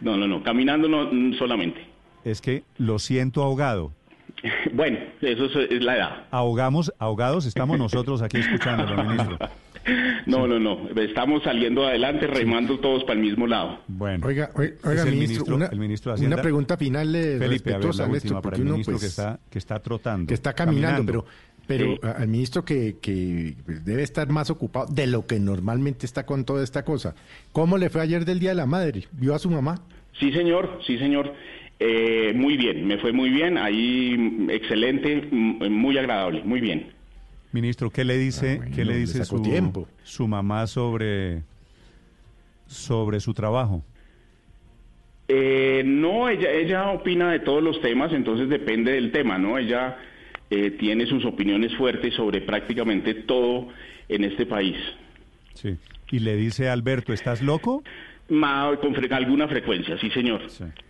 No, 0.00 0.16
no, 0.16 0.28
no. 0.28 0.42
Caminando 0.44 0.88
no 0.88 1.08
mm, 1.10 1.34
solamente. 1.34 1.84
Es 2.24 2.40
que 2.40 2.62
lo 2.78 2.98
siento 2.98 3.42
ahogado. 3.42 3.92
Bueno, 4.72 4.98
eso 5.20 5.46
es, 5.46 5.70
es 5.72 5.82
la 5.82 5.96
edad. 5.96 6.26
Ahogamos, 6.30 6.92
ahogados 7.00 7.44
estamos 7.46 7.76
nosotros 7.86 8.22
aquí 8.22 8.38
escuchándolo, 8.38 9.02
ministro. 9.02 9.38
No, 10.26 10.46
no, 10.46 10.58
no. 10.60 10.88
Estamos 11.00 11.42
saliendo 11.42 11.84
adelante, 11.86 12.26
remando 12.26 12.78
todos 12.78 13.02
para 13.04 13.14
el 13.14 13.20
mismo 13.26 13.46
lado. 13.46 13.80
Bueno. 13.88 14.26
Oiga, 14.26 14.50
oiga, 14.54 15.02
el 15.02 15.12
ministro, 15.12 15.44
ministro- 15.46 15.54
una, 15.56 15.66
el 15.66 15.78
ministro 15.78 16.12
de 16.12 16.14
Hacienda. 16.16 16.36
una 16.36 16.42
pregunta 16.42 16.76
final 16.76 17.14
eh, 17.14 17.36
Felipe, 17.38 17.40
a 17.40 17.78
ver, 17.78 17.86
respetuosa, 17.86 18.02
la 18.02 18.08
Néstor, 18.12 18.26
última 18.26 18.40
para 18.42 18.42
porque 18.42 18.56
el 18.56 18.62
uno 18.66 18.72
ministro 18.74 18.92
pues, 18.94 19.02
que, 19.02 19.06
está, 19.08 19.40
que 19.50 19.58
está 19.58 19.78
trotando. 19.80 20.28
que 20.28 20.34
está 20.34 20.52
caminando, 20.52 21.04
pero 21.06 21.24
pero 21.68 21.92
Sí. 21.94 22.00
al 22.02 22.26
ministro 22.28 22.64
que, 22.64 22.96
que 23.00 23.54
pues, 23.64 23.84
debe 23.84 24.02
estar 24.02 24.28
más 24.30 24.50
ocupado 24.50 24.86
de 24.92 25.06
lo 25.06 25.26
que 25.26 25.38
normalmente 25.38 26.04
está 26.06 26.26
con 26.26 26.44
toda 26.44 26.64
esta 26.64 26.82
cosa. 26.84 27.14
¿Cómo 27.52 27.78
le 27.78 27.90
fue 27.90 28.00
ayer 28.02 28.24
del 28.24 28.40
Día 28.40 28.48
de 28.50 28.56
la 28.56 28.66
Madre? 28.66 29.04
¿Vio 29.12 29.34
a 29.34 29.38
su 29.38 29.50
mamá? 29.50 29.80
Sí, 30.18 30.32
señor, 30.32 30.80
sí, 30.84 30.98
señor. 30.98 31.32
Eh, 31.78 32.32
muy 32.34 32.56
bien, 32.56 32.84
me 32.88 32.98
fue 32.98 33.12
muy 33.12 33.30
bien. 33.30 33.56
Ahí, 33.56 34.16
mm, 34.18 34.50
excelente, 34.50 35.28
mm, 35.30 35.68
muy 35.70 35.96
agradable, 35.96 36.42
muy 36.42 36.60
bien. 36.60 36.88
Ministro, 37.52 37.90
¿qué 37.90 38.02
le 38.04 38.18
dice, 38.18 38.54
Ah, 38.54 38.56
bueno, 38.56 38.74
¿qué 38.76 38.84
le 38.84 38.96
dice 38.96 39.24
sacó 39.24 39.36
su, 39.36 39.42
tiempo. 39.42 39.86
su 40.02 40.26
mamá 40.26 40.66
sobre, 40.66 41.42
sobre 42.66 43.20
su 43.20 43.32
trabajo? 43.32 43.84
Eh, 45.28 45.82
no, 45.84 46.28
ella, 46.28 46.50
ella 46.50 46.90
opina 46.90 47.30
de 47.30 47.40
todos 47.40 47.62
los 47.62 47.80
temas, 47.82 48.12
entonces 48.12 48.48
depende 48.48 48.92
del 48.92 49.12
tema, 49.12 49.38
¿no? 49.38 49.58
Ella 49.58 49.98
eh, 50.50 50.70
tiene 50.72 51.06
sus 51.06 51.24
opiniones 51.24 51.74
fuertes 51.76 52.14
sobre 52.14 52.40
prácticamente 52.40 53.14
todo 53.14 53.68
en 54.08 54.24
este 54.24 54.46
país. 54.46 54.76
Sí. 55.54 55.76
Y 56.10 56.20
le 56.20 56.36
dice 56.36 56.68
a 56.68 56.72
Alberto, 56.72 57.12
¿estás 57.12 57.42
loco? 57.42 57.82
Ma- 58.30 58.76
con 58.80 58.94
fre- 58.94 59.10
alguna 59.12 59.48
frecuencia, 59.48 59.98
sí, 59.98 60.10
señor. 60.10 60.42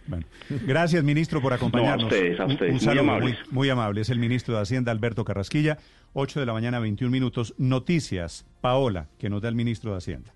Bueno, 0.06 0.24
gracias, 0.66 1.02
ministro, 1.04 1.40
por 1.40 1.52
acompañarnos. 1.52 2.02
No, 2.04 2.04
a 2.04 2.08
ustedes, 2.08 2.40
a 2.40 2.46
ustedes, 2.46 2.70
Un, 2.70 2.76
muy 2.76 2.80
saludo 2.80 3.04
muy, 3.04 3.10
amables. 3.14 3.38
muy 3.50 3.70
amable. 3.70 4.00
Es 4.00 4.10
el 4.10 4.18
ministro 4.18 4.54
de 4.56 4.62
Hacienda, 4.62 4.90
Alberto 4.92 5.24
Carrasquilla. 5.24 5.78
8 6.14 6.40
de 6.40 6.46
la 6.46 6.52
mañana, 6.52 6.78
21 6.80 7.10
minutos. 7.12 7.54
Noticias, 7.58 8.44
Paola, 8.60 9.06
que 9.18 9.28
nos 9.30 9.40
da 9.42 9.48
el 9.48 9.54
ministro 9.54 9.92
de 9.92 9.98
Hacienda. 9.98 10.32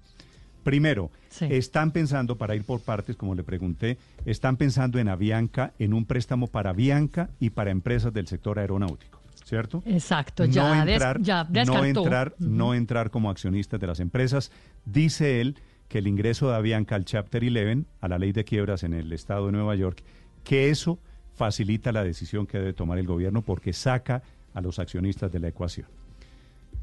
Primero, 0.62 1.10
están 1.56 1.90
pensando, 1.90 2.36
para 2.36 2.55
ir 2.55 2.64
por 2.64 2.80
partes, 2.80 3.16
como 3.16 3.34
le 3.34 3.43
pregunté, 3.43 3.98
están 4.24 4.56
pensando 4.56 4.98
en 4.98 5.09
Avianca, 5.09 5.72
en 5.78 5.93
un 5.94 6.05
préstamo 6.05 6.47
para 6.47 6.70
Avianca 6.70 7.30
y 7.40 7.51
para 7.51 7.70
empresas 7.70 8.12
del 8.12 8.26
sector 8.28 8.59
aeronáutico, 8.59 9.20
¿cierto? 9.44 9.82
Exacto, 9.86 10.44
ya, 10.44 10.74
no 10.76 10.84
des- 10.84 10.94
entrar, 10.94 11.20
no 11.66 11.72
entrar, 12.02 12.34
no 12.39 12.74
entrar 12.74 13.10
como 13.10 13.30
accionistas 13.30 13.80
de 13.80 13.86
las 13.86 14.01
empresas. 14.01 14.52
Dice 14.84 15.40
él 15.40 15.56
que 15.89 15.98
el 15.98 16.06
ingreso 16.06 16.48
de 16.48 16.56
Avianca 16.56 16.94
al 16.94 17.05
Chapter 17.05 17.43
11, 17.43 17.84
a 18.01 18.09
la 18.09 18.18
ley 18.18 18.32
de 18.32 18.44
quiebras 18.44 18.82
en 18.82 18.94
el 18.94 19.12
estado 19.12 19.47
de 19.47 19.52
Nueva 19.52 19.74
York, 19.74 20.02
que 20.44 20.70
eso 20.70 20.98
facilita 21.34 21.93
la 21.93 22.05
decisión 22.05 22.47
que 22.47 22.59
debe 22.59 22.72
tomar 22.72 22.98
el 22.98 23.06
gobierno 23.06 23.43
porque 23.43 23.72
saca 23.72 24.22
a 24.55 24.60
los 24.60 24.78
accionistas 24.78 25.32
de 25.32 25.40
la 25.40 25.48
ecuación. 25.48 25.86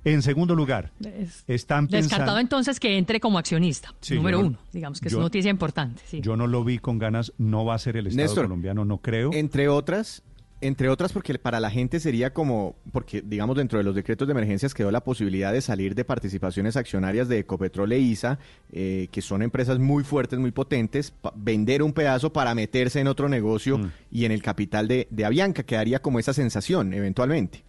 En 0.05 0.21
segundo 0.21 0.55
lugar, 0.55 0.91
Es- 1.03 1.43
están 1.47 1.87
Descartado 1.87 2.19
pensando... 2.19 2.39
entonces 2.39 2.79
que 2.79 2.97
entre 2.97 3.19
como 3.19 3.37
accionista, 3.37 3.93
Sí, 4.01 4.15
número 4.15 4.41
no- 4.41 4.47
uno. 4.47 4.57
Digamos 4.71 4.99
que 5.01 5.09
yo- 5.09 5.17
es 5.17 5.21
noticia 5.23 5.51
importante. 5.51 6.01
Sí. 6.05 6.21
Yo 6.21 6.35
no 6.37 6.47
lo 6.47 6.63
vi 6.63 6.79
con 6.79 6.97
ganas, 6.99 7.33
no 7.37 7.65
va 7.65 7.75
a 7.75 7.79
ser 7.79 7.97
el 7.97 8.07
Estado 8.07 8.23
Néstor, 8.27 8.45
colombiano, 8.45 8.85
no 8.85 8.99
creo. 8.99 9.31
Entre 9.33 9.67
otras, 9.67 10.23
entre 10.61 10.89
otras 10.89 11.13
porque 11.13 11.37
para 11.39 11.59
la 11.61 11.69
gente 11.69 11.99
sería 12.01 12.33
como, 12.33 12.75
porque 12.91 13.21
digamos 13.21 13.55
dentro 13.55 13.77
de 13.77 13.83
los 13.85 13.95
decretos 13.95 14.27
de 14.27 14.33
emergencias 14.33 14.73
quedó 14.73 14.91
la 14.91 15.03
posibilidad 15.03 15.53
de 15.53 15.61
salir 15.61 15.95
de 15.95 16.03
participaciones 16.05 16.75
accionarias 16.75 17.27
de 17.29 17.39
Ecopetrol 17.39 17.91
e 17.93 17.99
ISA, 17.99 18.39
eh, 18.71 19.07
que 19.11 19.21
son 19.21 19.41
empresas 19.41 19.79
muy 19.79 20.03
fuertes, 20.03 20.37
muy 20.39 20.51
potentes, 20.51 21.13
vender 21.35 21.81
un 21.83 21.93
pedazo 21.93 22.31
para 22.33 22.53
meterse 22.55 22.99
en 22.99 23.07
otro 23.07 23.29
negocio 23.29 23.77
Mm. 23.77 23.91
y 24.11 24.25
en 24.25 24.31
el 24.33 24.41
capital 24.41 24.87
de, 24.87 25.07
de 25.11 25.25
Avianca, 25.25 25.63
quedaría 25.63 25.99
como 26.01 26.19
esa 26.19 26.33
sensación 26.33 26.93
eventualmente. 26.93 27.63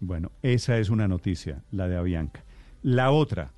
Bueno, 0.00 0.30
esa 0.42 0.78
es 0.78 0.90
una 0.90 1.08
noticia, 1.08 1.62
la 1.70 1.88
de 1.88 1.96
Avianca. 1.96 2.44
La 2.82 3.10
otra, 3.10 3.52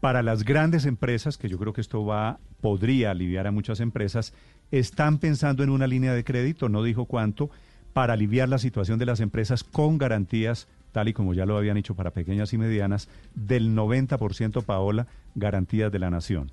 para 0.00 0.22
las 0.22 0.44
grandes 0.44 0.86
empresas, 0.86 1.36
que 1.36 1.48
yo 1.48 1.58
creo 1.58 1.72
que 1.72 1.80
esto 1.80 2.04
va, 2.04 2.38
podría 2.60 3.10
aliviar 3.10 3.46
a 3.46 3.52
muchas 3.52 3.80
empresas, 3.80 4.32
están 4.70 5.18
pensando 5.18 5.62
en 5.62 5.70
una 5.70 5.86
línea 5.86 6.14
de 6.14 6.24
crédito, 6.24 6.68
no 6.68 6.82
dijo 6.82 7.06
cuánto, 7.06 7.50
para 7.92 8.12
aliviar 8.12 8.48
la 8.48 8.58
situación 8.58 8.98
de 8.98 9.06
las 9.06 9.20
empresas 9.20 9.64
con 9.64 9.98
garantías, 9.98 10.68
tal 10.92 11.08
y 11.08 11.12
como 11.12 11.34
ya 11.34 11.46
lo 11.46 11.56
habían 11.56 11.76
hecho 11.76 11.96
para 11.96 12.12
pequeñas 12.12 12.52
y 12.52 12.58
medianas, 12.58 13.08
del 13.34 13.74
90%, 13.74 14.64
Paola, 14.64 15.08
garantías 15.34 15.90
de 15.90 15.98
la 15.98 16.10
nación. 16.10 16.52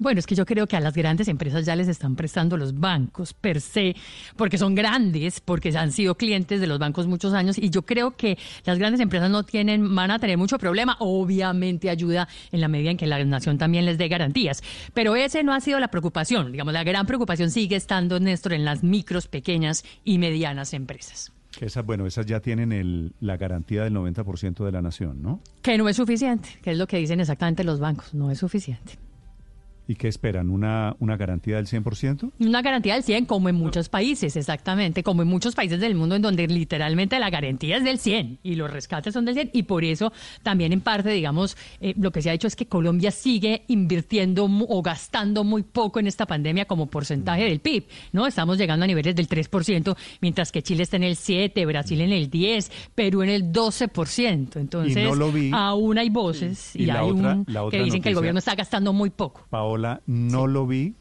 Bueno, 0.00 0.18
es 0.18 0.26
que 0.26 0.34
yo 0.34 0.46
creo 0.46 0.66
que 0.66 0.78
a 0.78 0.80
las 0.80 0.94
grandes 0.94 1.28
empresas 1.28 1.66
ya 1.66 1.76
les 1.76 1.86
están 1.86 2.16
prestando 2.16 2.56
los 2.56 2.80
bancos 2.80 3.34
per 3.34 3.60
se, 3.60 3.94
porque 4.34 4.56
son 4.56 4.74
grandes, 4.74 5.40
porque 5.40 5.76
han 5.76 5.92
sido 5.92 6.14
clientes 6.14 6.58
de 6.58 6.66
los 6.66 6.78
bancos 6.78 7.06
muchos 7.06 7.34
años 7.34 7.58
y 7.58 7.68
yo 7.68 7.82
creo 7.82 8.16
que 8.16 8.38
las 8.64 8.78
grandes 8.78 9.02
empresas 9.02 9.30
no 9.30 9.42
tienen, 9.42 9.94
van 9.94 10.10
a 10.10 10.18
tener 10.18 10.38
mucho 10.38 10.56
problema. 10.56 10.96
Obviamente 11.00 11.90
ayuda 11.90 12.28
en 12.50 12.62
la 12.62 12.68
medida 12.68 12.92
en 12.92 12.96
que 12.96 13.06
la 13.06 13.22
nación 13.26 13.58
también 13.58 13.84
les 13.84 13.98
dé 13.98 14.08
garantías, 14.08 14.62
pero 14.94 15.16
ese 15.16 15.42
no 15.44 15.52
ha 15.52 15.60
sido 15.60 15.78
la 15.78 15.88
preocupación. 15.88 16.50
Digamos, 16.50 16.72
la 16.72 16.82
gran 16.82 17.04
preocupación 17.04 17.50
sigue 17.50 17.76
estando, 17.76 18.18
Néstor, 18.20 18.54
en 18.54 18.64
las 18.64 18.82
micros, 18.82 19.28
pequeñas 19.28 19.84
y 20.02 20.16
medianas 20.16 20.72
empresas. 20.72 21.30
Que 21.50 21.66
esas, 21.66 21.84
bueno, 21.84 22.06
esas 22.06 22.24
ya 22.24 22.40
tienen 22.40 22.72
el, 22.72 23.12
la 23.20 23.36
garantía 23.36 23.84
del 23.84 23.92
90% 23.92 24.64
de 24.64 24.72
la 24.72 24.80
nación, 24.80 25.20
¿no? 25.20 25.40
Que 25.60 25.76
no 25.76 25.90
es 25.90 25.96
suficiente, 25.96 26.48
que 26.62 26.70
es 26.70 26.78
lo 26.78 26.86
que 26.86 26.96
dicen 26.96 27.20
exactamente 27.20 27.64
los 27.64 27.80
bancos, 27.80 28.14
no 28.14 28.30
es 28.30 28.38
suficiente. 28.38 29.09
¿Y 29.90 29.96
qué 29.96 30.06
esperan? 30.06 30.50
¿Una, 30.50 30.94
una 31.00 31.16
garantía 31.16 31.56
del 31.56 31.66
100%? 31.66 32.30
Una 32.38 32.62
garantía 32.62 32.94
del 32.94 33.02
100, 33.02 33.26
como 33.26 33.48
en 33.48 33.56
muchos 33.56 33.88
países, 33.88 34.36
exactamente, 34.36 35.02
como 35.02 35.22
en 35.22 35.26
muchos 35.26 35.56
países 35.56 35.80
del 35.80 35.96
mundo 35.96 36.14
en 36.14 36.22
donde 36.22 36.46
literalmente 36.46 37.18
la 37.18 37.28
garantía 37.28 37.76
es 37.76 37.82
del 37.82 37.98
100 37.98 38.38
y 38.44 38.54
los 38.54 38.70
rescates 38.70 39.12
son 39.12 39.24
del 39.24 39.34
100 39.34 39.50
y 39.52 39.64
por 39.64 39.82
eso 39.82 40.12
también 40.44 40.72
en 40.72 40.80
parte, 40.80 41.10
digamos, 41.10 41.56
eh, 41.80 41.94
lo 41.98 42.12
que 42.12 42.22
se 42.22 42.30
ha 42.30 42.32
dicho 42.32 42.46
es 42.46 42.54
que 42.54 42.66
Colombia 42.66 43.10
sigue 43.10 43.64
invirtiendo 43.66 44.44
o 44.44 44.80
gastando 44.80 45.42
muy 45.42 45.64
poco 45.64 45.98
en 45.98 46.06
esta 46.06 46.24
pandemia 46.24 46.66
como 46.66 46.86
porcentaje 46.86 47.42
del 47.42 47.58
PIB, 47.58 47.88
¿no? 48.12 48.28
Estamos 48.28 48.58
llegando 48.58 48.84
a 48.84 48.86
niveles 48.86 49.16
del 49.16 49.26
3%, 49.26 49.96
mientras 50.20 50.52
que 50.52 50.62
Chile 50.62 50.84
está 50.84 50.98
en 50.98 51.02
el 51.02 51.16
7, 51.16 51.66
Brasil 51.66 52.00
en 52.00 52.12
el 52.12 52.30
10, 52.30 52.92
Perú 52.94 53.22
en 53.22 53.30
el 53.30 53.52
12%. 53.52 54.54
Entonces, 54.54 55.08
aún 55.52 55.98
hay 55.98 56.10
voces 56.10 56.76
y, 56.76 56.88
hay 56.90 57.10
un, 57.10 57.44
que 57.72 57.82
dicen 57.82 58.00
que 58.00 58.10
el 58.10 58.14
gobierno 58.14 58.38
está 58.38 58.54
gastando 58.54 58.92
muy 58.92 59.10
poco 59.10 59.48
no 60.06 60.46
lo 60.46 60.66
vi, 60.66 60.94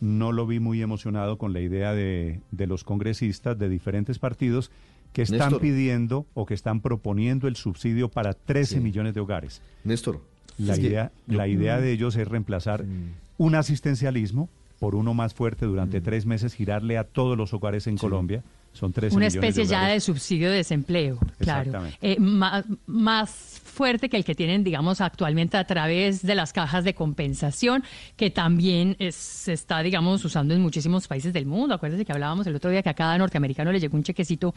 no 0.00 0.32
lo 0.32 0.46
vi 0.46 0.60
muy 0.60 0.82
emocionado 0.82 1.38
con 1.38 1.52
la 1.52 1.60
idea 1.60 1.94
de, 1.94 2.40
los 2.56 2.84
congresistas 2.84 3.58
de 3.58 3.68
diferentes 3.68 4.18
partidos 4.18 4.70
que 5.12 5.22
están 5.22 5.58
pidiendo 5.58 6.26
o 6.34 6.46
que 6.46 6.54
están 6.54 6.80
proponiendo 6.80 7.48
el 7.48 7.56
subsidio 7.56 8.08
para 8.08 8.32
13 8.32 8.80
millones 8.80 9.14
de 9.14 9.20
hogares. 9.20 9.60
Néstor. 9.84 10.20
La 10.58 10.76
idea, 10.76 11.10
la 11.26 11.48
idea 11.48 11.80
de 11.80 11.90
ellos 11.92 12.16
es 12.16 12.28
reemplazar 12.28 12.84
mm. 12.84 13.14
un 13.38 13.54
asistencialismo 13.54 14.48
por 14.78 14.94
uno 14.94 15.14
más 15.14 15.34
fuerte 15.34 15.66
durante 15.66 16.00
mm. 16.00 16.02
tres 16.02 16.26
meses, 16.26 16.54
girarle 16.54 16.98
a 16.98 17.04
todos 17.04 17.36
los 17.36 17.52
hogares 17.54 17.86
en 17.86 17.96
Colombia. 17.96 18.42
Son 18.72 18.92
13 18.92 19.16
Una 19.16 19.26
especie 19.26 19.64
ya 19.64 19.88
de 19.88 20.00
subsidio 20.00 20.48
de 20.48 20.56
desempleo, 20.56 21.18
claro. 21.38 21.82
Eh, 22.00 22.16
más 22.18 23.59
fuerte 23.62 24.08
que 24.08 24.16
el 24.16 24.24
que 24.24 24.34
tienen, 24.34 24.64
digamos, 24.64 25.00
actualmente 25.00 25.56
a 25.56 25.66
través 25.66 26.22
de 26.22 26.34
las 26.34 26.52
cajas 26.52 26.84
de 26.84 26.94
compensación, 26.94 27.82
que 28.16 28.30
también 28.30 28.96
se 29.10 29.52
está, 29.52 29.82
digamos, 29.82 30.24
usando 30.24 30.54
en 30.54 30.60
muchísimos 30.60 31.08
países 31.08 31.32
del 31.32 31.46
mundo. 31.46 31.74
Acuérdense 31.74 32.04
que 32.04 32.12
hablábamos 32.12 32.46
el 32.46 32.54
otro 32.54 32.70
día 32.70 32.82
que 32.82 32.90
a 32.90 32.94
cada 32.94 33.16
norteamericano 33.18 33.72
le 33.72 33.80
llegó 33.80 33.96
un 33.96 34.02
chequecito 34.02 34.54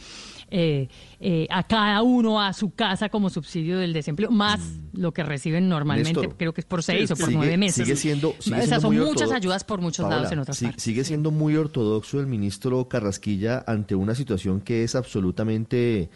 eh, 0.49 0.87
eh, 1.19 1.47
a 1.49 1.63
cada 1.63 2.01
uno 2.01 2.41
a 2.41 2.53
su 2.53 2.71
casa 2.71 3.09
como 3.09 3.29
subsidio 3.29 3.77
del 3.77 3.93
desempleo, 3.93 4.31
más 4.31 4.59
mm. 4.59 4.99
lo 4.99 5.11
que 5.11 5.23
reciben 5.23 5.69
normalmente, 5.69 6.29
creo 6.37 6.53
que 6.53 6.61
es 6.61 6.65
por 6.65 6.83
seis 6.83 7.11
o 7.11 7.15
por 7.15 7.31
nueve 7.31 7.57
meses. 7.57 7.85
Sigue 7.85 7.95
siendo, 7.95 8.35
Esas 8.39 8.81
son 8.81 8.97
muchas 8.97 9.31
ayudas 9.31 9.63
por 9.63 9.81
muchos 9.81 10.09
lados 10.09 10.31
en 10.31 10.39
otras 10.39 10.59
partes. 10.59 10.83
Sigue 10.83 11.03
siendo 11.03 11.31
muy 11.31 11.55
ortodoxo 11.55 12.19
el 12.19 12.27
ministro 12.27 12.87
Carrasquilla 12.87 13.63
ante 13.67 13.95
una 13.95 14.15
situación 14.15 14.61
que 14.61 14.83
es 14.83 14.95
absolutamente 14.95 16.09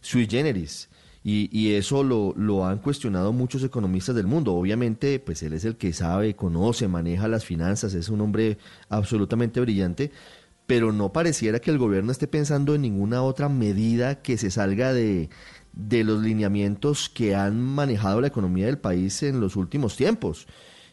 sui 0.00 0.26
generis. 0.26 0.88
Y, 1.26 1.72
eso 1.72 2.04
lo, 2.04 2.34
lo, 2.36 2.66
han 2.66 2.80
cuestionado 2.80 3.32
muchos 3.32 3.64
economistas 3.64 4.14
del 4.14 4.26
mundo. 4.26 4.54
Obviamente, 4.54 5.18
pues 5.18 5.42
él 5.42 5.54
es 5.54 5.64
el 5.64 5.76
que 5.76 5.94
sabe, 5.94 6.36
conoce, 6.36 6.86
maneja 6.86 7.28
las 7.28 7.46
finanzas, 7.46 7.94
es 7.94 8.10
un 8.10 8.20
hombre 8.20 8.58
absolutamente 8.90 9.58
brillante, 9.60 10.12
pero 10.66 10.92
no 10.92 11.14
pareciera 11.14 11.60
que 11.60 11.70
el 11.70 11.78
gobierno 11.78 12.12
esté 12.12 12.26
pensando 12.28 12.74
en 12.74 12.82
ninguna 12.82 13.22
otra 13.22 13.48
medida 13.48 14.20
que 14.20 14.36
se 14.36 14.50
salga 14.50 14.92
de, 14.92 15.30
de 15.72 16.04
los 16.04 16.22
lineamientos 16.22 17.08
que 17.08 17.34
han 17.34 17.58
manejado 17.58 18.20
la 18.20 18.28
economía 18.28 18.66
del 18.66 18.78
país 18.78 19.22
en 19.22 19.40
los 19.40 19.56
últimos 19.56 19.96
tiempos. 19.96 20.46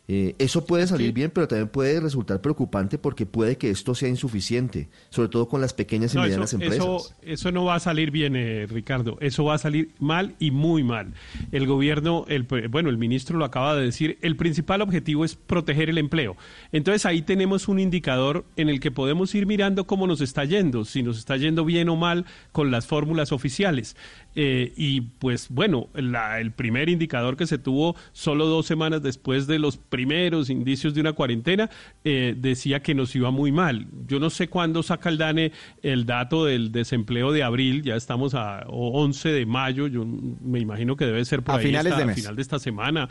Eh, 0.07 0.36
eso 0.40 0.65
puede 0.65 0.88
salir 0.88 1.14
bien, 1.14 1.32
pero 1.32 1.48
también 1.48 1.69
puede 1.69 1.99
resultar 1.99 2.41
preocupante 2.41 2.98
porque 2.98 3.26
puede 3.26 3.57
que 3.57 3.69
esto 3.69 3.95
sea 3.95 4.10
insuficiente, 4.10 4.90
sobre 5.10 5.30
todo 5.30 5.48
con 5.48 5.61
las 5.61 5.73
pequeñas 5.73 6.14
y 6.15 6.18
medianas 6.18 6.52
empresas. 6.53 6.80
Eso, 6.80 7.15
eso, 7.22 7.52
no 7.52 7.64
va 7.64 7.76
a 7.76 7.80
salir 7.80 8.11
bien, 8.11 8.36
eh, 8.36 8.68
Ricardo. 8.68 9.18
Eso 9.22 9.45
va 9.45 9.53
a 9.53 9.57
salir 9.57 9.91
mal 9.99 10.36
y 10.40 10.52
muy 10.52 10.84
mal. 10.84 11.14
El 11.52 11.65
gobierno, 11.65 12.26
el, 12.28 12.44
bueno, 12.44 12.90
el 12.90 12.98
ministro 12.98 13.38
lo 13.38 13.45
acaba 13.45 13.76
de 13.76 13.84
decir, 13.84 14.18
el 14.22 14.36
principal 14.36 14.82
objetivo 14.82 15.23
es 15.23 15.36
proteger 15.36 15.90
el 15.90 15.98
empleo. 15.98 16.36
Entonces 16.72 17.06
ahí 17.06 17.22
tenemos 17.22 17.68
un 17.68 17.80
indicador 17.80 18.44
en 18.57 18.69
el 18.69 18.80
que 18.80 18.91
podemos 18.91 19.34
ir 19.36 19.45
mirando 19.45 19.86
cómo 19.88 20.07
nos 20.07 20.19
está 20.19 20.44
yendo, 20.45 20.84
si 20.84 21.03
nos 21.03 21.19
está 21.19 21.38
yendo 21.38 21.64
bien 21.64 21.90
o 21.90 21.95
mal 21.95 22.26
con 22.52 22.72
las 22.72 22.86
fórmulas 22.86 23.32
oficiales. 23.32 23.95
Eh, 24.35 24.71
y 24.75 25.01
pues 25.01 25.47
bueno, 25.49 25.89
el 25.93 26.51
primer 26.51 26.89
indicador 26.89 27.35
que 27.35 27.47
se 27.47 27.57
tuvo 27.57 27.95
solo 28.13 28.45
dos 28.45 28.65
semanas 28.65 29.01
después 29.01 29.47
de 29.47 29.59
los 29.59 29.77
primeros 29.77 30.49
indicios 30.49 30.93
de 30.93 31.01
una 31.01 31.13
cuarentena 31.13 31.69
eh, 32.03 32.35
decía 32.37 32.81
que 32.81 32.95
nos 32.95 33.15
iba 33.15 33.31
muy 33.31 33.51
mal. 33.51 33.87
Yo 34.07 34.19
no 34.19 34.29
sé 34.29 34.47
cuándo 34.47 34.83
saca 34.83 35.09
el 35.09 35.17
DANE 35.17 35.51
el 35.81 36.05
dato 36.05 36.45
del 36.45 36.71
desempleo 36.71 37.31
de 37.31 37.43
abril, 37.43 37.83
ya 37.83 37.95
estamos 37.95 38.33
a 38.33 38.63
11 38.67 39.29
de 39.29 39.45
mayo, 39.45 39.87
yo 39.87 40.05
me 40.05 40.59
imagino 40.59 40.95
que 40.95 41.05
debe 41.05 41.23
ser 41.25 41.41
por 41.43 41.55
a 41.55 41.59
finales 41.59 41.97
de 41.97 42.13
final 42.13 42.35
de 42.35 42.41
esta 42.41 42.59
semana. 42.59 43.09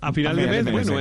A 0.00 0.12
final 0.12 0.36
de 0.36 0.46
mes, 0.46 0.70
bueno, 0.70 0.92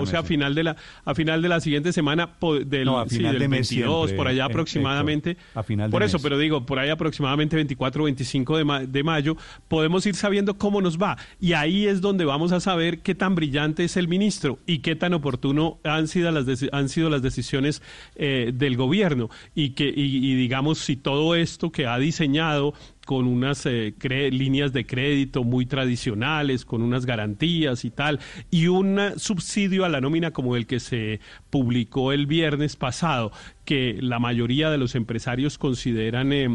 o 0.00 0.06
sea, 0.06 0.20
a 0.20 0.22
final 0.22 0.54
de 0.54 0.62
la 0.62 0.76
a 1.04 1.14
final 1.14 1.42
de 1.42 1.48
la 1.48 1.60
siguiente 1.60 1.92
semana 1.92 2.30
del, 2.64 2.86
no, 2.86 3.04
del 3.04 3.48
22, 3.48 4.12
por 4.12 4.28
allá 4.28 4.46
aproximadamente. 4.46 5.36
a 5.54 5.62
final 5.62 5.90
por 5.90 6.02
eso, 6.02 6.18
pero 6.20 6.38
digo, 6.38 6.64
por 6.64 6.78
ahí 6.78 6.88
aproximadamente 6.88 7.56
24 7.56 8.02
o 8.02 8.04
25 8.06 8.56
de, 8.56 8.86
de, 8.86 9.02
mayo, 9.02 9.36
podemos 9.68 10.06
ir 10.06 10.14
sabiendo 10.14 10.56
cómo 10.56 10.80
nos 10.80 10.98
va. 10.98 11.18
Y 11.38 11.52
ahí 11.52 11.86
es 11.86 12.00
donde 12.00 12.24
vamos 12.24 12.52
a 12.52 12.60
saber 12.60 13.00
qué 13.00 13.14
tan 13.14 13.34
brillante 13.34 13.84
es 13.84 13.96
el 13.96 14.08
ministro 14.08 14.58
y 14.66 14.78
qué 14.78 14.96
tan 14.96 15.12
oportuno 15.12 15.78
han 15.84 16.08
sido 16.08 16.30
las, 16.30 16.46
han 16.72 16.88
sido 16.88 17.10
las 17.10 17.20
decisiones 17.20 17.82
eh, 18.14 18.52
del 18.54 18.76
gobierno. 18.76 19.28
Y, 19.54 19.70
que, 19.70 19.92
y 19.94 20.34
digamos, 20.36 20.78
si 20.78 20.96
todo 20.96 21.34
esto 21.34 21.72
que 21.72 21.86
ha 21.86 21.98
diseñado 21.98 22.72
con 23.04 23.26
unas 23.26 23.66
eh, 23.66 23.94
líneas 24.30 24.72
de 24.72 24.86
crédito 24.86 25.44
muy 25.44 25.66
tradicionales, 25.66 26.64
con 26.64 26.82
unas 26.82 27.06
garantías 27.06 27.84
y 27.84 27.90
tal, 27.90 28.20
y 28.50 28.68
un 28.68 28.98
subsidio 29.16 29.84
a 29.84 29.88
la 29.88 30.00
nómina 30.00 30.32
como 30.32 30.56
el 30.56 30.66
que 30.66 30.80
se 30.80 31.20
publicó 31.50 32.12
el 32.12 32.26
viernes 32.26 32.76
pasado, 32.76 33.32
que 33.64 33.96
la 34.00 34.18
mayoría 34.18 34.70
de 34.70 34.78
los 34.78 34.94
empresarios 34.94 35.58
consideran 35.58 36.32
eh, 36.32 36.48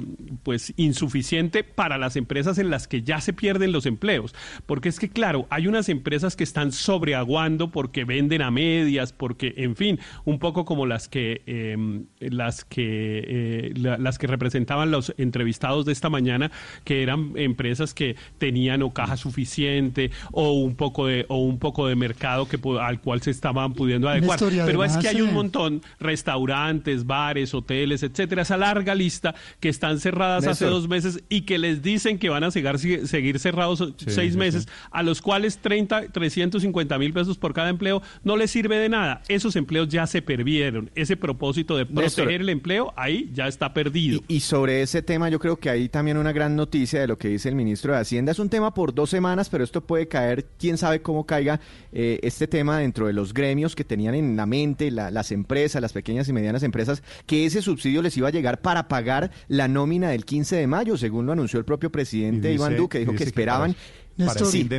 pues 0.44 0.74
insuficiente 0.78 1.64
para 1.64 1.98
las 1.98 2.16
empresas 2.16 2.58
en 2.58 2.70
las 2.70 2.88
que 2.88 3.02
ya 3.02 3.20
se 3.22 3.34
pierden 3.34 3.72
los 3.72 3.86
empleos, 3.86 4.36
porque 4.66 4.90
es 4.90 5.00
que 5.00 5.10
claro, 5.10 5.48
hay 5.50 5.68
unas 5.68 5.90
empresas 5.90 6.36
que 6.36 6.44
están 6.44 6.72
sobreaguando 6.72 7.72
porque 7.72 8.06
venden 8.06 8.42
a 8.42 8.52
medias, 8.52 9.14
porque 9.14 9.54
en 9.58 9.76
fin, 9.76 10.00
un 10.26 10.40
poco 10.40 10.66
como 10.66 10.86
las 10.86 11.08
que 11.08 11.42
em, 11.46 12.06
las 12.20 12.64
que 12.64 13.24
eh, 13.28 13.74
las 13.76 14.18
que 14.18 14.28
representaban 14.28 14.92
los 14.92 15.14
entrevistados 15.18 15.86
de 15.86 15.94
esta 15.94 16.10
mañana, 16.10 16.52
que 16.84 17.04
eran 17.04 17.34
empresas 17.36 17.94
que 17.94 18.16
tenían 18.38 18.82
o 18.84 18.94
caja 18.94 19.18
suficiente 19.18 20.12
o 20.32 20.54
un 20.54 20.76
poco 20.76 21.08
de 21.08 21.26
o 21.28 21.38
un 21.38 21.60
poco 21.60 21.88
de 21.88 21.96
mercado 21.96 22.48
que 22.48 22.60
al 22.80 23.02
cual 23.02 23.22
se 23.22 23.32
estaban 23.32 23.74
pudiendo 23.74 24.10
adecuar, 24.10 24.40
pero 24.66 24.84
es 24.84 24.98
que 24.98 25.08
hay 25.08 25.22
un 25.22 25.34
montón 25.34 25.82
restaurantes 26.00 26.99
bares, 27.06 27.54
hoteles, 27.54 28.04
etcétera, 28.04 28.42
esa 28.42 28.58
larga 28.58 28.96
lista 28.96 29.36
que 29.60 29.70
están 29.70 30.00
cerradas 30.00 30.48
hace 30.48 30.66
dos 30.66 30.88
meses 30.88 31.24
y 31.30 31.42
que 31.42 31.58
les 31.58 31.82
dicen 31.82 32.18
que 32.18 32.30
van 32.30 32.44
a 32.44 32.52
seguir, 32.52 33.08
seguir 33.08 33.40
cerrados 33.40 33.84
seis 34.08 34.36
meses, 34.36 34.68
a 34.92 35.04
los 35.04 35.22
cuales 35.22 35.60
30, 35.60 36.10
350 36.12 36.98
mil 36.98 37.14
pesos 37.14 37.38
por 37.38 37.54
cada 37.54 37.70
empleo 37.70 38.02
no 38.24 38.38
les 38.38 38.52
sirve 38.52 38.78
de 38.78 38.90
nada. 38.90 39.22
Esos 39.28 39.56
empleos 39.56 39.88
ya 39.90 40.08
se 40.08 40.22
perdieron. 40.22 40.90
Ese 40.96 41.18
propósito 41.18 41.78
de 41.78 41.86
proteger 41.86 42.42
el 42.42 42.50
empleo 42.50 42.94
ahí 42.96 43.30
ya 43.34 43.48
está 43.48 43.74
perdido. 43.74 44.22
Y, 44.28 44.40
sobre 44.40 44.82
ese 44.82 45.02
tema 45.02 45.30
yo 45.30 45.38
creo 45.38 45.58
que 45.58 45.70
hay 45.70 45.90
también 45.90 46.18
una 46.18 46.32
gran 46.32 46.56
noticia 46.56 47.00
de 47.00 47.08
lo 47.08 47.18
que 47.18 47.28
dice 47.28 47.50
el 47.50 47.56
ministro 47.56 47.94
de 47.94 48.00
Hacienda. 48.00 48.32
Es 48.32 48.40
un 48.40 48.50
tema 48.50 48.74
por 48.74 48.94
dos 48.94 49.10
semanas, 49.10 49.50
pero 49.50 49.64
esto 49.64 49.82
puede 49.82 50.08
caer, 50.08 50.46
quién 50.58 50.78
sabe 50.78 51.02
cómo 51.02 51.26
caiga 51.26 51.60
eh, 51.92 52.20
este 52.24 52.48
tema 52.48 52.80
dentro 52.80 53.08
de 53.08 53.14
los 53.14 53.34
gremios 53.34 53.76
que 53.76 53.84
tenían 53.84 54.16
en 54.16 54.36
la 54.36 54.46
mente 54.46 54.90
las 54.92 55.32
empresas, 55.32 55.82
las 55.82 55.94
pequeñas 55.94 56.28
y 56.30 56.34
medianas 56.34 56.64
empresas 56.64 56.89
que 57.26 57.46
ese 57.46 57.62
subsidio 57.62 58.02
les 58.02 58.16
iba 58.18 58.28
a 58.28 58.32
llegar 58.32 58.62
para 58.62 58.88
pagar 58.88 59.32
la 59.48 59.68
nómina 59.68 60.10
del 60.10 60.26
15 60.26 60.56
de 60.56 60.68
mayo, 60.68 60.98
según 60.98 61.26
lo 61.26 61.32
anunció 61.32 61.60
el 61.60 61.66
propio 61.66 61.92
presidente 61.92 62.54
Iván 62.54 62.76
Duque, 62.76 63.00
dijo 63.00 63.14
que 63.14 63.24
esperaban 63.24 63.76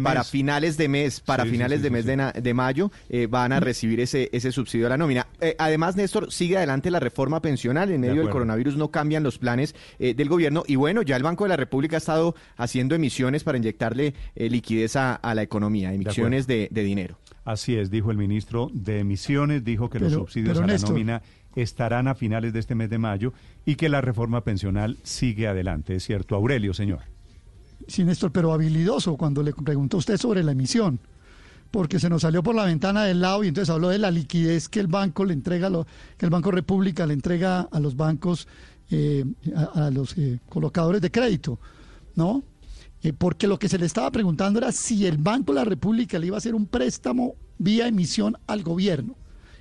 para, 0.02 0.24
finales 0.24 0.76
de 0.76 0.88
mes, 0.88 1.20
para 1.20 1.44
finales 1.44 1.82
de 1.82 1.90
mes 1.90 2.04
de, 2.04 2.54
mayo 2.54 2.90
eh, 3.08 3.26
van 3.26 3.52
a 3.52 3.60
recibir 3.60 4.00
ese, 4.00 4.28
ese 4.32 4.52
subsidio 4.52 4.86
a 4.86 4.90
la 4.90 4.96
nómina. 4.96 5.26
Eh, 5.40 5.56
además, 5.58 5.96
Néstor, 5.96 6.32
sigue 6.32 6.56
adelante 6.56 6.90
la 6.90 7.00
reforma 7.00 7.40
pensional. 7.40 7.90
En 7.90 8.00
medio 8.00 8.22
del 8.22 8.30
coronavirus 8.30 8.76
no 8.76 8.90
cambian 8.90 9.22
los 9.22 9.38
planes 9.38 9.74
eh, 9.98 10.14
del 10.14 10.28
gobierno. 10.28 10.62
Y 10.66 10.76
bueno, 10.76 11.02
ya 11.02 11.16
el 11.16 11.22
Banco 11.22 11.44
de 11.44 11.48
la 11.48 11.56
República 11.56 11.96
ha 11.96 11.98
estado 11.98 12.34
haciendo 12.56 12.94
emisiones 12.94 13.44
para 13.44 13.58
inyectarle 13.58 14.14
liquidez 14.34 14.96
a, 14.96 15.20
la 15.34 15.42
economía, 15.42 15.92
emisiones 15.92 16.46
de, 16.46 16.68
dinero. 16.70 17.18
Así 17.44 17.76
es, 17.76 17.90
dijo 17.90 18.10
el 18.10 18.16
ministro 18.16 18.70
de 18.72 19.00
Emisiones, 19.00 19.64
dijo 19.64 19.88
que 19.88 19.98
los 19.98 20.12
subsidios 20.12 20.58
a 20.58 20.66
la 20.66 20.76
nómina 20.78 21.22
estarán 21.56 22.09
a 22.09 22.14
finales 22.14 22.52
de 22.52 22.60
este 22.60 22.74
mes 22.74 22.90
de 22.90 22.98
mayo 22.98 23.32
y 23.64 23.77
que 23.77 23.89
la 23.89 24.01
reforma 24.01 24.43
pensional 24.43 24.98
sigue 25.02 25.48
adelante. 25.48 25.97
¿Es 25.97 26.05
cierto, 26.05 26.35
Aurelio, 26.35 26.74
señor? 26.74 27.01
Sí, 27.86 28.05
Néstor, 28.05 28.31
pero 28.31 28.52
habilidoso 28.52 29.16
cuando 29.16 29.43
le 29.43 29.52
preguntó 29.52 29.97
usted 29.97 30.16
sobre 30.16 30.43
la 30.43 30.52
emisión, 30.52 31.01
porque 31.70 31.98
se 31.98 32.09
nos 32.09 32.22
salió 32.22 32.43
por 32.43 32.55
la 32.55 32.64
ventana 32.64 33.05
del 33.05 33.20
lado 33.20 33.43
y 33.44 33.48
entonces 33.48 33.70
habló 33.70 33.89
de 33.89 33.98
la 33.98 34.10
liquidez 34.10 34.68
que 34.68 34.81
el 34.81 34.86
banco 34.86 35.24
le 35.24 35.35
entrega, 35.35 35.70
que 36.16 36.27
el 36.27 36.31
Banco 36.31 36.51
República 36.51 37.06
le 37.06 37.14
entrega 37.14 37.62
a 37.62 37.81
los 37.81 37.97
bancos, 37.97 38.48
eh, 38.90 39.24
a, 39.74 39.90
los 39.90 40.16
eh, 40.18 40.40
colocadores 40.48 41.01
de 41.01 41.10
crédito, 41.10 41.59
¿no? 42.16 42.43
Eh, 43.02 43.12
porque 43.12 43.47
lo 43.47 43.59
que 43.59 43.68
se 43.68 43.78
le 43.78 43.86
estaba 43.86 44.10
preguntando 44.10 44.59
era 44.59 44.72
si 44.72 45.06
el 45.06 45.16
Banco 45.16 45.52
de 45.52 45.60
la 45.60 45.64
República 45.64 46.18
le 46.18 46.27
iba 46.27 46.36
a 46.36 46.39
hacer 46.39 46.55
un 46.55 46.66
préstamo 46.66 47.35
vía 47.59 47.86
emisión 47.86 48.36
al 48.47 48.62
gobierno 48.62 49.14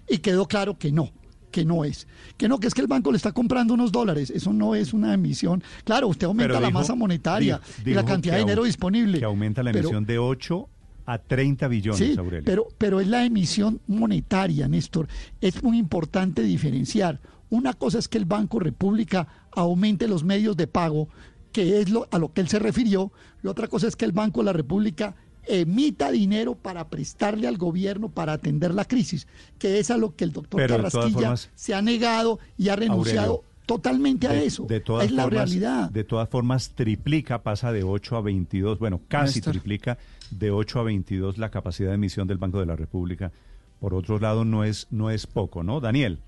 y 0.07 0.17
quedó 0.17 0.47
claro 0.47 0.77
que 0.77 0.91
no 0.91 1.11
que 1.51 1.65
no 1.65 1.83
es. 1.83 2.07
Que 2.37 2.47
no, 2.47 2.59
que 2.59 2.67
es 2.67 2.73
que 2.73 2.81
el 2.81 2.87
banco 2.87 3.11
le 3.11 3.17
está 3.17 3.31
comprando 3.31 3.73
unos 3.73 3.91
dólares. 3.91 4.29
Eso 4.29 4.53
no 4.53 4.75
es 4.75 4.93
una 4.93 5.13
emisión. 5.13 5.63
Claro, 5.83 6.07
usted 6.07 6.27
aumenta 6.27 6.59
la 6.59 6.69
masa 6.69 6.95
monetaria 6.95 7.59
y 7.85 7.93
la 7.93 8.05
cantidad 8.05 8.35
de 8.35 8.41
dinero 8.41 8.63
disponible. 8.63 9.19
Que 9.19 9.25
aumenta 9.25 9.63
la 9.63 9.71
emisión 9.71 10.05
de 10.05 10.19
8 10.19 10.69
a 11.05 11.17
30 11.17 11.67
billones, 11.67 11.97
sí, 11.97 12.15
Pero, 12.45 12.67
pero 12.77 12.99
es 12.99 13.07
la 13.07 13.25
emisión 13.25 13.81
monetaria, 13.87 14.67
Néstor. 14.67 15.07
Es 15.41 15.63
muy 15.63 15.79
importante 15.79 16.43
diferenciar. 16.43 17.19
Una 17.49 17.73
cosa 17.73 17.97
es 17.97 18.07
que 18.07 18.19
el 18.19 18.25
Banco 18.25 18.59
República 18.59 19.27
aumente 19.51 20.07
los 20.07 20.23
medios 20.23 20.55
de 20.55 20.67
pago, 20.67 21.09
que 21.51 21.81
es 21.81 21.89
lo, 21.89 22.07
a 22.11 22.19
lo 22.19 22.31
que 22.31 22.41
él 22.41 22.47
se 22.47 22.59
refirió. 22.59 23.11
Y 23.43 23.47
otra 23.47 23.67
cosa 23.67 23.87
es 23.87 23.95
que 23.95 24.05
el 24.05 24.11
Banco 24.11 24.41
de 24.41 24.45
la 24.45 24.53
República 24.53 25.15
emita 25.45 26.11
dinero 26.11 26.55
para 26.55 26.89
prestarle 26.89 27.47
al 27.47 27.57
gobierno 27.57 28.09
para 28.09 28.33
atender 28.33 28.73
la 28.73 28.85
crisis, 28.85 29.27
que 29.57 29.79
es 29.79 29.91
a 29.91 29.97
lo 29.97 30.15
que 30.15 30.23
el 30.23 30.31
doctor 30.31 30.67
Carrasquilla 30.67 31.35
se 31.55 31.73
ha 31.73 31.81
negado 31.81 32.39
y 32.57 32.69
ha 32.69 32.75
renunciado 32.75 33.43
totalmente 33.65 34.27
a 34.27 34.33
eso. 34.41 34.65
De 34.65 34.79
todas 34.79 35.05
es 35.05 35.11
la 35.11 35.27
realidad. 35.27 35.91
De 35.91 36.03
todas 36.03 36.27
formas, 36.27 36.71
triplica, 36.71 37.43
pasa 37.43 37.71
de 37.71 37.83
8 37.83 38.17
a 38.17 38.21
22, 38.21 38.79
bueno, 38.79 39.01
casi 39.07 39.41
triplica 39.41 39.97
de 40.31 40.49
8 40.49 40.79
a 40.79 40.83
22 40.83 41.37
la 41.37 41.51
capacidad 41.51 41.89
de 41.89 41.95
emisión 41.95 42.27
del 42.27 42.37
Banco 42.39 42.59
de 42.59 42.65
la 42.65 42.75
República. 42.75 43.31
Por 43.79 43.93
otro 43.93 44.19
lado, 44.19 44.43
no 44.43 44.63
es, 44.63 44.87
no 44.89 45.11
es 45.11 45.27
poco, 45.27 45.63
¿no? 45.63 45.79
Daniel. 45.79 46.19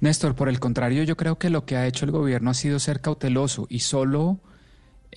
Néstor, 0.00 0.34
por 0.34 0.48
el 0.48 0.60
contrario, 0.60 1.02
yo 1.04 1.16
creo 1.16 1.38
que 1.38 1.50
lo 1.50 1.64
que 1.64 1.76
ha 1.76 1.86
hecho 1.86 2.04
el 2.04 2.10
gobierno 2.10 2.50
ha 2.50 2.54
sido 2.54 2.78
ser 2.78 3.00
cauteloso 3.00 3.66
y 3.68 3.80
solo 3.80 4.40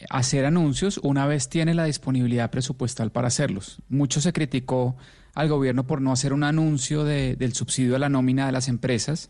hacer 0.09 0.45
anuncios 0.45 0.99
una 1.03 1.25
vez 1.25 1.49
tiene 1.49 1.73
la 1.73 1.85
disponibilidad 1.85 2.49
presupuestal 2.49 3.11
para 3.11 3.27
hacerlos. 3.27 3.79
Mucho 3.89 4.21
se 4.21 4.33
criticó 4.33 4.95
al 5.33 5.49
gobierno 5.49 5.85
por 5.85 6.01
no 6.01 6.11
hacer 6.11 6.33
un 6.33 6.43
anuncio 6.43 7.03
del 7.03 7.53
subsidio 7.53 7.95
a 7.95 7.99
la 7.99 8.09
nómina 8.09 8.45
de 8.45 8.51
las 8.51 8.67
empresas 8.67 9.29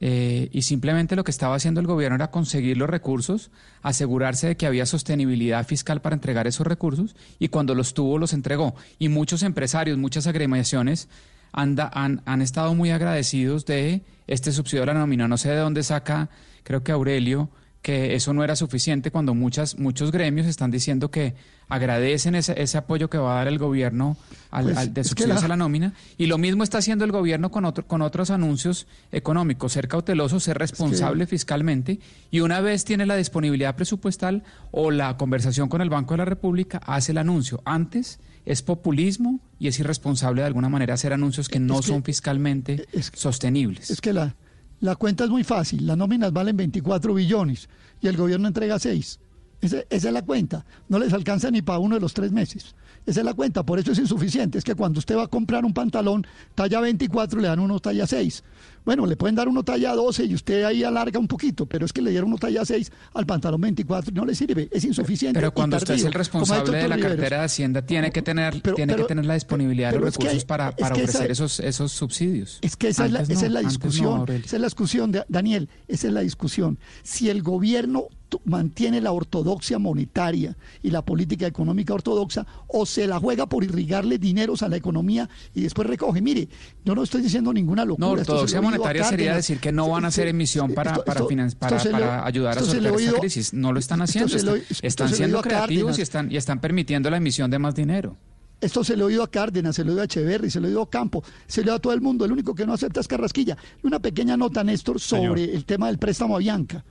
eh, 0.00 0.48
y 0.52 0.62
simplemente 0.62 1.16
lo 1.16 1.24
que 1.24 1.30
estaba 1.30 1.56
haciendo 1.56 1.80
el 1.80 1.86
gobierno 1.86 2.14
era 2.14 2.30
conseguir 2.30 2.76
los 2.76 2.88
recursos, 2.88 3.50
asegurarse 3.82 4.48
de 4.48 4.56
que 4.56 4.66
había 4.66 4.86
sostenibilidad 4.86 5.66
fiscal 5.66 6.00
para 6.00 6.14
entregar 6.14 6.46
esos 6.46 6.66
recursos 6.66 7.16
y 7.38 7.48
cuando 7.48 7.74
los 7.74 7.94
tuvo 7.94 8.18
los 8.18 8.32
entregó. 8.32 8.74
Y 8.98 9.08
muchos 9.08 9.42
empresarios, 9.42 9.98
muchas 9.98 10.26
agremiaciones 10.26 11.08
anda, 11.52 11.90
han, 11.92 12.22
han 12.26 12.42
estado 12.42 12.74
muy 12.74 12.90
agradecidos 12.90 13.66
de 13.66 14.02
este 14.28 14.52
subsidio 14.52 14.84
a 14.84 14.86
la 14.86 14.94
nómina. 14.94 15.26
No 15.26 15.36
sé 15.36 15.50
de 15.50 15.56
dónde 15.56 15.82
saca, 15.82 16.30
creo 16.62 16.84
que 16.84 16.92
Aurelio, 16.92 17.50
que 17.82 18.14
eso 18.14 18.32
no 18.32 18.44
era 18.44 18.56
suficiente 18.56 19.10
cuando 19.10 19.34
muchas, 19.34 19.78
muchos 19.78 20.10
gremios 20.10 20.46
están 20.46 20.70
diciendo 20.70 21.10
que 21.10 21.34
agradecen 21.68 22.34
ese, 22.34 22.60
ese 22.60 22.78
apoyo 22.78 23.08
que 23.08 23.18
va 23.18 23.34
a 23.34 23.36
dar 23.36 23.48
el 23.48 23.58
gobierno 23.58 24.16
al, 24.50 24.72
pues, 24.72 24.94
de 24.94 25.04
subsidios 25.04 25.42
a 25.44 25.48
la 25.48 25.56
nómina. 25.56 25.94
Y 26.16 26.26
lo 26.26 26.38
mismo 26.38 26.64
está 26.64 26.78
haciendo 26.78 27.04
el 27.04 27.12
gobierno 27.12 27.50
con, 27.50 27.64
otro, 27.64 27.86
con 27.86 28.02
otros 28.02 28.30
anuncios 28.30 28.86
económicos, 29.12 29.72
ser 29.72 29.86
cauteloso, 29.86 30.40
ser 30.40 30.58
responsable 30.58 31.26
fiscalmente. 31.26 32.00
Y 32.30 32.40
una 32.40 32.60
vez 32.60 32.84
tiene 32.84 33.06
la 33.06 33.16
disponibilidad 33.16 33.76
presupuestal 33.76 34.42
o 34.70 34.90
la 34.90 35.16
conversación 35.16 35.68
con 35.68 35.80
el 35.80 35.90
Banco 35.90 36.14
de 36.14 36.18
la 36.18 36.24
República, 36.24 36.80
hace 36.84 37.12
el 37.12 37.18
anuncio. 37.18 37.62
Antes 37.64 38.18
es 38.44 38.62
populismo 38.62 39.40
y 39.58 39.68
es 39.68 39.78
irresponsable 39.78 40.40
de 40.40 40.46
alguna 40.46 40.68
manera 40.70 40.94
hacer 40.94 41.12
anuncios 41.12 41.48
que 41.48 41.60
no 41.60 41.82
son 41.82 42.02
fiscalmente 42.02 42.86
sostenibles. 43.14 43.90
Es 43.90 44.00
que 44.00 44.12
la 44.14 44.34
la 44.80 44.96
cuenta 44.96 45.24
es 45.24 45.30
muy 45.30 45.44
fácil, 45.44 45.86
las 45.86 45.96
nóminas 45.96 46.32
valen 46.32 46.56
24 46.56 47.14
billones 47.14 47.68
y 48.00 48.06
el 48.06 48.16
gobierno 48.16 48.48
entrega 48.48 48.78
6. 48.78 49.20
esa 49.60 49.82
es 49.90 50.04
la 50.04 50.22
cuenta, 50.22 50.64
no 50.88 50.98
les 50.98 51.12
alcanza 51.12 51.50
ni 51.50 51.62
para 51.62 51.78
uno 51.78 51.96
de 51.96 52.00
los 52.00 52.14
tres 52.14 52.32
meses. 52.32 52.74
Esa 53.08 53.20
es 53.20 53.24
la 53.24 53.32
cuenta, 53.32 53.62
por 53.62 53.78
eso 53.78 53.92
es 53.92 53.98
insuficiente. 53.98 54.58
Es 54.58 54.64
que 54.64 54.74
cuando 54.74 54.98
usted 54.98 55.16
va 55.16 55.22
a 55.22 55.28
comprar 55.28 55.64
un 55.64 55.72
pantalón 55.72 56.26
talla 56.54 56.78
24, 56.80 57.40
le 57.40 57.48
dan 57.48 57.58
uno 57.58 57.80
talla 57.80 58.06
6. 58.06 58.44
Bueno, 58.88 59.04
le 59.04 59.18
pueden 59.18 59.34
dar 59.34 59.48
uno 59.48 59.62
talla 59.64 59.92
12 59.92 60.24
y 60.24 60.34
usted 60.34 60.64
ahí 60.64 60.82
alarga 60.82 61.20
un 61.20 61.28
poquito, 61.28 61.66
pero 61.66 61.84
es 61.84 61.92
que 61.92 62.00
le 62.00 62.10
dieron 62.10 62.30
uno 62.30 62.38
talla 62.38 62.64
6 62.64 62.90
al 63.12 63.26
pantalón 63.26 63.60
24 63.60 64.12
y 64.12 64.14
no 64.14 64.24
le 64.24 64.34
sirve, 64.34 64.66
es 64.72 64.82
insuficiente. 64.82 65.38
Pero 65.38 65.52
cuando 65.52 65.76
usted 65.76 65.92
es 65.92 66.04
el 66.04 66.14
responsable 66.14 66.78
de 66.78 66.88
la 66.88 66.98
cartera 66.98 67.40
de 67.40 67.44
Hacienda, 67.44 67.82
tiene 67.84 68.10
que 68.10 68.22
tener, 68.22 68.62
tiene 68.62 68.96
que 68.96 69.04
tener 69.04 69.26
la 69.26 69.34
disponibilidad 69.34 69.92
de 69.92 69.98
los 69.98 70.14
recursos 70.14 70.42
para, 70.46 70.74
para 70.74 70.94
ofrecer 70.94 71.30
esos, 71.30 71.60
esos 71.60 71.92
subsidios. 71.92 72.60
Es 72.62 72.76
que 72.76 72.88
esa, 72.88 73.04
es 73.04 73.12
la, 73.12 73.20
esa 73.20 73.44
es 73.44 73.52
la, 73.52 73.60
discusión, 73.60 74.24
esa 74.26 74.56
es 74.56 74.60
la 74.62 74.66
discusión, 74.68 75.12
de, 75.12 75.22
Daniel, 75.28 75.68
esa 75.86 76.06
es 76.06 76.14
la 76.14 76.20
discusión. 76.20 76.78
Si 77.02 77.28
el 77.28 77.42
gobierno 77.42 78.08
mantiene 78.44 79.00
la 79.00 79.12
ortodoxia 79.12 79.78
monetaria 79.78 80.56
y 80.82 80.90
la 80.90 81.02
política 81.02 81.46
económica 81.46 81.94
ortodoxa 81.94 82.46
o 82.66 82.86
se 82.86 83.06
la 83.06 83.18
juega 83.18 83.46
por 83.46 83.64
irrigarle 83.64 84.18
dineros 84.18 84.62
a 84.62 84.68
la 84.68 84.76
economía 84.76 85.28
y 85.54 85.62
después 85.62 85.88
recoge. 85.88 86.20
Mire, 86.20 86.48
yo 86.84 86.94
no 86.94 87.02
estoy 87.02 87.22
diciendo 87.22 87.52
ninguna 87.52 87.84
locura. 87.84 88.06
No, 88.06 88.12
ortodoxia 88.12 88.60
monetaria 88.60 89.04
sería 89.04 89.34
decir 89.34 89.58
que 89.58 89.72
no 89.72 89.88
van 89.88 90.04
a 90.04 90.08
hacer 90.08 90.28
emisión 90.28 90.72
para, 90.72 90.96
para, 91.04 91.24
para, 91.58 92.26
ayudar 92.26 92.58
a 92.58 92.60
sortear 92.62 92.94
esta 93.00 93.20
crisis. 93.20 93.54
No 93.54 93.72
lo 93.72 93.78
están 93.78 94.02
haciendo. 94.02 94.36
están 94.82 95.08
siendo 95.08 95.40
creativos 95.42 95.98
y 95.98 96.02
están, 96.02 96.30
y 96.30 96.36
están 96.36 96.60
permitiendo 96.60 97.10
la 97.10 97.16
emisión 97.16 97.50
de 97.50 97.58
más 97.58 97.74
dinero. 97.74 98.16
Esto 98.60 98.82
se 98.82 98.96
lo 98.96 99.04
he 99.04 99.06
oído 99.08 99.22
a 99.22 99.30
Cárdenas, 99.30 99.76
se 99.76 99.84
lo 99.84 99.90
he 99.90 99.92
oído 99.92 100.02
a 100.02 100.04
Echeverry, 100.06 100.50
se 100.50 100.58
lo 100.58 100.66
he 100.66 100.70
oído 100.70 100.82
a 100.82 100.90
Campo, 100.90 101.22
se 101.46 101.60
lo 101.60 101.66
he 101.66 101.70
oído 101.70 101.76
a 101.76 101.78
todo 101.78 101.92
el 101.92 102.00
mundo. 102.00 102.24
El 102.24 102.32
único 102.32 102.54
que 102.54 102.66
no 102.66 102.72
acepta 102.72 103.00
es 103.00 103.06
Carrasquilla. 103.06 103.56
Una 103.84 104.00
pequeña 104.00 104.36
nota, 104.36 104.64
Néstor, 104.64 104.98
sobre 104.98 105.44
el 105.44 105.64
tema 105.64 105.86
del 105.86 105.98
préstamo 105.98 106.34
a 106.34 106.38
Bianca. 106.40 106.84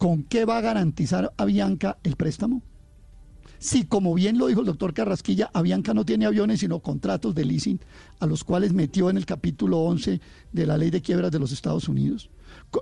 ¿Con 0.00 0.22
qué 0.22 0.46
va 0.46 0.56
a 0.56 0.60
garantizar 0.62 1.30
Avianca 1.36 1.98
el 2.02 2.16
préstamo? 2.16 2.62
Si, 3.58 3.84
como 3.84 4.14
bien 4.14 4.38
lo 4.38 4.46
dijo 4.46 4.60
el 4.60 4.66
doctor 4.66 4.94
Carrasquilla, 4.94 5.50
Avianca 5.52 5.92
no 5.92 6.06
tiene 6.06 6.24
aviones, 6.24 6.60
sino 6.60 6.80
contratos 6.80 7.34
de 7.34 7.44
leasing, 7.44 7.78
a 8.18 8.24
los 8.24 8.42
cuales 8.42 8.72
metió 8.72 9.10
en 9.10 9.18
el 9.18 9.26
capítulo 9.26 9.80
11 9.80 10.18
de 10.52 10.66
la 10.66 10.78
ley 10.78 10.88
de 10.88 11.02
quiebras 11.02 11.30
de 11.30 11.38
los 11.38 11.52
Estados 11.52 11.86
Unidos. 11.86 12.30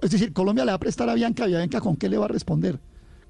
Es 0.01 0.13
decir, 0.13 0.33
Colombia 0.33 0.65
le 0.65 0.71
va 0.71 0.77
a 0.77 0.79
prestar 0.79 1.09
a 1.09 1.13
Avianca, 1.13 1.49
y 1.49 1.55
Avianca 1.55 1.81
con 1.81 1.97
qué 1.97 2.09
le 2.09 2.19
va 2.19 2.27
a 2.27 2.29
responder? 2.29 2.79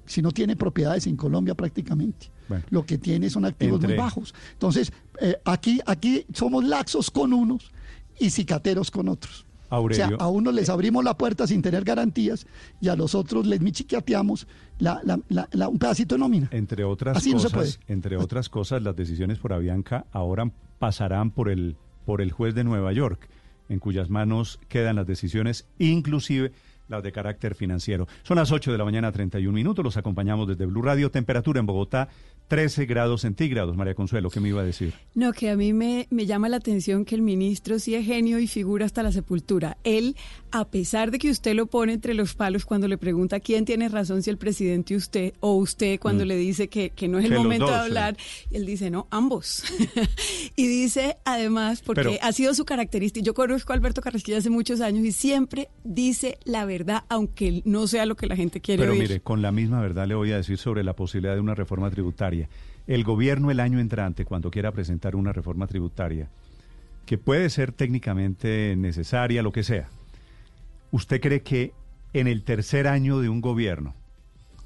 Si 0.05 0.21
no 0.21 0.31
tiene 0.31 0.55
propiedades 0.55 1.07
en 1.07 1.15
Colombia 1.15 1.55
prácticamente. 1.55 2.29
Lo 2.69 2.85
que 2.85 2.99
tiene 2.99 3.31
son 3.31 3.45
activos 3.45 3.81
muy 3.81 3.95
bajos. 3.95 4.35
Entonces, 4.53 4.93
eh, 5.19 5.35
aquí, 5.45 5.79
aquí 5.87 6.27
somos 6.31 6.63
laxos 6.63 7.09
con 7.09 7.33
unos 7.33 7.71
y 8.19 8.29
cicateros 8.29 8.91
con 8.91 9.09
otros. 9.09 9.47
O 9.69 9.93
sea, 9.93 10.09
a 10.19 10.27
unos 10.27 10.53
les 10.53 10.69
abrimos 10.69 11.03
la 11.03 11.15
puerta 11.17 11.45
sin 11.47 11.61
tener 11.61 11.83
garantías 11.83 12.47
y 12.81 12.89
a 12.89 12.95
los 12.95 13.15
otros 13.15 13.45
les 13.45 13.61
michiqueteamos 13.61 14.47
la, 14.79 15.01
un 15.69 15.79
pedacito 15.79 16.15
de 16.15 16.19
nómina. 16.19 16.49
Entre 16.51 16.83
otras 16.83 17.23
cosas, 17.23 17.79
entre 17.87 18.17
otras 18.17 18.49
cosas, 18.49 18.81
las 18.81 18.95
decisiones 18.95 19.37
por 19.37 19.53
Avianca 19.53 20.05
ahora 20.11 20.51
pasarán 20.79 21.31
por 21.31 21.49
el 21.49 21.75
por 22.05 22.21
el 22.21 22.31
juez 22.31 22.55
de 22.55 22.63
Nueva 22.63 22.91
York, 22.91 23.29
en 23.67 23.77
cuyas 23.77 24.09
manos 24.09 24.59
quedan 24.67 24.95
las 24.95 25.05
decisiones, 25.05 25.67
inclusive 25.77 26.51
las 26.87 27.03
de 27.03 27.11
carácter 27.11 27.53
financiero. 27.55 28.07
Son 28.23 28.37
las 28.37 28.51
8 28.51 28.71
de 28.71 28.77
la 28.77 28.83
mañana, 28.83 29.11
31 29.11 29.53
minutos. 29.53 29.85
Los 29.85 29.95
acompañamos 29.95 30.47
desde 30.47 30.65
Blue 30.65 30.81
Radio. 30.81 31.11
Temperatura 31.11 31.59
en 31.59 31.67
Bogotá, 31.67 32.09
13 32.49 32.87
grados 32.87 33.21
centígrados. 33.21 33.77
María 33.77 33.93
Consuelo, 33.93 34.31
¿qué 34.31 34.39
me 34.39 34.49
iba 34.49 34.61
a 34.61 34.65
decir? 34.65 34.95
No, 35.13 35.33
que 35.33 35.51
a 35.51 35.55
mí 35.55 35.71
me, 35.71 36.07
me 36.09 36.25
llama 36.25 36.49
la 36.49 36.57
atención 36.57 37.05
que 37.05 37.13
el 37.13 37.21
ministro 37.21 37.77
sí 37.77 37.93
es 37.93 38.05
genio 38.05 38.39
y 38.39 38.47
figura 38.47 38.87
hasta 38.87 39.03
la 39.03 39.11
sepultura. 39.11 39.77
Él, 39.83 40.15
a 40.51 40.65
pesar 40.65 41.11
de 41.11 41.19
que 41.19 41.29
usted 41.29 41.53
lo 41.53 41.67
pone 41.67 41.93
entre 41.93 42.15
los 42.15 42.33
palos 42.33 42.65
cuando 42.65 42.87
le 42.87 42.97
pregunta 42.97 43.39
quién 43.39 43.65
tiene 43.65 43.87
razón, 43.87 44.23
si 44.23 44.31
el 44.31 44.37
presidente 44.37 44.95
usted 44.95 45.33
o 45.41 45.53
usted 45.53 45.99
cuando 45.99 46.25
mm. 46.25 46.27
le 46.27 46.37
dice 46.37 46.69
que, 46.69 46.89
que, 46.89 47.07
no 47.07 47.19
es 47.19 47.25
el 47.25 47.35
momento 47.35 47.67
de 47.67 47.75
hablar, 47.75 48.17
él 48.49 48.65
dice, 48.65 48.89
no, 48.89 49.07
ambos. 49.11 49.63
y 50.55 50.67
dice, 50.67 51.17
además, 51.25 51.83
porque 51.83 52.17
ha 52.19 52.31
sido 52.31 52.55
su 52.55 52.65
característica, 52.65 53.23
yo 53.23 53.35
conozco 53.35 53.73
a 53.73 53.75
Alberto 53.75 54.01
Carrasquilla 54.01 54.39
hace 54.39 54.49
muchos 54.49 54.81
años 54.81 55.05
y 55.05 55.11
siempre 55.11 55.69
dice 55.83 56.39
la 56.45 56.65
verdad, 56.65 57.03
aunque 57.09 57.61
no 57.65 57.85
sea 57.85 58.07
lo 58.07 58.15
que 58.15 58.25
la 58.25 58.35
gente 58.35 58.59
quiere 58.59 58.81
Pero 58.81 58.95
mire, 58.95 59.19
con 59.19 59.43
la 59.43 59.51
misma 59.51 59.81
verdad 59.81 60.07
le 60.07 60.15
voy 60.15 60.31
a 60.31 60.37
decir 60.37 60.57
sobre 60.57 60.83
la 60.83 60.95
posibilidad 60.95 61.35
de 61.35 61.41
una 61.41 61.53
reforma 61.53 61.91
tributaria 61.91 62.38
el 62.87 63.03
gobierno 63.03 63.51
el 63.51 63.59
año 63.59 63.79
entrante, 63.79 64.25
cuando 64.25 64.51
quiera 64.51 64.71
presentar 64.71 65.15
una 65.15 65.33
reforma 65.33 65.67
tributaria, 65.67 66.29
que 67.05 67.17
puede 67.17 67.49
ser 67.49 67.71
técnicamente 67.71 68.75
necesaria, 68.77 69.41
lo 69.41 69.51
que 69.51 69.63
sea, 69.63 69.89
¿usted 70.91 71.19
cree 71.19 71.41
que 71.41 71.73
en 72.13 72.27
el 72.27 72.43
tercer 72.43 72.87
año 72.87 73.19
de 73.19 73.29
un 73.29 73.41
gobierno, 73.41 73.95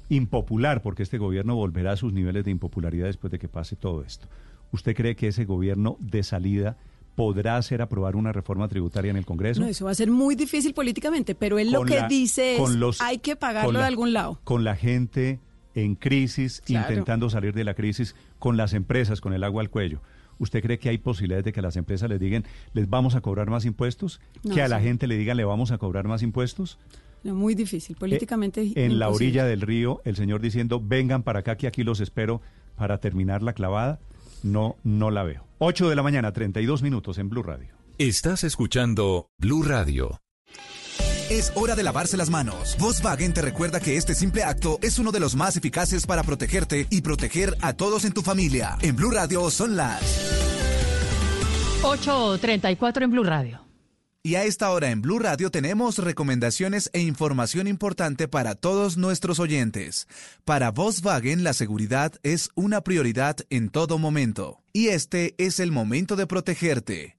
impopular, 0.08 0.82
porque 0.82 1.02
este 1.02 1.18
gobierno 1.18 1.54
volverá 1.54 1.92
a 1.92 1.96
sus 1.96 2.12
niveles 2.12 2.44
de 2.44 2.50
impopularidad 2.50 3.06
después 3.06 3.30
de 3.30 3.38
que 3.38 3.48
pase 3.48 3.76
todo 3.76 4.02
esto, 4.02 4.28
¿usted 4.72 4.94
cree 4.94 5.16
que 5.16 5.28
ese 5.28 5.44
gobierno 5.44 5.96
de 6.00 6.22
salida 6.22 6.76
podrá 7.14 7.56
hacer 7.56 7.80
aprobar 7.80 8.16
una 8.16 8.32
reforma 8.32 8.68
tributaria 8.68 9.10
en 9.10 9.16
el 9.16 9.26
Congreso? 9.26 9.60
No, 9.60 9.66
eso 9.66 9.84
va 9.84 9.92
a 9.92 9.94
ser 9.94 10.10
muy 10.10 10.34
difícil 10.34 10.74
políticamente, 10.74 11.34
pero 11.34 11.58
él 11.58 11.70
lo 11.70 11.84
que 11.84 12.02
dice 12.08 12.56
es 12.56 13.00
hay 13.00 13.18
que 13.18 13.36
pagarlo 13.36 13.78
de 13.78 13.84
algún 13.84 14.12
lado. 14.12 14.40
Con 14.44 14.64
la 14.64 14.76
gente 14.76 15.40
en 15.74 15.94
crisis, 15.94 16.62
intentando 16.66 17.30
salir 17.30 17.54
de 17.54 17.64
la 17.64 17.74
crisis 17.74 18.14
con 18.38 18.56
las 18.56 18.72
empresas, 18.72 19.20
con 19.20 19.32
el 19.32 19.44
agua 19.44 19.62
al 19.62 19.70
cuello. 19.70 20.00
¿Usted 20.38 20.62
cree 20.62 20.78
que 20.78 20.88
hay 20.88 20.98
posibilidades 20.98 21.44
de 21.44 21.52
que 21.52 21.60
a 21.60 21.62
las 21.62 21.76
empresas 21.76 22.08
les 22.08 22.18
digan, 22.18 22.44
les 22.72 22.88
vamos 22.88 23.14
a 23.14 23.20
cobrar 23.20 23.50
más 23.50 23.64
impuestos? 23.64 24.20
¿Que 24.52 24.62
a 24.62 24.68
la 24.68 24.80
gente 24.80 25.06
le 25.06 25.16
digan, 25.16 25.36
le 25.36 25.44
vamos 25.44 25.70
a 25.70 25.78
cobrar 25.78 26.08
más 26.08 26.22
impuestos? 26.22 26.78
No, 27.22 27.34
muy 27.34 27.54
difícil, 27.54 27.96
políticamente. 27.96 28.62
Eh, 28.62 28.72
en 28.74 28.98
la 28.98 29.08
orilla 29.08 29.44
del 29.44 29.62
río, 29.62 30.02
el 30.04 30.16
señor 30.16 30.40
diciendo, 30.40 30.80
vengan 30.84 31.22
para 31.22 31.40
acá, 31.40 31.56
que 31.56 31.66
aquí 31.66 31.82
los 31.82 32.00
espero 32.00 32.42
para 32.76 32.98
terminar 32.98 33.42
la 33.42 33.54
clavada. 33.54 34.00
No, 34.42 34.76
no 34.84 35.10
la 35.10 35.22
veo. 35.22 35.46
8 35.58 35.88
de 35.88 35.96
la 35.96 36.02
mañana, 36.02 36.32
32 36.32 36.82
minutos 36.82 37.16
en 37.18 37.30
Blue 37.30 37.42
Radio. 37.42 37.74
Estás 37.96 38.44
escuchando 38.44 39.28
Blue 39.38 39.62
Radio. 39.62 40.23
Es 41.34 41.50
hora 41.56 41.74
de 41.74 41.82
lavarse 41.82 42.16
las 42.16 42.30
manos. 42.30 42.76
Volkswagen 42.78 43.34
te 43.34 43.42
recuerda 43.42 43.80
que 43.80 43.96
este 43.96 44.14
simple 44.14 44.44
acto 44.44 44.78
es 44.82 45.00
uno 45.00 45.10
de 45.10 45.18
los 45.18 45.34
más 45.34 45.56
eficaces 45.56 46.06
para 46.06 46.22
protegerte 46.22 46.86
y 46.90 47.00
proteger 47.00 47.56
a 47.60 47.72
todos 47.72 48.04
en 48.04 48.12
tu 48.12 48.22
familia. 48.22 48.78
En 48.82 48.94
Blue 48.94 49.10
Radio 49.10 49.50
son 49.50 49.74
las 49.74 50.00
8.34 51.82 53.02
en 53.02 53.10
Blue 53.10 53.24
Radio. 53.24 53.64
Y 54.22 54.36
a 54.36 54.44
esta 54.44 54.70
hora 54.70 54.90
en 54.92 55.02
Blue 55.02 55.18
Radio 55.18 55.50
tenemos 55.50 55.98
recomendaciones 55.98 56.88
e 56.92 57.00
información 57.00 57.66
importante 57.66 58.28
para 58.28 58.54
todos 58.54 58.96
nuestros 58.96 59.40
oyentes. 59.40 60.06
Para 60.44 60.70
Volkswagen 60.70 61.42
la 61.42 61.52
seguridad 61.52 62.12
es 62.22 62.50
una 62.54 62.82
prioridad 62.82 63.38
en 63.50 63.70
todo 63.70 63.98
momento. 63.98 64.62
Y 64.72 64.90
este 64.90 65.34
es 65.38 65.58
el 65.58 65.72
momento 65.72 66.14
de 66.14 66.28
protegerte, 66.28 67.18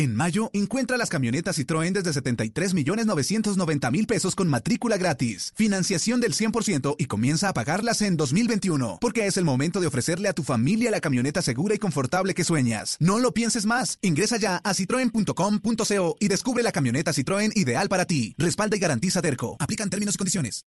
En 0.00 0.16
mayo, 0.16 0.48
encuentra 0.54 0.96
las 0.96 1.10
camionetas 1.10 1.58
Citroën 1.58 1.92
desde 1.92 2.14
73 2.14 2.72
millones 2.72 3.04
990 3.04 3.90
mil 3.90 4.06
pesos 4.06 4.34
con 4.34 4.48
matrícula 4.48 4.96
gratis, 4.96 5.52
financiación 5.54 6.22
del 6.22 6.32
100% 6.32 6.96
y 6.98 7.04
comienza 7.04 7.50
a 7.50 7.52
pagarlas 7.52 8.00
en 8.00 8.16
2021, 8.16 8.96
porque 8.98 9.26
es 9.26 9.36
el 9.36 9.44
momento 9.44 9.78
de 9.78 9.88
ofrecerle 9.88 10.30
a 10.30 10.32
tu 10.32 10.42
familia 10.42 10.90
la 10.90 11.00
camioneta 11.00 11.42
segura 11.42 11.74
y 11.74 11.78
confortable 11.78 12.32
que 12.32 12.44
sueñas. 12.44 12.96
No 12.98 13.18
lo 13.18 13.34
pienses 13.34 13.66
más. 13.66 13.98
Ingresa 14.00 14.38
ya 14.38 14.62
a 14.64 14.72
citroen.com.co 14.72 16.16
y 16.18 16.28
descubre 16.28 16.62
la 16.62 16.72
camioneta 16.72 17.12
Citroën 17.12 17.52
ideal 17.54 17.90
para 17.90 18.06
ti. 18.06 18.34
Respalda 18.38 18.78
y 18.78 18.80
garantiza 18.80 19.20
Derco. 19.20 19.58
Aplican 19.58 19.90
términos 19.90 20.14
y 20.14 20.16
condiciones. 20.16 20.64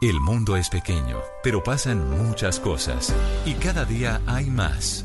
El 0.00 0.18
mundo 0.18 0.56
es 0.56 0.68
pequeño, 0.68 1.20
pero 1.44 1.62
pasan 1.62 2.10
muchas 2.18 2.58
cosas 2.58 3.14
y 3.46 3.54
cada 3.54 3.84
día 3.84 4.20
hay 4.26 4.50
más. 4.50 5.04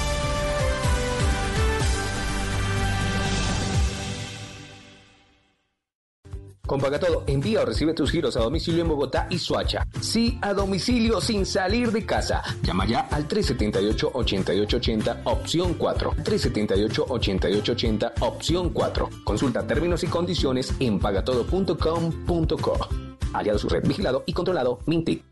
Con 6.71 6.79
Todo, 6.79 7.25
envía 7.27 7.63
o 7.63 7.65
recibe 7.65 7.93
tus 7.93 8.09
giros 8.09 8.37
a 8.37 8.39
domicilio 8.39 8.83
en 8.83 8.87
Bogotá 8.87 9.27
y 9.29 9.37
Suacha. 9.37 9.85
Sí, 9.99 10.39
a 10.41 10.53
domicilio 10.53 11.19
sin 11.19 11.45
salir 11.45 11.91
de 11.91 12.05
casa. 12.05 12.41
Llama 12.63 12.85
ya 12.85 13.01
al 13.11 13.27
378-8880, 13.27 15.23
opción 15.25 15.73
4. 15.73 16.13
378-8880, 16.23 18.13
opción 18.21 18.69
4. 18.69 19.09
Consulta 19.25 19.67
términos 19.67 20.01
y 20.05 20.07
condiciones 20.07 20.73
en 20.79 20.97
pagatodo.com.co. 20.97 22.87
Aliado 23.33 23.59
su 23.59 23.67
red 23.67 23.85
vigilado 23.85 24.23
y 24.25 24.31
controlado 24.31 24.79
Mintic. 24.85 25.30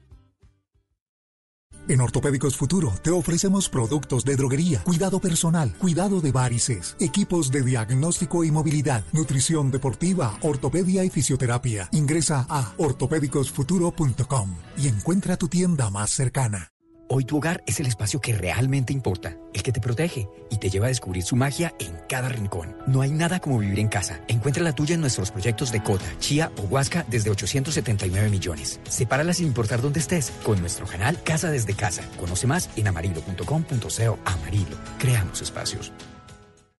En 1.89 2.01
Ortopédicos 2.01 2.55
Futuro 2.55 2.93
te 3.01 3.09
ofrecemos 3.09 3.67
productos 3.67 4.23
de 4.23 4.35
droguería, 4.35 4.83
cuidado 4.83 5.19
personal, 5.19 5.73
cuidado 5.79 6.21
de 6.21 6.31
varices, 6.31 6.95
equipos 6.99 7.49
de 7.49 7.63
diagnóstico 7.63 8.43
y 8.43 8.51
movilidad, 8.51 9.03
nutrición 9.11 9.71
deportiva, 9.71 10.37
ortopedia 10.41 11.03
y 11.03 11.09
fisioterapia. 11.09 11.89
Ingresa 11.91 12.45
a 12.47 12.73
ortopédicosfuturo.com 12.77 14.55
y 14.77 14.87
encuentra 14.87 15.35
tu 15.35 15.47
tienda 15.47 15.89
más 15.89 16.11
cercana. 16.11 16.71
Hoy 17.11 17.25
tu 17.25 17.37
hogar 17.37 17.63
es 17.65 17.79
el 17.79 17.87
espacio 17.87 18.21
que 18.21 18.35
realmente 18.35 18.93
importa, 18.93 19.35
el 19.51 19.63
que 19.63 19.71
te 19.71 19.81
protege 19.81 20.29
y 20.51 20.57
te 20.57 20.69
lleva 20.69 20.85
a 20.85 20.89
descubrir 20.89 21.23
su 21.23 21.35
magia 21.35 21.73
en 21.79 21.97
cada 22.07 22.29
rincón. 22.29 22.77
No 22.85 23.01
hay 23.01 23.09
nada 23.09 23.39
como 23.39 23.57
vivir 23.57 23.79
en 23.79 23.87
casa. 23.87 24.21
Encuentra 24.27 24.63
la 24.63 24.75
tuya 24.75 24.93
en 24.93 25.01
nuestros 25.01 25.31
proyectos 25.31 25.71
de 25.71 25.81
Cota, 25.81 26.05
Chía 26.19 26.51
o 26.57 26.67
Huasca 26.67 27.07
desde 27.07 27.31
879 27.31 28.29
millones. 28.29 28.79
Sepárala 28.87 29.33
sin 29.33 29.47
importar 29.47 29.81
dónde 29.81 29.99
estés 29.99 30.29
con 30.43 30.61
nuestro 30.61 30.85
canal 30.85 31.19
Casa 31.23 31.49
desde 31.49 31.73
Casa. 31.73 32.03
Conoce 32.19 32.45
más 32.45 32.69
en 32.75 32.87
amarillo.com.co. 32.87 34.19
Amarillo. 34.25 34.77
Creamos 34.99 35.41
espacios 35.41 35.91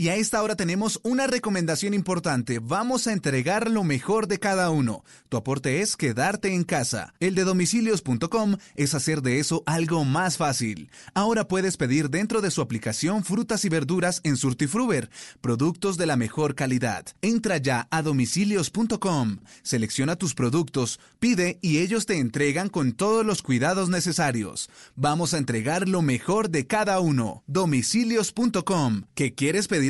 Y 0.00 0.08
a 0.08 0.16
esta 0.16 0.42
hora 0.42 0.56
tenemos 0.56 0.98
una 1.02 1.26
recomendación 1.26 1.92
importante. 1.92 2.58
Vamos 2.58 3.06
a 3.06 3.12
entregar 3.12 3.70
lo 3.70 3.84
mejor 3.84 4.28
de 4.28 4.38
cada 4.38 4.70
uno. 4.70 5.04
Tu 5.28 5.36
aporte 5.36 5.82
es 5.82 5.94
quedarte 5.94 6.54
en 6.54 6.64
casa. 6.64 7.12
El 7.20 7.34
de 7.34 7.44
domicilios.com 7.44 8.56
es 8.76 8.94
hacer 8.94 9.20
de 9.20 9.40
eso 9.40 9.62
algo 9.66 10.06
más 10.06 10.38
fácil. 10.38 10.90
Ahora 11.12 11.46
puedes 11.46 11.76
pedir 11.76 12.08
dentro 12.08 12.40
de 12.40 12.50
su 12.50 12.62
aplicación 12.62 13.24
frutas 13.24 13.66
y 13.66 13.68
verduras 13.68 14.22
en 14.24 14.38
Surtifruber, 14.38 15.10
productos 15.42 15.98
de 15.98 16.06
la 16.06 16.16
mejor 16.16 16.54
calidad. 16.54 17.04
Entra 17.20 17.58
ya 17.58 17.86
a 17.90 18.00
domicilios.com, 18.00 19.40
selecciona 19.62 20.16
tus 20.16 20.32
productos, 20.32 20.98
pide 21.18 21.58
y 21.60 21.80
ellos 21.80 22.06
te 22.06 22.16
entregan 22.16 22.70
con 22.70 22.92
todos 22.92 23.26
los 23.26 23.42
cuidados 23.42 23.90
necesarios. 23.90 24.70
Vamos 24.96 25.34
a 25.34 25.36
entregar 25.36 25.90
lo 25.90 26.00
mejor 26.00 26.48
de 26.48 26.66
cada 26.66 27.00
uno. 27.00 27.44
Domicilios.com. 27.46 29.02
¿Qué 29.14 29.34
quieres 29.34 29.68
pedir? 29.68 29.89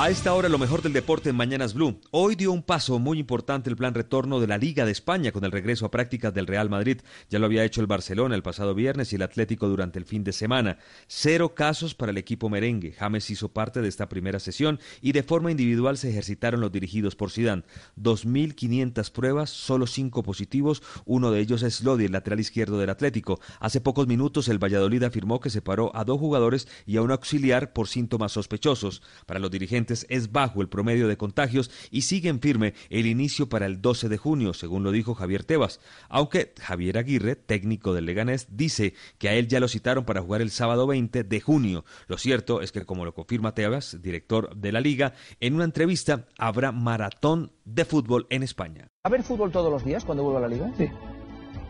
A 0.00 0.08
esta 0.08 0.32
hora 0.32 0.48
lo 0.48 0.56
mejor 0.56 0.80
del 0.80 0.94
deporte 0.94 1.28
en 1.28 1.36
Mañanas 1.36 1.74
Blue. 1.74 2.00
Hoy 2.10 2.34
dio 2.34 2.52
un 2.52 2.62
paso 2.62 2.98
muy 2.98 3.18
importante 3.18 3.68
el 3.68 3.76
plan 3.76 3.92
retorno 3.92 4.40
de 4.40 4.46
la 4.46 4.56
Liga 4.56 4.86
de 4.86 4.92
España 4.92 5.30
con 5.30 5.44
el 5.44 5.52
regreso 5.52 5.84
a 5.84 5.90
prácticas 5.90 6.32
del 6.32 6.46
Real 6.46 6.70
Madrid. 6.70 7.02
Ya 7.28 7.38
lo 7.38 7.44
había 7.44 7.64
hecho 7.64 7.82
el 7.82 7.86
Barcelona 7.86 8.34
el 8.34 8.42
pasado 8.42 8.74
viernes 8.74 9.12
y 9.12 9.16
el 9.16 9.22
Atlético 9.22 9.68
durante 9.68 9.98
el 9.98 10.06
fin 10.06 10.24
de 10.24 10.32
semana. 10.32 10.78
Cero 11.06 11.54
casos 11.54 11.94
para 11.94 12.12
el 12.12 12.16
equipo 12.16 12.48
merengue. 12.48 12.92
James 12.92 13.28
hizo 13.28 13.50
parte 13.50 13.82
de 13.82 13.88
esta 13.88 14.08
primera 14.08 14.40
sesión 14.40 14.80
y 15.02 15.12
de 15.12 15.22
forma 15.22 15.50
individual 15.50 15.98
se 15.98 16.08
ejercitaron 16.08 16.62
los 16.62 16.72
dirigidos 16.72 17.14
por 17.14 17.30
Zidane. 17.30 17.64
2.500 18.00 19.12
pruebas, 19.12 19.50
solo 19.50 19.86
cinco 19.86 20.22
positivos. 20.22 20.82
Uno 21.04 21.30
de 21.30 21.40
ellos 21.40 21.62
es 21.62 21.82
Lodi, 21.82 22.06
el 22.06 22.12
lateral 22.12 22.40
izquierdo 22.40 22.78
del 22.78 22.88
Atlético. 22.88 23.38
Hace 23.58 23.82
pocos 23.82 24.06
minutos 24.06 24.48
el 24.48 24.58
Valladolid 24.58 25.02
afirmó 25.02 25.40
que 25.40 25.50
separó 25.50 25.94
a 25.94 26.06
dos 26.06 26.18
jugadores 26.18 26.68
y 26.86 26.96
a 26.96 27.02
un 27.02 27.10
auxiliar 27.10 27.74
por 27.74 27.86
síntomas 27.86 28.32
sospechosos. 28.32 29.02
Para 29.26 29.40
los 29.40 29.50
dirigentes 29.50 29.89
pacientes 29.90 30.06
es 30.08 30.32
bajo 30.32 30.62
el 30.62 30.68
promedio 30.68 31.08
de 31.08 31.16
contagios 31.16 31.70
y 31.90 32.02
siguen 32.02 32.40
firme 32.40 32.74
el 32.88 33.06
inicio 33.06 33.48
para 33.48 33.66
el 33.66 33.80
12 33.80 34.08
de 34.08 34.16
junio, 34.16 34.54
según 34.54 34.82
lo 34.82 34.92
dijo 34.92 35.14
Javier 35.14 35.44
Tebas. 35.44 35.80
Aunque 36.08 36.54
Javier 36.60 36.98
Aguirre, 36.98 37.36
técnico 37.36 37.92
del 37.92 38.06
Leganés, 38.06 38.48
dice 38.50 38.94
que 39.18 39.28
a 39.28 39.34
él 39.34 39.48
ya 39.48 39.60
lo 39.60 39.68
citaron 39.68 40.04
para 40.04 40.22
jugar 40.22 40.40
el 40.40 40.50
sábado 40.50 40.86
20 40.86 41.24
de 41.24 41.40
junio. 41.40 41.84
Lo 42.06 42.18
cierto 42.18 42.60
es 42.62 42.72
que, 42.72 42.84
como 42.84 43.04
lo 43.04 43.14
confirma 43.14 43.54
Tebas, 43.54 44.00
director 44.00 44.54
de 44.56 44.72
la 44.72 44.80
liga, 44.80 45.12
en 45.40 45.54
una 45.54 45.64
entrevista 45.64 46.26
habrá 46.38 46.72
maratón 46.72 47.52
de 47.64 47.84
fútbol 47.84 48.26
en 48.30 48.42
España. 48.42 48.88
¿A 49.04 49.08
ver 49.08 49.22
fútbol 49.22 49.50
todos 49.50 49.70
los 49.70 49.84
días 49.84 50.04
cuando 50.04 50.22
vuelva 50.22 50.38
a 50.38 50.42
la 50.42 50.48
liga? 50.48 50.72
Sí. 50.76 50.88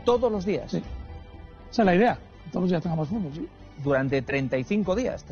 ¿Todos 0.04 0.30
los 0.30 0.44
días? 0.44 0.70
Sí. 0.70 0.82
Esa 1.70 1.82
es 1.82 1.86
la 1.86 1.94
idea. 1.94 2.18
Todos 2.50 2.62
los 2.62 2.70
días 2.70 2.82
tengamos 2.82 3.08
fútbol, 3.08 3.32
sí. 3.34 3.48
Durante 3.82 4.20
35 4.20 4.94
días. 4.96 5.24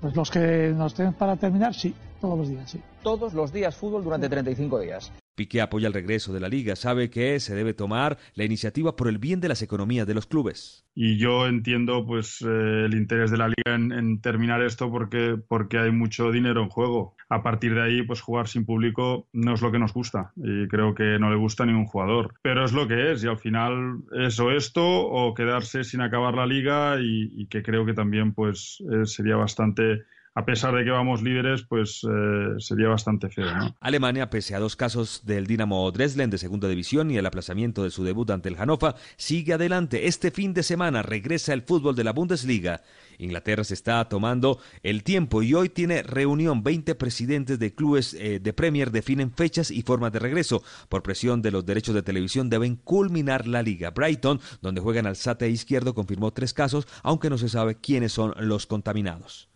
Pues 0.00 0.14
los 0.14 0.30
que 0.30 0.72
nos 0.76 0.94
tengan 0.94 1.14
para 1.14 1.36
terminar, 1.36 1.74
sí. 1.74 1.94
Todos 2.20 2.38
los 2.38 2.48
días, 2.48 2.70
sí. 2.70 2.80
Todos 3.02 3.34
los 3.34 3.52
días 3.52 3.76
fútbol 3.76 4.02
durante 4.02 4.28
35 4.28 4.80
días. 4.80 5.12
Piqué 5.38 5.60
apoya 5.60 5.86
el 5.86 5.94
regreso 5.94 6.32
de 6.32 6.40
la 6.40 6.48
liga, 6.48 6.74
sabe 6.74 7.10
que 7.10 7.38
se 7.38 7.54
debe 7.54 7.72
tomar 7.72 8.18
la 8.34 8.42
iniciativa 8.42 8.96
por 8.96 9.06
el 9.06 9.18
bien 9.18 9.40
de 9.40 9.46
las 9.46 9.62
economías 9.62 10.04
de 10.04 10.14
los 10.14 10.26
clubes. 10.26 10.84
Y 10.96 11.16
yo 11.16 11.46
entiendo 11.46 12.04
pues 12.04 12.42
eh, 12.42 12.86
el 12.86 12.94
interés 12.94 13.30
de 13.30 13.36
la 13.36 13.46
liga 13.46 13.76
en, 13.76 14.20
terminar 14.20 14.64
esto 14.64 14.90
porque, 14.90 15.38
porque 15.46 15.78
hay 15.78 15.92
mucho 15.92 16.32
dinero 16.32 16.60
en 16.60 16.70
juego. 16.70 17.14
A 17.28 17.44
partir 17.44 17.72
de 17.76 17.82
ahí, 17.82 18.02
pues 18.02 18.20
jugar 18.20 18.48
sin 18.48 18.66
público 18.66 19.28
no 19.32 19.54
es 19.54 19.62
lo 19.62 19.70
que 19.70 19.78
nos 19.78 19.94
gusta 19.94 20.32
y 20.34 20.66
creo 20.66 20.92
que 20.92 21.20
no 21.20 21.30
le 21.30 21.36
gusta 21.36 21.62
a 21.62 21.66
ningún 21.66 21.86
jugador. 21.86 22.34
Pero 22.42 22.64
es 22.64 22.72
lo 22.72 22.88
que 22.88 23.12
es 23.12 23.22
y 23.22 23.28
al 23.28 23.38
final 23.38 23.98
es 24.10 24.40
o 24.40 24.50
esto 24.50 24.84
o 24.84 25.34
quedarse 25.34 25.84
sin 25.84 26.00
acabar 26.00 26.34
la 26.34 26.46
liga 26.46 26.96
y, 27.00 27.46
que 27.46 27.62
creo 27.62 27.86
que 27.86 27.94
también 27.94 28.34
pues 28.34 28.82
eh, 28.92 29.06
sería 29.06 29.36
bastante 29.36 30.02
a 30.38 30.44
pesar 30.44 30.72
de 30.72 30.84
que 30.84 30.90
vamos 30.90 31.20
líderes, 31.20 31.64
pues 31.68 32.00
eh, 32.04 32.54
sería 32.58 32.86
bastante 32.86 33.28
feo. 33.28 33.48
Alemania, 33.80 34.30
pese 34.30 34.54
a 34.54 34.60
dos 34.60 34.76
casos 34.76 35.22
del 35.24 35.48
Dinamo 35.48 35.90
Dresden 35.90 36.30
de 36.30 36.38
segunda 36.38 36.68
división 36.68 37.10
y 37.10 37.16
el 37.16 37.26
aplazamiento 37.26 37.82
de 37.82 37.90
su 37.90 38.04
debut 38.04 38.30
ante 38.30 38.48
el 38.48 38.54
Hannover, 38.54 38.94
sigue 39.16 39.54
adelante. 39.54 40.06
Este 40.06 40.30
fin 40.30 40.54
de 40.54 40.62
semana 40.62 41.02
regresa 41.02 41.52
el 41.54 41.62
fútbol 41.62 41.96
de 41.96 42.04
la 42.04 42.12
Bundesliga. 42.12 42.82
Inglaterra 43.18 43.64
se 43.64 43.74
está 43.74 44.08
tomando 44.08 44.60
el 44.84 45.02
tiempo 45.02 45.42
y 45.42 45.54
hoy 45.54 45.70
tiene 45.70 46.04
reunión. 46.04 46.62
20 46.62 46.94
presidentes 46.94 47.58
de 47.58 47.74
clubes 47.74 48.14
eh, 48.14 48.38
de 48.38 48.52
Premier 48.52 48.92
definen 48.92 49.32
fechas 49.32 49.72
y 49.72 49.82
formas 49.82 50.12
de 50.12 50.20
regreso. 50.20 50.62
Por 50.88 51.02
presión 51.02 51.42
de 51.42 51.50
los 51.50 51.66
derechos 51.66 51.96
de 51.96 52.02
televisión 52.02 52.48
deben 52.48 52.76
culminar 52.76 53.48
la 53.48 53.64
liga. 53.64 53.90
Brighton, 53.90 54.40
donde 54.62 54.80
juegan 54.80 55.06
al 55.06 55.16
Sate 55.16 55.48
izquierdo, 55.50 55.94
confirmó 55.94 56.32
tres 56.32 56.54
casos, 56.54 56.86
aunque 57.02 57.28
no 57.28 57.38
se 57.38 57.48
sabe 57.48 57.74
quiénes 57.80 58.12
son 58.12 58.34
los 58.38 58.66
contaminados. 58.66 59.48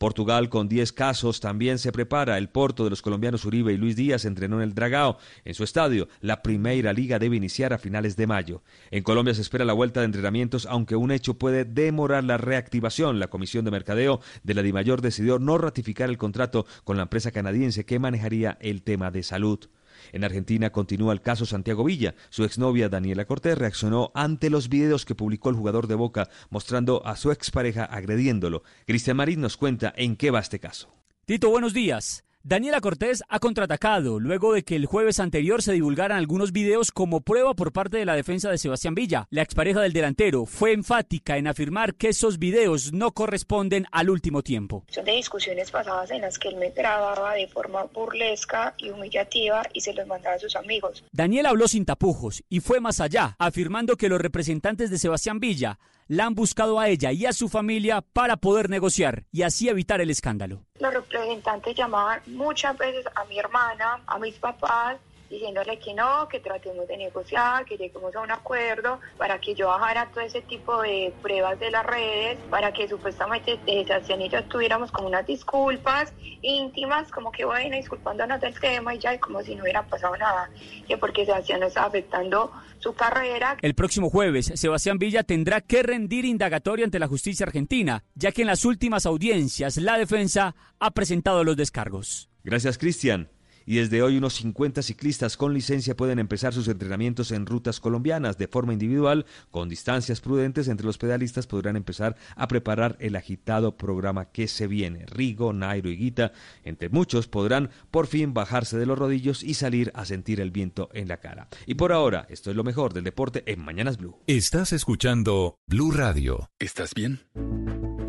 Portugal 0.00 0.48
con 0.48 0.66
10 0.66 0.94
casos 0.94 1.40
también 1.40 1.78
se 1.78 1.92
prepara. 1.92 2.38
El 2.38 2.48
Porto 2.48 2.84
de 2.84 2.90
los 2.90 3.02
colombianos 3.02 3.44
Uribe 3.44 3.74
y 3.74 3.76
Luis 3.76 3.96
Díaz 3.96 4.24
entrenó 4.24 4.56
en 4.56 4.62
el 4.62 4.74
Dragao, 4.74 5.18
en 5.44 5.52
su 5.52 5.62
estadio. 5.62 6.08
La 6.22 6.42
primera 6.42 6.94
liga 6.94 7.18
debe 7.18 7.36
iniciar 7.36 7.74
a 7.74 7.78
finales 7.78 8.16
de 8.16 8.26
mayo. 8.26 8.62
En 8.90 9.02
Colombia 9.02 9.34
se 9.34 9.42
espera 9.42 9.66
la 9.66 9.74
vuelta 9.74 10.00
de 10.00 10.06
entrenamientos, 10.06 10.64
aunque 10.70 10.96
un 10.96 11.10
hecho 11.10 11.34
puede 11.34 11.66
demorar 11.66 12.24
la 12.24 12.38
reactivación. 12.38 13.18
La 13.20 13.28
Comisión 13.28 13.66
de 13.66 13.72
Mercadeo 13.72 14.22
de 14.42 14.54
la 14.54 14.62
DIMAYOR 14.62 15.02
decidió 15.02 15.38
no 15.38 15.58
ratificar 15.58 16.08
el 16.08 16.16
contrato 16.16 16.64
con 16.84 16.96
la 16.96 17.02
empresa 17.02 17.30
canadiense 17.30 17.84
que 17.84 17.98
manejaría 17.98 18.56
el 18.62 18.80
tema 18.80 19.10
de 19.10 19.22
salud. 19.22 19.68
En 20.12 20.24
Argentina 20.24 20.70
continúa 20.70 21.12
el 21.12 21.20
caso 21.20 21.46
Santiago 21.46 21.84
Villa. 21.84 22.14
Su 22.30 22.44
exnovia 22.44 22.88
Daniela 22.88 23.24
Cortés 23.24 23.58
reaccionó 23.58 24.12
ante 24.14 24.50
los 24.50 24.68
videos 24.68 25.04
que 25.04 25.14
publicó 25.14 25.50
el 25.50 25.56
jugador 25.56 25.86
de 25.86 25.94
Boca 25.94 26.28
mostrando 26.50 27.06
a 27.06 27.16
su 27.16 27.30
expareja 27.30 27.84
agrediéndolo. 27.84 28.62
Cristian 28.86 29.16
Marín 29.16 29.40
nos 29.40 29.56
cuenta 29.56 29.92
en 29.96 30.16
qué 30.16 30.30
va 30.30 30.40
este 30.40 30.60
caso. 30.60 30.88
Tito, 31.24 31.50
buenos 31.50 31.74
días. 31.74 32.24
Daniela 32.42 32.80
Cortés 32.80 33.22
ha 33.28 33.38
contraatacado 33.38 34.18
luego 34.18 34.54
de 34.54 34.62
que 34.62 34.74
el 34.74 34.86
jueves 34.86 35.20
anterior 35.20 35.60
se 35.60 35.74
divulgaran 35.74 36.16
algunos 36.16 36.52
videos 36.52 36.90
como 36.90 37.20
prueba 37.20 37.52
por 37.52 37.70
parte 37.70 37.98
de 37.98 38.06
la 38.06 38.14
defensa 38.14 38.50
de 38.50 38.56
Sebastián 38.56 38.94
Villa. 38.94 39.26
La 39.28 39.42
expareja 39.42 39.82
del 39.82 39.92
delantero 39.92 40.46
fue 40.46 40.72
enfática 40.72 41.36
en 41.36 41.46
afirmar 41.46 41.96
que 41.96 42.08
esos 42.08 42.38
videos 42.38 42.94
no 42.94 43.12
corresponden 43.12 43.84
al 43.92 44.08
último 44.08 44.42
tiempo. 44.42 44.84
Son 44.88 45.04
de 45.04 45.12
discusiones 45.12 45.70
pasadas 45.70 46.12
en 46.12 46.22
las 46.22 46.38
que 46.38 46.48
él 46.48 46.56
me 46.56 46.70
grababa 46.70 47.34
de 47.34 47.46
forma 47.46 47.84
burlesca 47.84 48.74
y 48.78 48.88
humillativa 48.88 49.62
y 49.74 49.82
se 49.82 49.92
los 49.92 50.06
mandaba 50.06 50.36
a 50.36 50.38
sus 50.38 50.56
amigos. 50.56 51.04
Daniela 51.12 51.50
habló 51.50 51.68
sin 51.68 51.84
tapujos 51.84 52.42
y 52.48 52.60
fue 52.60 52.80
más 52.80 53.00
allá, 53.00 53.36
afirmando 53.38 53.96
que 53.96 54.08
los 54.08 54.18
representantes 54.18 54.90
de 54.90 54.96
Sebastián 54.96 55.40
Villa 55.40 55.78
la 56.10 56.26
han 56.26 56.34
buscado 56.34 56.80
a 56.80 56.88
ella 56.88 57.12
y 57.12 57.24
a 57.24 57.32
su 57.32 57.48
familia 57.48 58.00
para 58.00 58.36
poder 58.36 58.68
negociar 58.68 59.26
y 59.30 59.42
así 59.42 59.68
evitar 59.68 60.00
el 60.00 60.10
escándalo. 60.10 60.64
Los 60.80 60.92
representantes 60.92 61.76
llamaban 61.76 62.20
muchas 62.26 62.76
veces 62.76 63.06
a 63.14 63.24
mi 63.26 63.38
hermana, 63.38 64.02
a 64.08 64.18
mis 64.18 64.34
papás 64.34 64.96
diciéndole 65.30 65.78
que 65.78 65.94
no, 65.94 66.26
que 66.28 66.40
tratemos 66.40 66.88
de 66.88 66.96
negociar, 66.96 67.64
que 67.64 67.76
lleguemos 67.76 68.14
a 68.16 68.20
un 68.22 68.32
acuerdo 68.32 68.98
para 69.16 69.38
que 69.38 69.54
yo 69.54 69.68
bajara 69.68 70.10
todo 70.10 70.22
ese 70.22 70.42
tipo 70.42 70.82
de 70.82 71.14
pruebas 71.22 71.60
de 71.60 71.70
las 71.70 71.86
redes, 71.86 72.36
para 72.50 72.72
que 72.72 72.88
supuestamente 72.88 73.60
Sebastián 73.64 74.20
y 74.20 74.28
yo 74.28 74.42
tuviéramos 74.46 74.90
como 74.90 75.06
unas 75.06 75.24
disculpas 75.24 76.12
íntimas, 76.42 77.08
como 77.12 77.30
que 77.30 77.44
bueno, 77.44 77.76
disculpándonos 77.76 78.40
del 78.40 78.58
tema 78.58 78.96
y 78.96 78.98
ya, 78.98 79.20
como 79.20 79.42
si 79.42 79.54
no 79.54 79.62
hubiera 79.62 79.84
pasado 79.84 80.16
nada, 80.16 80.50
que 80.88 80.98
porque 80.98 81.24
Sebastián 81.24 81.62
está 81.62 81.84
afectando 81.84 82.50
su 82.80 82.92
carrera. 82.94 83.56
El 83.62 83.74
próximo 83.74 84.10
jueves, 84.10 84.52
Sebastián 84.54 84.98
Villa 84.98 85.22
tendrá 85.22 85.60
que 85.60 85.82
rendir 85.82 86.24
indagatoria 86.24 86.84
ante 86.84 86.98
la 86.98 87.08
justicia 87.08 87.46
argentina, 87.46 88.04
ya 88.14 88.32
que 88.32 88.42
en 88.42 88.48
las 88.48 88.64
últimas 88.64 89.06
audiencias 89.06 89.76
la 89.76 89.98
defensa 89.98 90.56
ha 90.78 90.90
presentado 90.90 91.44
los 91.44 91.56
descargos. 91.56 92.28
Gracias, 92.42 92.78
Cristian 92.78 93.28
y 93.70 93.76
desde 93.76 94.02
hoy 94.02 94.16
unos 94.16 94.34
50 94.34 94.82
ciclistas 94.82 95.36
con 95.36 95.54
licencia 95.54 95.96
pueden 95.96 96.18
empezar 96.18 96.52
sus 96.52 96.66
entrenamientos 96.66 97.30
en 97.30 97.46
rutas 97.46 97.78
colombianas 97.78 98.36
de 98.36 98.48
forma 98.48 98.72
individual, 98.72 99.26
con 99.52 99.68
distancias 99.68 100.20
prudentes 100.20 100.66
entre 100.66 100.86
los 100.86 100.98
pedalistas 100.98 101.46
podrán 101.46 101.76
empezar 101.76 102.16
a 102.34 102.48
preparar 102.48 102.96
el 102.98 103.14
agitado 103.14 103.76
programa 103.76 104.32
que 104.32 104.48
se 104.48 104.66
viene. 104.66 105.06
Rigo, 105.06 105.52
Nairo 105.52 105.88
y 105.88 105.96
Guita, 105.96 106.32
entre 106.64 106.88
muchos, 106.88 107.28
podrán 107.28 107.70
por 107.92 108.08
fin 108.08 108.34
bajarse 108.34 108.76
de 108.76 108.86
los 108.86 108.98
rodillos 108.98 109.44
y 109.44 109.54
salir 109.54 109.92
a 109.94 110.04
sentir 110.04 110.40
el 110.40 110.50
viento 110.50 110.88
en 110.92 111.06
la 111.06 111.18
cara. 111.18 111.46
Y 111.64 111.74
por 111.74 111.92
ahora, 111.92 112.26
esto 112.28 112.50
es 112.50 112.56
lo 112.56 112.64
mejor 112.64 112.92
del 112.92 113.04
deporte 113.04 113.44
en 113.46 113.60
Mañanas 113.60 113.98
Blue. 113.98 114.18
Estás 114.26 114.72
escuchando 114.72 115.60
Blue 115.68 115.92
Radio. 115.92 116.50
¿Estás 116.58 116.92
bien? 116.92 117.20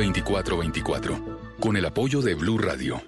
320-616-2424 0.00 1.58
con 1.60 1.76
el 1.76 1.84
apoyo 1.84 2.22
de 2.22 2.34
Blue 2.34 2.58
Radio. 2.58 3.02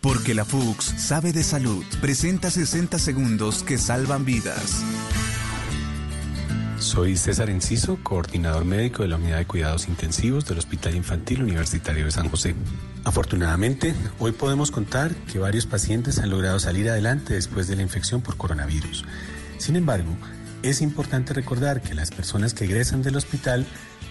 Porque 0.00 0.34
la 0.34 0.44
FUX 0.44 0.84
sabe 0.84 1.32
de 1.32 1.44
salud. 1.44 1.84
Presenta 2.00 2.50
60 2.50 2.98
segundos 2.98 3.62
que 3.62 3.78
salvan 3.78 4.24
vidas. 4.24 4.82
Soy 6.78 7.18
César 7.18 7.50
Enciso, 7.50 7.98
coordinador 8.02 8.64
médico 8.64 9.02
de 9.02 9.10
la 9.10 9.16
Unidad 9.16 9.36
de 9.36 9.46
Cuidados 9.46 9.86
Intensivos 9.86 10.46
del 10.46 10.58
Hospital 10.58 10.96
Infantil 10.96 11.42
Universitario 11.42 12.06
de 12.06 12.10
San 12.10 12.30
José. 12.30 12.54
Afortunadamente, 13.04 13.94
hoy 14.18 14.32
podemos 14.32 14.70
contar 14.70 15.14
que 15.30 15.38
varios 15.38 15.66
pacientes 15.66 16.18
han 16.18 16.30
logrado 16.30 16.58
salir 16.58 16.88
adelante 16.88 17.34
después 17.34 17.68
de 17.68 17.76
la 17.76 17.82
infección 17.82 18.22
por 18.22 18.38
coronavirus. 18.38 19.04
Sin 19.58 19.76
embargo, 19.76 20.16
es 20.62 20.80
importante 20.80 21.34
recordar 21.34 21.82
que 21.82 21.94
las 21.94 22.10
personas 22.10 22.54
que 22.54 22.64
egresan 22.64 23.02
del 23.02 23.16
hospital 23.16 23.66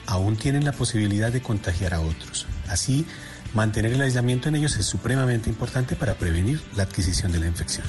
aún 0.09 0.35
tienen 0.35 0.65
la 0.65 0.71
posibilidad 0.71 1.31
de 1.31 1.41
contagiar 1.41 1.93
a 1.93 2.01
otros. 2.01 2.47
Así, 2.67 3.05
mantener 3.53 3.93
el 3.93 4.01
aislamiento 4.01 4.49
en 4.49 4.55
ellos 4.55 4.75
es 4.77 4.85
supremamente 4.85 5.49
importante 5.49 5.95
para 5.95 6.15
prevenir 6.15 6.61
la 6.75 6.83
adquisición 6.83 7.31
de 7.31 7.39
la 7.39 7.47
infección. 7.47 7.85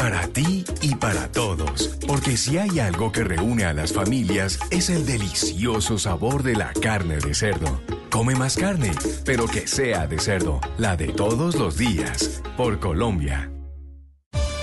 para 0.04 0.28
ti, 0.28 0.66
y 0.82 0.94
para 0.96 1.32
todos 1.32 1.96
Porque 2.06 2.36
si 2.36 2.58
hay 2.58 2.78
algo 2.78 3.10
que 3.10 3.24
reúne 3.24 3.64
a 3.64 3.72
las 3.72 3.94
familias 3.94 4.58
es 4.70 4.90
el 4.90 5.06
delicioso 5.06 5.96
sabor 5.96 6.42
de 6.42 6.54
la 6.56 6.74
carne 6.74 7.16
de 7.16 7.32
cerdo. 7.32 7.80
Come 8.10 8.34
más 8.34 8.58
carne, 8.58 8.92
pero 9.24 9.46
que 9.46 9.66
sea 9.66 10.06
de 10.06 10.18
cerdo, 10.18 10.60
la 10.76 10.98
de 10.98 11.06
todos 11.08 11.54
los 11.54 11.78
días, 11.78 12.42
por 12.58 12.80
Colombia. 12.80 13.50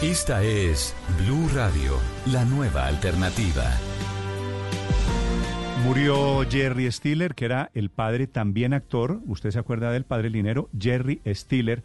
Esta 0.04 0.44
es 0.44 0.94
Blue 1.18 1.50
Radio, 1.56 1.98
la 2.28 2.46
nueva 2.46 2.86
alternativa. 2.86 3.64
Murió 5.84 6.46
Jerry 6.52 6.92
Stiller, 6.92 7.34
que 7.34 7.46
era 7.46 7.72
el 7.74 7.90
padre, 7.90 8.28
también 8.28 8.74
actor, 8.74 9.22
usted 9.26 9.50
se 9.50 9.58
acuerda 9.58 9.92
del 9.92 10.04
padre 10.04 10.30
Linero, 10.30 10.70
Jerry 10.80 11.20
Stiller, 11.26 11.82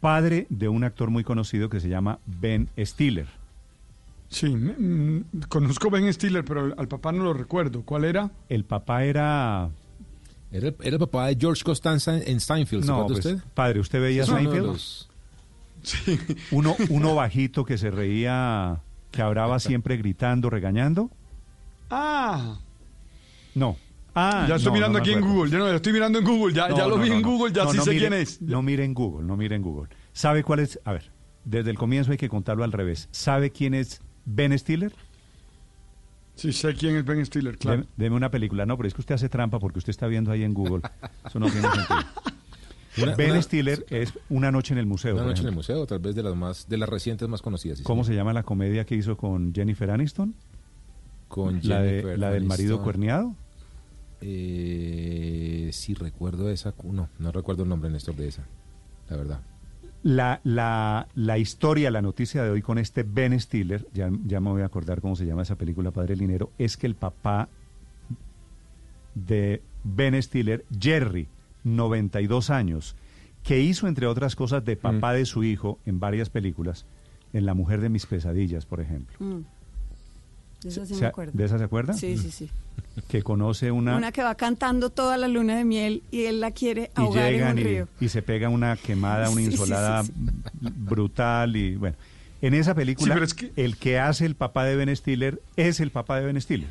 padre 0.00 0.46
de 0.50 0.68
un 0.68 0.84
actor 0.84 1.10
muy 1.10 1.24
conocido 1.24 1.68
que 1.68 1.80
se 1.80 1.88
llama 1.88 2.18
Ben 2.26 2.68
Stiller. 2.78 3.26
Sí, 4.28 4.46
mm, 4.54 5.24
conozco 5.48 5.90
Ben 5.90 6.12
Stiller, 6.12 6.44
pero 6.44 6.74
al 6.76 6.88
papá 6.88 7.12
no 7.12 7.24
lo 7.24 7.32
recuerdo. 7.32 7.82
¿Cuál 7.82 8.04
era? 8.04 8.30
El 8.48 8.64
papá 8.64 9.04
era... 9.04 9.70
Era, 10.50 10.68
era 10.68 10.94
el 10.94 10.98
papá 10.98 11.26
de 11.26 11.36
George 11.38 11.62
Costanza 11.62 12.16
en 12.18 12.40
Steinfeld, 12.40 12.82
¿se 12.84 12.88
No, 12.90 13.06
pues, 13.06 13.18
usted? 13.24 13.38
padre, 13.54 13.80
¿usted 13.80 14.00
veía 14.00 14.22
Es 14.22 14.28
uno 14.28 14.38
de 14.38 14.44
Seinfeld? 14.44 14.66
los- 14.66 15.08
Uno, 16.50 16.74
uno 16.90 17.14
bajito 17.14 17.64
que 17.64 17.76
se 17.78 17.90
reía, 17.90 18.80
que 19.10 19.22
hablaba 19.22 19.58
siempre 19.60 19.96
gritando, 19.96 20.48
regañando. 20.50 21.10
Ah, 21.90 22.58
No. 23.54 23.76
Ah, 24.20 24.46
ya 24.48 24.56
estoy 24.56 24.70
no, 24.70 24.74
mirando 24.74 24.98
no 24.98 25.02
aquí 25.02 25.12
en. 25.12 25.20
Google. 25.20 25.50
Ya, 25.50 25.58
no, 25.58 25.68
estoy 25.70 25.92
mirando 25.92 26.18
en 26.18 26.24
Google. 26.24 26.54
Ya, 26.54 26.68
No, 26.68 26.76
ya 26.76 26.86
lo 26.88 26.96
no, 26.96 27.02
vi 27.02 27.10
no, 27.10 27.16
en. 27.16 27.22
Google, 27.22 27.52
ya 27.54 27.64
No, 27.64 27.70
sí 27.72 27.76
no 27.78 27.84
sé 27.84 27.90
mire- 27.90 28.08
quién 28.08 28.12
es. 28.20 28.42
No 28.42 28.62
mire 28.62 28.84
en 28.84 28.94
Google, 28.94 29.26
no 29.26 29.36
mire 29.36 29.54
en 29.56 29.62
Google. 29.62 29.88
¿Sabe 30.12 30.42
cuál 30.42 30.60
es? 30.60 30.80
A 30.84 30.92
ver, 30.92 31.10
desde 31.44 31.70
el 31.70 31.78
comienzo 31.78 32.10
hay 32.12 32.18
que 32.18 32.28
contarlo 32.28 32.64
al 32.64 32.72
revés. 32.72 33.08
¿Sabe 33.12 33.50
quién 33.50 33.74
es 33.74 34.00
Ben 34.24 34.58
Stiller? 34.58 34.92
Sí, 36.34 36.52
sé 36.52 36.74
quién 36.74 36.94
es 36.96 37.04
Ben 37.04 37.24
Stiller, 37.26 37.58
claro. 37.58 37.78
Deme, 37.78 37.88
deme 37.96 38.16
una 38.16 38.30
película. 38.30 38.64
No, 38.64 38.76
pero 38.76 38.86
es 38.88 38.94
que 38.94 39.00
usted 39.00 39.14
hace 39.16 39.28
trampa 39.28 39.58
porque 39.58 39.78
usted 39.78 39.90
está 39.90 40.06
viendo 40.06 40.30
ahí 40.30 40.44
en 40.44 40.54
Google. 40.54 40.82
Eso 41.26 41.38
no 41.40 41.46
tiene 41.50 41.68
sentido. 41.68 41.98
Una- 43.02 43.14
ben 43.14 43.30
una- 43.32 43.42
Stiller 43.42 43.86
es 43.90 44.12
Una 44.28 44.50
noche 44.50 44.72
en 44.74 44.78
el 44.78 44.86
museo. 44.86 45.14
Una 45.14 45.24
noche 45.26 45.42
en 45.42 45.48
el 45.48 45.54
museo, 45.54 45.86
tal 45.86 45.98
vez 46.00 46.14
de 46.16 46.22
las 46.22 46.34
más, 46.34 46.68
de 46.68 46.78
las 46.78 46.88
recientes 46.88 47.28
más 47.28 47.42
conocidas. 47.42 47.78
sí, 47.78 47.84
¿Cómo 47.84 48.02
se 48.04 48.14
llama 48.14 48.32
la 48.32 48.42
comedia 48.42 48.84
que 48.86 48.94
hizo 48.96 49.16
con 49.16 49.52
Jennifer 49.54 49.90
Aniston? 49.90 50.34
Con 51.28 51.60
la, 51.62 51.80
de- 51.82 51.90
Jennifer 51.90 52.18
la 52.18 52.30
del 52.30 52.44
marido 52.44 52.76
Aniston. 52.76 52.84
Eh, 54.20 55.70
sí, 55.72 55.94
recuerdo 55.94 56.50
esa. 56.50 56.74
No, 56.84 57.08
no 57.18 57.32
recuerdo 57.32 57.62
el 57.62 57.68
nombre, 57.68 57.90
Néstor, 57.90 58.16
de 58.16 58.28
esa. 58.28 58.44
La 59.08 59.16
verdad. 59.16 59.40
La, 60.02 60.40
la, 60.44 61.08
la 61.14 61.38
historia, 61.38 61.90
la 61.90 62.02
noticia 62.02 62.42
de 62.42 62.50
hoy 62.50 62.62
con 62.62 62.78
este 62.78 63.02
Ben 63.02 63.38
Stiller, 63.38 63.86
ya, 63.92 64.10
ya 64.26 64.40
me 64.40 64.50
voy 64.50 64.62
a 64.62 64.66
acordar 64.66 65.00
cómo 65.00 65.16
se 65.16 65.26
llama 65.26 65.42
esa 65.42 65.56
película, 65.56 65.90
Padre 65.90 66.16
Linero, 66.16 66.52
es 66.56 66.76
que 66.76 66.86
el 66.86 66.94
papá 66.94 67.48
de 69.14 69.60
Ben 69.82 70.20
Stiller, 70.22 70.64
Jerry, 70.78 71.28
92 71.64 72.50
años, 72.50 72.94
que 73.42 73.60
hizo, 73.60 73.88
entre 73.88 74.06
otras 74.06 74.36
cosas, 74.36 74.64
de 74.64 74.76
papá 74.76 75.12
de 75.12 75.26
su 75.26 75.42
hijo 75.42 75.78
en 75.86 76.00
varias 76.00 76.30
películas, 76.30 76.86
en 77.32 77.44
La 77.44 77.54
mujer 77.54 77.80
de 77.80 77.88
mis 77.88 78.06
pesadillas, 78.06 78.66
por 78.66 78.80
ejemplo. 78.80 79.16
Mm. 79.18 79.57
De 80.62 80.68
esa 80.70 80.84
sí 80.86 80.94
¿Se- 80.94 81.00
me 81.02 81.06
acuerdo. 81.06 81.32
¿De 81.34 81.44
esa 81.44 81.58
se 81.58 81.64
acuerda? 81.64 81.92
Sí, 81.94 82.16
sí, 82.18 82.30
sí. 82.30 82.50
Que 83.08 83.22
conoce 83.22 83.70
una... 83.70 83.96
Una 83.96 84.10
que 84.10 84.22
va 84.24 84.34
cantando 84.34 84.90
toda 84.90 85.16
la 85.16 85.28
luna 85.28 85.56
de 85.56 85.64
miel 85.64 86.02
y 86.10 86.24
él 86.24 86.40
la 86.40 86.50
quiere 86.50 86.90
y 86.96 87.00
ahogar 87.00 87.26
en 87.26 87.32
llegan 87.32 87.52
un 87.52 87.58
y, 87.58 87.62
río. 87.62 87.88
y 88.00 88.08
se 88.08 88.22
pega 88.22 88.48
una 88.48 88.76
quemada, 88.76 89.30
una 89.30 89.36
Sí, 89.40 89.44
sí, 89.44 89.46
sí, 89.46 89.52
insolada 89.52 90.02
sí. 90.04 90.12
brutal 90.60 91.54
y 91.56 91.76
bueno. 91.76 91.96
En 92.40 92.54
esa 92.54 92.74
película, 92.74 93.06
Sí, 93.06 93.10
pero 93.14 93.24
es 93.24 93.34
que- 93.34 93.52
el 93.56 93.76
que 93.76 93.98
hace 94.00 94.24
el 94.26 94.34
papá 94.34 94.64
de 94.64 94.74
Ben 94.76 94.94
Stiller 94.96 95.40
es 95.56 95.78
el 95.80 95.90
papá 95.92 96.18
de 96.20 96.26
Ben 96.26 96.40
Stiller. 96.40 96.68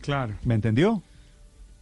Claro. 0.00 0.34
¿Me 0.44 0.54
entendió? 0.54 1.02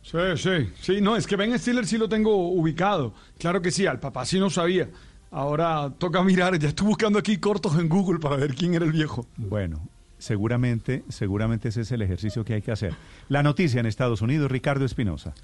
Sí, 0.02 0.18
sí, 0.36 0.70
sí, 0.80 1.00
no, 1.00 1.16
es 1.16 1.26
que 1.26 1.36
Ben 1.36 1.56
Stiller 1.58 1.86
sí 1.86 1.98
lo 1.98 2.08
tengo 2.08 2.34
ubicado. 2.50 3.14
Claro 3.38 3.60
que 3.62 3.70
sí, 3.70 3.86
al 3.86 4.00
papá 4.00 4.24
sí 4.24 4.38
no 4.38 4.48
sabía. 4.50 4.88
Ahora 5.30 5.92
toca 5.98 6.22
mirar, 6.22 6.58
ya 6.58 6.68
estoy 6.68 6.86
buscando 6.86 7.18
aquí 7.18 7.36
cortos 7.38 7.78
en 7.78 7.88
Google 7.88 8.18
para 8.18 8.36
ver 8.36 8.54
quién 8.54 8.74
era 8.74 8.84
el 8.84 8.92
viejo. 8.92 9.26
Bueno, 9.36 9.80
seguramente, 10.18 11.04
seguramente 11.08 11.68
ese 11.68 11.82
es 11.82 11.92
el 11.92 12.02
ejercicio 12.02 12.44
que 12.44 12.54
hay 12.54 12.62
que 12.62 12.72
hacer. 12.72 12.94
La 13.28 13.42
noticia 13.42 13.80
en 13.80 13.86
Estados 13.86 14.22
Unidos, 14.22 14.50
Ricardo 14.50 14.84
Espinosa. 14.84 15.34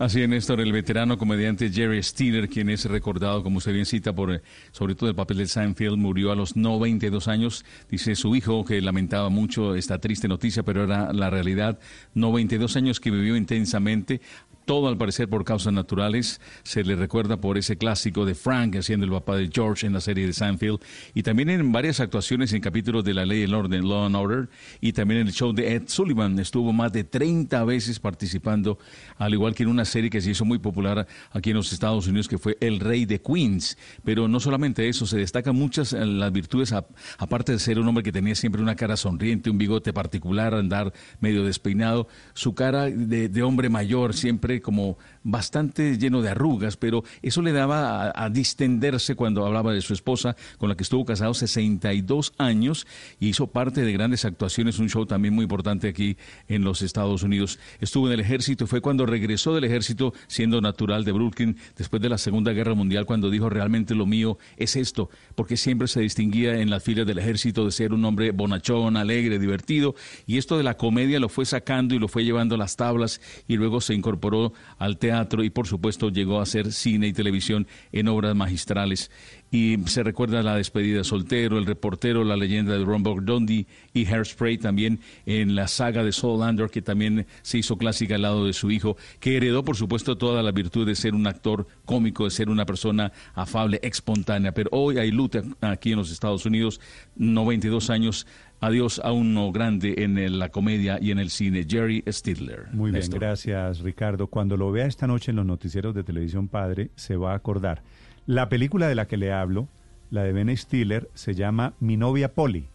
Así 0.00 0.22
es, 0.22 0.28
Néstor, 0.30 0.62
el 0.62 0.72
veterano 0.72 1.18
comediante 1.18 1.70
Jerry 1.70 2.02
Stiller, 2.02 2.48
quien 2.48 2.70
es 2.70 2.86
recordado, 2.86 3.42
como 3.42 3.58
usted 3.58 3.74
bien 3.74 3.84
cita, 3.84 4.14
por 4.14 4.40
sobre 4.72 4.94
todo 4.94 5.10
el 5.10 5.14
papel 5.14 5.36
de 5.36 5.46
Seinfeld, 5.46 5.98
murió 5.98 6.32
a 6.32 6.34
los 6.34 6.56
92 6.56 7.28
años. 7.28 7.66
Dice 7.90 8.14
su 8.16 8.34
hijo 8.34 8.64
que 8.64 8.80
lamentaba 8.80 9.28
mucho 9.28 9.74
esta 9.74 9.98
triste 9.98 10.26
noticia, 10.26 10.62
pero 10.62 10.84
era 10.84 11.12
la 11.12 11.28
realidad. 11.28 11.78
92 12.14 12.76
años 12.76 12.98
que 12.98 13.10
vivió 13.10 13.36
intensamente, 13.36 14.22
todo 14.64 14.88
al 14.88 14.96
parecer 14.96 15.28
por 15.28 15.44
causas 15.44 15.72
naturales. 15.72 16.40
Se 16.62 16.84
le 16.84 16.96
recuerda 16.96 17.40
por 17.40 17.58
ese 17.58 17.76
clásico 17.76 18.24
de 18.24 18.34
Frank 18.34 18.76
haciendo 18.76 19.06
el 19.06 19.12
papá 19.12 19.36
de 19.36 19.50
George 19.52 19.86
en 19.86 19.92
la 19.92 20.00
serie 20.00 20.26
de 20.26 20.32
Seinfeld 20.32 20.80
y 21.14 21.22
también 21.22 21.50
en 21.50 21.72
varias 21.72 22.00
actuaciones 22.00 22.52
en 22.52 22.60
capítulos 22.60 23.04
de 23.04 23.14
La 23.14 23.26
Ley 23.26 23.40
y 23.40 23.42
el 23.44 23.54
Orden, 23.54 23.88
Law 23.88 24.06
and 24.06 24.16
Order 24.16 24.48
y 24.80 24.92
también 24.92 25.22
en 25.22 25.26
el 25.28 25.32
show 25.32 25.52
de 25.52 25.74
Ed 25.74 25.84
Sullivan. 25.86 26.38
Estuvo 26.38 26.72
más 26.72 26.92
de 26.92 27.04
30 27.04 27.64
veces 27.64 27.98
participando, 27.98 28.78
al 29.18 29.32
igual 29.32 29.54
que 29.54 29.62
en 29.62 29.68
una 29.68 29.84
serie 29.84 30.10
que 30.10 30.20
se 30.20 30.30
hizo 30.30 30.44
muy 30.44 30.58
popular 30.58 31.06
aquí 31.32 31.50
en 31.50 31.56
los 31.56 31.72
Estados 31.72 32.06
Unidos 32.06 32.28
que 32.28 32.38
fue 32.38 32.56
El 32.60 32.80
Rey 32.80 33.06
de 33.06 33.20
Queens. 33.20 33.76
Pero 34.04 34.28
no 34.28 34.40
solamente 34.40 34.88
eso, 34.88 35.06
se 35.06 35.18
destacan 35.18 35.56
muchas 35.56 35.92
eh, 35.92 36.04
las 36.04 36.32
virtudes, 36.32 36.72
aparte 37.18 37.52
de 37.52 37.58
ser 37.58 37.78
un 37.78 37.88
hombre 37.88 38.04
que 38.04 38.12
tenía 38.12 38.34
siempre 38.34 38.62
una 38.62 38.76
cara 38.76 38.96
sonriente, 38.96 39.50
un 39.50 39.58
bigote 39.58 39.92
particular, 39.92 40.54
andar 40.54 40.92
medio 41.20 41.44
despeinado, 41.44 42.08
su 42.34 42.54
cara 42.54 42.84
de 42.84 43.42
hombre 43.42 43.68
mayor, 43.68 44.14
siempre 44.14 44.49
como 44.58 44.98
bastante 45.22 45.98
lleno 45.98 46.22
de 46.22 46.30
arrugas, 46.30 46.76
pero 46.76 47.04
eso 47.22 47.42
le 47.42 47.52
daba 47.52 48.12
a, 48.14 48.30
distenderse 48.30 49.14
cuando 49.14 49.44
hablaba 49.44 49.72
de 49.72 49.82
su 49.82 49.92
esposa, 49.92 50.36
con 50.58 50.68
la 50.68 50.76
que 50.76 50.82
estuvo 50.82 51.04
casado 51.04 51.34
62 51.34 52.32
años 52.38 52.86
y 53.18 53.28
hizo 53.28 53.46
parte 53.48 53.82
de 53.82 53.92
grandes 53.92 54.24
actuaciones, 54.24 54.78
un 54.78 54.88
show 54.88 55.04
también 55.06 55.34
muy 55.34 55.42
importante 55.42 55.88
aquí 55.88 56.16
en 56.48 56.64
los 56.64 56.82
Estados 56.82 57.22
Unidos. 57.22 57.58
Estuvo 57.80 58.06
en 58.06 58.14
el 58.14 58.20
ejército, 58.20 58.66
fue 58.66 58.80
cuando 58.80 59.04
regresó 59.04 59.54
del 59.54 59.64
ejército 59.64 60.14
siendo 60.26 60.60
natural 60.60 61.04
de 61.04 61.12
Brooklyn 61.12 61.56
después 61.76 62.00
de 62.00 62.08
la 62.08 62.18
Segunda 62.18 62.52
Guerra 62.52 62.74
Mundial, 62.74 63.04
cuando 63.04 63.30
dijo 63.30 63.50
realmente 63.50 63.94
lo 63.94 64.06
mío 64.06 64.38
es 64.56 64.76
esto, 64.76 65.10
porque 65.34 65.56
siempre 65.56 65.88
se 65.88 66.00
distinguía 66.00 66.60
en 66.60 66.70
las 66.70 66.82
filas 66.82 67.06
del 67.06 67.18
ejército 67.18 67.64
de 67.64 67.72
ser 67.72 67.92
un 67.92 68.04
hombre 68.04 68.30
bonachón, 68.30 68.96
alegre, 68.96 69.38
divertido, 69.38 69.94
y 70.26 70.38
esto 70.38 70.56
de 70.56 70.62
la 70.62 70.76
comedia 70.76 71.20
lo 71.20 71.28
fue 71.28 71.44
sacando 71.44 71.94
y 71.94 71.98
lo 71.98 72.08
fue 72.08 72.24
llevando 72.24 72.54
a 72.54 72.58
las 72.58 72.76
tablas 72.76 73.20
y 73.46 73.56
luego 73.56 73.80
se 73.80 73.94
incorporó 73.94 74.52
al 74.78 74.96
teatro 74.96 75.09
y 75.42 75.50
por 75.50 75.66
supuesto 75.66 76.10
llegó 76.10 76.38
a 76.38 76.44
hacer 76.44 76.72
cine 76.72 77.08
y 77.08 77.12
televisión 77.12 77.66
en 77.92 78.08
obras 78.08 78.34
magistrales. 78.34 79.10
Y 79.52 79.78
se 79.86 80.04
recuerda 80.04 80.42
la 80.42 80.54
despedida 80.54 80.98
de 80.98 81.04
soltero, 81.04 81.58
el 81.58 81.66
reportero, 81.66 82.22
la 82.22 82.36
leyenda 82.36 82.78
de 82.78 82.84
Ron 82.84 83.02
Burgundy 83.02 83.66
y 83.92 84.06
Hairspray 84.06 84.58
también 84.58 85.00
en 85.26 85.56
la 85.56 85.66
saga 85.66 86.04
de 86.04 86.12
Saul 86.12 86.40
Landor, 86.40 86.70
que 86.70 86.82
también 86.82 87.26
se 87.42 87.58
hizo 87.58 87.76
clásica 87.76 88.14
al 88.14 88.22
lado 88.22 88.46
de 88.46 88.52
su 88.52 88.70
hijo, 88.70 88.96
que 89.18 89.36
heredó 89.36 89.64
por 89.64 89.76
supuesto 89.76 90.16
toda 90.16 90.42
la 90.44 90.52
virtud 90.52 90.86
de 90.86 90.94
ser 90.94 91.14
un 91.14 91.26
actor 91.26 91.66
cómico, 91.84 92.24
de 92.24 92.30
ser 92.30 92.48
una 92.48 92.64
persona 92.64 93.12
afable, 93.34 93.80
espontánea. 93.82 94.52
Pero 94.52 94.70
hoy 94.72 94.98
hay 94.98 95.10
luta 95.10 95.42
aquí 95.60 95.90
en 95.90 95.98
los 95.98 96.12
Estados 96.12 96.46
Unidos, 96.46 96.80
92 97.16 97.90
años. 97.90 98.26
Adiós 98.62 99.00
a 99.02 99.12
uno 99.12 99.52
grande 99.52 99.94
en 100.04 100.38
la 100.38 100.50
comedia 100.50 100.98
y 101.00 101.10
en 101.12 101.18
el 101.18 101.30
cine, 101.30 101.64
Jerry 101.66 102.04
Stidler. 102.06 102.66
Muy 102.72 102.90
bien, 102.90 103.08
gracias 103.10 103.80
Ricardo. 103.80 104.26
Cuando 104.26 104.56
lo 104.58 104.70
vea 104.70 104.84
esta 104.86 105.06
noche 105.06 105.30
en 105.30 105.36
los 105.36 105.46
noticieros 105.46 105.94
de 105.94 106.04
televisión 106.04 106.46
padre, 106.48 106.90
se 106.94 107.16
va 107.16 107.32
a 107.32 107.36
acordar. 107.36 107.82
La 108.26 108.50
película 108.50 108.86
de 108.86 108.94
la 108.94 109.06
que 109.08 109.16
le 109.16 109.32
hablo, 109.32 109.68
la 110.10 110.24
de 110.24 110.32
Ben 110.32 110.54
Stiller, 110.54 111.08
se 111.14 111.34
llama 111.34 111.72
Mi 111.80 111.96
novia 111.96 112.34
Polly. 112.34 112.66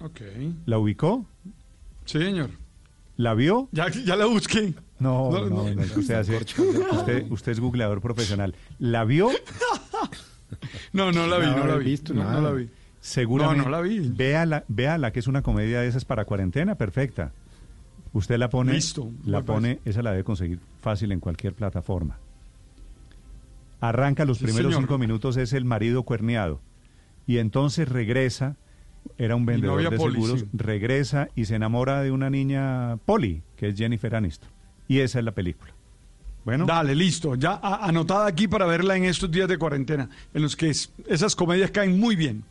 Ok. 0.00 0.20
¿La 0.66 0.78
ubicó? 0.78 1.26
Sí, 2.04 2.18
señor. 2.18 2.50
¿La 3.16 3.34
vio? 3.34 3.68
Ya, 3.72 3.88
ya 3.90 4.14
la 4.14 4.26
busqué. 4.26 4.72
No, 5.00 5.30
No, 5.32 5.48
no, 5.48 5.64
no. 5.68 5.74
no, 5.74 5.82
usted, 5.82 6.14
hace- 6.14 6.36
usted, 6.36 7.26
usted 7.30 7.52
es 7.52 7.58
googleador 7.60 8.00
profesional. 8.00 8.54
¿La 8.78 9.04
vio? 9.04 9.30
No, 10.94 11.12
no 11.12 11.26
la 11.26 11.36
vi, 11.38 11.46
no, 11.46 11.66
la 11.66 11.76
vi. 11.76 12.00
no, 12.14 12.24
no 12.32 12.40
la 12.40 12.52
vi. 12.52 12.70
Seguramente. 13.08 13.58
No, 13.58 13.64
no 13.64 13.70
la 13.70 13.80
vi. 13.80 14.00
Véala, 14.00 14.64
véala, 14.68 15.12
que 15.12 15.18
es 15.20 15.26
una 15.26 15.42
comedia 15.42 15.80
de 15.80 15.88
esas 15.88 16.04
para 16.04 16.24
cuarentena, 16.24 16.74
perfecta. 16.76 17.32
Usted 18.12 18.36
la 18.38 18.48
pone, 18.50 18.72
Listo, 18.72 19.10
la 19.24 19.42
pone, 19.42 19.80
esa 19.84 20.02
la 20.02 20.10
debe 20.12 20.24
conseguir 20.24 20.60
fácil 20.80 21.12
en 21.12 21.20
cualquier 21.20 21.54
plataforma. 21.54 22.18
Arranca 23.80 24.24
los 24.24 24.38
Sí, 24.38 24.44
primeros 24.44 24.72
señor. 24.72 24.82
cinco 24.84 24.98
minutos, 24.98 25.36
es 25.36 25.52
el 25.52 25.64
marido 25.64 26.02
cuerneado. 26.02 26.60
Y 27.26 27.38
entonces 27.38 27.88
regresa, 27.88 28.56
era 29.18 29.36
un 29.36 29.46
vendedor 29.46 29.88
de 29.88 29.96
seguros, 29.98 30.40
sí. 30.40 30.46
regresa 30.52 31.28
y 31.36 31.44
se 31.44 31.54
enamora 31.54 32.02
de 32.02 32.10
una 32.10 32.30
niña 32.30 32.96
Polly, 33.04 33.42
que 33.56 33.68
es 33.68 33.76
Jennifer 33.76 34.14
Aniston. 34.16 34.48
Y 34.88 34.98
esa 35.00 35.18
es 35.20 35.24
la 35.24 35.32
película. 35.32 35.72
Bueno. 36.44 36.64
Dale, 36.66 36.94
listo. 36.94 37.34
Ya 37.34 37.60
anotada 37.62 38.26
aquí 38.26 38.48
para 38.48 38.64
verla 38.66 38.96
en 38.96 39.04
estos 39.04 39.30
días 39.30 39.48
de 39.48 39.58
cuarentena, 39.58 40.08
en 40.32 40.42
los 40.42 40.56
que 40.56 40.70
es- 40.70 40.90
esas 41.06 41.36
comedias 41.36 41.70
caen 41.70 42.00
muy 42.00 42.16
bien. 42.16 42.42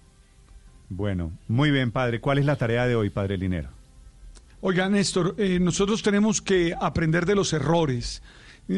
Bueno, 0.90 1.32
muy 1.48 1.72
bien, 1.72 1.92
padre. 1.92 2.22
¿Cuál 2.22 2.38
es 2.38 2.46
la 2.46 2.56
tarea 2.56 2.88
de 2.88 2.96
hoy, 2.96 3.10
padre 3.10 3.38
Linero? 3.38 3.70
Oiga, 4.62 4.90
Néstor, 4.90 5.36
eh, 5.38 5.60
nosotros 5.60 6.02
tenemos 6.02 6.42
que 6.42 6.74
aprender 6.80 7.26
de 7.26 7.36
los 7.36 7.54
errores. 7.54 8.22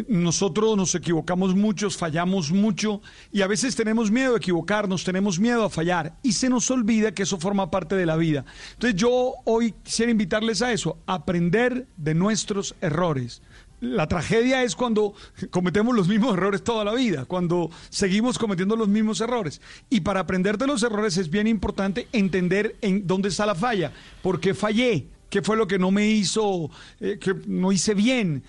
Nosotros 0.07 0.77
nos 0.77 0.93
equivocamos 0.93 1.55
muchos, 1.55 1.97
fallamos 1.97 2.51
mucho 2.51 3.01
y 3.31 3.41
a 3.41 3.47
veces 3.47 3.75
tenemos 3.75 4.11
miedo 4.11 4.35
a 4.35 4.37
equivocarnos, 4.37 5.03
tenemos 5.03 5.39
miedo 5.39 5.63
a 5.63 5.69
fallar 5.69 6.15
y 6.21 6.33
se 6.33 6.47
nos 6.47 6.69
olvida 6.69 7.11
que 7.11 7.23
eso 7.23 7.39
forma 7.39 7.71
parte 7.71 7.95
de 7.95 8.05
la 8.05 8.15
vida. 8.15 8.45
Entonces 8.73 8.99
yo 8.99 9.33
hoy 9.45 9.73
quisiera 9.83 10.11
invitarles 10.11 10.61
a 10.61 10.71
eso, 10.71 10.99
aprender 11.07 11.87
de 11.97 12.13
nuestros 12.13 12.75
errores. 12.81 13.41
La 13.81 14.07
tragedia 14.07 14.63
es 14.63 14.75
cuando 14.75 15.13
cometemos 15.51 15.95
los 15.95 16.07
mismos 16.07 16.33
errores 16.33 16.63
toda 16.63 16.83
la 16.83 16.93
vida, 16.93 17.25
cuando 17.25 17.69
seguimos 17.89 18.37
cometiendo 18.37 18.75
los 18.75 18.89
mismos 18.89 19.21
errores. 19.21 19.61
Y 19.89 20.01
para 20.01 20.21
aprender 20.21 20.57
de 20.57 20.67
los 20.67 20.83
errores 20.83 21.17
es 21.17 21.29
bien 21.29 21.47
importante 21.47 22.07
entender 22.11 22.75
en 22.81 23.07
dónde 23.07 23.29
está 23.29 23.45
la 23.45 23.55
falla, 23.55 23.93
por 24.21 24.39
qué 24.39 24.53
fallé, 24.53 25.07
qué 25.29 25.41
fue 25.41 25.55
lo 25.55 25.67
que 25.67 25.79
no 25.79 25.91
me 25.91 26.07
hizo, 26.07 26.69
eh, 26.99 27.17
que 27.19 27.33
no 27.47 27.71
hice 27.71 27.93
bien. 27.93 28.43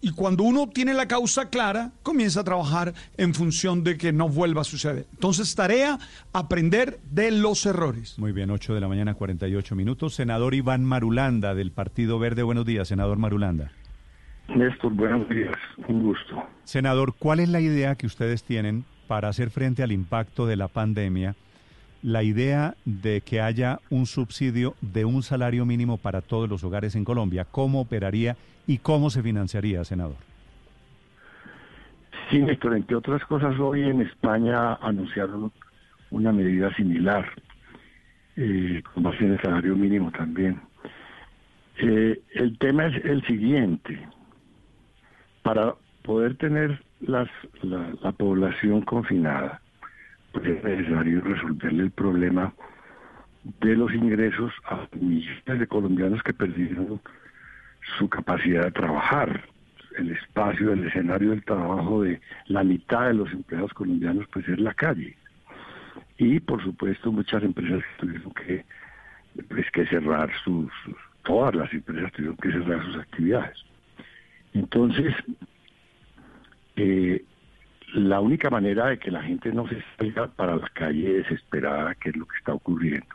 Y 0.00 0.10
cuando 0.10 0.44
uno 0.44 0.68
tiene 0.68 0.92
la 0.92 1.08
causa 1.08 1.48
clara, 1.48 1.92
comienza 2.02 2.40
a 2.40 2.44
trabajar 2.44 2.92
en 3.16 3.32
función 3.32 3.84
de 3.84 3.96
que 3.96 4.12
no 4.12 4.28
vuelva 4.28 4.62
a 4.62 4.64
suceder. 4.64 5.06
Entonces, 5.12 5.54
tarea, 5.54 5.98
aprender 6.32 7.00
de 7.10 7.30
los 7.30 7.64
errores. 7.64 8.18
Muy 8.18 8.32
bien, 8.32 8.50
8 8.50 8.74
de 8.74 8.80
la 8.80 8.88
mañana, 8.88 9.14
48 9.14 9.74
minutos. 9.74 10.14
Senador 10.14 10.54
Iván 10.54 10.84
Marulanda, 10.84 11.54
del 11.54 11.72
Partido 11.72 12.18
Verde. 12.18 12.42
Buenos 12.42 12.66
días, 12.66 12.88
senador 12.88 13.18
Marulanda. 13.18 13.72
Néstor, 14.48 14.92
buenos 14.92 15.28
días, 15.28 15.56
un 15.88 16.02
gusto. 16.02 16.42
Senador, 16.64 17.14
¿cuál 17.18 17.40
es 17.40 17.48
la 17.48 17.60
idea 17.60 17.94
que 17.94 18.06
ustedes 18.06 18.44
tienen 18.44 18.84
para 19.08 19.28
hacer 19.28 19.50
frente 19.50 19.82
al 19.82 19.90
impacto 19.90 20.46
de 20.46 20.56
la 20.56 20.68
pandemia? 20.68 21.34
La 22.02 22.22
idea 22.22 22.74
de 22.84 23.22
que 23.22 23.40
haya 23.40 23.80
un 23.88 24.04
subsidio 24.06 24.74
de 24.82 25.06
un 25.06 25.22
salario 25.22 25.64
mínimo 25.64 25.96
para 25.96 26.20
todos 26.20 26.48
los 26.48 26.62
hogares 26.62 26.94
en 26.94 27.04
Colombia, 27.04 27.46
¿cómo 27.50 27.80
operaría 27.80 28.36
y 28.66 28.78
cómo 28.78 29.08
se 29.08 29.22
financiaría, 29.22 29.82
senador? 29.84 30.16
Sí, 32.30 32.38
Néstor, 32.38 32.76
entre 32.76 32.96
otras 32.96 33.24
cosas, 33.24 33.58
hoy 33.58 33.82
en 33.82 34.02
España 34.02 34.74
anunciaron 34.74 35.50
una 36.10 36.32
medida 36.32 36.74
similar, 36.74 37.26
eh, 38.36 38.82
con 38.92 39.02
base 39.02 39.24
en 39.24 39.32
el 39.32 39.40
salario 39.40 39.74
mínimo 39.74 40.10
también. 40.10 40.60
Eh, 41.78 42.20
el 42.34 42.58
tema 42.58 42.86
es 42.86 43.04
el 43.04 43.24
siguiente. 43.26 43.98
Para 45.44 45.74
poder 46.02 46.36
tener 46.38 46.82
la, 47.00 47.30
la 48.02 48.12
población 48.12 48.80
confinada, 48.82 49.60
pues 50.32 50.46
es 50.46 50.64
necesario 50.64 51.20
resolverle 51.20 51.84
el 51.84 51.90
problema 51.92 52.52
de 53.60 53.76
los 53.76 53.92
ingresos 53.94 54.52
a 54.64 54.88
millones 54.98 55.60
de 55.60 55.66
colombianos 55.66 56.22
que 56.22 56.32
perdieron 56.32 57.00
su 57.98 58.08
capacidad 58.08 58.64
de 58.64 58.70
trabajar. 58.72 59.44
El 59.98 60.10
espacio, 60.12 60.72
el 60.72 60.86
escenario 60.88 61.30
del 61.30 61.44
trabajo 61.44 62.02
de 62.02 62.20
la 62.46 62.64
mitad 62.64 63.08
de 63.08 63.14
los 63.14 63.30
empleados 63.30 63.72
colombianos 63.74 64.26
pues 64.32 64.48
es 64.48 64.58
la 64.58 64.72
calle. 64.74 65.14
Y 66.16 66.40
por 66.40 66.62
supuesto 66.64 67.12
muchas 67.12 67.42
empresas 67.42 67.82
tuvieron 67.98 68.32
que, 68.32 68.64
pues, 69.48 69.70
que 69.72 69.86
cerrar 69.86 70.30
sus- 70.42 70.72
todas 71.22 71.54
las 71.54 71.72
empresas 71.72 72.10
tuvieron 72.12 72.36
que 72.38 72.50
cerrar 72.50 72.82
sus 72.86 72.96
actividades. 72.96 73.58
Entonces, 74.54 75.14
eh, 76.76 77.24
la 77.92 78.20
única 78.20 78.50
manera 78.50 78.86
de 78.86 78.98
que 78.98 79.10
la 79.10 79.22
gente 79.22 79.52
no 79.52 79.68
se 79.68 79.82
salga 79.98 80.28
para 80.28 80.56
la 80.56 80.68
calle 80.68 81.14
desesperada, 81.14 81.94
que 81.96 82.10
es 82.10 82.16
lo 82.16 82.26
que 82.26 82.36
está 82.38 82.54
ocurriendo, 82.54 83.14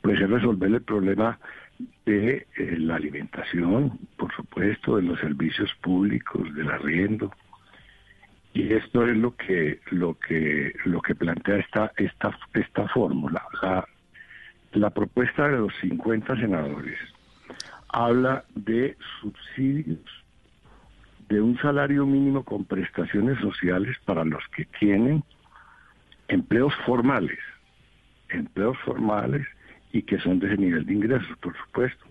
pues 0.00 0.20
es 0.20 0.30
resolver 0.30 0.70
el 0.70 0.82
problema 0.82 1.38
de 2.04 2.46
eh, 2.56 2.76
la 2.78 2.96
alimentación, 2.96 3.98
por 4.16 4.34
supuesto, 4.34 4.96
de 4.96 5.02
los 5.02 5.18
servicios 5.20 5.70
públicos, 5.80 6.54
del 6.54 6.70
arriendo. 6.70 7.32
Y 8.52 8.72
esto 8.72 9.06
es 9.06 9.16
lo 9.16 9.36
que 9.36 9.80
lo 9.90 10.18
que 10.18 10.74
lo 10.84 11.00
que 11.00 11.14
plantea 11.14 11.58
esta 11.58 11.92
esta 11.96 12.36
esta 12.54 12.88
fórmula. 12.88 13.42
La, 14.72 14.90
propuesta 14.90 15.48
de 15.48 15.58
los 15.58 15.74
50 15.80 16.36
senadores 16.36 16.98
habla 17.88 18.44
de 18.54 18.96
subsidios 19.20 20.19
de 21.30 21.40
un 21.40 21.56
salario 21.58 22.04
mínimo 22.04 22.44
con 22.44 22.64
prestaciones 22.64 23.38
sociales 23.38 23.96
para 24.04 24.24
los 24.24 24.42
que 24.54 24.66
tienen 24.78 25.22
empleos 26.28 26.74
formales, 26.84 27.38
empleos 28.28 28.76
formales 28.84 29.46
y 29.92 30.02
que 30.02 30.18
son 30.18 30.40
de 30.40 30.48
ese 30.48 30.58
nivel 30.58 30.84
de 30.84 30.92
ingresos, 30.92 31.38
por 31.40 31.56
supuesto, 31.56 32.04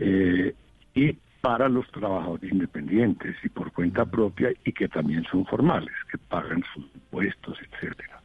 Eh, 0.00 0.54
y 0.94 1.16
para 1.40 1.68
los 1.68 1.90
trabajadores 1.90 2.52
independientes 2.52 3.34
y 3.42 3.48
por 3.48 3.72
cuenta 3.72 4.04
propia 4.04 4.50
y 4.64 4.70
que 4.72 4.86
también 4.86 5.24
son 5.24 5.44
formales, 5.44 5.92
que 6.08 6.18
pagan 6.18 6.62
sus 6.72 6.84
impuestos, 6.94 7.58
etcétera. 7.66 8.20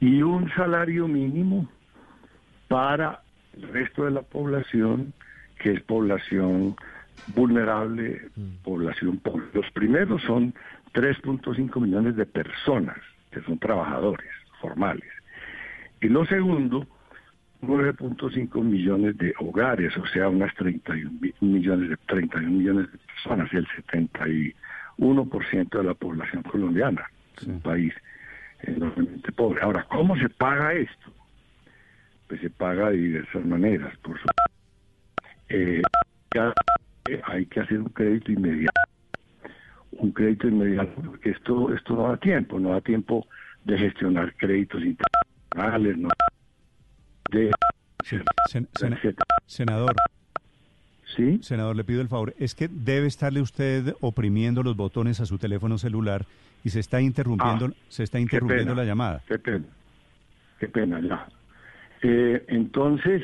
Y 0.00 0.22
un 0.22 0.48
salario 0.54 1.08
mínimo 1.08 1.68
para 2.68 3.20
el 3.54 3.68
resto 3.68 4.06
de 4.06 4.12
la 4.12 4.22
población, 4.22 5.12
que 5.58 5.72
es 5.72 5.82
población 5.82 6.76
vulnerable, 7.26 8.30
población 8.62 9.18
pobre. 9.18 9.46
Los 9.52 9.70
primeros 9.72 10.22
son 10.22 10.54
3.5 10.92 11.80
millones 11.80 12.16
de 12.16 12.26
personas 12.26 12.96
que 13.30 13.40
son 13.42 13.58
trabajadores 13.58 14.30
formales. 14.60 15.08
Y 16.00 16.08
lo 16.08 16.24
segundo, 16.26 16.86
9.5 17.62 18.62
millones 18.62 19.16
de 19.18 19.34
hogares, 19.38 19.96
o 19.96 20.06
sea, 20.08 20.28
unas 20.28 20.54
31 20.54 21.10
mi- 21.20 21.32
millones 21.40 21.90
de 21.90 21.96
31 22.06 22.50
millones 22.50 22.92
de 22.92 22.98
personas, 22.98 23.52
el 23.52 23.66
71% 23.68 25.78
de 25.78 25.84
la 25.84 25.94
población 25.94 26.42
colombiana, 26.44 27.06
un 27.46 27.60
país 27.60 27.92
enormemente 28.62 29.32
pobre. 29.32 29.60
Ahora, 29.62 29.84
¿cómo 29.90 30.16
se 30.16 30.28
paga 30.28 30.72
esto? 30.74 31.12
Pues 32.28 32.40
se 32.40 32.50
paga 32.50 32.90
de 32.90 32.96
diversas 32.96 33.44
maneras, 33.44 33.96
por 33.98 34.16
supuesto. 34.18 34.42
Eh, 35.48 35.82
hay 37.24 37.46
que 37.46 37.60
hacer 37.60 37.78
un 37.80 37.88
crédito 37.88 38.32
inmediato. 38.32 38.80
Un 39.92 40.12
crédito 40.12 40.48
inmediato, 40.48 40.92
porque 41.02 41.30
esto, 41.30 41.72
esto 41.74 41.94
no 41.94 42.08
da 42.08 42.16
tiempo, 42.18 42.58
no 42.58 42.70
da 42.70 42.80
tiempo 42.80 43.26
de 43.64 43.78
gestionar 43.78 44.34
créditos 44.36 44.82
internacionales, 44.82 45.96
no 45.98 46.08
de 47.30 47.50
Sen- 48.04 48.68
sena- 48.74 49.00
senador. 49.46 49.94
Sí. 51.16 51.38
Senador, 51.42 51.74
le 51.76 51.84
pido 51.84 52.00
el 52.02 52.08
favor. 52.08 52.34
Es 52.38 52.54
que 52.54 52.68
debe 52.68 53.06
estarle 53.06 53.40
usted 53.40 53.94
oprimiendo 54.00 54.62
los 54.62 54.76
botones 54.76 55.20
a 55.20 55.26
su 55.26 55.38
teléfono 55.38 55.78
celular 55.78 56.26
y 56.62 56.70
se 56.70 56.80
está 56.80 57.00
interrumpiendo, 57.00 57.66
Ah, 57.66 57.74
se 57.88 58.02
está 58.02 58.20
interrumpiendo 58.20 58.72
pena, 58.72 58.82
la 58.82 58.84
llamada. 58.86 59.22
Qué 59.26 59.38
pena, 59.38 59.64
qué 60.60 60.68
pena, 60.68 61.00
ya. 61.00 61.26
Eh, 62.02 62.44
entonces, 62.48 63.22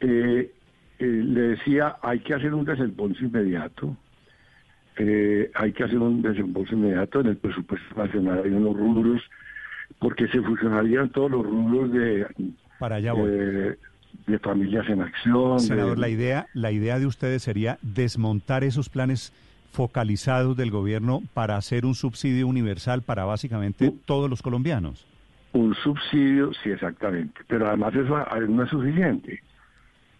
eh, 0.00 0.52
eh, 1.02 1.22
le 1.24 1.40
decía, 1.40 1.96
hay 2.02 2.20
que 2.20 2.34
hacer 2.34 2.54
un 2.54 2.64
desembolso 2.64 3.24
inmediato. 3.24 3.96
Eh, 4.98 5.50
hay 5.54 5.72
que 5.72 5.84
hacer 5.84 5.98
un 5.98 6.20
desembolso 6.22 6.74
inmediato 6.74 7.20
en 7.20 7.28
el 7.28 7.36
presupuesto 7.36 7.94
nacional. 7.96 8.42
Hay 8.44 8.50
unos 8.50 8.76
rubros, 8.76 9.22
porque 9.98 10.28
se 10.28 10.40
fusionarían 10.42 11.10
todos 11.10 11.30
los 11.30 11.44
rubros 11.44 11.92
de, 11.92 12.26
Para 12.78 12.96
allá 12.96 13.12
voy. 13.14 13.30
eh, 13.32 13.76
de 14.26 14.38
familias 14.38 14.88
en 14.88 15.00
acción. 15.00 15.56
de- 15.56 15.60
Senador, 15.64 15.98
la 15.98 16.08
idea, 16.08 16.46
la 16.54 16.70
idea 16.70 16.98
de 16.98 17.06
ustedes 17.06 17.42
sería 17.42 17.78
desmontar 17.82 18.64
esos 18.64 18.88
planes 18.90 19.32
focalizados 19.72 20.56
del 20.56 20.70
gobierno 20.70 21.22
para 21.32 21.56
hacer 21.56 21.86
un 21.86 21.94
subsidio 21.94 22.46
universal 22.46 23.00
para 23.02 23.24
básicamente 23.24 23.90
todos 24.04 24.28
los 24.28 24.42
colombianos. 24.42 25.06
Un 25.54 25.74
subsidio, 25.76 26.52
sí, 26.62 26.70
exactamente. 26.70 27.40
Pero 27.48 27.66
además 27.66 27.94
eso 27.94 28.18
no 28.48 28.62
es 28.64 28.70
suficiente. 28.70 29.40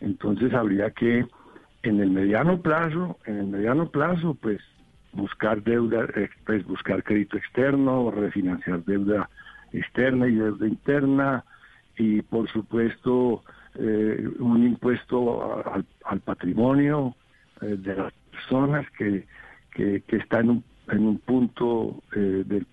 Entonces 0.03 0.53
habría 0.53 0.91
que, 0.91 1.25
en 1.85 2.01
el 2.01 2.11
mediano 2.11 2.61
plazo, 2.61 3.19
en 3.25 3.39
el 3.39 3.47
mediano 3.47 3.89
plazo, 3.91 4.35
pues 4.41 4.61
buscar 5.13 5.63
deuda, 5.63 6.07
eh, 6.17 6.29
pues 6.45 6.67
buscar 6.67 7.03
crédito 7.03 7.37
externo, 7.37 8.11
refinanciar 8.11 8.85
deuda 8.85 9.31
externa 9.73 10.27
y 10.29 10.35
deuda 10.35 10.67
interna, 10.67 11.45
y 11.97 12.23
por 12.23 12.49
supuesto 12.51 13.43
eh, 13.77 14.29
un 14.39 14.65
impuesto 14.67 15.63
al, 16.05 16.21
patrimonio 16.21 17.15
eh, 17.61 17.77
de 17.79 17.97
las 17.97 18.13
personas 18.31 18.87
que, 18.99 19.27
que, 19.75 20.03
que 20.07 20.17
está 20.17 20.41
en 20.41 20.51
un, 20.51 20.65
en 20.89 21.07
un 21.07 21.19
punto 21.19 22.03
eh, 22.17 22.43
de- 22.47 22.67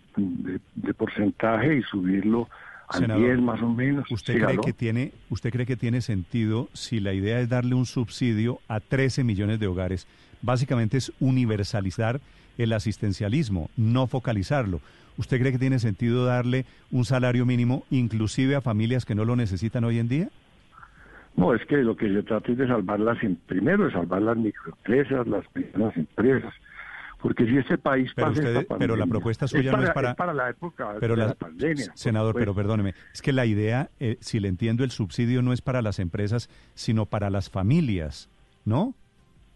de 0.76 0.94
porcentaje 0.96 1.78
y 1.78 1.84
subirlo 1.84 2.50
al 2.90 3.02
Senador, 3.02 3.26
10 3.26 3.42
más 3.42 3.62
o 3.62 3.70
menos. 3.70 4.12
¿Usted 4.12 4.44
cree 4.44 4.58
que 4.58 4.74
tiene, 4.74 5.12
usted 5.30 5.52
cree 5.52 5.66
que 5.66 5.76
tiene 5.76 6.02
sentido 6.02 6.70
si 6.74 7.00
la 7.00 7.14
idea 7.14 7.40
es 7.40 7.50
darle 7.50 7.76
un 7.76 7.86
subsidio 7.86 8.60
a 8.68 8.80
13 8.80 9.24
millones 9.24 9.60
de 9.60 9.68
hogares? 9.68 10.08
Básicamente 10.42 10.98
es 10.98 11.12
universalizar 11.20 12.20
el 12.58 12.74
asistencialismo, 12.74 13.70
no 13.78 14.08
focalizarlo. 14.08 14.82
¿Usted 15.18 15.40
cree 15.40 15.52
que 15.52 15.60
tiene 15.60 15.80
sentido 15.80 16.26
darle 16.26 16.66
un 16.92 17.06
salario 17.06 17.46
mínimo 17.46 17.84
inclusive 17.90 18.56
a 18.56 18.62
familias 18.62 19.06
que 19.06 19.16
no 19.16 19.26
lo 19.26 19.36
necesitan 19.36 19.84
hoy 19.84 20.00
en 20.00 20.08
día? 20.08 20.30
No, 21.36 21.54
es 21.54 21.66
que 21.66 21.78
lo 21.78 21.96
que 21.96 22.12
se 22.14 22.24
trata 22.24 22.52
es 22.52 22.58
de 22.58 22.68
salvarlas, 22.68 23.22
en, 23.24 23.36
primero 23.36 23.86
de 23.86 23.92
salvar 23.92 24.22
las 24.22 24.38
microempresas, 24.38 25.28
las 25.28 25.48
pequeñas 25.48 25.96
empresas, 25.96 26.54
porque 27.22 27.46
si 27.46 27.58
este 27.58 27.78
país 27.78 28.12
Pero, 28.16 28.28
pasa 28.30 28.40
usted- 28.40 28.56
esta 28.58 28.78
pero 28.78 28.96
la 28.96 29.06
propuesta 29.06 29.48
suya 29.48 29.72
no 29.74 29.84
es 29.84 29.90
para... 29.92 30.12
es 30.12 30.36
la 30.36 30.50
época 30.50 30.96
pero 31.00 31.16
de 31.16 31.22
la- 31.22 31.28
la 31.30 31.36
pandemia. 31.36 31.92
Senador, 31.96 32.34
pero 32.34 32.52
supuesto. 32.52 32.62
perdóneme, 32.70 32.94
es 33.14 33.22
que 33.22 33.34
la 33.34 33.46
idea, 33.46 33.90
eh, 34.00 34.18
si 34.22 34.40
le 34.40 34.48
entiendo, 34.48 34.84
el 34.84 34.92
subsidio 34.92 35.42
no 35.42 35.52
es 35.54 35.62
para 35.62 35.82
las 35.82 36.00
empresas, 36.00 36.50
sino 36.76 37.06
para 37.06 37.30
las 37.30 37.50
familias, 37.50 38.30
¿no? 38.66 38.94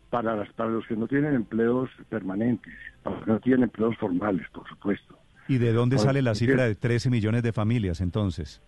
Para, 0.10 0.36
las, 0.36 0.52
para 0.54 0.70
los 0.70 0.86
que 0.86 0.96
no 0.96 1.08
tienen 1.08 1.34
empleos 1.36 1.90
permanentes, 2.10 2.74
para 3.02 3.16
los 3.16 3.26
que 3.26 3.32
no 3.32 3.40
tienen 3.40 3.64
empleos 3.64 3.98
formales, 3.98 4.48
por 4.52 4.68
supuesto. 4.68 5.18
¿Y 5.48 5.58
de 5.58 5.74
dónde 5.74 5.98
sale 5.98 6.22
la 6.22 6.32
¿por 6.32 6.38
cifra 6.38 6.64
de 6.66 6.76
13 6.76 7.10
millones 7.10 7.44
de 7.44 7.52
familias 7.52 8.00
entonces? 8.02 8.62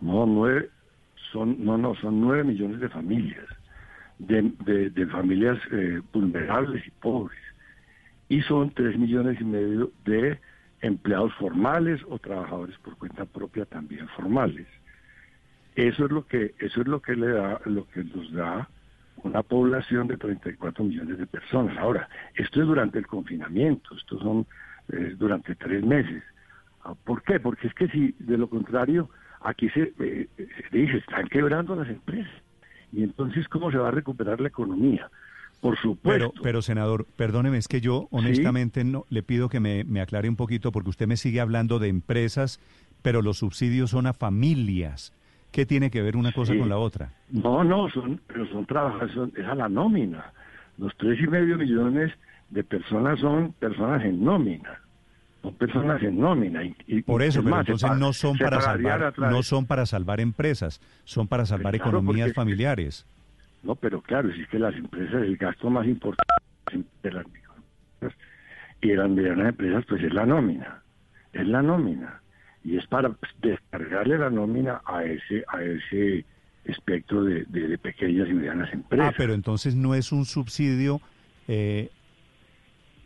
No, 0.00 0.26
nueve, 0.26 0.68
son, 1.32 1.64
no, 1.64 1.78
no, 1.78 1.94
son 1.96 2.20
nueve 2.20 2.44
millones 2.44 2.80
de 2.80 2.88
familias, 2.88 3.46
de, 4.18 4.52
de, 4.66 4.90
de 4.90 5.06
familias 5.06 5.58
eh, 5.72 6.00
vulnerables 6.12 6.86
y 6.86 6.90
pobres. 6.90 7.38
Y 8.28 8.40
son 8.42 8.70
tres 8.70 8.98
millones 8.98 9.40
y 9.40 9.44
medio 9.44 9.92
de 10.04 10.38
empleados 10.80 11.32
formales 11.34 12.00
o 12.08 12.18
trabajadores 12.18 12.76
por 12.78 12.96
cuenta 12.96 13.24
propia 13.24 13.64
también 13.64 14.08
formales. 14.08 14.66
Eso 15.74 16.04
es 16.04 16.10
lo 16.10 16.26
que, 16.26 16.54
eso 16.58 16.82
es 16.82 16.86
lo 16.86 17.00
que 17.00 17.16
le 17.16 17.28
da, 17.28 17.60
lo 17.64 17.86
que 17.88 18.04
nos 18.04 18.32
da 18.32 18.68
una 19.22 19.42
población 19.42 20.06
de 20.06 20.16
34 20.16 20.84
millones 20.84 21.18
de 21.18 21.26
personas. 21.26 21.76
Ahora, 21.78 22.08
esto 22.34 22.60
es 22.60 22.66
durante 22.66 22.98
el 22.98 23.06
confinamiento, 23.06 23.96
estos 23.96 24.20
son 24.20 24.46
eh, 24.92 25.14
durante 25.16 25.54
tres 25.54 25.82
meses. 25.84 26.22
Ah, 26.84 26.94
¿Por 27.04 27.22
qué? 27.22 27.40
Porque 27.40 27.66
es 27.66 27.74
que 27.74 27.88
si 27.88 28.14
de 28.18 28.36
lo 28.36 28.48
contrario, 28.48 29.08
aquí 29.40 29.68
se, 29.70 29.92
eh, 29.98 30.28
se 30.36 30.76
dice, 30.76 30.98
están 30.98 31.28
quebrando 31.28 31.74
las 31.74 31.88
empresas. 31.88 32.32
Y 32.92 33.02
entonces, 33.02 33.48
¿cómo 33.48 33.70
se 33.70 33.78
va 33.78 33.88
a 33.88 33.92
recuperar 33.92 34.40
la 34.40 34.48
economía? 34.48 35.10
Por 35.64 35.78
supuesto. 35.78 36.30
Pero, 36.30 36.42
pero 36.42 36.60
senador, 36.60 37.06
perdóneme, 37.16 37.56
es 37.56 37.68
que 37.68 37.80
yo 37.80 38.06
honestamente 38.10 38.84
no 38.84 39.06
le 39.08 39.22
pido 39.22 39.48
que 39.48 39.60
me, 39.60 39.82
me 39.84 40.02
aclare 40.02 40.28
un 40.28 40.36
poquito 40.36 40.70
porque 40.72 40.90
usted 40.90 41.06
me 41.06 41.16
sigue 41.16 41.40
hablando 41.40 41.78
de 41.78 41.88
empresas, 41.88 42.60
pero 43.00 43.22
los 43.22 43.38
subsidios 43.38 43.88
son 43.88 44.06
a 44.06 44.12
familias. 44.12 45.14
¿Qué 45.52 45.64
tiene 45.64 45.90
que 45.90 46.02
ver 46.02 46.16
una 46.18 46.32
cosa 46.32 46.52
Sí. 46.52 46.58
con 46.58 46.68
la 46.68 46.76
otra? 46.76 47.14
No, 47.30 47.64
no, 47.64 47.88
son, 47.88 48.20
pero 48.26 48.46
son 48.50 48.66
trabajadores, 48.66 49.14
son- 49.14 49.32
es 49.38 49.46
a 49.46 49.54
la 49.54 49.70
nómina. 49.70 50.34
Los 50.76 50.94
tres 50.98 51.18
y 51.18 51.26
medio 51.28 51.56
millones 51.56 52.12
de 52.50 52.62
personas 52.62 53.18
son 53.20 53.52
personas 53.54 54.04
en 54.04 54.22
nómina. 54.22 54.80
Son 55.40 55.54
personas 55.54 56.02
en 56.02 56.18
nómina. 56.20 56.62
Y, 56.62 56.76
y- 56.86 57.02
Por 57.02 57.22
eso, 57.22 57.38
es 57.38 57.44
pero 57.44 57.56
más, 57.56 57.66
entonces 57.66 57.90
no 57.98 58.12
son 58.12 58.36
para 58.36 58.60
salvar, 58.60 59.14
no 59.18 59.42
son 59.42 59.64
para 59.64 59.86
salvar 59.86 60.20
empresas, 60.20 60.82
son 61.04 61.26
para 61.26 61.46
salvar 61.46 61.72
Claro, 61.74 61.88
economías 62.00 62.34
familiares. 62.34 63.06
No, 63.64 63.74
pero 63.74 64.00
claro, 64.02 64.32
si 64.32 64.42
es 64.42 64.48
que 64.48 64.58
las 64.58 64.74
empresas, 64.76 65.22
el 65.22 65.36
gasto 65.36 65.70
más 65.70 65.86
importante 65.86 66.34
de 67.02 67.12
las 67.12 67.24
microempresas 67.26 68.18
y 68.82 68.88
de 68.88 68.96
las 68.96 69.10
medianas 69.10 69.48
empresas, 69.48 69.84
pues 69.88 70.02
es 70.02 70.12
la 70.12 70.26
nómina. 70.26 70.82
Es 71.32 71.46
la 71.46 71.62
nómina. 71.62 72.20
Y 72.62 72.76
es 72.76 72.86
para 72.86 73.08
pues, 73.10 73.32
descargarle 73.42 74.18
la 74.18 74.30
nómina 74.30 74.80
a 74.84 75.04
ese, 75.04 75.44
a 75.48 75.62
ese 75.62 76.24
espectro 76.64 77.24
de, 77.24 77.44
de- 77.48 77.68
de 77.68 77.78
pequeñas 77.78 78.28
y 78.28 78.32
medianas 78.34 78.72
empresas. 78.72 79.08
Ah, 79.10 79.14
pero 79.16 79.34
entonces 79.34 79.74
no 79.74 79.94
es 79.94 80.12
un 80.12 80.24
subsidio 80.24 81.00
eh, 81.48 81.90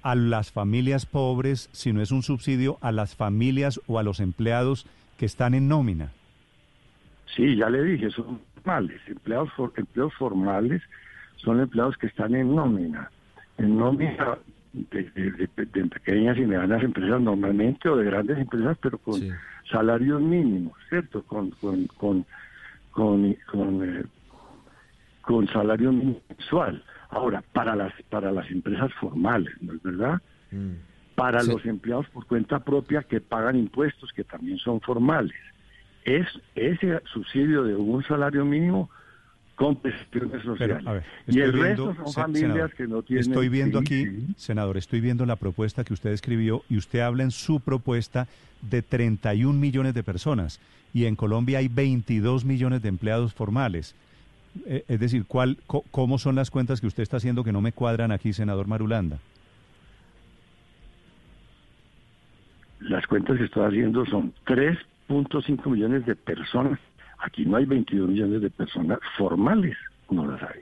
a 0.03 0.15
las 0.15 0.53
familias 0.53 1.07
pobres, 1.07 1.69
sino 1.73 2.01
es 2.03 2.11
un 2.13 2.23
subsidio 2.23 2.79
a 2.81 2.93
las 2.93 3.15
familias 3.17 3.81
o 3.87 3.99
a 3.99 4.03
los 4.03 4.21
empleados 4.21 4.87
que 5.17 5.27
están 5.27 5.55
en 5.55 5.69
nómina. 5.69 6.13
Sí, 7.37 7.57
ya 7.57 7.69
le 7.69 7.83
dije, 7.83 8.11
son 8.11 8.41
formales. 8.69 9.01
Empleados, 9.07 9.51
for- 9.55 9.73
empleos 9.77 10.13
formales 10.15 10.83
son 11.37 11.61
empleados 11.61 11.97
que 11.97 12.07
están 12.09 12.35
en 12.35 12.55
nómina. 12.55 13.11
En 13.57 13.79
nómina 13.79 14.39
de, 14.73 15.03
de- 15.15 15.31
de- 15.33 15.67
de 15.67 15.87
pequeñas 15.87 16.37
y 16.37 16.43
medianas 16.43 16.83
empresas 16.83 17.21
normalmente 17.21 17.89
o 17.89 17.97
de 17.97 18.05
grandes 18.05 18.39
empresas, 18.39 18.77
pero 18.83 18.99
con 18.99 19.23
salarios 19.71 20.21
mínimos, 20.21 20.75
¿cierto? 20.91 21.23
Con, 21.25 21.51
con, 21.53 21.87
con, 21.97 22.27
con, 22.91 23.35
con, 23.51 23.83
eh, 23.89 24.05
con 25.23 25.49
salario 25.49 25.91
mensual. 25.93 26.85
Ahora, 27.11 27.43
para 27.53 27.75
las, 27.75 27.93
para 28.11 28.31
las 28.31 28.51
empresas 28.51 28.93
formales, 29.01 29.53
¿no 29.63 29.73
es 29.73 29.83
verdad? 29.83 30.21
Para 31.15 31.41
Sí. 31.43 31.49
los 31.49 31.65
empleados 31.65 32.07
por 32.11 32.27
cuenta 32.27 32.61
propia 32.61 33.03
que 33.03 33.21
pagan 33.23 33.57
impuestos, 33.57 34.13
que 34.13 34.25
también 34.25 34.59
son 34.59 34.81
formales. 34.83 35.37
Es 36.05 36.27
ese 36.55 37.01
subsidio 37.13 37.65
de 37.65 37.75
un 37.77 38.03
salario 38.05 38.45
mínimo 38.45 38.89
con 39.57 39.77
prestaciones 39.77 40.43
sociales. 40.45 40.85
ver, 40.85 41.03
y 41.27 41.41
el 41.41 41.53
viendo, 41.53 41.89
resto 41.89 42.05
son 42.05 42.13
familias 42.13 42.53
senador, 42.53 42.75
que 42.75 42.87
no 42.87 43.03
tienen... 43.03 43.25
Estoy 43.29 43.49
viendo 43.49 43.79
sí, 43.81 43.85
aquí, 43.85 44.05
sí. 44.07 44.35
senador, 44.37 44.77
estoy 44.77 45.01
viendo 45.01 45.27
la 45.27 45.37
propuesta 45.37 45.83
que 45.85 45.93
usted 45.93 46.11
escribió 46.11 46.63
y 46.69 46.77
usted 46.79 47.01
habla 47.01 47.25
en 47.25 47.33
su 47.33 47.61
propuesta 47.61 48.29
de 48.71 48.83
31 48.83 49.59
millones 49.59 49.95
de 49.95 50.03
personas 50.05 50.61
y 50.95 51.07
en 51.07 51.17
Colombia 51.17 51.59
hay 51.59 51.69
22 51.69 52.45
millones 52.45 52.83
de 52.83 52.89
empleados 52.89 53.35
formales. 53.35 53.95
Eh, 54.67 54.85
es 54.89 55.01
decir, 55.01 55.25
¿cuál, 55.27 55.59
co- 55.67 55.85
¿cómo 55.91 56.19
son 56.19 56.37
las 56.37 56.51
cuentas 56.51 56.81
que 56.81 56.87
usted 56.87 57.03
está 57.03 57.17
haciendo 57.19 57.43
que 57.45 57.53
no 57.53 57.61
me 57.61 57.73
cuadran 57.73 58.13
aquí, 58.13 58.33
senador 58.33 58.69
Marulanda? 58.69 59.19
Las 62.81 63.07
cuentas 63.09 63.37
que 63.39 63.45
estoy 63.45 63.67
haciendo 63.67 64.07
son 64.07 64.33
3.5 65.09 65.71
millones 65.71 66.07
de 66.07 66.15
personas. 66.17 66.79
Aquí 67.19 67.45
no 67.45 67.57
hay 67.57 67.65
22 67.65 68.09
millones 68.09 68.43
de 68.43 68.51
personas 68.51 68.99
formales, 69.17 69.77
no 70.11 70.27
las 70.31 70.43
hay. 70.43 70.61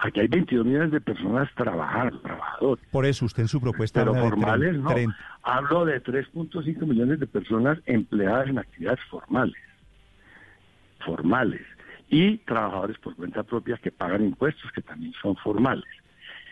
Aquí 0.00 0.20
hay 0.20 0.28
22 0.28 0.64
millones 0.66 0.90
de 0.92 1.00
personas 1.00 1.48
trabajando, 1.56 2.20
trabajadores. 2.20 2.84
Por 2.90 3.04
eso 3.04 3.24
usted 3.26 3.42
en 3.42 3.48
su 3.48 3.60
propuesta 3.60 4.00
Pero 4.00 4.10
habla 4.10 4.22
de 4.22 4.28
formales 4.30 4.76
tren- 4.76 5.06
no. 5.06 5.14
Hablo 5.42 5.84
de 5.84 6.02
3.5 6.02 6.86
millones 6.86 7.18
de 7.20 7.26
personas 7.26 7.78
empleadas 7.86 8.48
en 8.48 8.58
actividades 8.58 9.00
formales. 9.10 9.56
Formales. 11.04 11.62
Y 12.10 12.38
trabajadores 12.38 12.98
por 12.98 13.14
cuenta 13.16 13.42
propia 13.42 13.76
que 13.76 13.90
pagan 13.90 14.24
impuestos, 14.24 14.70
que 14.72 14.82
también 14.82 15.12
son 15.20 15.36
formales. 15.36 15.84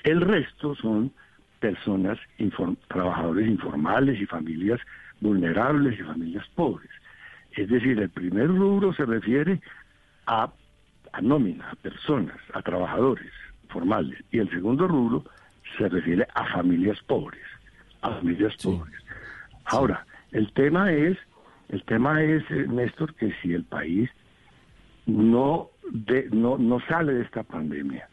El 0.04 0.20
resto 0.20 0.74
son 0.76 1.12
personas, 1.60 2.18
inform- 2.38 2.76
trabajadores 2.88 3.48
informales 3.48 4.20
y 4.20 4.26
familias 4.26 4.80
vulnerables 5.20 5.98
y 5.98 6.02
familias 6.02 6.44
pobres. 6.54 6.90
Es 7.56 7.68
decir, 7.68 7.98
el 7.98 8.10
primer 8.10 8.48
rubro 8.48 8.92
se 8.92 9.06
refiere 9.06 9.60
a, 10.26 10.50
a 11.12 11.20
nómina, 11.22 11.70
a 11.70 11.74
personas, 11.76 12.36
a 12.52 12.62
trabajadores 12.62 13.32
formales. 13.68 14.22
Y 14.30 14.38
el 14.38 14.50
segundo 14.50 14.86
rubro 14.86 15.24
se 15.78 15.88
refiere 15.88 16.26
a 16.34 16.46
familias 16.52 17.00
pobres, 17.06 17.42
a 18.02 18.10
familias 18.10 18.54
pobres. 18.62 18.94
Ahora, 19.64 20.06
el 20.32 20.52
tema 20.52 20.92
es, 20.92 21.16
el 21.70 21.82
tema 21.84 22.22
es, 22.22 22.42
eh, 22.50 22.66
Néstor, 22.68 23.14
que 23.14 23.32
si 23.40 23.54
el 23.54 23.64
país 23.64 24.10
no, 25.06 25.70
de, 25.90 26.28
no, 26.30 26.58
no 26.58 26.78
sale 26.80 27.14
de 27.14 27.22
esta 27.22 27.42
pandemia 27.42 28.08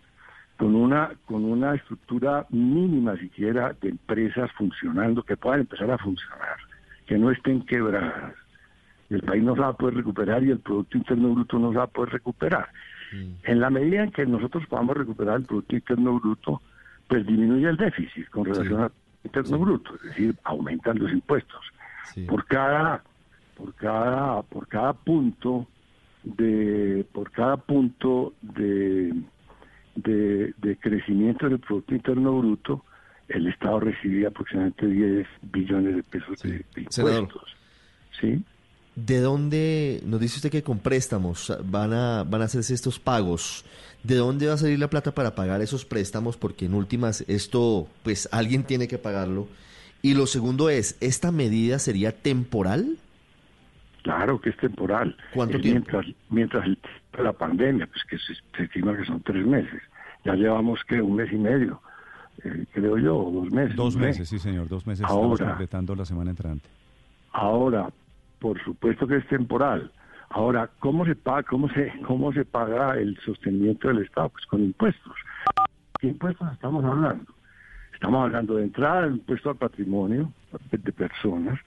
con 0.58 0.76
una, 0.76 1.12
con 1.26 1.44
una 1.44 1.76
estructura 1.76 2.46
mínima 2.50 3.18
siquiera 3.18 3.76
de 3.82 3.90
empresas 3.90 4.50
funcionando, 4.54 5.24
que 5.24 5.36
puedan 5.36 5.62
empezar 5.62 5.92
a 5.92 5.98
funcionar, 5.98 6.58
que 7.08 7.18
no 7.18 7.32
estén 7.32 7.66
quebradas, 7.66 8.34
el 9.16 9.22
país 9.22 9.44
no 9.44 9.56
se 9.56 9.62
va 9.62 9.70
a 9.70 9.78
poder 9.78 9.96
recuperar 9.96 10.44
y 10.44 10.52
el 10.52 10.60
Producto 10.60 10.98
Interno 10.98 11.34
Bruto 11.34 11.60
no 11.60 11.72
se 11.72 11.78
va 11.78 11.84
a 11.84 11.88
poder 11.88 12.14
recuperar. 12.14 12.70
En 13.44 13.60
la 13.60 13.70
medida 13.70 14.04
en 14.04 14.12
que 14.12 14.26
nosotros 14.26 14.66
podamos 14.68 14.98
recuperar 14.98 15.38
el 15.38 15.46
Producto 15.46 15.76
Interno 15.76 16.20
Bruto, 16.20 16.62
pues 17.08 17.26
disminuye 17.28 17.70
el 17.70 17.78
déficit 17.78 18.28
con 18.30 18.46
relación 18.46 18.82
al 18.82 18.92
Interno 19.24 19.60
Bruto, 19.60 19.96
es 19.96 20.02
decir, 20.02 20.36
aumentan 20.44 20.98
los 20.98 21.12
impuestos. 21.12 21.62
Por 22.28 22.46
cada 22.46 23.04
por 23.56 23.74
cada 23.76 24.42
por 24.42 24.68
cada 24.68 24.94
punto 24.94 25.68
de 26.24 27.06
por 27.12 27.32
cada 27.32 27.58
punto 27.58 28.34
de, 28.42 29.14
de, 29.96 30.54
de 30.58 30.78
crecimiento 30.78 31.48
del 31.48 31.60
Producto 31.60 31.94
Interno 31.94 32.40
Bruto, 32.40 32.84
el 33.28 33.48
Estado 33.48 33.80
recibe 33.80 34.26
aproximadamente 34.26 34.88
10 34.88 35.28
billones 35.44 35.96
de 35.98 36.04
pesos 36.04 36.40
de, 36.42 36.66
de 36.76 36.88
Senador. 36.90 37.24
impuestos. 37.24 37.56
¿Sí? 38.20 38.44
¿De 38.96 39.20
dónde, 39.22 40.02
nos 40.06 40.20
dice 40.20 40.36
usted 40.38 40.52
que 40.52 40.62
con 40.64 40.78
préstamos 40.80 41.52
van 41.66 41.94
a, 41.94 42.24
van 42.24 42.42
a 42.42 42.46
hacerse 42.46 42.74
estos 42.74 43.00
pagos? 43.00 43.66
¿De 44.04 44.16
dónde 44.16 44.48
va 44.48 44.54
a 44.54 44.58
salir 44.58 44.78
la 44.78 44.90
plata 44.90 45.14
para 45.16 45.34
pagar 45.34 45.62
esos 45.62 45.84
préstamos? 45.86 46.38
Porque 46.38 46.66
en 46.66 46.74
últimas 46.76 47.24
esto, 47.28 47.88
pues 48.04 48.30
alguien 48.32 48.64
tiene 48.64 48.88
que 48.88 48.98
pagarlo. 49.00 49.48
Y 50.02 50.14
lo 50.14 50.28
segundo 50.28 50.70
es, 50.70 50.98
¿esta 51.00 51.32
medida 51.32 51.80
sería 51.80 52.12
temporal? 52.12 52.98
Claro 54.04 54.40
que 54.42 54.50
es 54.50 54.58
temporal. 54.58 55.16
¿Cuánto 55.34 55.56
Es 55.58 55.64
tiempo? 55.64 55.90
Mientras, 56.30 56.66
mientras 56.66 56.68
la 57.18 57.32
pandemia, 57.34 57.88
pues 57.88 58.04
que 58.10 58.18
se, 58.18 58.34
se 58.58 58.64
estima 58.66 58.96
que 58.98 59.06
son 59.06 59.22
tres 59.22 59.46
meses. 59.46 59.82
Ya 60.26 60.34
llevamos 60.36 60.82
que 60.88 61.02
un 61.02 61.16
mes 61.16 61.32
y 61.32 61.38
medio. 61.38 61.82
eh, 62.44 62.66
creo 62.74 62.98
yo, 62.98 63.18
o 63.18 63.32
dos 63.32 63.52
meses. 63.52 63.76
Dos 63.76 63.96
meses, 63.96 64.28
sí, 64.30 64.38
señor, 64.40 64.68
dos 64.68 64.86
meses. 64.86 65.04
Estamos 65.06 65.40
Ahora. 65.40 65.52
completando 65.54 65.96
la 65.96 66.06
semana 66.06 66.32
entrante. 66.32 66.68
Ahora, 67.32 67.90
por 68.44 68.62
supuesto 68.62 69.08
que 69.08 69.16
es 69.16 69.28
temporal. 69.30 69.90
Ahora, 70.30 70.70
¿cómo 70.80 71.06
se 71.06 71.16
paga, 71.16 71.44
cómo 71.44 71.70
se, 71.70 71.94
cómo 72.06 72.34
se 72.34 72.44
paga 72.44 72.98
el 72.98 73.18
sostenimiento 73.20 73.88
del 73.88 74.00
Estado? 74.00 74.28
Pues 74.30 74.46
con 74.48 74.62
impuestos. 74.62 75.14
¿Qué 76.00 76.08
impuestos 76.08 76.52
estamos 76.52 76.84
hablando? 76.84 77.24
Estamos 77.94 78.26
hablando 78.26 78.56
de 78.58 78.64
entrada 78.64 79.08
impuesto 79.08 79.52
al 79.52 79.56
patrimonio 79.56 80.30
de 80.72 80.92
personas, 80.92 81.58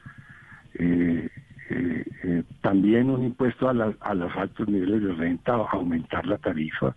eh, 0.74 1.30
eh, 1.70 2.04
eh, 2.24 2.42
también 2.60 3.08
un 3.08 3.24
impuesto 3.24 3.70
a, 3.70 3.72
la- 3.72 3.94
a 4.00 4.14
los 4.14 4.36
altos 4.36 4.68
niveles 4.68 5.02
de 5.02 5.14
renta, 5.14 5.54
aumentar 5.54 6.26
la 6.26 6.36
tarifa. 6.36 6.94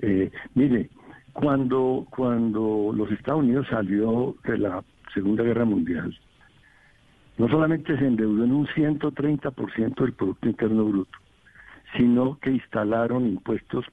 Eh, 0.00 0.30
mire, 0.54 0.88
cuando, 1.34 2.06
cuando 2.08 2.92
los 2.96 3.10
Estados 3.12 3.42
Unidos 3.42 3.66
salió 3.68 4.34
de 4.44 4.56
la 4.56 4.82
Segunda 5.12 5.42
Guerra 5.42 5.66
Mundial, 5.66 6.18
no 7.38 7.48
solamente 7.48 7.96
se 7.98 8.06
endeudó 8.06 8.44
en 8.44 8.52
un 8.52 8.66
130% 8.66 9.94
del 9.96 10.12
Producto 10.12 10.48
Interno 10.48 10.84
Bruto, 10.84 11.18
sino 11.96 12.38
que 12.38 12.50
instalaron 12.50 13.26
impuestos 13.26 13.84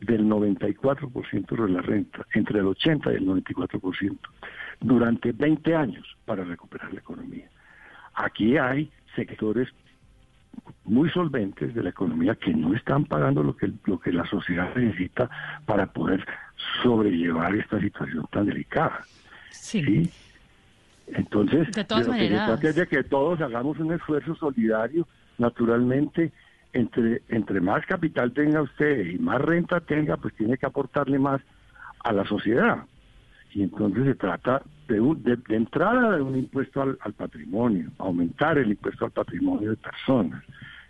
del 0.00 0.24
94% 0.24 1.48
sobre 1.48 1.72
la 1.72 1.80
renta, 1.80 2.26
entre 2.34 2.60
el 2.60 2.66
80 2.66 3.12
y 3.12 3.16
el 3.16 3.26
94%, 3.26 4.18
durante 4.80 5.32
20 5.32 5.74
años 5.74 6.16
para 6.24 6.44
recuperar 6.44 6.92
la 6.92 7.00
economía. 7.00 7.48
Aquí 8.14 8.56
hay 8.56 8.90
sectores 9.16 9.68
muy 10.84 11.10
solventes 11.10 11.74
de 11.74 11.82
la 11.82 11.90
economía 11.90 12.34
que 12.34 12.52
no 12.52 12.74
están 12.74 13.04
pagando 13.04 13.42
lo 13.42 13.56
que, 13.56 13.72
lo 13.86 13.98
que 13.98 14.12
la 14.12 14.26
sociedad 14.26 14.74
necesita 14.76 15.28
para 15.66 15.86
poder 15.86 16.24
sobrellevar 16.82 17.54
esta 17.56 17.80
situación 17.80 18.26
tan 18.30 18.46
delicada. 18.46 19.00
Sí. 19.50 20.10
Entonces, 21.06 21.70
De 21.72 21.84
todas 21.84 22.06
lo 22.06 22.12
que 22.12 22.18
se 22.18 22.24
maneras- 22.24 22.46
trata 22.46 22.68
es 22.70 22.76
de 22.76 22.86
que 22.86 23.04
todos 23.04 23.40
hagamos 23.40 23.78
un 23.78 23.92
esfuerzo 23.92 24.34
solidario, 24.36 25.06
naturalmente, 25.38 26.32
entre, 26.72 27.22
entre 27.28 27.60
más 27.60 27.84
capital 27.86 28.32
tenga 28.32 28.62
usted 28.62 29.06
y 29.06 29.18
más 29.18 29.40
renta 29.40 29.80
tenga, 29.80 30.16
pues 30.16 30.34
tiene 30.34 30.56
que 30.58 30.66
aportarle 30.66 31.18
más 31.18 31.40
a 32.02 32.12
la 32.12 32.24
sociedad. 32.24 32.84
Y 33.52 33.62
entonces 33.62 34.04
se 34.04 34.14
trata 34.16 34.62
de, 34.88 35.00
un- 35.00 35.22
de, 35.22 35.36
de 35.36 35.56
entrada 35.56 36.16
de 36.16 36.22
un 36.22 36.36
impuesto 36.36 36.82
al, 36.82 36.98
al 37.00 37.12
patrimonio, 37.12 37.90
aumentar 37.98 38.58
el 38.58 38.70
impuesto 38.70 39.04
al 39.04 39.12
patrimonio 39.12 39.70
de 39.70 39.76
personas, 39.76 40.42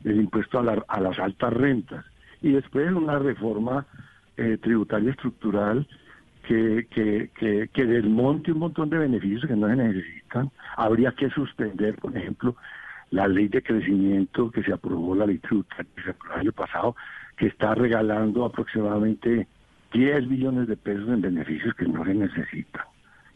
el 0.05 0.17
impuesto 0.21 0.59
a, 0.61 0.63
la- 0.63 0.85
a 0.89 1.01
las 1.01 1.19
altas 1.19 1.53
rentas, 1.53 2.05
y 2.41 2.53
después 2.53 2.91
una 2.93 3.19
reforma 3.19 3.87
eh, 4.37 4.59
tributaria 4.61 5.11
estructural 5.11 5.87
que, 6.47 6.87
que, 6.91 7.31
que, 7.35 7.69
que 7.73 7.85
desmonte 7.85 8.53
un 8.53 8.59
montón 8.59 8.91
de 8.91 8.99
beneficios 8.99 9.45
que 9.47 9.57
no 9.57 9.69
se 9.69 9.77
necesitan. 9.77 10.51
Habría 10.77 11.13
que 11.13 11.31
suspender, 11.31 11.97
por 11.97 12.17
ejemplo, 12.17 12.57
la 13.11 13.29
ley 13.29 13.49
de 13.49 13.63
crecimiento 13.63 14.51
que 14.51 14.63
se 14.63 14.73
aprobó, 14.73 15.15
la 15.15 15.27
ley 15.27 15.39
tributaria 15.39 15.87
que 15.95 16.03
se 16.03 16.11
aprobó 16.11 16.35
el 16.35 16.41
año 16.41 16.53
pasado, 16.53 16.97
que 17.37 17.47
está 17.47 17.75
regalando 17.75 18.45
aproximadamente 18.45 19.47
10 19.93 20.29
billones 20.29 20.69
de 20.69 20.77
pesos 20.77 21.09
en 21.09 21.21
beneficios 21.21 21.75
que 21.75 21.87
no 21.87 22.05
se 22.05 22.15
necesitan. 22.15 22.85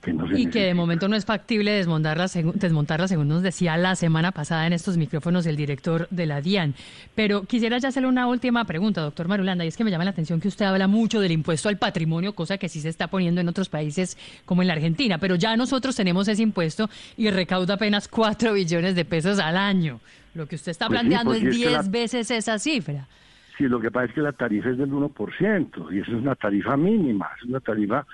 Que 0.02 0.12
no 0.12 0.28
se 0.28 0.38
Y 0.40 0.46
que 0.46 0.62
de 0.64 0.74
momento 0.74 1.08
no 1.08 1.16
es 1.16 1.24
factible 1.24 1.72
desmontarla, 1.72 2.26
desmontarla, 2.54 3.08
según 3.08 3.26
nos 3.26 3.42
decía 3.42 3.76
la 3.76 3.96
semana 3.96 4.30
pasada 4.30 4.64
en 4.66 4.72
estos 4.72 4.96
micrófonos 4.96 5.44
el 5.46 5.56
director 5.56 6.06
de 6.10 6.26
la 6.26 6.40
DIAN. 6.40 6.74
Pero 7.16 7.42
quisiera 7.42 7.78
ya 7.78 7.88
hacerle 7.88 8.08
una 8.08 8.28
última 8.28 8.64
pregunta, 8.64 9.00
doctor 9.00 9.26
Marulanda, 9.26 9.64
y 9.64 9.68
es 9.68 9.76
que 9.76 9.82
me 9.82 9.90
llama 9.90 10.04
la 10.04 10.10
atención 10.10 10.40
que 10.40 10.46
usted 10.46 10.66
habla 10.66 10.86
mucho 10.86 11.20
del 11.20 11.32
impuesto 11.32 11.68
al 11.68 11.78
patrimonio, 11.78 12.32
cosa 12.34 12.58
que 12.58 12.68
sí 12.68 12.80
se 12.80 12.88
está 12.88 13.08
poniendo 13.08 13.40
en 13.40 13.48
otros 13.48 13.68
países 13.68 14.16
como 14.44 14.62
en 14.62 14.68
la 14.68 14.74
Argentina, 14.74 15.18
pero 15.18 15.34
ya 15.34 15.56
nosotros 15.56 15.96
tenemos 15.96 16.28
ese 16.28 16.42
impuesto 16.44 16.88
y 17.16 17.28
recauda 17.30 17.74
apenas 17.74 18.06
4 18.06 18.52
billones 18.52 18.94
de 18.94 19.04
pesos 19.04 19.40
al 19.40 19.56
año. 19.56 19.98
Lo 20.34 20.46
que 20.46 20.54
usted 20.54 20.70
está 20.70 20.86
Pues 20.86 21.00
sí, 21.00 21.06
planteando 21.06 21.32
es 21.32 21.38
porque 21.40 21.50
es 21.50 21.56
que 21.56 21.68
10 21.70 21.72
la- 21.86 21.90
veces 21.90 22.30
esa 22.30 22.58
cifra. 22.60 23.08
Sí, 23.56 23.64
lo 23.64 23.80
que 23.80 23.90
pasa 23.90 24.04
es 24.06 24.12
que 24.12 24.20
la 24.20 24.30
tarifa 24.30 24.70
es 24.70 24.78
del 24.78 24.92
1% 24.92 25.88
y 25.92 25.98
eso 25.98 26.12
es 26.12 26.18
una 26.18 26.36
tarifa 26.36 26.76
mínima, 26.76 27.28
es 27.42 27.48
una 27.48 27.58
tarifa 27.58 28.06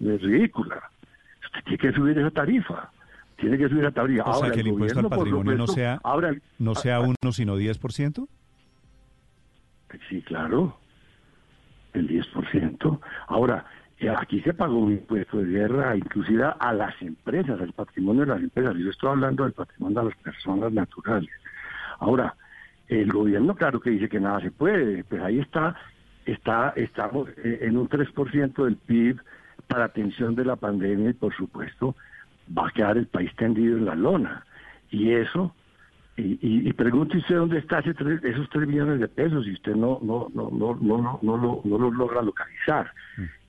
ridícula. 0.00 0.80
Tiene 1.64 1.78
que 1.78 1.92
subir 1.92 2.18
esa 2.18 2.30
tarifa, 2.30 2.90
tiene 3.36 3.58
que 3.58 3.68
subir 3.68 3.84
esa 3.84 3.92
tarifa. 3.92 4.22
O 4.24 4.32
sea, 4.32 4.34
Ahora, 4.34 4.54
que 4.54 4.60
el 4.60 4.66
impuesto 4.68 4.98
al 5.00 5.08
patrimonio 5.08 5.54
no 5.56 5.66
sea, 5.66 6.00
ahora, 6.02 6.34
no 6.58 6.74
sea 6.74 7.00
uno, 7.00 7.32
sino 7.32 7.58
10%. 7.58 8.26
Sí, 10.08 10.22
claro, 10.22 10.78
el 11.92 12.08
10%. 12.08 13.00
Ahora, 13.28 13.66
eh, 13.98 14.08
aquí 14.08 14.40
se 14.40 14.54
pagó 14.54 14.78
un 14.78 14.92
impuesto 14.92 15.38
de 15.38 15.44
guerra, 15.44 15.96
inclusive 15.96 16.44
a 16.58 16.72
las 16.72 17.00
empresas, 17.02 17.60
al 17.60 17.72
patrimonio 17.72 18.22
de 18.22 18.28
las 18.28 18.42
empresas. 18.42 18.74
Yo 18.76 18.90
estoy 18.90 19.10
hablando 19.10 19.44
del 19.44 19.52
patrimonio 19.52 20.00
de 20.00 20.06
las 20.06 20.18
personas 20.18 20.72
naturales. 20.72 21.30
Ahora, 21.98 22.34
el 22.88 23.12
gobierno, 23.12 23.54
claro 23.54 23.80
que 23.80 23.90
dice 23.90 24.08
que 24.08 24.18
nada 24.18 24.40
se 24.40 24.50
puede, 24.50 25.04
pero 25.04 25.24
ahí 25.24 25.38
está, 25.38 25.76
está, 26.26 26.72
estamos 26.76 27.28
eh, 27.44 27.60
en 27.62 27.76
un 27.76 27.88
3% 27.88 28.64
del 28.64 28.76
PIB 28.76 29.20
para 29.68 29.84
atención 29.84 30.34
de 30.34 30.44
la 30.44 30.56
pandemia 30.56 31.10
y 31.10 31.14
por 31.14 31.34
supuesto 31.34 31.94
va 32.56 32.68
a 32.68 32.70
quedar 32.72 32.96
el 32.98 33.06
país 33.06 33.34
tendido 33.36 33.76
en 33.78 33.84
la 33.86 33.94
lona. 33.94 34.44
Y 34.90 35.12
eso, 35.12 35.54
y, 36.16 36.38
y, 36.46 36.68
y 36.68 36.72
pregunte 36.74 37.16
usted 37.18 37.36
dónde 37.36 37.58
está 37.58 37.78
ese 37.78 37.94
tres- 37.94 38.22
esos 38.24 38.48
3 38.50 38.68
millones 38.68 39.00
de 39.00 39.08
pesos 39.08 39.46
y 39.46 39.52
usted 39.52 39.74
no, 39.74 39.98
no, 40.02 40.28
no, 40.34 40.50
no, 40.50 40.76
no, 40.80 40.98
no, 40.98 41.18
no, 41.22 41.36
lo, 41.36 41.60
no 41.64 41.78
los 41.78 41.94
logra 41.94 42.22
localizar 42.22 42.90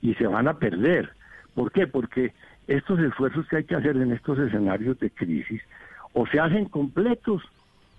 y 0.00 0.14
se 0.14 0.26
van 0.26 0.48
a 0.48 0.54
perder. 0.58 1.10
¿Por 1.54 1.70
qué? 1.72 1.86
Porque 1.86 2.32
estos 2.66 2.98
esfuerzos 3.00 3.46
que 3.48 3.56
hay 3.56 3.64
que 3.64 3.74
hacer 3.74 3.96
en 3.96 4.12
estos 4.12 4.38
escenarios 4.38 4.98
de 5.00 5.10
crisis 5.10 5.60
o 6.14 6.26
se 6.26 6.40
hacen 6.40 6.64
completos 6.66 7.42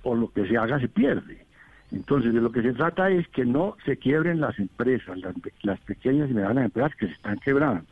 o 0.04 0.16
lo 0.16 0.32
que 0.32 0.48
se 0.48 0.58
haga 0.58 0.80
se 0.80 0.88
pierde. 0.88 1.46
Entonces, 1.92 2.34
de 2.34 2.42
lo 2.42 2.52
que 2.52 2.62
se 2.64 2.74
trata 2.74 3.10
es 3.12 3.28
que 3.28 3.46
no 3.46 3.78
se 3.86 3.98
quiebren 3.98 4.42
las 4.42 4.58
empresas, 4.58 5.18
las, 5.20 5.36
las 5.62 5.80
pequeñas 5.82 6.30
y 6.30 6.34
medianas 6.34 6.66
empresas 6.66 6.96
que 6.96 7.06
se 7.08 7.14
están 7.14 7.38
quebrando, 7.40 7.86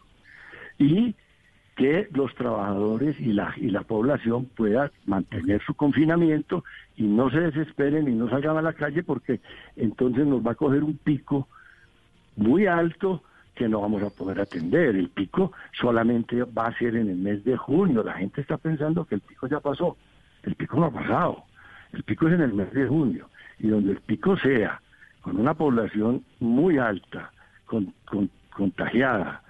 y 0.77 1.15
que 1.75 2.07
los 2.13 2.33
trabajadores 2.35 3.19
y 3.19 3.33
la, 3.33 3.53
y 3.57 3.69
la 3.71 3.81
población 3.81 4.45
puedan 4.55 4.91
mantener 5.05 5.61
su 5.65 5.73
confinamiento 5.73 6.63
y 6.95 7.03
no 7.03 7.29
se 7.31 7.39
desesperen 7.39 8.07
y 8.07 8.11
no 8.11 8.29
salgan 8.29 8.57
a 8.57 8.61
la 8.61 8.73
calle 8.73 9.01
porque 9.03 9.39
entonces 9.75 10.25
nos 10.27 10.45
va 10.45 10.51
a 10.51 10.55
coger 10.55 10.83
un 10.83 10.97
pico 10.97 11.47
muy 12.35 12.67
alto 12.67 13.23
que 13.55 13.67
no 13.67 13.81
vamos 13.81 14.01
a 14.03 14.09
poder 14.09 14.39
atender. 14.41 14.95
El 14.95 15.09
pico 15.09 15.51
solamente 15.79 16.43
va 16.43 16.67
a 16.67 16.77
ser 16.77 16.95
en 16.95 17.09
el 17.09 17.17
mes 17.17 17.43
de 17.43 17.55
junio. 17.57 18.03
La 18.03 18.13
gente 18.13 18.41
está 18.41 18.57
pensando 18.57 19.05
que 19.05 19.15
el 19.15 19.21
pico 19.21 19.47
ya 19.47 19.59
pasó. 19.59 19.95
El 20.43 20.55
pico 20.55 20.77
no 20.79 20.85
ha 20.87 20.91
pasado. 20.91 21.43
El 21.91 22.03
pico 22.03 22.27
es 22.27 22.33
en 22.33 22.41
el 22.41 22.53
mes 22.53 22.71
de 22.73 22.87
junio. 22.87 23.29
Y 23.59 23.67
donde 23.67 23.91
el 23.91 23.99
pico 24.01 24.35
sea 24.37 24.81
con 25.21 25.39
una 25.39 25.53
población 25.53 26.23
muy 26.39 26.77
alta, 26.79 27.31
con, 27.65 27.93
con- 28.05 28.29
contagiada 28.55 29.42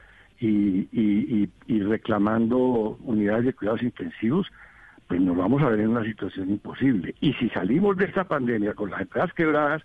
y, 0.48 1.50
y- 1.68 1.80
reclamando 1.84 2.98
unidades 3.04 3.46
de 3.46 3.54
cuidados 3.54 3.84
intensivos, 3.84 4.48
pues 5.08 5.22
nos 5.22 5.38
vamos 5.38 5.62
a 5.62 5.70
ver 5.70 5.82
en 5.82 5.90
una 5.90 6.04
situación 6.04 6.50
imposible. 6.50 7.16
Y 7.22 7.34
si 7.34 7.50
salimos 7.50 7.98
de 7.98 8.06
esta 8.06 8.24
pandemia 8.24 8.74
con 8.74 8.90
las 8.92 9.02
empresas 9.02 9.34
quebradas, 9.34 9.82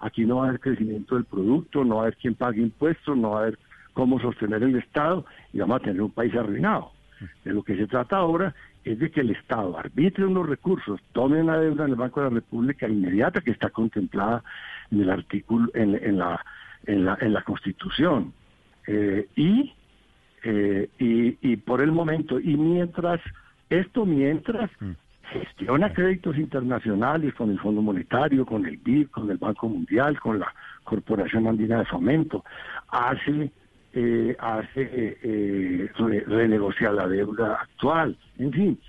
aquí 0.00 0.24
no 0.24 0.36
va 0.36 0.46
a 0.46 0.48
haber 0.48 0.60
crecimiento 0.60 1.14
del 1.14 1.24
producto, 1.24 1.84
no 1.84 1.96
va 1.96 2.02
a 2.02 2.04
haber 2.06 2.16
quien 2.16 2.34
pague 2.34 2.60
impuestos, 2.60 3.16
no 3.16 3.30
va 3.30 3.38
a 3.38 3.42
haber 3.42 3.58
cómo 3.92 4.18
sostener 4.20 4.62
el 4.62 4.76
Estado 4.76 5.24
y 5.52 5.58
vamos 5.58 5.76
a 5.76 5.84
tener 5.84 6.00
un 6.02 6.10
país 6.10 6.34
arruinado. 6.34 6.92
De 7.44 7.52
lo 7.52 7.62
que 7.62 7.76
se 7.76 7.86
trata 7.86 8.16
ahora 8.16 8.54
es 8.84 8.98
de 8.98 9.10
que 9.10 9.20
el 9.20 9.30
Estado 9.30 9.78
arbitre 9.78 10.26
unos 10.26 10.48
recursos, 10.48 11.00
tome 11.12 11.40
una 11.40 11.56
deuda 11.58 11.84
en 11.84 11.90
el 11.90 11.96
Banco 11.96 12.20
de 12.20 12.28
la 12.30 12.34
República 12.34 12.88
inmediata 12.88 13.40
que 13.40 13.52
está 13.52 13.70
contemplada 13.70 14.42
en 14.90 15.00
el 15.02 15.10
artículo, 15.10 15.70
en, 15.74 15.94
en 15.94 16.18
la, 16.18 16.44
en, 16.86 17.04
la, 17.04 17.16
en 17.20 17.32
la 17.32 17.42
Constitución. 17.42 18.32
Eh, 18.88 19.28
y, 19.36 19.72
eh, 20.44 20.88
y, 20.98 21.38
y 21.40 21.56
por 21.56 21.80
el 21.80 21.92
momento, 21.92 22.38
y 22.40 22.56
mientras, 22.56 23.20
esto 23.70 24.04
mientras 24.06 24.70
gestiona 25.32 25.92
créditos 25.92 26.36
internacionales 26.36 27.32
con 27.34 27.50
el 27.50 27.58
Fondo 27.58 27.80
Monetario, 27.80 28.44
con 28.44 28.66
el 28.66 28.76
BID, 28.76 29.08
con 29.08 29.30
el 29.30 29.38
Banco 29.38 29.68
Mundial, 29.68 30.18
con 30.20 30.38
la 30.40 30.52
Corporación 30.84 31.46
Andina 31.46 31.78
de 31.78 31.84
Fomento, 31.86 32.44
hace 32.88 33.50
eh, 33.94 34.34
hace 34.40 34.88
eh, 35.22 35.90
re- 35.98 36.24
renegociar 36.26 36.94
la 36.94 37.06
deuda 37.06 37.54
actual, 37.60 38.16
en 38.38 38.50
fin, 38.52 38.80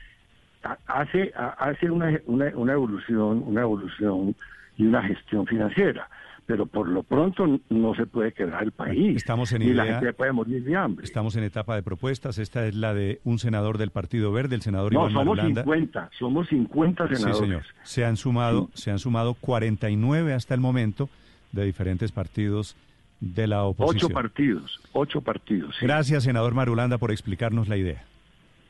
ha- 0.63 0.77
hace 0.87 1.31
ha- 1.35 1.55
hace 1.59 1.91
una, 1.91 2.17
una, 2.25 2.45
una 2.55 2.73
evolución, 2.73 3.43
una 3.45 3.61
evolución 3.61 4.33
y 4.77 4.85
una 4.85 5.03
gestión 5.03 5.45
financiera, 5.45 6.07
pero 6.45 6.65
por 6.65 6.87
lo 6.89 7.03
pronto 7.03 7.59
no 7.69 7.95
se 7.95 8.05
puede 8.05 8.31
quebrar 8.33 8.63
el 8.63 8.71
país, 8.71 9.15
Estamos 9.17 9.51
en 9.53 9.59
ni 9.59 9.73
la 9.73 9.85
idea- 9.85 9.99
gente 9.99 10.13
puede 10.13 10.31
morir 10.33 10.63
de 10.63 10.75
hambre. 10.75 11.05
Estamos 11.05 11.35
en 11.35 11.43
etapa 11.43 11.75
de 11.75 11.83
propuestas. 11.83 12.37
Esta 12.37 12.65
es 12.67 12.75
la 12.75 12.93
de 12.93 13.21
un 13.23 13.39
senador 13.39 13.77
del 13.77 13.91
Partido 13.91 14.31
Verde, 14.31 14.55
el 14.55 14.61
senador 14.61 14.91
No, 14.93 15.01
Iván 15.01 15.11
somos 15.13 15.25
Marulanda. 15.37 15.63
50, 15.63 16.09
somos 16.17 16.47
50 16.49 17.07
senadores. 17.07 17.37
Sí, 17.37 17.43
señor. 17.43 17.63
Se 17.83 18.05
han 18.05 18.17
sumado, 18.17 18.69
se 18.73 18.91
han 18.91 18.99
sumado 18.99 19.35
49 19.35 20.33
hasta 20.33 20.53
el 20.53 20.59
momento 20.59 21.09
de 21.51 21.65
diferentes 21.65 22.11
partidos 22.11 22.75
de 23.21 23.47
la 23.47 23.63
oposición. 23.63 24.07
Ocho 24.11 24.13
partidos, 24.13 24.81
ocho 24.91 25.21
partidos. 25.21 25.75
sí. 25.79 25.85
Gracias, 25.85 26.23
senador 26.23 26.53
Marulanda, 26.53 26.97
por 26.97 27.11
explicarnos 27.11 27.69
la 27.69 27.77
idea. 27.77 28.03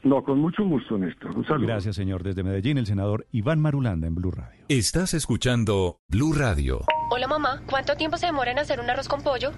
No, 0.03 0.21
con 0.21 0.39
mucho 0.39 0.65
gusto, 0.65 0.97
Néstor. 0.97 1.35
Un 1.35 1.45
saludo. 1.45 1.67
Gracias, 1.67 1.95
señor. 1.95 2.23
Desde 2.23 2.43
Medellín, 2.43 2.77
el 2.77 2.85
senador 2.85 3.25
Iván 3.31 3.59
Marulanda 3.61 4.05
en 4.07 4.15
Blue 4.15 4.31
Radio. 4.31 4.65
Estás 4.67 5.13
escuchando 5.13 6.01
Blue 6.09 6.33
Radio. 6.33 6.81
Hola 7.09 7.27
mamá, 7.27 7.61
¿cuánto 7.69 7.95
tiempo 7.95 8.17
se 8.17 8.25
demora 8.25 8.51
en 8.51 8.59
hacer 8.59 8.79
un 8.79 8.89
arroz 8.89 9.07
con 9.07 9.21
pollo? 9.21 9.51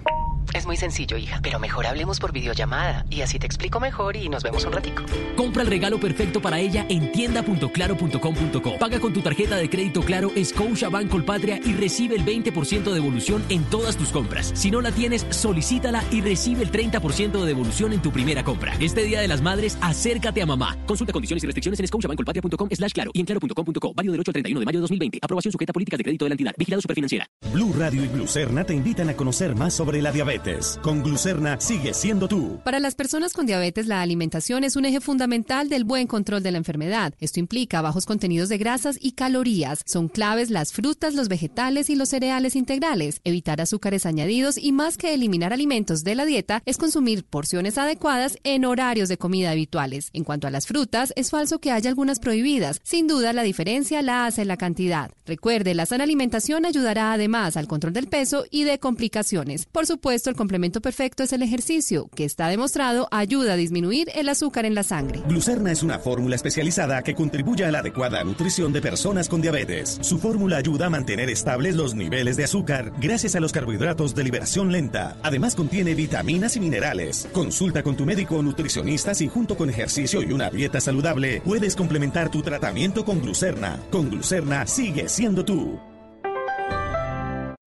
Es 0.56 0.65
muy 0.65 0.77
sencillo, 0.77 1.18
hija, 1.18 1.41
pero 1.44 1.60
mejor 1.60 1.86
hablemos 1.86 2.18
por 2.22 2.32
videollamada 2.32 3.06
y 3.10 3.19
así 3.19 3.38
te 3.40 3.45
explico 3.45 3.82
mejor 3.82 4.15
y 4.15 4.30
nos 4.30 4.41
vemos 4.41 4.64
un 4.64 4.72
ratico. 4.72 5.03
Compra 5.36 5.64
el 5.64 5.68
regalo 5.68 5.99
perfecto 5.99 6.41
para 6.41 6.61
ella 6.61 6.86
en 6.88 7.11
tienda.claro.com.co. 7.11 8.80
Paga 8.80 9.02
con 9.02 9.11
tu 9.11 9.19
tarjeta 9.19 9.57
de 9.57 9.69
crédito 9.69 9.99
Claro 9.99 10.32
Scotia 10.41 10.88
Bank 10.88 11.10
Colpatria 11.10 11.60
y 11.61 11.73
recibe 11.73 12.15
el 12.15 12.23
20% 12.23 12.84
de 12.84 12.94
devolución 12.94 13.44
en 13.49 13.65
todas 13.65 13.98
tus 13.98 14.14
compras. 14.14 14.53
Si 14.56 14.72
no 14.72 14.80
la 14.80 14.94
tienes, 14.94 15.26
solicítala 15.30 16.02
y 16.10 16.22
recibe 16.22 16.64
el 16.64 16.72
30% 16.72 17.32
de 17.38 17.45
devolución 17.45 17.91
en 17.91 18.02
tu 18.02 18.14
primera 18.14 18.45
compra. 18.45 18.77
Este 18.80 19.03
Día 19.03 19.19
de 19.19 19.27
las 19.27 19.41
Madres, 19.41 19.77
acércate 19.82 20.41
a 20.41 20.45
mamá. 20.45 20.77
Consulta 20.88 21.11
condiciones 21.11 21.44
y 21.44 21.48
restricciones 21.48 21.82
en 21.82 21.88
scotiabankcolpatria.com 21.88 22.69
slash 22.72 22.91
claro 22.94 23.11
y 23.14 23.19
en 23.19 23.26
claro.com.co. 23.26 23.94
Válido 23.94 24.14
del 24.14 24.22
8 24.22 24.30
al 24.30 24.34
31 24.34 24.60
de 24.61 24.65
mayo 24.65 24.77
de 24.80 24.84
2020. 24.84 25.19
Aprobación 25.22 25.52
sujeta 25.52 25.72
a 25.72 25.73
políticas 25.73 25.98
de 25.98 26.06
crédito 26.06 26.23
de 26.23 26.30
la 26.30 26.34
entidad. 26.36 26.53
Vigilado 26.57 26.82
Superfinanciera. 26.82 27.27
Blue 27.52 27.73
Radio 27.77 28.06
y 28.06 28.07
Glucerna 28.07 28.64
te 28.64 28.73
invitan 28.73 29.10
a 29.10 29.18
conocer 29.18 29.53
más 29.53 29.73
sobre 29.73 30.02
la 30.02 30.14
diabetes. 30.14 30.44
Con 30.84 31.01
Glucerna 31.01 31.59
sigue 31.59 31.91
siendo 31.95 32.27
tú. 32.27 32.59
Para 32.63 32.80
las 32.80 32.93
personas 32.93 33.34
con 33.34 33.47
diabetes, 33.47 33.88
la 33.88 34.03
alimentación 34.03 34.63
es 34.63 34.76
un 34.76 34.85
eje 34.85 35.01
fundamental 35.01 35.69
del 35.69 35.85
buen 35.85 36.05
control 36.05 36.43
de 36.43 36.51
la 36.51 36.59
enfermedad. 36.59 37.15
Esto 37.19 37.39
implica 37.39 37.81
bajos 37.81 38.05
contenidos 38.05 38.47
de 38.47 38.59
grasas 38.59 38.99
y 39.01 39.13
calorías. 39.13 39.81
Son 39.88 40.07
claves 40.07 40.51
las 40.51 40.72
frutas, 40.72 41.15
los 41.15 41.30
vegetales 41.30 41.89
y 41.89 41.95
los 41.95 42.09
cereales 42.09 42.55
integrales. 42.55 43.22
Evitar 43.23 43.59
azúcares 43.59 44.05
añadidos 44.05 44.59
y 44.59 44.72
más 44.72 44.97
que 44.97 45.15
eliminar 45.15 45.51
alimentos 45.51 46.03
de 46.03 46.13
la 46.13 46.26
dieta 46.26 46.61
es 46.65 46.77
consumir 46.77 47.26
porciones 47.26 47.80
adecuadas 47.80 48.38
en 48.43 48.65
horarios 48.65 49.09
de 49.09 49.17
comida 49.17 49.49
habituales. 49.49 50.11
En 50.13 50.23
cuanto 50.23 50.45
a 50.45 50.51
las 50.51 50.67
frutas, 50.67 51.11
es 51.15 51.31
falso 51.31 51.57
que 51.57 51.72
haya 51.72 51.89
algunas 51.89 52.19
prohibidas. 52.19 52.81
Sin 52.84 53.07
duda, 53.07 53.34
la 53.34 53.41
diferencia 53.41 54.03
la 54.03 54.27
hace 54.27 54.45
la 54.45 54.57
cantidad. 54.57 55.09
Recuerde, 55.26 55.73
la 55.73 55.88
sana 55.88 56.03
alimentación 56.03 56.65
ayudará 56.65 57.13
además 57.13 57.57
al 57.57 57.67
control 57.67 57.93
del 57.93 58.09
peso 58.09 58.45
y 58.51 58.63
de 58.63 58.77
complicaciones. 58.77 59.65
Por 59.65 59.88
supuesto, 59.88 60.35
complemento 60.36 60.82
perfecto 60.82 61.24
es 61.24 61.34
el 61.34 61.41
ejercicio, 61.41 62.10
que 62.16 62.26
está 62.26 62.48
demostrado 62.48 63.07
ayuda 63.12 63.53
a 63.53 63.56
disminuir 63.56 64.10
el 64.16 64.30
azúcar 64.30 64.66
en 64.66 64.76
la 64.76 64.84
sangre. 64.84 65.22
Glucerna 65.28 65.72
es 65.72 65.84
una 65.84 65.99
fórmula 65.99 66.36
especializada 66.36 67.02
que 67.03 67.16
contribuye 67.16 67.66
a 67.66 67.72
la 67.72 67.80
adecuada 67.80 68.24
nutrición 68.24 68.74
de 68.74 68.82
personas 68.82 69.30
con 69.30 69.41
diabetes. 69.41 69.98
Su 70.02 70.20
fórmula 70.20 70.57
ayuda 70.57 70.88
a 70.88 70.90
mantener 70.90 71.30
estables 71.30 71.76
los 71.76 71.95
niveles 71.95 72.38
de 72.38 72.44
azúcar 72.44 72.91
gracias 72.99 73.36
a 73.36 73.40
los 73.40 73.52
carbohidratos 73.52 74.16
de 74.16 74.24
liberación 74.24 74.72
lenta. 74.72 75.18
Además 75.24 75.56
contiene 75.56 75.95
vitaminas 75.95 76.56
y 76.56 76.60
minerales. 76.60 77.28
Consulta 77.32 77.84
con 77.84 77.95
tu 77.95 78.06
médico 78.06 78.38
o 78.38 78.44
nutricionista 78.44 79.16
si 79.16 79.28
junto 79.28 79.56
con 79.57 79.70
ejercicio 79.70 80.22
y 80.22 80.32
una 80.32 80.49
dieta 80.49 80.82
saludable 80.82 81.41
puedes 81.41 81.76
complementar 81.76 82.30
tu 82.30 82.41
tratamiento 82.41 83.06
con 83.06 83.22
Glucerna. 83.22 83.80
Con 83.91 84.10
Glucerna 84.10 84.68
sigue 84.68 85.10
siendo 85.10 85.44
tú. 85.44 85.94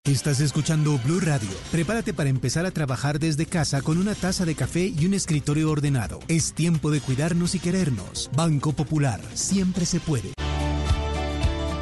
Estás 0.04 0.40
escuchando 0.40 0.98
Blue 1.04 1.20
Radio. 1.20 1.50
Prepárate 1.70 2.14
para 2.14 2.30
empezar 2.30 2.64
a 2.64 2.70
trabajar 2.70 3.18
desde 3.18 3.44
casa 3.44 3.82
con 3.82 3.98
una 3.98 4.14
taza 4.14 4.46
de 4.46 4.54
café 4.54 4.86
y 4.86 5.04
un 5.04 5.12
escritorio 5.12 5.70
ordenado. 5.70 6.20
Es 6.28 6.54
tiempo 6.54 6.90
de 6.90 7.00
cuidarnos 7.00 7.54
y 7.54 7.58
querernos. 7.58 8.30
Banco 8.34 8.72
Popular, 8.72 9.20
siempre 9.34 9.84
se 9.84 10.00
puede. 10.00 10.32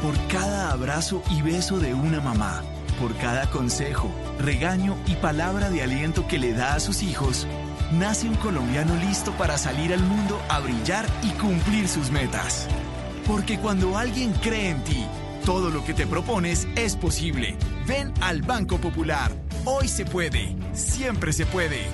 Por 0.03 0.15
cada 0.27 0.73
abrazo 0.73 1.23
y 1.31 1.41
beso 1.43 1.79
de 1.79 1.95
una 1.95 2.21
mamá, 2.21 2.65
por 3.01 3.17
cada 3.17 3.49
consejo, 3.51 4.13
regaño 4.41 4.97
y 5.07 5.15
palabra 5.15 5.71
de 5.71 5.83
aliento 5.83 6.27
que 6.27 6.39
le 6.39 6.53
da 6.53 6.75
a 6.75 6.81
sus 6.81 7.05
hijos, 7.05 7.47
nace 7.93 8.29
un 8.29 8.35
colombiano 8.37 8.97
listo 8.97 9.31
para 9.39 9.57
salir 9.57 9.93
al 9.93 10.03
mundo 10.03 10.41
a 10.49 10.59
brillar 10.59 11.07
y 11.23 11.31
cumplir 11.39 11.87
sus 11.87 12.11
metas. 12.11 12.67
Porque 13.25 13.59
cuando 13.59 13.97
alguien 13.97 14.33
cree 14.35 14.71
en 14.71 14.83
ti, 14.85 15.07
todo 15.47 15.71
lo 15.71 15.85
que 15.85 15.95
te 15.95 16.09
propones 16.09 16.67
es 16.75 16.97
posible. 16.97 17.57
Ven 17.87 18.13
al 18.21 18.43
Banco 18.43 18.79
Popular. 18.79 19.31
Hoy 19.65 19.87
se 19.87 20.05
puede. 20.05 20.57
Siempre 20.75 21.33
se 21.33 21.47
puede. 21.47 21.87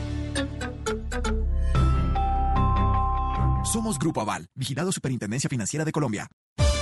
Somos 3.62 3.98
Grupo 3.98 4.22
Aval, 4.22 4.46
vigilado 4.54 4.90
Superintendencia 4.90 5.50
Financiera 5.50 5.84
de 5.84 5.92
Colombia. 5.92 6.28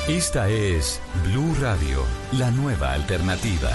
Esta 0.08 0.48
es 0.48 1.00
Blue 1.26 1.54
Radio, 1.60 2.04
la 2.32 2.52
nueva 2.52 2.92
alternativa. 2.92 3.70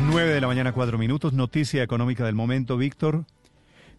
9 0.00 0.34
de 0.34 0.40
la 0.40 0.48
mañana, 0.48 0.72
4 0.72 0.98
minutos. 0.98 1.32
Noticia 1.32 1.84
económica 1.84 2.24
del 2.24 2.34
momento, 2.34 2.76
Víctor. 2.76 3.26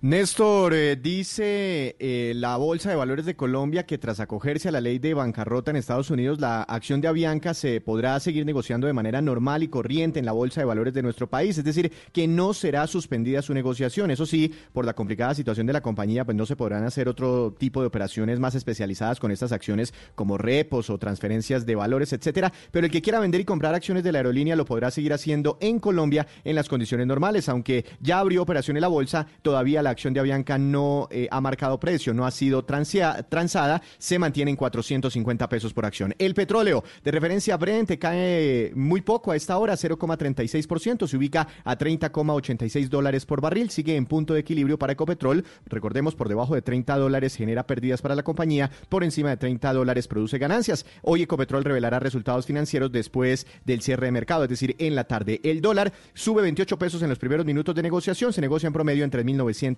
Néstor, 0.04 0.74
eh, 0.74 0.98
dice 0.98 1.96
eh, 1.98 2.34
la 2.36 2.58
Bolsa 2.58 2.90
de 2.90 2.98
Valores 2.98 3.26
de 3.26 3.38
Colombia 3.38 3.86
que 3.86 3.98
tras 3.98 4.20
acogerse 4.20 4.68
a 4.68 4.74
la 4.74 4.82
ley 4.82 5.00
de 5.00 5.14
bancarrota 5.14 5.72
en 5.72 5.78
Estados 5.78 6.10
Unidos, 6.10 6.42
la 6.42 6.62
acción 6.62 7.00
de 7.00 7.08
Avianca 7.08 7.54
se 7.54 7.80
podrá 7.80 8.20
seguir 8.20 8.46
negociando 8.46 8.86
de 8.86 8.92
manera 8.92 9.22
normal 9.22 9.64
y 9.64 9.70
corriente 9.70 10.20
en 10.20 10.26
la 10.26 10.34
Bolsa 10.34 10.60
de 10.60 10.66
Valores 10.66 10.94
de 10.94 11.04
nuestro 11.04 11.30
país, 11.30 11.58
es 11.58 11.64
decir, 11.64 11.90
que 12.12 12.28
no 12.28 12.54
será 12.54 12.86
suspendida 12.86 13.42
su 13.42 13.54
negociación. 13.54 14.12
Eso 14.12 14.26
sí, 14.26 14.54
por 14.74 14.84
la 14.84 14.94
complicada 14.94 15.36
situación 15.36 15.68
de 15.68 15.72
la 15.72 15.80
compañía, 15.80 16.26
pues 16.26 16.36
no 16.36 16.46
se 16.46 16.58
podrán 16.58 16.84
hacer 16.84 17.08
otro 17.08 17.56
tipo 17.58 17.80
de 17.80 17.88
operaciones 17.88 18.42
más 18.42 18.56
especializadas 18.56 19.22
con 19.22 19.32
estas 19.32 19.54
acciones 19.54 19.94
como 20.16 20.38
repos 20.38 20.90
o 20.90 20.98
transferencias 20.98 21.66
de 21.66 21.76
valores, 21.76 22.12
etcétera. 22.12 22.52
Pero 22.72 22.88
el 22.88 22.92
que 22.92 23.02
quiera 23.02 23.22
vender 23.22 23.40
y 23.40 23.46
comprar 23.46 23.74
acciones 23.74 24.04
de 24.04 24.12
la 24.12 24.20
aerolínea 24.20 24.58
lo 24.58 24.66
podrá 24.66 24.92
seguir 24.92 25.14
haciendo 25.14 25.58
en 25.62 25.80
Colombia 25.80 26.28
en 26.44 26.56
las 26.56 26.68
condiciones 26.68 27.08
normales, 27.08 27.48
aunque 27.48 27.86
ya 28.02 28.20
abrió 28.20 28.42
operación 28.42 28.76
en 28.76 28.82
la 28.82 28.90
bolsa, 28.90 29.28
todavía 29.42 29.82
la 29.82 29.93
acción 29.94 30.14
de 30.14 30.20
Avianca 30.20 30.58
no 30.58 31.08
eh, 31.10 31.28
ha 31.32 31.40
marcado 31.42 31.80
precio, 31.80 32.14
no 32.14 32.26
ha 32.26 32.32
sido 32.32 32.64
transada, 32.66 33.82
se 33.98 34.20
mantiene 34.20 34.52
en 34.52 34.58
450 34.58 35.50
pesos 35.50 35.74
por 35.74 35.86
acción. 35.86 36.14
El 36.18 36.34
petróleo 36.34 36.84
de 37.04 37.12
referencia 37.12 37.58
Brent 37.58 37.98
cae 37.98 38.72
muy 38.76 39.02
poco 39.02 39.32
a 39.32 39.36
esta 39.36 39.58
hora, 39.58 39.74
0,36%, 39.74 41.08
se 41.08 41.18
ubica 41.18 41.48
a 41.64 41.78
30,86 41.78 42.90
dólares 42.90 43.26
por 43.26 43.42
barril, 43.42 43.70
sigue 43.70 43.96
en 43.96 44.06
punto 44.06 44.34
de 44.34 44.42
equilibrio 44.42 44.78
para 44.78 44.94
Ecopetrol, 44.94 45.46
recordemos 45.66 46.16
por 46.16 46.28
debajo 46.28 46.56
de 46.56 46.62
30 46.62 46.98
dólares 46.98 47.36
genera 47.36 47.66
pérdidas 47.66 48.02
para 48.02 48.16
la 48.16 48.24
compañía, 48.24 48.70
por 48.90 49.04
encima 49.04 49.30
de 49.30 49.38
30 49.38 49.74
dólares 49.74 50.08
produce 50.08 50.38
ganancias. 50.38 50.86
Hoy 51.02 51.24
Ecopetrol 51.24 51.64
revelará 51.64 52.00
resultados 52.00 52.46
financieros 52.46 52.92
después 52.92 53.48
del 53.66 53.82
cierre 53.82 54.08
de 54.08 54.12
mercado, 54.12 54.44
es 54.44 54.50
decir, 54.50 54.76
en 54.80 54.96
la 54.96 55.06
tarde. 55.06 55.40
El 55.44 55.62
dólar 55.62 55.94
sube 56.14 56.42
28 56.42 56.78
pesos 56.78 57.02
en 57.02 57.10
los 57.10 57.20
primeros 57.20 57.46
minutos 57.46 57.76
de 57.76 57.84
negociación, 57.84 58.34
se 58.34 58.42
negocia 58.42 58.68
en 58.68 58.74
promedio 58.74 59.04
en 59.04 59.12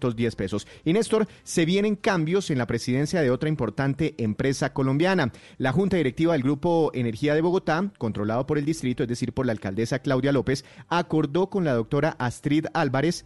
3.910 0.06 0.36
pesos. 0.36 0.68
Y 0.84 0.94
Néstor, 0.94 1.27
se 1.44 1.65
vienen 1.65 1.95
cambios 1.95 2.49
en 2.49 2.57
la 2.57 2.68
presidencia 2.68 3.22
de 3.22 3.32
otra 3.32 3.49
importante 3.49 4.15
empresa 4.18 4.73
colombiana. 4.73 5.32
La 5.57 5.72
Junta 5.72 5.98
Directiva 5.98 6.34
del 6.34 6.44
Grupo 6.44 6.91
Energía 6.94 7.36
de 7.36 7.41
Bogotá, 7.41 7.91
controlado 7.98 8.45
por 8.45 8.57
el 8.57 8.65
distrito, 8.65 9.03
es 9.03 9.10
decir, 9.10 9.34
por 9.34 9.45
la 9.45 9.52
alcaldesa 9.52 9.99
Claudia 9.99 10.32
López, 10.32 10.65
acordó 10.90 11.49
con 11.49 11.64
la 11.64 11.73
doctora 11.73 12.15
Astrid 12.19 12.65
Álvarez 12.73 13.26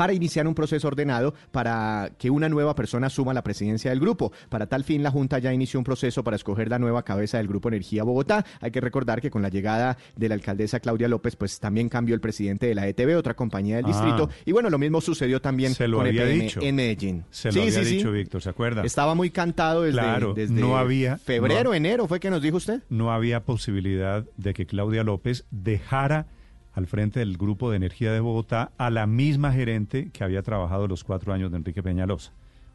para 0.00 0.14
iniciar 0.14 0.46
un 0.48 0.54
proceso 0.54 0.88
ordenado 0.88 1.34
para 1.52 2.10
que 2.16 2.30
una 2.30 2.48
nueva 2.48 2.74
persona 2.74 3.08
asuma 3.08 3.34
la 3.34 3.42
presidencia 3.42 3.90
del 3.90 4.00
grupo. 4.00 4.32
Para 4.48 4.66
tal 4.66 4.82
fin, 4.82 5.02
la 5.02 5.10
Junta 5.10 5.38
ya 5.38 5.52
inició 5.52 5.78
un 5.78 5.84
proceso 5.84 6.24
para 6.24 6.36
escoger 6.36 6.70
la 6.70 6.78
nueva 6.78 7.02
cabeza 7.02 7.36
del 7.36 7.48
Grupo 7.48 7.68
Energía 7.68 8.02
Bogotá. 8.02 8.46
Hay 8.62 8.70
que 8.70 8.80
recordar 8.80 9.20
que 9.20 9.30
con 9.30 9.42
la 9.42 9.50
llegada 9.50 9.98
de 10.16 10.28
la 10.30 10.36
alcaldesa 10.36 10.80
Claudia 10.80 11.06
López, 11.06 11.36
pues 11.36 11.60
también 11.60 11.90
cambió 11.90 12.14
el 12.14 12.22
presidente 12.22 12.64
de 12.66 12.74
la 12.74 12.88
ETB, 12.88 13.14
otra 13.18 13.34
compañía 13.34 13.76
del 13.76 13.84
Ah. 13.84 13.88
distrito. 13.88 14.30
Y 14.46 14.52
bueno, 14.52 14.70
lo 14.70 14.78
mismo 14.78 15.02
sucedió 15.02 15.42
también 15.42 15.74
Se 15.74 15.86
lo 15.86 15.98
con 15.98 16.06
había 16.06 16.22
EPM 16.24 16.44
dicho. 16.44 16.60
en 16.62 16.76
Medellín. 16.76 17.24
Se 17.30 17.48
lo 17.48 17.52
Sí, 17.52 17.60
había 17.60 17.72
sí, 17.72 17.84
sí. 17.84 17.96
dicho 17.98 18.10
Víctor, 18.10 18.40
¿se 18.40 18.48
acuerda? 18.48 18.82
Estaba 18.84 19.14
muy 19.14 19.28
cantado 19.28 19.82
desde, 19.82 19.98
Claro, 20.00 20.32
desde 20.32 20.54
no 20.58 20.78
había- 20.78 21.18
febrero, 21.18 21.64
no- 21.64 21.74
enero, 21.74 22.06
fue 22.08 22.20
que 22.20 22.30
nos 22.30 22.40
dijo 22.40 22.56
usted. 22.56 22.80
no 22.88 23.12
había 23.12 23.44
posibilidad 23.44 24.24
de 24.38 24.54
que 24.54 24.64
Claudia 24.64 25.04
López 25.04 25.44
dejara 25.50 26.24
al 26.72 26.86
frente 26.86 27.20
del 27.20 27.36
Grupo 27.36 27.70
de 27.70 27.76
Energía 27.76 28.12
de 28.12 28.20
Bogotá 28.20 28.70
a 28.78 28.90
la 28.90 29.06
misma 29.06 29.52
gerente 29.52 30.10
que 30.12 30.24
había 30.24 30.42
trabajado 30.42 30.86
los 30.88 31.04
cuatro 31.04 31.32
años 31.32 31.50
de 31.50 31.56
Enrique 31.58 31.82
Peñalosa. 31.82 32.32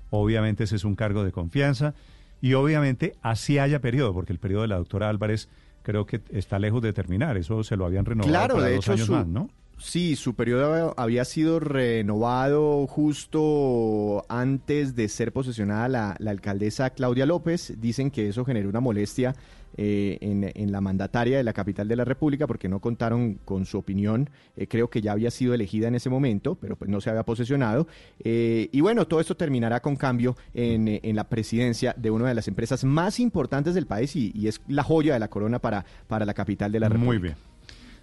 Obviamente 0.10 0.66
ese 0.66 0.76
es 0.76 0.84
un 0.84 0.96
cargo 0.96 1.24
de 1.24 1.32
confianza 1.32 1.94
y 2.42 2.54
obviamente 2.54 3.16
así 3.22 3.58
haya 3.58 3.80
periodo, 3.80 4.14
porque 4.14 4.34
el 4.34 4.40
periodo 4.40 4.64
de 4.64 4.68
la 4.68 4.78
doctora 4.78 5.10
Álvarez 5.10 5.48
creo 5.84 6.06
que 6.06 6.22
está 6.30 6.60
lejos 6.60 6.82
de 6.82 6.94
terminar. 6.94 7.38
Eso 7.38 7.64
se 7.64 7.78
lo 7.78 7.86
habían 7.86 8.06
renovado 8.06 8.32
Claro, 8.32 8.56
para 8.56 8.68
de 8.68 8.76
dos 8.76 8.86
hecho, 8.86 8.92
años 8.94 9.06
su- 9.08 9.12
más, 9.14 9.28
¿no? 9.28 9.50
Sí, 9.78 10.16
su 10.16 10.36
periodo 10.36 10.94
había 10.98 11.26
sido 11.26 11.60
renovado 11.60 12.88
justo 12.88 14.26
antes 14.30 14.96
de 14.96 15.10
ser 15.10 15.34
posesionada 15.34 15.90
la, 15.90 16.16
la 16.20 16.32
alcaldesa 16.32 16.92
Claudia 16.92 17.26
López. 17.26 17.74
Dicen 17.82 18.10
que 18.10 18.30
eso 18.30 18.46
generó 18.46 18.70
una 18.70 18.80
molestia 18.80 19.36
eh, 19.78 20.18
en, 20.22 20.52
en 20.54 20.72
la 20.72 20.82
mandataria 20.82 21.38
de 21.38 21.44
la 21.44 21.54
capital 21.54 21.88
de 21.88 21.96
la 21.96 22.06
República 22.06 22.48
porque 22.48 22.68
no 22.70 22.80
contaron 22.80 23.36
con 23.46 23.66
su 23.66 23.78
opinión. 23.78 24.30
Eh, 24.56 24.68
creo 24.68 24.90
que 24.90 25.02
ya 25.02 25.12
había 25.12 25.32
sido 25.32 25.54
elegida 25.54 25.88
en 25.88 25.96
ese 25.96 26.10
momento, 26.10 26.56
pero 26.56 26.76
pues 26.76 26.90
no 26.90 27.02
se 27.02 27.10
había 27.10 27.24
posesionado. 27.24 27.88
Eh, 28.24 28.70
y 28.72 28.82
bueno, 28.82 29.06
todo 29.08 29.20
esto 29.20 29.36
terminará 29.36 29.82
con 29.82 29.96
cambio 29.96 30.36
en, 30.54 30.88
en 31.04 31.16
la 31.16 31.26
presidencia 31.30 31.94
de 31.98 32.12
una 32.12 32.28
de 32.28 32.36
las 32.36 32.48
empresas 32.48 32.84
más 32.84 33.20
importantes 33.20 33.74
del 33.76 33.86
país 33.86 34.16
y, 34.16 34.32
y 34.34 34.48
es 34.48 34.62
la 34.68 34.84
joya 34.84 35.14
de 35.14 35.20
la 35.20 35.28
corona 35.30 35.60
para, 35.60 35.86
para 36.08 36.26
la 36.26 36.34
capital 36.34 36.72
de 36.72 36.80
la 36.80 36.90
República. 36.90 37.06
Muy 37.08 37.18
bien. 37.20 37.36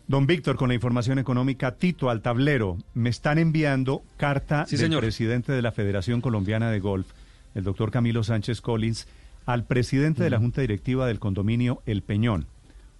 Don 0.08 0.26
Víctor, 0.26 0.56
con 0.56 0.68
la 0.68 0.74
información 0.74 1.20
económica, 1.20 1.76
Tito 1.76 2.10
al 2.10 2.22
tablero, 2.22 2.76
me 2.92 3.08
están 3.08 3.38
enviando 3.38 4.02
carta 4.16 4.66
Sí, 4.66 4.76
del 4.76 4.86
señor. 4.86 5.00
presidente 5.00 5.52
de 5.52 5.62
la 5.62 5.70
Federación 5.70 6.20
Colombiana 6.20 6.70
de 6.72 6.80
Golf, 6.80 7.06
el 7.54 7.62
doctor 7.62 7.90
Camilo 7.92 8.24
Sánchez 8.24 8.60
Collins, 8.60 9.06
al 9.46 9.64
presidente 9.64 10.22
de 10.22 10.30
la 10.30 10.38
Junta 10.38 10.60
Directiva 10.60 11.06
del 11.06 11.18
condominio 11.18 11.82
El 11.86 12.02
Peñón. 12.02 12.46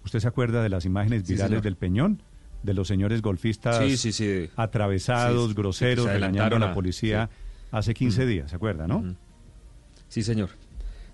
¿Usted 0.03 0.19
se 0.19 0.27
acuerda 0.27 0.61
de 0.61 0.69
las 0.69 0.85
imágenes 0.85 1.27
virales 1.27 1.61
del 1.63 1.75
Peñón? 1.75 2.21
De 2.63 2.73
los 2.73 2.87
señores 2.87 3.21
golfistas 3.21 3.77
Sí, 3.79 3.97
sí, 3.97 4.11
sí. 4.11 4.49
atravesados, 4.55 5.53
groseros, 5.55 6.05
se 6.05 6.13
regañando 6.13 6.55
a 6.55 6.59
la 6.59 6.73
policía 6.73 7.29
hace 7.71 7.93
15 7.93 8.25
días, 8.25 8.49
¿se 8.49 8.55
acuerda, 8.55 8.87
no? 8.87 9.15
Sí, 10.07 10.23
señor. 10.23 10.49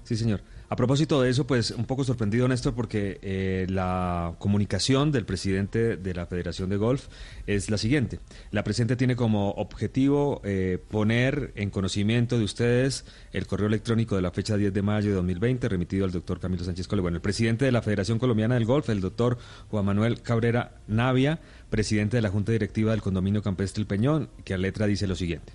Sí, 0.03 0.15
señor. 0.15 0.41
A 0.71 0.75
propósito 0.75 1.19
de 1.19 1.31
eso, 1.31 1.47
pues 1.47 1.71
un 1.71 1.85
poco 1.85 2.03
sorprendido, 2.03 2.47
Néstor, 2.47 2.75
porque 2.75 3.17
eh, 3.23 3.65
la 3.69 4.35
comunicación 4.37 5.11
del 5.11 5.25
presidente 5.25 5.97
de 5.97 6.13
la 6.13 6.27
Federación 6.27 6.69
de 6.69 6.77
Golf 6.77 7.07
es 7.47 7.71
la 7.71 7.79
siguiente. 7.79 8.19
La 8.51 8.63
presente 8.63 8.95
tiene 8.95 9.15
como 9.15 9.49
objetivo 9.53 10.41
eh, 10.43 10.77
poner 10.91 11.53
en 11.55 11.71
conocimiento 11.71 12.37
de 12.37 12.43
ustedes 12.43 13.05
el 13.33 13.47
correo 13.47 13.65
electrónico 13.65 14.15
de 14.15 14.21
la 14.21 14.29
fecha 14.29 14.57
10 14.57 14.71
de 14.71 14.81
mayo 14.83 15.09
de 15.09 15.15
2020 15.15 15.67
remitido 15.69 16.05
al 16.05 16.11
doctor 16.11 16.39
Camilo 16.39 16.63
Sánchez 16.63 16.87
Cole. 16.87 17.01
Bueno, 17.01 17.15
el 17.17 17.21
presidente 17.21 17.65
de 17.65 17.71
la 17.71 17.81
Federación 17.81 18.19
Colombiana 18.19 18.53
del 18.53 18.65
Golf, 18.65 18.89
el 18.89 19.01
doctor 19.01 19.39
Juan 19.71 19.85
Manuel 19.85 20.21
Cabrera 20.21 20.75
Navia, 20.87 21.39
presidente 21.71 22.17
de 22.17 22.21
la 22.21 22.29
Junta 22.29 22.51
Directiva 22.51 22.91
del 22.91 23.01
Condominio 23.01 23.41
Campestre 23.41 23.81
El 23.81 23.87
Peñón, 23.87 24.29
que 24.43 24.53
a 24.53 24.57
letra 24.59 24.85
dice 24.85 25.07
lo 25.07 25.15
siguiente. 25.15 25.51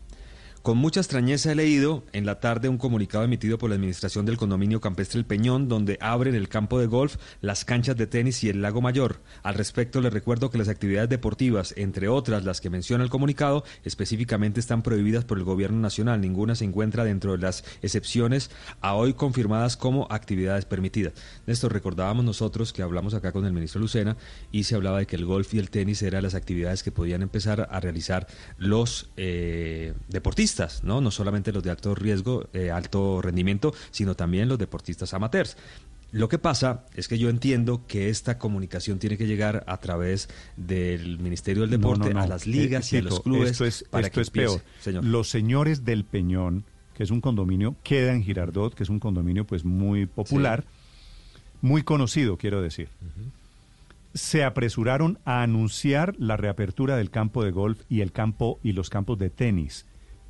Con 0.65 0.79
mucha 0.79 1.01
extrañeza 1.01 1.53
he 1.53 1.55
leído 1.55 2.05
en 2.15 2.25
la 2.25 2.41
tarde 2.41 2.71
un 2.71 2.79
comunicado 2.79 3.23
emitido 3.23 3.59
por 3.59 3.69
la 3.69 3.77
administración 3.77 4.25
del 4.25 4.39
condominio 4.39 4.81
campestre 4.81 5.19
El 5.19 5.27
Peñón, 5.27 5.69
donde 5.69 5.99
abren 6.01 6.35
el 6.35 6.49
campo 6.49 6.79
de 6.79 6.87
golf, 6.87 7.17
las 7.43 7.67
canchas 7.67 7.99
de 7.99 8.07
tenis 8.07 8.43
y 8.45 8.49
el 8.49 8.63
lago 8.63 8.81
mayor. 8.81 9.21
Al 9.43 9.57
respecto, 9.57 10.01
les 10.01 10.11
recuerdo 10.11 10.49
que 10.49 10.57
las 10.57 10.71
actividades 10.71 11.11
deportivas, 11.11 11.75
entre 11.77 12.09
otras 12.09 12.47
las 12.47 12.63
que 12.63 12.71
menciona 12.71 13.05
el 13.05 13.11
comunicado, 13.11 13.63
específicamente 13.85 14.59
están 14.59 14.81
prohibidas 14.81 15.27
por 15.27 15.37
el 15.37 15.45
gobierno 15.45 15.79
nacional. 15.81 16.23
Ninguna 16.23 16.55
se 16.55 16.65
encuentra 16.65 17.05
dentro 17.05 17.33
de 17.33 17.39
las 17.43 17.63
excepciones 17.83 18.51
a 18.81 18.95
hoy 18.95 19.13
confirmadas 19.13 19.77
como 19.77 20.07
actividades 20.09 20.65
permitidas. 20.65 21.13
Néstor, 21.47 21.75
recordábamos 21.75 22.25
nosotros 22.25 22.73
que 22.73 22.81
hablamos 22.81 23.13
acá 23.13 23.33
con 23.33 23.45
el 23.45 23.53
ministro 23.53 23.83
Lucena 23.83 24.17
y 24.51 24.65
se 24.65 24.77
hablaba 24.77 25.01
de 25.01 25.07
que 25.07 25.17
el 25.17 25.27
golf 25.27 25.53
y 25.53 25.59
el 25.59 25.69
tenis 25.69 26.01
eran 26.01 26.23
las 26.23 26.35
actividades 26.35 26.83
que 26.83 26.91
podían 26.91 27.21
empezar 27.21 27.69
a 27.71 27.81
realizar 27.81 28.29
los 28.57 29.11
eh, 29.19 29.93
deportistas, 30.09 30.54
¿no? 30.85 31.01
No 31.01 31.11
solamente 31.11 31.53
los 31.53 31.63
de 31.63 31.71
alto 31.71 31.95
riesgo, 31.95 32.49
eh, 32.53 32.71
alto 32.71 33.21
rendimiento, 33.23 33.75
sino 33.91 34.15
también 34.15 34.49
los 34.49 34.59
deportistas 34.59 35.15
amateurs. 35.15 35.57
Lo 36.13 36.29
que 36.29 36.39
pasa 36.39 36.85
es 36.95 37.09
que 37.09 37.19
yo 37.19 37.29
entiendo 37.29 37.83
que 37.89 38.09
esta 38.09 38.39
comunicación 38.39 39.01
tiene 39.01 39.19
que 39.19 39.27
llegar 39.27 39.65
a 39.67 39.79
través 39.79 40.29
del 40.57 41.19
Ministerio 41.19 41.63
del 41.63 41.71
Deporte 41.71 42.11
no, 42.11 42.15
no. 42.15 42.21
a 42.23 42.27
las 42.29 42.47
ligas 42.47 42.93
Eh, 42.93 42.97
y 42.97 42.99
a 43.01 43.03
los 43.03 43.15
Tito, 43.15 43.23
clubes 43.25 43.51
Esto 43.51 43.65
es, 43.65 43.85
para 43.91 44.07
esto 44.07 44.15
que 44.15 44.23
es 44.23 44.29
empiece. 44.29 44.49
peor. 44.59 44.63
Señor. 44.81 45.05
Los 45.05 45.29
señores 45.29 45.85
del 45.85 46.05
Peñón, 46.05 46.63
que 46.97 47.03
es 47.03 47.11
un 47.11 47.21
condominio, 47.21 47.75
queda 47.83 48.13
en 48.13 48.23
Girardot, 48.23 48.75
que 48.75 48.85
es 48.85 48.89
un 48.91 49.01
condominio 49.01 49.45
pues 49.45 49.65
muy 49.65 50.07
popular, 50.07 50.63
muy 51.63 51.83
conocido, 51.83 52.37
quiero 52.37 52.63
decir. 52.63 52.89
Se 54.15 54.45
apresuraron 54.45 55.19
a 55.25 55.43
anunciar 55.43 56.15
la 56.19 56.37
reapertura 56.37 56.97
del 56.97 57.11
campo 57.11 57.43
de 57.43 57.51
golf 57.51 57.81
y 57.89 58.03
el 58.03 58.13
campo 58.13 58.61
y 58.63 58.71
los 58.71 58.89
campos 58.89 59.19
de 59.19 59.31
tenis. 59.31 59.85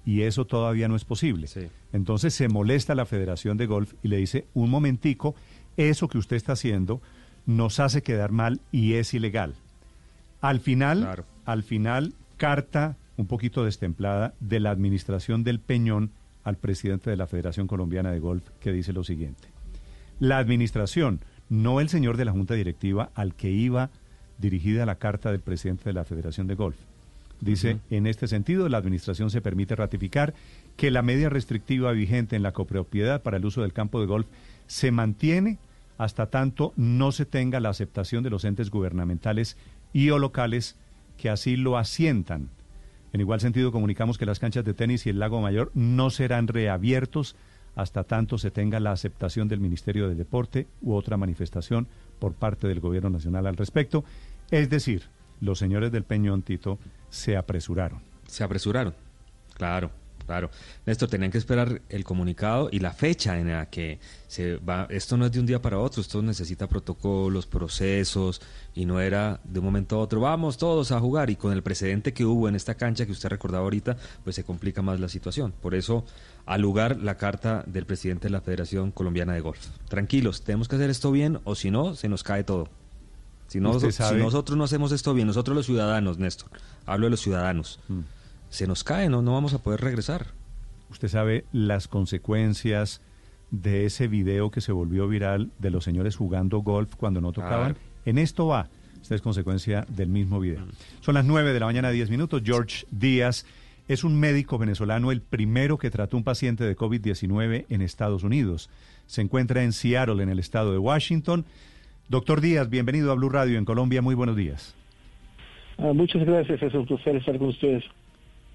Y 0.04 0.22
eso 0.22 0.46
todavía 0.46 0.88
no 0.88 0.96
es 0.96 1.04
posible. 1.04 1.48
Entonces 1.92 2.34
se 2.34 2.48
molesta 2.48 2.94
la 2.94 3.06
Federación 3.06 3.56
de 3.56 3.66
Golf 3.66 3.94
y 4.02 4.08
le 4.08 4.18
dice, 4.18 4.46
un 4.52 4.70
momentico, 4.70 5.34
eso 5.76 6.08
que 6.08 6.18
usted 6.18 6.36
está 6.36 6.52
haciendo 6.52 7.00
nos 7.46 7.80
hace 7.80 8.02
quedar 8.02 8.32
mal 8.32 8.60
y 8.70 8.94
es 8.94 9.14
ilegal. 9.14 9.54
Al 10.40 10.60
final, 10.60 11.24
al 11.44 11.62
final, 11.62 12.14
carta 12.36 12.96
un 13.16 13.26
poquito 13.26 13.64
destemplada 13.64 14.34
de 14.40 14.60
la 14.60 14.70
administración 14.70 15.44
del 15.44 15.60
Peñón 15.60 16.10
al 16.42 16.56
presidente 16.56 17.10
de 17.10 17.16
la 17.16 17.26
Federación 17.26 17.66
Colombiana 17.66 18.10
de 18.10 18.18
Golf 18.18 18.50
que 18.60 18.72
dice 18.72 18.92
lo 18.92 19.04
siguiente. 19.04 19.48
La 20.20 20.38
administración, 20.38 21.20
no 21.48 21.80
el 21.80 21.88
señor 21.88 22.16
de 22.16 22.24
la 22.24 22.32
Junta 22.32 22.54
Directiva 22.54 23.10
al 23.14 23.34
que 23.34 23.50
iba 23.50 23.90
dirigida 24.38 24.86
la 24.86 24.96
carta 24.96 25.30
del 25.30 25.40
presidente 25.40 25.84
de 25.84 25.92
la 25.92 26.04
Federación 26.04 26.46
de 26.46 26.54
Golf. 26.54 26.76
Dice, 27.40 27.78
en 27.90 28.06
este 28.06 28.26
sentido, 28.26 28.68
la 28.68 28.78
Administración 28.78 29.30
se 29.30 29.42
permite 29.42 29.76
ratificar 29.76 30.34
que 30.76 30.90
la 30.90 31.02
medida 31.02 31.28
restrictiva 31.28 31.92
vigente 31.92 32.36
en 32.36 32.42
la 32.42 32.52
copropiedad 32.52 33.22
para 33.22 33.36
el 33.36 33.44
uso 33.44 33.62
del 33.62 33.72
campo 33.72 34.00
de 34.00 34.06
golf 34.06 34.26
se 34.66 34.90
mantiene 34.90 35.58
hasta 35.98 36.26
tanto 36.26 36.72
no 36.76 37.12
se 37.12 37.26
tenga 37.26 37.60
la 37.60 37.68
aceptación 37.68 38.24
de 38.24 38.30
los 38.30 38.44
entes 38.44 38.70
gubernamentales 38.70 39.56
y 39.92 40.10
o 40.10 40.18
locales 40.18 40.76
que 41.18 41.30
así 41.30 41.56
lo 41.56 41.76
asientan. 41.76 42.48
En 43.12 43.20
igual 43.20 43.40
sentido, 43.40 43.70
comunicamos 43.70 44.18
que 44.18 44.26
las 44.26 44.40
canchas 44.40 44.64
de 44.64 44.74
tenis 44.74 45.06
y 45.06 45.10
el 45.10 45.20
lago 45.20 45.40
mayor 45.40 45.70
no 45.74 46.10
serán 46.10 46.48
reabiertos 46.48 47.36
hasta 47.76 48.04
tanto 48.04 48.38
se 48.38 48.50
tenga 48.50 48.80
la 48.80 48.92
aceptación 48.92 49.48
del 49.48 49.60
Ministerio 49.60 50.08
de 50.08 50.14
Deporte 50.14 50.66
u 50.82 50.94
otra 50.94 51.16
manifestación 51.16 51.86
por 52.18 52.34
parte 52.34 52.68
del 52.68 52.80
Gobierno 52.80 53.10
Nacional 53.10 53.46
al 53.46 53.56
respecto. 53.56 54.04
Es 54.50 54.70
decir, 54.70 55.04
los 55.40 55.58
señores 55.58 55.92
del 55.92 56.04
Peñón 56.04 56.42
Tito 56.42 56.78
se 57.14 57.36
apresuraron. 57.36 58.00
Se 58.26 58.42
apresuraron, 58.42 58.94
claro, 59.54 59.90
claro. 60.26 60.50
Néstor, 60.84 61.08
tenían 61.08 61.30
que 61.30 61.38
esperar 61.38 61.80
el 61.88 62.02
comunicado 62.02 62.68
y 62.72 62.80
la 62.80 62.92
fecha 62.92 63.38
en 63.38 63.52
la 63.52 63.66
que 63.70 64.00
se 64.26 64.56
va. 64.56 64.86
Esto 64.90 65.16
no 65.16 65.26
es 65.26 65.32
de 65.32 65.38
un 65.38 65.46
día 65.46 65.62
para 65.62 65.78
otro, 65.78 66.00
esto 66.00 66.20
necesita 66.22 66.66
protocolos, 66.66 67.46
procesos, 67.46 68.40
y 68.74 68.84
no 68.84 69.00
era 69.00 69.40
de 69.44 69.60
un 69.60 69.66
momento 69.66 69.96
a 69.96 70.00
otro, 70.00 70.20
vamos 70.20 70.56
todos 70.56 70.90
a 70.90 70.98
jugar. 70.98 71.30
Y 71.30 71.36
con 71.36 71.52
el 71.52 71.62
precedente 71.62 72.12
que 72.12 72.24
hubo 72.24 72.48
en 72.48 72.56
esta 72.56 72.74
cancha 72.74 73.06
que 73.06 73.12
usted 73.12 73.28
recordaba 73.28 73.62
ahorita, 73.62 73.96
pues 74.24 74.34
se 74.34 74.42
complica 74.42 74.82
más 74.82 74.98
la 74.98 75.08
situación. 75.08 75.52
Por 75.62 75.74
eso, 75.74 76.04
al 76.46 76.62
lugar 76.62 76.96
la 76.96 77.16
carta 77.16 77.62
del 77.66 77.86
presidente 77.86 78.26
de 78.26 78.30
la 78.30 78.40
Federación 78.40 78.90
Colombiana 78.90 79.34
de 79.34 79.40
Golf. 79.40 79.64
Tranquilos, 79.88 80.42
tenemos 80.42 80.66
que 80.66 80.76
hacer 80.76 80.90
esto 80.90 81.12
bien, 81.12 81.38
o 81.44 81.54
si 81.54 81.70
no, 81.70 81.94
se 81.94 82.08
nos 82.08 82.24
cae 82.24 82.42
todo. 82.42 82.68
Si, 83.46 83.60
no, 83.60 83.78
si 83.78 84.14
nosotros 84.16 84.56
no 84.58 84.64
hacemos 84.64 84.90
esto 84.90 85.14
bien, 85.14 85.28
nosotros 85.28 85.54
los 85.54 85.66
ciudadanos, 85.66 86.18
Néstor, 86.18 86.50
hablo 86.86 87.06
de 87.06 87.10
los 87.10 87.20
ciudadanos, 87.20 87.80
Mm. 87.88 88.00
se 88.50 88.66
nos 88.66 88.84
cae, 88.84 89.08
¿no? 89.08 89.22
no 89.22 89.32
vamos 89.32 89.54
a 89.54 89.58
poder 89.58 89.80
regresar. 89.80 90.28
Usted 90.90 91.08
sabe 91.08 91.44
las 91.52 91.88
consecuencias 91.88 93.00
de 93.50 93.84
ese 93.86 94.06
video 94.08 94.50
que 94.50 94.60
se 94.60 94.72
volvió 94.72 95.06
viral 95.08 95.50
de 95.58 95.70
los 95.70 95.84
señores 95.84 96.16
jugando 96.16 96.58
golf 96.58 96.94
cuando 96.96 97.20
no 97.20 97.32
tocaban. 97.32 97.74
Claro. 97.74 97.86
En 98.04 98.18
esto 98.18 98.46
va. 98.46 98.68
Esta 99.02 99.14
es 99.14 99.20
consecuencia 99.22 99.86
del 99.88 100.08
mismo 100.08 100.40
video. 100.40 100.64
Son 101.00 101.14
las 101.14 101.24
9 101.24 101.52
de 101.52 101.60
la 101.60 101.66
mañana, 101.66 101.90
10 101.90 102.10
minutos. 102.10 102.42
George 102.44 102.86
Díaz 102.90 103.44
es 103.86 104.02
un 104.02 104.18
médico 104.18 104.56
venezolano, 104.56 105.12
el 105.12 105.20
primero 105.20 105.76
que 105.78 105.90
trató 105.90 106.16
un 106.16 106.24
paciente 106.24 106.64
de 106.64 106.76
COVID-19 106.76 107.66
en 107.68 107.82
Estados 107.82 108.22
Unidos. 108.22 108.70
Se 109.06 109.20
encuentra 109.20 109.62
en 109.62 109.72
Seattle, 109.72 110.22
en 110.22 110.30
el 110.30 110.38
estado 110.38 110.72
de 110.72 110.78
Washington. 110.78 111.44
Doctor 112.08 112.40
Díaz, 112.40 112.70
bienvenido 112.70 113.12
a 113.12 113.14
Blue 113.14 113.28
Radio 113.28 113.58
en 113.58 113.64
Colombia. 113.66 114.00
Muy 114.00 114.14
buenos 114.14 114.36
días. 114.36 114.74
Ah, 115.78 115.92
muchas 115.92 116.24
gracias, 116.24 116.62
es 116.62 116.74
un 116.74 116.86
placer 116.86 117.16
estar 117.16 117.38
con 117.38 117.48
ustedes. 117.48 117.84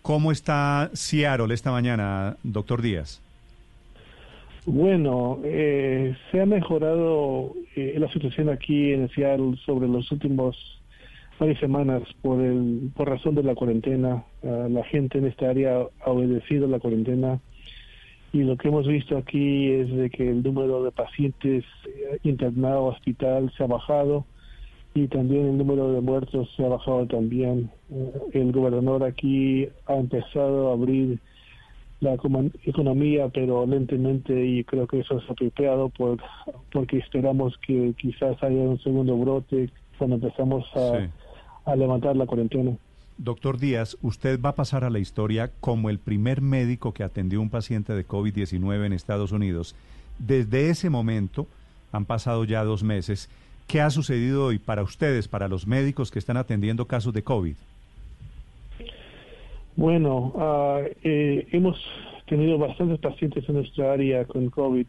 ¿Cómo 0.02 0.32
está 0.32 0.90
Seattle 0.94 1.54
esta 1.54 1.72
mañana, 1.72 2.38
doctor 2.44 2.82
Díaz? 2.82 3.22
Bueno, 4.66 5.40
eh, 5.44 6.16
se 6.32 6.42
ha 6.42 6.46
mejorado 6.46 7.54
eh, 7.76 7.96
la 7.98 8.12
situación 8.12 8.50
aquí 8.50 8.94
en 8.94 9.10
Seattle 9.10 9.58
sobre 9.66 9.88
los 9.88 10.12
últimos 10.12 10.56
varias 11.40 11.60
semanas 11.60 12.04
por 12.22 12.42
el 12.42 12.92
por 12.96 13.10
razón 13.10 13.36
de 13.36 13.44
la 13.44 13.56
cuarentena. 13.56 14.24
Ah, 14.44 14.68
la 14.70 14.84
gente 14.86 15.18
en 15.18 15.26
esta 15.26 15.50
área 15.50 15.88
ha 16.06 16.10
obedecido 16.10 16.68
la 16.68 16.80
cuarentena 16.80 17.40
y 18.32 18.44
lo 18.44 18.58
que 18.58 18.68
hemos 18.68 18.88
visto 18.88 19.18
aquí 19.18 19.72
es 19.72 19.90
de 19.92 20.10
que 20.10 20.30
el 20.30 20.44
número 20.44 20.84
de 20.84 20.92
pacientes 20.92 21.64
eh, 21.86 22.20
internados 22.24 22.94
a 22.94 22.98
hospital 22.98 23.52
se 23.58 23.64
ha 23.64 23.68
bajado 23.68 24.26
y 24.94 25.08
también 25.08 25.46
el 25.48 25.58
número 25.58 25.92
de 25.92 26.02
muertos 26.02 26.50
se 26.56 26.66
ha 26.66 26.70
bajado 26.70 27.06
también. 27.08 27.70
Eh, 27.92 28.12
el 28.34 28.52
gobernador 28.52 29.04
aquí 29.04 29.68
ha 29.86 29.96
empezado 29.96 30.70
a 30.70 30.74
abrir 30.74 31.20
la 32.02 32.16
econom- 32.16 32.52
economía, 32.64 33.28
pero 33.30 33.66
lentamente, 33.66 34.46
y 34.46 34.64
creo 34.64 34.88
que 34.88 35.00
eso 35.02 35.20
es 35.20 35.30
apropiado 35.30 35.90
por, 35.90 36.18
porque 36.72 36.98
esperamos 36.98 37.58
que 37.66 37.94
quizás 38.00 38.42
haya 38.42 38.56
un 38.62 38.80
segundo 38.80 39.18
brote 39.18 39.70
cuando 39.98 40.16
empezamos 40.16 40.66
a, 40.76 41.00
Sí. 41.00 41.06
a 41.66 41.76
levantar 41.76 42.16
la 42.16 42.26
cuarentena. 42.26 42.72
Doctor 43.18 43.60
Díaz, 43.60 43.98
usted 44.02 44.40
va 44.42 44.50
a 44.50 44.56
pasar 44.56 44.86
a 44.86 44.90
la 44.90 45.00
historia 45.00 45.52
como 45.60 45.90
el 45.90 46.00
primer 46.00 46.42
médico 46.42 46.94
que 46.94 47.04
atendió 47.04 47.42
un 47.42 47.50
paciente 47.50 47.94
de 47.94 48.08
COVID-19 48.08 48.86
en 48.86 48.94
Estados 48.94 49.34
Unidos. 49.34 49.76
Desde 50.20 50.70
ese 50.70 50.90
momento, 50.90 51.46
han 51.92 52.06
pasado 52.06 52.46
ya 52.46 52.64
dos 52.64 52.82
meses. 52.82 53.30
¿Qué 53.70 53.82
ha 53.82 53.92
sucedido 53.92 54.46
hoy 54.46 54.58
para 54.58 54.82
ustedes, 54.82 55.28
para 55.28 55.48
los 55.48 55.68
médicos 55.68 56.10
que 56.10 56.18
están 56.18 56.38
atendiendo 56.38 56.88
casos 56.88 57.14
de 57.14 57.22
COVID? 57.22 57.54
Bueno, 59.76 60.34
ah, 60.38 60.82
eh, 61.04 61.48
hemos 61.52 61.78
tenido 62.26 62.58
bastantes 62.58 62.98
pacientes 62.98 63.48
en 63.48 63.58
nuestra 63.58 63.94
área 63.94 64.26
con 64.26 64.50
COVID 64.50 64.88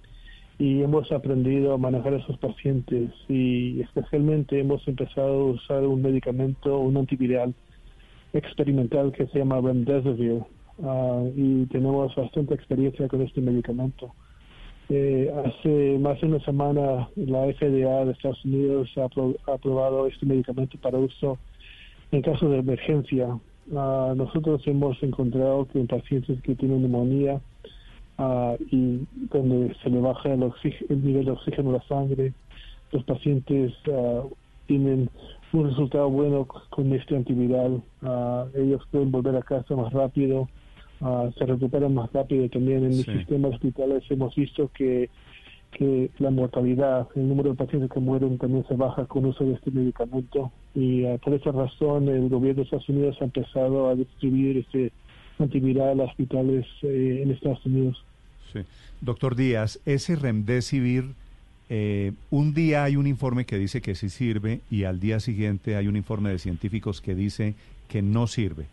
y 0.59 0.81
hemos 0.81 1.13
aprendido 1.13 1.75
a 1.75 1.77
manejar 1.77 2.15
a 2.15 2.17
esos 2.21 2.39
pacientes 2.39 3.11
y 3.29 3.83
especialmente 3.83 4.59
hemos 4.59 4.89
empezado 4.89 5.29
a 5.29 5.53
usar 5.53 5.83
un 5.83 6.01
medicamento, 6.01 6.79
un 6.79 6.97
antiviral 6.97 7.53
experimental 8.33 9.13
que 9.13 9.27
se 9.27 9.41
llama 9.41 9.61
Remdesivir 9.61 10.41
ah, 10.85 11.23
y 11.37 11.67
tenemos 11.67 12.15
bastante 12.15 12.55
experiencia 12.55 13.09
con 13.09 13.21
este 13.21 13.43
medicamento. 13.43 14.15
Eh, 14.93 15.33
hace 15.45 15.99
más 16.01 16.21
de 16.21 16.27
una 16.27 16.41
semana 16.41 17.09
la 17.15 17.45
FDA 17.45 18.05
de 18.05 18.11
Estados 18.11 18.45
Unidos 18.45 18.91
ha, 18.97 19.05
aprobado 19.53 20.09
este 20.09 20.27
medicamento 20.27 20.77
para 20.79 20.99
uso 20.99 21.39
en 22.11 22.23
caso 22.23 22.49
de 22.51 22.59
emergencia. 22.59 23.39
Ah, 23.77 24.15
nosotros 24.17 24.61
hemos 24.67 25.01
encontrado 25.05 25.69
que 25.69 25.79
en 25.79 25.87
pacientes 25.87 26.43
que 26.43 26.57
tienen 26.57 26.83
neumonía 26.83 27.41
ah, 28.19 28.57
y 28.73 29.07
donde 29.31 29.77
se 29.81 29.91
le 29.91 30.01
baja 30.01 30.33
el, 30.33 30.53
el, 30.89 31.05
nivel 31.05 31.25
de 31.27 31.31
oxígeno 31.31 31.71
en 31.71 31.77
la 31.77 31.83
sangre, 31.83 32.33
los 32.91 33.05
pacientes 33.05 33.73
tienen 34.67 35.09
un 35.53 35.69
resultado 35.69 36.11
bueno 36.11 36.47
con 36.47 36.93
este 36.93 37.17
antiviral. 37.17 37.83
Uh, 38.03 38.47
ellos 38.57 38.83
pueden 38.91 39.11
volver 39.11 39.37
a 39.37 39.43
casa 39.43 39.75
más 39.75 39.93
rápido, 39.93 40.49
uh, 41.01 41.31
se 41.39 41.47
recuperan 41.47 41.95
más 41.95 42.13
rápido. 42.13 42.49
También 42.49 42.85
en 42.85 42.93
el 42.93 43.05
sistema 43.05 43.49
de 43.49 43.55
hospitales 43.55 44.05
hemos 44.11 44.35
visto 44.35 44.71
que, 44.75 45.11
que 45.73 46.11
la 46.19 46.31
mortalidad, 46.31 47.09
el 47.15 47.29
número 47.29 47.51
de 47.51 47.57
pacientes 47.57 47.91
que 47.91 48.01
mueren 48.01 48.39
también 48.39 48.65
se 48.69 48.75
baja 48.75 49.07
con 49.07 49.25
uso 49.27 49.45
de 49.45 49.55
este 49.55 49.71
medicamento. 49.71 50.53
Y 50.75 51.05
uh, 51.05 51.19
por 51.19 51.35
esa 51.35 51.53
razón 51.53 52.09
el 52.09 52.29
gobierno 52.29 52.61
de 52.61 52.65
Estados 52.65 52.89
Unidos 52.89 53.17
ha 53.21 53.25
empezado 53.25 53.89
a 53.89 53.95
distribuir 53.95 54.59
este 54.59 54.93
antiviral 55.39 56.01
a 56.01 56.05
hospitales 56.05 56.67
eh, 56.83 57.21
en 57.23 57.31
Estados 57.31 57.65
Unidos. 57.65 58.05
Sí. 58.53 58.61
Doctor 59.01 59.37
Díaz, 59.37 59.81
ese 59.87 60.17
remdesivir 60.17 61.15
eh, 61.73 62.11
un 62.31 62.53
día 62.53 62.83
hay 62.83 62.97
un 62.97 63.07
informe 63.07 63.47
que 63.47 63.57
dice 63.57 63.81
que 63.81 63.95
sí 63.95 64.09
sirve 64.09 64.61
y 64.73 64.83
al 64.83 64.99
día 64.99 65.21
siguiente 65.21 65.77
hay 65.77 65.87
un 65.87 65.97
informe 65.97 66.31
de 66.31 66.41
científicos 66.41 67.01
que 67.01 67.15
dice 67.15 67.55
que 67.89 68.03
no 68.03 68.27
sirve. 68.27 68.67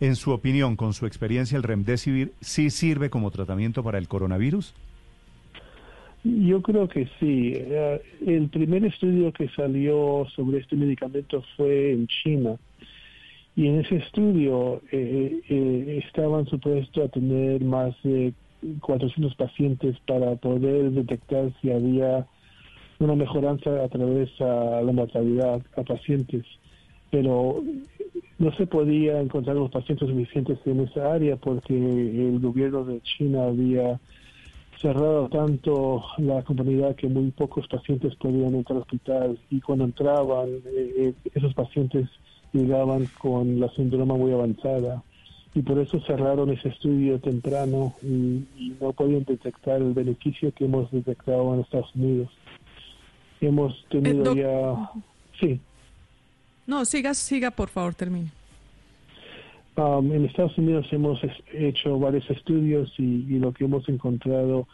En 0.00 0.16
su 0.16 0.30
opinión, 0.30 0.76
con 0.76 0.94
su 0.94 1.04
experiencia, 1.04 1.58
¿el 1.58 1.62
remdesivir 1.62 2.32
sí 2.40 2.70
sirve 2.70 3.10
como 3.10 3.30
tratamiento 3.30 3.84
para 3.84 3.98
el 3.98 4.08
coronavirus? 4.08 4.74
Yo 6.24 6.62
creo 6.62 6.88
que 6.88 7.06
sí. 7.18 7.52
Eh, 7.54 8.00
el 8.26 8.48
primer 8.48 8.84
estudio 8.86 9.30
que 9.32 9.48
salió 9.50 10.26
sobre 10.34 10.58
este 10.58 10.76
medicamento 10.76 11.44
fue 11.56 11.92
en 11.92 12.06
China. 12.06 12.56
Y 13.56 13.66
en 13.66 13.80
ese 13.80 13.96
estudio 13.96 14.80
eh, 14.90 16.02
estaban 16.06 16.46
supuestos 16.46 17.04
a 17.04 17.08
tener 17.08 17.62
más 17.62 17.94
de 18.02 18.32
400 18.80 19.34
pacientes 19.34 19.98
para 20.06 20.34
poder 20.36 20.92
detectar 20.92 21.52
si 21.60 21.70
había 21.70 22.26
una 23.00 23.16
mejoranza 23.16 23.82
a 23.82 23.88
través 23.88 24.30
de 24.38 24.44
la 24.46 24.92
mortalidad 24.92 25.60
a 25.76 25.82
pacientes. 25.82 26.44
Pero 27.10 27.62
no 28.38 28.52
se 28.52 28.66
podía 28.66 29.20
encontrar 29.20 29.56
los 29.56 29.70
pacientes 29.70 30.08
suficientes 30.08 30.58
en 30.64 30.80
esa 30.80 31.12
área 31.12 31.36
porque 31.36 31.74
el 31.74 32.40
gobierno 32.40 32.84
de 32.84 33.00
China 33.02 33.44
había 33.44 34.00
cerrado 34.80 35.28
tanto 35.28 36.02
la 36.18 36.42
comunidad 36.42 36.96
que 36.96 37.06
muy 37.06 37.30
pocos 37.32 37.68
pacientes 37.68 38.14
podían 38.16 38.54
entrar 38.54 38.76
al 38.76 38.82
hospital 38.82 39.38
y 39.50 39.60
cuando 39.60 39.84
entraban 39.84 40.48
eh, 40.48 40.92
eh, 40.96 41.14
esos 41.34 41.52
pacientes 41.52 42.08
llegaban 42.52 43.06
con 43.18 43.60
la 43.60 43.68
síndrome 43.70 44.14
muy 44.14 44.32
avanzada 44.32 45.02
y 45.54 45.62
por 45.62 45.78
eso 45.78 46.00
cerraron 46.00 46.50
ese 46.50 46.68
estudio 46.68 47.18
temprano 47.20 47.94
y, 48.02 48.44
no 48.80 48.92
podían 48.92 49.24
detectar 49.24 49.82
el 49.82 49.92
beneficio 49.92 50.52
que 50.54 50.64
hemos 50.64 50.90
detectado 50.90 51.54
en 51.54 51.60
Estados 51.60 51.94
Unidos. 51.94 52.30
Hemos 53.40 53.84
tenido 53.88 54.32
eh, 54.32 54.36
ya... 54.36 54.90
Sí. 55.38 55.60
No, 56.70 56.84
siga, 56.84 57.14
siga, 57.14 57.50
por 57.50 57.68
favor, 57.68 57.96
termine. 57.96 58.30
Um, 59.76 60.12
en 60.12 60.24
Estados 60.24 60.56
Unidos 60.56 60.86
hemos 60.92 61.20
hecho 61.52 61.98
varios 61.98 62.30
estudios 62.30 62.94
y, 62.96 63.40
lo 63.40 63.52
que 63.52 63.64
hemos 63.64 63.88
encontrado 63.88 64.68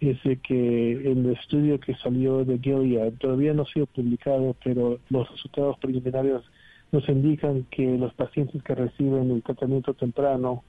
es 0.00 0.20
de 0.24 0.38
que 0.38 0.92
el 1.08 1.24
estudio 1.30 1.78
que 1.78 1.94
salió 2.02 2.44
de 2.44 2.58
Gilead, 2.58 3.12
todavía 3.20 3.54
no 3.54 3.62
ha 3.62 3.66
sido 3.66 3.86
publicado, 3.86 4.56
pero 4.64 4.98
los 5.08 5.30
resultados 5.30 5.78
preliminares 5.78 6.42
nos 6.90 7.08
indican 7.08 7.64
que 7.70 7.96
los 7.96 8.12
pacientes 8.14 8.60
que 8.64 8.74
reciben 8.74 9.30
el 9.30 9.44
tratamiento 9.44 9.94
temprano, 9.94 10.64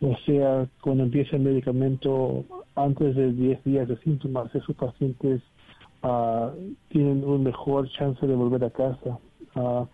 o 0.00 0.16
sea, 0.26 0.66
cuando 0.80 1.04
empieza 1.04 1.36
el 1.36 1.42
medicamento 1.42 2.44
antes 2.74 3.14
de 3.14 3.32
10 3.32 3.62
días 3.62 3.86
de 3.86 3.96
síntomas, 3.98 4.52
esos 4.56 4.74
pacientes 4.74 5.40
uh, 6.02 6.50
tienen 6.88 7.22
un 7.22 7.44
mejor 7.44 7.88
chance 7.90 8.26
de 8.26 8.34
volver 8.34 8.64
a 8.64 8.70
casa. 8.70 9.20
Uh, 9.54 9.86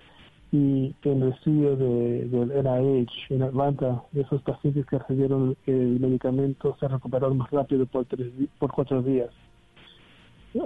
y 0.53 0.95
en 1.03 1.23
el 1.23 1.33
estudio 1.33 1.77
de, 1.77 2.27
del 2.27 2.49
NIH 2.49 3.11
en 3.31 3.43
Atlanta, 3.43 4.03
esos 4.15 4.41
pacientes 4.43 4.87
que 4.87 4.99
recibieron 4.99 5.57
el 5.67 6.01
medicamento 6.01 6.77
se 6.79 6.89
recuperaron 6.89 7.39
más 7.39 7.51
rápido 7.51 7.85
por, 7.87 8.05
tres, 8.07 8.29
por 8.59 8.73
cuatro 8.73 9.03
días. 9.03 9.31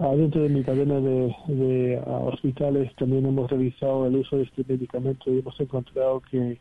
Adentro 0.01 0.43
de 0.43 0.51
mi 0.51 0.63
cadena 0.63 1.01
de, 1.01 2.01
hospitales 2.07 2.95
también 2.97 3.27
hemos 3.27 3.51
revisado 3.51 4.07
el 4.07 4.17
uso 4.17 4.37
de 4.37 4.45
este 4.45 4.65
medicamento 4.69 5.33
y 5.33 5.39
hemos 5.41 5.59
encontrado 5.59 6.21
que 6.31 6.59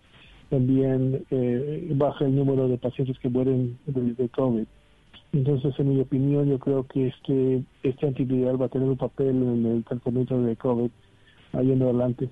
también 0.50 1.24
eh, 1.30 1.92
baja 1.96 2.26
el 2.26 2.36
número 2.36 2.68
de 2.68 2.78
pacientes 2.78 3.20
que 3.20 3.30
mueren 3.30 3.78
de, 3.86 4.30
COVID. 4.30 4.66
Entonces, 5.34 5.76
en 5.78 5.90
mi 5.90 6.02
opinión, 6.02 6.50
yo 6.50 6.58
creo 6.58 6.88
que 6.88 7.08
este, 7.08 7.62
este 7.84 8.08
antiviral 8.08 8.60
va 8.60 8.66
a 8.66 8.70
tener 8.70 8.90
un 8.90 8.98
papel 8.98 9.30
en 9.30 9.66
el 9.66 9.84
tratamiento 9.84 10.42
de 10.42 10.56
COVID 10.56 10.90
yendo 11.54 11.86
adelante. 11.86 12.30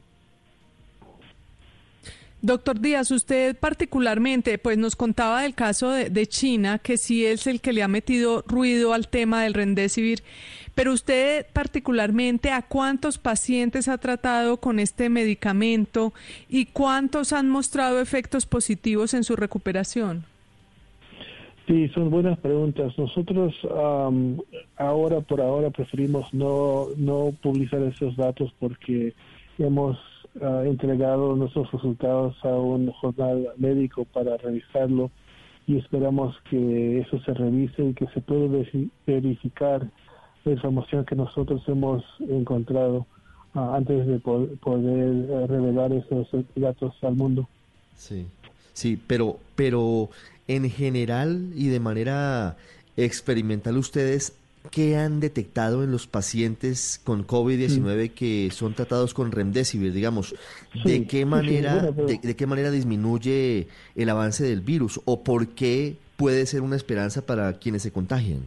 Doctor 2.42 2.80
Díaz, 2.80 3.10
usted 3.10 3.58
particularmente, 3.58 4.60
pues 4.60 4.78
nos 4.78 4.96
contaba 4.96 5.42
del 5.42 5.56
caso 5.56 5.90
de, 5.90 6.28
China, 6.28 6.78
que 6.78 6.98
sí 6.98 7.26
es 7.26 7.48
el 7.48 7.62
que 7.62 7.74
le 7.74 7.82
ha 7.82 7.88
metido 7.88 8.44
ruido 8.48 8.94
al 8.94 9.08
tema 9.08 9.42
del 9.42 9.56
Remdesivir, 9.56 10.24
pero 10.76 10.94
usted 10.94 11.48
particularmente, 11.52 12.52
¿a 12.52 12.62
cuántos 12.62 13.18
pacientes 13.18 13.88
ha 13.88 13.98
tratado 13.98 14.58
con 14.58 14.78
este 14.80 15.10
medicamento 15.10 16.14
y 16.48 16.68
cuántos 16.68 17.34
han 17.34 17.50
mostrado 17.50 18.00
efectos 18.00 18.46
positivos 18.46 19.16
en 19.16 19.24
su 19.24 19.36
recuperación? 19.36 20.24
Sí, 21.68 21.90
son 21.90 22.10
buenas 22.10 22.40
preguntas. 22.40 22.98
Nosotros 22.98 23.54
ahora, 24.78 25.20
por 25.20 25.42
ahora, 25.42 25.70
preferimos 25.70 26.34
no, 26.34 26.88
no 26.96 27.34
publicar 27.42 27.82
esos 27.84 28.16
datos 28.16 28.54
porque 28.58 29.14
hemos 29.58 29.98
uh, 30.40 30.62
entregado 30.66 31.36
nuestros 31.36 31.70
resultados 31.72 32.36
a 32.46 32.56
un 32.56 32.90
jornal 32.94 33.50
médico 33.58 34.06
para 34.06 34.38
revisarlo 34.38 35.12
y 35.68 35.78
esperamos 35.78 36.38
que 36.50 37.00
eso 37.00 37.20
se 37.24 37.34
revise 37.34 37.84
y 37.84 37.94
que 37.94 38.08
se 38.08 38.22
pueda 38.22 38.48
verificar 39.06 39.86
la 40.46 40.52
información 40.54 41.04
que 41.04 41.16
nosotros 41.16 41.62
hemos 41.68 42.02
encontrado 42.30 43.06
antes 43.54 44.08
de 44.08 44.20
poder, 44.20 45.30
eh, 45.30 45.48
revelar 45.48 45.92
esos 45.92 46.28
datos 46.56 46.94
al 47.02 47.16
mundo. 47.16 47.48
Sí, 47.96 48.28
sí, 48.74 49.02
pero, 49.08 49.40
pero 49.56 50.10
en 50.48 50.70
general 50.70 51.52
y 51.56 51.68
de 51.68 51.80
manera 51.80 52.58
experimental 52.96 53.78
ustedes 53.78 54.34
¿Qué 54.72 54.98
han 54.98 55.20
detectado 55.20 55.84
en 55.84 55.92
los 55.92 56.08
pacientes 56.08 57.00
con 57.04 57.26
COVID-19 57.26 58.12
que 58.12 58.50
son 58.52 58.74
tratados 58.74 59.14
con 59.14 59.32
remdesivir, 59.32 59.94
digamos? 59.94 60.36
¿De 60.84 61.06
qué 61.06 61.26
manera 61.26 61.92
de, 61.92 62.36
qué 62.36 62.48
manera 62.48 62.72
disminuye 62.72 63.68
el 63.96 64.10
avance 64.10 64.44
del 64.44 64.62
virus 64.62 65.00
o 65.06 65.24
por 65.24 65.50
qué 65.50 65.96
puede 66.18 66.46
ser 66.46 66.62
una 66.62 66.76
esperanza 66.76 67.26
para 67.26 67.54
quienes 67.54 67.84
se 67.84 67.92
contagian? 67.92 68.40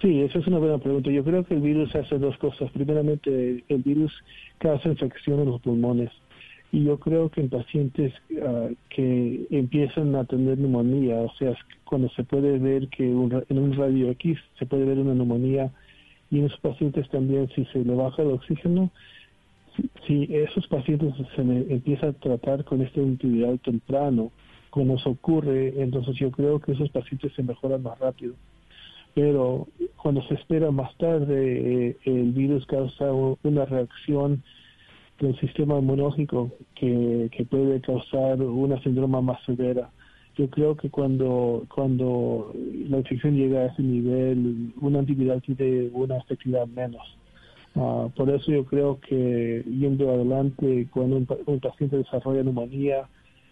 Sí, 0.00 0.22
esa 0.22 0.38
es 0.38 0.46
una 0.46 0.58
buena 0.58 0.78
pregunta. 0.78 1.10
Yo 1.10 1.24
creo 1.24 1.44
que 1.44 1.54
el 1.54 1.60
virus 1.60 1.94
hace 1.94 2.18
dos 2.18 2.36
cosas. 2.38 2.70
Primeramente, 2.72 3.64
el 3.68 3.82
virus 3.82 4.12
causa 4.58 4.88
infección 4.88 5.40
en 5.40 5.46
los 5.46 5.60
pulmones 5.60 6.10
y 6.72 6.84
yo 6.84 6.98
creo 6.98 7.30
que 7.30 7.40
en 7.40 7.48
pacientes 7.48 8.12
ah, 8.42 8.68
que 8.90 9.46
empiezan 9.50 10.14
a 10.16 10.24
tener 10.24 10.58
neumonía, 10.58 11.16
o 11.16 11.32
sea, 11.38 11.54
cuando 11.84 12.08
se 12.10 12.24
puede 12.24 12.58
ver 12.58 12.88
que 12.88 13.04
en 13.04 13.58
un 13.58 13.76
radio 13.76 14.10
X 14.10 14.38
se 14.58 14.66
puede 14.66 14.84
ver 14.84 14.98
una 14.98 15.14
neumonía 15.14 15.70
y 16.30 16.40
en 16.40 16.46
esos 16.46 16.60
pacientes 16.60 17.08
también 17.10 17.48
si 17.54 17.64
se 17.66 17.84
le 17.84 17.94
baja 17.94 18.22
el 18.22 18.32
oxígeno, 18.32 18.90
si, 20.06 20.24
esos 20.34 20.66
pacientes 20.68 21.14
se 21.34 21.44
le 21.44 21.72
empieza 21.72 22.08
a 22.08 22.12
tratar 22.12 22.64
con 22.64 22.82
esta 22.82 23.00
intimidad 23.00 23.56
temprano, 23.58 24.32
cuando 24.70 24.94
eso 24.94 25.10
ocurre, 25.10 25.80
entonces 25.80 26.16
yo 26.16 26.30
creo 26.30 26.60
que 26.60 26.72
esos 26.72 26.90
pacientes 26.90 27.32
se 27.34 27.42
mejoran 27.42 27.82
más 27.82 27.98
rápido. 27.98 28.34
Pero 29.14 29.68
cuando 29.96 30.22
se 30.24 30.34
espera 30.34 30.70
más 30.70 30.94
tarde, 30.98 31.88
eh, 31.88 31.96
el 32.04 32.32
virus 32.32 32.66
causa 32.66 33.10
una 33.42 33.64
reacción 33.64 34.42
del 35.20 35.38
sistema 35.40 35.78
inmunológico 35.78 36.50
que, 36.74 37.28
que 37.32 37.44
puede 37.44 37.80
causar 37.80 38.40
una 38.42 38.80
síndrome 38.82 39.20
más 39.22 39.42
severa. 39.44 39.90
yo 40.36 40.48
creo 40.50 40.76
que 40.76 40.90
cuando, 40.90 41.64
cuando 41.74 42.52
la 42.88 42.98
infección 42.98 43.36
llega 43.36 43.60
a 43.60 43.66
ese 43.66 43.82
nivel, 43.82 44.72
una 44.80 44.98
antiviral 44.98 45.40
tiene 45.42 45.90
una 45.94 46.18
efectividad 46.18 46.66
menos. 46.66 47.02
Ah, 47.76 48.08
por 48.14 48.30
eso 48.30 48.52
yo 48.52 48.64
creo 48.64 49.00
que 49.00 49.62
yendo 49.66 50.10
adelante, 50.10 50.88
cuando 50.92 51.16
un, 51.16 51.60
paciente 51.60 51.98
desarrolla 51.98 52.42
neumonía 52.42 53.08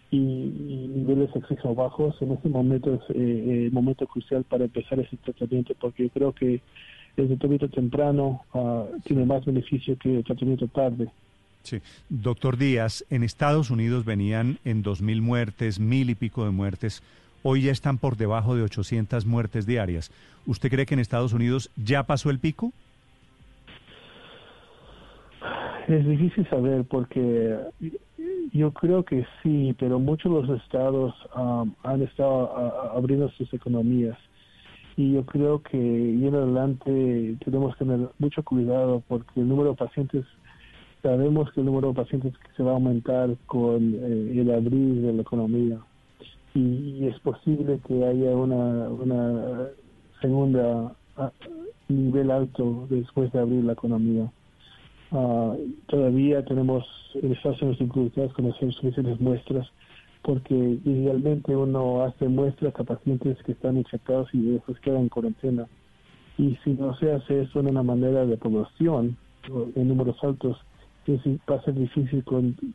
y, 0.09 0.17
niveles 0.17 1.29
de 1.33 1.73
bajos, 1.73 2.19
en 2.21 2.31
ese 2.31 2.49
momento 2.49 2.95
es 2.95 3.01
eh, 3.15 3.65
el 3.65 3.71
momento 3.71 4.07
crucial 4.07 4.43
para 4.43 4.65
empezar 4.65 4.99
ese 4.99 5.17
tratamiento, 5.17 5.73
porque 5.79 6.03
yo 6.03 6.09
creo 6.09 6.31
que 6.33 6.61
el 7.17 7.27
tratamiento 7.27 7.69
temprano 7.69 8.41
ah, 8.53 8.85
tiene 9.03 9.25
más 9.25 9.45
beneficio 9.45 9.95
que 9.97 10.17
el 10.17 10.23
tratamiento 10.23 10.67
tarde. 10.67 11.11
Sí. 11.65 11.81
Doctor 12.09 12.57
Díaz, 12.57 13.03
en 13.09 13.23
Estados 13.23 13.71
Unidos 13.71 14.05
venían 14.05 14.59
en 14.65 14.83
2.000 14.83 15.21
muertes, 15.21 15.79
mil 15.79 16.11
y 16.11 16.15
pico 16.15 16.45
de 16.45 16.51
muertes. 16.51 17.01
Hoy 17.41 17.63
ya 17.63 17.71
están 17.71 17.97
por 17.97 18.17
debajo 18.17 18.55
de 18.55 18.61
800 18.61 19.25
muertes 19.25 19.65
diarias. 19.65 20.11
¿Usted 20.45 20.69
cree 20.69 20.85
que 20.85 20.93
en 20.93 20.99
Estados 20.99 21.33
Unidos 21.33 21.71
ya 21.75 22.03
pasó 22.03 22.29
el 22.29 22.39
pico? 22.39 22.71
Es 25.87 26.07
difícil 26.07 26.47
saber 26.49 26.83
porque 26.85 27.57
yo 28.53 28.71
creo 28.71 29.03
que 29.03 29.25
sí, 29.41 29.75
pero 29.79 29.99
muchos 29.99 30.31
de 30.31 30.47
los 30.47 30.61
estados 30.61 31.13
um, 31.35 31.73
han 31.83 32.01
estado 32.03 32.95
abriendo 32.95 33.29
sus 33.29 33.51
economías 33.53 34.17
y 34.97 35.13
yo 35.13 35.25
creo 35.25 35.61
que 35.61 35.77
en 35.77 36.33
adelante 36.33 37.35
tenemos 37.43 37.75
que 37.75 37.85
tener 37.85 38.09
mucho 38.17 38.43
cuidado 38.43 39.03
porque 39.07 39.39
el 39.39 39.47
número 39.47 39.71
de 39.71 39.75
pacientes 39.75 40.25
sabemos 41.05 41.51
que 41.51 41.59
el 41.59 41.67
número 41.67 41.89
de 41.89 41.93
pacientes 41.93 42.33
se 42.57 42.63
va 42.63 42.71
a 42.71 42.73
aumentar 42.73 43.29
con 43.45 43.93
eh, 43.93 44.41
el 44.41 44.51
abrir 44.51 45.01
de 45.03 45.13
la 45.13 45.21
economía 45.21 45.77
y, 46.55 47.05
es 47.05 47.19
posible 47.19 47.79
que 47.87 48.03
haya 48.03 48.31
una, 48.31 48.89
una 48.89 49.67
segunda 50.19 50.95
nivel 51.89 52.31
alto 52.31 52.87
después 52.89 53.31
de 53.33 53.39
abrir 53.39 53.63
la 53.63 53.73
economía. 53.73 54.31
Ah, 55.11 55.53
todavía 55.85 56.43
tenemos 56.43 56.83
en 57.13 57.33
Estados 57.33 57.61
Unidos 57.61 57.79
dificultades 57.79 58.33
con 58.33 58.51
hacer 58.51 58.73
muestras 59.19 59.67
porque 60.23 60.55
idealmente 60.55 61.55
uno 61.55 62.01
hace 62.03 62.27
muestras 62.27 62.73
a 62.79 62.83
pacientes 62.83 63.37
que 63.43 63.51
están 63.51 63.77
infectados 63.77 64.27
y 64.33 64.41
después 64.53 64.79
quedan 64.79 65.01
en 65.01 65.09
cuarentena. 65.09 65.67
Y 66.39 66.57
si 66.63 66.71
no 66.71 66.95
se 66.95 67.11
hace 67.11 67.41
eso 67.41 67.59
en 67.59 67.67
una 67.67 67.83
manera 67.83 68.25
de 68.25 68.37
población, 68.37 69.17
en 69.75 69.87
números 69.87 70.17
altos, 70.23 70.57
va 71.07 71.55
a 71.55 71.63
ser 71.63 71.75
difícil 71.75 72.23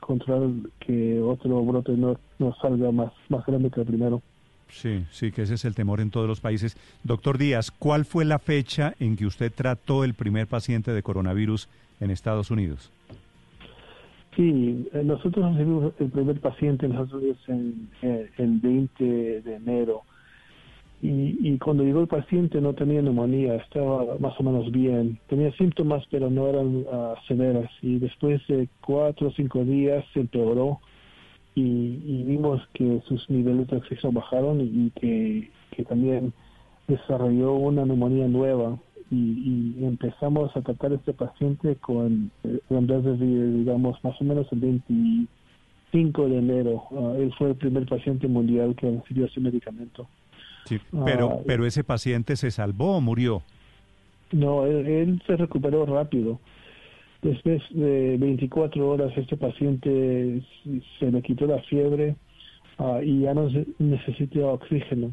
controlar 0.00 0.50
que 0.80 1.20
otro 1.20 1.62
brote 1.64 1.92
no, 1.92 2.18
no 2.38 2.54
salga 2.60 2.90
más, 2.92 3.12
más 3.28 3.44
grande 3.46 3.70
que 3.70 3.80
el 3.80 3.86
primero. 3.86 4.22
Sí, 4.68 5.04
sí, 5.10 5.32
que 5.32 5.42
ese 5.42 5.54
es 5.54 5.64
el 5.64 5.74
temor 5.74 6.00
en 6.00 6.10
todos 6.10 6.28
los 6.28 6.40
países. 6.40 6.76
Doctor 7.02 7.38
Díaz, 7.38 7.70
¿cuál 7.70 8.04
fue 8.04 8.24
la 8.24 8.38
fecha 8.38 8.94
en 9.00 9.16
que 9.16 9.26
usted 9.26 9.52
trató 9.52 10.04
el 10.04 10.14
primer 10.14 10.46
paciente 10.46 10.92
de 10.92 11.02
coronavirus 11.02 11.68
en 12.00 12.10
Estados 12.10 12.50
Unidos? 12.50 12.92
Sí, 14.36 14.88
eh, 14.92 15.02
nosotros 15.04 15.52
recibimos 15.52 15.92
el 15.98 16.10
primer 16.10 16.40
paciente 16.40 16.86
en 16.86 16.92
Estados 16.92 17.14
Unidos 17.14 17.38
en 17.48 17.88
eh, 18.02 18.30
el 18.38 18.60
20 18.60 19.42
de 19.42 19.54
enero 19.54 20.02
y, 21.02 21.56
cuando 21.58 21.82
llegó 21.82 22.00
el 22.00 22.08
paciente 22.08 22.60
no 22.60 22.74
tenía 22.74 23.00
neumonía, 23.00 23.54
estaba 23.56 24.18
más 24.18 24.38
o 24.38 24.42
menos 24.42 24.70
bien. 24.70 25.18
Tenía 25.28 25.50
síntomas, 25.52 26.04
pero 26.10 26.28
no 26.28 26.46
eran 26.46 26.66
uh, 26.76 27.14
severas. 27.26 27.70
Y 27.80 27.98
después 27.98 28.46
de 28.48 28.68
cuatro 28.84 29.28
o 29.28 29.32
cinco 29.32 29.64
días 29.64 30.04
se 30.12 30.20
empeoró 30.20 30.80
y, 31.54 32.22
vimos 32.24 32.60
que 32.74 33.00
sus 33.08 33.28
niveles 33.30 33.66
de 33.68 33.78
oxígeno 33.78 34.12
bajaron 34.12 34.60
y, 34.60 34.90
que, 34.90 35.50
también 35.88 36.34
desarrolló 36.86 37.54
una 37.54 37.86
neumonía 37.86 38.28
nueva. 38.28 38.78
Y, 39.10 39.82
empezamos 39.82 40.54
a 40.54 40.60
tratar 40.60 40.92
este 40.92 41.14
paciente 41.14 41.76
con, 41.76 42.30
eh, 42.44 42.60
desde, 42.68 43.52
digamos, 43.52 44.04
más 44.04 44.20
o 44.20 44.24
menos 44.24 44.46
el 44.52 44.60
25 44.60 46.28
de 46.28 46.38
enero. 46.38 46.84
Uh, 46.90 47.14
él 47.14 47.32
fue 47.38 47.48
el 47.48 47.56
primer 47.56 47.86
paciente 47.86 48.28
mundial 48.28 48.76
que 48.76 48.90
recibió 48.90 49.24
ese 49.24 49.40
medicamento. 49.40 50.06
Sí, 50.64 50.78
pero, 51.04 51.30
ah, 51.32 51.42
pero 51.46 51.66
ese 51.66 51.84
paciente 51.84 52.36
se 52.36 52.50
salvó 52.50 52.96
o 52.96 53.00
murió. 53.00 53.42
No, 54.32 54.66
él, 54.66 55.20
se 55.26 55.36
recuperó 55.36 55.86
rápido. 55.86 56.38
Después 57.22 57.62
de 57.70 58.16
24 58.18 58.88
horas 58.88 59.12
este 59.16 59.36
paciente 59.36 60.42
se 60.98 61.10
le 61.10 61.20
quitó 61.22 61.46
la 61.46 61.60
fiebre 61.62 62.16
ah, 62.78 63.00
y 63.02 63.22
ya 63.22 63.34
no 63.34 63.48
necesita 63.78 64.40
oxígeno. 64.46 65.12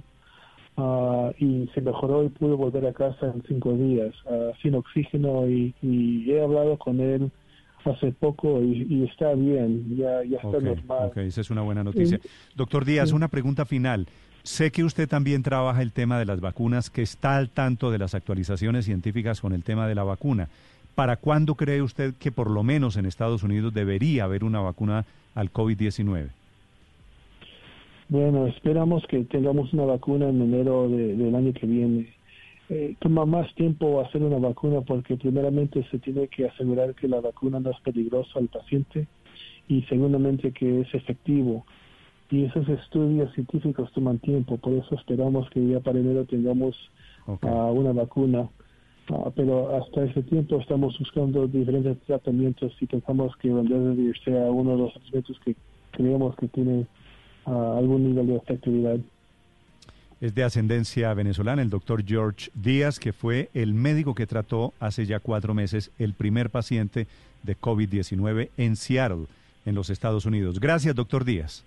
Ah, 0.78 1.32
y 1.40 1.68
se 1.74 1.82
mejoró 1.82 2.24
y 2.24 2.30
pudo 2.30 2.56
volver 2.56 2.86
a 2.86 2.94
casa 2.94 3.34
en 3.34 3.44
cinco 3.48 3.74
días 3.74 4.14
sin 4.62 4.76
oxígeno 4.76 5.50
y, 5.50 5.74
he 6.30 6.42
hablado 6.42 6.78
con 6.78 7.00
él 7.00 7.32
hace 7.84 8.12
poco 8.12 8.62
y, 8.62 9.08
está 9.10 9.34
bien, 9.34 9.98
ya, 9.98 10.24
ya 10.24 10.38
está 10.38 10.60
normal. 10.60 11.08
Ok, 11.08 11.18
esa 11.18 11.42
es 11.42 11.50
una 11.50 11.62
buena 11.62 11.84
noticia. 11.84 12.20
Doctor 12.56 12.86
Díaz, 12.86 13.12
una 13.12 13.28
pregunta 13.28 13.66
final. 13.66 14.08
Sé 14.48 14.72
que 14.72 14.86
usted 14.86 15.10
también 15.10 15.44
trabaja 15.44 15.82
el 15.82 15.92
tema 15.92 16.18
de 16.18 16.24
las 16.24 16.40
vacunas, 16.40 16.90
que 16.90 17.02
está 17.02 17.36
al 17.36 17.50
tanto 17.50 17.92
de 17.92 17.98
las 17.98 18.16
actualizaciones 18.16 18.86
científicas 18.86 19.42
con 19.42 19.52
el 19.52 19.62
tema 19.62 19.90
de 19.90 19.94
la 19.94 20.06
vacuna. 20.06 20.48
¿Para 20.96 21.18
cuándo 21.18 21.56
cree 21.56 21.82
usted 21.82 22.14
que 22.14 22.32
por 22.32 22.50
lo 22.50 22.64
menos 22.64 22.96
en 22.96 23.06
Estados 23.06 23.44
Unidos 23.44 23.74
debería 23.74 24.24
haber 24.24 24.46
una 24.46 24.62
vacuna 24.62 25.04
al 25.36 25.52
COVID-19? 25.52 26.30
Bueno, 28.08 28.48
esperamos 28.48 29.06
que 29.08 29.26
tengamos 29.26 29.74
una 29.74 29.84
vacuna 29.84 30.30
en 30.30 30.42
enero 30.42 30.88
del 30.88 31.36
año 31.36 31.52
que 31.52 31.68
viene. 31.68 32.14
Eh, 32.70 32.96
toma 33.00 33.26
más 33.26 33.54
tiempo 33.56 34.00
hacer 34.00 34.24
una 34.24 34.38
vacuna 34.38 34.80
porque 34.80 35.18
primeramente 35.18 35.86
se 35.92 36.00
tiene 36.00 36.30
que 36.30 36.48
asegurar 36.48 36.96
que 36.96 37.10
la 37.10 37.20
vacuna 37.20 37.60
no 37.60 37.72
es 37.72 37.80
peligrosa 37.82 38.40
al 38.40 38.48
paciente 38.48 39.08
y 39.68 39.82
segundamente 39.90 40.54
que 40.54 40.80
es 40.80 40.94
efectivo 40.94 41.66
y 42.30 42.46
esos 42.46 42.68
estudios 42.68 43.34
científicos 43.34 43.92
toman 43.94 44.20
tiempo, 44.20 44.58
por 44.58 44.74
eso 44.74 44.96
esperamos 44.96 45.50
que 45.50 45.66
ya 45.66 45.80
para 45.80 46.00
enero 46.00 46.26
tengamos 46.26 46.76
ah, 47.42 47.72
una 47.72 47.94
vacuna. 47.94 48.50
Ah, 49.10 49.32
pero 49.34 49.78
hasta 49.78 50.04
ese 50.04 50.22
tiempo 50.24 50.60
estamos 50.60 50.98
buscando 51.00 51.48
diferentes 51.48 51.98
tratamientos 52.06 52.74
y 52.82 52.86
pensamos 52.86 53.36
que 53.38 53.48
el 53.48 54.16
sea 54.26 54.52
uno 54.52 54.72
de 54.72 54.78
los 54.78 54.94
tratamientos 54.94 55.40
que 55.46 55.56
creemos 55.92 56.36
que 56.36 56.48
tiene 56.50 56.86
ah, 57.46 57.76
algún 57.78 58.10
nivel 58.10 58.28
de 58.28 58.36
efectividad. 58.36 58.98
Es 60.20 60.34
de 60.34 60.44
ascendencia 60.44 61.14
venezolana 61.14 61.62
el 61.62 61.70
doctor 61.70 62.04
George 62.06 62.50
Díaz, 62.56 63.00
que 63.00 63.14
fue 63.14 63.50
el 63.54 63.74
médico 63.74 64.16
que 64.16 64.26
trató 64.26 64.74
hace 64.80 65.06
ya 65.06 65.20
cuatro 65.20 65.54
meses 65.54 65.92
el 66.00 66.14
primer 66.14 66.50
paciente 66.50 67.08
de 67.44 67.56
COVID-19 67.58 68.50
en 68.58 68.76
Seattle, 68.76 69.28
en 69.66 69.76
los 69.76 69.90
Estados 69.90 70.26
Unidos. 70.26 70.60
Gracias, 70.60 70.96
doctor 70.96 71.24
Díaz. 71.24 71.67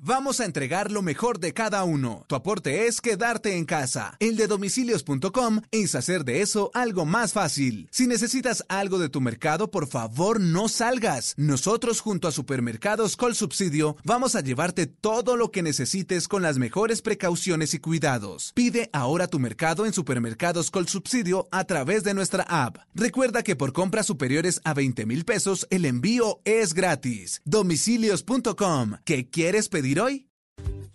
Vamos 0.00 0.38
a 0.38 0.44
entregar 0.44 0.92
lo 0.92 1.02
mejor 1.02 1.40
de 1.40 1.52
cada 1.52 1.82
uno. 1.82 2.24
Tu 2.28 2.36
aporte 2.36 2.86
es 2.86 3.00
quedarte 3.00 3.56
en 3.56 3.64
casa. 3.64 4.16
El 4.20 4.36
de 4.36 4.46
domicilios.com 4.46 5.60
es 5.72 5.96
hacer 5.96 6.24
de 6.24 6.40
eso 6.40 6.70
algo 6.72 7.04
más 7.04 7.32
fácil. 7.32 7.88
Si 7.90 8.06
necesitas 8.06 8.64
algo 8.68 9.00
de 9.00 9.08
tu 9.08 9.20
mercado, 9.20 9.72
por 9.72 9.88
favor 9.88 10.40
no 10.40 10.68
salgas. 10.68 11.34
Nosotros 11.36 12.00
junto 12.00 12.28
a 12.28 12.32
Supermercados 12.32 13.16
Col 13.16 13.34
Subsidio 13.34 13.96
vamos 14.04 14.36
a 14.36 14.40
llevarte 14.40 14.86
todo 14.86 15.36
lo 15.36 15.50
que 15.50 15.64
necesites 15.64 16.28
con 16.28 16.42
las 16.42 16.58
mejores 16.58 17.02
precauciones 17.02 17.74
y 17.74 17.80
cuidados. 17.80 18.52
Pide 18.54 18.90
ahora 18.92 19.26
tu 19.26 19.40
mercado 19.40 19.84
en 19.84 19.92
Supermercados 19.92 20.70
Col 20.70 20.86
Subsidio 20.86 21.48
a 21.50 21.64
través 21.64 22.04
de 22.04 22.14
nuestra 22.14 22.44
app. 22.44 22.76
Recuerda 22.94 23.42
que 23.42 23.56
por 23.56 23.72
compras 23.72 24.06
superiores 24.06 24.60
a 24.62 24.74
20 24.74 25.06
mil 25.06 25.24
pesos 25.24 25.66
el 25.70 25.84
envío 25.84 26.40
es 26.44 26.72
gratis. 26.72 27.42
Domicilios.com. 27.44 28.92
¿Qué 29.04 29.28
quieres 29.28 29.68
pedir? 29.68 29.87
Hoy? 30.00 30.28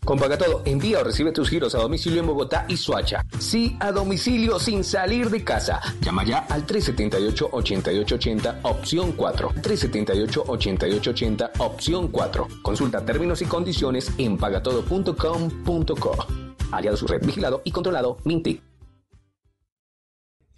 Con 0.03 0.19
Todo, 0.19 0.61
envía 0.65 0.99
o 0.99 1.03
recibe 1.03 1.31
tus 1.31 1.49
giros 1.49 1.73
a 1.75 1.77
domicilio 1.77 2.19
en 2.19 2.27
Bogotá 2.27 2.65
y 2.67 2.75
Suacha. 2.75 3.25
Sí, 3.39 3.77
a 3.79 3.93
domicilio 3.93 4.59
sin 4.59 4.83
salir 4.83 5.29
de 5.29 5.45
casa. 5.45 5.79
Llama 6.01 6.25
ya 6.25 6.39
al 6.39 6.67
378-8880, 6.67 8.59
opción 8.63 9.13
4. 9.13 9.53
378-8880, 9.61 11.51
opción 11.59 12.09
4. 12.09 12.47
Consulta 12.61 13.05
términos 13.05 13.41
y 13.41 13.45
condiciones 13.45 14.11
en 14.17 14.37
pagatodo.com.co. 14.37 16.27
Aliado 16.71 16.97
su 16.97 17.07
red 17.07 17.25
vigilado 17.25 17.61
y 17.63 17.71
controlado 17.71 18.17
Mintic. 18.25 18.61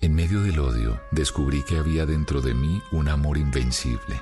En 0.02 0.14
medio 0.14 0.42
del 0.42 0.60
odio, 0.60 1.00
descubrí 1.12 1.64
que 1.64 1.78
había 1.78 2.06
dentro 2.08 2.42
de 2.42 2.54
mí 2.56 2.82
un 2.92 3.10
amor 3.10 3.38
invencible. 3.38 4.22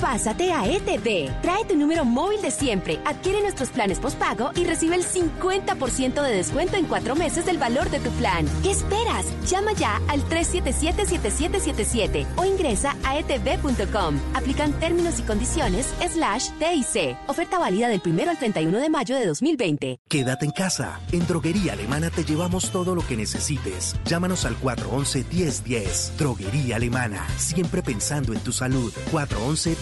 Pásate 0.00 0.52
a 0.52 0.64
ETV. 0.64 1.28
Trae 1.42 1.64
tu 1.64 1.74
número 1.74 2.04
móvil 2.04 2.40
de 2.40 2.52
siempre, 2.52 3.00
adquiere 3.04 3.40
nuestros 3.40 3.70
planes 3.70 3.98
postpago 3.98 4.52
y 4.54 4.62
recibe 4.62 4.94
el 4.94 5.04
50% 5.04 6.22
de 6.22 6.36
descuento 6.36 6.76
en 6.76 6.84
cuatro 6.84 7.16
meses 7.16 7.44
del 7.44 7.58
valor 7.58 7.90
de 7.90 7.98
tu 7.98 8.10
plan. 8.12 8.46
¿Qué 8.62 8.70
esperas? 8.70 9.26
Llama 9.50 9.72
ya 9.72 10.00
al 10.06 10.22
377-7777 10.28 12.28
o 12.36 12.44
ingresa 12.44 12.94
a 13.02 13.18
etv.com. 13.18 14.20
Aplican 14.34 14.72
términos 14.78 15.18
y 15.18 15.22
condiciones 15.22 15.92
slash 16.12 16.50
TIC. 16.60 17.16
Oferta 17.26 17.58
válida 17.58 17.88
del 17.88 18.00
1 18.04 18.30
al 18.30 18.38
31 18.38 18.78
de 18.78 18.90
mayo 18.90 19.16
de 19.16 19.26
2020. 19.26 19.98
Quédate 20.08 20.44
en 20.44 20.52
casa. 20.52 21.00
En 21.10 21.26
Droguería 21.26 21.72
Alemana 21.72 22.10
te 22.10 22.24
llevamos 22.24 22.70
todo 22.70 22.94
lo 22.94 23.04
que 23.04 23.16
necesites. 23.16 23.96
Llámanos 24.04 24.44
al 24.44 24.56
411-1010. 24.60 26.12
Droguería 26.16 26.76
Alemana. 26.76 27.26
Siempre 27.36 27.82
pensando 27.82 28.32
en 28.32 28.38
tu 28.38 28.52
salud. 28.52 28.92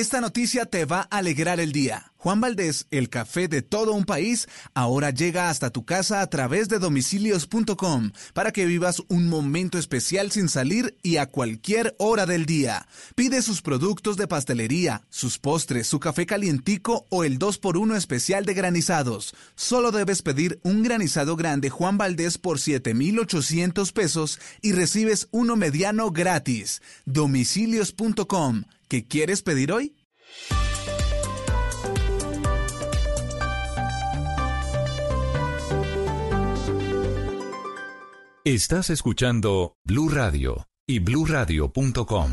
Esta 0.00 0.22
noticia 0.22 0.64
te 0.64 0.86
va 0.86 1.06
a 1.10 1.18
alegrar 1.18 1.60
el 1.60 1.72
día. 1.72 2.10
Juan 2.16 2.40
Valdés, 2.40 2.86
el 2.90 3.10
café 3.10 3.48
de 3.48 3.60
todo 3.60 3.92
un 3.92 4.06
país, 4.06 4.48
ahora 4.72 5.10
llega 5.10 5.50
hasta 5.50 5.68
tu 5.68 5.84
casa 5.84 6.22
a 6.22 6.26
través 6.28 6.70
de 6.70 6.78
domicilios.com 6.78 8.12
para 8.32 8.50
que 8.50 8.64
vivas 8.64 9.02
un 9.08 9.28
momento 9.28 9.76
especial 9.76 10.30
sin 10.30 10.48
salir 10.48 10.96
y 11.02 11.18
a 11.18 11.26
cualquier 11.26 11.96
hora 11.98 12.24
del 12.24 12.46
día. 12.46 12.88
Pide 13.14 13.42
sus 13.42 13.60
productos 13.60 14.16
de 14.16 14.26
pastelería, 14.26 15.02
sus 15.10 15.38
postres, 15.38 15.86
su 15.86 16.00
café 16.00 16.24
calientico 16.24 17.04
o 17.10 17.22
el 17.22 17.38
2x1 17.38 17.94
especial 17.94 18.46
de 18.46 18.54
granizados. 18.54 19.34
Solo 19.54 19.90
debes 19.90 20.22
pedir 20.22 20.60
un 20.62 20.82
granizado 20.82 21.36
grande 21.36 21.68
Juan 21.68 21.98
Valdés 21.98 22.38
por 22.38 22.58
7,800 22.58 23.92
pesos 23.92 24.40
y 24.62 24.72
recibes 24.72 25.28
uno 25.30 25.56
mediano 25.56 26.10
gratis. 26.10 26.80
Domicilios.com. 27.04 28.62
¿Qué 28.90 29.06
quieres 29.06 29.42
pedir 29.42 29.70
hoy? 29.70 29.94
Estás 38.44 38.90
escuchando 38.90 39.76
Blue 39.84 40.08
Radio 40.08 40.66
y 40.88 40.98
bluradio.com. 40.98 42.32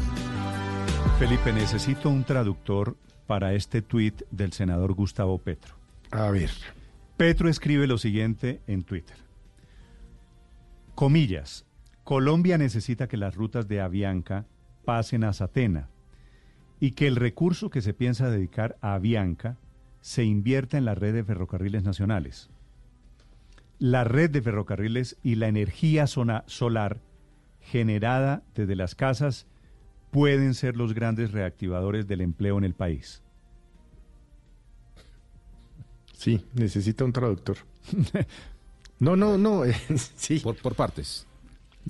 Felipe, 1.19 1.53
necesito 1.53 2.10
un 2.10 2.24
traductor 2.24 2.98
para 3.27 3.53
este 3.53 3.84
tuit 3.84 4.24
del 4.32 4.52
senador 4.52 4.94
Gustavo 4.94 5.38
Petro. 5.38 5.76
A 6.10 6.32
ver. 6.32 6.50
Petro 7.18 7.50
escribe 7.50 7.86
lo 7.86 8.00
siguiente 8.00 8.61
en 8.66 8.82
Twitter. 8.82 9.18
Comillas. 10.95 11.68
Colombia 12.03 12.58
necesita 12.58 13.08
que 13.08 13.18
las 13.18 13.36
rutas 13.36 13.68
de 13.68 13.80
Avianca 13.80 14.48
pasen 14.86 15.24
a 15.24 15.34
Satena 15.34 15.92
y 16.80 16.91
que 16.91 17.07
el 17.07 17.15
recurso 17.15 17.69
que 17.69 17.81
se 17.81 17.93
piensa 17.93 18.30
dedicar 18.30 18.77
a 18.81 18.93
Avianca 18.93 19.57
se 20.01 20.23
invierta 20.23 20.77
en 20.77 20.85
la 20.85 20.95
red 20.95 21.14
de 21.14 21.23
ferrocarriles 21.23 21.83
nacionales. 21.83 22.49
La 23.80 24.03
red 24.03 24.30
de 24.30 24.41
ferrocarriles 24.41 25.17
y 25.23 25.35
la 25.35 25.47
energía 25.47 26.07
zona 26.07 26.43
solar 26.47 27.01
generada 27.59 28.43
desde 28.56 28.75
las 28.75 28.95
casas 28.95 29.47
pueden 30.11 30.53
ser 30.53 30.77
los 30.77 30.93
grandes 30.93 31.31
reactivadores 31.31 32.07
del 32.07 32.22
empleo 32.22 32.57
en 32.57 32.64
el 32.64 32.73
país. 32.73 33.22
Sí, 36.14 36.43
necesita 36.53 37.06
un 37.06 37.14
traductor. 37.14 37.57
no, 38.99 39.15
no, 39.15 39.38
no, 39.38 39.64
sí. 40.15 40.39
Por, 40.39 40.56
por 40.56 40.75
partes. 40.75 41.26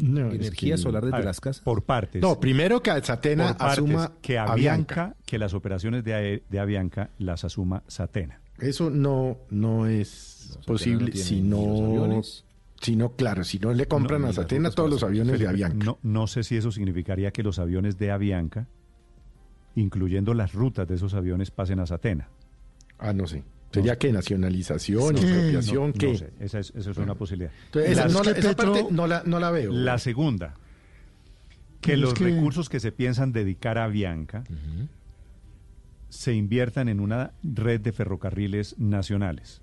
No, 0.02 0.28
es 0.30 0.36
Energía 0.36 0.76
que- 0.76 0.82
solar 0.82 1.04
desde 1.04 1.18
ver, 1.18 1.26
las 1.26 1.40
casas. 1.42 1.64
Por 1.64 1.84
partes. 1.84 2.22
No, 2.22 2.40
primero 2.40 2.82
que 2.82 2.92
Satena 3.02 3.50
asuma 3.60 4.14
que 4.22 4.38
Avianca. 4.38 4.54
Avianca, 4.54 5.16
que 5.26 5.38
las 5.38 5.54
operaciones 5.54 6.04
de, 6.04 6.14
Ae- 6.14 6.44
de 6.50 6.60
Avianca 6.60 7.10
las 7.20 7.44
asuma 7.44 7.84
Satena. 7.88 8.42
Eso 8.60 8.90
no, 8.90 9.38
no 9.50 9.86
es 9.86 10.58
posible 10.66 11.12
si 11.16 11.42
no, 11.42 11.60
aviones. 11.86 12.44
si 12.82 12.96
no, 12.96 13.12
claro, 13.16 13.44
si 13.44 13.60
no 13.60 13.72
le 13.74 13.88
compran 13.88 14.22
No, 14.24 14.28
a 14.30 14.34
Satena 14.34 14.72
todos 14.72 14.90
los 14.90 15.04
aviones 15.04 15.40
de 15.40 15.48
Avianca. 15.48 15.86
No, 15.86 16.00
no 16.02 16.26
sé 16.28 16.44
si 16.44 16.58
eso 16.58 16.72
significaría 16.72 17.32
que 17.32 17.44
los 17.44 17.60
aviones 17.60 17.98
de 18.00 18.10
Avianca, 18.12 18.68
incluyendo 19.76 20.34
las 20.34 20.54
rutas 20.54 20.88
de 20.88 20.96
esos 20.96 21.14
aviones, 21.14 21.52
pasen 21.52 21.80
a 21.80 21.86
Satena. 21.86 22.30
Ah, 22.98 23.14
no 23.14 23.28
sé. 23.28 23.44
Sería 23.72 23.98
que 23.98 24.12
nacionalización, 24.14 25.18
expropiación, 25.18 25.88
no, 25.90 25.94
¿qué? 25.94 26.12
no 26.14 26.18
sé, 26.18 26.30
esa 26.40 26.60
es, 26.60 26.74
esa 26.76 26.92
es 26.92 26.98
una 26.98 27.16
posibilidad. 27.16 27.52
Entonces, 27.66 27.92
esa, 27.92 28.08
no 28.08 28.24
la, 28.24 28.34
que 28.34 28.40
esa 28.40 28.50
Petro- 28.56 28.74
parte 28.74 28.88
no 28.94 29.08
la, 29.08 29.24
no 29.26 29.40
la 29.40 29.52
veo. 29.52 29.72
La 29.72 29.98
segunda, 30.00 30.56
que 31.82 31.94
es 31.94 32.00
los 32.00 32.14
que- 32.14 32.24
recursos 32.24 32.70
que 32.70 32.80
se 32.80 32.92
piensan 32.92 33.32
dedicar 33.34 33.78
a 33.78 33.84
Avianca 33.84 34.44
se 36.10 36.34
inviertan 36.34 36.88
en 36.90 37.00
una 37.02 37.34
red 37.44 37.82
de 37.82 37.92
ferrocarriles 37.92 38.80
nacionales. 38.80 39.62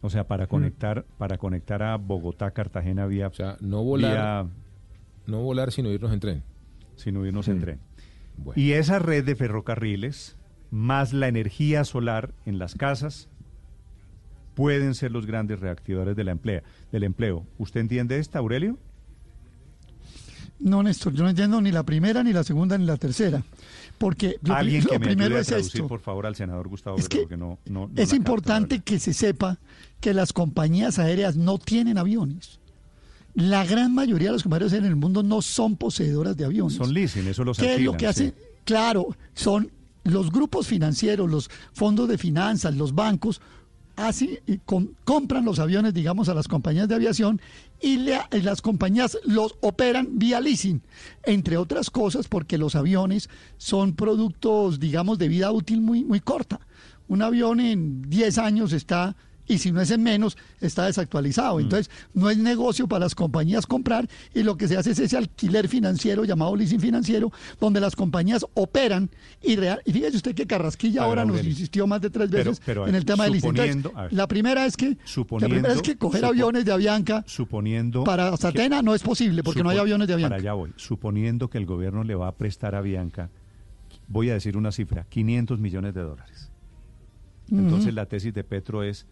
O 0.00 0.10
sea, 0.10 0.22
Mm. 0.24 0.26
para 0.26 0.46
conectar, 0.46 1.04
para 1.18 1.38
conectar 1.38 1.82
a 1.82 1.96
Bogotá, 1.96 2.50
Cartagena 2.52 3.06
vía, 3.06 3.32
no 3.60 3.82
volar, 3.82 4.46
no 5.26 5.42
volar 5.42 5.72
sino 5.72 5.90
irnos 5.90 6.12
en 6.12 6.20
tren. 6.20 6.42
Sino 6.96 7.26
irnos 7.26 7.48
en 7.48 7.60
tren. 7.60 7.80
Bueno. 8.36 8.60
Y 8.60 8.72
esa 8.72 8.98
red 9.00 9.24
de 9.24 9.34
ferrocarriles, 9.34 10.36
más 10.70 11.12
la 11.12 11.28
energía 11.28 11.84
solar 11.84 12.32
en 12.46 12.58
las 12.58 12.74
casas, 12.74 13.28
pueden 14.54 14.94
ser 14.94 15.12
los 15.12 15.24
grandes 15.26 15.60
reactivadores 15.60 16.16
de 16.16 16.24
la 16.24 16.32
emplea, 16.32 16.62
del 16.92 17.04
empleo. 17.04 17.44
¿Usted 17.58 17.80
entiende 17.80 18.18
esta, 18.18 18.38
Aurelio? 18.40 18.76
No, 20.60 20.82
Néstor, 20.82 21.12
yo 21.14 21.22
no 21.22 21.30
entiendo 21.30 21.60
ni 21.60 21.70
la 21.70 21.84
primera, 21.84 22.24
ni 22.24 22.32
la 22.32 22.42
segunda, 22.42 22.76
ni 22.76 22.84
la 22.84 22.96
tercera. 22.96 23.42
Porque 23.96 24.36
lo, 24.42 24.54
Alguien 24.54 24.82
lo 24.84 24.90
que 24.90 24.98
me 24.98 25.06
primero 25.06 25.36
ayude 25.36 25.54
a 25.54 25.58
es 25.58 25.66
esto. 25.66 25.86
por 25.86 26.00
favor, 26.00 26.26
al 26.26 26.34
senador 26.34 26.66
Gustavo 26.68 26.96
Es 26.98 27.08
que 27.08 27.20
porque 27.20 27.36
no, 27.36 27.58
no- 27.66 27.88
no 27.94 28.02
es 28.02 28.12
importante 28.12 28.80
que 28.80 28.98
se 28.98 29.12
sepa 29.12 29.58
que 30.00 30.14
las 30.14 30.32
compañías 30.32 30.98
aéreas 30.98 31.36
no 31.36 31.58
tienen 31.58 31.96
aviones. 31.98 32.58
La 33.34 33.64
gran 33.64 33.94
mayoría 33.94 34.28
de 34.28 34.32
las 34.34 34.42
compañías 34.42 34.72
aéreas 34.72 34.86
en 34.88 34.92
el 34.92 34.96
mundo 34.96 35.22
no 35.22 35.42
son 35.42 35.76
poseedoras 35.76 36.36
de 36.36 36.44
aviones. 36.44 36.74
Son 36.74 36.92
leasing, 36.92 37.28
eso 37.28 37.44
los 37.44 37.56
¿Qué 37.58 37.76
es 37.76 37.80
lo 37.82 37.92
que 37.96 38.06
hacen? 38.08 38.30
sí. 38.36 38.44
Claro, 38.64 39.16
son 39.34 39.70
los 40.08 40.30
grupos 40.30 40.66
financieros, 40.66 41.30
los 41.30 41.50
fondos 41.72 42.08
de 42.08 42.18
finanzas, 42.18 42.74
los 42.74 42.94
bancos, 42.94 43.40
compran 45.04 45.44
los 45.44 45.58
aviones, 45.58 45.92
digamos, 45.92 46.28
a 46.28 46.34
las 46.34 46.46
compañías 46.46 46.88
de 46.88 46.94
aviación 46.94 47.40
y 47.80 47.96
las 47.96 48.62
compañías 48.62 49.18
los 49.24 49.56
operan 49.60 50.18
vía 50.18 50.40
leasing, 50.40 50.82
entre 51.24 51.56
otras 51.56 51.90
cosas 51.90 52.28
porque 52.28 52.58
los 52.58 52.76
aviones 52.76 53.28
son 53.56 53.94
productos, 53.94 54.78
digamos, 54.78 55.18
de 55.18 55.28
vida 55.28 55.50
útil 55.50 55.80
muy, 55.80 56.04
muy 56.04 56.20
corta. 56.20 56.60
Un 57.08 57.22
avión 57.22 57.58
en 57.58 58.02
10 58.02 58.38
años 58.38 58.72
está 58.72 59.16
y 59.48 59.58
si 59.58 59.72
no 59.72 59.80
es 59.80 59.90
en 59.90 60.02
menos, 60.02 60.36
está 60.60 60.86
desactualizado. 60.86 61.58
Entonces, 61.58 61.90
no 62.14 62.30
es 62.30 62.38
negocio 62.38 62.86
para 62.86 63.06
las 63.06 63.14
compañías 63.14 63.66
comprar 63.66 64.08
y 64.34 64.42
lo 64.42 64.56
que 64.56 64.68
se 64.68 64.76
hace 64.76 64.92
es 64.92 64.98
ese 64.98 65.16
alquiler 65.16 65.68
financiero 65.68 66.24
llamado 66.24 66.54
leasing 66.54 66.80
financiero, 66.80 67.32
donde 67.58 67.80
las 67.80 67.96
compañías 67.96 68.44
operan 68.54 69.10
y 69.42 69.56
real. 69.56 69.80
Y 69.84 69.92
fíjese 69.92 70.16
usted 70.18 70.34
que 70.34 70.46
Carrasquilla 70.46 71.00
ver, 71.00 71.08
ahora 71.08 71.24
nos 71.24 71.36
Aurelio. 71.36 71.50
insistió 71.50 71.86
más 71.86 72.00
de 72.00 72.10
tres 72.10 72.30
veces 72.30 72.60
pero, 72.64 72.86
en 72.86 72.94
el 72.94 73.04
tema 73.04 73.24
del 73.24 73.32
leasing. 73.32 73.56
Entonces, 73.56 73.92
ver. 73.94 74.12
la 74.12 74.28
primera 74.28 74.66
es 74.66 74.76
que, 74.76 74.96
la 75.40 75.48
primera 75.48 75.72
es 75.72 75.82
que 75.82 75.96
coger 75.96 76.24
aviones 76.24 76.64
de 76.64 76.72
Avianca 76.72 77.24
suponiendo 77.26 78.04
para 78.04 78.36
Satena 78.36 78.82
no 78.82 78.94
es 78.94 79.02
posible 79.02 79.42
porque 79.42 79.62
no 79.62 79.70
hay 79.70 79.78
aviones 79.78 80.06
de 80.08 80.14
Avianca. 80.14 80.36
Para 80.36 80.40
allá 80.40 80.52
voy. 80.52 80.72
Suponiendo 80.76 81.48
que 81.48 81.58
el 81.58 81.66
gobierno 81.66 82.04
le 82.04 82.14
va 82.14 82.28
a 82.28 82.32
prestar 82.32 82.74
a 82.74 82.80
Bianca, 82.80 83.30
voy 84.08 84.30
a 84.30 84.34
decir 84.34 84.56
una 84.56 84.72
cifra, 84.72 85.04
500 85.08 85.58
millones 85.58 85.94
de 85.94 86.02
dólares. 86.02 86.50
Entonces 87.50 87.94
la 87.94 88.06
tesis 88.06 88.34
de 88.34 88.44
Petro 88.44 88.82
es, 88.82 89.06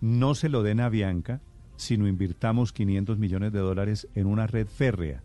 no 0.00 0.34
se 0.34 0.48
lo 0.48 0.62
den 0.62 0.80
a 0.80 0.88
Bianca, 0.88 1.40
sino 1.76 2.06
invirtamos 2.08 2.72
500 2.72 3.18
millones 3.18 3.52
de 3.52 3.58
dólares 3.60 4.06
en 4.14 4.26
una 4.26 4.46
red 4.46 4.66
férrea. 4.66 5.22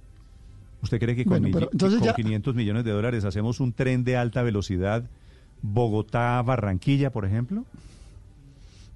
¿Usted 0.82 1.00
cree 1.00 1.16
que 1.16 1.26
con, 1.26 1.40
Bueno, 1.42 1.48
pero 1.54 1.66
milli- 1.68 1.74
entonces 1.74 2.00
con 2.00 2.08
ya- 2.08 2.14
500 2.16 2.56
millones 2.56 2.84
de 2.86 2.92
dólares 2.92 3.26
hacemos 3.26 3.60
un 3.60 3.74
tren 3.74 4.04
de 4.04 4.18
alta 4.18 4.42
velocidad 4.44 5.04
Bogotá-Barranquilla, 5.62 7.12
por 7.12 7.26
ejemplo? 7.26 7.66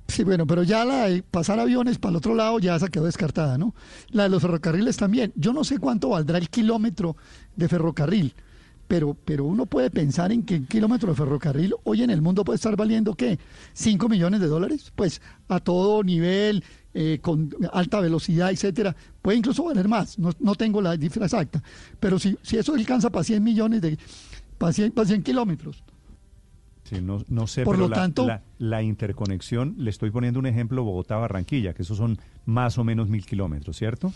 Sí, 0.07 0.23
bueno, 0.23 0.47
pero 0.47 0.63
ya 0.63 0.85
la 0.85 1.05
de 1.07 1.21
pasar 1.21 1.59
aviones 1.59 1.99
para 1.99 2.11
el 2.11 2.15
otro 2.17 2.33
lado 2.33 2.57
ya 2.59 2.75
esa 2.75 2.87
quedó 2.89 3.05
descartada, 3.05 3.57
¿no? 3.57 3.75
La 4.09 4.23
de 4.23 4.29
los 4.29 4.41
ferrocarriles 4.41 4.97
también. 4.97 5.31
Yo 5.35 5.53
no 5.53 5.63
sé 5.63 5.77
cuánto 5.77 6.09
valdrá 6.09 6.39
el 6.39 6.49
kilómetro 6.49 7.15
de 7.55 7.67
ferrocarril, 7.67 8.33
pero, 8.89 9.15
pero 9.23 9.45
uno 9.45 9.67
puede 9.67 9.91
pensar 9.91 10.31
en 10.31 10.41
que 10.43 10.55
un 10.55 10.65
kilómetro 10.65 11.09
de 11.11 11.15
ferrocarril 11.15 11.75
hoy 11.83 12.01
en 12.01 12.09
el 12.09 12.23
mundo 12.23 12.43
puede 12.43 12.55
estar 12.55 12.75
valiendo, 12.75 13.13
¿qué? 13.13 13.37
¿5 13.77 14.09
millones 14.09 14.39
de 14.41 14.47
dólares? 14.47 14.91
Pues 14.95 15.21
a 15.47 15.59
todo 15.59 16.03
nivel, 16.03 16.63
eh, 16.95 17.19
con 17.21 17.51
alta 17.71 17.99
velocidad, 18.01 18.49
etcétera. 18.49 18.95
Puede 19.21 19.37
incluso 19.37 19.63
valer 19.63 19.87
más, 19.87 20.17
no, 20.17 20.31
no 20.39 20.55
tengo 20.55 20.81
la 20.81 20.97
cifra 20.97 21.25
exacta. 21.25 21.61
Pero 21.99 22.17
si, 22.17 22.35
si 22.41 22.57
eso 22.57 22.73
alcanza 22.73 23.11
para 23.11 23.23
100 23.23 23.43
millones 23.43 23.81
de... 23.81 23.95
para 24.57 24.73
100, 24.73 24.91
para 24.91 25.07
100 25.07 25.21
kilómetros. 25.21 25.83
Sí, 26.85 26.99
no, 26.99 27.23
no 27.29 27.45
sé, 27.45 27.63
Por 27.65 27.75
pero 27.75 27.87
lo 27.87 27.89
la, 27.89 27.95
tanto- 27.95 28.25
la, 28.25 28.41
la 28.57 28.81
interconexión, 28.81 29.75
le 29.77 29.91
estoy 29.91 30.09
poniendo 30.09 30.39
un 30.39 30.47
ejemplo, 30.47 30.83
Bogotá-Barranquilla, 30.83 31.75
que 31.75 31.83
esos 31.83 31.97
son 31.97 32.17
más 32.47 32.79
o 32.79 32.83
menos 32.83 33.07
mil 33.07 33.23
kilómetros, 33.23 33.77
¿cierto? 33.77 34.11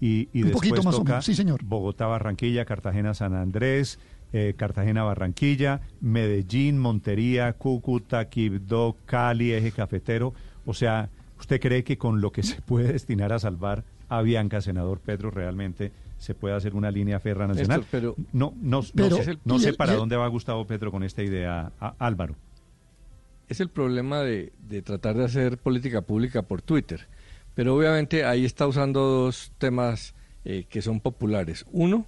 Y, 0.00 0.28
y 0.32 0.42
Un 0.42 0.48
después 0.48 0.70
poquito 0.70 0.82
más 0.82 0.94
o 0.94 0.98
toca 0.98 1.10
menos, 1.12 1.24
sí, 1.26 1.34
señor. 1.34 1.62
Bogotá-Barranquilla, 1.62 2.64
Cartagena-San 2.64 3.34
Andrés, 3.34 3.98
eh, 4.32 4.54
Cartagena-Barranquilla, 4.56 5.80
Medellín, 6.00 6.78
Montería, 6.78 7.52
Cúcuta, 7.52 8.28
Quibdó, 8.28 8.96
Cali, 9.06 9.52
Eje 9.52 9.72
Cafetero. 9.72 10.32
O 10.64 10.72
sea, 10.74 11.10
¿usted 11.38 11.60
cree 11.60 11.84
que 11.84 11.98
con 11.98 12.20
lo 12.20 12.32
que 12.32 12.42
se 12.42 12.60
puede 12.62 12.92
destinar 12.92 13.32
a 13.32 13.38
salvar 13.38 13.84
a 14.08 14.22
Bianca, 14.22 14.60
senador 14.60 15.00
Pedro, 15.00 15.30
realmente 15.30 15.92
se 16.18 16.34
puede 16.34 16.54
hacer 16.54 16.74
una 16.74 16.90
línea 16.90 17.20
ferra 17.20 17.46
nacional? 17.46 17.84
Pero- 17.90 18.14
no, 18.32 18.54
no, 18.62 18.80
Pero- 18.94 19.16
no 19.18 19.22
sé, 19.22 19.38
no 19.44 19.56
y 19.56 19.60
sé 19.60 19.68
el- 19.70 19.76
para 19.76 19.94
dónde 19.94 20.16
va 20.16 20.26
Gustavo 20.28 20.66
Petro 20.66 20.90
con 20.90 21.02
esta 21.02 21.22
idea, 21.22 21.72
a- 21.80 21.94
Álvaro. 21.98 22.36
es 23.48 23.60
el 23.60 23.68
problema 23.68 24.20
de, 24.20 24.52
de 24.68 24.80
tratar 24.80 25.16
de 25.16 25.24
hacer 25.24 25.58
política 25.58 26.02
pública 26.02 26.42
por 26.42 26.62
Twitter. 26.62 27.08
Pero 27.60 27.76
obviamente 27.76 28.24
ahí 28.24 28.46
está 28.46 28.66
usando 28.66 29.00
dos 29.02 29.52
temas 29.58 30.14
eh, 30.46 30.64
que 30.70 30.80
son 30.80 30.98
populares. 30.98 31.66
Uno, 31.70 32.06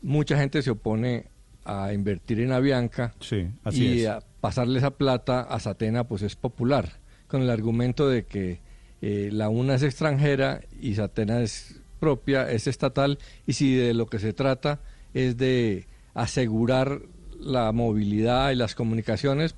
mucha 0.00 0.38
gente 0.38 0.62
se 0.62 0.70
opone 0.70 1.26
a 1.66 1.92
invertir 1.92 2.40
en 2.40 2.50
Avianca 2.50 3.12
Sí, 3.20 3.46
así 3.62 3.86
y 3.86 4.00
es. 4.00 4.08
a 4.08 4.20
pasarle 4.40 4.78
esa 4.78 4.92
plata 4.92 5.42
a 5.42 5.60
Satena, 5.60 6.04
pues 6.04 6.22
es 6.22 6.34
popular, 6.34 6.98
con 7.26 7.42
el 7.42 7.50
argumento 7.50 8.08
de 8.08 8.24
que 8.24 8.62
eh, 9.02 9.28
la 9.30 9.50
una 9.50 9.74
es 9.74 9.82
extranjera 9.82 10.62
y 10.80 10.94
Satena 10.94 11.42
es 11.42 11.82
propia, 11.98 12.50
es 12.50 12.66
estatal, 12.66 13.18
y 13.46 13.52
si 13.52 13.74
de 13.74 13.92
lo 13.92 14.06
que 14.06 14.18
se 14.18 14.32
trata 14.32 14.80
es 15.12 15.36
de 15.36 15.88
asegurar 16.14 17.02
la 17.38 17.70
movilidad 17.72 18.50
y 18.50 18.54
las 18.54 18.74
comunicaciones, 18.74 19.56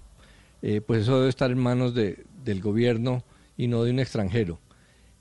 eh, 0.62 0.80
pues 0.80 1.02
eso 1.02 1.18
debe 1.18 1.28
estar 1.28 1.52
en 1.52 1.58
manos 1.58 1.94
de, 1.94 2.24
del 2.42 2.60
gobierno 2.60 3.22
y 3.56 3.68
no 3.68 3.84
de 3.84 3.92
un 3.92 4.00
extranjero. 4.00 4.58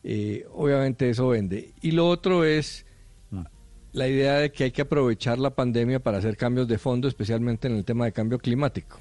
Eh, 0.03 0.45
obviamente 0.53 1.09
eso 1.09 1.27
vende. 1.29 1.73
Y 1.81 1.91
lo 1.91 2.07
otro 2.07 2.43
es 2.43 2.85
la 3.93 4.07
idea 4.07 4.35
de 4.37 4.51
que 4.53 4.63
hay 4.65 4.71
que 4.71 4.83
aprovechar 4.83 5.37
la 5.37 5.49
pandemia 5.53 5.99
para 5.99 6.17
hacer 6.19 6.37
cambios 6.37 6.67
de 6.67 6.77
fondo, 6.77 7.07
especialmente 7.09 7.67
en 7.67 7.75
el 7.75 7.83
tema 7.85 8.05
de 8.05 8.13
cambio 8.13 8.39
climático. 8.39 8.99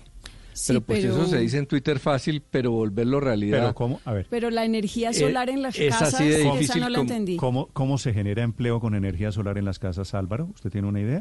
Sí, 0.52 0.72
pero 0.72 0.80
pues 0.80 1.00
pero- 1.02 1.12
eso 1.14 1.26
se 1.26 1.38
dice 1.38 1.58
en 1.58 1.66
Twitter 1.66 2.00
fácil, 2.00 2.42
pero 2.50 2.72
volverlo 2.72 3.20
realidad. 3.20 3.60
Pero 3.60 3.74
¿cómo? 3.74 4.00
A 4.04 4.12
ver. 4.12 4.26
Pero 4.28 4.50
la 4.50 4.64
energía 4.64 5.12
solar 5.12 5.48
en 5.48 5.62
las 5.62 5.78
Eh, 5.78 5.86
es 5.86 5.94
casas, 5.94 6.14
así 6.14 6.24
de 6.28 6.40
esa 6.42 6.52
difícil 6.52 6.80
no 6.82 6.88
la 6.90 6.98
como- 6.98 7.08
entendí. 7.10 7.36
¿Cómo, 7.36 7.68
¿Cómo 7.72 7.98
se 7.98 8.12
genera 8.12 8.42
empleo 8.42 8.80
con 8.80 8.94
energía 8.96 9.30
solar 9.30 9.58
en 9.58 9.64
las 9.64 9.78
casas, 9.78 10.12
Álvaro? 10.12 10.50
¿Usted 10.54 10.70
tiene 10.70 10.88
una 10.88 11.00
idea? 11.00 11.20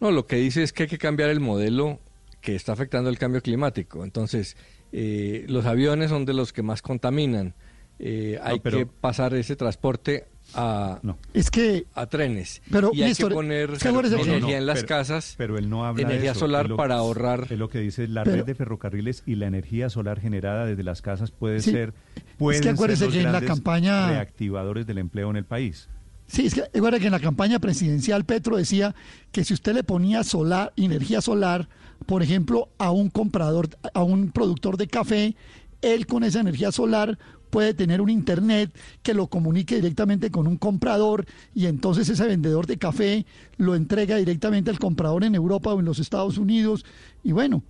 No, 0.00 0.10
lo 0.10 0.26
que 0.26 0.36
dice 0.36 0.62
es 0.62 0.72
que 0.72 0.84
hay 0.84 0.88
que 0.88 0.98
cambiar 0.98 1.30
el 1.30 1.40
modelo 1.40 1.98
que 2.40 2.54
está 2.54 2.72
afectando 2.72 3.10
el 3.10 3.18
cambio 3.18 3.40
climático. 3.42 4.04
Entonces, 4.04 4.56
eh, 4.92 5.44
los 5.48 5.64
aviones 5.66 6.10
son 6.10 6.24
de 6.24 6.34
los 6.34 6.52
que 6.52 6.62
más 6.62 6.82
contaminan. 6.82 7.54
Eh, 7.98 8.38
hay 8.42 8.60
pero- 8.60 8.78
que 8.78 8.86
pasar 8.86 9.34
ese 9.34 9.56
transporte 9.56 10.26
a, 10.54 11.00
Es 11.34 11.50
que 11.50 11.84
a 11.94 12.06
trenes. 12.06 12.62
Pero, 12.70 12.90
y 12.94 13.02
hay 13.02 13.08
Néstor, 13.10 13.28
que 13.30 13.34
poner 13.34 13.70
es 13.70 13.78
que 13.82 13.88
que- 13.88 13.88
energía 13.88 14.38
No, 14.38 14.40
no, 14.48 14.48
en 14.56 14.66
las 14.66 14.76
pero- 14.78 14.88
casas, 14.88 15.34
Pero 15.36 15.58
él 15.58 15.68
no 15.68 15.84
habla 15.84 15.98
de 16.06 16.12
energía 16.14 16.30
eso. 16.30 16.40
solar 16.40 16.64
Es 16.66 16.70
lo- 16.70 16.76
para 16.76 16.94
ahorrar. 16.94 17.46
Es 17.50 17.58
lo 17.58 17.68
que 17.68 17.80
dice 17.80 18.08
la 18.08 18.22
Pero- 18.24 18.36
red 18.36 18.44
de 18.46 18.54
ferrocarriles 18.54 19.24
y 19.26 19.34
la 19.34 19.46
energía 19.46 19.90
solar 19.90 20.20
generada 20.20 20.64
desde 20.64 20.82
las 20.84 21.02
casas 21.02 21.32
puede 21.32 21.60
Sí, 21.60 21.72
ser, 21.72 21.92
es 22.16 22.22
pueden 22.38 22.62
que 22.62 22.68
acuérdese 22.70 23.00
ser 23.00 23.06
los 23.08 23.14
que 23.16 23.22
en 23.24 23.32
la 23.32 23.40
campaña- 23.42 24.08
reactivadores 24.10 24.86
del 24.86 24.98
empleo 24.98 25.28
en 25.30 25.36
el 25.36 25.44
país. 25.44 25.88
Sí, 26.28 26.46
es 26.46 26.54
que 26.54 26.62
recuerda 26.72 26.98
que 26.98 27.06
en 27.06 27.12
la 27.12 27.20
campaña 27.20 27.58
presidencial 27.58 28.24
Petro 28.24 28.56
decía 28.58 28.94
que 29.32 29.44
si 29.44 29.54
usted 29.54 29.74
le 29.74 29.82
ponía 29.82 30.24
solar, 30.24 30.72
energía 30.76 31.20
solar, 31.20 31.68
por 32.06 32.22
ejemplo, 32.22 32.68
a 32.78 32.90
un 32.90 33.10
comprador, 33.10 33.68
a 33.92 34.02
un 34.02 34.30
productor 34.30 34.76
de 34.76 34.86
café, 34.88 35.36
él 35.80 36.06
con 36.06 36.24
esa 36.24 36.40
energía 36.40 36.70
solar 36.72 37.18
puede 37.50 37.74
tener 37.74 38.00
un 38.00 38.10
internet 38.10 38.70
que 39.02 39.14
lo 39.14 39.26
comunique 39.26 39.76
directamente 39.76 40.30
con 40.30 40.46
un 40.46 40.56
comprador 40.56 41.26
y 41.54 41.66
entonces 41.66 42.08
ese 42.08 42.26
vendedor 42.26 42.66
de 42.66 42.76
café 42.78 43.26
lo 43.56 43.74
entrega 43.74 44.16
directamente 44.16 44.70
al 44.70 44.78
comprador 44.78 45.24
en 45.24 45.34
Europa 45.34 45.72
o 45.72 45.80
en 45.80 45.86
los 45.86 45.98
Estados 45.98 46.38
Unidos. 46.38 46.84
Y 47.24 47.32
bueno, 47.32 47.62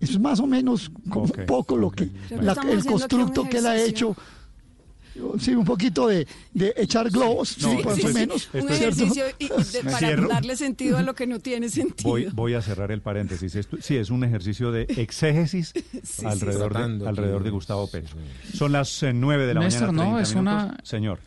eso 0.00 0.12
es 0.12 0.20
más 0.20 0.40
o 0.40 0.46
menos 0.46 0.90
como 1.08 1.24
un 1.24 1.46
poco 1.46 1.76
lo 1.76 1.90
que 1.90 2.10
la- 2.30 2.52
el 2.70 2.84
constructo 2.84 3.44
que 3.48 3.58
él 3.58 3.66
ha 3.66 3.80
hecho 3.82 4.16
Sí, 5.38 5.54
un 5.54 5.64
poquito 5.64 6.08
de, 6.08 6.26
de 6.54 6.74
echar 6.76 7.10
globos, 7.10 7.58
No, 7.62 7.70
sí, 7.70 7.76
más 7.84 8.04
o 8.04 8.08
es- 8.08 8.14
menos. 8.14 8.48
Un 8.52 8.68
ejercicio 8.70 9.24
y- 9.38 9.48
de- 9.48 9.54
Me 9.82 9.84
para 9.92 9.98
cierro. 9.98 10.28
darle 10.28 10.56
sentido 10.56 10.98
a 10.98 11.02
lo 11.02 11.14
que 11.14 11.26
no 11.26 11.38
tiene 11.40 11.68
sentido. 11.68 12.08
Voy, 12.10 12.26
voy 12.32 12.54
a 12.54 12.62
cerrar 12.62 12.90
el 12.92 13.00
paréntesis. 13.02 13.54
Esto, 13.54 13.76
sí, 13.80 13.96
es 13.96 14.10
un 14.10 14.24
ejercicio 14.24 14.72
de 14.72 14.82
exégesis 14.82 15.72
sí, 16.02 16.26
alrededor, 16.26 16.72
Tratando 16.72 17.04
de, 17.04 17.08
alrededor 17.10 17.42
de 17.44 17.50
Gustavo 17.50 17.86
Pérez. 17.88 18.10
Son 18.54 18.72
las 18.72 19.02
eh, 19.02 19.12
nueve 19.12 19.46
de 19.46 19.54
la 19.54 19.60
Néstor, 19.60 19.92
mañana. 19.92 20.04
no, 20.10 20.16
30 20.16 20.22
es 20.22 20.34
minutos. 20.36 20.64
una- 20.64 20.76
Señor. 20.82 21.18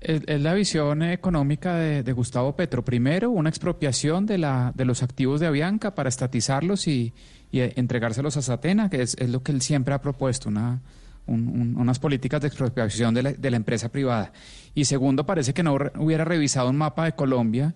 Es, 0.00 0.22
es 0.26 0.40
la 0.40 0.54
visión 0.54 1.02
económica 1.02 1.74
de, 1.74 2.02
de 2.04 2.12
Gustavo 2.12 2.54
Petro. 2.54 2.84
Primero, 2.84 3.30
una 3.30 3.48
expropiación 3.48 4.26
de, 4.26 4.38
la, 4.38 4.72
de 4.76 4.84
los 4.84 5.02
activos 5.02 5.40
de 5.40 5.46
Avianca 5.48 5.94
para 5.96 6.08
estatizarlos 6.08 6.86
y, 6.86 7.12
y, 7.50 7.60
entregárselos 7.60 8.36
a 8.36 8.42
Satena, 8.42 8.90
que 8.90 9.02
es, 9.02 9.16
es 9.18 9.28
lo 9.28 9.42
que 9.42 9.50
él 9.50 9.60
siempre 9.60 9.94
ha 9.94 10.00
propuesto, 10.00 10.50
una, 10.50 10.80
un- 11.28 11.48
un- 11.48 11.76
unas 11.76 11.98
políticas 11.98 12.40
de 12.40 12.48
expropiación 12.48 13.14
de 13.14 13.22
la, 13.22 13.32
de 13.32 13.50
la 13.50 13.56
empresa 13.56 13.88
privada. 13.90 14.32
Y 14.74 14.84
segundo, 14.84 15.24
parece 15.26 15.54
que 15.54 15.62
no 15.62 15.76
hubiera 15.98 16.24
revisado 16.24 16.70
un 16.70 16.76
mapa 16.76 17.04
de 17.04 17.12
Colombia 17.12 17.74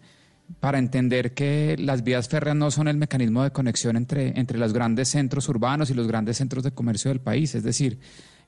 para 0.60 0.78
entender 0.78 1.32
que 1.32 1.76
las 1.78 2.02
vías 2.04 2.28
férreas 2.28 2.56
no 2.56 2.70
son 2.70 2.88
el 2.88 2.96
mecanismo 2.96 3.42
de 3.42 3.52
conexión 3.52 3.96
entre, 3.96 4.38
entre 4.38 4.58
los 4.58 4.72
grandes 4.72 5.08
centros 5.08 5.48
urbanos 5.48 5.88
y 5.90 5.94
los 5.94 6.06
grandes 6.08 6.36
centros 6.36 6.64
de 6.64 6.72
comercio 6.72 7.10
del 7.10 7.20
país. 7.20 7.54
Es 7.54 7.62
decir, 7.62 7.98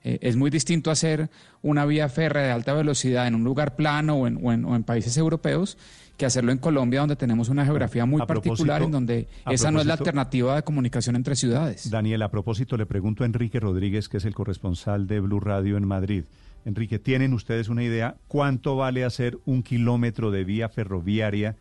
eh, 0.05 0.19
es 0.21 0.35
muy 0.37 0.49
distinto 0.51 0.91
hacer 0.91 1.29
una 1.61 1.85
vía 1.85 2.07
férrea 2.07 2.43
de 2.43 2.51
alta 2.51 2.73
velocidad 2.73 3.27
en 3.27 3.35
un 3.35 3.43
lugar 3.43 3.75
plano 3.75 4.15
o 4.15 4.27
en, 4.27 4.39
o 4.41 4.53
en- 4.53 4.63
o 4.63 4.75
en 4.75 4.83
países 4.83 5.17
europeos 5.17 5.77
que 6.15 6.25
hacerlo 6.25 6.53
en 6.53 6.59
Colombia, 6.59 7.01
donde 7.01 7.17
tenemos 7.17 7.49
una 7.49 7.65
geografía 7.65 8.05
muy 8.05 8.21
particular, 8.25 8.81
en 8.83 8.91
donde 8.91 9.27
esa 9.51 9.69
no 9.71 9.81
es 9.81 9.85
la 9.85 9.95
alternativa 9.95 10.55
de 10.55 10.63
comunicación 10.63 11.17
entre 11.17 11.35
ciudades. 11.35 11.89
Daniel, 11.89 12.21
a 12.21 12.29
propósito, 12.31 12.77
le 12.77 12.85
pregunto 12.85 13.23
a 13.23 13.25
Enrique 13.25 13.59
Rodríguez, 13.59 14.07
que 14.07 14.17
es 14.17 14.23
el 14.25 14.33
corresponsal 14.33 15.07
de 15.07 15.19
Blue 15.19 15.41
Radio 15.41 15.75
en 15.75 15.85
Madrid. 15.85 16.23
Enrique, 16.63 16.99
¿tienen 16.99 17.33
ustedes 17.33 17.67
una 17.67 17.83
idea 17.83 18.15
cuánto 18.29 18.77
vale 18.77 19.03
hacer 19.03 19.37
un 19.45 19.61
kilómetro 19.61 20.31
de 20.31 20.45
vía 20.45 20.69
ferroviaria 20.69 21.57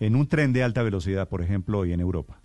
en 0.00 0.16
un 0.16 0.26
tren 0.26 0.52
de 0.52 0.62
alta 0.64 0.82
velocidad, 0.82 1.28
por 1.28 1.40
ejemplo, 1.42 1.78
hoy 1.78 1.92
en 1.92 2.00
Europa? 2.00 2.40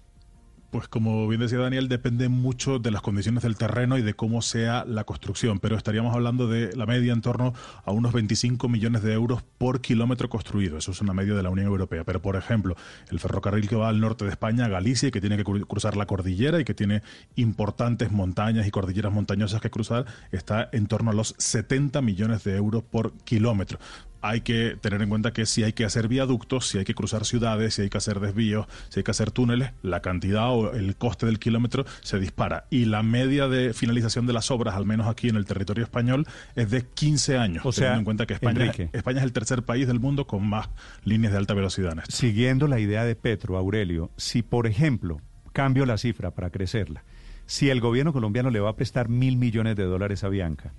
Pues 0.71 0.87
como 0.87 1.27
bien 1.27 1.41
decía 1.41 1.57
Daniel, 1.57 1.89
depende 1.89 2.29
mucho 2.29 2.79
de 2.79 2.91
las 2.91 3.01
condiciones 3.01 3.43
del 3.43 3.57
terreno 3.57 3.97
y 3.97 4.01
de 4.01 4.13
cómo 4.13 4.41
sea 4.41 4.85
la 4.85 5.03
construcción, 5.03 5.59
pero 5.59 5.75
estaríamos 5.75 6.15
hablando 6.15 6.47
de 6.47 6.73
la 6.77 6.85
media 6.85 7.11
en 7.11 7.19
torno 7.19 7.53
a 7.83 7.91
unos 7.91 8.13
25 8.13 8.69
millones 8.69 9.03
de 9.03 9.11
euros 9.11 9.43
por 9.57 9.81
kilómetro 9.81 10.29
construido. 10.29 10.77
Eso 10.77 10.91
es 10.91 11.01
una 11.01 11.11
media 11.11 11.33
de 11.33 11.43
la 11.43 11.49
Unión 11.49 11.67
Europea. 11.67 12.05
Pero, 12.05 12.21
por 12.21 12.37
ejemplo, 12.37 12.77
el 13.09 13.19
ferrocarril 13.19 13.67
que 13.67 13.75
va 13.75 13.89
al 13.89 13.99
norte 13.99 14.23
de 14.23 14.31
España, 14.31 14.69
Galicia, 14.69 15.09
y 15.09 15.11
que 15.11 15.19
tiene 15.19 15.35
que 15.35 15.43
cruzar 15.43 15.97
la 15.97 16.05
cordillera 16.05 16.57
y 16.61 16.63
que 16.63 16.73
tiene 16.73 17.01
importantes 17.35 18.09
montañas 18.09 18.65
y 18.65 18.71
cordilleras 18.71 19.11
montañosas 19.11 19.59
que 19.59 19.69
cruzar, 19.69 20.05
está 20.31 20.69
en 20.71 20.87
torno 20.87 21.11
a 21.11 21.13
los 21.13 21.35
70 21.37 22.01
millones 22.01 22.45
de 22.45 22.55
euros 22.55 22.81
por 22.81 23.11
kilómetro 23.25 23.77
hay 24.21 24.41
que 24.41 24.77
tener 24.79 25.01
en 25.01 25.09
cuenta 25.09 25.33
que 25.33 25.45
si 25.45 25.63
hay 25.63 25.73
que 25.73 25.85
hacer 25.85 26.07
viaductos, 26.07 26.67
si 26.67 26.77
hay 26.77 26.85
que 26.85 26.93
cruzar 26.93 27.25
ciudades, 27.25 27.75
si 27.75 27.83
hay 27.83 27.89
que 27.89 27.97
hacer 27.97 28.19
desvíos, 28.19 28.67
si 28.89 28.99
hay 28.99 29.03
que 29.03 29.11
hacer 29.11 29.31
túneles, 29.31 29.71
la 29.81 30.01
cantidad 30.01 30.49
o 30.51 30.73
el 30.73 30.95
coste 30.95 31.25
del 31.25 31.39
kilómetro 31.39 31.85
se 32.01 32.19
dispara. 32.19 32.65
Y 32.69 32.85
la 32.85 33.03
media 33.03 33.47
de 33.47 33.73
finalización 33.73 34.27
de 34.27 34.33
las 34.33 34.51
obras, 34.51 34.75
al 34.75 34.85
menos 34.85 35.07
aquí 35.07 35.29
en 35.29 35.35
el 35.35 35.45
territorio 35.45 35.83
español, 35.83 36.27
es 36.55 36.69
de 36.69 36.85
15 36.85 37.37
años. 37.37 37.65
O 37.65 37.71
sea, 37.71 37.81
teniendo 37.81 37.99
en 37.99 38.05
cuenta 38.05 38.25
que 38.25 38.33
España, 38.33 38.71
España 38.93 39.19
es 39.19 39.23
el 39.23 39.33
tercer 39.33 39.63
país 39.63 39.87
del 39.87 39.99
mundo 39.99 40.27
con 40.27 40.47
más 40.47 40.69
líneas 41.03 41.33
de 41.33 41.39
alta 41.39 41.53
velocidad. 41.53 41.93
En 41.93 42.01
Siguiendo 42.09 42.67
la 42.67 42.79
idea 42.79 43.03
de 43.03 43.15
Petro, 43.15 43.57
Aurelio, 43.57 44.11
si 44.17 44.41
por 44.41 44.67
ejemplo, 44.67 45.19
cambio 45.53 45.85
la 45.85 45.97
cifra 45.97 46.31
para 46.31 46.49
crecerla, 46.49 47.03
si 47.45 47.69
el 47.69 47.81
gobierno 47.81 48.13
colombiano 48.13 48.49
le 48.49 48.59
va 48.59 48.69
a 48.69 48.75
prestar 48.75 49.09
mil 49.09 49.37
millones 49.37 49.75
de 49.75 49.83
dólares 49.83 50.23
a 50.23 50.29
Bianca, 50.29 50.73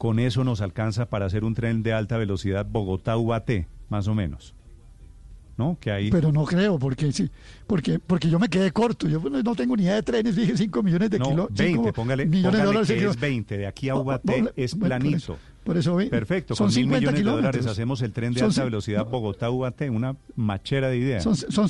con 0.00 0.18
eso 0.18 0.44
nos 0.44 0.62
alcanza 0.62 1.10
para 1.10 1.26
hacer 1.26 1.44
un 1.44 1.52
tren 1.52 1.82
de 1.82 1.92
alta 1.92 2.16
velocidad 2.16 2.64
Bogotá-UAT, 2.64 3.66
más 3.90 4.08
o 4.08 4.14
menos. 4.14 4.54
¿No? 5.58 5.76
Que 5.78 5.90
ahí... 5.90 6.10
Pero 6.10 6.32
no 6.32 6.46
creo, 6.46 6.78
porque 6.78 7.12
sí, 7.12 7.28
porque, 7.66 7.98
porque 7.98 8.30
yo 8.30 8.38
me 8.38 8.48
quedé 8.48 8.72
corto. 8.72 9.06
Yo 9.06 9.20
no 9.20 9.54
tengo 9.54 9.76
ni 9.76 9.82
idea 9.82 9.96
de 9.96 10.02
trenes, 10.02 10.36
dije 10.36 10.56
5 10.56 10.82
millones 10.82 11.10
de 11.10 11.18
no, 11.18 11.26
kilómetros. 11.26 11.58
20, 11.58 11.92
póngale, 11.92 12.24
millones 12.24 12.60
de 12.60 12.64
dólares. 12.64 12.88
Que 12.88 13.06
es 13.06 13.20
20, 13.20 13.58
de 13.58 13.66
aquí 13.66 13.90
a 13.90 13.96
UAT 13.96 14.22
es 14.56 14.74
planito. 14.74 15.36
Por 15.64 15.76
eso, 15.76 15.98
Perfecto, 16.08 16.56
son 16.56 16.68
con 16.68 16.72
50 16.72 16.98
mil 16.98 17.10
millones 17.10 17.22
de 17.22 17.30
dólares 17.30 17.66
hacemos 17.66 18.00
el 18.00 18.14
tren 18.14 18.32
de 18.32 18.40
alta 18.40 18.64
velocidad 18.64 19.06
Bogotá-UAT, 19.06 19.82
una 19.90 20.16
machera 20.34 20.88
de 20.88 20.96
ideas. 20.96 21.22
Son, 21.22 21.36
son, 21.36 21.68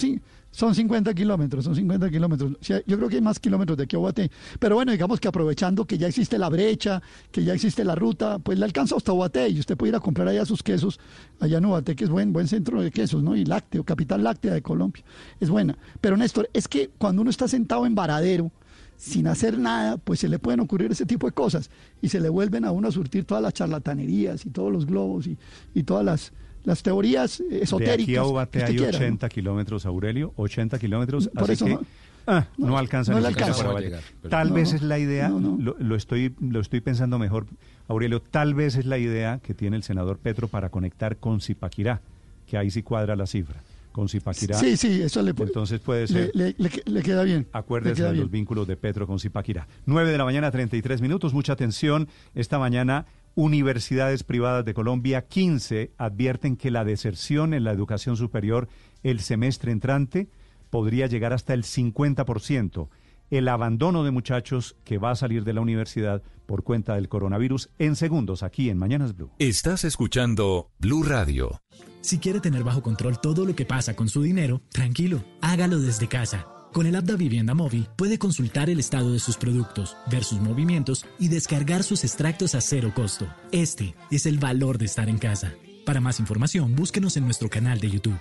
son 0.50 0.74
50 0.74 1.14
kilómetros, 1.14 1.64
son 1.64 1.76
50 1.76 2.10
kilómetros. 2.10 2.56
yo 2.60 2.96
creo 2.96 3.08
que 3.08 3.16
hay 3.16 3.20
más 3.20 3.38
kilómetros 3.38 3.78
de 3.78 3.84
aquí 3.84 3.96
a. 3.96 4.30
Pero 4.58 4.74
bueno, 4.74 4.92
digamos 4.92 5.20
que 5.20 5.28
aprovechando 5.28 5.84
que 5.84 5.96
ya 5.96 6.08
existe 6.08 6.38
la 6.38 6.48
brecha, 6.48 7.00
que 7.30 7.44
ya 7.44 7.54
existe 7.54 7.84
la 7.84 7.94
ruta, 7.94 8.38
pues 8.40 8.58
le 8.58 8.64
alcanza 8.64 8.96
hasta 8.96 9.12
Ubaté 9.12 9.48
y 9.48 9.60
usted 9.60 9.76
puede 9.76 9.90
ir 9.90 9.96
a 9.96 10.00
comprar 10.00 10.26
allá 10.26 10.44
sus 10.44 10.62
quesos, 10.62 10.98
allá 11.38 11.58
en 11.58 11.66
Ubaté, 11.66 11.94
que 11.94 12.04
es 12.04 12.10
buen, 12.10 12.32
buen 12.32 12.48
centro 12.48 12.82
de 12.82 12.90
quesos, 12.90 13.22
¿no? 13.22 13.36
Y 13.36 13.44
lácteo, 13.44 13.84
capital 13.84 14.24
láctea 14.24 14.52
de 14.52 14.62
Colombia. 14.62 15.04
Es 15.38 15.50
buena. 15.50 15.78
Pero 16.00 16.16
Néstor, 16.16 16.50
es 16.52 16.66
que 16.66 16.90
cuando 16.98 17.22
uno 17.22 17.30
está 17.30 17.46
sentado 17.46 17.86
en 17.86 17.94
Varadero, 17.94 18.50
sin 18.96 19.28
hacer 19.28 19.58
nada, 19.58 19.96
pues 19.96 20.20
se 20.20 20.28
le 20.28 20.38
pueden 20.38 20.60
ocurrir 20.60 20.92
ese 20.92 21.06
tipo 21.06 21.26
de 21.26 21.32
cosas 21.32 21.70
y 22.02 22.08
se 22.08 22.20
le 22.20 22.28
vuelven 22.28 22.66
a 22.66 22.70
uno 22.70 22.88
a 22.88 22.92
surtir 22.92 23.24
todas 23.24 23.42
las 23.42 23.54
charlatanerías 23.54 24.44
y 24.44 24.50
todos 24.50 24.70
los 24.70 24.84
globos 24.84 25.26
y, 25.26 25.38
y 25.72 25.84
todas 25.84 26.04
las 26.04 26.32
las 26.64 26.82
teorías 26.82 27.40
esotéricas. 27.40 27.96
De 27.96 28.02
aquí 28.02 28.16
a 28.16 28.24
Ubate 28.24 28.64
hay 28.64 28.78
80 28.78 29.28
kilómetros, 29.28 29.86
Aurelio, 29.86 30.32
80 30.36 30.78
kilómetros. 30.78 31.28
Por 31.28 31.50
eso 31.50 31.66
que, 31.66 31.72
no, 31.72 31.80
ah, 32.26 32.46
no, 32.56 32.78
alcanza, 32.78 33.12
no 33.12 33.20
Para 33.22 33.80
llegar, 33.80 34.02
Tal 34.28 34.52
vez 34.52 34.72
es 34.72 34.82
la 34.82 34.98
idea, 34.98 35.28
lo, 35.28 35.96
estoy, 35.96 36.34
lo 36.40 36.60
estoy 36.60 36.80
pensando 36.80 37.18
mejor, 37.18 37.46
Aurelio, 37.88 38.20
tal 38.20 38.54
vez 38.54 38.76
es 38.76 38.86
la 38.86 38.98
idea 38.98 39.40
que 39.42 39.54
tiene 39.54 39.76
el 39.76 39.82
senador 39.82 40.18
Petro 40.18 40.48
para 40.48 40.68
conectar 40.68 41.16
con 41.16 41.40
Zipaquirá, 41.40 42.00
que 42.46 42.56
ahí 42.56 42.70
sí 42.70 42.82
cuadra 42.82 43.16
la 43.16 43.26
cifra. 43.26 43.60
Con 43.92 44.08
Zipaquirá. 44.08 44.56
Sí, 44.56 44.76
sí, 44.76 45.02
eso 45.02 45.20
le 45.20 45.34
puede. 45.34 45.48
Entonces 45.50 45.80
puede 45.80 46.06
ser. 46.06 46.30
Le, 46.32 46.54
le, 46.56 47.02
queda 47.02 47.24
bien. 47.24 47.48
Acuérdese 47.52 48.04
de 48.04 48.14
los 48.14 48.30
vínculos 48.30 48.68
de 48.68 48.76
Petro 48.76 49.04
con 49.04 49.18
Zipaquirá. 49.18 49.66
9 49.86 50.12
de 50.12 50.16
la 50.16 50.24
mañana, 50.24 50.48
33 50.52 51.00
minutos. 51.00 51.34
Mucha 51.34 51.54
atención. 51.54 52.06
Esta 52.36 52.60
mañana 52.60 53.06
Universidades 53.34 54.24
privadas 54.24 54.64
de 54.64 54.74
Colombia, 54.74 55.26
15, 55.26 55.92
advierten 55.96 56.56
que 56.56 56.70
la 56.70 56.84
deserción 56.84 57.54
en 57.54 57.64
la 57.64 57.72
educación 57.72 58.16
superior 58.16 58.68
el 59.02 59.20
semestre 59.20 59.72
entrante 59.72 60.28
podría 60.68 61.06
llegar 61.06 61.32
hasta 61.32 61.54
el 61.54 61.64
50%. 61.64 62.88
El 63.30 63.48
abandono 63.48 64.02
de 64.02 64.10
muchachos 64.10 64.76
que 64.84 64.98
va 64.98 65.12
a 65.12 65.16
salir 65.16 65.44
de 65.44 65.52
la 65.52 65.60
universidad 65.60 66.22
por 66.46 66.64
cuenta 66.64 66.96
del 66.96 67.08
coronavirus 67.08 67.70
en 67.78 67.94
segundos 67.94 68.42
aquí 68.42 68.70
en 68.70 68.78
Mañanas 68.78 69.16
Blue. 69.16 69.30
Estás 69.38 69.84
escuchando 69.84 70.70
Blue 70.78 71.04
Radio. 71.04 71.60
Si 72.00 72.18
quiere 72.18 72.40
tener 72.40 72.64
bajo 72.64 72.82
control 72.82 73.20
todo 73.20 73.44
lo 73.44 73.54
que 73.54 73.66
pasa 73.66 73.94
con 73.94 74.08
su 74.08 74.22
dinero, 74.22 74.60
tranquilo, 74.72 75.22
hágalo 75.40 75.78
desde 75.78 76.08
casa 76.08 76.46
con 76.72 76.86
el 76.86 76.96
app 76.96 77.04
de 77.04 77.16
Vivienda 77.16 77.54
Móvil 77.54 77.88
puede 77.96 78.18
consultar 78.18 78.70
el 78.70 78.80
estado 78.80 79.12
de 79.12 79.18
sus 79.18 79.36
productos, 79.36 79.96
ver 80.10 80.24
sus 80.24 80.40
movimientos 80.40 81.04
y 81.18 81.28
descargar 81.28 81.82
sus 81.82 82.04
extractos 82.04 82.54
a 82.54 82.60
cero 82.60 82.92
costo. 82.94 83.26
Este 83.52 83.94
es 84.10 84.26
el 84.26 84.38
valor 84.38 84.78
de 84.78 84.86
estar 84.86 85.08
en 85.08 85.18
casa. 85.18 85.52
Para 85.84 86.00
más 86.00 86.20
información, 86.20 86.74
búsquenos 86.74 87.16
en 87.16 87.24
nuestro 87.24 87.48
canal 87.48 87.80
de 87.80 87.90
YouTube. 87.90 88.18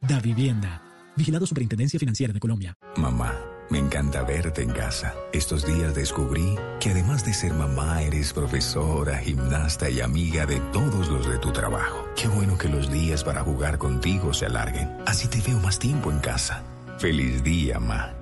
Da 0.00 0.20
Vivienda. 0.20 0.82
Vigilado 1.16 1.46
Superintendencia 1.46 1.98
Financiera 1.98 2.32
de 2.32 2.40
Colombia. 2.40 2.74
Mamá, 2.96 3.34
me 3.70 3.78
encanta 3.78 4.22
verte 4.22 4.62
en 4.62 4.70
casa. 4.70 5.14
Estos 5.32 5.66
días 5.66 5.94
descubrí 5.94 6.56
que 6.80 6.90
además 6.90 7.24
de 7.24 7.34
ser 7.34 7.52
mamá, 7.52 8.02
eres 8.02 8.32
profesora, 8.32 9.18
gimnasta 9.18 9.90
y 9.90 10.00
amiga 10.00 10.46
de 10.46 10.60
todos 10.72 11.08
los 11.08 11.28
de 11.28 11.38
tu 11.38 11.52
trabajo. 11.52 12.08
Qué 12.16 12.28
bueno 12.28 12.56
que 12.56 12.68
los 12.68 12.90
días 12.90 13.24
para 13.24 13.42
jugar 13.42 13.78
contigo 13.78 14.32
se 14.32 14.46
alarguen. 14.46 14.90
Así 15.06 15.28
te 15.28 15.40
veo 15.40 15.58
más 15.58 15.78
tiempo 15.78 16.10
en 16.10 16.18
casa. 16.20 16.64
Feliz 17.02 17.42
día, 17.42 17.80
Ma. 17.80 18.14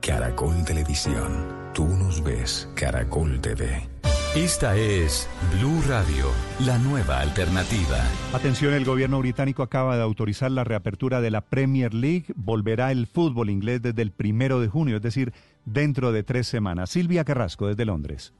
Caracol 0.00 0.64
Televisión. 0.64 1.44
Tú 1.74 1.84
nos 1.88 2.22
ves, 2.22 2.70
Caracol 2.76 3.40
TV. 3.40 3.88
Esta 4.36 4.76
es 4.76 5.28
Blue 5.56 5.82
Radio, 5.88 6.26
la 6.64 6.78
nueva 6.78 7.18
alternativa. 7.18 7.98
Atención, 8.32 8.74
el 8.74 8.84
gobierno 8.84 9.18
británico 9.18 9.64
acaba 9.64 9.96
de 9.96 10.04
autorizar 10.04 10.52
la 10.52 10.62
reapertura 10.62 11.20
de 11.20 11.32
la 11.32 11.40
Premier 11.40 11.92
League. 11.92 12.26
Volverá 12.36 12.92
el 12.92 13.08
fútbol 13.08 13.50
inglés 13.50 13.82
desde 13.82 14.02
el 14.02 14.12
primero 14.12 14.60
de 14.60 14.68
junio, 14.68 14.98
es 14.98 15.02
decir, 15.02 15.32
dentro 15.64 16.12
de 16.12 16.22
tres 16.22 16.46
semanas. 16.46 16.90
Silvia 16.90 17.24
Carrasco, 17.24 17.66
desde 17.66 17.86
Londres. 17.86 18.34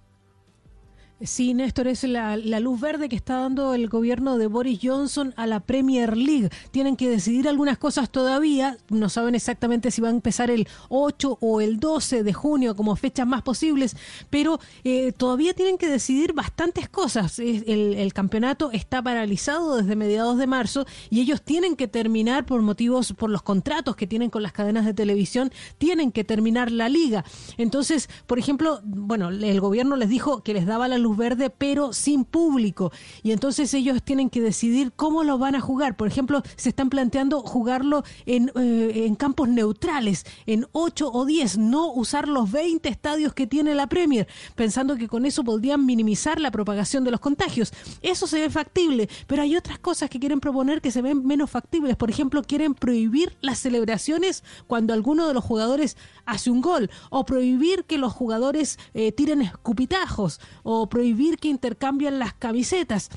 Sí, 1.20 1.52
Néstor, 1.52 1.88
es 1.88 2.05
la, 2.05 2.36
luz 2.36 2.80
verde 2.80 3.08
que 3.08 3.16
está 3.16 3.38
dando 3.38 3.74
el 3.74 3.88
gobierno 3.88 4.38
de 4.38 4.47
Boris 4.47 4.78
Johnson 4.80 5.34
a 5.36 5.48
la 5.48 5.58
Premier 5.58 6.16
League. 6.16 6.48
Tienen 6.70 6.94
que 6.94 7.10
decidir 7.10 7.48
algunas 7.48 7.76
cosas 7.76 8.08
todavía. 8.08 8.78
No 8.88 9.08
saben 9.08 9.34
exactamente 9.34 9.90
si 9.90 10.00
va 10.00 10.08
a 10.08 10.12
empezar 10.12 10.48
el 10.48 10.68
8 10.90 11.38
o 11.40 11.60
el 11.60 11.80
12 11.80 12.22
de 12.22 12.32
junio 12.32 12.76
como 12.76 12.94
fechas 12.94 13.26
más 13.26 13.42
posibles, 13.42 13.97
pero 14.30 14.60
eh, 14.84 15.10
todavía 15.10 15.55
tienen 15.55 15.76
que 15.76 15.88
decidir 15.88 16.34
bastantes 16.34 16.88
cosas. 16.88 17.40
El, 17.40 17.64
el, 17.66 18.12
campeonato 18.12 18.70
está 18.70 19.02
paralizado 19.02 19.76
desde 19.76 19.97
mediados 19.97 20.38
de 20.38 20.47
marzo 20.47 20.86
y 21.10 21.20
ellos 21.20 21.42
tienen 21.42 21.74
que 21.74 21.88
terminar 21.88 22.47
por 22.47 22.62
motivos, 22.62 23.12
por 23.12 23.30
los 23.30 23.42
contratos 23.42 23.97
que 23.97 24.06
tienen 24.06 24.30
con 24.30 24.44
las 24.44 24.52
cadenas 24.52 24.86
de 24.86 24.94
televisión, 24.94 25.50
tienen 25.78 26.12
que 26.12 26.22
terminar 26.22 26.70
la 26.70 26.88
liga. 26.88 27.24
Entonces, 27.56 28.08
por 28.28 28.38
ejemplo, 28.38 28.80
bueno, 28.84 29.30
el 29.30 29.60
gobierno 29.60 29.97
les 29.97 30.08
dijo 30.08 30.44
que 30.44 30.55
les 30.55 30.64
daba 30.64 30.86
la 30.86 30.98
luz 30.98 31.07
verde, 31.16 31.50
pero 31.50 31.92
sin 31.92 32.24
público. 32.24 32.92
Y 33.22 33.32
entonces 33.32 33.72
ellos 33.74 34.02
tienen 34.02 34.30
que 34.30 34.40
decidir 34.40 34.92
cómo 34.94 35.24
lo 35.24 35.38
van 35.38 35.54
a 35.54 35.60
jugar. 35.60 35.96
Por 35.96 36.08
ejemplo, 36.08 36.42
se 36.56 36.70
están 36.70 36.90
planteando 36.90 37.40
jugarlo 37.40 38.04
en, 38.26 38.50
eh, 38.54 39.04
en 39.06 39.14
campos 39.14 39.48
neutrales, 39.48 40.24
en 40.46 40.66
8 40.72 41.10
o 41.12 41.24
10, 41.24 41.58
no 41.58 41.92
usar 41.92 42.28
los 42.28 42.50
20 42.50 42.88
estadios 42.88 43.34
que 43.34 43.46
tiene 43.46 43.74
la 43.74 43.88
Premier, 43.88 44.28
pensando 44.54 44.96
que 44.96 45.08
con 45.08 45.26
eso 45.26 45.44
podrían 45.44 45.84
minimizar 45.86 46.40
la 46.40 46.50
propagación 46.50 47.04
de 47.04 47.10
los 47.10 47.20
contagios. 47.20 47.72
Eso 48.02 48.26
se 48.26 48.40
ve 48.40 48.50
factible, 48.50 49.08
pero 49.26 49.42
hay 49.42 49.56
otras 49.56 49.78
cosas 49.78 50.10
que 50.10 50.20
quieren 50.20 50.40
proponer 50.40 50.80
que 50.80 50.90
se 50.90 51.02
ven 51.02 51.26
menos 51.26 51.50
factibles. 51.50 51.96
Por 51.96 52.10
ejemplo, 52.10 52.42
quieren 52.42 52.74
prohibir 52.74 53.36
las 53.40 53.58
celebraciones 53.58 54.44
cuando 54.66 54.92
alguno 54.92 55.26
de 55.26 55.34
los 55.34 55.44
jugadores 55.44 55.96
hace 56.26 56.50
un 56.50 56.60
gol, 56.60 56.90
o 57.10 57.24
prohibir 57.24 57.84
que 57.84 57.98
los 57.98 58.12
jugadores 58.12 58.78
eh, 58.94 59.12
tiren 59.12 59.42
escupitajos, 59.42 60.40
o 60.62 60.88
prohibir 60.88 60.97
que 61.38 61.48
intercambien 61.48 62.18
las 62.18 62.34
camisetas. 62.34 63.10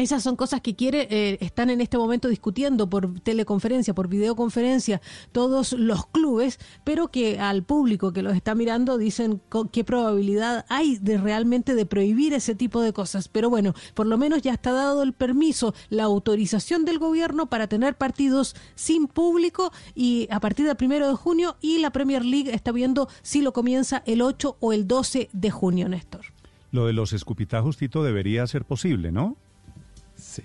Esas 0.00 0.22
son 0.22 0.34
cosas 0.34 0.62
que 0.62 0.74
quiere, 0.74 1.08
eh, 1.10 1.36
están 1.42 1.68
en 1.68 1.82
este 1.82 1.98
momento 1.98 2.28
discutiendo 2.28 2.88
por 2.88 3.20
teleconferencia, 3.20 3.92
por 3.92 4.08
videoconferencia, 4.08 5.02
todos 5.30 5.74
los 5.74 6.06
clubes, 6.06 6.58
pero 6.84 7.08
que 7.08 7.38
al 7.38 7.64
público 7.64 8.10
que 8.10 8.22
los 8.22 8.34
está 8.34 8.54
mirando 8.54 8.96
dicen 8.96 9.42
qué 9.70 9.84
probabilidad 9.84 10.64
hay 10.70 10.96
de 10.96 11.18
realmente 11.18 11.74
de 11.74 11.84
prohibir 11.84 12.32
ese 12.32 12.54
tipo 12.54 12.80
de 12.80 12.94
cosas. 12.94 13.28
Pero 13.28 13.50
bueno, 13.50 13.74
por 13.92 14.06
lo 14.06 14.16
menos 14.16 14.40
ya 14.40 14.54
está 14.54 14.72
dado 14.72 15.02
el 15.02 15.12
permiso, 15.12 15.74
la 15.90 16.04
autorización 16.04 16.86
del 16.86 16.98
gobierno 16.98 17.50
para 17.50 17.66
tener 17.66 17.94
partidos 17.94 18.56
sin 18.76 19.06
público 19.06 19.70
y 19.94 20.28
a 20.30 20.40
partir 20.40 20.66
del 20.66 20.76
primero 20.76 21.08
de 21.08 21.14
junio 21.14 21.56
y 21.60 21.78
la 21.78 21.90
Premier 21.90 22.24
League 22.24 22.54
está 22.54 22.72
viendo 22.72 23.08
si 23.20 23.42
lo 23.42 23.52
comienza 23.52 24.02
el 24.06 24.22
8 24.22 24.56
o 24.60 24.72
el 24.72 24.88
12 24.88 25.28
de 25.30 25.50
junio, 25.50 25.90
Néstor. 25.90 26.39
Lo 26.72 26.86
de 26.86 26.92
los 26.92 27.12
escupitajos, 27.12 27.76
Tito, 27.76 28.02
debería 28.02 28.46
ser 28.46 28.64
posible, 28.64 29.10
¿no? 29.12 29.36
Sí. 30.16 30.42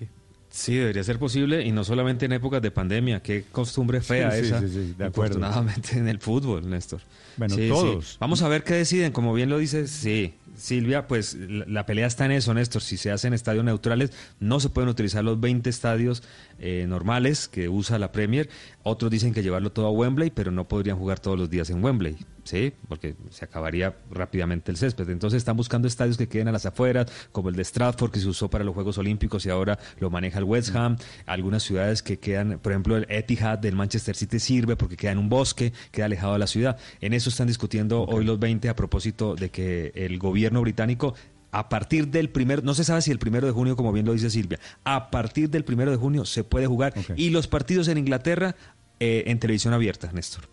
Sí, 0.48 0.74
debería 0.74 1.04
ser 1.04 1.18
posible 1.18 1.66
y 1.66 1.70
no 1.70 1.84
solamente 1.84 2.24
en 2.24 2.32
épocas 2.32 2.62
de 2.62 2.70
pandemia. 2.70 3.20
Qué 3.20 3.44
costumbre 3.52 4.00
fea 4.00 4.30
Sí, 4.30 4.38
esa. 4.46 4.60
sí, 4.60 4.68
sí, 4.68 4.94
de 4.96 5.04
acuerdo. 5.04 5.36
Afortunadamente 5.36 5.98
en 5.98 6.08
el 6.08 6.18
fútbol, 6.18 6.70
Néstor. 6.70 7.02
Bueno, 7.36 7.54
todos. 7.68 8.16
Vamos 8.20 8.40
a 8.40 8.48
ver 8.48 8.64
qué 8.64 8.72
deciden. 8.74 9.12
Como 9.12 9.34
bien 9.34 9.50
lo 9.50 9.58
dice, 9.58 9.86
sí. 9.86 10.32
Silvia, 10.56 11.06
pues 11.08 11.34
la, 11.34 11.66
la 11.66 11.84
pelea 11.84 12.06
está 12.06 12.24
en 12.24 12.30
eso, 12.30 12.54
Néstor. 12.54 12.80
Si 12.80 12.96
se 12.96 13.10
hacen 13.10 13.34
estadios 13.34 13.64
neutrales, 13.66 14.12
no 14.40 14.58
se 14.58 14.70
pueden 14.70 14.88
utilizar 14.88 15.22
los 15.22 15.38
20 15.38 15.68
estadios 15.68 16.22
eh, 16.58 16.86
normales 16.88 17.48
que 17.48 17.68
usa 17.68 17.98
la 17.98 18.10
Premier. 18.10 18.48
Otros 18.82 19.10
dicen 19.10 19.34
que 19.34 19.42
llevarlo 19.42 19.72
todo 19.72 19.86
a 19.88 19.90
Wembley, 19.90 20.30
pero 20.30 20.52
no 20.52 20.66
podrían 20.66 20.96
jugar 20.96 21.20
todos 21.20 21.38
los 21.38 21.50
días 21.50 21.68
en 21.68 21.84
Wembley, 21.84 22.16
¿sí? 22.46 22.72
Porque 22.88 23.16
se 23.30 23.44
acabaría 23.44 23.96
rápidamente 24.10 24.70
el 24.70 24.76
césped. 24.76 25.08
Entonces 25.10 25.38
están 25.38 25.56
buscando 25.56 25.88
estadios 25.88 26.16
que 26.16 26.28
queden 26.28 26.48
a 26.48 26.52
las 26.52 26.66
afueras, 26.66 27.10
como 27.32 27.48
el 27.48 27.56
de 27.56 27.64
Stratford, 27.64 28.10
que 28.10 28.20
se 28.20 28.28
usó 28.28 28.48
para 28.48 28.64
los 28.64 28.74
Juegos 28.74 28.98
Olímpicos 28.98 29.44
y 29.46 29.50
ahora 29.50 29.78
lo 29.98 30.10
maneja 30.10 30.38
el 30.38 30.44
West 30.44 30.74
Ham. 30.74 30.96
Algunas 31.26 31.62
ciudades 31.62 32.02
que 32.02 32.18
quedan, 32.18 32.58
por 32.60 32.72
ejemplo, 32.72 32.96
el 32.96 33.06
Etihad 33.08 33.58
del 33.58 33.76
Manchester 33.76 34.16
City 34.16 34.38
sirve 34.38 34.76
porque 34.76 34.96
queda 34.96 35.12
en 35.12 35.18
un 35.18 35.28
bosque, 35.28 35.72
queda 35.90 36.06
alejado 36.06 36.34
de 36.34 36.38
la 36.38 36.46
ciudad. 36.46 36.78
En 37.00 37.12
eso 37.12 37.30
están 37.30 37.46
discutiendo 37.46 38.04
hoy 38.04 38.24
los 38.24 38.38
20 38.38 38.68
a 38.68 38.76
propósito 38.76 39.34
de 39.34 39.50
que 39.50 39.92
el 39.94 40.18
gobierno 40.18 40.60
británico 40.60 41.14
a 41.52 41.70
partir 41.70 42.08
del 42.08 42.28
primer, 42.28 42.62
no 42.64 42.74
se 42.74 42.84
sabe 42.84 43.00
si 43.00 43.10
el 43.10 43.18
primero 43.18 43.46
de 43.46 43.52
junio, 43.52 43.76
como 43.76 43.90
bien 43.90 44.04
lo 44.04 44.12
dice 44.12 44.28
Silvia, 44.28 44.58
a 44.84 45.10
partir 45.10 45.48
del 45.48 45.64
primero 45.64 45.90
de 45.90 45.96
junio 45.96 46.26
se 46.26 46.44
puede 46.44 46.66
jugar 46.66 46.92
y 47.16 47.30
los 47.30 47.48
partidos 47.48 47.88
en 47.88 47.96
Inglaterra 47.96 48.56
eh, 49.00 49.24
en 49.26 49.38
televisión 49.38 49.72
abierta, 49.72 50.10
Néstor, 50.12 50.48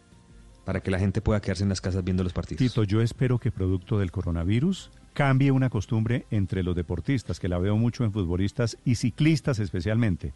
para 0.66 0.82
que 0.82 0.92
la 0.92 1.00
gente 1.00 1.22
pueda 1.22 1.42
quedarse 1.42 1.64
en 1.64 1.70
las 1.70 1.82
casas 1.82 2.04
viendo 2.04 2.24
los 2.24 2.34
partidos. 2.34 2.60
Tito, 2.60 2.84
yo 2.84 3.02
espero 3.02 3.38
que 3.40 3.52
producto 3.52 4.00
del 4.00 4.12
coronavirus 4.12 4.90
cambie 5.14 5.52
una 5.52 5.70
costumbre 5.70 6.26
entre 6.32 6.64
los 6.64 6.76
deportistas, 6.76 7.40
que 7.40 7.48
la 7.50 7.58
veo 7.60 7.78
mucho 7.78 8.04
en 8.04 8.12
futbolistas 8.14 8.78
y 8.86 8.96
ciclistas 8.96 9.60
especialmente, 9.60 10.34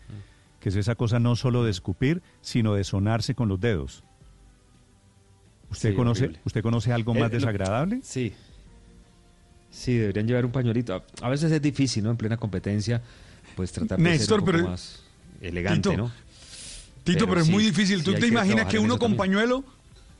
que 0.59 0.69
es 0.69 0.75
esa 0.75 0.95
cosa 0.95 1.19
no 1.19 1.35
solo 1.35 1.63
de 1.63 1.71
escupir, 1.71 2.21
sino 2.41 2.73
de 2.75 2.83
sonarse 2.83 3.35
con 3.35 3.47
los 3.47 3.59
dedos. 3.59 4.03
¿Usted, 5.69 5.89
Sí, 5.91 5.95
conoce, 5.95 6.23
horrible. 6.25 6.41
¿usted 6.45 6.61
conoce 6.61 6.91
algo 6.93 7.15
Eh, 7.15 7.19
más 7.19 7.31
desagradable? 7.31 7.99
Sí. 8.03 8.33
Sí, 9.69 9.95
deberían 9.97 10.27
llevar 10.27 10.45
un 10.45 10.51
pañuelito. 10.51 10.95
A- 10.95 11.03
A 11.25 11.29
veces 11.29 11.51
es 11.51 11.61
difícil, 11.61 12.03
¿no? 12.03 12.11
En 12.11 12.17
plena 12.17 12.37
competencia, 12.37 13.01
pues 13.55 13.71
tratar 13.71 13.97
de 13.97 14.03
Néstor, 14.03 14.27
ser 14.27 14.33
un 14.39 14.45
poco 14.45 14.51
pero- 14.57 14.69
más 14.69 15.03
elegante, 15.41 15.89
Tito, 15.89 16.01
¿no? 16.03 16.11
Tito, 17.03 17.27
pero, 17.27 17.39
es 17.41 17.47
sí, 17.47 17.51
muy 17.53 17.63
difícil. 17.63 18.03
¿Tú 18.03 18.13
sí 18.13 18.19
te 18.19 18.27
imaginas 18.27 18.65
que 18.67 18.79
uno 18.79 18.97
con 18.97 19.11
también. 19.15 19.17
pañuelo, 19.17 19.63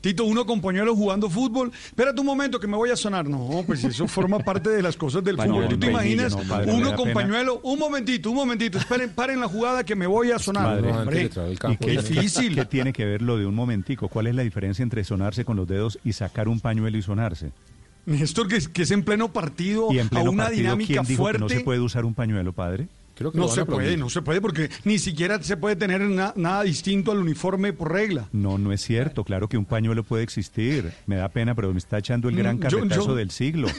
Tito, 0.00 0.24
uno 0.24 0.46
con 0.46 0.60
pañuelo 0.60 0.94
jugando 0.94 1.28
fútbol? 1.28 1.72
Espérate 1.86 2.20
un 2.20 2.26
momento 2.26 2.60
que 2.60 2.68
me 2.68 2.76
voy 2.76 2.90
a 2.90 2.96
sonar. 2.96 3.28
No, 3.28 3.64
pues 3.66 3.82
eso 3.82 4.06
forma 4.06 4.38
parte 4.38 4.70
de 4.70 4.80
las 4.80 4.96
cosas 4.96 5.24
del 5.24 5.36
Pañuelo, 5.36 5.62
fútbol. 5.62 5.74
¿Tú 5.74 5.80
te 5.80 5.86
no, 5.86 5.92
imaginas 5.92 6.36
no, 6.36 6.72
uno 6.72 6.94
con 6.94 7.12
pañuelo? 7.12 7.60
Un 7.64 7.78
momentito, 7.80 8.30
un 8.30 8.36
momentito. 8.36 8.78
Esperen, 8.78 9.10
paren 9.10 9.40
la 9.40 9.48
jugada 9.48 9.82
que 9.84 9.96
me 9.96 10.06
voy 10.06 10.30
a 10.30 10.38
sonar. 10.38 10.62
Madre. 10.80 10.92
Hombre, 10.92 11.30
¿Y 11.70 11.76
qué, 11.78 11.90
difícil. 12.00 12.54
qué 12.54 12.64
tiene 12.64 12.92
que 12.92 13.04
ver 13.04 13.22
lo 13.22 13.36
de 13.38 13.46
un 13.46 13.56
momentico? 13.56 14.08
¿Cuál 14.08 14.28
es 14.28 14.36
la 14.36 14.42
diferencia 14.42 14.84
entre 14.84 15.02
sonarse 15.02 15.44
con 15.44 15.56
los 15.56 15.66
dedos 15.66 15.98
y 16.04 16.12
sacar 16.12 16.46
un 16.48 16.60
pañuelo 16.60 16.96
y 16.96 17.02
sonarse? 17.02 17.50
Néstor, 18.06 18.46
que, 18.48 18.56
es- 18.56 18.68
que 18.68 18.82
es 18.82 18.90
en 18.92 19.02
pleno 19.02 19.32
partido, 19.32 19.88
Y 19.92 19.98
en 19.98 20.06
a 20.06 20.10
pleno 20.10 20.30
una 20.30 20.44
partido, 20.44 20.62
dinámica 20.62 20.92
¿quién 20.94 21.04
dijo 21.06 21.22
fuerte. 21.24 21.38
que 21.38 21.42
no 21.42 21.48
se 21.48 21.60
puede 21.60 21.80
usar 21.80 22.04
un 22.04 22.14
pañuelo, 22.14 22.52
padre? 22.52 22.86
Creo 23.18 23.32
No 23.34 23.48
se 23.48 23.64
puede, 23.64 23.96
no 23.96 24.08
se 24.08 24.22
puede, 24.22 24.40
porque 24.40 24.70
ni 24.84 24.98
siquiera 25.00 25.42
se 25.42 25.56
puede 25.56 25.74
tener 25.74 26.00
na- 26.02 26.32
nada 26.36 26.62
distinto 26.62 27.10
al 27.10 27.18
uniforme 27.18 27.72
por 27.72 27.92
regla. 27.92 28.28
No, 28.32 28.58
no 28.58 28.72
es 28.72 28.80
cierto. 28.80 29.24
Claro 29.24 29.48
que 29.48 29.58
un 29.58 29.64
pañuelo 29.64 30.04
puede 30.04 30.22
existir. 30.22 30.92
Me 31.06 31.16
da 31.16 31.28
pena, 31.28 31.54
pero 31.56 31.72
me 31.72 31.78
está 31.78 31.98
echando 31.98 32.28
el 32.28 32.36
gran 32.36 32.58
Mm, 32.58 32.68
yo- 32.68 32.84
yo- 32.86 33.14
del 33.16 33.30
siglo. 33.30 33.66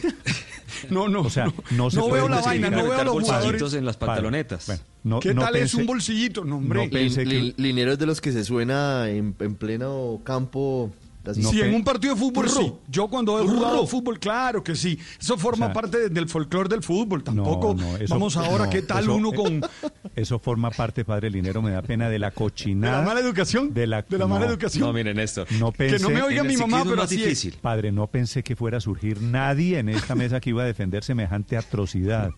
No, 0.89 1.09
no. 1.09 1.21
O 1.21 1.29
sea, 1.29 1.45
no, 1.45 1.53
no 1.71 1.89
se 1.89 1.97
veo 1.97 2.09
puede 2.09 2.29
la 2.29 2.41
vaina, 2.41 2.69
no 2.69 2.83
veo 2.89 3.03
los 3.03 3.13
bolsillitos 3.13 3.73
en 3.73 3.85
las 3.85 3.97
pantalonetas. 3.97 4.67
bueno, 4.67 4.81
no- 5.03 5.19
¿Qué 5.19 5.33
no 5.33 5.41
tal 5.41 5.55
es 5.57 5.73
un 5.73 5.85
bolsillito? 5.85 6.45
No, 6.45 6.57
hombre. 6.57 6.85
No 6.85 6.89
pensé 6.91 7.23
que- 7.25 7.29
Lin- 7.41 7.53
Linero 7.57 7.93
es 7.93 7.99
de 7.99 8.05
los 8.05 8.21
que 8.21 8.31
se 8.31 8.43
suena 8.45 9.09
en, 9.09 9.35
en 9.39 9.55
pleno 9.55 10.21
campo. 10.23 10.91
Sí, 11.33 11.61
en 11.61 11.73
un 11.75 11.83
partido 11.83 12.13
de 12.15 12.19
fútbol 12.19 12.49
sí. 12.49 12.73
Yo 12.87 13.07
cuando 13.07 13.39
he 13.39 13.47
jugado 13.47 13.85
fútbol, 13.87 14.19
claro 14.19 14.63
que 14.63 14.75
sí. 14.75 14.97
Eso 15.19 15.37
forma 15.37 15.65
O 15.67 15.69
sea, 15.69 15.73
parte 15.73 15.97
de- 15.97 16.09
del 16.09 16.27
folclore 16.27 16.69
del 16.69 16.81
fútbol. 16.83 17.23
Tampoco 17.23 17.73
No, 17.75 17.83
no, 17.91 17.97
eso- 17.97 18.13
vamos 18.13 18.35
ahora, 18.37 18.65
no, 18.65 18.69
¿qué 18.71 18.81
tal 18.81 19.03
eso- 19.03 19.15
uno 19.15 19.31
con 19.31 19.61
Eso 20.15 20.39
forma 20.39 20.71
parte, 20.71 21.05
padre 21.05 21.29
Linero, 21.29 21.61
me 21.61 21.71
da 21.71 21.81
pena 21.81 22.09
de 22.09 22.19
la 22.19 22.31
cochinada. 22.31 22.93
de 22.97 23.01
la 23.01 23.07
mala 23.07 23.19
educación? 23.19 23.73
De 23.73 23.87
la, 23.87 24.01
de 24.01 24.17
la 24.17 24.27
mala 24.27 24.45
educación. 24.47 24.85
No, 24.87 24.93
mire, 24.93 25.13
Néstor. 25.13 25.47
No 25.53 25.71
pensé, 25.71 25.99
no 25.99 26.09
me 26.09 26.21
oiga 26.21 26.43
mi 26.43 26.57
mamá, 26.57 26.79
pero 26.83 26.95
es 26.95 26.97
más 26.97 27.05
así 27.05 27.15
es. 27.15 27.21
difícil. 27.23 27.55
Padre, 27.61 27.91
no 27.91 28.07
pensé 28.07 28.43
que 28.43 28.55
fuera 28.55 28.77
a 28.77 28.81
surgir 28.81 29.21
nadie 29.21 29.79
en 29.79 29.89
esta 29.89 30.15
mesa 30.15 30.39
que 30.39 30.49
iba 30.49 30.63
a 30.63 30.65
defender 30.65 31.03
semejante 31.03 31.57
atrocidad. 31.57 32.31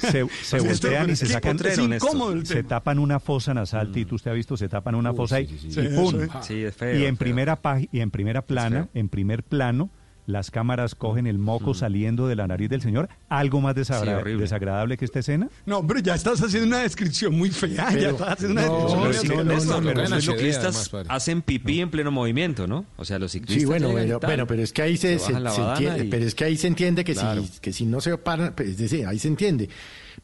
Se, 0.00 0.26
se 0.28 0.60
Néstor, 0.60 0.90
voltean 0.90 1.10
y 1.10 1.16
se 1.16 1.26
sacan. 1.26 1.56
es 1.64 1.78
incómodo 1.78 2.32
el 2.32 2.46
Se 2.46 2.62
tapan 2.62 2.98
una 2.98 3.20
fosa 3.20 3.54
nasal, 3.54 3.92
Tito. 3.92 4.14
Usted 4.16 4.30
ha 4.30 4.34
visto, 4.34 4.56
se 4.56 4.68
tapan 4.68 4.94
una 4.94 5.14
fosa 5.14 5.40
y, 5.40 5.46
sí, 5.46 5.68
y 5.68 5.72
sí, 5.72 5.80
¡pum! 5.94 6.12
sí. 6.20 6.28
Sí, 6.42 6.64
es 6.64 6.74
feo. 6.74 6.98
y 6.98 7.04
en 7.04 7.16
feo. 7.16 7.24
primera 7.24 7.60
y 7.90 8.00
en 8.00 8.10
primera 8.10 8.42
plana, 8.42 8.88
en 8.94 9.08
primer 9.08 9.42
plano, 9.42 9.90
las 10.26 10.50
cámaras 10.50 10.94
cogen 10.94 11.26
el 11.26 11.38
moco 11.38 11.74
saliendo 11.74 12.28
de 12.28 12.36
la 12.36 12.46
nariz 12.46 12.68
del 12.70 12.80
señor. 12.80 13.08
¿Algo 13.28 13.60
más 13.60 13.74
desagra- 13.74 14.22
Sí, 14.24 14.32
desagradable 14.38 14.96
que 14.96 15.04
esta 15.04 15.18
escena? 15.18 15.48
No, 15.66 15.78
hombre, 15.78 16.00
ya 16.02 16.14
estás 16.14 16.40
haciendo 16.42 16.68
una 16.68 16.82
descripción 16.82 17.36
muy 17.36 17.50
fea. 17.50 17.92
ya 17.92 18.10
estás 18.10 18.28
haciendo 18.34 18.60
una 18.60 18.66
no, 18.68 19.08
descripción 19.08 19.46
muy 19.46 19.60
sí, 19.60 19.66
no, 19.68 19.80
no, 19.80 19.86
pero 19.88 20.08
los 20.08 20.24
ciclistas 20.24 20.88
además, 20.92 21.06
hacen 21.10 21.42
pipí 21.42 21.80
en 21.80 21.90
pleno 21.90 22.10
movimiento, 22.12 22.66
¿no? 22.66 22.84
O 22.96 23.04
sea, 23.04 23.18
los 23.18 23.32
ciclistas 23.32 23.60
Sí, 23.60 23.66
bueno, 23.66 23.90
pero, 23.94 24.20
tal. 24.20 24.28
bueno, 24.28 24.46
pero 24.46 24.62
es 24.62 24.72
que 24.72 24.82
ahí 24.82 24.96
se, 24.96 25.14
entiende, 25.14 26.04
y- 26.04 26.08
pero 26.08 26.24
es 26.24 26.34
que 26.34 26.44
ahí 26.44 26.56
se 26.56 26.66
entiende 26.68 27.04
que 27.04 27.14
Claro. 27.14 27.42
si 27.42 27.60
que 27.60 27.72
si 27.72 27.84
no 27.86 28.00
se 28.00 28.16
paran, 28.18 28.52
pues, 28.54 28.68
es 28.70 28.78
decir, 28.78 29.06
ahí 29.06 29.18
se 29.18 29.28
entiende. 29.28 29.68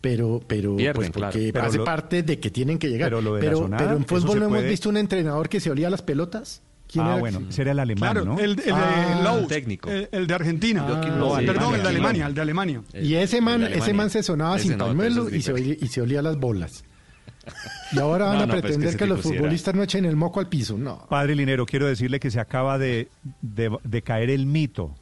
Pero 0.01 0.41
pero 0.47 0.77
Pierden, 0.77 0.95
pues 0.95 1.11
claro. 1.11 1.33
porque 1.33 1.53
Pero 1.53 1.65
hace 1.67 1.79
lo- 1.79 1.85
parte 1.85 2.23
de 2.23 2.39
que 2.39 2.51
tienen 2.51 2.79
que 2.79 2.89
llegar. 2.89 3.09
pero 3.11 3.21
lo 3.21 3.35
de 3.35 3.41
la 3.43 3.47
pero, 3.47 3.59
sonada, 3.59 3.85
pero 3.85 3.97
en 3.97 4.05
fútbol 4.07 4.39
no 4.39 4.47
hemos 4.47 4.63
visto 4.65 4.89
un 4.89 4.97
entrenador 4.97 5.49
que 5.49 5.59
se 5.61 5.71
olía 5.71 5.91
las 5.91 6.03
pelotas. 6.03 6.63
¿Quién 6.91 7.05
Ah, 7.05 7.11
era? 7.13 7.19
bueno, 7.21 7.43
ese 7.51 7.63
era 7.63 7.73
el 7.73 7.79
alemán, 7.81 8.13
Claro, 8.13 8.25
¿no? 8.25 8.39
el, 8.41 8.57
Ah, 8.73 9.41
técnico. 9.47 9.91
El, 9.91 10.09
el 10.11 10.27
de 10.27 10.35
Argentina. 10.35 10.87
No, 10.89 11.19
Low. 11.19 11.37
perdón, 11.45 11.75
el 11.75 11.83
de 11.83 11.89
Alemania. 11.89 12.27
El 12.27 12.35
de 12.35 12.41
Alemania. 12.41 12.83
Y 12.95 13.15
ese 13.15 13.41
man, 13.41 13.63
ese 13.65 13.93
man 13.93 14.09
se 14.11 14.23
sonaba 14.23 14.57
Ese 14.57 14.69
sin 14.69 14.79
no, 14.79 14.87
pañuelo 14.87 15.29
y 15.29 15.43
se, 15.43 15.53
olía, 15.53 15.77
y 15.79 15.87
se 15.89 16.01
olía 16.01 16.23
las 16.23 16.37
bolas. 16.39 16.85
Y 17.93 17.99
ahora 17.99 18.27
van 18.27 18.37
No, 18.37 18.43
a 18.43 18.47
no, 18.47 18.53
pero 18.55 18.59
es 18.59 18.63
que 18.63 18.69
pretender 18.79 18.97
que, 18.99 19.07
los 19.07 19.25
era- 19.25 19.29
futbolistas 19.39 19.75
no 19.75 19.83
echen 19.83 20.05
el 20.05 20.17
moco 20.17 20.39
al 20.41 20.49
piso. 20.51 20.77
No. 20.77 21.07
Padre 21.09 21.35
Linero, 21.35 21.65
quiero 21.65 21.87
decirle 21.87 22.21
que 22.21 22.31
se 22.31 22.39
acaba 22.41 22.77
de, 22.79 23.09
de, 23.41 23.75
de 23.85 24.03
caer 24.03 24.29
el 24.29 24.45
mito. 24.45 24.95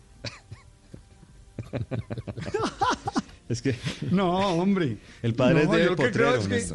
Es 3.49 3.63
que 3.63 3.77
No, 4.11 4.39
hombre. 4.55 4.99
el 5.23 5.35
padre 5.35 5.55
No, 5.55 5.73
es 5.73 5.79
de 5.79 5.85
yo 5.85 5.91
lo 5.91 5.97
que 5.97 6.11
creo 6.11 6.35
es 6.37 6.49
que-. 6.49 6.75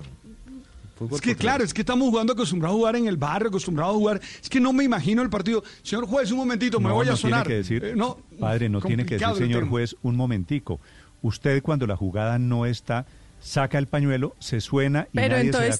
Fútbol 1.01 1.15
Es 1.15 1.21
que 1.21 1.35
claro, 1.35 1.63
es 1.63 1.73
que 1.73 1.81
estamos 1.81 2.07
jugando 2.09 2.33
acostumbrados 2.33 2.75
a 2.75 2.77
jugar 2.77 2.95
en 2.95 3.07
el 3.07 3.17
barrio, 3.17 3.49
acostumbrados 3.49 3.95
a 3.95 3.97
jugar. 3.97 4.21
Es 4.41 4.49
que 4.49 4.59
no 4.59 4.71
me 4.71 4.83
imagino 4.83 5.21
el 5.21 5.29
partido. 5.29 5.63
Señor 5.81 6.05
juez, 6.05 6.31
un 6.31 6.37
momentito, 6.37 6.79
me 6.79 6.89
No, 6.89 6.95
voy 6.95 7.07
a 7.07 7.11
no 7.11 7.17
sonar. 7.17 7.45
tiene 7.47 7.49
que 7.49 7.57
decir, 7.57 7.83
Eh, 7.85 7.93
no, 7.95 8.17
padre, 8.39 8.69
no 8.69 8.81
tiene 8.81 9.05
que 9.05 9.17
decir, 9.17 9.35
señor 9.35 9.67
juez, 9.67 9.95
un 10.03 10.15
momentico. 10.15 10.79
Usted 11.23 11.61
cuando 11.63 11.87
la 11.87 11.95
jugada 11.95 12.37
no 12.39 12.65
está, 12.65 13.05
saca 13.39 13.77
el 13.79 13.87
pañuelo, 13.87 14.35
se 14.39 14.61
suena 14.61 15.07
y 15.11 15.15
Pero 15.15 15.35
nadie 15.37 15.45
se 15.45 15.51
da 15.51 15.57
entonces- 15.65 15.79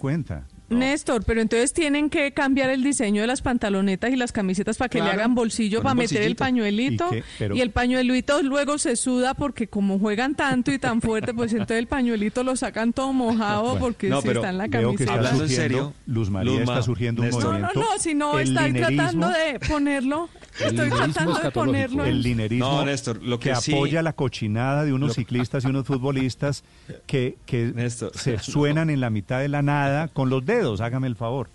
Néstor, 0.72 1.24
pero 1.24 1.42
entonces 1.42 1.74
tienen 1.74 2.10
que 2.10 2.32
cambiar 2.34 2.70
el 2.70 2.84
diseño 2.84 3.22
de 3.22 3.28
las 3.28 3.42
pantalonetas 3.42 4.12
y 4.12 4.16
las 4.16 4.32
camisetas 4.32 4.78
para 4.78 4.90
que 4.90 5.02
le 5.02 5.10
hagan 5.10 5.36
bolsillo 5.36 5.82
para 5.82 5.96
meter 5.96 6.22
el 6.24 6.36
pañuelito. 6.36 7.08
¿Y? 7.14 7.24
Pero- 7.38 7.56
y 7.56 7.62
el 7.62 7.72
pañuelito 7.72 8.42
luego 8.42 8.78
se 8.78 8.96
suda 8.96 9.34
porque 9.34 9.68
como 9.68 10.00
juegan 10.00 10.36
tanto 10.36 10.72
y 10.72 10.80
tan 10.80 11.02
fuerte, 11.02 11.34
pues 11.34 11.52
entonces 11.52 11.78
el 11.78 11.88
pañuelito 11.88 12.44
lo 12.44 12.56
sacan 12.56 12.94
todo 12.94 13.14
mojado 13.14 13.64
Bueno, 13.72 13.80
porque 13.80 14.10
no, 14.10 14.22
si 14.22 14.30
está 14.30 14.50
en 14.50 14.58
la 14.58 14.70
camiseta. 14.70 15.04
está 15.04 15.14
Hablando 15.14 15.44
en 15.44 15.50
serio, 15.50 15.94
Luz 16.06 16.30
María 16.30 16.52
Luzma, 16.52 16.74
está 16.74 16.84
surgiendo 16.84 17.22
un 17.22 17.28
Néstor. 17.28 17.60
No, 17.60 17.60
no, 17.60 17.74
no, 17.74 17.86
si 18.00 18.14
no 18.16 18.40
El 18.40 18.50
estoy 18.58 18.74
tratando 18.74 19.30
de 19.30 19.60
ponerlo, 19.68 20.30
estoy 20.54 20.72
linerismo 20.72 20.98
tratando 20.98 21.32
de 21.34 21.38
escatológico. 21.40 21.52
ponerlo. 21.54 22.06
el 22.06 22.22
linerismo 22.22 22.66
No, 22.72 22.86
Néstor, 22.86 23.22
lo 23.24 23.40
que 23.40 23.56
sí- 23.56 23.74
apoya 23.74 24.02
la 24.02 24.14
cochinada 24.14 24.84
de 24.86 24.94
unos 24.94 25.14
ciclistas 25.16 25.64
y 25.64 25.68
unos 25.68 25.86
futbolistas 25.88 26.64
que, 27.08 27.38
que 27.46 27.72
Néstor. 27.76 28.12
se 28.18 28.40
suenan 28.40 28.90
en 28.90 29.00
la 29.00 29.10
mitad 29.10 29.40
de 29.40 29.48
la 29.50 29.62
nada 29.62 30.08
con 30.10 30.30
los 30.30 30.46
dedos, 30.46 30.82
hágame 30.82 31.08
el 31.08 31.16
favor. 31.16 31.48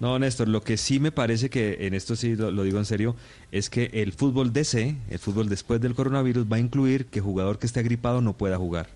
No, 0.00 0.18
Néstor, 0.18 0.48
lo 0.48 0.62
que 0.62 0.76
sí 0.78 0.98
me 0.98 1.12
parece 1.12 1.48
que, 1.48 1.86
en 1.86 1.94
esto 1.94 2.16
sí 2.16 2.34
lo, 2.34 2.50
lo 2.50 2.64
digo 2.64 2.78
en 2.78 2.84
serio, 2.84 3.14
es 3.52 3.70
que 3.70 3.88
el 3.92 4.12
fútbol 4.12 4.52
DC, 4.52 4.96
el 5.08 5.18
fútbol 5.20 5.48
después 5.48 5.80
del 5.80 5.94
coronavirus, 5.94 6.46
va 6.50 6.56
a 6.56 6.60
incluir 6.60 7.06
que 7.06 7.20
jugador 7.20 7.60
que 7.60 7.66
esté 7.66 7.78
agripado 7.78 8.20
no 8.20 8.32
pueda 8.32 8.56
jugar. 8.58 8.88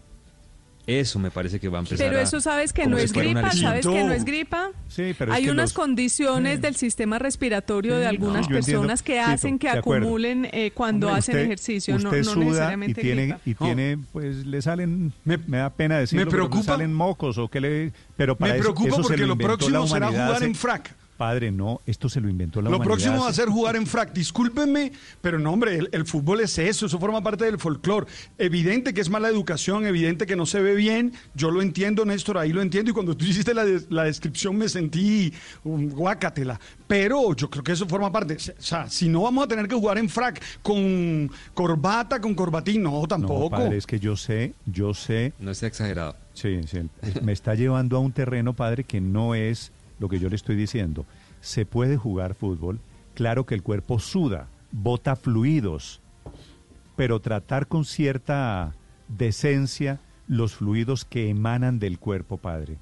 Eso 0.87 1.19
me 1.19 1.33
parece 1.33 1.59
que 1.59 1.69
va 1.69 1.79
a 1.79 1.81
empezar 1.81 2.07
Pero 2.07 2.19
a- 2.21 2.23
eso 2.23 2.41
sabes 2.41 2.73
que 2.73 2.87
no 2.87 2.97
es 2.97 3.13
gripa, 3.13 3.51
sabes 3.51 3.85
que 3.85 4.05
no 4.05 4.13
es 4.13 4.25
gripa. 4.25 4.71
Sí, 4.89 5.15
pero 5.19 5.33
es 5.33 5.39
Hay 5.39 5.45
que 5.47 5.51
unas 5.51 5.71
los- 5.71 5.73
condiciones 5.73 6.61
del 6.61 6.77
sistema 6.77 7.19
respiratorio 7.19 7.99
de 7.99 8.07
algunas 8.07 8.49
no, 8.49 8.55
personas 8.55 9.03
que 9.03 9.19
hacen 9.19 9.59
que 9.59 9.69
acumulen 9.69 10.49
eh, 10.53 10.71
cuando 10.73 11.09
Hombre, 11.09 11.19
hacen 11.19 11.35
usted- 11.35 11.45
ejercicio, 11.45 11.99
no, 11.99 12.11
usted 12.11 12.25
no 12.25 12.33
suda 12.33 12.45
y 12.45 12.47
necesariamente 12.47 13.01
tiene 13.03 13.23
gripa. 13.27 13.41
y 13.45 13.55
tiene 13.55 13.99
pues 14.13 14.47
le 14.47 14.63
salen 14.63 15.13
me, 15.25 15.39
da 15.39 15.71
pena 15.71 15.99
decirlo 15.99 16.25
me 16.25 16.31
pero 16.31 16.45
le 16.45 16.49
preocupa- 16.51 16.73
salen 16.73 16.95
mocos 16.95 17.37
o 17.39 17.49
que 17.49 17.61
le 17.61 17.93
pero 18.17 18.37
para 18.37 18.55
Me 18.55 18.61
preocupa 18.61 18.89
eso 18.91 19.03
porque 19.03 19.27
lo 19.27 19.37
próximo 19.37 19.87
será 19.89 20.07
jugar 20.09 20.35
hace- 20.37 20.45
en 20.45 20.55
frac. 20.55 20.95
Padre, 21.17 21.51
no, 21.51 21.81
esto 21.87 22.09
se 22.09 22.21
lo 22.21 22.29
inventó 22.29 22.61
la 22.61 22.69
Lo 22.69 22.77
humanidad. 22.77 22.95
próximo 22.95 23.23
va 23.25 23.31
a 23.31 23.33
ser 23.33 23.49
jugar 23.49 23.75
en 23.77 23.87
frac. 23.87 24.13
Discúlpenme, 24.13 24.93
pero 25.23 25.39
no, 25.39 25.53
hombre, 25.53 25.77
el, 25.79 25.89
el 25.93 26.05
fútbol 26.05 26.41
es 26.41 26.59
eso, 26.59 26.87
eso 26.87 26.99
forma 26.99 27.23
parte 27.23 27.45
del 27.47 27.59
folclore. 27.59 28.07
Evidente 28.37 28.93
que 28.93 29.01
es 29.01 29.09
mala 29.09 29.29
educación, 29.29 29.87
evidente 29.87 30.27
que 30.27 30.37
no 30.37 30.45
se 30.45 30.61
ve 30.61 30.75
bien. 30.75 31.15
Yo 31.35 31.51
lo 31.51 31.63
entiendo, 31.63 32.05
Néstor, 32.05 32.37
ahí 32.39 32.53
lo 32.53 32.61
entiendo. 32.61 32.91
Y 32.91 32.95
cuando 32.95 33.17
tú 33.17 33.25
hiciste 33.25 33.55
la, 33.55 33.65
des- 33.65 33.87
la 33.91 34.05
descripción 34.05 34.57
me 34.57 34.69
sentí 34.69 35.33
um, 35.65 35.89
guácatela. 35.89 36.61
Pero 36.87 37.35
yo 37.35 37.49
creo 37.51 37.65
que 37.65 37.73
eso 37.73 37.87
forma 37.89 38.13
parte. 38.13 38.35
O 38.37 38.63
sea, 38.63 38.89
si 38.89 39.09
no 39.09 39.23
vamos 39.23 39.45
a 39.45 39.49
tener 39.49 39.67
que 39.69 39.75
jugar 39.75 39.99
en 39.99 40.09
frac 40.09 40.41
con 40.63 41.31
corbata, 41.55 42.21
con 42.21 42.35
corbatín, 42.35 42.83
no, 42.83 43.01
No, 43.01 43.09
tampoco. 43.09 43.51
padre, 43.51 43.77
es 43.79 43.87
que 43.87 43.99
yo 43.99 44.17
sé, 44.17 44.53
yo 44.67 44.93
sé. 44.95 45.33
No 45.41 45.51
está 45.51 45.67
exagerado. 45.67 46.15
Sí, 46.35 46.61
sí. 46.67 46.81
Me 47.23 47.33
está 47.33 47.55
llevando 47.55 47.97
a 47.97 48.01
un 48.01 48.13
terreno, 48.13 48.53
padre, 48.53 48.85
que 48.85 49.01
no 49.01 49.35
es 49.35 49.73
lo 49.99 50.09
que 50.09 50.19
yo 50.19 50.29
le 50.29 50.37
estoy 50.37 50.57
diciendo. 50.57 51.07
Se 51.41 51.65
puede 51.67 51.97
jugar 51.97 52.35
fútbol, 52.35 52.81
claro 53.15 53.47
que 53.47 53.55
el 53.55 53.63
cuerpo 53.63 53.99
suda, 53.99 54.49
bota 54.73 55.17
fluidos, 55.17 56.01
pero 56.97 57.21
tratar 57.21 57.67
con 57.69 57.85
cierta 57.85 58.75
decencia 59.09 60.01
los 60.29 60.55
fluidos 60.57 61.05
que 61.05 61.29
emanan 61.29 61.79
del 61.79 61.99
cuerpo, 61.99 62.37
padre. 62.39 62.79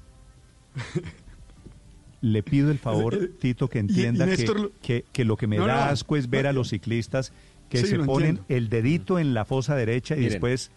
Le 2.21 2.41
pido 2.41 2.71
el 2.71 2.79
favor, 2.79 3.31
Tito, 3.39 3.67
que 3.69 3.79
Y- 3.79 3.81
y 3.81 3.83
entienda 3.85 4.25
que, 4.25 4.71
que, 4.81 5.05
que 5.11 5.25
lo 5.25 5.37
que 5.37 5.47
me 5.47 5.57
No, 5.57 5.67
da 5.67 5.89
asco 5.89 6.15
es 6.17 6.29
ver 6.29 6.47
a 6.47 6.53
los 6.53 6.69
ciclistas 6.69 7.31
que 7.69 7.79
Sí, 7.79 7.87
se 7.87 7.99
ponen 7.99 8.29
entiendo. 8.37 8.45
el 8.49 8.69
dedito 8.69 9.19
en 9.19 9.33
la 9.33 9.45
fosa 9.45 9.75
derecha 9.75 10.15
y 10.15 10.19
Miren. 10.19 10.31
después 10.33 10.71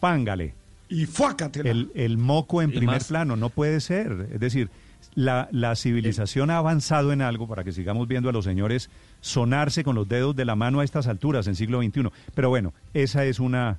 pángale. 0.00 0.54
Y 0.88 1.06
fuácatela. 1.06 1.70
El, 1.70 1.90
el 1.94 2.18
moco 2.18 2.62
en 2.62 2.70
Y 2.70 2.76
primer 2.76 2.96
más. 2.96 3.08
plano, 3.08 3.34
no 3.36 3.48
puede 3.48 3.80
ser. 3.80 4.28
Es 4.32 4.38
decir, 4.40 4.70
la, 5.14 5.48
la 5.52 5.76
civilización 5.76 6.50
ha 6.50 6.56
avanzado 6.58 7.12
en 7.12 7.20
algo 7.22 7.46
para 7.46 7.64
que 7.64 7.72
sigamos 7.72 8.08
viendo 8.08 8.28
a 8.28 8.32
los 8.32 8.44
señores 8.44 8.88
sonarse 9.20 9.84
con 9.84 9.94
los 9.94 10.08
dedos 10.08 10.34
de 10.34 10.44
la 10.44 10.56
mano 10.56 10.80
a 10.80 10.84
estas 10.84 11.06
alturas 11.06 11.46
en 11.46 11.54
siglo 11.54 11.82
XXI. 11.82 12.08
Pero 12.34 12.48
bueno, 12.48 12.72
esa 12.94 13.24
es 13.24 13.38
una, 13.40 13.78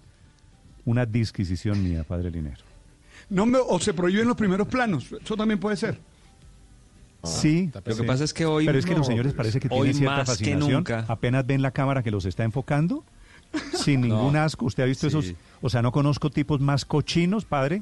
una 0.85 1.05
disquisición 1.05 1.83
mía, 1.83 2.03
padre 2.03 2.29
Linero. 2.31 2.61
No 3.29 3.45
me- 3.45 3.57
o 3.57 3.79
se 3.79 3.93
prohíben 3.93 4.27
los 4.27 4.37
primeros 4.37 4.67
planos. 4.67 5.11
Eso 5.23 5.35
también 5.35 5.59
puede 5.59 5.75
ser. 5.77 5.97
Sí. 7.23 7.71
Lo 7.73 7.81
que 7.83 7.93
sí. 7.93 8.03
pasa 8.03 8.23
es 8.25 8.33
que 8.33 8.45
hoy- 8.45 8.65
Pero 8.65 8.77
es 8.77 8.85
que 8.85 8.91
no, 8.91 8.97
los 8.99 9.07
señores 9.07 9.33
parece 9.33 9.59
que 9.59 9.69
tienen 9.69 9.93
cierta 9.93 10.17
más 10.17 10.25
que 10.29 10.31
fascinación. 10.35 10.71
nunca. 10.71 11.05
Apenas 11.07 11.45
ven 11.47 11.61
la 11.61 11.71
cámara 11.71 12.03
que 12.03 12.11
los 12.11 12.25
está 12.25 12.43
enfocando, 12.43 13.03
sin 13.73 14.01
ningún 14.01 14.35
asco. 14.35 14.65
¿Usted 14.65 14.83
ha 14.83 14.85
visto 14.87 15.09
Sí. 15.09 15.17
esos? 15.17 15.33
O 15.61 15.69
sea, 15.69 15.81
no 15.81 15.91
conozco 15.93 16.29
tipos 16.29 16.59
más 16.59 16.83
cochinos, 16.83 17.45
padre, 17.45 17.81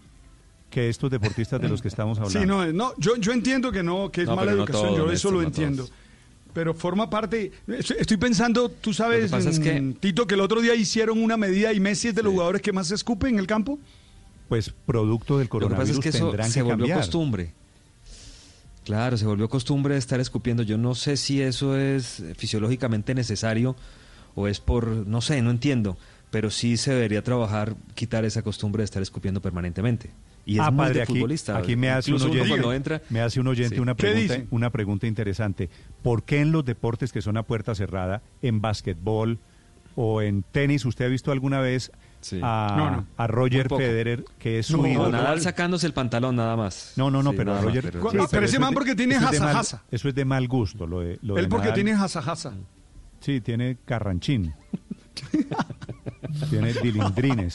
que 0.71 0.89
estos 0.89 1.11
deportistas 1.11 1.61
de 1.61 1.69
los 1.69 1.81
que 1.83 1.87
estamos 1.89 2.17
hablando. 2.17 2.39
Sí, 2.39 2.45
no, 2.47 2.65
no 2.73 2.93
yo, 2.97 3.15
yo 3.17 3.31
entiendo 3.31 3.71
que 3.71 3.83
no, 3.83 4.11
que 4.11 4.21
es 4.23 4.27
No, 4.27 4.35
mala 4.35 4.53
educación, 4.53 4.87
todos, 4.87 4.97
yo 4.97 5.03
eso 5.03 5.11
Néstor, 5.11 5.33
lo 5.33 5.41
no 5.41 5.47
entiendo. 5.47 5.83
todos. 5.85 5.95
Pero 6.53 6.73
forma 6.73 7.09
parte, 7.09 7.51
estoy 7.67 7.97
estoy 7.99 8.17
pensando, 8.17 8.69
tú 8.69 8.93
sabes, 8.93 9.25
que 9.25 9.29
pasa 9.29 9.49
es 9.51 9.59
que- 9.59 9.79
mm, 9.79 9.93
Tito, 9.95 10.25
que 10.27 10.33
el 10.35 10.41
otro 10.41 10.59
día 10.61 10.73
hicieron 10.75 11.21
una 11.23 11.37
medida 11.37 11.71
y 11.71 11.79
Messi 11.79 12.07
es 12.09 12.15
de 12.15 12.23
los 12.23 12.33
jugadores 12.33 12.61
que 12.61 12.73
más 12.73 12.87
se 12.87 12.95
escupen 12.95 13.35
en 13.35 13.39
el 13.39 13.47
campo. 13.47 13.77
Pues 14.49 14.69
producto 14.85 15.37
del 15.37 15.47
Lo 15.47 15.59
que 15.59 15.59
pasa 15.59 15.67
coronavirus 15.69 15.97
es 15.97 15.99
que 16.01 16.09
eso 16.09 16.31
se 16.49 16.61
volvió 16.61 16.77
cambiar. 16.77 16.97
costumbre. 16.99 17.53
Claro, 18.83 19.15
se 19.17 19.25
volvió 19.25 19.47
costumbre 19.47 19.93
de 19.93 19.99
estar 19.99 20.19
escupiendo. 20.19 20.63
Yo 20.63 20.77
no 20.77 20.95
sé 20.95 21.15
si 21.15 21.41
eso 21.41 21.77
es 21.77 22.23
fisiológicamente 22.37 23.13
necesario 23.13 23.75
o 24.35 24.47
es 24.47 24.59
por, 24.59 24.87
no 24.87 25.21
sé, 25.21 25.41
no 25.41 25.51
entiendo, 25.51 25.97
pero 26.31 26.49
sí 26.49 26.77
se 26.77 26.91
debería 26.93 27.23
trabajar, 27.23 27.75
quitar 27.95 28.25
esa 28.25 28.41
costumbre 28.41 28.81
de 28.81 28.85
estar 28.85 29.01
escupiendo 29.01 29.41
permanentemente. 29.41 30.09
Y 30.51 30.55
es 30.55 30.61
ah, 30.61 30.71
muy 30.71 30.77
padre, 30.85 30.93
de 30.95 31.01
aquí, 31.03 31.13
futbolista. 31.13 31.57
aquí 31.57 31.75
me 31.75 31.89
hace 31.89 32.11
un 32.13 32.21
uno 32.21 32.31
oyente, 32.31 32.49
cuando 32.49 32.73
entra, 32.73 33.01
me 33.09 33.21
hace 33.21 33.39
un 33.39 33.47
oyente 33.47 33.75
Sí. 33.75 33.81
una 33.81 33.95
¿Qué 33.95 34.11
pregunta, 34.11 34.43
una 34.51 34.69
pregunta 34.69 35.07
interesante. 35.07 35.69
¿Por 36.03 36.23
qué 36.23 36.41
en 36.41 36.51
los 36.51 36.65
deportes 36.65 37.11
que 37.11 37.21
son 37.21 37.37
a 37.37 37.43
puerta 37.43 37.73
cerrada, 37.75 38.21
en 38.41 38.61
básquetbol 38.61 39.39
o 39.95 40.21
en 40.21 40.43
tenis, 40.43 40.85
usted 40.85 41.05
ha 41.05 41.09
visto 41.09 41.31
alguna 41.31 41.59
vez 41.59 41.91
a, 42.41 42.75
No, 42.77 42.91
no. 42.91 43.07
a 43.17 43.27
Roger. 43.27 43.67
Federer, 43.67 44.23
que 44.39 44.59
es 44.59 44.69
No, 44.71 44.77
su 44.79 44.87
ídolo? 44.87 45.09
Nadal 45.11 45.41
sacándose 45.41 45.87
el 45.87 45.93
pantalón 45.93 46.35
nada 46.35 46.55
más. 46.55 46.93
No, 46.95 47.09
no, 47.11 47.23
no, 47.23 47.31
Sí, 47.31 47.37
pero 47.37 47.51
nada 47.53 47.63
Roger. 47.63 47.83
pero- 47.91 48.11
sí, 48.11 48.17
pero 48.29 48.45
ese 48.45 48.59
man 48.59 48.73
porque 48.73 48.95
tiene 48.95 49.15
es 49.15 49.21
jasa. 49.21 49.83
Eso 49.91 50.07
es 50.09 50.15
de 50.15 50.23
mal 50.25 50.47
gusto, 50.47 50.85
lo 50.87 50.99
de, 51.01 51.17
lo 51.21 51.33
de 51.35 51.41
Él 51.41 51.49
porque 51.49 51.69
Nadal. 51.69 51.75
tiene 51.75 51.95
jasa 51.97 52.21
jasa. 52.21 52.53
Sí, 53.21 53.41
tiene 53.41 53.77
carranchín. 53.85 54.53
tiene 56.49 56.73
dilindrines. 56.83 57.53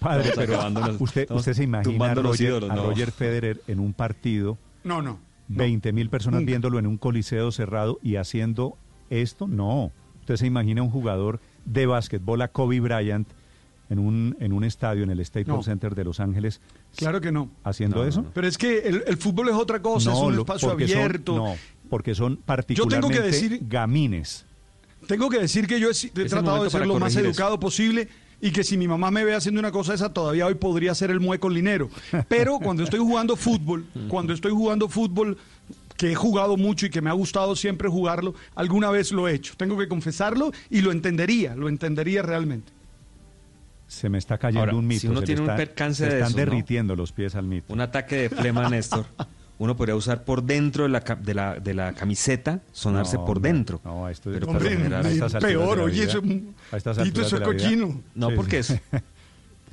Padre, 0.00 0.32
pero 0.34 0.58
usted, 0.98 1.30
usted 1.30 1.52
se 1.54 1.62
imagina 1.64 2.10
a 2.10 2.14
Roger, 2.14 2.48
ídolos, 2.48 2.70
a 2.70 2.74
no. 2.74 2.84
Roger 2.86 3.12
Federer 3.12 3.60
en 3.68 3.78
un 3.80 3.92
partido, 3.92 4.58
No, 4.84 5.00
no. 5.02 5.18
20 5.48 5.92
mil 5.92 6.08
personas 6.10 6.40
Nunca. 6.40 6.50
viéndolo 6.50 6.78
en 6.78 6.86
un 6.86 6.96
coliseo 6.96 7.50
cerrado 7.52 7.98
y 8.02 8.16
haciendo 8.16 8.76
esto, 9.10 9.46
no. 9.46 9.92
Usted 10.20 10.36
se 10.36 10.46
imagina 10.46 10.82
un 10.82 10.90
jugador 10.90 11.40
de 11.64 11.86
básquetbol 11.86 12.40
a 12.42 12.48
Kobe 12.48 12.80
Bryant 12.80 13.28
en 13.88 13.98
un, 13.98 14.36
en 14.38 14.52
un 14.52 14.62
estadio, 14.62 15.02
en 15.02 15.10
el 15.10 15.24
Staples 15.24 15.48
No. 15.48 15.62
Center 15.64 15.94
de 15.96 16.04
Los 16.04 16.20
Ángeles, 16.20 16.60
Claro 16.96 17.20
que 17.20 17.32
no. 17.32 17.50
haciendo 17.64 18.04
eso. 18.06 18.24
Pero 18.32 18.46
es 18.46 18.56
que 18.56 18.78
el, 18.80 19.02
el 19.06 19.16
fútbol 19.16 19.48
es 19.48 19.54
otra 19.56 19.82
cosa, 19.82 20.12
es 20.12 20.18
un 20.18 20.34
lo- 20.36 20.42
espacio 20.42 20.68
porque 20.68 20.86
son- 20.86 20.98
abierto. 20.98 21.36
no, 21.36 21.54
porque 21.88 22.14
son 22.14 22.36
Yo 22.36 22.42
particularmente 22.46 23.08
tengo 23.08 23.22
que 23.22 23.26
decir- 23.28 23.58
gamines. 23.68 24.46
Tengo 25.08 25.28
que 25.28 25.38
decir 25.40 25.66
que 25.66 25.80
yo 25.80 25.88
he, 25.90 26.28
tratado 26.28 26.62
de 26.62 26.70
ser 26.70 26.86
lo 26.86 26.98
más 27.00 27.16
educado 27.16 27.58
posible 27.58 28.08
y 28.40 28.50
que 28.50 28.64
si 28.64 28.76
mi 28.76 28.88
mamá 28.88 29.10
me 29.10 29.24
ve 29.24 29.34
haciendo 29.34 29.60
una 29.60 29.70
cosa 29.70 29.94
esa, 29.94 30.12
todavía 30.12 30.46
hoy 30.46 30.54
podría 30.54 30.94
ser 30.94 31.10
el 31.10 31.20
mueco 31.20 31.48
linero. 31.48 31.90
Pero 32.28 32.58
cuando 32.58 32.82
estoy 32.82 33.00
jugando 33.00 33.36
fútbol, 33.36 33.86
cuando 34.08 34.32
estoy 34.32 34.52
jugando 34.52 34.88
fútbol, 34.88 35.36
que 35.96 36.12
he 36.12 36.14
jugado 36.14 36.56
mucho 36.56 36.86
y 36.86 36.90
que 36.90 37.02
me 37.02 37.10
ha 37.10 37.12
gustado 37.12 37.54
siempre 37.54 37.88
jugarlo, 37.88 38.34
alguna 38.54 38.90
vez 38.90 39.12
lo 39.12 39.28
he 39.28 39.34
hecho. 39.34 39.54
Tengo 39.58 39.76
que 39.76 39.86
confesarlo 39.86 40.50
y 40.70 40.80
lo 40.80 40.92
entendería, 40.92 41.54
lo 41.54 41.68
entendería 41.68 42.22
realmente. 42.22 42.72
Se 43.86 44.08
me 44.08 44.16
está 44.16 44.38
cayendo 44.38 44.60
Ahora, 44.60 44.76
un 44.76 44.86
mito. 44.86 45.00
si 45.00 45.08
uno 45.08 45.20
se 45.20 45.26
tiene 45.26 45.42
un 45.42 45.48
percance 45.48 46.04
se 46.04 46.10
de 46.10 46.20
están 46.20 46.32
derritiendo 46.32 46.96
los 46.96 47.12
pies 47.12 47.34
al 47.34 47.44
mito. 47.44 47.72
Un 47.72 47.80
ataque 47.80 48.16
de 48.16 48.30
flema, 48.30 48.70
Néstor. 48.70 49.04
Uno 49.60 49.76
podría 49.76 49.94
usar 49.94 50.24
por 50.24 50.42
dentro 50.42 50.84
de 50.84 50.88
la, 50.88 51.00
de 51.00 51.34
la, 51.34 51.54
de 51.60 51.74
la 51.74 51.92
camiseta, 51.92 52.60
sonarse 52.72 53.16
No, 53.18 53.26
por 53.26 53.36
hombre, 53.36 53.52
dentro. 53.52 53.80
no, 53.84 54.08
esto 54.08 54.30
es- 54.30 54.38
Pero 54.40 54.50
Hombre, 54.50 54.70
general- 54.70 55.04
a 55.04 55.10
estas 55.10 55.34
peor, 55.34 55.78
oye, 55.80 56.04
eso 56.04 56.22
es- 56.72 56.86
es 56.86 57.40
cochino. 57.40 58.00
No, 58.14 58.30
Sí, 58.30 58.36
porque 58.36 58.62
sí. 58.62 58.72
es, 58.72 58.80
eso 58.92 59.00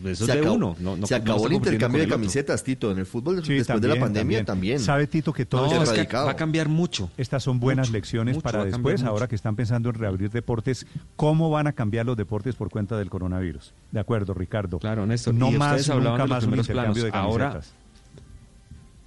se 0.04 0.12
es 0.12 0.28
de 0.28 0.34
acabó, 0.42 0.56
uno. 0.56 0.76
No, 0.82 0.98
no- 0.98 1.08
se 1.08 1.16
acabó 1.16 1.48
el 1.48 1.54
intercambio 1.54 2.02
de 2.02 2.10
camisetas, 2.10 2.66
Tito. 2.66 2.92
En 2.92 2.98
el 3.00 3.06
fútbol, 3.06 3.44
Sí, 3.46 3.54
después 3.54 3.80
de 3.82 3.88
la 3.88 3.96
pandemia, 3.98 4.44
también. 4.44 4.80
¿Sabe, 4.82 5.08
Tito, 5.08 5.32
que 5.32 5.46
todo 5.46 5.68
es 5.82 5.90
que 5.90 6.06
va 6.18 6.32
a 6.32 6.36
cambiar 6.36 6.68
mucho. 6.68 7.10
Estas 7.16 7.44
son 7.44 7.62
buenas 7.62 7.88
Mucho, 7.88 7.94
lecciones 7.98 8.36
mucho, 8.36 8.44
para 8.44 8.66
después, 8.66 9.00
mucho. 9.02 9.10
ahora 9.10 9.30
que 9.30 9.36
están 9.36 9.56
pensando 9.56 9.88
en 9.88 9.96
reabrir 9.96 10.30
deportes, 10.32 10.86
¿cómo 11.16 11.50
van 11.50 11.68
a 11.68 11.72
cambiar 11.72 12.06
los 12.06 12.18
deportes 12.18 12.56
por 12.56 12.70
cuenta 12.70 12.98
del 12.98 13.10
coronavirus? 13.10 13.74
De 13.94 14.02
acuerdo, 14.02 14.34
Ricardo. 14.34 14.80
Claro, 14.80 15.06
Néstor. 15.08 15.34
No 15.34 15.50
y 15.50 15.58
más, 15.58 15.90
hablaban 15.90 16.20
nunca 16.20 16.24
de 16.24 16.28
los 16.28 16.30
más 16.30 16.44
un 16.44 16.60
intercambio 16.60 17.04
de 17.06 17.10
planos. 17.12 17.32
Ahora, 17.32 17.50
camisetas. 17.52 17.87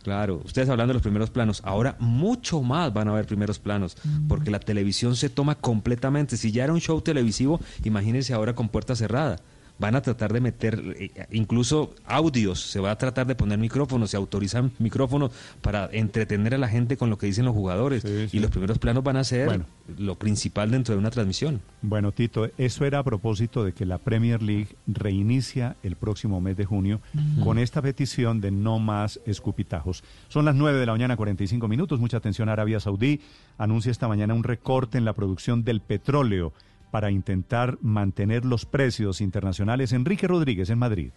Claro, 0.02 0.40
ustedes 0.44 0.70
hablando 0.70 0.92
de 0.92 0.94
los 0.94 1.02
primeros 1.02 1.30
planos, 1.30 1.60
ahora 1.64 1.96
mucho 1.98 2.62
más 2.62 2.92
van 2.92 3.08
a 3.08 3.10
haber 3.10 3.26
primeros 3.26 3.58
planos, 3.58 3.96
porque 4.28 4.50
la 4.50 4.58
televisión 4.58 5.14
se 5.14 5.28
toma 5.28 5.56
completamente. 5.56 6.38
Si 6.38 6.52
ya 6.52 6.64
era 6.64 6.72
un 6.72 6.80
show 6.80 7.02
televisivo, 7.02 7.60
imagínense 7.84 8.32
ahora 8.32 8.54
con 8.54 8.70
puerta 8.70 8.96
cerrada. 8.96 9.36
Van 9.80 9.96
a 9.96 10.02
tratar 10.02 10.32
de 10.32 10.40
meter 10.40 10.80
eh, 10.98 11.26
incluso 11.32 11.94
audios, 12.04 12.60
se 12.60 12.78
va 12.80 12.90
a 12.90 12.98
tratar 12.98 13.26
de 13.26 13.34
poner 13.34 13.58
micrófonos, 13.58 14.10
se 14.10 14.16
autorizan 14.18 14.72
micrófonos 14.78 15.32
para 15.62 15.88
entretener 15.90 16.54
a 16.54 16.58
la 16.58 16.68
gente 16.68 16.96
con 16.98 17.08
lo 17.10 17.16
que 17.18 17.26
dicen 17.26 17.46
los 17.46 17.54
jugadores. 17.54 18.04
Y 18.32 18.38
los 18.40 18.50
primeros 18.50 18.78
planos 18.78 19.02
van 19.02 19.16
a 19.16 19.24
ser 19.24 19.46
Bueno. 19.46 19.64
lo 19.98 20.16
principal 20.16 20.70
dentro 20.70 20.94
de 20.94 20.98
una 21.00 21.10
transmisión. 21.10 21.60
Bueno, 21.82 22.12
Tito, 22.12 22.50
eso 22.58 22.84
era 22.84 22.98
a 22.98 23.02
propósito 23.02 23.64
de 23.64 23.72
que 23.72 23.86
la 23.86 23.98
Premier 23.98 24.42
League 24.42 24.68
reinicia 24.86 25.76
el 25.82 25.96
próximo 25.96 26.40
mes 26.40 26.56
de 26.56 26.66
junio 26.66 27.00
con 27.42 27.58
esta 27.58 27.80
petición 27.80 28.40
de 28.40 28.50
no 28.50 28.78
más 28.78 29.18
escupitajos. 29.26 30.04
Son 30.28 30.44
las 30.44 30.54
9 30.54 30.78
de 30.78 30.86
la 30.86 30.92
mañana, 30.92 31.16
45 31.16 31.68
minutos. 31.68 31.98
Mucha 32.00 32.18
atención. 32.18 32.48
Arabia 32.50 32.80
Saudí 32.80 33.20
anuncia 33.56 33.90
esta 33.90 34.08
mañana 34.08 34.34
un 34.34 34.44
recorte 34.44 34.98
en 34.98 35.04
la 35.04 35.14
producción 35.14 35.64
del 35.64 35.80
petróleo 35.80 36.52
para 36.90 37.10
intentar 37.10 37.78
mantener 37.80 38.44
los 38.44 38.66
precios 38.66 39.20
internacionales. 39.20 39.92
Enrique 39.92 40.26
Rodríguez, 40.26 40.70
en 40.70 40.78
Madrid. 40.78 41.12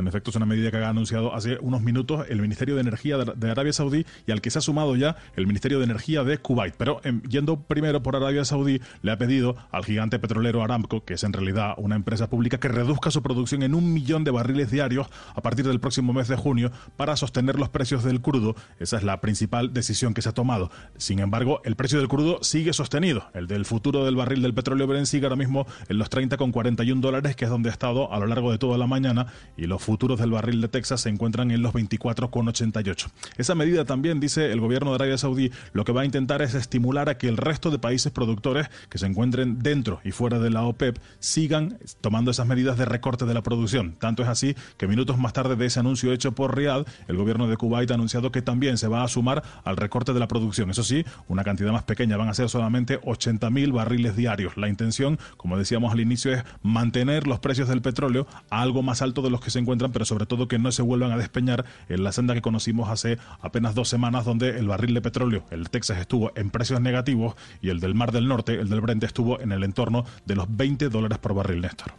En 0.00 0.08
efecto, 0.08 0.30
es 0.30 0.36
una 0.36 0.46
medida 0.46 0.70
que 0.70 0.78
ha 0.78 0.88
anunciado 0.88 1.34
hace 1.34 1.58
unos 1.60 1.82
minutos 1.82 2.26
el 2.30 2.40
Ministerio 2.40 2.74
de 2.74 2.80
Energía 2.80 3.18
de 3.18 3.50
Arabia 3.50 3.72
Saudí 3.72 4.06
y 4.26 4.32
al 4.32 4.40
que 4.40 4.50
se 4.50 4.58
ha 4.58 4.62
sumado 4.62 4.96
ya 4.96 5.16
el 5.36 5.46
Ministerio 5.46 5.78
de 5.78 5.84
Energía 5.84 6.24
de 6.24 6.38
Kuwait. 6.38 6.74
Pero 6.76 7.00
em, 7.04 7.20
yendo 7.22 7.60
primero 7.60 8.02
por 8.02 8.16
Arabia 8.16 8.44
Saudí, 8.46 8.80
le 9.02 9.12
ha 9.12 9.18
pedido 9.18 9.56
al 9.70 9.84
gigante 9.84 10.18
petrolero 10.18 10.62
Aramco, 10.62 11.04
que 11.04 11.14
es 11.14 11.24
en 11.24 11.34
realidad 11.34 11.74
una 11.76 11.96
empresa 11.96 12.30
pública, 12.30 12.58
que 12.58 12.68
reduzca 12.68 13.10
su 13.10 13.22
producción 13.22 13.62
en 13.62 13.74
un 13.74 13.92
millón 13.92 14.24
de 14.24 14.30
barriles 14.30 14.70
diarios 14.70 15.08
a 15.34 15.42
partir 15.42 15.66
del 15.66 15.80
próximo 15.80 16.14
mes 16.14 16.28
de 16.28 16.36
junio 16.36 16.72
para 16.96 17.16
sostener 17.16 17.58
los 17.58 17.68
precios 17.68 18.02
del 18.02 18.22
crudo. 18.22 18.56
Esa 18.78 18.96
es 18.96 19.02
la 19.02 19.20
principal 19.20 19.74
decisión 19.74 20.14
que 20.14 20.22
se 20.22 20.30
ha 20.30 20.32
tomado. 20.32 20.70
Sin 20.96 21.18
embargo, 21.18 21.60
el 21.64 21.76
precio 21.76 21.98
del 21.98 22.08
crudo 22.08 22.38
sigue 22.42 22.72
sostenido. 22.72 23.24
El 23.34 23.46
del 23.46 23.66
futuro 23.66 24.06
del 24.06 24.16
barril 24.16 24.40
del 24.40 24.54
petróleo 24.54 24.86
Brent 24.86 25.06
sigue 25.06 25.26
ahora 25.26 25.36
mismo 25.36 25.66
en 25.90 25.98
los 25.98 26.10
30,41 26.10 27.00
dólares, 27.00 27.36
que 27.36 27.44
es 27.44 27.50
donde 27.50 27.68
ha 27.68 27.72
estado 27.72 28.10
a 28.10 28.18
lo 28.18 28.26
largo 28.26 28.50
de 28.50 28.56
toda 28.56 28.78
la 28.78 28.86
mañana, 28.86 29.26
y 29.58 29.66
los 29.66 29.89
futuros 29.90 30.20
del 30.20 30.30
barril 30.30 30.60
de 30.60 30.68
Texas 30.68 31.00
se 31.00 31.08
encuentran 31.08 31.50
en 31.50 31.62
los 31.62 31.74
24,88. 31.74 33.08
Esa 33.38 33.56
medida 33.56 33.84
también, 33.84 34.20
dice 34.20 34.52
el 34.52 34.60
gobierno 34.60 34.90
de 34.90 34.94
Arabia 34.94 35.18
Saudí, 35.18 35.50
lo 35.72 35.84
que 35.84 35.90
va 35.90 36.02
a 36.02 36.04
intentar 36.04 36.42
es 36.42 36.54
estimular 36.54 37.08
a 37.08 37.18
que 37.18 37.26
el 37.26 37.36
resto 37.36 37.72
de 37.72 37.80
países 37.80 38.12
productores 38.12 38.68
que 38.88 38.98
se 38.98 39.06
encuentren 39.06 39.58
dentro 39.58 40.00
y 40.04 40.12
fuera 40.12 40.38
de 40.38 40.48
la 40.50 40.62
OPEP 40.62 40.96
sigan 41.18 41.76
tomando 42.00 42.30
esas 42.30 42.46
medidas 42.46 42.78
de 42.78 42.84
recorte 42.84 43.24
de 43.24 43.34
la 43.34 43.42
producción. 43.42 43.96
Tanto 43.98 44.22
es 44.22 44.28
así 44.28 44.54
que 44.76 44.86
minutos 44.86 45.18
más 45.18 45.32
tarde 45.32 45.56
de 45.56 45.66
ese 45.66 45.80
anuncio 45.80 46.12
hecho 46.12 46.36
por 46.36 46.56
Riyadh, 46.56 46.86
el 47.08 47.16
gobierno 47.16 47.48
de 47.48 47.56
Kuwait 47.56 47.90
ha 47.90 47.94
anunciado 47.94 48.30
que 48.30 48.42
también 48.42 48.78
se 48.78 48.86
va 48.86 49.02
a 49.02 49.08
sumar 49.08 49.42
al 49.64 49.76
recorte 49.76 50.12
de 50.12 50.20
la 50.20 50.28
producción. 50.28 50.70
Eso 50.70 50.84
sí, 50.84 51.04
una 51.26 51.42
cantidad 51.42 51.72
más 51.72 51.82
pequeña, 51.82 52.16
van 52.16 52.28
a 52.28 52.34
ser 52.34 52.48
solamente 52.48 53.00
80.000 53.00 53.72
barriles 53.72 54.14
diarios. 54.14 54.56
La 54.56 54.68
intención, 54.68 55.18
como 55.36 55.58
decíamos 55.58 55.92
al 55.92 55.98
inicio, 55.98 56.32
es 56.32 56.44
mantener 56.62 57.26
los 57.26 57.40
precios 57.40 57.66
del 57.66 57.82
petróleo 57.82 58.28
a 58.50 58.62
algo 58.62 58.84
más 58.84 59.02
alto 59.02 59.22
de 59.22 59.30
los 59.30 59.40
que 59.40 59.50
se 59.50 59.58
encuentran, 59.58 59.69
pero 59.78 60.04
sobre 60.04 60.26
todo 60.26 60.48
que 60.48 60.58
no 60.58 60.72
se 60.72 60.82
vuelvan 60.82 61.12
a 61.12 61.16
despeñar 61.16 61.64
en 61.88 62.04
la 62.04 62.12
senda 62.12 62.34
que 62.34 62.42
conocimos 62.42 62.88
hace 62.90 63.18
apenas 63.40 63.74
dos 63.74 63.88
semanas, 63.88 64.24
donde 64.24 64.58
el 64.58 64.66
barril 64.66 64.94
de 64.94 65.00
petróleo, 65.00 65.44
el 65.50 65.70
Texas, 65.70 65.98
estuvo 65.98 66.32
en 66.34 66.50
precios 66.50 66.80
negativos 66.80 67.36
y 67.62 67.70
el 67.70 67.80
del 67.80 67.94
Mar 67.94 68.12
del 68.12 68.28
Norte, 68.28 68.54
el 68.54 68.68
del 68.68 68.80
Brent, 68.80 69.04
estuvo 69.04 69.40
en 69.40 69.52
el 69.52 69.62
entorno 69.64 70.04
de 70.26 70.34
los 70.34 70.46
20 70.48 70.88
dólares 70.88 71.18
por 71.18 71.34
barril, 71.34 71.60
Néstor. 71.60 71.92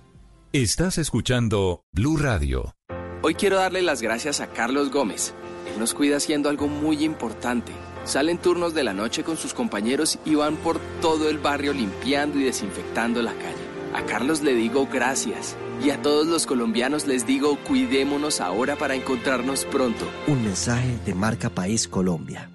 Estás 0.54 0.98
escuchando 0.98 1.86
Blue 1.94 2.18
Radio. 2.18 2.76
Hoy 3.24 3.36
quiero 3.36 3.58
darle 3.58 3.82
las 3.82 4.02
gracias 4.02 4.42
a 4.42 4.48
Carlos 4.48 4.92
Gómez. 4.92 5.34
Él 5.72 5.80
nos 5.80 5.94
cuida 5.94 6.18
haciendo 6.18 6.50
algo 6.50 6.68
muy 6.68 7.04
importante. 7.04 7.72
Salen 8.04 8.40
turnos 8.40 8.74
de 8.74 8.84
la 8.84 8.94
noche 8.94 9.24
con 9.24 9.38
sus 9.38 9.54
compañeros 9.54 10.20
y 10.26 10.36
van 10.36 10.58
por 10.58 10.80
todo 11.02 11.30
el 11.30 11.38
barrio 11.38 11.72
limpiando 11.72 12.40
y 12.40 12.44
desinfectando 12.44 13.22
la 13.22 13.34
calle. 13.34 13.71
A 13.94 14.06
Carlos 14.06 14.42
le 14.42 14.54
digo 14.54 14.88
gracias 14.92 15.58
y 15.84 15.90
a 15.90 16.02
todos 16.02 16.28
los 16.28 16.46
colombianos 16.46 17.08
les 17.08 17.26
digo 17.26 17.58
cuidémonos 17.68 18.40
ahora 18.40 18.76
para 18.76 18.96
encontrarnos 18.96 19.66
pronto. 19.66 20.06
Un 20.28 20.44
mensaje 20.44 20.98
de 21.06 21.14
Marca 21.14 21.50
País 21.50 21.88
Colombia. 21.88 22.50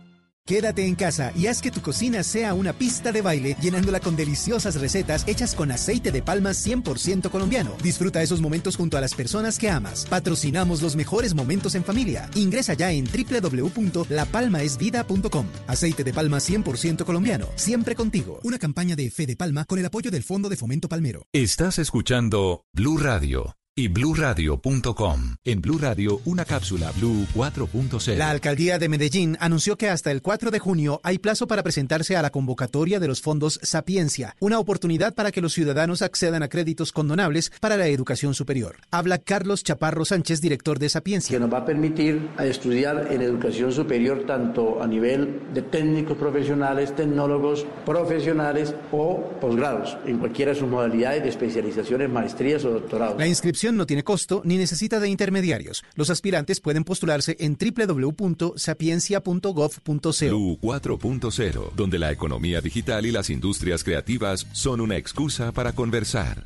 Quédate 0.47 0.87
en 0.87 0.95
casa 0.95 1.33
y 1.35 1.49
haz 1.49 1.61
que 1.61 1.71
tu 1.73 1.83
cocina 1.83 2.23
sea 2.23 2.55
una 2.55 2.73
pista 2.73 3.11
de 3.11 3.21
baile 3.21 3.57
llenándola 3.61 3.99
con 3.99 4.15
deliciosas 4.15 4.81
recetas 4.81 5.27
hechas 5.27 5.57
con 5.57 5.73
aceite 5.73 6.13
de 6.13 6.23
palma 6.23 6.51
100% 6.51 7.31
colombiano. 7.31 7.73
Disfruta 7.83 8.23
esos 8.23 8.41
momentos 8.41 8.77
junto 8.77 8.97
a 8.97 9.01
las 9.01 9.13
personas 9.13 9.59
que 9.59 9.71
amas. 9.71 10.07
Patrocinamos 10.09 10.83
los 10.83 10.95
mejores 10.95 11.35
momentos 11.35 11.75
en 11.75 11.83
familia. 11.83 12.31
Ingresa 12.37 12.75
ya 12.75 12.93
en 12.93 13.07
www.lapalmaesvida.com. 13.07 15.47
Aceite 15.67 16.05
de 16.05 16.13
palma 16.13 16.39
100% 16.39 17.05
colombiano, 17.05 17.49
siempre 17.57 17.97
contigo. 17.97 18.39
Una 18.45 18.61
campaña 18.61 18.95
de 18.95 19.11
Fe 19.11 19.27
de 19.27 19.35
Palma 19.35 19.65
con 19.65 19.81
el 19.81 19.87
apoyo 19.87 20.13
del 20.13 20.23
Fondo 20.23 20.49
de 20.49 20.57
Fomento 20.57 20.89
Palmero. 20.89 21.27
Estás 21.33 21.81
escuchando 21.81 22.63
Blue 22.73 22.99
Radio 22.99 23.57
y 23.79 23.89
bluradio.com. 23.89 25.37
En 25.45 25.61
Blue 25.61 25.77
Radio, 25.77 26.23
una 26.25 26.47
cápsula 26.47 26.91
Blue 26.97 27.27
4.0. 27.35 28.17
La 28.17 28.31
alcaldía 28.31 28.79
de 28.79 28.89
Medellín 28.89 29.37
anunció 29.39 29.77
que 29.77 29.91
hasta 29.91 30.11
el 30.11 30.23
4 30.23 30.51
de 30.51 30.59
junio 30.59 30.99
hay 31.03 31.19
plazo 31.19 31.47
para 31.47 31.63
presentarse 31.63 32.17
a 32.17 32.23
la 32.23 32.31
convocatoria 32.31 33.01
de 33.01 33.07
los 33.07 33.21
fondos 33.21 33.61
Sapiencia, 33.63 34.35
una 34.41 34.59
oportunidad 34.59 35.15
para 35.15 35.31
que 35.31 35.43
los 35.43 35.53
ciudadanos 35.53 36.01
accedan 36.01 36.43
a 36.43 36.49
créditos 36.49 36.91
condonables 36.91 37.53
para 37.61 37.77
la 37.77 37.87
educación 37.89 38.33
superior. 38.33 38.77
Habla 38.91 39.19
Carlos 39.19 39.63
Chaparro 39.63 40.07
Sánchez, 40.07 40.41
director 40.41 40.79
de 40.79 40.89
Sapiencia. 40.89 41.37
Que 41.37 41.41
nos 41.41 41.53
va 41.53 41.59
a 41.59 41.65
permitir 41.67 42.31
estudiar 42.39 43.09
en 43.11 43.21
educación 43.21 43.73
superior 43.73 44.25
tanto 44.27 44.83
a 44.83 44.87
nivel 44.87 45.43
de 45.53 45.61
técnicos 45.61 46.17
profesionales, 46.17 46.97
tecnólogos 46.97 47.67
profesionales 47.85 48.75
o 48.91 49.33
posgrados, 49.39 49.99
en 50.07 50.17
cualquiera 50.17 50.53
de 50.53 50.61
sus 50.61 50.69
modalidades 50.69 51.25
de 51.25 51.29
especializaciones, 51.29 52.09
maestrías 52.09 52.65
o 52.65 52.71
doctorados. 52.71 53.19
La 53.19 53.27
inscripción 53.27 53.66
no 53.75 53.87
tiene 53.87 54.05
costo 54.05 54.43
ni 54.45 54.57
necesita 54.57 55.01
de 55.01 55.09
intermediarios. 55.09 55.85
Los 55.95 56.11
aspirantes 56.11 56.61
pueden 56.61 56.85
postularse 56.85 57.37
en 57.41 57.57
www.sapiencia.gov.co. 57.57 59.87
Blue 59.87 60.59
4.0, 60.61 61.73
donde 61.75 61.99
la 61.99 62.13
economía 62.13 62.61
digital 62.61 63.07
y 63.07 63.13
las 63.13 63.31
industrias 63.31 63.83
creativas 63.83 64.47
son 64.53 64.81
una 64.81 64.97
excusa 64.97 65.53
para 65.53 65.73
conversar. 65.73 66.45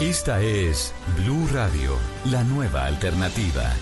Esta 0.00 0.42
es 0.42 0.94
Blue 1.18 1.46
Radio, 1.52 1.96
la 2.30 2.42
nueva 2.44 2.86
alternativa. 2.86 3.74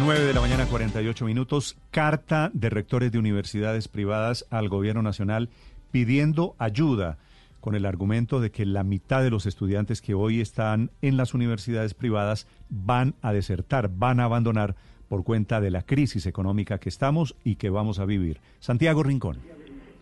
9 0.00 0.24
de 0.24 0.34
la 0.34 0.40
mañana 0.40 0.66
48 0.66 1.24
minutos, 1.24 1.76
carta 1.90 2.50
de 2.52 2.68
rectores 2.68 3.12
de 3.12 3.18
universidades 3.18 3.88
privadas 3.88 4.44
al 4.50 4.68
gobierno 4.68 5.02
nacional 5.02 5.48
pidiendo 5.90 6.54
ayuda 6.58 7.18
con 7.66 7.74
el 7.74 7.84
argumento 7.84 8.40
de 8.40 8.52
que 8.52 8.64
la 8.64 8.84
mitad 8.84 9.24
de 9.24 9.30
los 9.30 9.44
estudiantes 9.44 10.00
que 10.00 10.14
hoy 10.14 10.40
están 10.40 10.90
en 11.02 11.16
las 11.16 11.34
universidades 11.34 11.94
privadas 11.94 12.46
van 12.68 13.14
a 13.22 13.32
desertar, 13.32 13.90
van 13.92 14.20
a 14.20 14.24
abandonar 14.26 14.76
por 15.08 15.24
cuenta 15.24 15.60
de 15.60 15.72
la 15.72 15.82
crisis 15.82 16.26
económica 16.26 16.78
que 16.78 16.88
estamos 16.88 17.34
y 17.42 17.56
que 17.56 17.68
vamos 17.68 17.98
a 17.98 18.04
vivir. 18.04 18.38
Santiago 18.60 19.02
Rincón. 19.02 19.38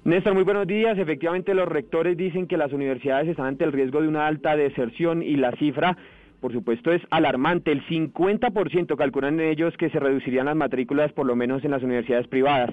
Néstor, 0.05 0.35
muy 0.35 0.43
buenos 0.43 0.67
días. 0.67 0.99
Efectivamente, 0.99 1.55
los 1.55 1.67
rectores 1.67 2.19
dicen 2.19 2.47
que 2.49 2.59
las 2.59 2.71
universidades 2.71 3.29
están 3.29 3.47
ante 3.47 3.65
el 3.65 3.73
riesgo 3.73 4.03
de 4.03 4.09
una 4.09 4.27
alta 4.27 4.57
deserción 4.57 5.23
y 5.23 5.37
la 5.37 5.53
cifra 5.53 5.97
por 6.45 6.53
supuesto, 6.53 6.93
es 6.93 7.01
alarmante. 7.09 7.73
El 7.73 7.83
50% 7.87 8.97
calculan 8.99 9.41
ellos 9.41 9.75
que 9.79 9.89
se 9.89 9.99
reducirían 9.99 10.45
las 10.45 10.57
matrículas, 10.57 11.11
por 11.13 11.25
lo 11.25 11.35
menos 11.35 11.65
en 11.65 11.71
las 11.71 11.83
universidades 11.83 12.27
privadas. 12.27 12.69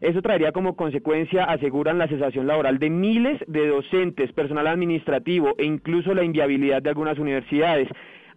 Eso 0.00 0.22
traería 0.22 0.52
como 0.52 0.76
consecuencia, 0.76 1.44
aseguran, 1.44 1.98
la 1.98 2.08
cesación 2.08 2.46
laboral 2.46 2.78
de 2.78 2.88
miles 2.88 3.38
de 3.46 3.66
docentes, 3.66 4.32
personal 4.32 4.66
administrativo 4.66 5.54
e 5.58 5.64
incluso 5.64 6.14
la 6.14 6.24
inviabilidad 6.24 6.80
de 6.80 6.88
algunas 6.88 7.18
universidades. 7.18 7.88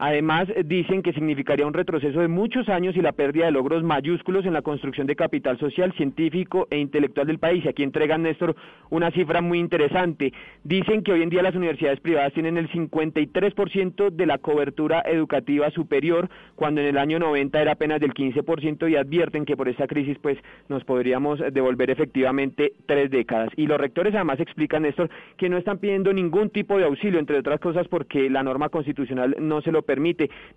Además, 0.05 0.49
dicen 0.65 1.01
que 1.01 1.13
significaría 1.13 1.65
un 1.65 1.73
retroceso 1.73 2.19
de 2.19 2.27
muchos 2.27 2.67
años 2.67 2.93
y 2.97 3.01
la 3.01 3.13
pérdida 3.13 3.45
de 3.45 3.53
logros 3.53 3.83
mayúsculos 3.83 4.45
en 4.45 4.51
la 4.51 4.61
construcción 4.61 5.07
de 5.07 5.15
capital 5.15 5.57
social, 5.59 5.93
científico 5.93 6.67
e 6.71 6.77
intelectual 6.77 7.25
del 7.25 7.39
país. 7.39 7.63
Y 7.63 7.69
aquí 7.69 7.83
entregan, 7.83 8.23
Néstor, 8.23 8.53
una 8.89 9.11
cifra 9.11 9.39
muy 9.39 9.59
interesante. 9.59 10.33
Dicen 10.65 11.03
que 11.03 11.13
hoy 11.13 11.21
en 11.21 11.29
día 11.29 11.41
las 11.41 11.55
universidades 11.55 12.01
privadas 12.01 12.33
tienen 12.33 12.57
el 12.57 12.69
53% 12.69 14.09
de 14.09 14.25
la 14.25 14.39
cobertura 14.39 15.03
educativa 15.05 15.71
superior, 15.71 16.29
cuando 16.55 16.81
en 16.81 16.87
el 16.87 16.97
año 16.97 17.17
90 17.19 17.61
era 17.61 17.71
apenas 17.71 18.01
del 18.01 18.13
15% 18.13 18.91
y 18.91 18.97
advierten 18.97 19.45
que 19.45 19.55
por 19.55 19.69
esta 19.69 19.87
crisis 19.87 20.17
pues 20.21 20.37
nos 20.67 20.83
podríamos 20.83 21.39
devolver 21.53 21.89
efectivamente 21.91 22.73
tres 22.87 23.09
décadas. 23.09 23.51
Y 23.55 23.67
los 23.67 23.79
rectores 23.79 24.13
además 24.13 24.41
explican, 24.41 24.83
Néstor, 24.83 25.09
que 25.37 25.47
no 25.47 25.57
están 25.57 25.77
pidiendo 25.77 26.11
ningún 26.11 26.49
tipo 26.49 26.77
de 26.77 26.83
auxilio, 26.83 27.19
entre 27.19 27.39
otras 27.39 27.61
cosas 27.61 27.87
porque 27.87 28.29
la 28.29 28.43
norma 28.43 28.67
constitucional 28.67 29.37
no 29.39 29.61
se 29.61 29.71
lo 29.71 29.81
permite, 29.81 29.92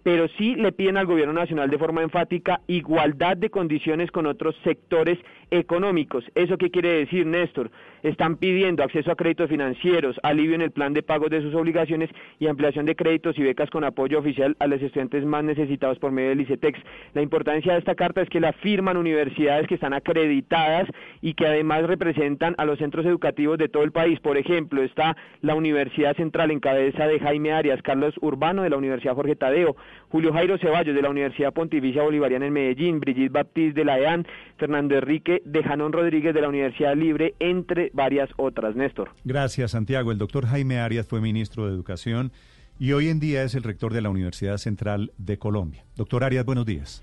pero 0.02 0.28
sí 0.36 0.54
le 0.54 0.72
piden 0.72 0.96
al 0.96 1.06
gobierno 1.06 1.32
nacional 1.32 1.70
de 1.70 1.78
forma 1.78 2.02
enfática 2.02 2.60
igualdad 2.66 3.36
de 3.36 3.50
condiciones 3.50 4.10
con 4.10 4.26
otros 4.26 4.54
sectores 4.64 5.18
económicos. 5.50 6.24
¿Eso 6.34 6.58
qué 6.58 6.70
quiere 6.70 6.92
decir, 6.92 7.26
Néstor? 7.26 7.70
Están 8.02 8.36
pidiendo 8.36 8.82
acceso 8.82 9.10
a 9.10 9.16
créditos 9.16 9.48
financieros, 9.48 10.16
alivio 10.22 10.54
en 10.54 10.62
el 10.62 10.70
plan 10.70 10.92
de 10.92 11.02
pagos 11.02 11.30
de 11.30 11.40
sus 11.40 11.54
obligaciones 11.54 12.10
y 12.38 12.46
ampliación 12.46 12.86
de 12.86 12.94
créditos 12.94 13.38
y 13.38 13.42
becas 13.42 13.70
con 13.70 13.84
apoyo 13.84 14.18
oficial 14.18 14.56
a 14.60 14.66
los 14.66 14.80
estudiantes 14.80 15.24
más 15.24 15.44
necesitados 15.44 15.98
por 15.98 16.12
medio 16.12 16.30
del 16.30 16.42
ICETEX. 16.42 16.78
La 17.14 17.22
importancia 17.22 17.72
de 17.72 17.78
esta 17.78 17.94
carta 17.94 18.22
es 18.22 18.28
que 18.28 18.40
la 18.40 18.52
firman 18.52 18.96
universidades 18.96 19.66
que 19.66 19.74
están 19.74 19.92
acreditadas 19.92 20.88
y 21.20 21.34
que 21.34 21.46
además 21.46 21.84
representan 21.84 22.54
a 22.58 22.64
los 22.64 22.78
centros 22.78 23.06
educativos 23.06 23.58
de 23.58 23.68
todo 23.68 23.82
el 23.82 23.92
país. 23.92 24.20
Por 24.20 24.36
ejemplo, 24.36 24.82
está 24.82 25.16
la 25.40 25.54
Universidad 25.54 26.14
Central 26.16 26.50
en 26.50 26.60
cabeza 26.60 27.06
de 27.06 27.18
Jaime 27.18 27.52
Arias, 27.52 27.82
Carlos 27.82 28.14
Urbano 28.20 28.62
de 28.62 28.70
la 28.70 28.76
Universidad 28.76 29.15
Jorge 29.16 29.34
Tadeo, 29.34 29.74
Julio 30.10 30.32
Jairo 30.32 30.58
Ceballos 30.58 30.94
de 30.94 31.02
la 31.02 31.10
Universidad 31.10 31.52
Pontificia 31.52 32.02
Bolivariana 32.02 32.46
en 32.46 32.52
Medellín, 32.52 33.00
Brigitte 33.00 33.32
Baptiste 33.32 33.80
de 33.80 33.84
la 33.84 33.98
EAN, 33.98 34.26
Fernando 34.56 34.94
Enrique 34.94 35.42
de 35.44 35.64
Janón 35.64 35.92
Rodríguez 35.92 36.32
de 36.32 36.40
la 36.40 36.48
Universidad 36.48 36.94
Libre, 36.94 37.34
entre 37.40 37.90
varias 37.92 38.30
otras. 38.36 38.76
Néstor. 38.76 39.10
Gracias, 39.24 39.72
Santiago. 39.72 40.12
El 40.12 40.18
doctor 40.18 40.46
Jaime 40.46 40.78
Arias 40.78 41.06
fue 41.06 41.20
ministro 41.20 41.66
de 41.66 41.72
Educación 41.72 42.30
y 42.78 42.92
hoy 42.92 43.08
en 43.08 43.20
día 43.20 43.42
es 43.42 43.54
el 43.54 43.62
rector 43.62 43.92
de 43.92 44.02
la 44.02 44.10
Universidad 44.10 44.58
Central 44.58 45.12
de 45.18 45.38
Colombia. 45.38 45.84
Doctor 45.96 46.24
Arias, 46.24 46.44
buenos 46.44 46.66
días. 46.66 47.02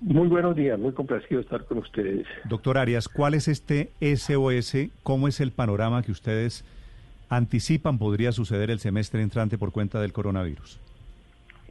Muy 0.00 0.26
buenos 0.28 0.56
días, 0.56 0.78
muy 0.78 0.92
complacido 0.92 1.40
estar 1.40 1.64
con 1.64 1.78
ustedes. 1.78 2.26
Doctor 2.48 2.76
Arias, 2.76 3.08
¿cuál 3.08 3.34
es 3.34 3.46
este 3.46 3.92
SOS? 4.00 4.90
¿Cómo 5.02 5.28
es 5.28 5.40
el 5.40 5.52
panorama 5.52 6.02
que 6.02 6.10
ustedes 6.10 6.64
anticipan 7.28 7.98
podría 7.98 8.32
suceder 8.32 8.70
el 8.70 8.80
semestre 8.80 9.22
entrante 9.22 9.58
por 9.58 9.70
cuenta 9.70 10.00
del 10.00 10.12
coronavirus? 10.12 10.80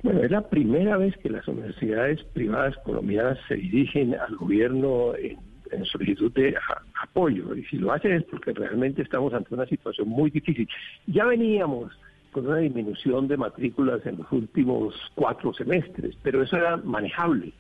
Bueno, 0.04 0.24
es 0.24 0.32
la 0.32 0.42
primera 0.42 0.98
vez 0.98 1.16
que 1.18 1.30
las 1.30 1.48
universidades 1.48 2.24
privadas 2.34 2.76
colombianas 2.84 3.38
se 3.48 3.56
dirigen 3.56 4.16
al 4.16 4.36
gobierno 4.36 5.14
en, 5.16 5.38
solicitud 5.86 6.32
de 6.34 6.56
apoyo. 7.02 7.56
Y 7.56 7.64
si 7.66 7.78
lo 7.78 7.94
hacen 7.94 8.12
es 8.12 8.24
porque 8.24 8.52
realmente 8.52 9.02
estamos 9.02 9.34
ante 9.34 9.54
una 9.54 9.66
situación 9.66 10.10
muy 10.10 10.30
difícil. 10.30 10.68
Ya 11.08 11.26
veníamos 11.26 11.98
con 12.32 12.48
una 12.48 12.58
disminución 12.58 13.28
de 13.28 13.38
matrículas 13.38 14.06
en 14.06 14.18
los 14.18 14.30
últimos 14.32 14.96
cuatro 15.16 15.54
semestres, 15.54 16.16
pero 16.24 16.44
eso 16.44 16.58
era 16.58 16.78
manejable. 16.78 17.54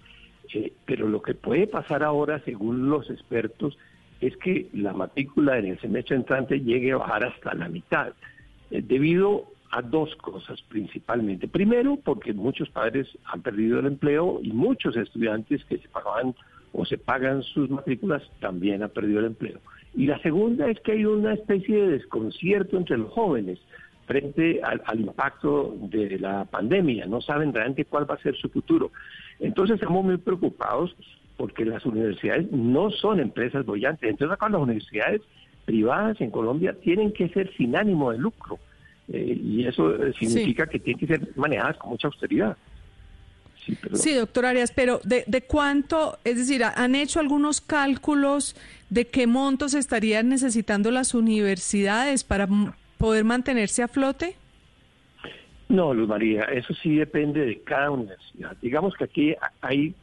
Eh, 0.53 0.73
pero 0.85 1.07
lo 1.07 1.21
que 1.21 1.35
puede 1.35 1.67
pasar 1.67 2.03
ahora, 2.03 2.39
según 2.43 2.89
los 2.89 3.09
expertos, 3.09 3.77
es 4.19 4.35
que 4.37 4.67
la 4.73 4.93
matrícula 4.93 5.57
en 5.57 5.67
el 5.67 5.79
semestre 5.79 6.15
entrante 6.15 6.59
llegue 6.59 6.91
a 6.91 6.97
bajar 6.97 7.25
hasta 7.25 7.53
la 7.53 7.69
mitad, 7.69 8.13
eh, 8.71 8.81
debido 8.83 9.50
a 9.71 9.81
dos 9.81 10.15
cosas 10.17 10.61
principalmente. 10.63 11.47
Primero, 11.47 11.97
porque 12.03 12.33
muchos 12.33 12.69
padres 12.69 13.07
han 13.25 13.41
perdido 13.41 13.79
el 13.79 13.87
empleo 13.87 14.39
y 14.43 14.51
muchos 14.51 14.95
estudiantes 14.97 15.63
que 15.65 15.77
se 15.77 15.87
pagaban 15.87 16.35
o 16.73 16.85
se 16.85 16.97
pagan 16.97 17.43
sus 17.43 17.69
matrículas 17.69 18.23
también 18.39 18.83
han 18.83 18.89
perdido 18.89 19.19
el 19.19 19.25
empleo. 19.25 19.59
Y 19.95 20.07
la 20.07 20.19
segunda 20.19 20.69
es 20.69 20.79
que 20.81 20.93
hay 20.93 21.05
una 21.05 21.33
especie 21.33 21.81
de 21.81 21.91
desconcierto 21.91 22.77
entre 22.77 22.97
los 22.97 23.11
jóvenes 23.11 23.59
frente 24.05 24.61
al, 24.63 24.99
impacto 24.99 25.75
de 25.81 26.19
la 26.19 26.45
pandemia. 26.45 27.05
No 27.05 27.21
saben 27.21 27.53
realmente 27.53 27.85
cuál 27.85 28.09
va 28.09 28.15
a 28.15 28.21
ser 28.21 28.35
su 28.35 28.49
futuro. 28.49 28.91
Entonces 29.39 29.75
estamos 29.75 30.03
muy 30.03 30.17
preocupados 30.17 30.95
porque 31.37 31.65
las 31.65 31.85
universidades 31.85 32.51
no 32.51 32.89
son 32.91 33.19
empresas 33.19 33.65
bollantes. 33.65 34.09
Entonces 34.09 34.33
acá 34.33 34.49
las 34.49 34.61
universidades 34.61 35.21
privadas 35.65 36.19
en 36.19 36.31
Colombia 36.31 36.75
tienen 36.81 37.11
que 37.11 37.29
ser 37.29 37.53
sin 37.55 37.75
ánimo 37.75 38.11
de 38.11 38.17
lucro. 38.17 38.59
Eh, 39.07 39.39
y 39.41 39.65
eso 39.65 39.95
significa 40.13 40.67
que 40.67 40.79
tienen 40.79 40.99
que 40.99 41.07
ser 41.07 41.35
manejadas 41.35 41.77
con 41.77 41.91
mucha 41.91 42.07
austeridad. 42.07 42.57
Sí, 43.65 43.77
sí, 43.93 44.13
doctor 44.13 44.45
Arias, 44.47 44.71
pero 44.75 45.01
de, 45.03 45.23
¿de 45.27 45.41
cuánto, 45.41 46.17
es 46.23 46.37
decir, 46.37 46.63
han 46.63 46.95
hecho 46.95 47.19
algunos 47.19 47.61
cálculos 47.61 48.55
de 48.89 49.05
qué 49.07 49.27
montos 49.27 49.75
estarían 49.75 50.29
necesitando 50.29 50.89
las 50.89 51.13
universidades 51.13 52.23
para 52.23 52.47
poder 52.97 53.23
mantenerse 53.23 53.83
a 53.83 53.87
flote? 53.87 54.35
No, 55.69 55.93
Luz 55.93 56.09
María, 56.09 56.43
eso 56.45 56.73
sí 56.73 56.95
depende 56.95 57.45
de 57.45 57.61
cada 57.61 57.91
universidad. 57.91 58.57
Digamos 58.61 58.93
que 58.95 59.05
aquí 59.05 59.35
hay 59.61 59.95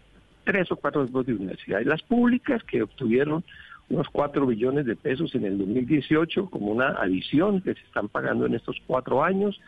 tres 0.44 0.70
o 0.72 0.76
cuatro 0.76 1.04
tipos 1.04 1.26
de 1.26 1.34
universidades. 1.34 1.86
Las 1.86 2.02
públicas 2.02 2.64
que 2.64 2.82
obtuvieron 2.82 3.44
unos 3.90 4.08
cuatro 4.10 4.46
billones 4.46 4.86
de 4.86 4.96
pesos 4.96 5.34
en 5.34 5.44
el 5.44 5.58
2018 5.58 6.50
como 6.50 6.72
una 6.72 6.88
adición 6.88 7.62
que 7.62 7.74
se 7.74 7.80
están 7.80 8.08
pagando 8.08 8.46
en 8.46 8.54
estos 8.54 8.76
cuatro 8.86 9.22
años 9.24 9.60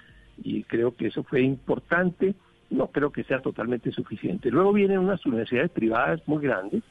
y 0.42 0.62
creo 0.65 0.94
que 0.94 1.08
eso 1.08 1.23
fue 1.23 1.42
importante 1.42 2.34
no 2.70 2.86
creo 2.86 3.10
que 3.10 3.24
sea 3.24 3.40
totalmente 3.40 3.90
suficiente. 3.90 4.50
Luego 4.50 4.73
vienen 4.73 4.99
unas 4.99 5.24
universidades 5.26 5.70
privadas 5.70 6.23
muy 6.26 6.42
grandes 6.42 6.82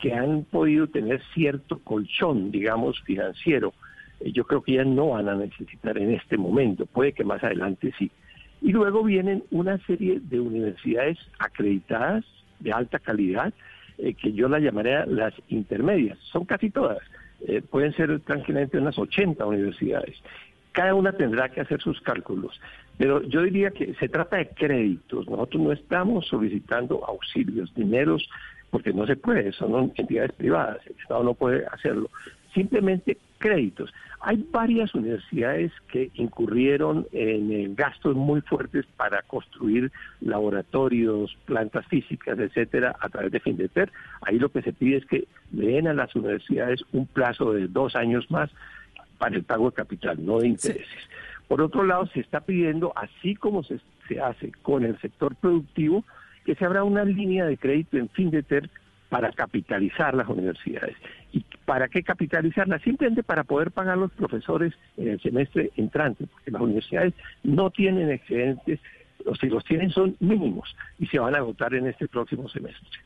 que 0.00 0.14
han 0.14 0.44
podido 0.44 0.86
tener 0.86 1.20
cierto 1.34 1.78
colchón, 1.80 2.50
digamos, 2.50 3.00
financiero. 3.02 3.74
Eh, 4.20 4.32
yo 4.32 4.44
creo 4.44 4.62
que 4.62 4.74
ya 4.74 4.84
no 4.84 5.10
van 5.10 5.28
a 5.28 5.34
necesitar 5.34 5.98
en 5.98 6.12
este 6.12 6.36
momento, 6.36 6.86
puede 6.86 7.12
que 7.12 7.24
más 7.24 7.42
adelante 7.42 7.92
sí. 7.98 8.10
Y 8.62 8.72
luego 8.72 9.02
vienen 9.02 9.42
una 9.50 9.78
serie 9.86 10.20
de 10.20 10.40
universidades 10.40 11.18
acreditadas 11.38 12.24
de 12.60 12.72
alta 12.72 12.98
calidad, 12.98 13.52
eh, 13.98 14.14
que 14.14 14.32
yo 14.32 14.48
las 14.48 14.62
llamaría 14.62 15.06
las 15.06 15.34
intermedias, 15.48 16.18
son 16.32 16.44
casi 16.44 16.70
todas, 16.70 16.98
eh, 17.46 17.62
pueden 17.62 17.92
ser 17.94 18.20
tranquilamente 18.20 18.78
unas 18.78 18.98
80 18.98 19.44
universidades. 19.44 20.16
Cada 20.72 20.94
una 20.94 21.12
tendrá 21.12 21.48
que 21.48 21.62
hacer 21.62 21.80
sus 21.80 22.00
cálculos. 22.02 22.60
Pero 22.98 23.22
yo 23.22 23.42
diría 23.42 23.70
que 23.70 23.94
se 23.94 24.08
trata 24.08 24.36
de 24.36 24.48
créditos. 24.48 25.28
Nosotros 25.28 25.62
no 25.62 25.72
estamos 25.72 26.26
solicitando 26.26 27.04
auxilios, 27.04 27.74
dineros, 27.74 28.28
porque 28.70 28.92
no 28.92 29.06
se 29.06 29.16
puede, 29.16 29.52
son 29.52 29.92
entidades 29.96 30.32
privadas, 30.32 30.78
el 30.86 30.96
Estado 31.00 31.22
no 31.22 31.34
puede 31.34 31.64
hacerlo. 31.66 32.10
Simplemente 32.56 33.18
créditos. 33.36 33.92
Hay 34.20 34.46
varias 34.50 34.94
universidades 34.94 35.72
que 35.92 36.10
incurrieron 36.14 37.06
en 37.12 37.74
gastos 37.74 38.16
muy 38.16 38.40
fuertes 38.40 38.86
para 38.96 39.20
construir 39.20 39.92
laboratorios, 40.22 41.36
plantas 41.44 41.86
físicas, 41.88 42.38
etcétera, 42.38 42.96
a 42.98 43.10
través 43.10 43.30
de 43.30 43.40
FINDETER. 43.40 43.92
Ahí 44.22 44.38
lo 44.38 44.48
que 44.48 44.62
se 44.62 44.72
pide 44.72 44.96
es 44.96 45.04
que 45.04 45.28
le 45.52 45.66
den 45.66 45.86
a 45.86 45.92
las 45.92 46.16
universidades 46.16 46.82
un 46.92 47.06
plazo 47.06 47.52
de 47.52 47.68
dos 47.68 47.94
años 47.94 48.30
más 48.30 48.50
para 49.18 49.36
el 49.36 49.42
pago 49.42 49.68
de 49.68 49.76
capital, 49.76 50.24
no 50.24 50.38
de 50.38 50.48
intereses. 50.48 51.08
Por 51.48 51.60
otro 51.60 51.84
lado, 51.84 52.06
se 52.06 52.20
está 52.20 52.40
pidiendo, 52.40 52.94
así 52.96 53.34
como 53.34 53.64
se, 53.64 53.78
hace 54.18 54.50
con 54.62 54.82
el 54.82 54.98
sector 55.00 55.34
productivo, 55.36 56.04
que 56.46 56.54
se 56.54 56.64
abra 56.64 56.84
una 56.84 57.04
línea 57.04 57.44
de 57.44 57.58
crédito 57.58 57.98
en 57.98 58.08
fin 58.08 58.30
de 58.30 58.42
ter 58.42 58.70
para 59.08 59.32
capitalizar 59.32 60.14
las 60.14 60.28
universidades. 60.28 60.96
¿Y 61.32 61.44
para 61.64 61.88
qué 61.88 62.02
capitalizarlas? 62.02 62.82
Simplemente 62.82 63.22
para 63.22 63.44
poder 63.44 63.70
pagar 63.70 63.98
los 63.98 64.12
profesores 64.12 64.74
en 64.96 65.08
el 65.08 65.20
semestre 65.20 65.70
entrante, 65.76 66.26
porque 66.26 66.50
las 66.50 66.62
universidades 66.62 67.14
no 67.42 67.70
tienen 67.70 68.10
excedentes, 68.10 68.80
o 69.24 69.34
si 69.34 69.48
los 69.48 69.64
tienen 69.64 69.90
son 69.90 70.16
mínimos 70.20 70.74
y 70.98 71.06
se 71.06 71.18
van 71.18 71.34
a 71.34 71.38
agotar 71.38 71.74
en 71.74 71.86
este 71.86 72.08
próximo 72.08 72.48
semestre. 72.48 72.98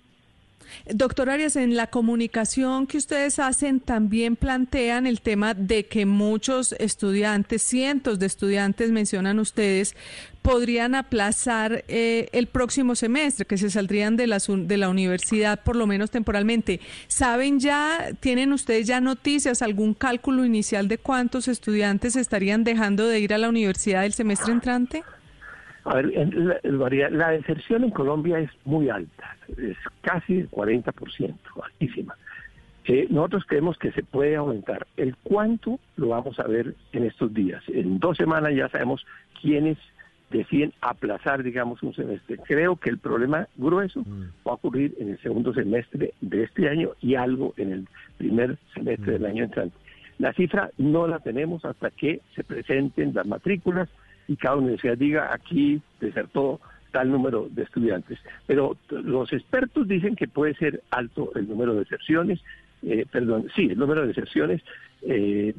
Doctor 0.86 1.30
Arias, 1.30 1.56
en 1.56 1.76
la 1.76 1.88
comunicación 1.88 2.86
que 2.86 2.98
ustedes 2.98 3.38
hacen 3.38 3.80
también 3.80 4.36
plantean 4.36 5.06
el 5.06 5.20
tema 5.20 5.54
de 5.54 5.86
que 5.86 6.06
muchos 6.06 6.72
estudiantes, 6.74 7.62
cientos 7.62 8.18
de 8.18 8.26
estudiantes 8.26 8.90
mencionan 8.90 9.38
ustedes, 9.38 9.96
podrían 10.42 10.94
aplazar 10.94 11.84
eh, 11.88 12.28
el 12.32 12.46
próximo 12.46 12.94
semestre, 12.94 13.44
que 13.44 13.58
se 13.58 13.70
saldrían 13.70 14.16
de 14.16 14.26
la, 14.26 14.38
de 14.38 14.76
la 14.76 14.88
universidad 14.88 15.62
por 15.62 15.76
lo 15.76 15.86
menos 15.86 16.10
temporalmente. 16.10 16.80
¿Saben 17.08 17.60
ya, 17.60 18.10
tienen 18.20 18.52
ustedes 18.52 18.86
ya 18.86 19.00
noticias, 19.00 19.62
algún 19.62 19.94
cálculo 19.94 20.44
inicial 20.44 20.88
de 20.88 20.98
cuántos 20.98 21.48
estudiantes 21.48 22.16
estarían 22.16 22.64
dejando 22.64 23.06
de 23.06 23.20
ir 23.20 23.34
a 23.34 23.38
la 23.38 23.48
universidad 23.48 24.04
el 24.04 24.12
semestre 24.12 24.52
entrante? 24.52 25.02
A 25.84 25.94
ver, 25.94 26.12
la, 26.62 27.30
deserción 27.30 27.84
en 27.84 27.90
Colombia 27.90 28.38
es 28.38 28.50
muy 28.64 28.90
alta, 28.90 29.36
es 29.48 29.76
casi 30.02 30.40
el 30.40 30.50
40%, 30.50 31.34
altísima. 31.62 32.14
Eh, 32.84 33.06
nosotros 33.10 33.44
creemos 33.46 33.78
que 33.78 33.92
se 33.92 34.02
puede 34.02 34.36
aumentar. 34.36 34.86
El 34.96 35.16
cuánto 35.22 35.78
lo 35.96 36.08
vamos 36.08 36.38
a 36.38 36.46
ver 36.46 36.74
en 36.92 37.04
estos 37.04 37.32
días. 37.32 37.62
En 37.68 37.98
dos 37.98 38.16
semanas 38.16 38.52
ya 38.54 38.68
sabemos 38.68 39.06
quiénes 39.40 39.78
deciden 40.30 40.72
aplazar, 40.80 41.42
digamos, 41.42 41.82
un 41.82 41.94
semestre. 41.94 42.38
Creo 42.46 42.76
que 42.76 42.90
el 42.90 42.98
problema 42.98 43.48
grueso 43.56 44.00
mm. 44.00 44.46
va 44.46 44.52
a 44.52 44.54
ocurrir 44.54 44.94
en 44.98 45.10
el 45.10 45.18
segundo 45.20 45.52
semestre 45.52 46.14
de 46.20 46.42
este 46.44 46.68
año 46.68 46.90
y 47.00 47.16
algo 47.16 47.52
en 47.56 47.72
el 47.72 47.88
primer 48.16 48.56
semestre 48.74 49.12
del 49.14 49.22
mm. 49.22 49.26
año 49.26 49.44
entrante. 49.44 49.76
La 50.18 50.32
cifra 50.34 50.70
no 50.78 51.06
la 51.06 51.18
tenemos 51.18 51.64
hasta 51.64 51.90
que 51.90 52.20
se 52.34 52.44
presenten 52.44 53.14
las 53.14 53.26
matrículas 53.26 53.88
y 54.28 54.36
cada 54.36 54.56
universidad 54.56 54.96
diga 54.96 55.32
aquí 55.32 55.80
desertó 55.98 56.60
tal 56.92 57.10
número 57.10 57.48
de 57.50 57.62
estudiantes. 57.62 58.18
Pero 58.46 58.76
los 58.90 59.32
expertos 59.32 59.88
dicen 59.88 60.16
que 60.16 60.28
puede 60.28 60.54
ser 60.54 60.82
alto 60.90 61.32
el 61.34 61.48
número 61.48 61.72
de 61.72 61.80
deserciones, 61.80 62.40
eh, 62.82 63.06
perdón, 63.10 63.48
sí, 63.54 63.68
el 63.70 63.78
número 63.78 64.02
de 64.02 64.08
deserciones. 64.08 64.62
Eh, 65.02 65.54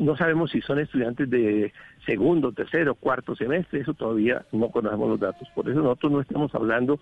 no 0.00 0.16
sabemos 0.16 0.50
si 0.50 0.60
son 0.62 0.78
estudiantes 0.80 1.28
de 1.28 1.72
segundo, 2.06 2.52
tercero, 2.52 2.94
cuarto 2.94 3.36
semestre, 3.36 3.80
eso 3.80 3.94
todavía 3.94 4.44
no 4.52 4.70
conocemos 4.70 5.10
los 5.10 5.20
datos. 5.20 5.46
Por 5.54 5.68
eso 5.68 5.80
nosotros 5.80 6.12
no 6.12 6.20
estamos 6.20 6.54
hablando 6.54 6.98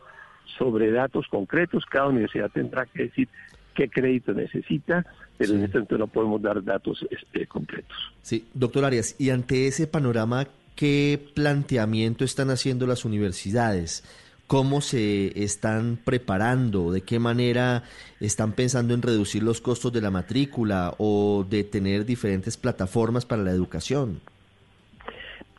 sobre 0.59 0.91
datos 0.91 1.27
concretos, 1.29 1.85
cada 1.87 2.09
universidad 2.09 2.51
tendrá 2.51 2.87
que 2.87 3.05
decir 3.05 3.29
qué 3.75 3.89
crédito 3.89 4.33
necesita, 4.33 5.07
pero 5.37 5.55
en 5.55 5.65
este 5.65 5.79
momento 5.79 5.99
no 5.99 6.07
podemos 6.09 6.43
dar 6.43 6.63
datos 6.65 7.07
este, 7.11 7.47
concretos. 7.47 7.97
Sí, 8.23 8.49
doctor 8.53 8.85
Arias, 8.85 9.15
y 9.19 9.31
ante 9.31 9.69
ese 9.69 9.87
panorama 9.87 10.47
qué 10.75 11.21
planteamiento 11.35 12.25
están 12.25 12.51
haciendo 12.51 12.87
las 12.87 13.05
universidades, 13.05 14.03
cómo 14.49 14.81
se 14.81 15.45
están 15.45 15.99
preparando, 16.03 16.91
de 16.91 17.03
qué 17.03 17.19
manera 17.19 17.85
están 18.19 18.53
pensando 18.53 18.95
en 18.95 19.03
reducir 19.03 19.43
los 19.43 19.61
costos 19.61 19.93
de 19.93 20.01
la 20.01 20.11
matrícula 20.11 20.95
o 20.99 21.47
de 21.49 21.65
tener 21.65 22.07
diferentes 22.07 22.57
plataformas 22.57 23.27
para 23.27 23.43
la 23.43 23.51
educación. 23.51 24.21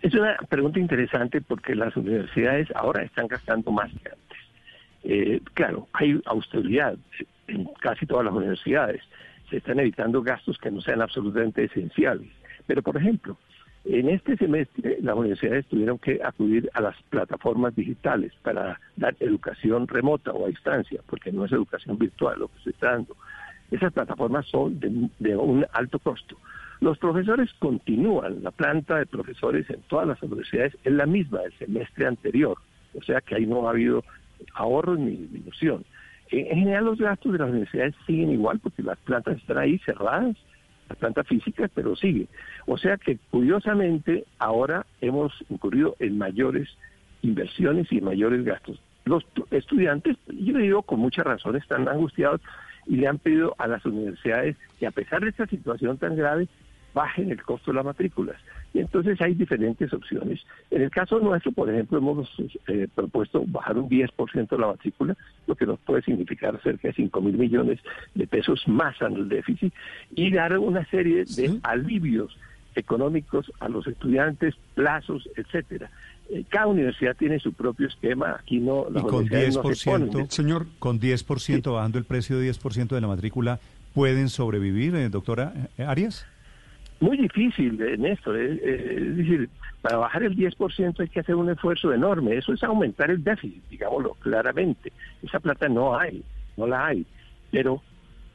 Es 0.01 0.13
una 0.15 0.35
pregunta 0.49 0.79
interesante 0.79 1.39
porque 1.39 1.75
las 1.75 1.95
universidades 1.95 2.67
ahora 2.73 3.03
están 3.03 3.27
gastando 3.27 3.71
más 3.71 3.91
que 3.91 4.09
antes. 4.09 4.39
Eh, 5.03 5.41
claro, 5.53 5.87
hay 5.93 6.19
austeridad 6.25 6.97
en 7.47 7.65
casi 7.79 8.07
todas 8.07 8.25
las 8.25 8.33
universidades. 8.33 9.01
Se 9.51 9.57
están 9.57 9.79
evitando 9.79 10.23
gastos 10.23 10.57
que 10.57 10.71
no 10.71 10.81
sean 10.81 11.01
absolutamente 11.01 11.65
esenciales. 11.65 12.27
Pero, 12.65 12.81
por 12.81 12.97
ejemplo, 12.97 13.37
en 13.91 14.07
este 14.09 14.37
semestre 14.37 14.99
las 15.01 15.15
universidades 15.15 15.65
tuvieron 15.65 15.97
que 15.97 16.19
acudir 16.23 16.69
a 16.73 16.81
las 16.81 16.95
plataformas 17.09 17.75
digitales 17.75 18.31
para 18.43 18.79
dar 18.95 19.15
educación 19.19 19.87
remota 19.87 20.31
o 20.31 20.45
a 20.45 20.49
distancia, 20.49 21.01
porque 21.07 21.31
no 21.31 21.45
es 21.45 21.51
educación 21.51 21.97
virtual 21.97 22.39
lo 22.39 22.49
que 22.49 22.59
se 22.65 22.69
está 22.69 22.91
dando. 22.91 23.15
Esas 23.71 23.91
plataformas 23.91 24.45
son 24.45 24.79
de, 24.79 25.35
un 25.35 25.65
alto 25.73 25.97
costo. 25.97 26.37
Los 26.81 26.99
profesores 26.99 27.51
continúan, 27.57 28.43
la 28.43 28.51
planta 28.51 28.97
de 28.97 29.07
profesores 29.07 29.67
en 29.71 29.81
todas 29.81 30.07
las 30.07 30.21
universidades 30.21 30.77
es 30.83 30.93
la 30.93 31.07
misma 31.07 31.39
del 31.39 31.53
semestre 31.53 32.05
anterior, 32.05 32.57
o 32.93 33.01
sea 33.01 33.21
que 33.21 33.35
ahí 33.35 33.47
no 33.47 33.67
ha 33.67 33.71
habido 33.71 34.03
ahorro 34.53 34.95
ni 34.95 35.15
disminución. 35.15 35.83
En 36.29 36.59
general 36.59 36.85
los 36.85 36.99
gastos 36.99 37.31
de 37.33 37.39
las 37.39 37.49
universidades 37.49 37.95
siguen 38.05 38.29
igual 38.29 38.59
porque 38.59 38.83
las 38.83 38.99
plantas 38.99 39.37
están 39.37 39.57
ahí 39.57 39.79
cerradas 39.79 40.37
las 40.89 40.97
plantas 40.97 41.27
físicas, 41.27 41.69
pero 41.73 41.95
sigue. 41.95 42.27
O 42.65 42.77
sea 42.77 42.97
que 42.97 43.17
curiosamente 43.29 44.25
ahora 44.39 44.85
hemos 45.01 45.33
incurrido 45.49 45.95
en 45.99 46.17
mayores 46.17 46.67
inversiones 47.21 47.91
y 47.91 48.01
mayores 48.01 48.43
gastos. 48.43 48.81
Los 49.05 49.23
estudiantes, 49.51 50.17
yo 50.27 50.57
digo 50.57 50.81
con 50.83 50.99
mucha 50.99 51.23
razón, 51.23 51.55
están 51.55 51.87
angustiados 51.87 52.41
y 52.85 52.97
le 52.97 53.07
han 53.07 53.19
pedido 53.19 53.55
a 53.57 53.67
las 53.67 53.85
universidades 53.85 54.57
que 54.79 54.87
a 54.87 54.91
pesar 54.91 55.21
de 55.21 55.29
esta 55.29 55.45
situación 55.45 55.97
tan 55.97 56.15
grave, 56.15 56.47
bajen 56.93 57.31
el 57.31 57.41
costo 57.43 57.71
de 57.71 57.75
las 57.75 57.85
matrículas. 57.85 58.37
Y 58.73 58.79
entonces 58.79 59.19
hay 59.21 59.33
diferentes 59.33 59.91
opciones. 59.93 60.41
En 60.69 60.83
el 60.83 60.91
caso 60.91 61.19
nuestro, 61.19 61.51
por 61.51 61.69
ejemplo, 61.69 61.97
hemos 61.97 62.29
eh, 62.67 62.87
propuesto 62.93 63.43
bajar 63.47 63.77
un 63.77 63.89
10% 63.89 64.57
la 64.57 64.67
matrícula, 64.67 65.17
lo 65.47 65.55
que 65.55 65.65
nos 65.65 65.79
puede 65.79 66.03
significar 66.03 66.59
cerca 66.61 66.89
de 66.89 66.93
5 66.93 67.21
mil 67.21 67.37
millones 67.37 67.79
de 68.13 68.27
pesos 68.27 68.67
más 68.67 69.01
en 69.01 69.15
el 69.15 69.29
déficit, 69.29 69.73
y 70.15 70.31
dar 70.31 70.57
una 70.59 70.85
serie 70.85 71.25
de 71.25 71.59
alivios 71.63 72.37
económicos 72.75 73.51
a 73.59 73.69
los 73.69 73.87
estudiantes, 73.87 74.55
plazos, 74.75 75.27
etcétera. 75.35 75.89
Eh, 76.29 76.43
cada 76.47 76.67
universidad 76.67 77.15
tiene 77.15 77.39
su 77.39 77.53
propio 77.53 77.87
esquema, 77.87 78.37
aquí 78.39 78.59
no 78.59 78.85
y 78.95 79.01
con 79.01 79.27
10%, 79.27 80.29
señor, 80.29 80.67
con 80.77 80.99
10% 80.99 81.73
bajando 81.73 81.97
el 81.97 82.05
precio 82.05 82.37
de 82.37 82.51
10% 82.51 82.89
de 82.89 83.01
la 83.01 83.07
matrícula, 83.07 83.59
¿pueden 83.95 84.29
sobrevivir, 84.29 84.95
eh, 84.95 85.09
doctora 85.09 85.53
Arias? 85.79 86.27
Muy 86.99 87.17
difícil, 87.17 87.77
Néstor. 87.99 88.37
Es, 88.37 88.61
es 88.61 89.17
decir, 89.17 89.49
para 89.81 89.97
bajar 89.97 90.23
el 90.23 90.35
10% 90.35 90.99
hay 90.99 91.07
que 91.07 91.19
hacer 91.19 91.35
un 91.35 91.49
esfuerzo 91.49 91.93
enorme. 91.93 92.35
Eso 92.35 92.53
es 92.53 92.63
aumentar 92.63 93.09
el 93.09 93.23
déficit, 93.23 93.63
digámoslo 93.69 94.15
claramente. 94.15 94.91
Esa 95.23 95.39
plata 95.39 95.69
no 95.69 95.97
hay, 95.97 96.23
no 96.57 96.67
la 96.67 96.87
hay. 96.87 97.05
Pero 97.51 97.81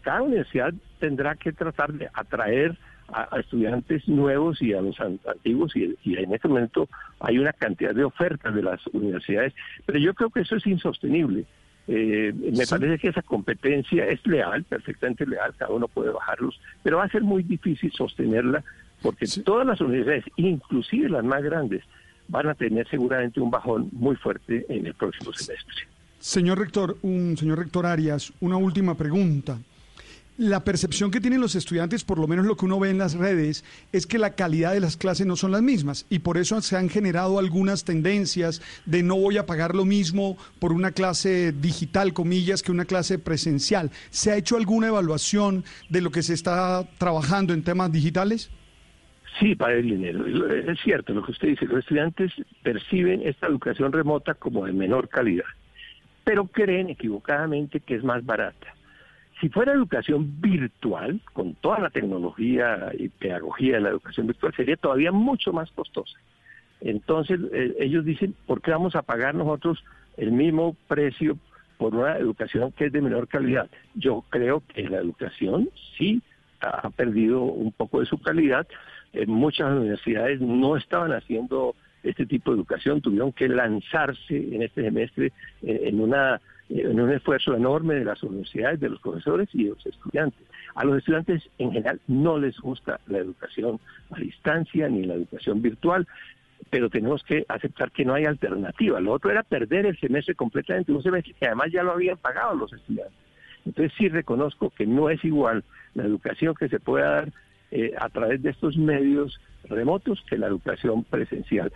cada 0.03 0.23
universidad 0.23 0.73
tendrá 0.99 1.35
que 1.35 1.53
tratar 1.53 1.93
de 1.93 2.09
atraer 2.15 2.77
a, 3.09 3.39
estudiantes 3.39 4.09
nuevos 4.09 4.61
y 4.63 4.73
a 4.73 4.81
los 4.81 4.99
antiguos 5.01 5.75
y, 5.77 5.97
en 6.05 6.33
este 6.33 6.49
momento 6.49 6.89
hay 7.21 7.39
una 7.39 7.53
cantidad 7.53 7.95
de 7.95 8.05
ofertas 8.05 8.55
de 8.55 8.63
las 8.63 8.87
universidades, 8.89 9.53
pero 9.87 9.99
yo 9.99 10.15
creo 10.15 10.31
que 10.31 10.41
eso 10.41 10.57
es 10.57 10.67
insostenible. 10.67 11.45
Eh, 11.87 12.33
me 12.35 12.67
parece 12.67 12.99
que 12.99 13.09
esa 13.09 13.23
competencia 13.23 14.07
es 14.07 14.27
leal, 14.27 14.65
perfectamente 14.65 15.27
leal, 15.27 15.55
cada 15.57 15.73
uno 15.73 15.87
puede 15.87 16.11
bajarlos, 16.11 16.59
pero 16.83 16.99
va 16.99 17.05
a 17.05 17.09
ser 17.11 17.23
muy 17.23 17.43
difícil 17.43 17.93
sostenerla 17.93 18.65
porque 19.03 19.27
todas 19.45 19.67
las 19.67 19.81
universidades, 19.81 20.25
inclusive 20.37 21.11
las 21.11 21.25
más 21.25 21.43
grandes, 21.43 21.83
van 22.29 22.49
a 22.49 22.55
tener 22.55 22.89
seguramente 22.89 23.41
un 23.41 23.51
bajón 23.51 23.91
muy 23.93 24.17
fuerte 24.17 24.65
en 24.71 24.87
el 24.87 24.95
próximo 24.95 25.31
semestre. 25.35 25.75
Señor 26.19 26.59
rector, 26.59 26.97
un 27.03 27.37
señor 27.37 27.59
rector 27.59 27.85
Arias, 27.85 28.33
una 28.41 28.57
última 28.57 28.97
pregunta 28.97 29.59
la 30.37 30.65
percepción 30.65 31.11
que 31.11 31.21
tienen 31.21 31.41
los 31.41 31.55
estudiantes, 31.55 32.03
por 32.03 32.19
lo 32.19 32.27
menos 32.27 32.45
lo 32.45 32.57
que 32.57 32.65
uno 32.65 32.81
ve 32.81 32.91
en 32.91 32.99
las 32.99 33.15
redes, 33.15 33.65
es 33.93 34.07
que 34.07 34.19
la 34.19 34.35
calidad 34.35 34.73
de 34.73 34.81
las 34.81 34.97
clases 34.97 35.27
no 35.27 35.37
son 35.37 35.53
las 35.53 35.63
mismas 35.63 36.07
y 36.11 36.21
por 36.21 36.39
eso 36.39 36.61
se 36.61 36.77
han 36.77 36.89
generado 36.89 37.39
algunas 37.39 37.85
tendencias 37.85 38.61
de 38.85 39.03
no 39.03 39.17
voy 39.17 39.39
a 39.39 39.47
pagar 39.47 39.75
lo 39.75 39.85
mismo 39.85 40.37
por 40.59 40.73
una 40.73 40.91
clase 40.91 41.53
digital, 41.53 42.13
comillas, 42.13 42.63
que 42.63 42.73
una 42.73 42.85
clase 42.85 43.19
presencial. 43.19 43.91
¿Se 44.11 44.33
ha 44.33 44.37
hecho 44.37 44.57
alguna 44.57 44.89
evaluación 44.89 45.65
de 45.89 46.01
lo 46.01 46.11
que 46.11 46.23
se 46.23 46.35
está 46.35 46.89
trabajando 46.99 47.53
en 47.53 47.63
temas 47.63 47.93
digitales? 47.93 48.51
Sí, 49.39 49.55
para 49.55 49.75
el 49.75 49.89
dinero. 49.89 50.27
Es 50.27 50.81
cierto 50.81 51.13
lo 51.13 51.25
que 51.25 51.33
usted 51.33 51.49
dice, 51.49 51.67
los 51.67 51.81
estudiantes 51.81 52.33
perciben 52.63 53.23
esta 53.23 53.47
educación 53.47 53.93
remota 53.93 54.35
como 54.35 54.67
de 54.67 54.73
menor 54.73 55.09
calidad, 55.09 55.45
pero 56.25 56.47
creen 56.47 56.91
equivocadamente 56.91 57.81
que 57.81 57.97
es 57.97 58.05
más 58.05 58.25
barata 58.25 58.75
si 59.45 59.51
fuera 59.51 59.75
educación 59.75 60.41
virtual, 60.41 61.21
con 61.35 61.55
toda 61.57 61.79
la 61.79 61.91
tecnología 61.91 62.91
y 62.99 63.11
pedagogía 63.11 63.75
de 63.75 63.83
la 63.83 63.91
educación 63.91 64.27
virtual, 64.27 64.55
sería 64.57 64.77
todavía 64.77 65.13
mucho 65.13 65.53
más 65.53 65.71
costosa. 65.73 66.19
Entonces, 66.81 67.39
eh, 67.53 67.75
ellos 67.79 68.07
dicen, 68.07 68.35
¿por 68.47 68.63
qué 68.63 68.71
vamos 68.71 68.97
a 68.97 69.03
pagar 69.03 69.35
nosotros 69.35 69.85
el 70.17 70.33
mismo 70.33 70.75
precio 70.89 71.37
por 71.77 71.95
una 71.95 72.17
educación 72.17 72.73
que 72.73 72.87
es 72.87 72.93
de 72.93 73.03
menor 73.03 73.29
calidad? 73.29 73.69
Yo 73.95 74.25
creo 74.31 74.63
que 74.67 74.89
la 74.89 74.97
educación 74.97 75.69
sí 75.99 76.23
ha 76.63 76.89
perdido 76.89 77.43
un 77.43 77.71
poco 77.71 78.01
de 78.01 78.07
su 78.07 78.17
calidad. 78.23 78.67
En 79.13 79.31
muchas 79.31 79.71
universidades 79.71 80.41
no 80.41 80.79
estaban 80.79 81.13
haciendo 81.13 81.75
este 82.03 82.25
tipo 82.25 82.51
de 82.51 82.57
educación, 82.57 83.03
tuvieron 83.03 83.31
que 83.31 83.51
lanzarse 83.51 84.37
en 84.55 84.63
este 84.63 84.85
semestre 84.85 85.33
en 85.61 86.01
una 86.01 86.41
en 86.69 87.01
un 87.01 87.13
esfuerzo 87.13 87.55
enorme 87.55 87.95
de 87.95 88.05
las 88.05 88.23
universidades, 88.23 88.81
de 88.81 88.89
los 88.89 89.01
profesores 89.01 89.49
y 89.53 89.65
de 89.65 89.71
los 89.71 89.87
estudiantes. 89.87 90.47
A 90.75 90.85
los 90.85 90.99
estudiantes 90.99 91.43
en 91.59 91.73
general 91.73 92.01
no 92.09 92.39
les 92.39 92.59
gusta 92.59 93.01
la 93.07 93.19
educación 93.19 93.79
a 94.11 94.19
distancia 94.19 94.89
ni 94.89 95.05
la 95.05 95.15
educación 95.15 95.63
virtual, 95.63 96.07
pero 96.71 96.91
tenemos 96.91 97.23
que 97.23 97.45
aceptar 97.49 97.91
que 97.93 98.05
no 98.05 98.15
hay 98.15 98.25
alternativa. 98.25 98.99
Lo 99.01 99.13
otro 99.13 99.31
era 99.31 99.43
perder 99.43 99.87
el 99.87 99.99
semestre 99.99 100.35
completamente, 100.35 100.93
un 100.93 101.03
semestre 101.03 101.35
que 101.39 101.47
además 101.47 101.71
ya 101.71 101.83
lo 101.83 101.93
habían 101.93 102.17
pagado 102.17 102.55
los 102.55 102.73
estudiantes. 102.73 103.15
Entonces 103.67 103.93
sí 103.97 104.09
reconozco 104.09 104.71
que 104.71 104.87
no 104.87 105.11
es 105.11 105.25
igual 105.25 105.65
la 105.95 106.05
educación 106.05 106.55
que 106.55 106.69
se 106.69 106.81
puede 106.81 107.05
dar 107.05 107.33
eh, 107.71 107.93
a 107.99 108.09
través 108.09 108.43
de 108.43 108.51
estos 108.51 108.77
medios 108.77 109.41
remotos 109.69 110.23
que 110.29 110.37
la 110.37 110.47
educación 110.47 111.05
presencial. 111.05 111.73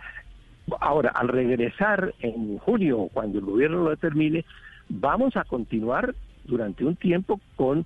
Ahora, 0.79 1.09
al 1.09 1.29
regresar 1.29 2.13
en 2.19 2.57
junio, 2.59 3.09
cuando 3.11 3.39
el 3.39 3.45
gobierno 3.45 3.83
lo 3.83 3.89
determine, 3.89 4.45
vamos 4.89 5.35
a 5.35 5.43
continuar 5.43 6.13
durante 6.45 6.83
un 6.83 6.95
tiempo 6.95 7.39
con, 7.55 7.85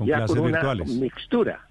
ya 0.00 0.26
con 0.26 0.38
una 0.38 0.74
mixtura 0.74 1.66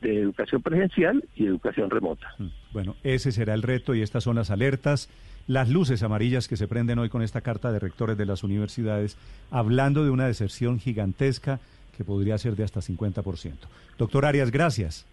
de 0.00 0.20
educación 0.20 0.62
presencial 0.62 1.24
y 1.36 1.46
educación 1.46 1.90
remota. 1.90 2.34
Mm, 2.38 2.46
bueno, 2.72 2.96
ese 3.02 3.32
será 3.32 3.54
el 3.54 3.62
reto 3.62 3.94
y 3.94 4.02
estas 4.02 4.24
son 4.24 4.36
las 4.36 4.50
alertas, 4.50 5.10
las 5.46 5.68
luces 5.68 6.02
amarillas 6.02 6.48
que 6.48 6.56
se 6.56 6.68
prenden 6.68 6.98
hoy 6.98 7.08
con 7.08 7.22
esta 7.22 7.40
carta 7.40 7.72
de 7.72 7.78
rectores 7.78 8.16
de 8.16 8.26
las 8.26 8.42
universidades, 8.42 9.16
hablando 9.50 10.04
de 10.04 10.10
una 10.10 10.26
deserción 10.26 10.78
gigantesca 10.78 11.60
que 11.96 12.04
podría 12.04 12.38
ser 12.38 12.56
de 12.56 12.64
hasta 12.64 12.80
50%. 12.80 13.54
Doctor 13.98 14.24
Arias, 14.24 14.50
gracias. 14.50 15.06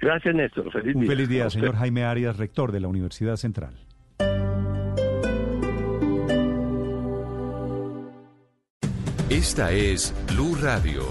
Gracias, 0.00 0.34
Néstor. 0.34 0.70
Feliz 0.70 0.94
un 0.94 1.06
Feliz 1.06 1.28
día, 1.28 1.50
señor 1.50 1.74
Jaime 1.74 2.04
Arias, 2.04 2.36
rector 2.36 2.70
de 2.70 2.80
la 2.80 2.86
Universidad 2.86 3.36
Central. 3.36 3.74
Esta 9.38 9.70
es 9.70 10.12
Blue 10.26 10.56
Radio. 10.60 11.06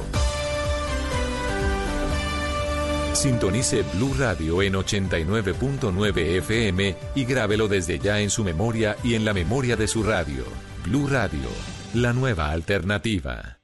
Sintonice 3.13 3.83
Blue 3.93 4.13
Radio 4.19 4.61
en 4.61 4.73
89.9 4.73 6.17
FM 6.39 6.97
y 7.15 7.23
grábelo 7.23 7.69
desde 7.69 7.99
ya 7.99 8.19
en 8.19 8.29
su 8.29 8.43
memoria 8.43 8.97
y 9.01 9.15
en 9.15 9.23
la 9.23 9.33
memoria 9.33 9.77
de 9.77 9.87
su 9.87 10.03
radio. 10.03 10.43
Blue 10.83 11.07
Radio, 11.07 11.47
la 11.93 12.11
nueva 12.11 12.51
alternativa. 12.51 13.59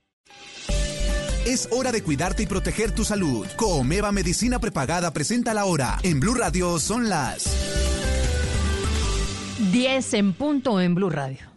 Es 1.46 1.68
hora 1.70 1.92
de 1.92 2.02
cuidarte 2.02 2.44
y 2.44 2.46
proteger 2.46 2.96
tu 2.96 3.04
salud. 3.04 3.46
Comeva 3.58 4.14
Medicina 4.14 4.60
Prepagada 4.60 5.12
presenta 5.12 5.54
la 5.54 5.66
hora. 5.66 6.00
En 6.04 6.22
Blue 6.22 6.36
Radio 6.36 6.80
son 6.80 7.10
las 7.10 7.44
10 9.74 10.14
en 10.14 10.32
punto 10.32 10.80
en 10.80 10.96
Blue 10.96 11.10
Radio. 11.10 11.53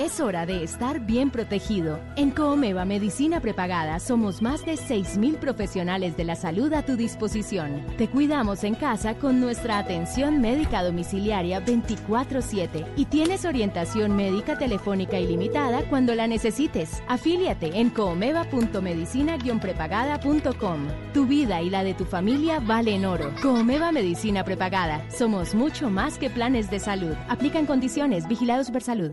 Es 0.00 0.18
hora 0.18 0.46
de 0.46 0.64
estar 0.64 0.98
bien 1.00 1.30
protegido. 1.30 2.00
En 2.16 2.30
Coomeva 2.30 2.86
Medicina 2.86 3.40
Prepagada 3.40 4.00
somos 4.00 4.40
más 4.40 4.64
de 4.64 4.76
6.000 4.76 5.36
profesionales 5.36 6.16
de 6.16 6.24
la 6.24 6.36
salud 6.36 6.72
a 6.72 6.82
tu 6.82 6.96
disposición. 6.96 7.84
Te 7.98 8.08
cuidamos 8.08 8.64
en 8.64 8.76
casa 8.76 9.16
con 9.16 9.40
nuestra 9.40 9.76
atención 9.76 10.40
médica 10.40 10.82
domiciliaria 10.82 11.60
24/7 11.60 12.86
y 12.96 13.04
tienes 13.04 13.44
orientación 13.44 14.16
médica 14.16 14.56
telefónica 14.56 15.18
ilimitada 15.18 15.82
cuando 15.90 16.14
la 16.14 16.26
necesites. 16.26 17.02
Afíliate 17.06 17.78
en 17.78 17.90
coomeva.medicina-prepagada.com. 17.90 20.88
Tu 21.12 21.26
vida 21.26 21.60
y 21.60 21.68
la 21.68 21.84
de 21.84 21.92
tu 21.92 22.06
familia 22.06 22.58
valen 22.58 23.04
oro. 23.04 23.34
Coomeva 23.42 23.92
Medicina 23.92 24.44
Prepagada. 24.44 25.04
Somos 25.10 25.54
mucho 25.54 25.90
más 25.90 26.16
que 26.16 26.30
planes 26.30 26.70
de 26.70 26.80
salud. 26.80 27.12
Aplican 27.28 27.66
condiciones. 27.66 28.26
Vigilados 28.26 28.70
por 28.70 28.80
salud. 28.80 29.12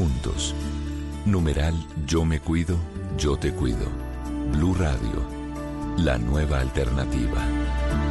juntos. 0.00 0.54
Numeral 1.26 1.74
Yo 2.06 2.24
me 2.24 2.40
cuido, 2.40 2.76
yo 3.18 3.36
te 3.36 3.52
cuido. 3.52 3.86
Blue 4.52 4.74
Radio, 4.74 5.22
la 5.98 6.16
nueva 6.16 6.60
alternativa. 6.60 8.09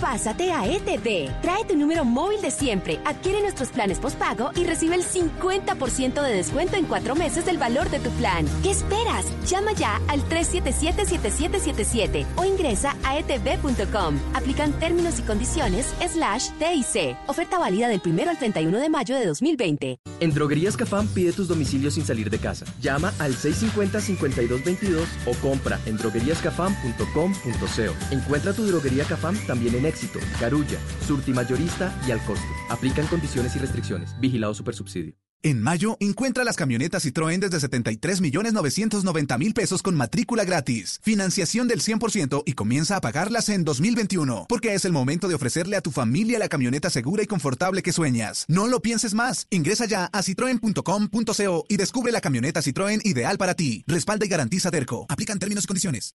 Pásate 0.00 0.52
a 0.52 0.64
ETV. 0.64 1.28
Trae 1.42 1.64
tu 1.66 1.74
número 1.76 2.04
móvil 2.04 2.40
de 2.40 2.52
siempre, 2.52 3.00
adquiere 3.04 3.40
nuestros 3.40 3.70
planes 3.70 3.98
postpago 3.98 4.52
y 4.54 4.62
recibe 4.62 4.94
el 4.94 5.02
50% 5.02 6.22
de 6.22 6.36
descuento 6.36 6.76
en 6.76 6.84
cuatro 6.84 7.16
meses 7.16 7.44
del 7.44 7.58
valor 7.58 7.90
de 7.90 7.98
tu 7.98 8.08
plan. 8.10 8.46
¿Qué 8.62 8.70
esperas? 8.70 9.26
Llama 9.50 9.72
ya 9.72 10.00
al 10.06 10.20
377-7777 10.28 12.26
o 12.36 12.44
ingresa 12.44 12.94
a 13.02 13.18
etv.com. 13.18 14.20
Aplican 14.34 14.70
términos 14.78 15.18
y 15.18 15.22
condiciones 15.22 15.92
slash 16.08 16.50
TIC. 16.60 17.16
Oferta 17.26 17.58
válida 17.58 17.88
del 17.88 18.00
1 18.04 18.30
al 18.30 18.38
31 18.38 18.78
de 18.78 18.88
mayo 18.88 19.16
de 19.16 19.26
2020. 19.26 19.98
En 20.20 20.32
Droguerías 20.32 20.76
Cafam 20.76 21.08
pide 21.08 21.32
tus 21.32 21.48
domicilios 21.48 21.94
sin 21.94 22.06
salir 22.06 22.30
de 22.30 22.38
casa. 22.38 22.66
Llama 22.80 23.12
al 23.18 23.34
650-5222 23.34 25.06
o 25.26 25.34
compra 25.42 25.80
en 25.86 25.96
drogueríascafam.com.co. 25.96 28.14
Encuentra 28.14 28.52
tu 28.52 28.64
droguería 28.64 29.02
Cafam 29.02 29.36
también 29.46 29.74
en 29.74 29.87
Éxito, 29.88 30.20
Carulla, 30.38 30.78
Surti 31.06 31.32
Mayorista 31.32 31.98
y 32.06 32.10
al 32.10 32.22
costo. 32.24 32.46
Aplican 32.68 33.06
condiciones 33.06 33.56
y 33.56 33.58
restricciones. 33.58 34.14
Vigilado 34.20 34.54
Supersubsidio. 34.54 35.14
En 35.40 35.62
mayo, 35.62 35.96
encuentra 36.00 36.42
las 36.42 36.56
camionetas 36.56 37.06
Citroën 37.06 37.38
desde 37.38 37.60
73 37.60 38.20
millones 38.20 38.52
990 38.52 39.38
mil 39.38 39.54
pesos 39.54 39.82
con 39.82 39.94
matrícula 39.94 40.44
gratis, 40.44 40.98
financiación 41.00 41.68
del 41.68 41.80
100% 41.80 42.42
y 42.44 42.54
comienza 42.54 42.96
a 42.96 43.00
pagarlas 43.00 43.48
en 43.48 43.62
2021, 43.62 44.46
porque 44.48 44.74
es 44.74 44.84
el 44.84 44.92
momento 44.92 45.28
de 45.28 45.36
ofrecerle 45.36 45.76
a 45.76 45.80
tu 45.80 45.92
familia 45.92 46.40
la 46.40 46.48
camioneta 46.48 46.90
segura 46.90 47.22
y 47.22 47.26
confortable 47.26 47.82
que 47.82 47.92
sueñas. 47.92 48.46
No 48.48 48.66
lo 48.66 48.82
pienses 48.82 49.14
más. 49.14 49.46
Ingresa 49.50 49.86
ya 49.86 50.06
a 50.06 50.24
citroen.com.co 50.24 51.64
y 51.68 51.76
descubre 51.76 52.10
la 52.10 52.20
camioneta 52.20 52.60
Citroën 52.60 53.00
ideal 53.04 53.38
para 53.38 53.54
ti. 53.54 53.84
Respalda 53.86 54.26
y 54.26 54.28
garantiza 54.28 54.72
Derco. 54.72 55.06
Aplican 55.08 55.38
términos 55.38 55.64
y 55.64 55.66
condiciones. 55.68 56.16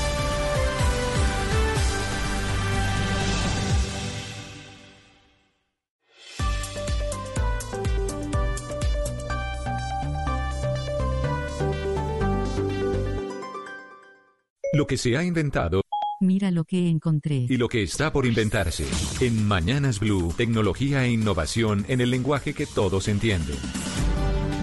Lo 14.73 14.87
que 14.87 14.97
se 14.97 15.17
ha 15.17 15.23
inventado 15.23 15.81
Mira 16.21 16.49
lo 16.51 16.63
que 16.63 16.87
encontré. 16.87 17.47
y 17.49 17.57
lo 17.57 17.67
que 17.67 17.81
está 17.83 18.13
por 18.13 18.25
inventarse. 18.25 18.85
En 19.19 19.45
Mañanas 19.45 19.99
Blue, 19.99 20.33
tecnología 20.37 21.03
e 21.03 21.11
innovación 21.11 21.83
en 21.89 21.99
el 21.99 22.11
lenguaje 22.11 22.53
que 22.53 22.65
todos 22.67 23.09
entienden. 23.09 23.57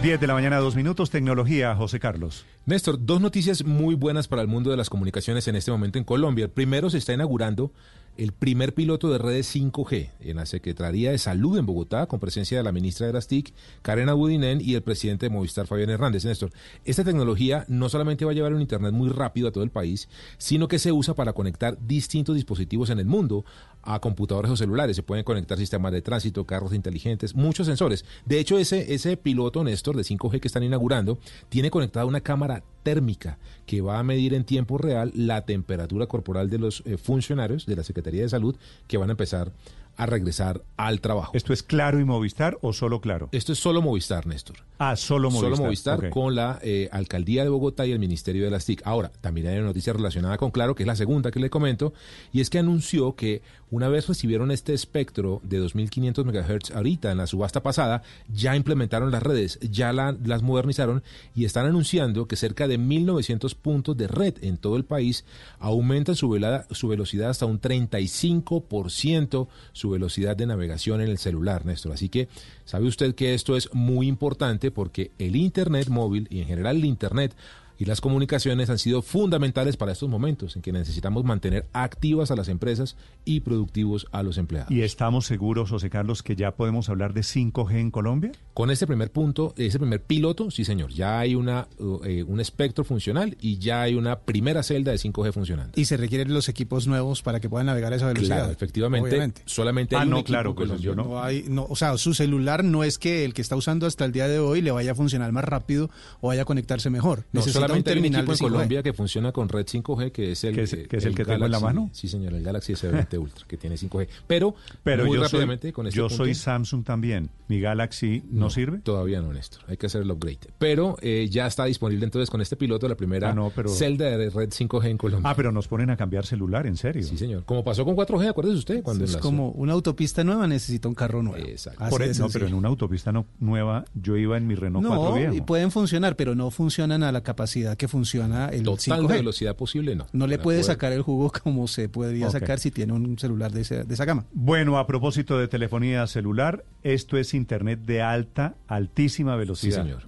10 0.02 0.20
de 0.20 0.26
la 0.28 0.34
mañana, 0.34 0.58
dos 0.58 0.76
minutos, 0.76 1.10
tecnología, 1.10 1.74
José 1.74 1.98
Carlos. 1.98 2.46
Néstor, 2.64 3.04
dos 3.04 3.20
noticias 3.20 3.64
muy 3.64 3.96
buenas 3.96 4.28
para 4.28 4.40
el 4.40 4.48
mundo 4.48 4.70
de 4.70 4.76
las 4.76 4.88
comunicaciones 4.88 5.46
en 5.48 5.56
este 5.56 5.72
momento 5.72 5.98
en 5.98 6.04
Colombia. 6.04 6.44
El 6.44 6.52
primero 6.52 6.88
se 6.88 6.98
está 6.98 7.12
inaugurando 7.12 7.72
el 8.18 8.32
primer 8.32 8.74
piloto 8.74 9.10
de 9.10 9.18
redes 9.18 9.54
5G 9.54 10.10
en 10.20 10.36
la 10.36 10.44
Secretaría 10.44 11.12
de 11.12 11.18
Salud 11.18 11.56
en 11.56 11.66
Bogotá, 11.66 12.06
con 12.06 12.18
presencia 12.18 12.58
de 12.58 12.64
la 12.64 12.72
ministra 12.72 13.06
de 13.06 13.12
las 13.12 13.28
TIC, 13.28 13.54
Karen 13.80 14.08
Abudinen, 14.08 14.60
y 14.60 14.74
el 14.74 14.82
presidente 14.82 15.26
de 15.26 15.30
Movistar, 15.30 15.68
Fabián 15.68 15.88
Hernández. 15.88 16.24
Néstor, 16.24 16.50
esta 16.84 17.04
tecnología 17.04 17.64
no 17.68 17.88
solamente 17.88 18.24
va 18.24 18.32
a 18.32 18.34
llevar 18.34 18.52
un 18.52 18.60
Internet 18.60 18.92
muy 18.92 19.08
rápido 19.08 19.48
a 19.48 19.52
todo 19.52 19.62
el 19.62 19.70
país, 19.70 20.08
sino 20.36 20.66
que 20.66 20.80
se 20.80 20.90
usa 20.90 21.14
para 21.14 21.32
conectar 21.32 21.78
distintos 21.86 22.34
dispositivos 22.34 22.90
en 22.90 22.98
el 22.98 23.06
mundo 23.06 23.44
a 23.82 24.00
computadores 24.00 24.50
o 24.50 24.56
celulares. 24.56 24.96
Se 24.96 25.02
pueden 25.02 25.24
conectar 25.24 25.58
sistemas 25.58 25.92
de 25.92 26.02
tránsito, 26.02 26.44
carros 26.44 26.74
inteligentes, 26.74 27.34
muchos 27.34 27.66
sensores. 27.66 28.04
De 28.24 28.38
hecho, 28.38 28.58
ese, 28.58 28.94
ese 28.94 29.16
piloto, 29.16 29.64
Néstor, 29.64 29.96
de 29.96 30.02
5G 30.02 30.40
que 30.40 30.48
están 30.48 30.62
inaugurando, 30.62 31.18
tiene 31.48 31.70
conectada 31.70 32.06
una 32.06 32.20
cámara 32.20 32.62
térmica 32.82 33.38
que 33.66 33.80
va 33.80 33.98
a 33.98 34.02
medir 34.02 34.34
en 34.34 34.44
tiempo 34.44 34.78
real 34.78 35.12
la 35.14 35.42
temperatura 35.42 36.06
corporal 36.06 36.48
de 36.50 36.58
los 36.58 36.82
eh, 36.86 36.96
funcionarios 36.96 37.66
de 37.66 37.76
la 37.76 37.84
Secretaría 37.84 38.22
de 38.22 38.28
Salud 38.28 38.56
que 38.86 38.96
van 38.96 39.10
a 39.10 39.12
empezar 39.12 39.52
a 39.98 40.06
regresar 40.06 40.62
al 40.76 41.00
trabajo. 41.00 41.32
¿Esto 41.34 41.52
es 41.52 41.64
Claro 41.64 41.98
y 41.98 42.04
Movistar 42.04 42.56
o 42.62 42.72
solo 42.72 43.00
Claro? 43.00 43.28
Esto 43.32 43.52
es 43.52 43.58
solo 43.58 43.82
Movistar, 43.82 44.28
Néstor. 44.28 44.58
Ah, 44.78 44.94
solo 44.94 45.28
Movistar. 45.28 45.50
Solo 45.50 45.64
Movistar 45.64 46.10
con 46.10 46.36
la 46.36 46.60
eh, 46.62 46.88
Alcaldía 46.92 47.42
de 47.42 47.48
Bogotá 47.48 47.84
y 47.84 47.90
el 47.90 47.98
Ministerio 47.98 48.44
de 48.44 48.50
las 48.52 48.64
TIC. 48.64 48.82
Ahora, 48.86 49.10
también 49.20 49.48
hay 49.48 49.58
una 49.58 49.66
noticia 49.66 49.92
relacionada 49.92 50.38
con 50.38 50.52
Claro, 50.52 50.76
que 50.76 50.84
es 50.84 50.86
la 50.86 50.94
segunda 50.94 51.32
que 51.32 51.40
le 51.40 51.50
comento, 51.50 51.92
y 52.32 52.40
es 52.40 52.48
que 52.48 52.60
anunció 52.60 53.16
que 53.16 53.42
una 53.70 53.88
vez 53.88 54.06
recibieron 54.08 54.50
este 54.50 54.72
espectro 54.74 55.40
de 55.44 55.60
2.500 55.62 56.24
MHz 56.24 56.70
ahorita 56.74 57.12
en 57.12 57.18
la 57.18 57.26
subasta 57.26 57.62
pasada, 57.62 58.02
ya 58.32 58.56
implementaron 58.56 59.10
las 59.10 59.22
redes, 59.22 59.58
ya 59.60 59.92
la- 59.92 60.16
las 60.24 60.42
modernizaron 60.42 61.02
y 61.34 61.44
están 61.44 61.66
anunciando 61.66 62.26
que 62.26 62.36
cerca 62.36 62.66
de 62.66 62.78
1.900 62.78 63.54
puntos 63.54 63.96
de 63.96 64.08
red 64.08 64.34
en 64.42 64.56
todo 64.56 64.76
el 64.76 64.84
país 64.84 65.24
aumentan 65.58 66.16
su, 66.16 66.28
velada- 66.30 66.66
su 66.70 66.88
velocidad 66.88 67.30
hasta 67.30 67.46
un 67.46 67.60
35% 67.60 69.48
su 69.72 69.90
velocidad 69.90 70.36
de 70.36 70.46
navegación 70.46 71.00
en 71.00 71.08
el 71.08 71.18
celular, 71.18 71.64
Néstor. 71.66 71.92
Así 71.92 72.08
que 72.08 72.28
sabe 72.64 72.86
usted 72.86 73.14
que 73.14 73.34
esto 73.34 73.56
es 73.56 73.72
muy 73.74 74.06
importante 74.08 74.70
porque 74.70 75.10
el 75.18 75.36
Internet 75.36 75.88
móvil 75.88 76.26
y 76.30 76.40
en 76.40 76.46
general 76.46 76.76
el 76.76 76.84
Internet 76.84 77.34
y 77.78 77.84
las 77.84 78.00
comunicaciones 78.00 78.68
han 78.70 78.78
sido 78.78 79.02
fundamentales 79.02 79.76
para 79.76 79.92
estos 79.92 80.08
momentos 80.08 80.56
en 80.56 80.62
que 80.62 80.72
necesitamos 80.72 81.24
mantener 81.24 81.66
activas 81.72 82.30
a 82.30 82.36
las 82.36 82.48
empresas 82.48 82.96
y 83.24 83.40
productivos 83.40 84.06
a 84.10 84.22
los 84.22 84.36
empleados. 84.38 84.70
¿Y 84.70 84.82
estamos 84.82 85.26
seguros, 85.26 85.70
José 85.70 85.88
Carlos, 85.88 86.22
que 86.22 86.34
ya 86.36 86.52
podemos 86.56 86.88
hablar 86.88 87.14
de 87.14 87.20
5G 87.22 87.76
en 87.78 87.90
Colombia? 87.90 88.32
Con 88.54 88.70
este 88.70 88.86
primer 88.86 89.12
punto, 89.12 89.54
ese 89.56 89.78
primer 89.78 90.02
piloto, 90.02 90.50
sí 90.50 90.64
señor, 90.64 90.90
ya 90.92 91.20
hay 91.20 91.34
una, 91.36 91.68
eh, 92.04 92.24
un 92.26 92.40
espectro 92.40 92.82
funcional 92.84 93.36
y 93.40 93.58
ya 93.58 93.82
hay 93.82 93.94
una 93.94 94.18
primera 94.20 94.62
celda 94.62 94.90
de 94.92 94.98
5G 94.98 95.32
funcionando. 95.32 95.72
Y 95.76 95.84
se 95.84 95.96
requieren 95.96 96.34
los 96.34 96.48
equipos 96.48 96.86
nuevos 96.88 97.22
para 97.22 97.38
que 97.38 97.48
puedan 97.48 97.66
navegar 97.66 97.92
a 97.92 97.96
esa 97.96 98.06
velocidad. 98.08 98.36
Claro, 98.38 98.52
efectivamente, 98.52 99.08
Obviamente. 99.08 99.42
solamente 99.44 99.94
Ah, 99.94 100.00
hay 100.00 100.06
un 100.06 100.10
no, 100.10 100.16
equipo 100.18 100.26
claro, 100.32 100.50
que 100.54 100.56
pues 100.56 100.68
los- 100.70 100.80
yo 100.80 100.94
no. 100.96 101.04
No 101.04 101.22
hay, 101.22 101.44
no, 101.48 101.64
o 101.68 101.76
sea, 101.76 101.96
su 101.96 102.12
celular 102.14 102.64
no 102.64 102.82
es 102.82 102.98
que 102.98 103.24
el 103.24 103.34
que 103.34 103.42
está 103.42 103.54
usando 103.54 103.86
hasta 103.86 104.04
el 104.04 104.12
día 104.12 104.26
de 104.26 104.40
hoy 104.40 104.62
le 104.62 104.72
vaya 104.72 104.92
a 104.92 104.94
funcionar 104.96 105.30
más 105.32 105.44
rápido 105.44 105.90
o 106.20 106.28
vaya 106.28 106.42
a 106.42 106.44
conectarse 106.44 106.90
mejor. 106.90 107.26
No, 107.32 107.40
Necesita 107.40 107.67
solamente 107.68 107.90
hay 107.92 107.98
un 107.98 108.04
equipo 108.06 108.32
en 108.32 108.38
5G. 108.38 108.38
Colombia 108.40 108.82
que 108.82 108.92
funciona 108.92 109.32
con 109.32 109.48
red 109.48 109.66
5G, 109.66 110.12
que 110.12 110.32
es 110.32 110.44
el, 110.44 110.54
¿Que 110.54 110.62
es- 110.62 110.76
que 110.88 110.96
es 110.96 111.04
el 111.04 111.14
que 111.14 111.24
tengo 111.24 111.46
en 111.46 111.52
la 111.52 111.60
mano? 111.60 111.90
Sí, 111.92 112.08
señor, 112.08 112.34
el 112.34 112.42
Galaxy 112.42 112.72
S20 112.74 113.18
Ultra, 113.18 113.46
que 113.46 113.56
tiene 113.56 113.76
5G. 113.76 114.08
Pero, 114.26 114.54
Pero 114.82 115.04
muy 115.06 115.16
yo, 115.16 115.22
rápidamente 115.24 115.68
soy, 115.68 115.72
con 115.72 115.86
este 115.86 115.96
yo 115.96 116.08
punto- 116.08 116.24
soy 116.24 116.34
Samsung 116.34 116.84
también. 116.84 117.30
¿Mi 117.48 117.60
Galaxy 117.60 118.22
no, 118.30 118.50
sirve? 118.50 118.78
Todavía 118.78 119.20
no, 119.22 119.32
Néstor. 119.32 119.62
Hay 119.68 119.76
que 119.78 119.86
hacer 119.86 120.02
el 120.02 120.10
upgrade. 120.10 120.38
Pero 120.58 120.96
eh, 121.00 121.28
ya 121.30 121.46
está 121.46 121.64
disponible 121.64 122.04
entonces 122.04 122.28
con 122.28 122.40
este 122.42 122.56
piloto 122.56 122.88
la 122.88 122.94
primera 122.94 123.30
Ah, 123.30 123.34
no, 123.34 123.50
pero- 123.54 123.68
celda 123.70 124.04
de 124.16 124.28
red 124.30 124.50
5G 124.50 124.88
en 124.90 124.98
Colombia. 124.98 125.30
Ah, 125.30 125.34
pero 125.34 125.50
nos 125.52 125.66
ponen 125.68 125.90
a 125.90 125.96
cambiar 125.96 126.26
celular, 126.26 126.66
¿en 126.66 126.76
serio? 126.76 127.02
Sí, 127.04 127.16
señor. 127.16 127.44
Como 127.44 127.64
pasó 127.64 127.84
con 127.84 127.94
4G, 127.96 128.28
acuérdese 128.28 128.58
usted. 128.58 128.82
Cuando 128.82 129.04
es 129.04 129.16
como 129.16 129.50
una 129.52 129.72
autopista 129.72 130.24
nueva 130.24 130.46
necesita 130.46 130.88
un 130.88 130.94
carro 130.94 131.22
nuevo. 131.22 131.44
Exacto. 131.46 131.82
Así 131.84 131.90
Por 131.90 132.02
eso, 132.02 132.22
no, 132.24 132.28
pero 132.30 132.46
en 132.46 132.54
una 132.54 132.68
autopista 132.68 133.12
no, 133.12 133.26
nueva, 133.40 133.84
yo 133.94 134.16
iba 134.16 134.36
en 134.36 134.46
mi 134.46 134.54
Renault 134.54 134.86
4 134.86 135.08
No, 135.10 135.14
viejo. 135.14 135.34
y 135.34 135.40
pueden 135.40 135.70
funcionar, 135.70 136.16
pero 136.16 136.34
no 136.34 136.50
funcionan 136.50 137.02
a 137.02 137.12
la 137.12 137.22
capacidad 137.22 137.48
que 137.76 137.88
funciona 137.88 138.48
el 138.48 138.62
Total 138.62 139.00
5G. 139.02 139.08
de 139.08 139.14
velocidad 139.18 139.56
posible, 139.56 139.94
no. 139.96 140.06
No 140.12 140.26
le 140.26 140.38
puede 140.38 140.58
poder- 140.58 140.64
sacar 140.64 140.92
el 140.92 141.02
jugo 141.02 141.30
como 141.42 141.66
se 141.68 141.88
podría 141.88 142.30
sacar 142.30 142.58
si 142.58 142.70
tiene 142.70 142.92
un 142.92 143.18
celular 143.18 143.52
de, 143.52 143.60
ese- 143.62 143.84
de 143.84 143.94
esa 143.94 144.04
gama. 144.04 144.24
Bueno, 144.32 144.78
a 144.78 144.86
propósito 144.86 145.38
de 145.38 145.48
telefonía 145.48 146.06
celular, 146.06 146.64
esto 146.82 147.16
es 147.16 147.34
Internet 147.34 147.80
de 147.86 148.02
alta, 148.02 148.54
altísima 148.66 149.34
Sí, 149.34 149.38
velocidad. 149.38 149.82
señor. 149.82 150.02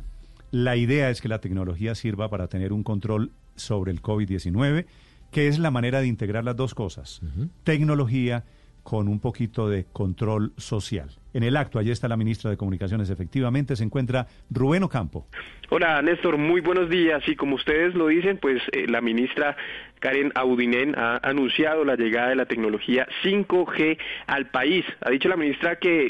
La 0.52 0.76
idea 0.76 1.10
es 1.10 1.20
que 1.20 1.28
la 1.28 1.40
tecnología 1.40 1.94
sirva 1.94 2.28
para 2.28 2.48
tener 2.48 2.72
un 2.72 2.82
control 2.82 3.30
sobre 3.56 3.92
el 3.92 4.02
COVID-19, 4.02 4.86
que 5.30 5.46
es 5.46 5.58
la 5.58 5.70
manera 5.70 6.00
de 6.00 6.08
integrar 6.08 6.42
las 6.44 6.56
dos 6.56 6.74
cosas, 6.74 7.20
tecnología 7.64 8.44
con 8.82 9.08
un 9.08 9.20
poquito 9.20 9.68
de 9.68 9.86
control 9.92 10.52
social. 10.56 11.10
En 11.32 11.44
el 11.44 11.56
acto, 11.56 11.78
allí 11.78 11.90
está 11.90 12.08
la 12.08 12.16
ministra 12.16 12.50
de 12.50 12.56
Comunicaciones, 12.56 13.08
efectivamente 13.08 13.76
se 13.76 13.84
encuentra 13.84 14.26
Rubén 14.50 14.82
Ocampo. 14.82 15.28
Hola 15.68 16.02
Néstor, 16.02 16.36
muy 16.36 16.60
buenos 16.60 16.90
días. 16.90 17.22
Y 17.28 17.36
como 17.36 17.54
ustedes 17.54 17.94
lo 17.94 18.08
dicen, 18.08 18.38
pues 18.38 18.60
eh, 18.72 18.86
la 18.88 19.00
ministra 19.00 19.56
Karen 20.00 20.32
Audinen 20.34 20.98
ha 20.98 21.20
anunciado 21.22 21.84
la 21.84 21.94
llegada 21.94 22.30
de 22.30 22.36
la 22.36 22.46
tecnología 22.46 23.06
5G 23.22 23.98
al 24.26 24.50
país. 24.50 24.84
Ha 25.02 25.10
dicho 25.10 25.28
la 25.28 25.36
ministra 25.36 25.76
que 25.76 26.08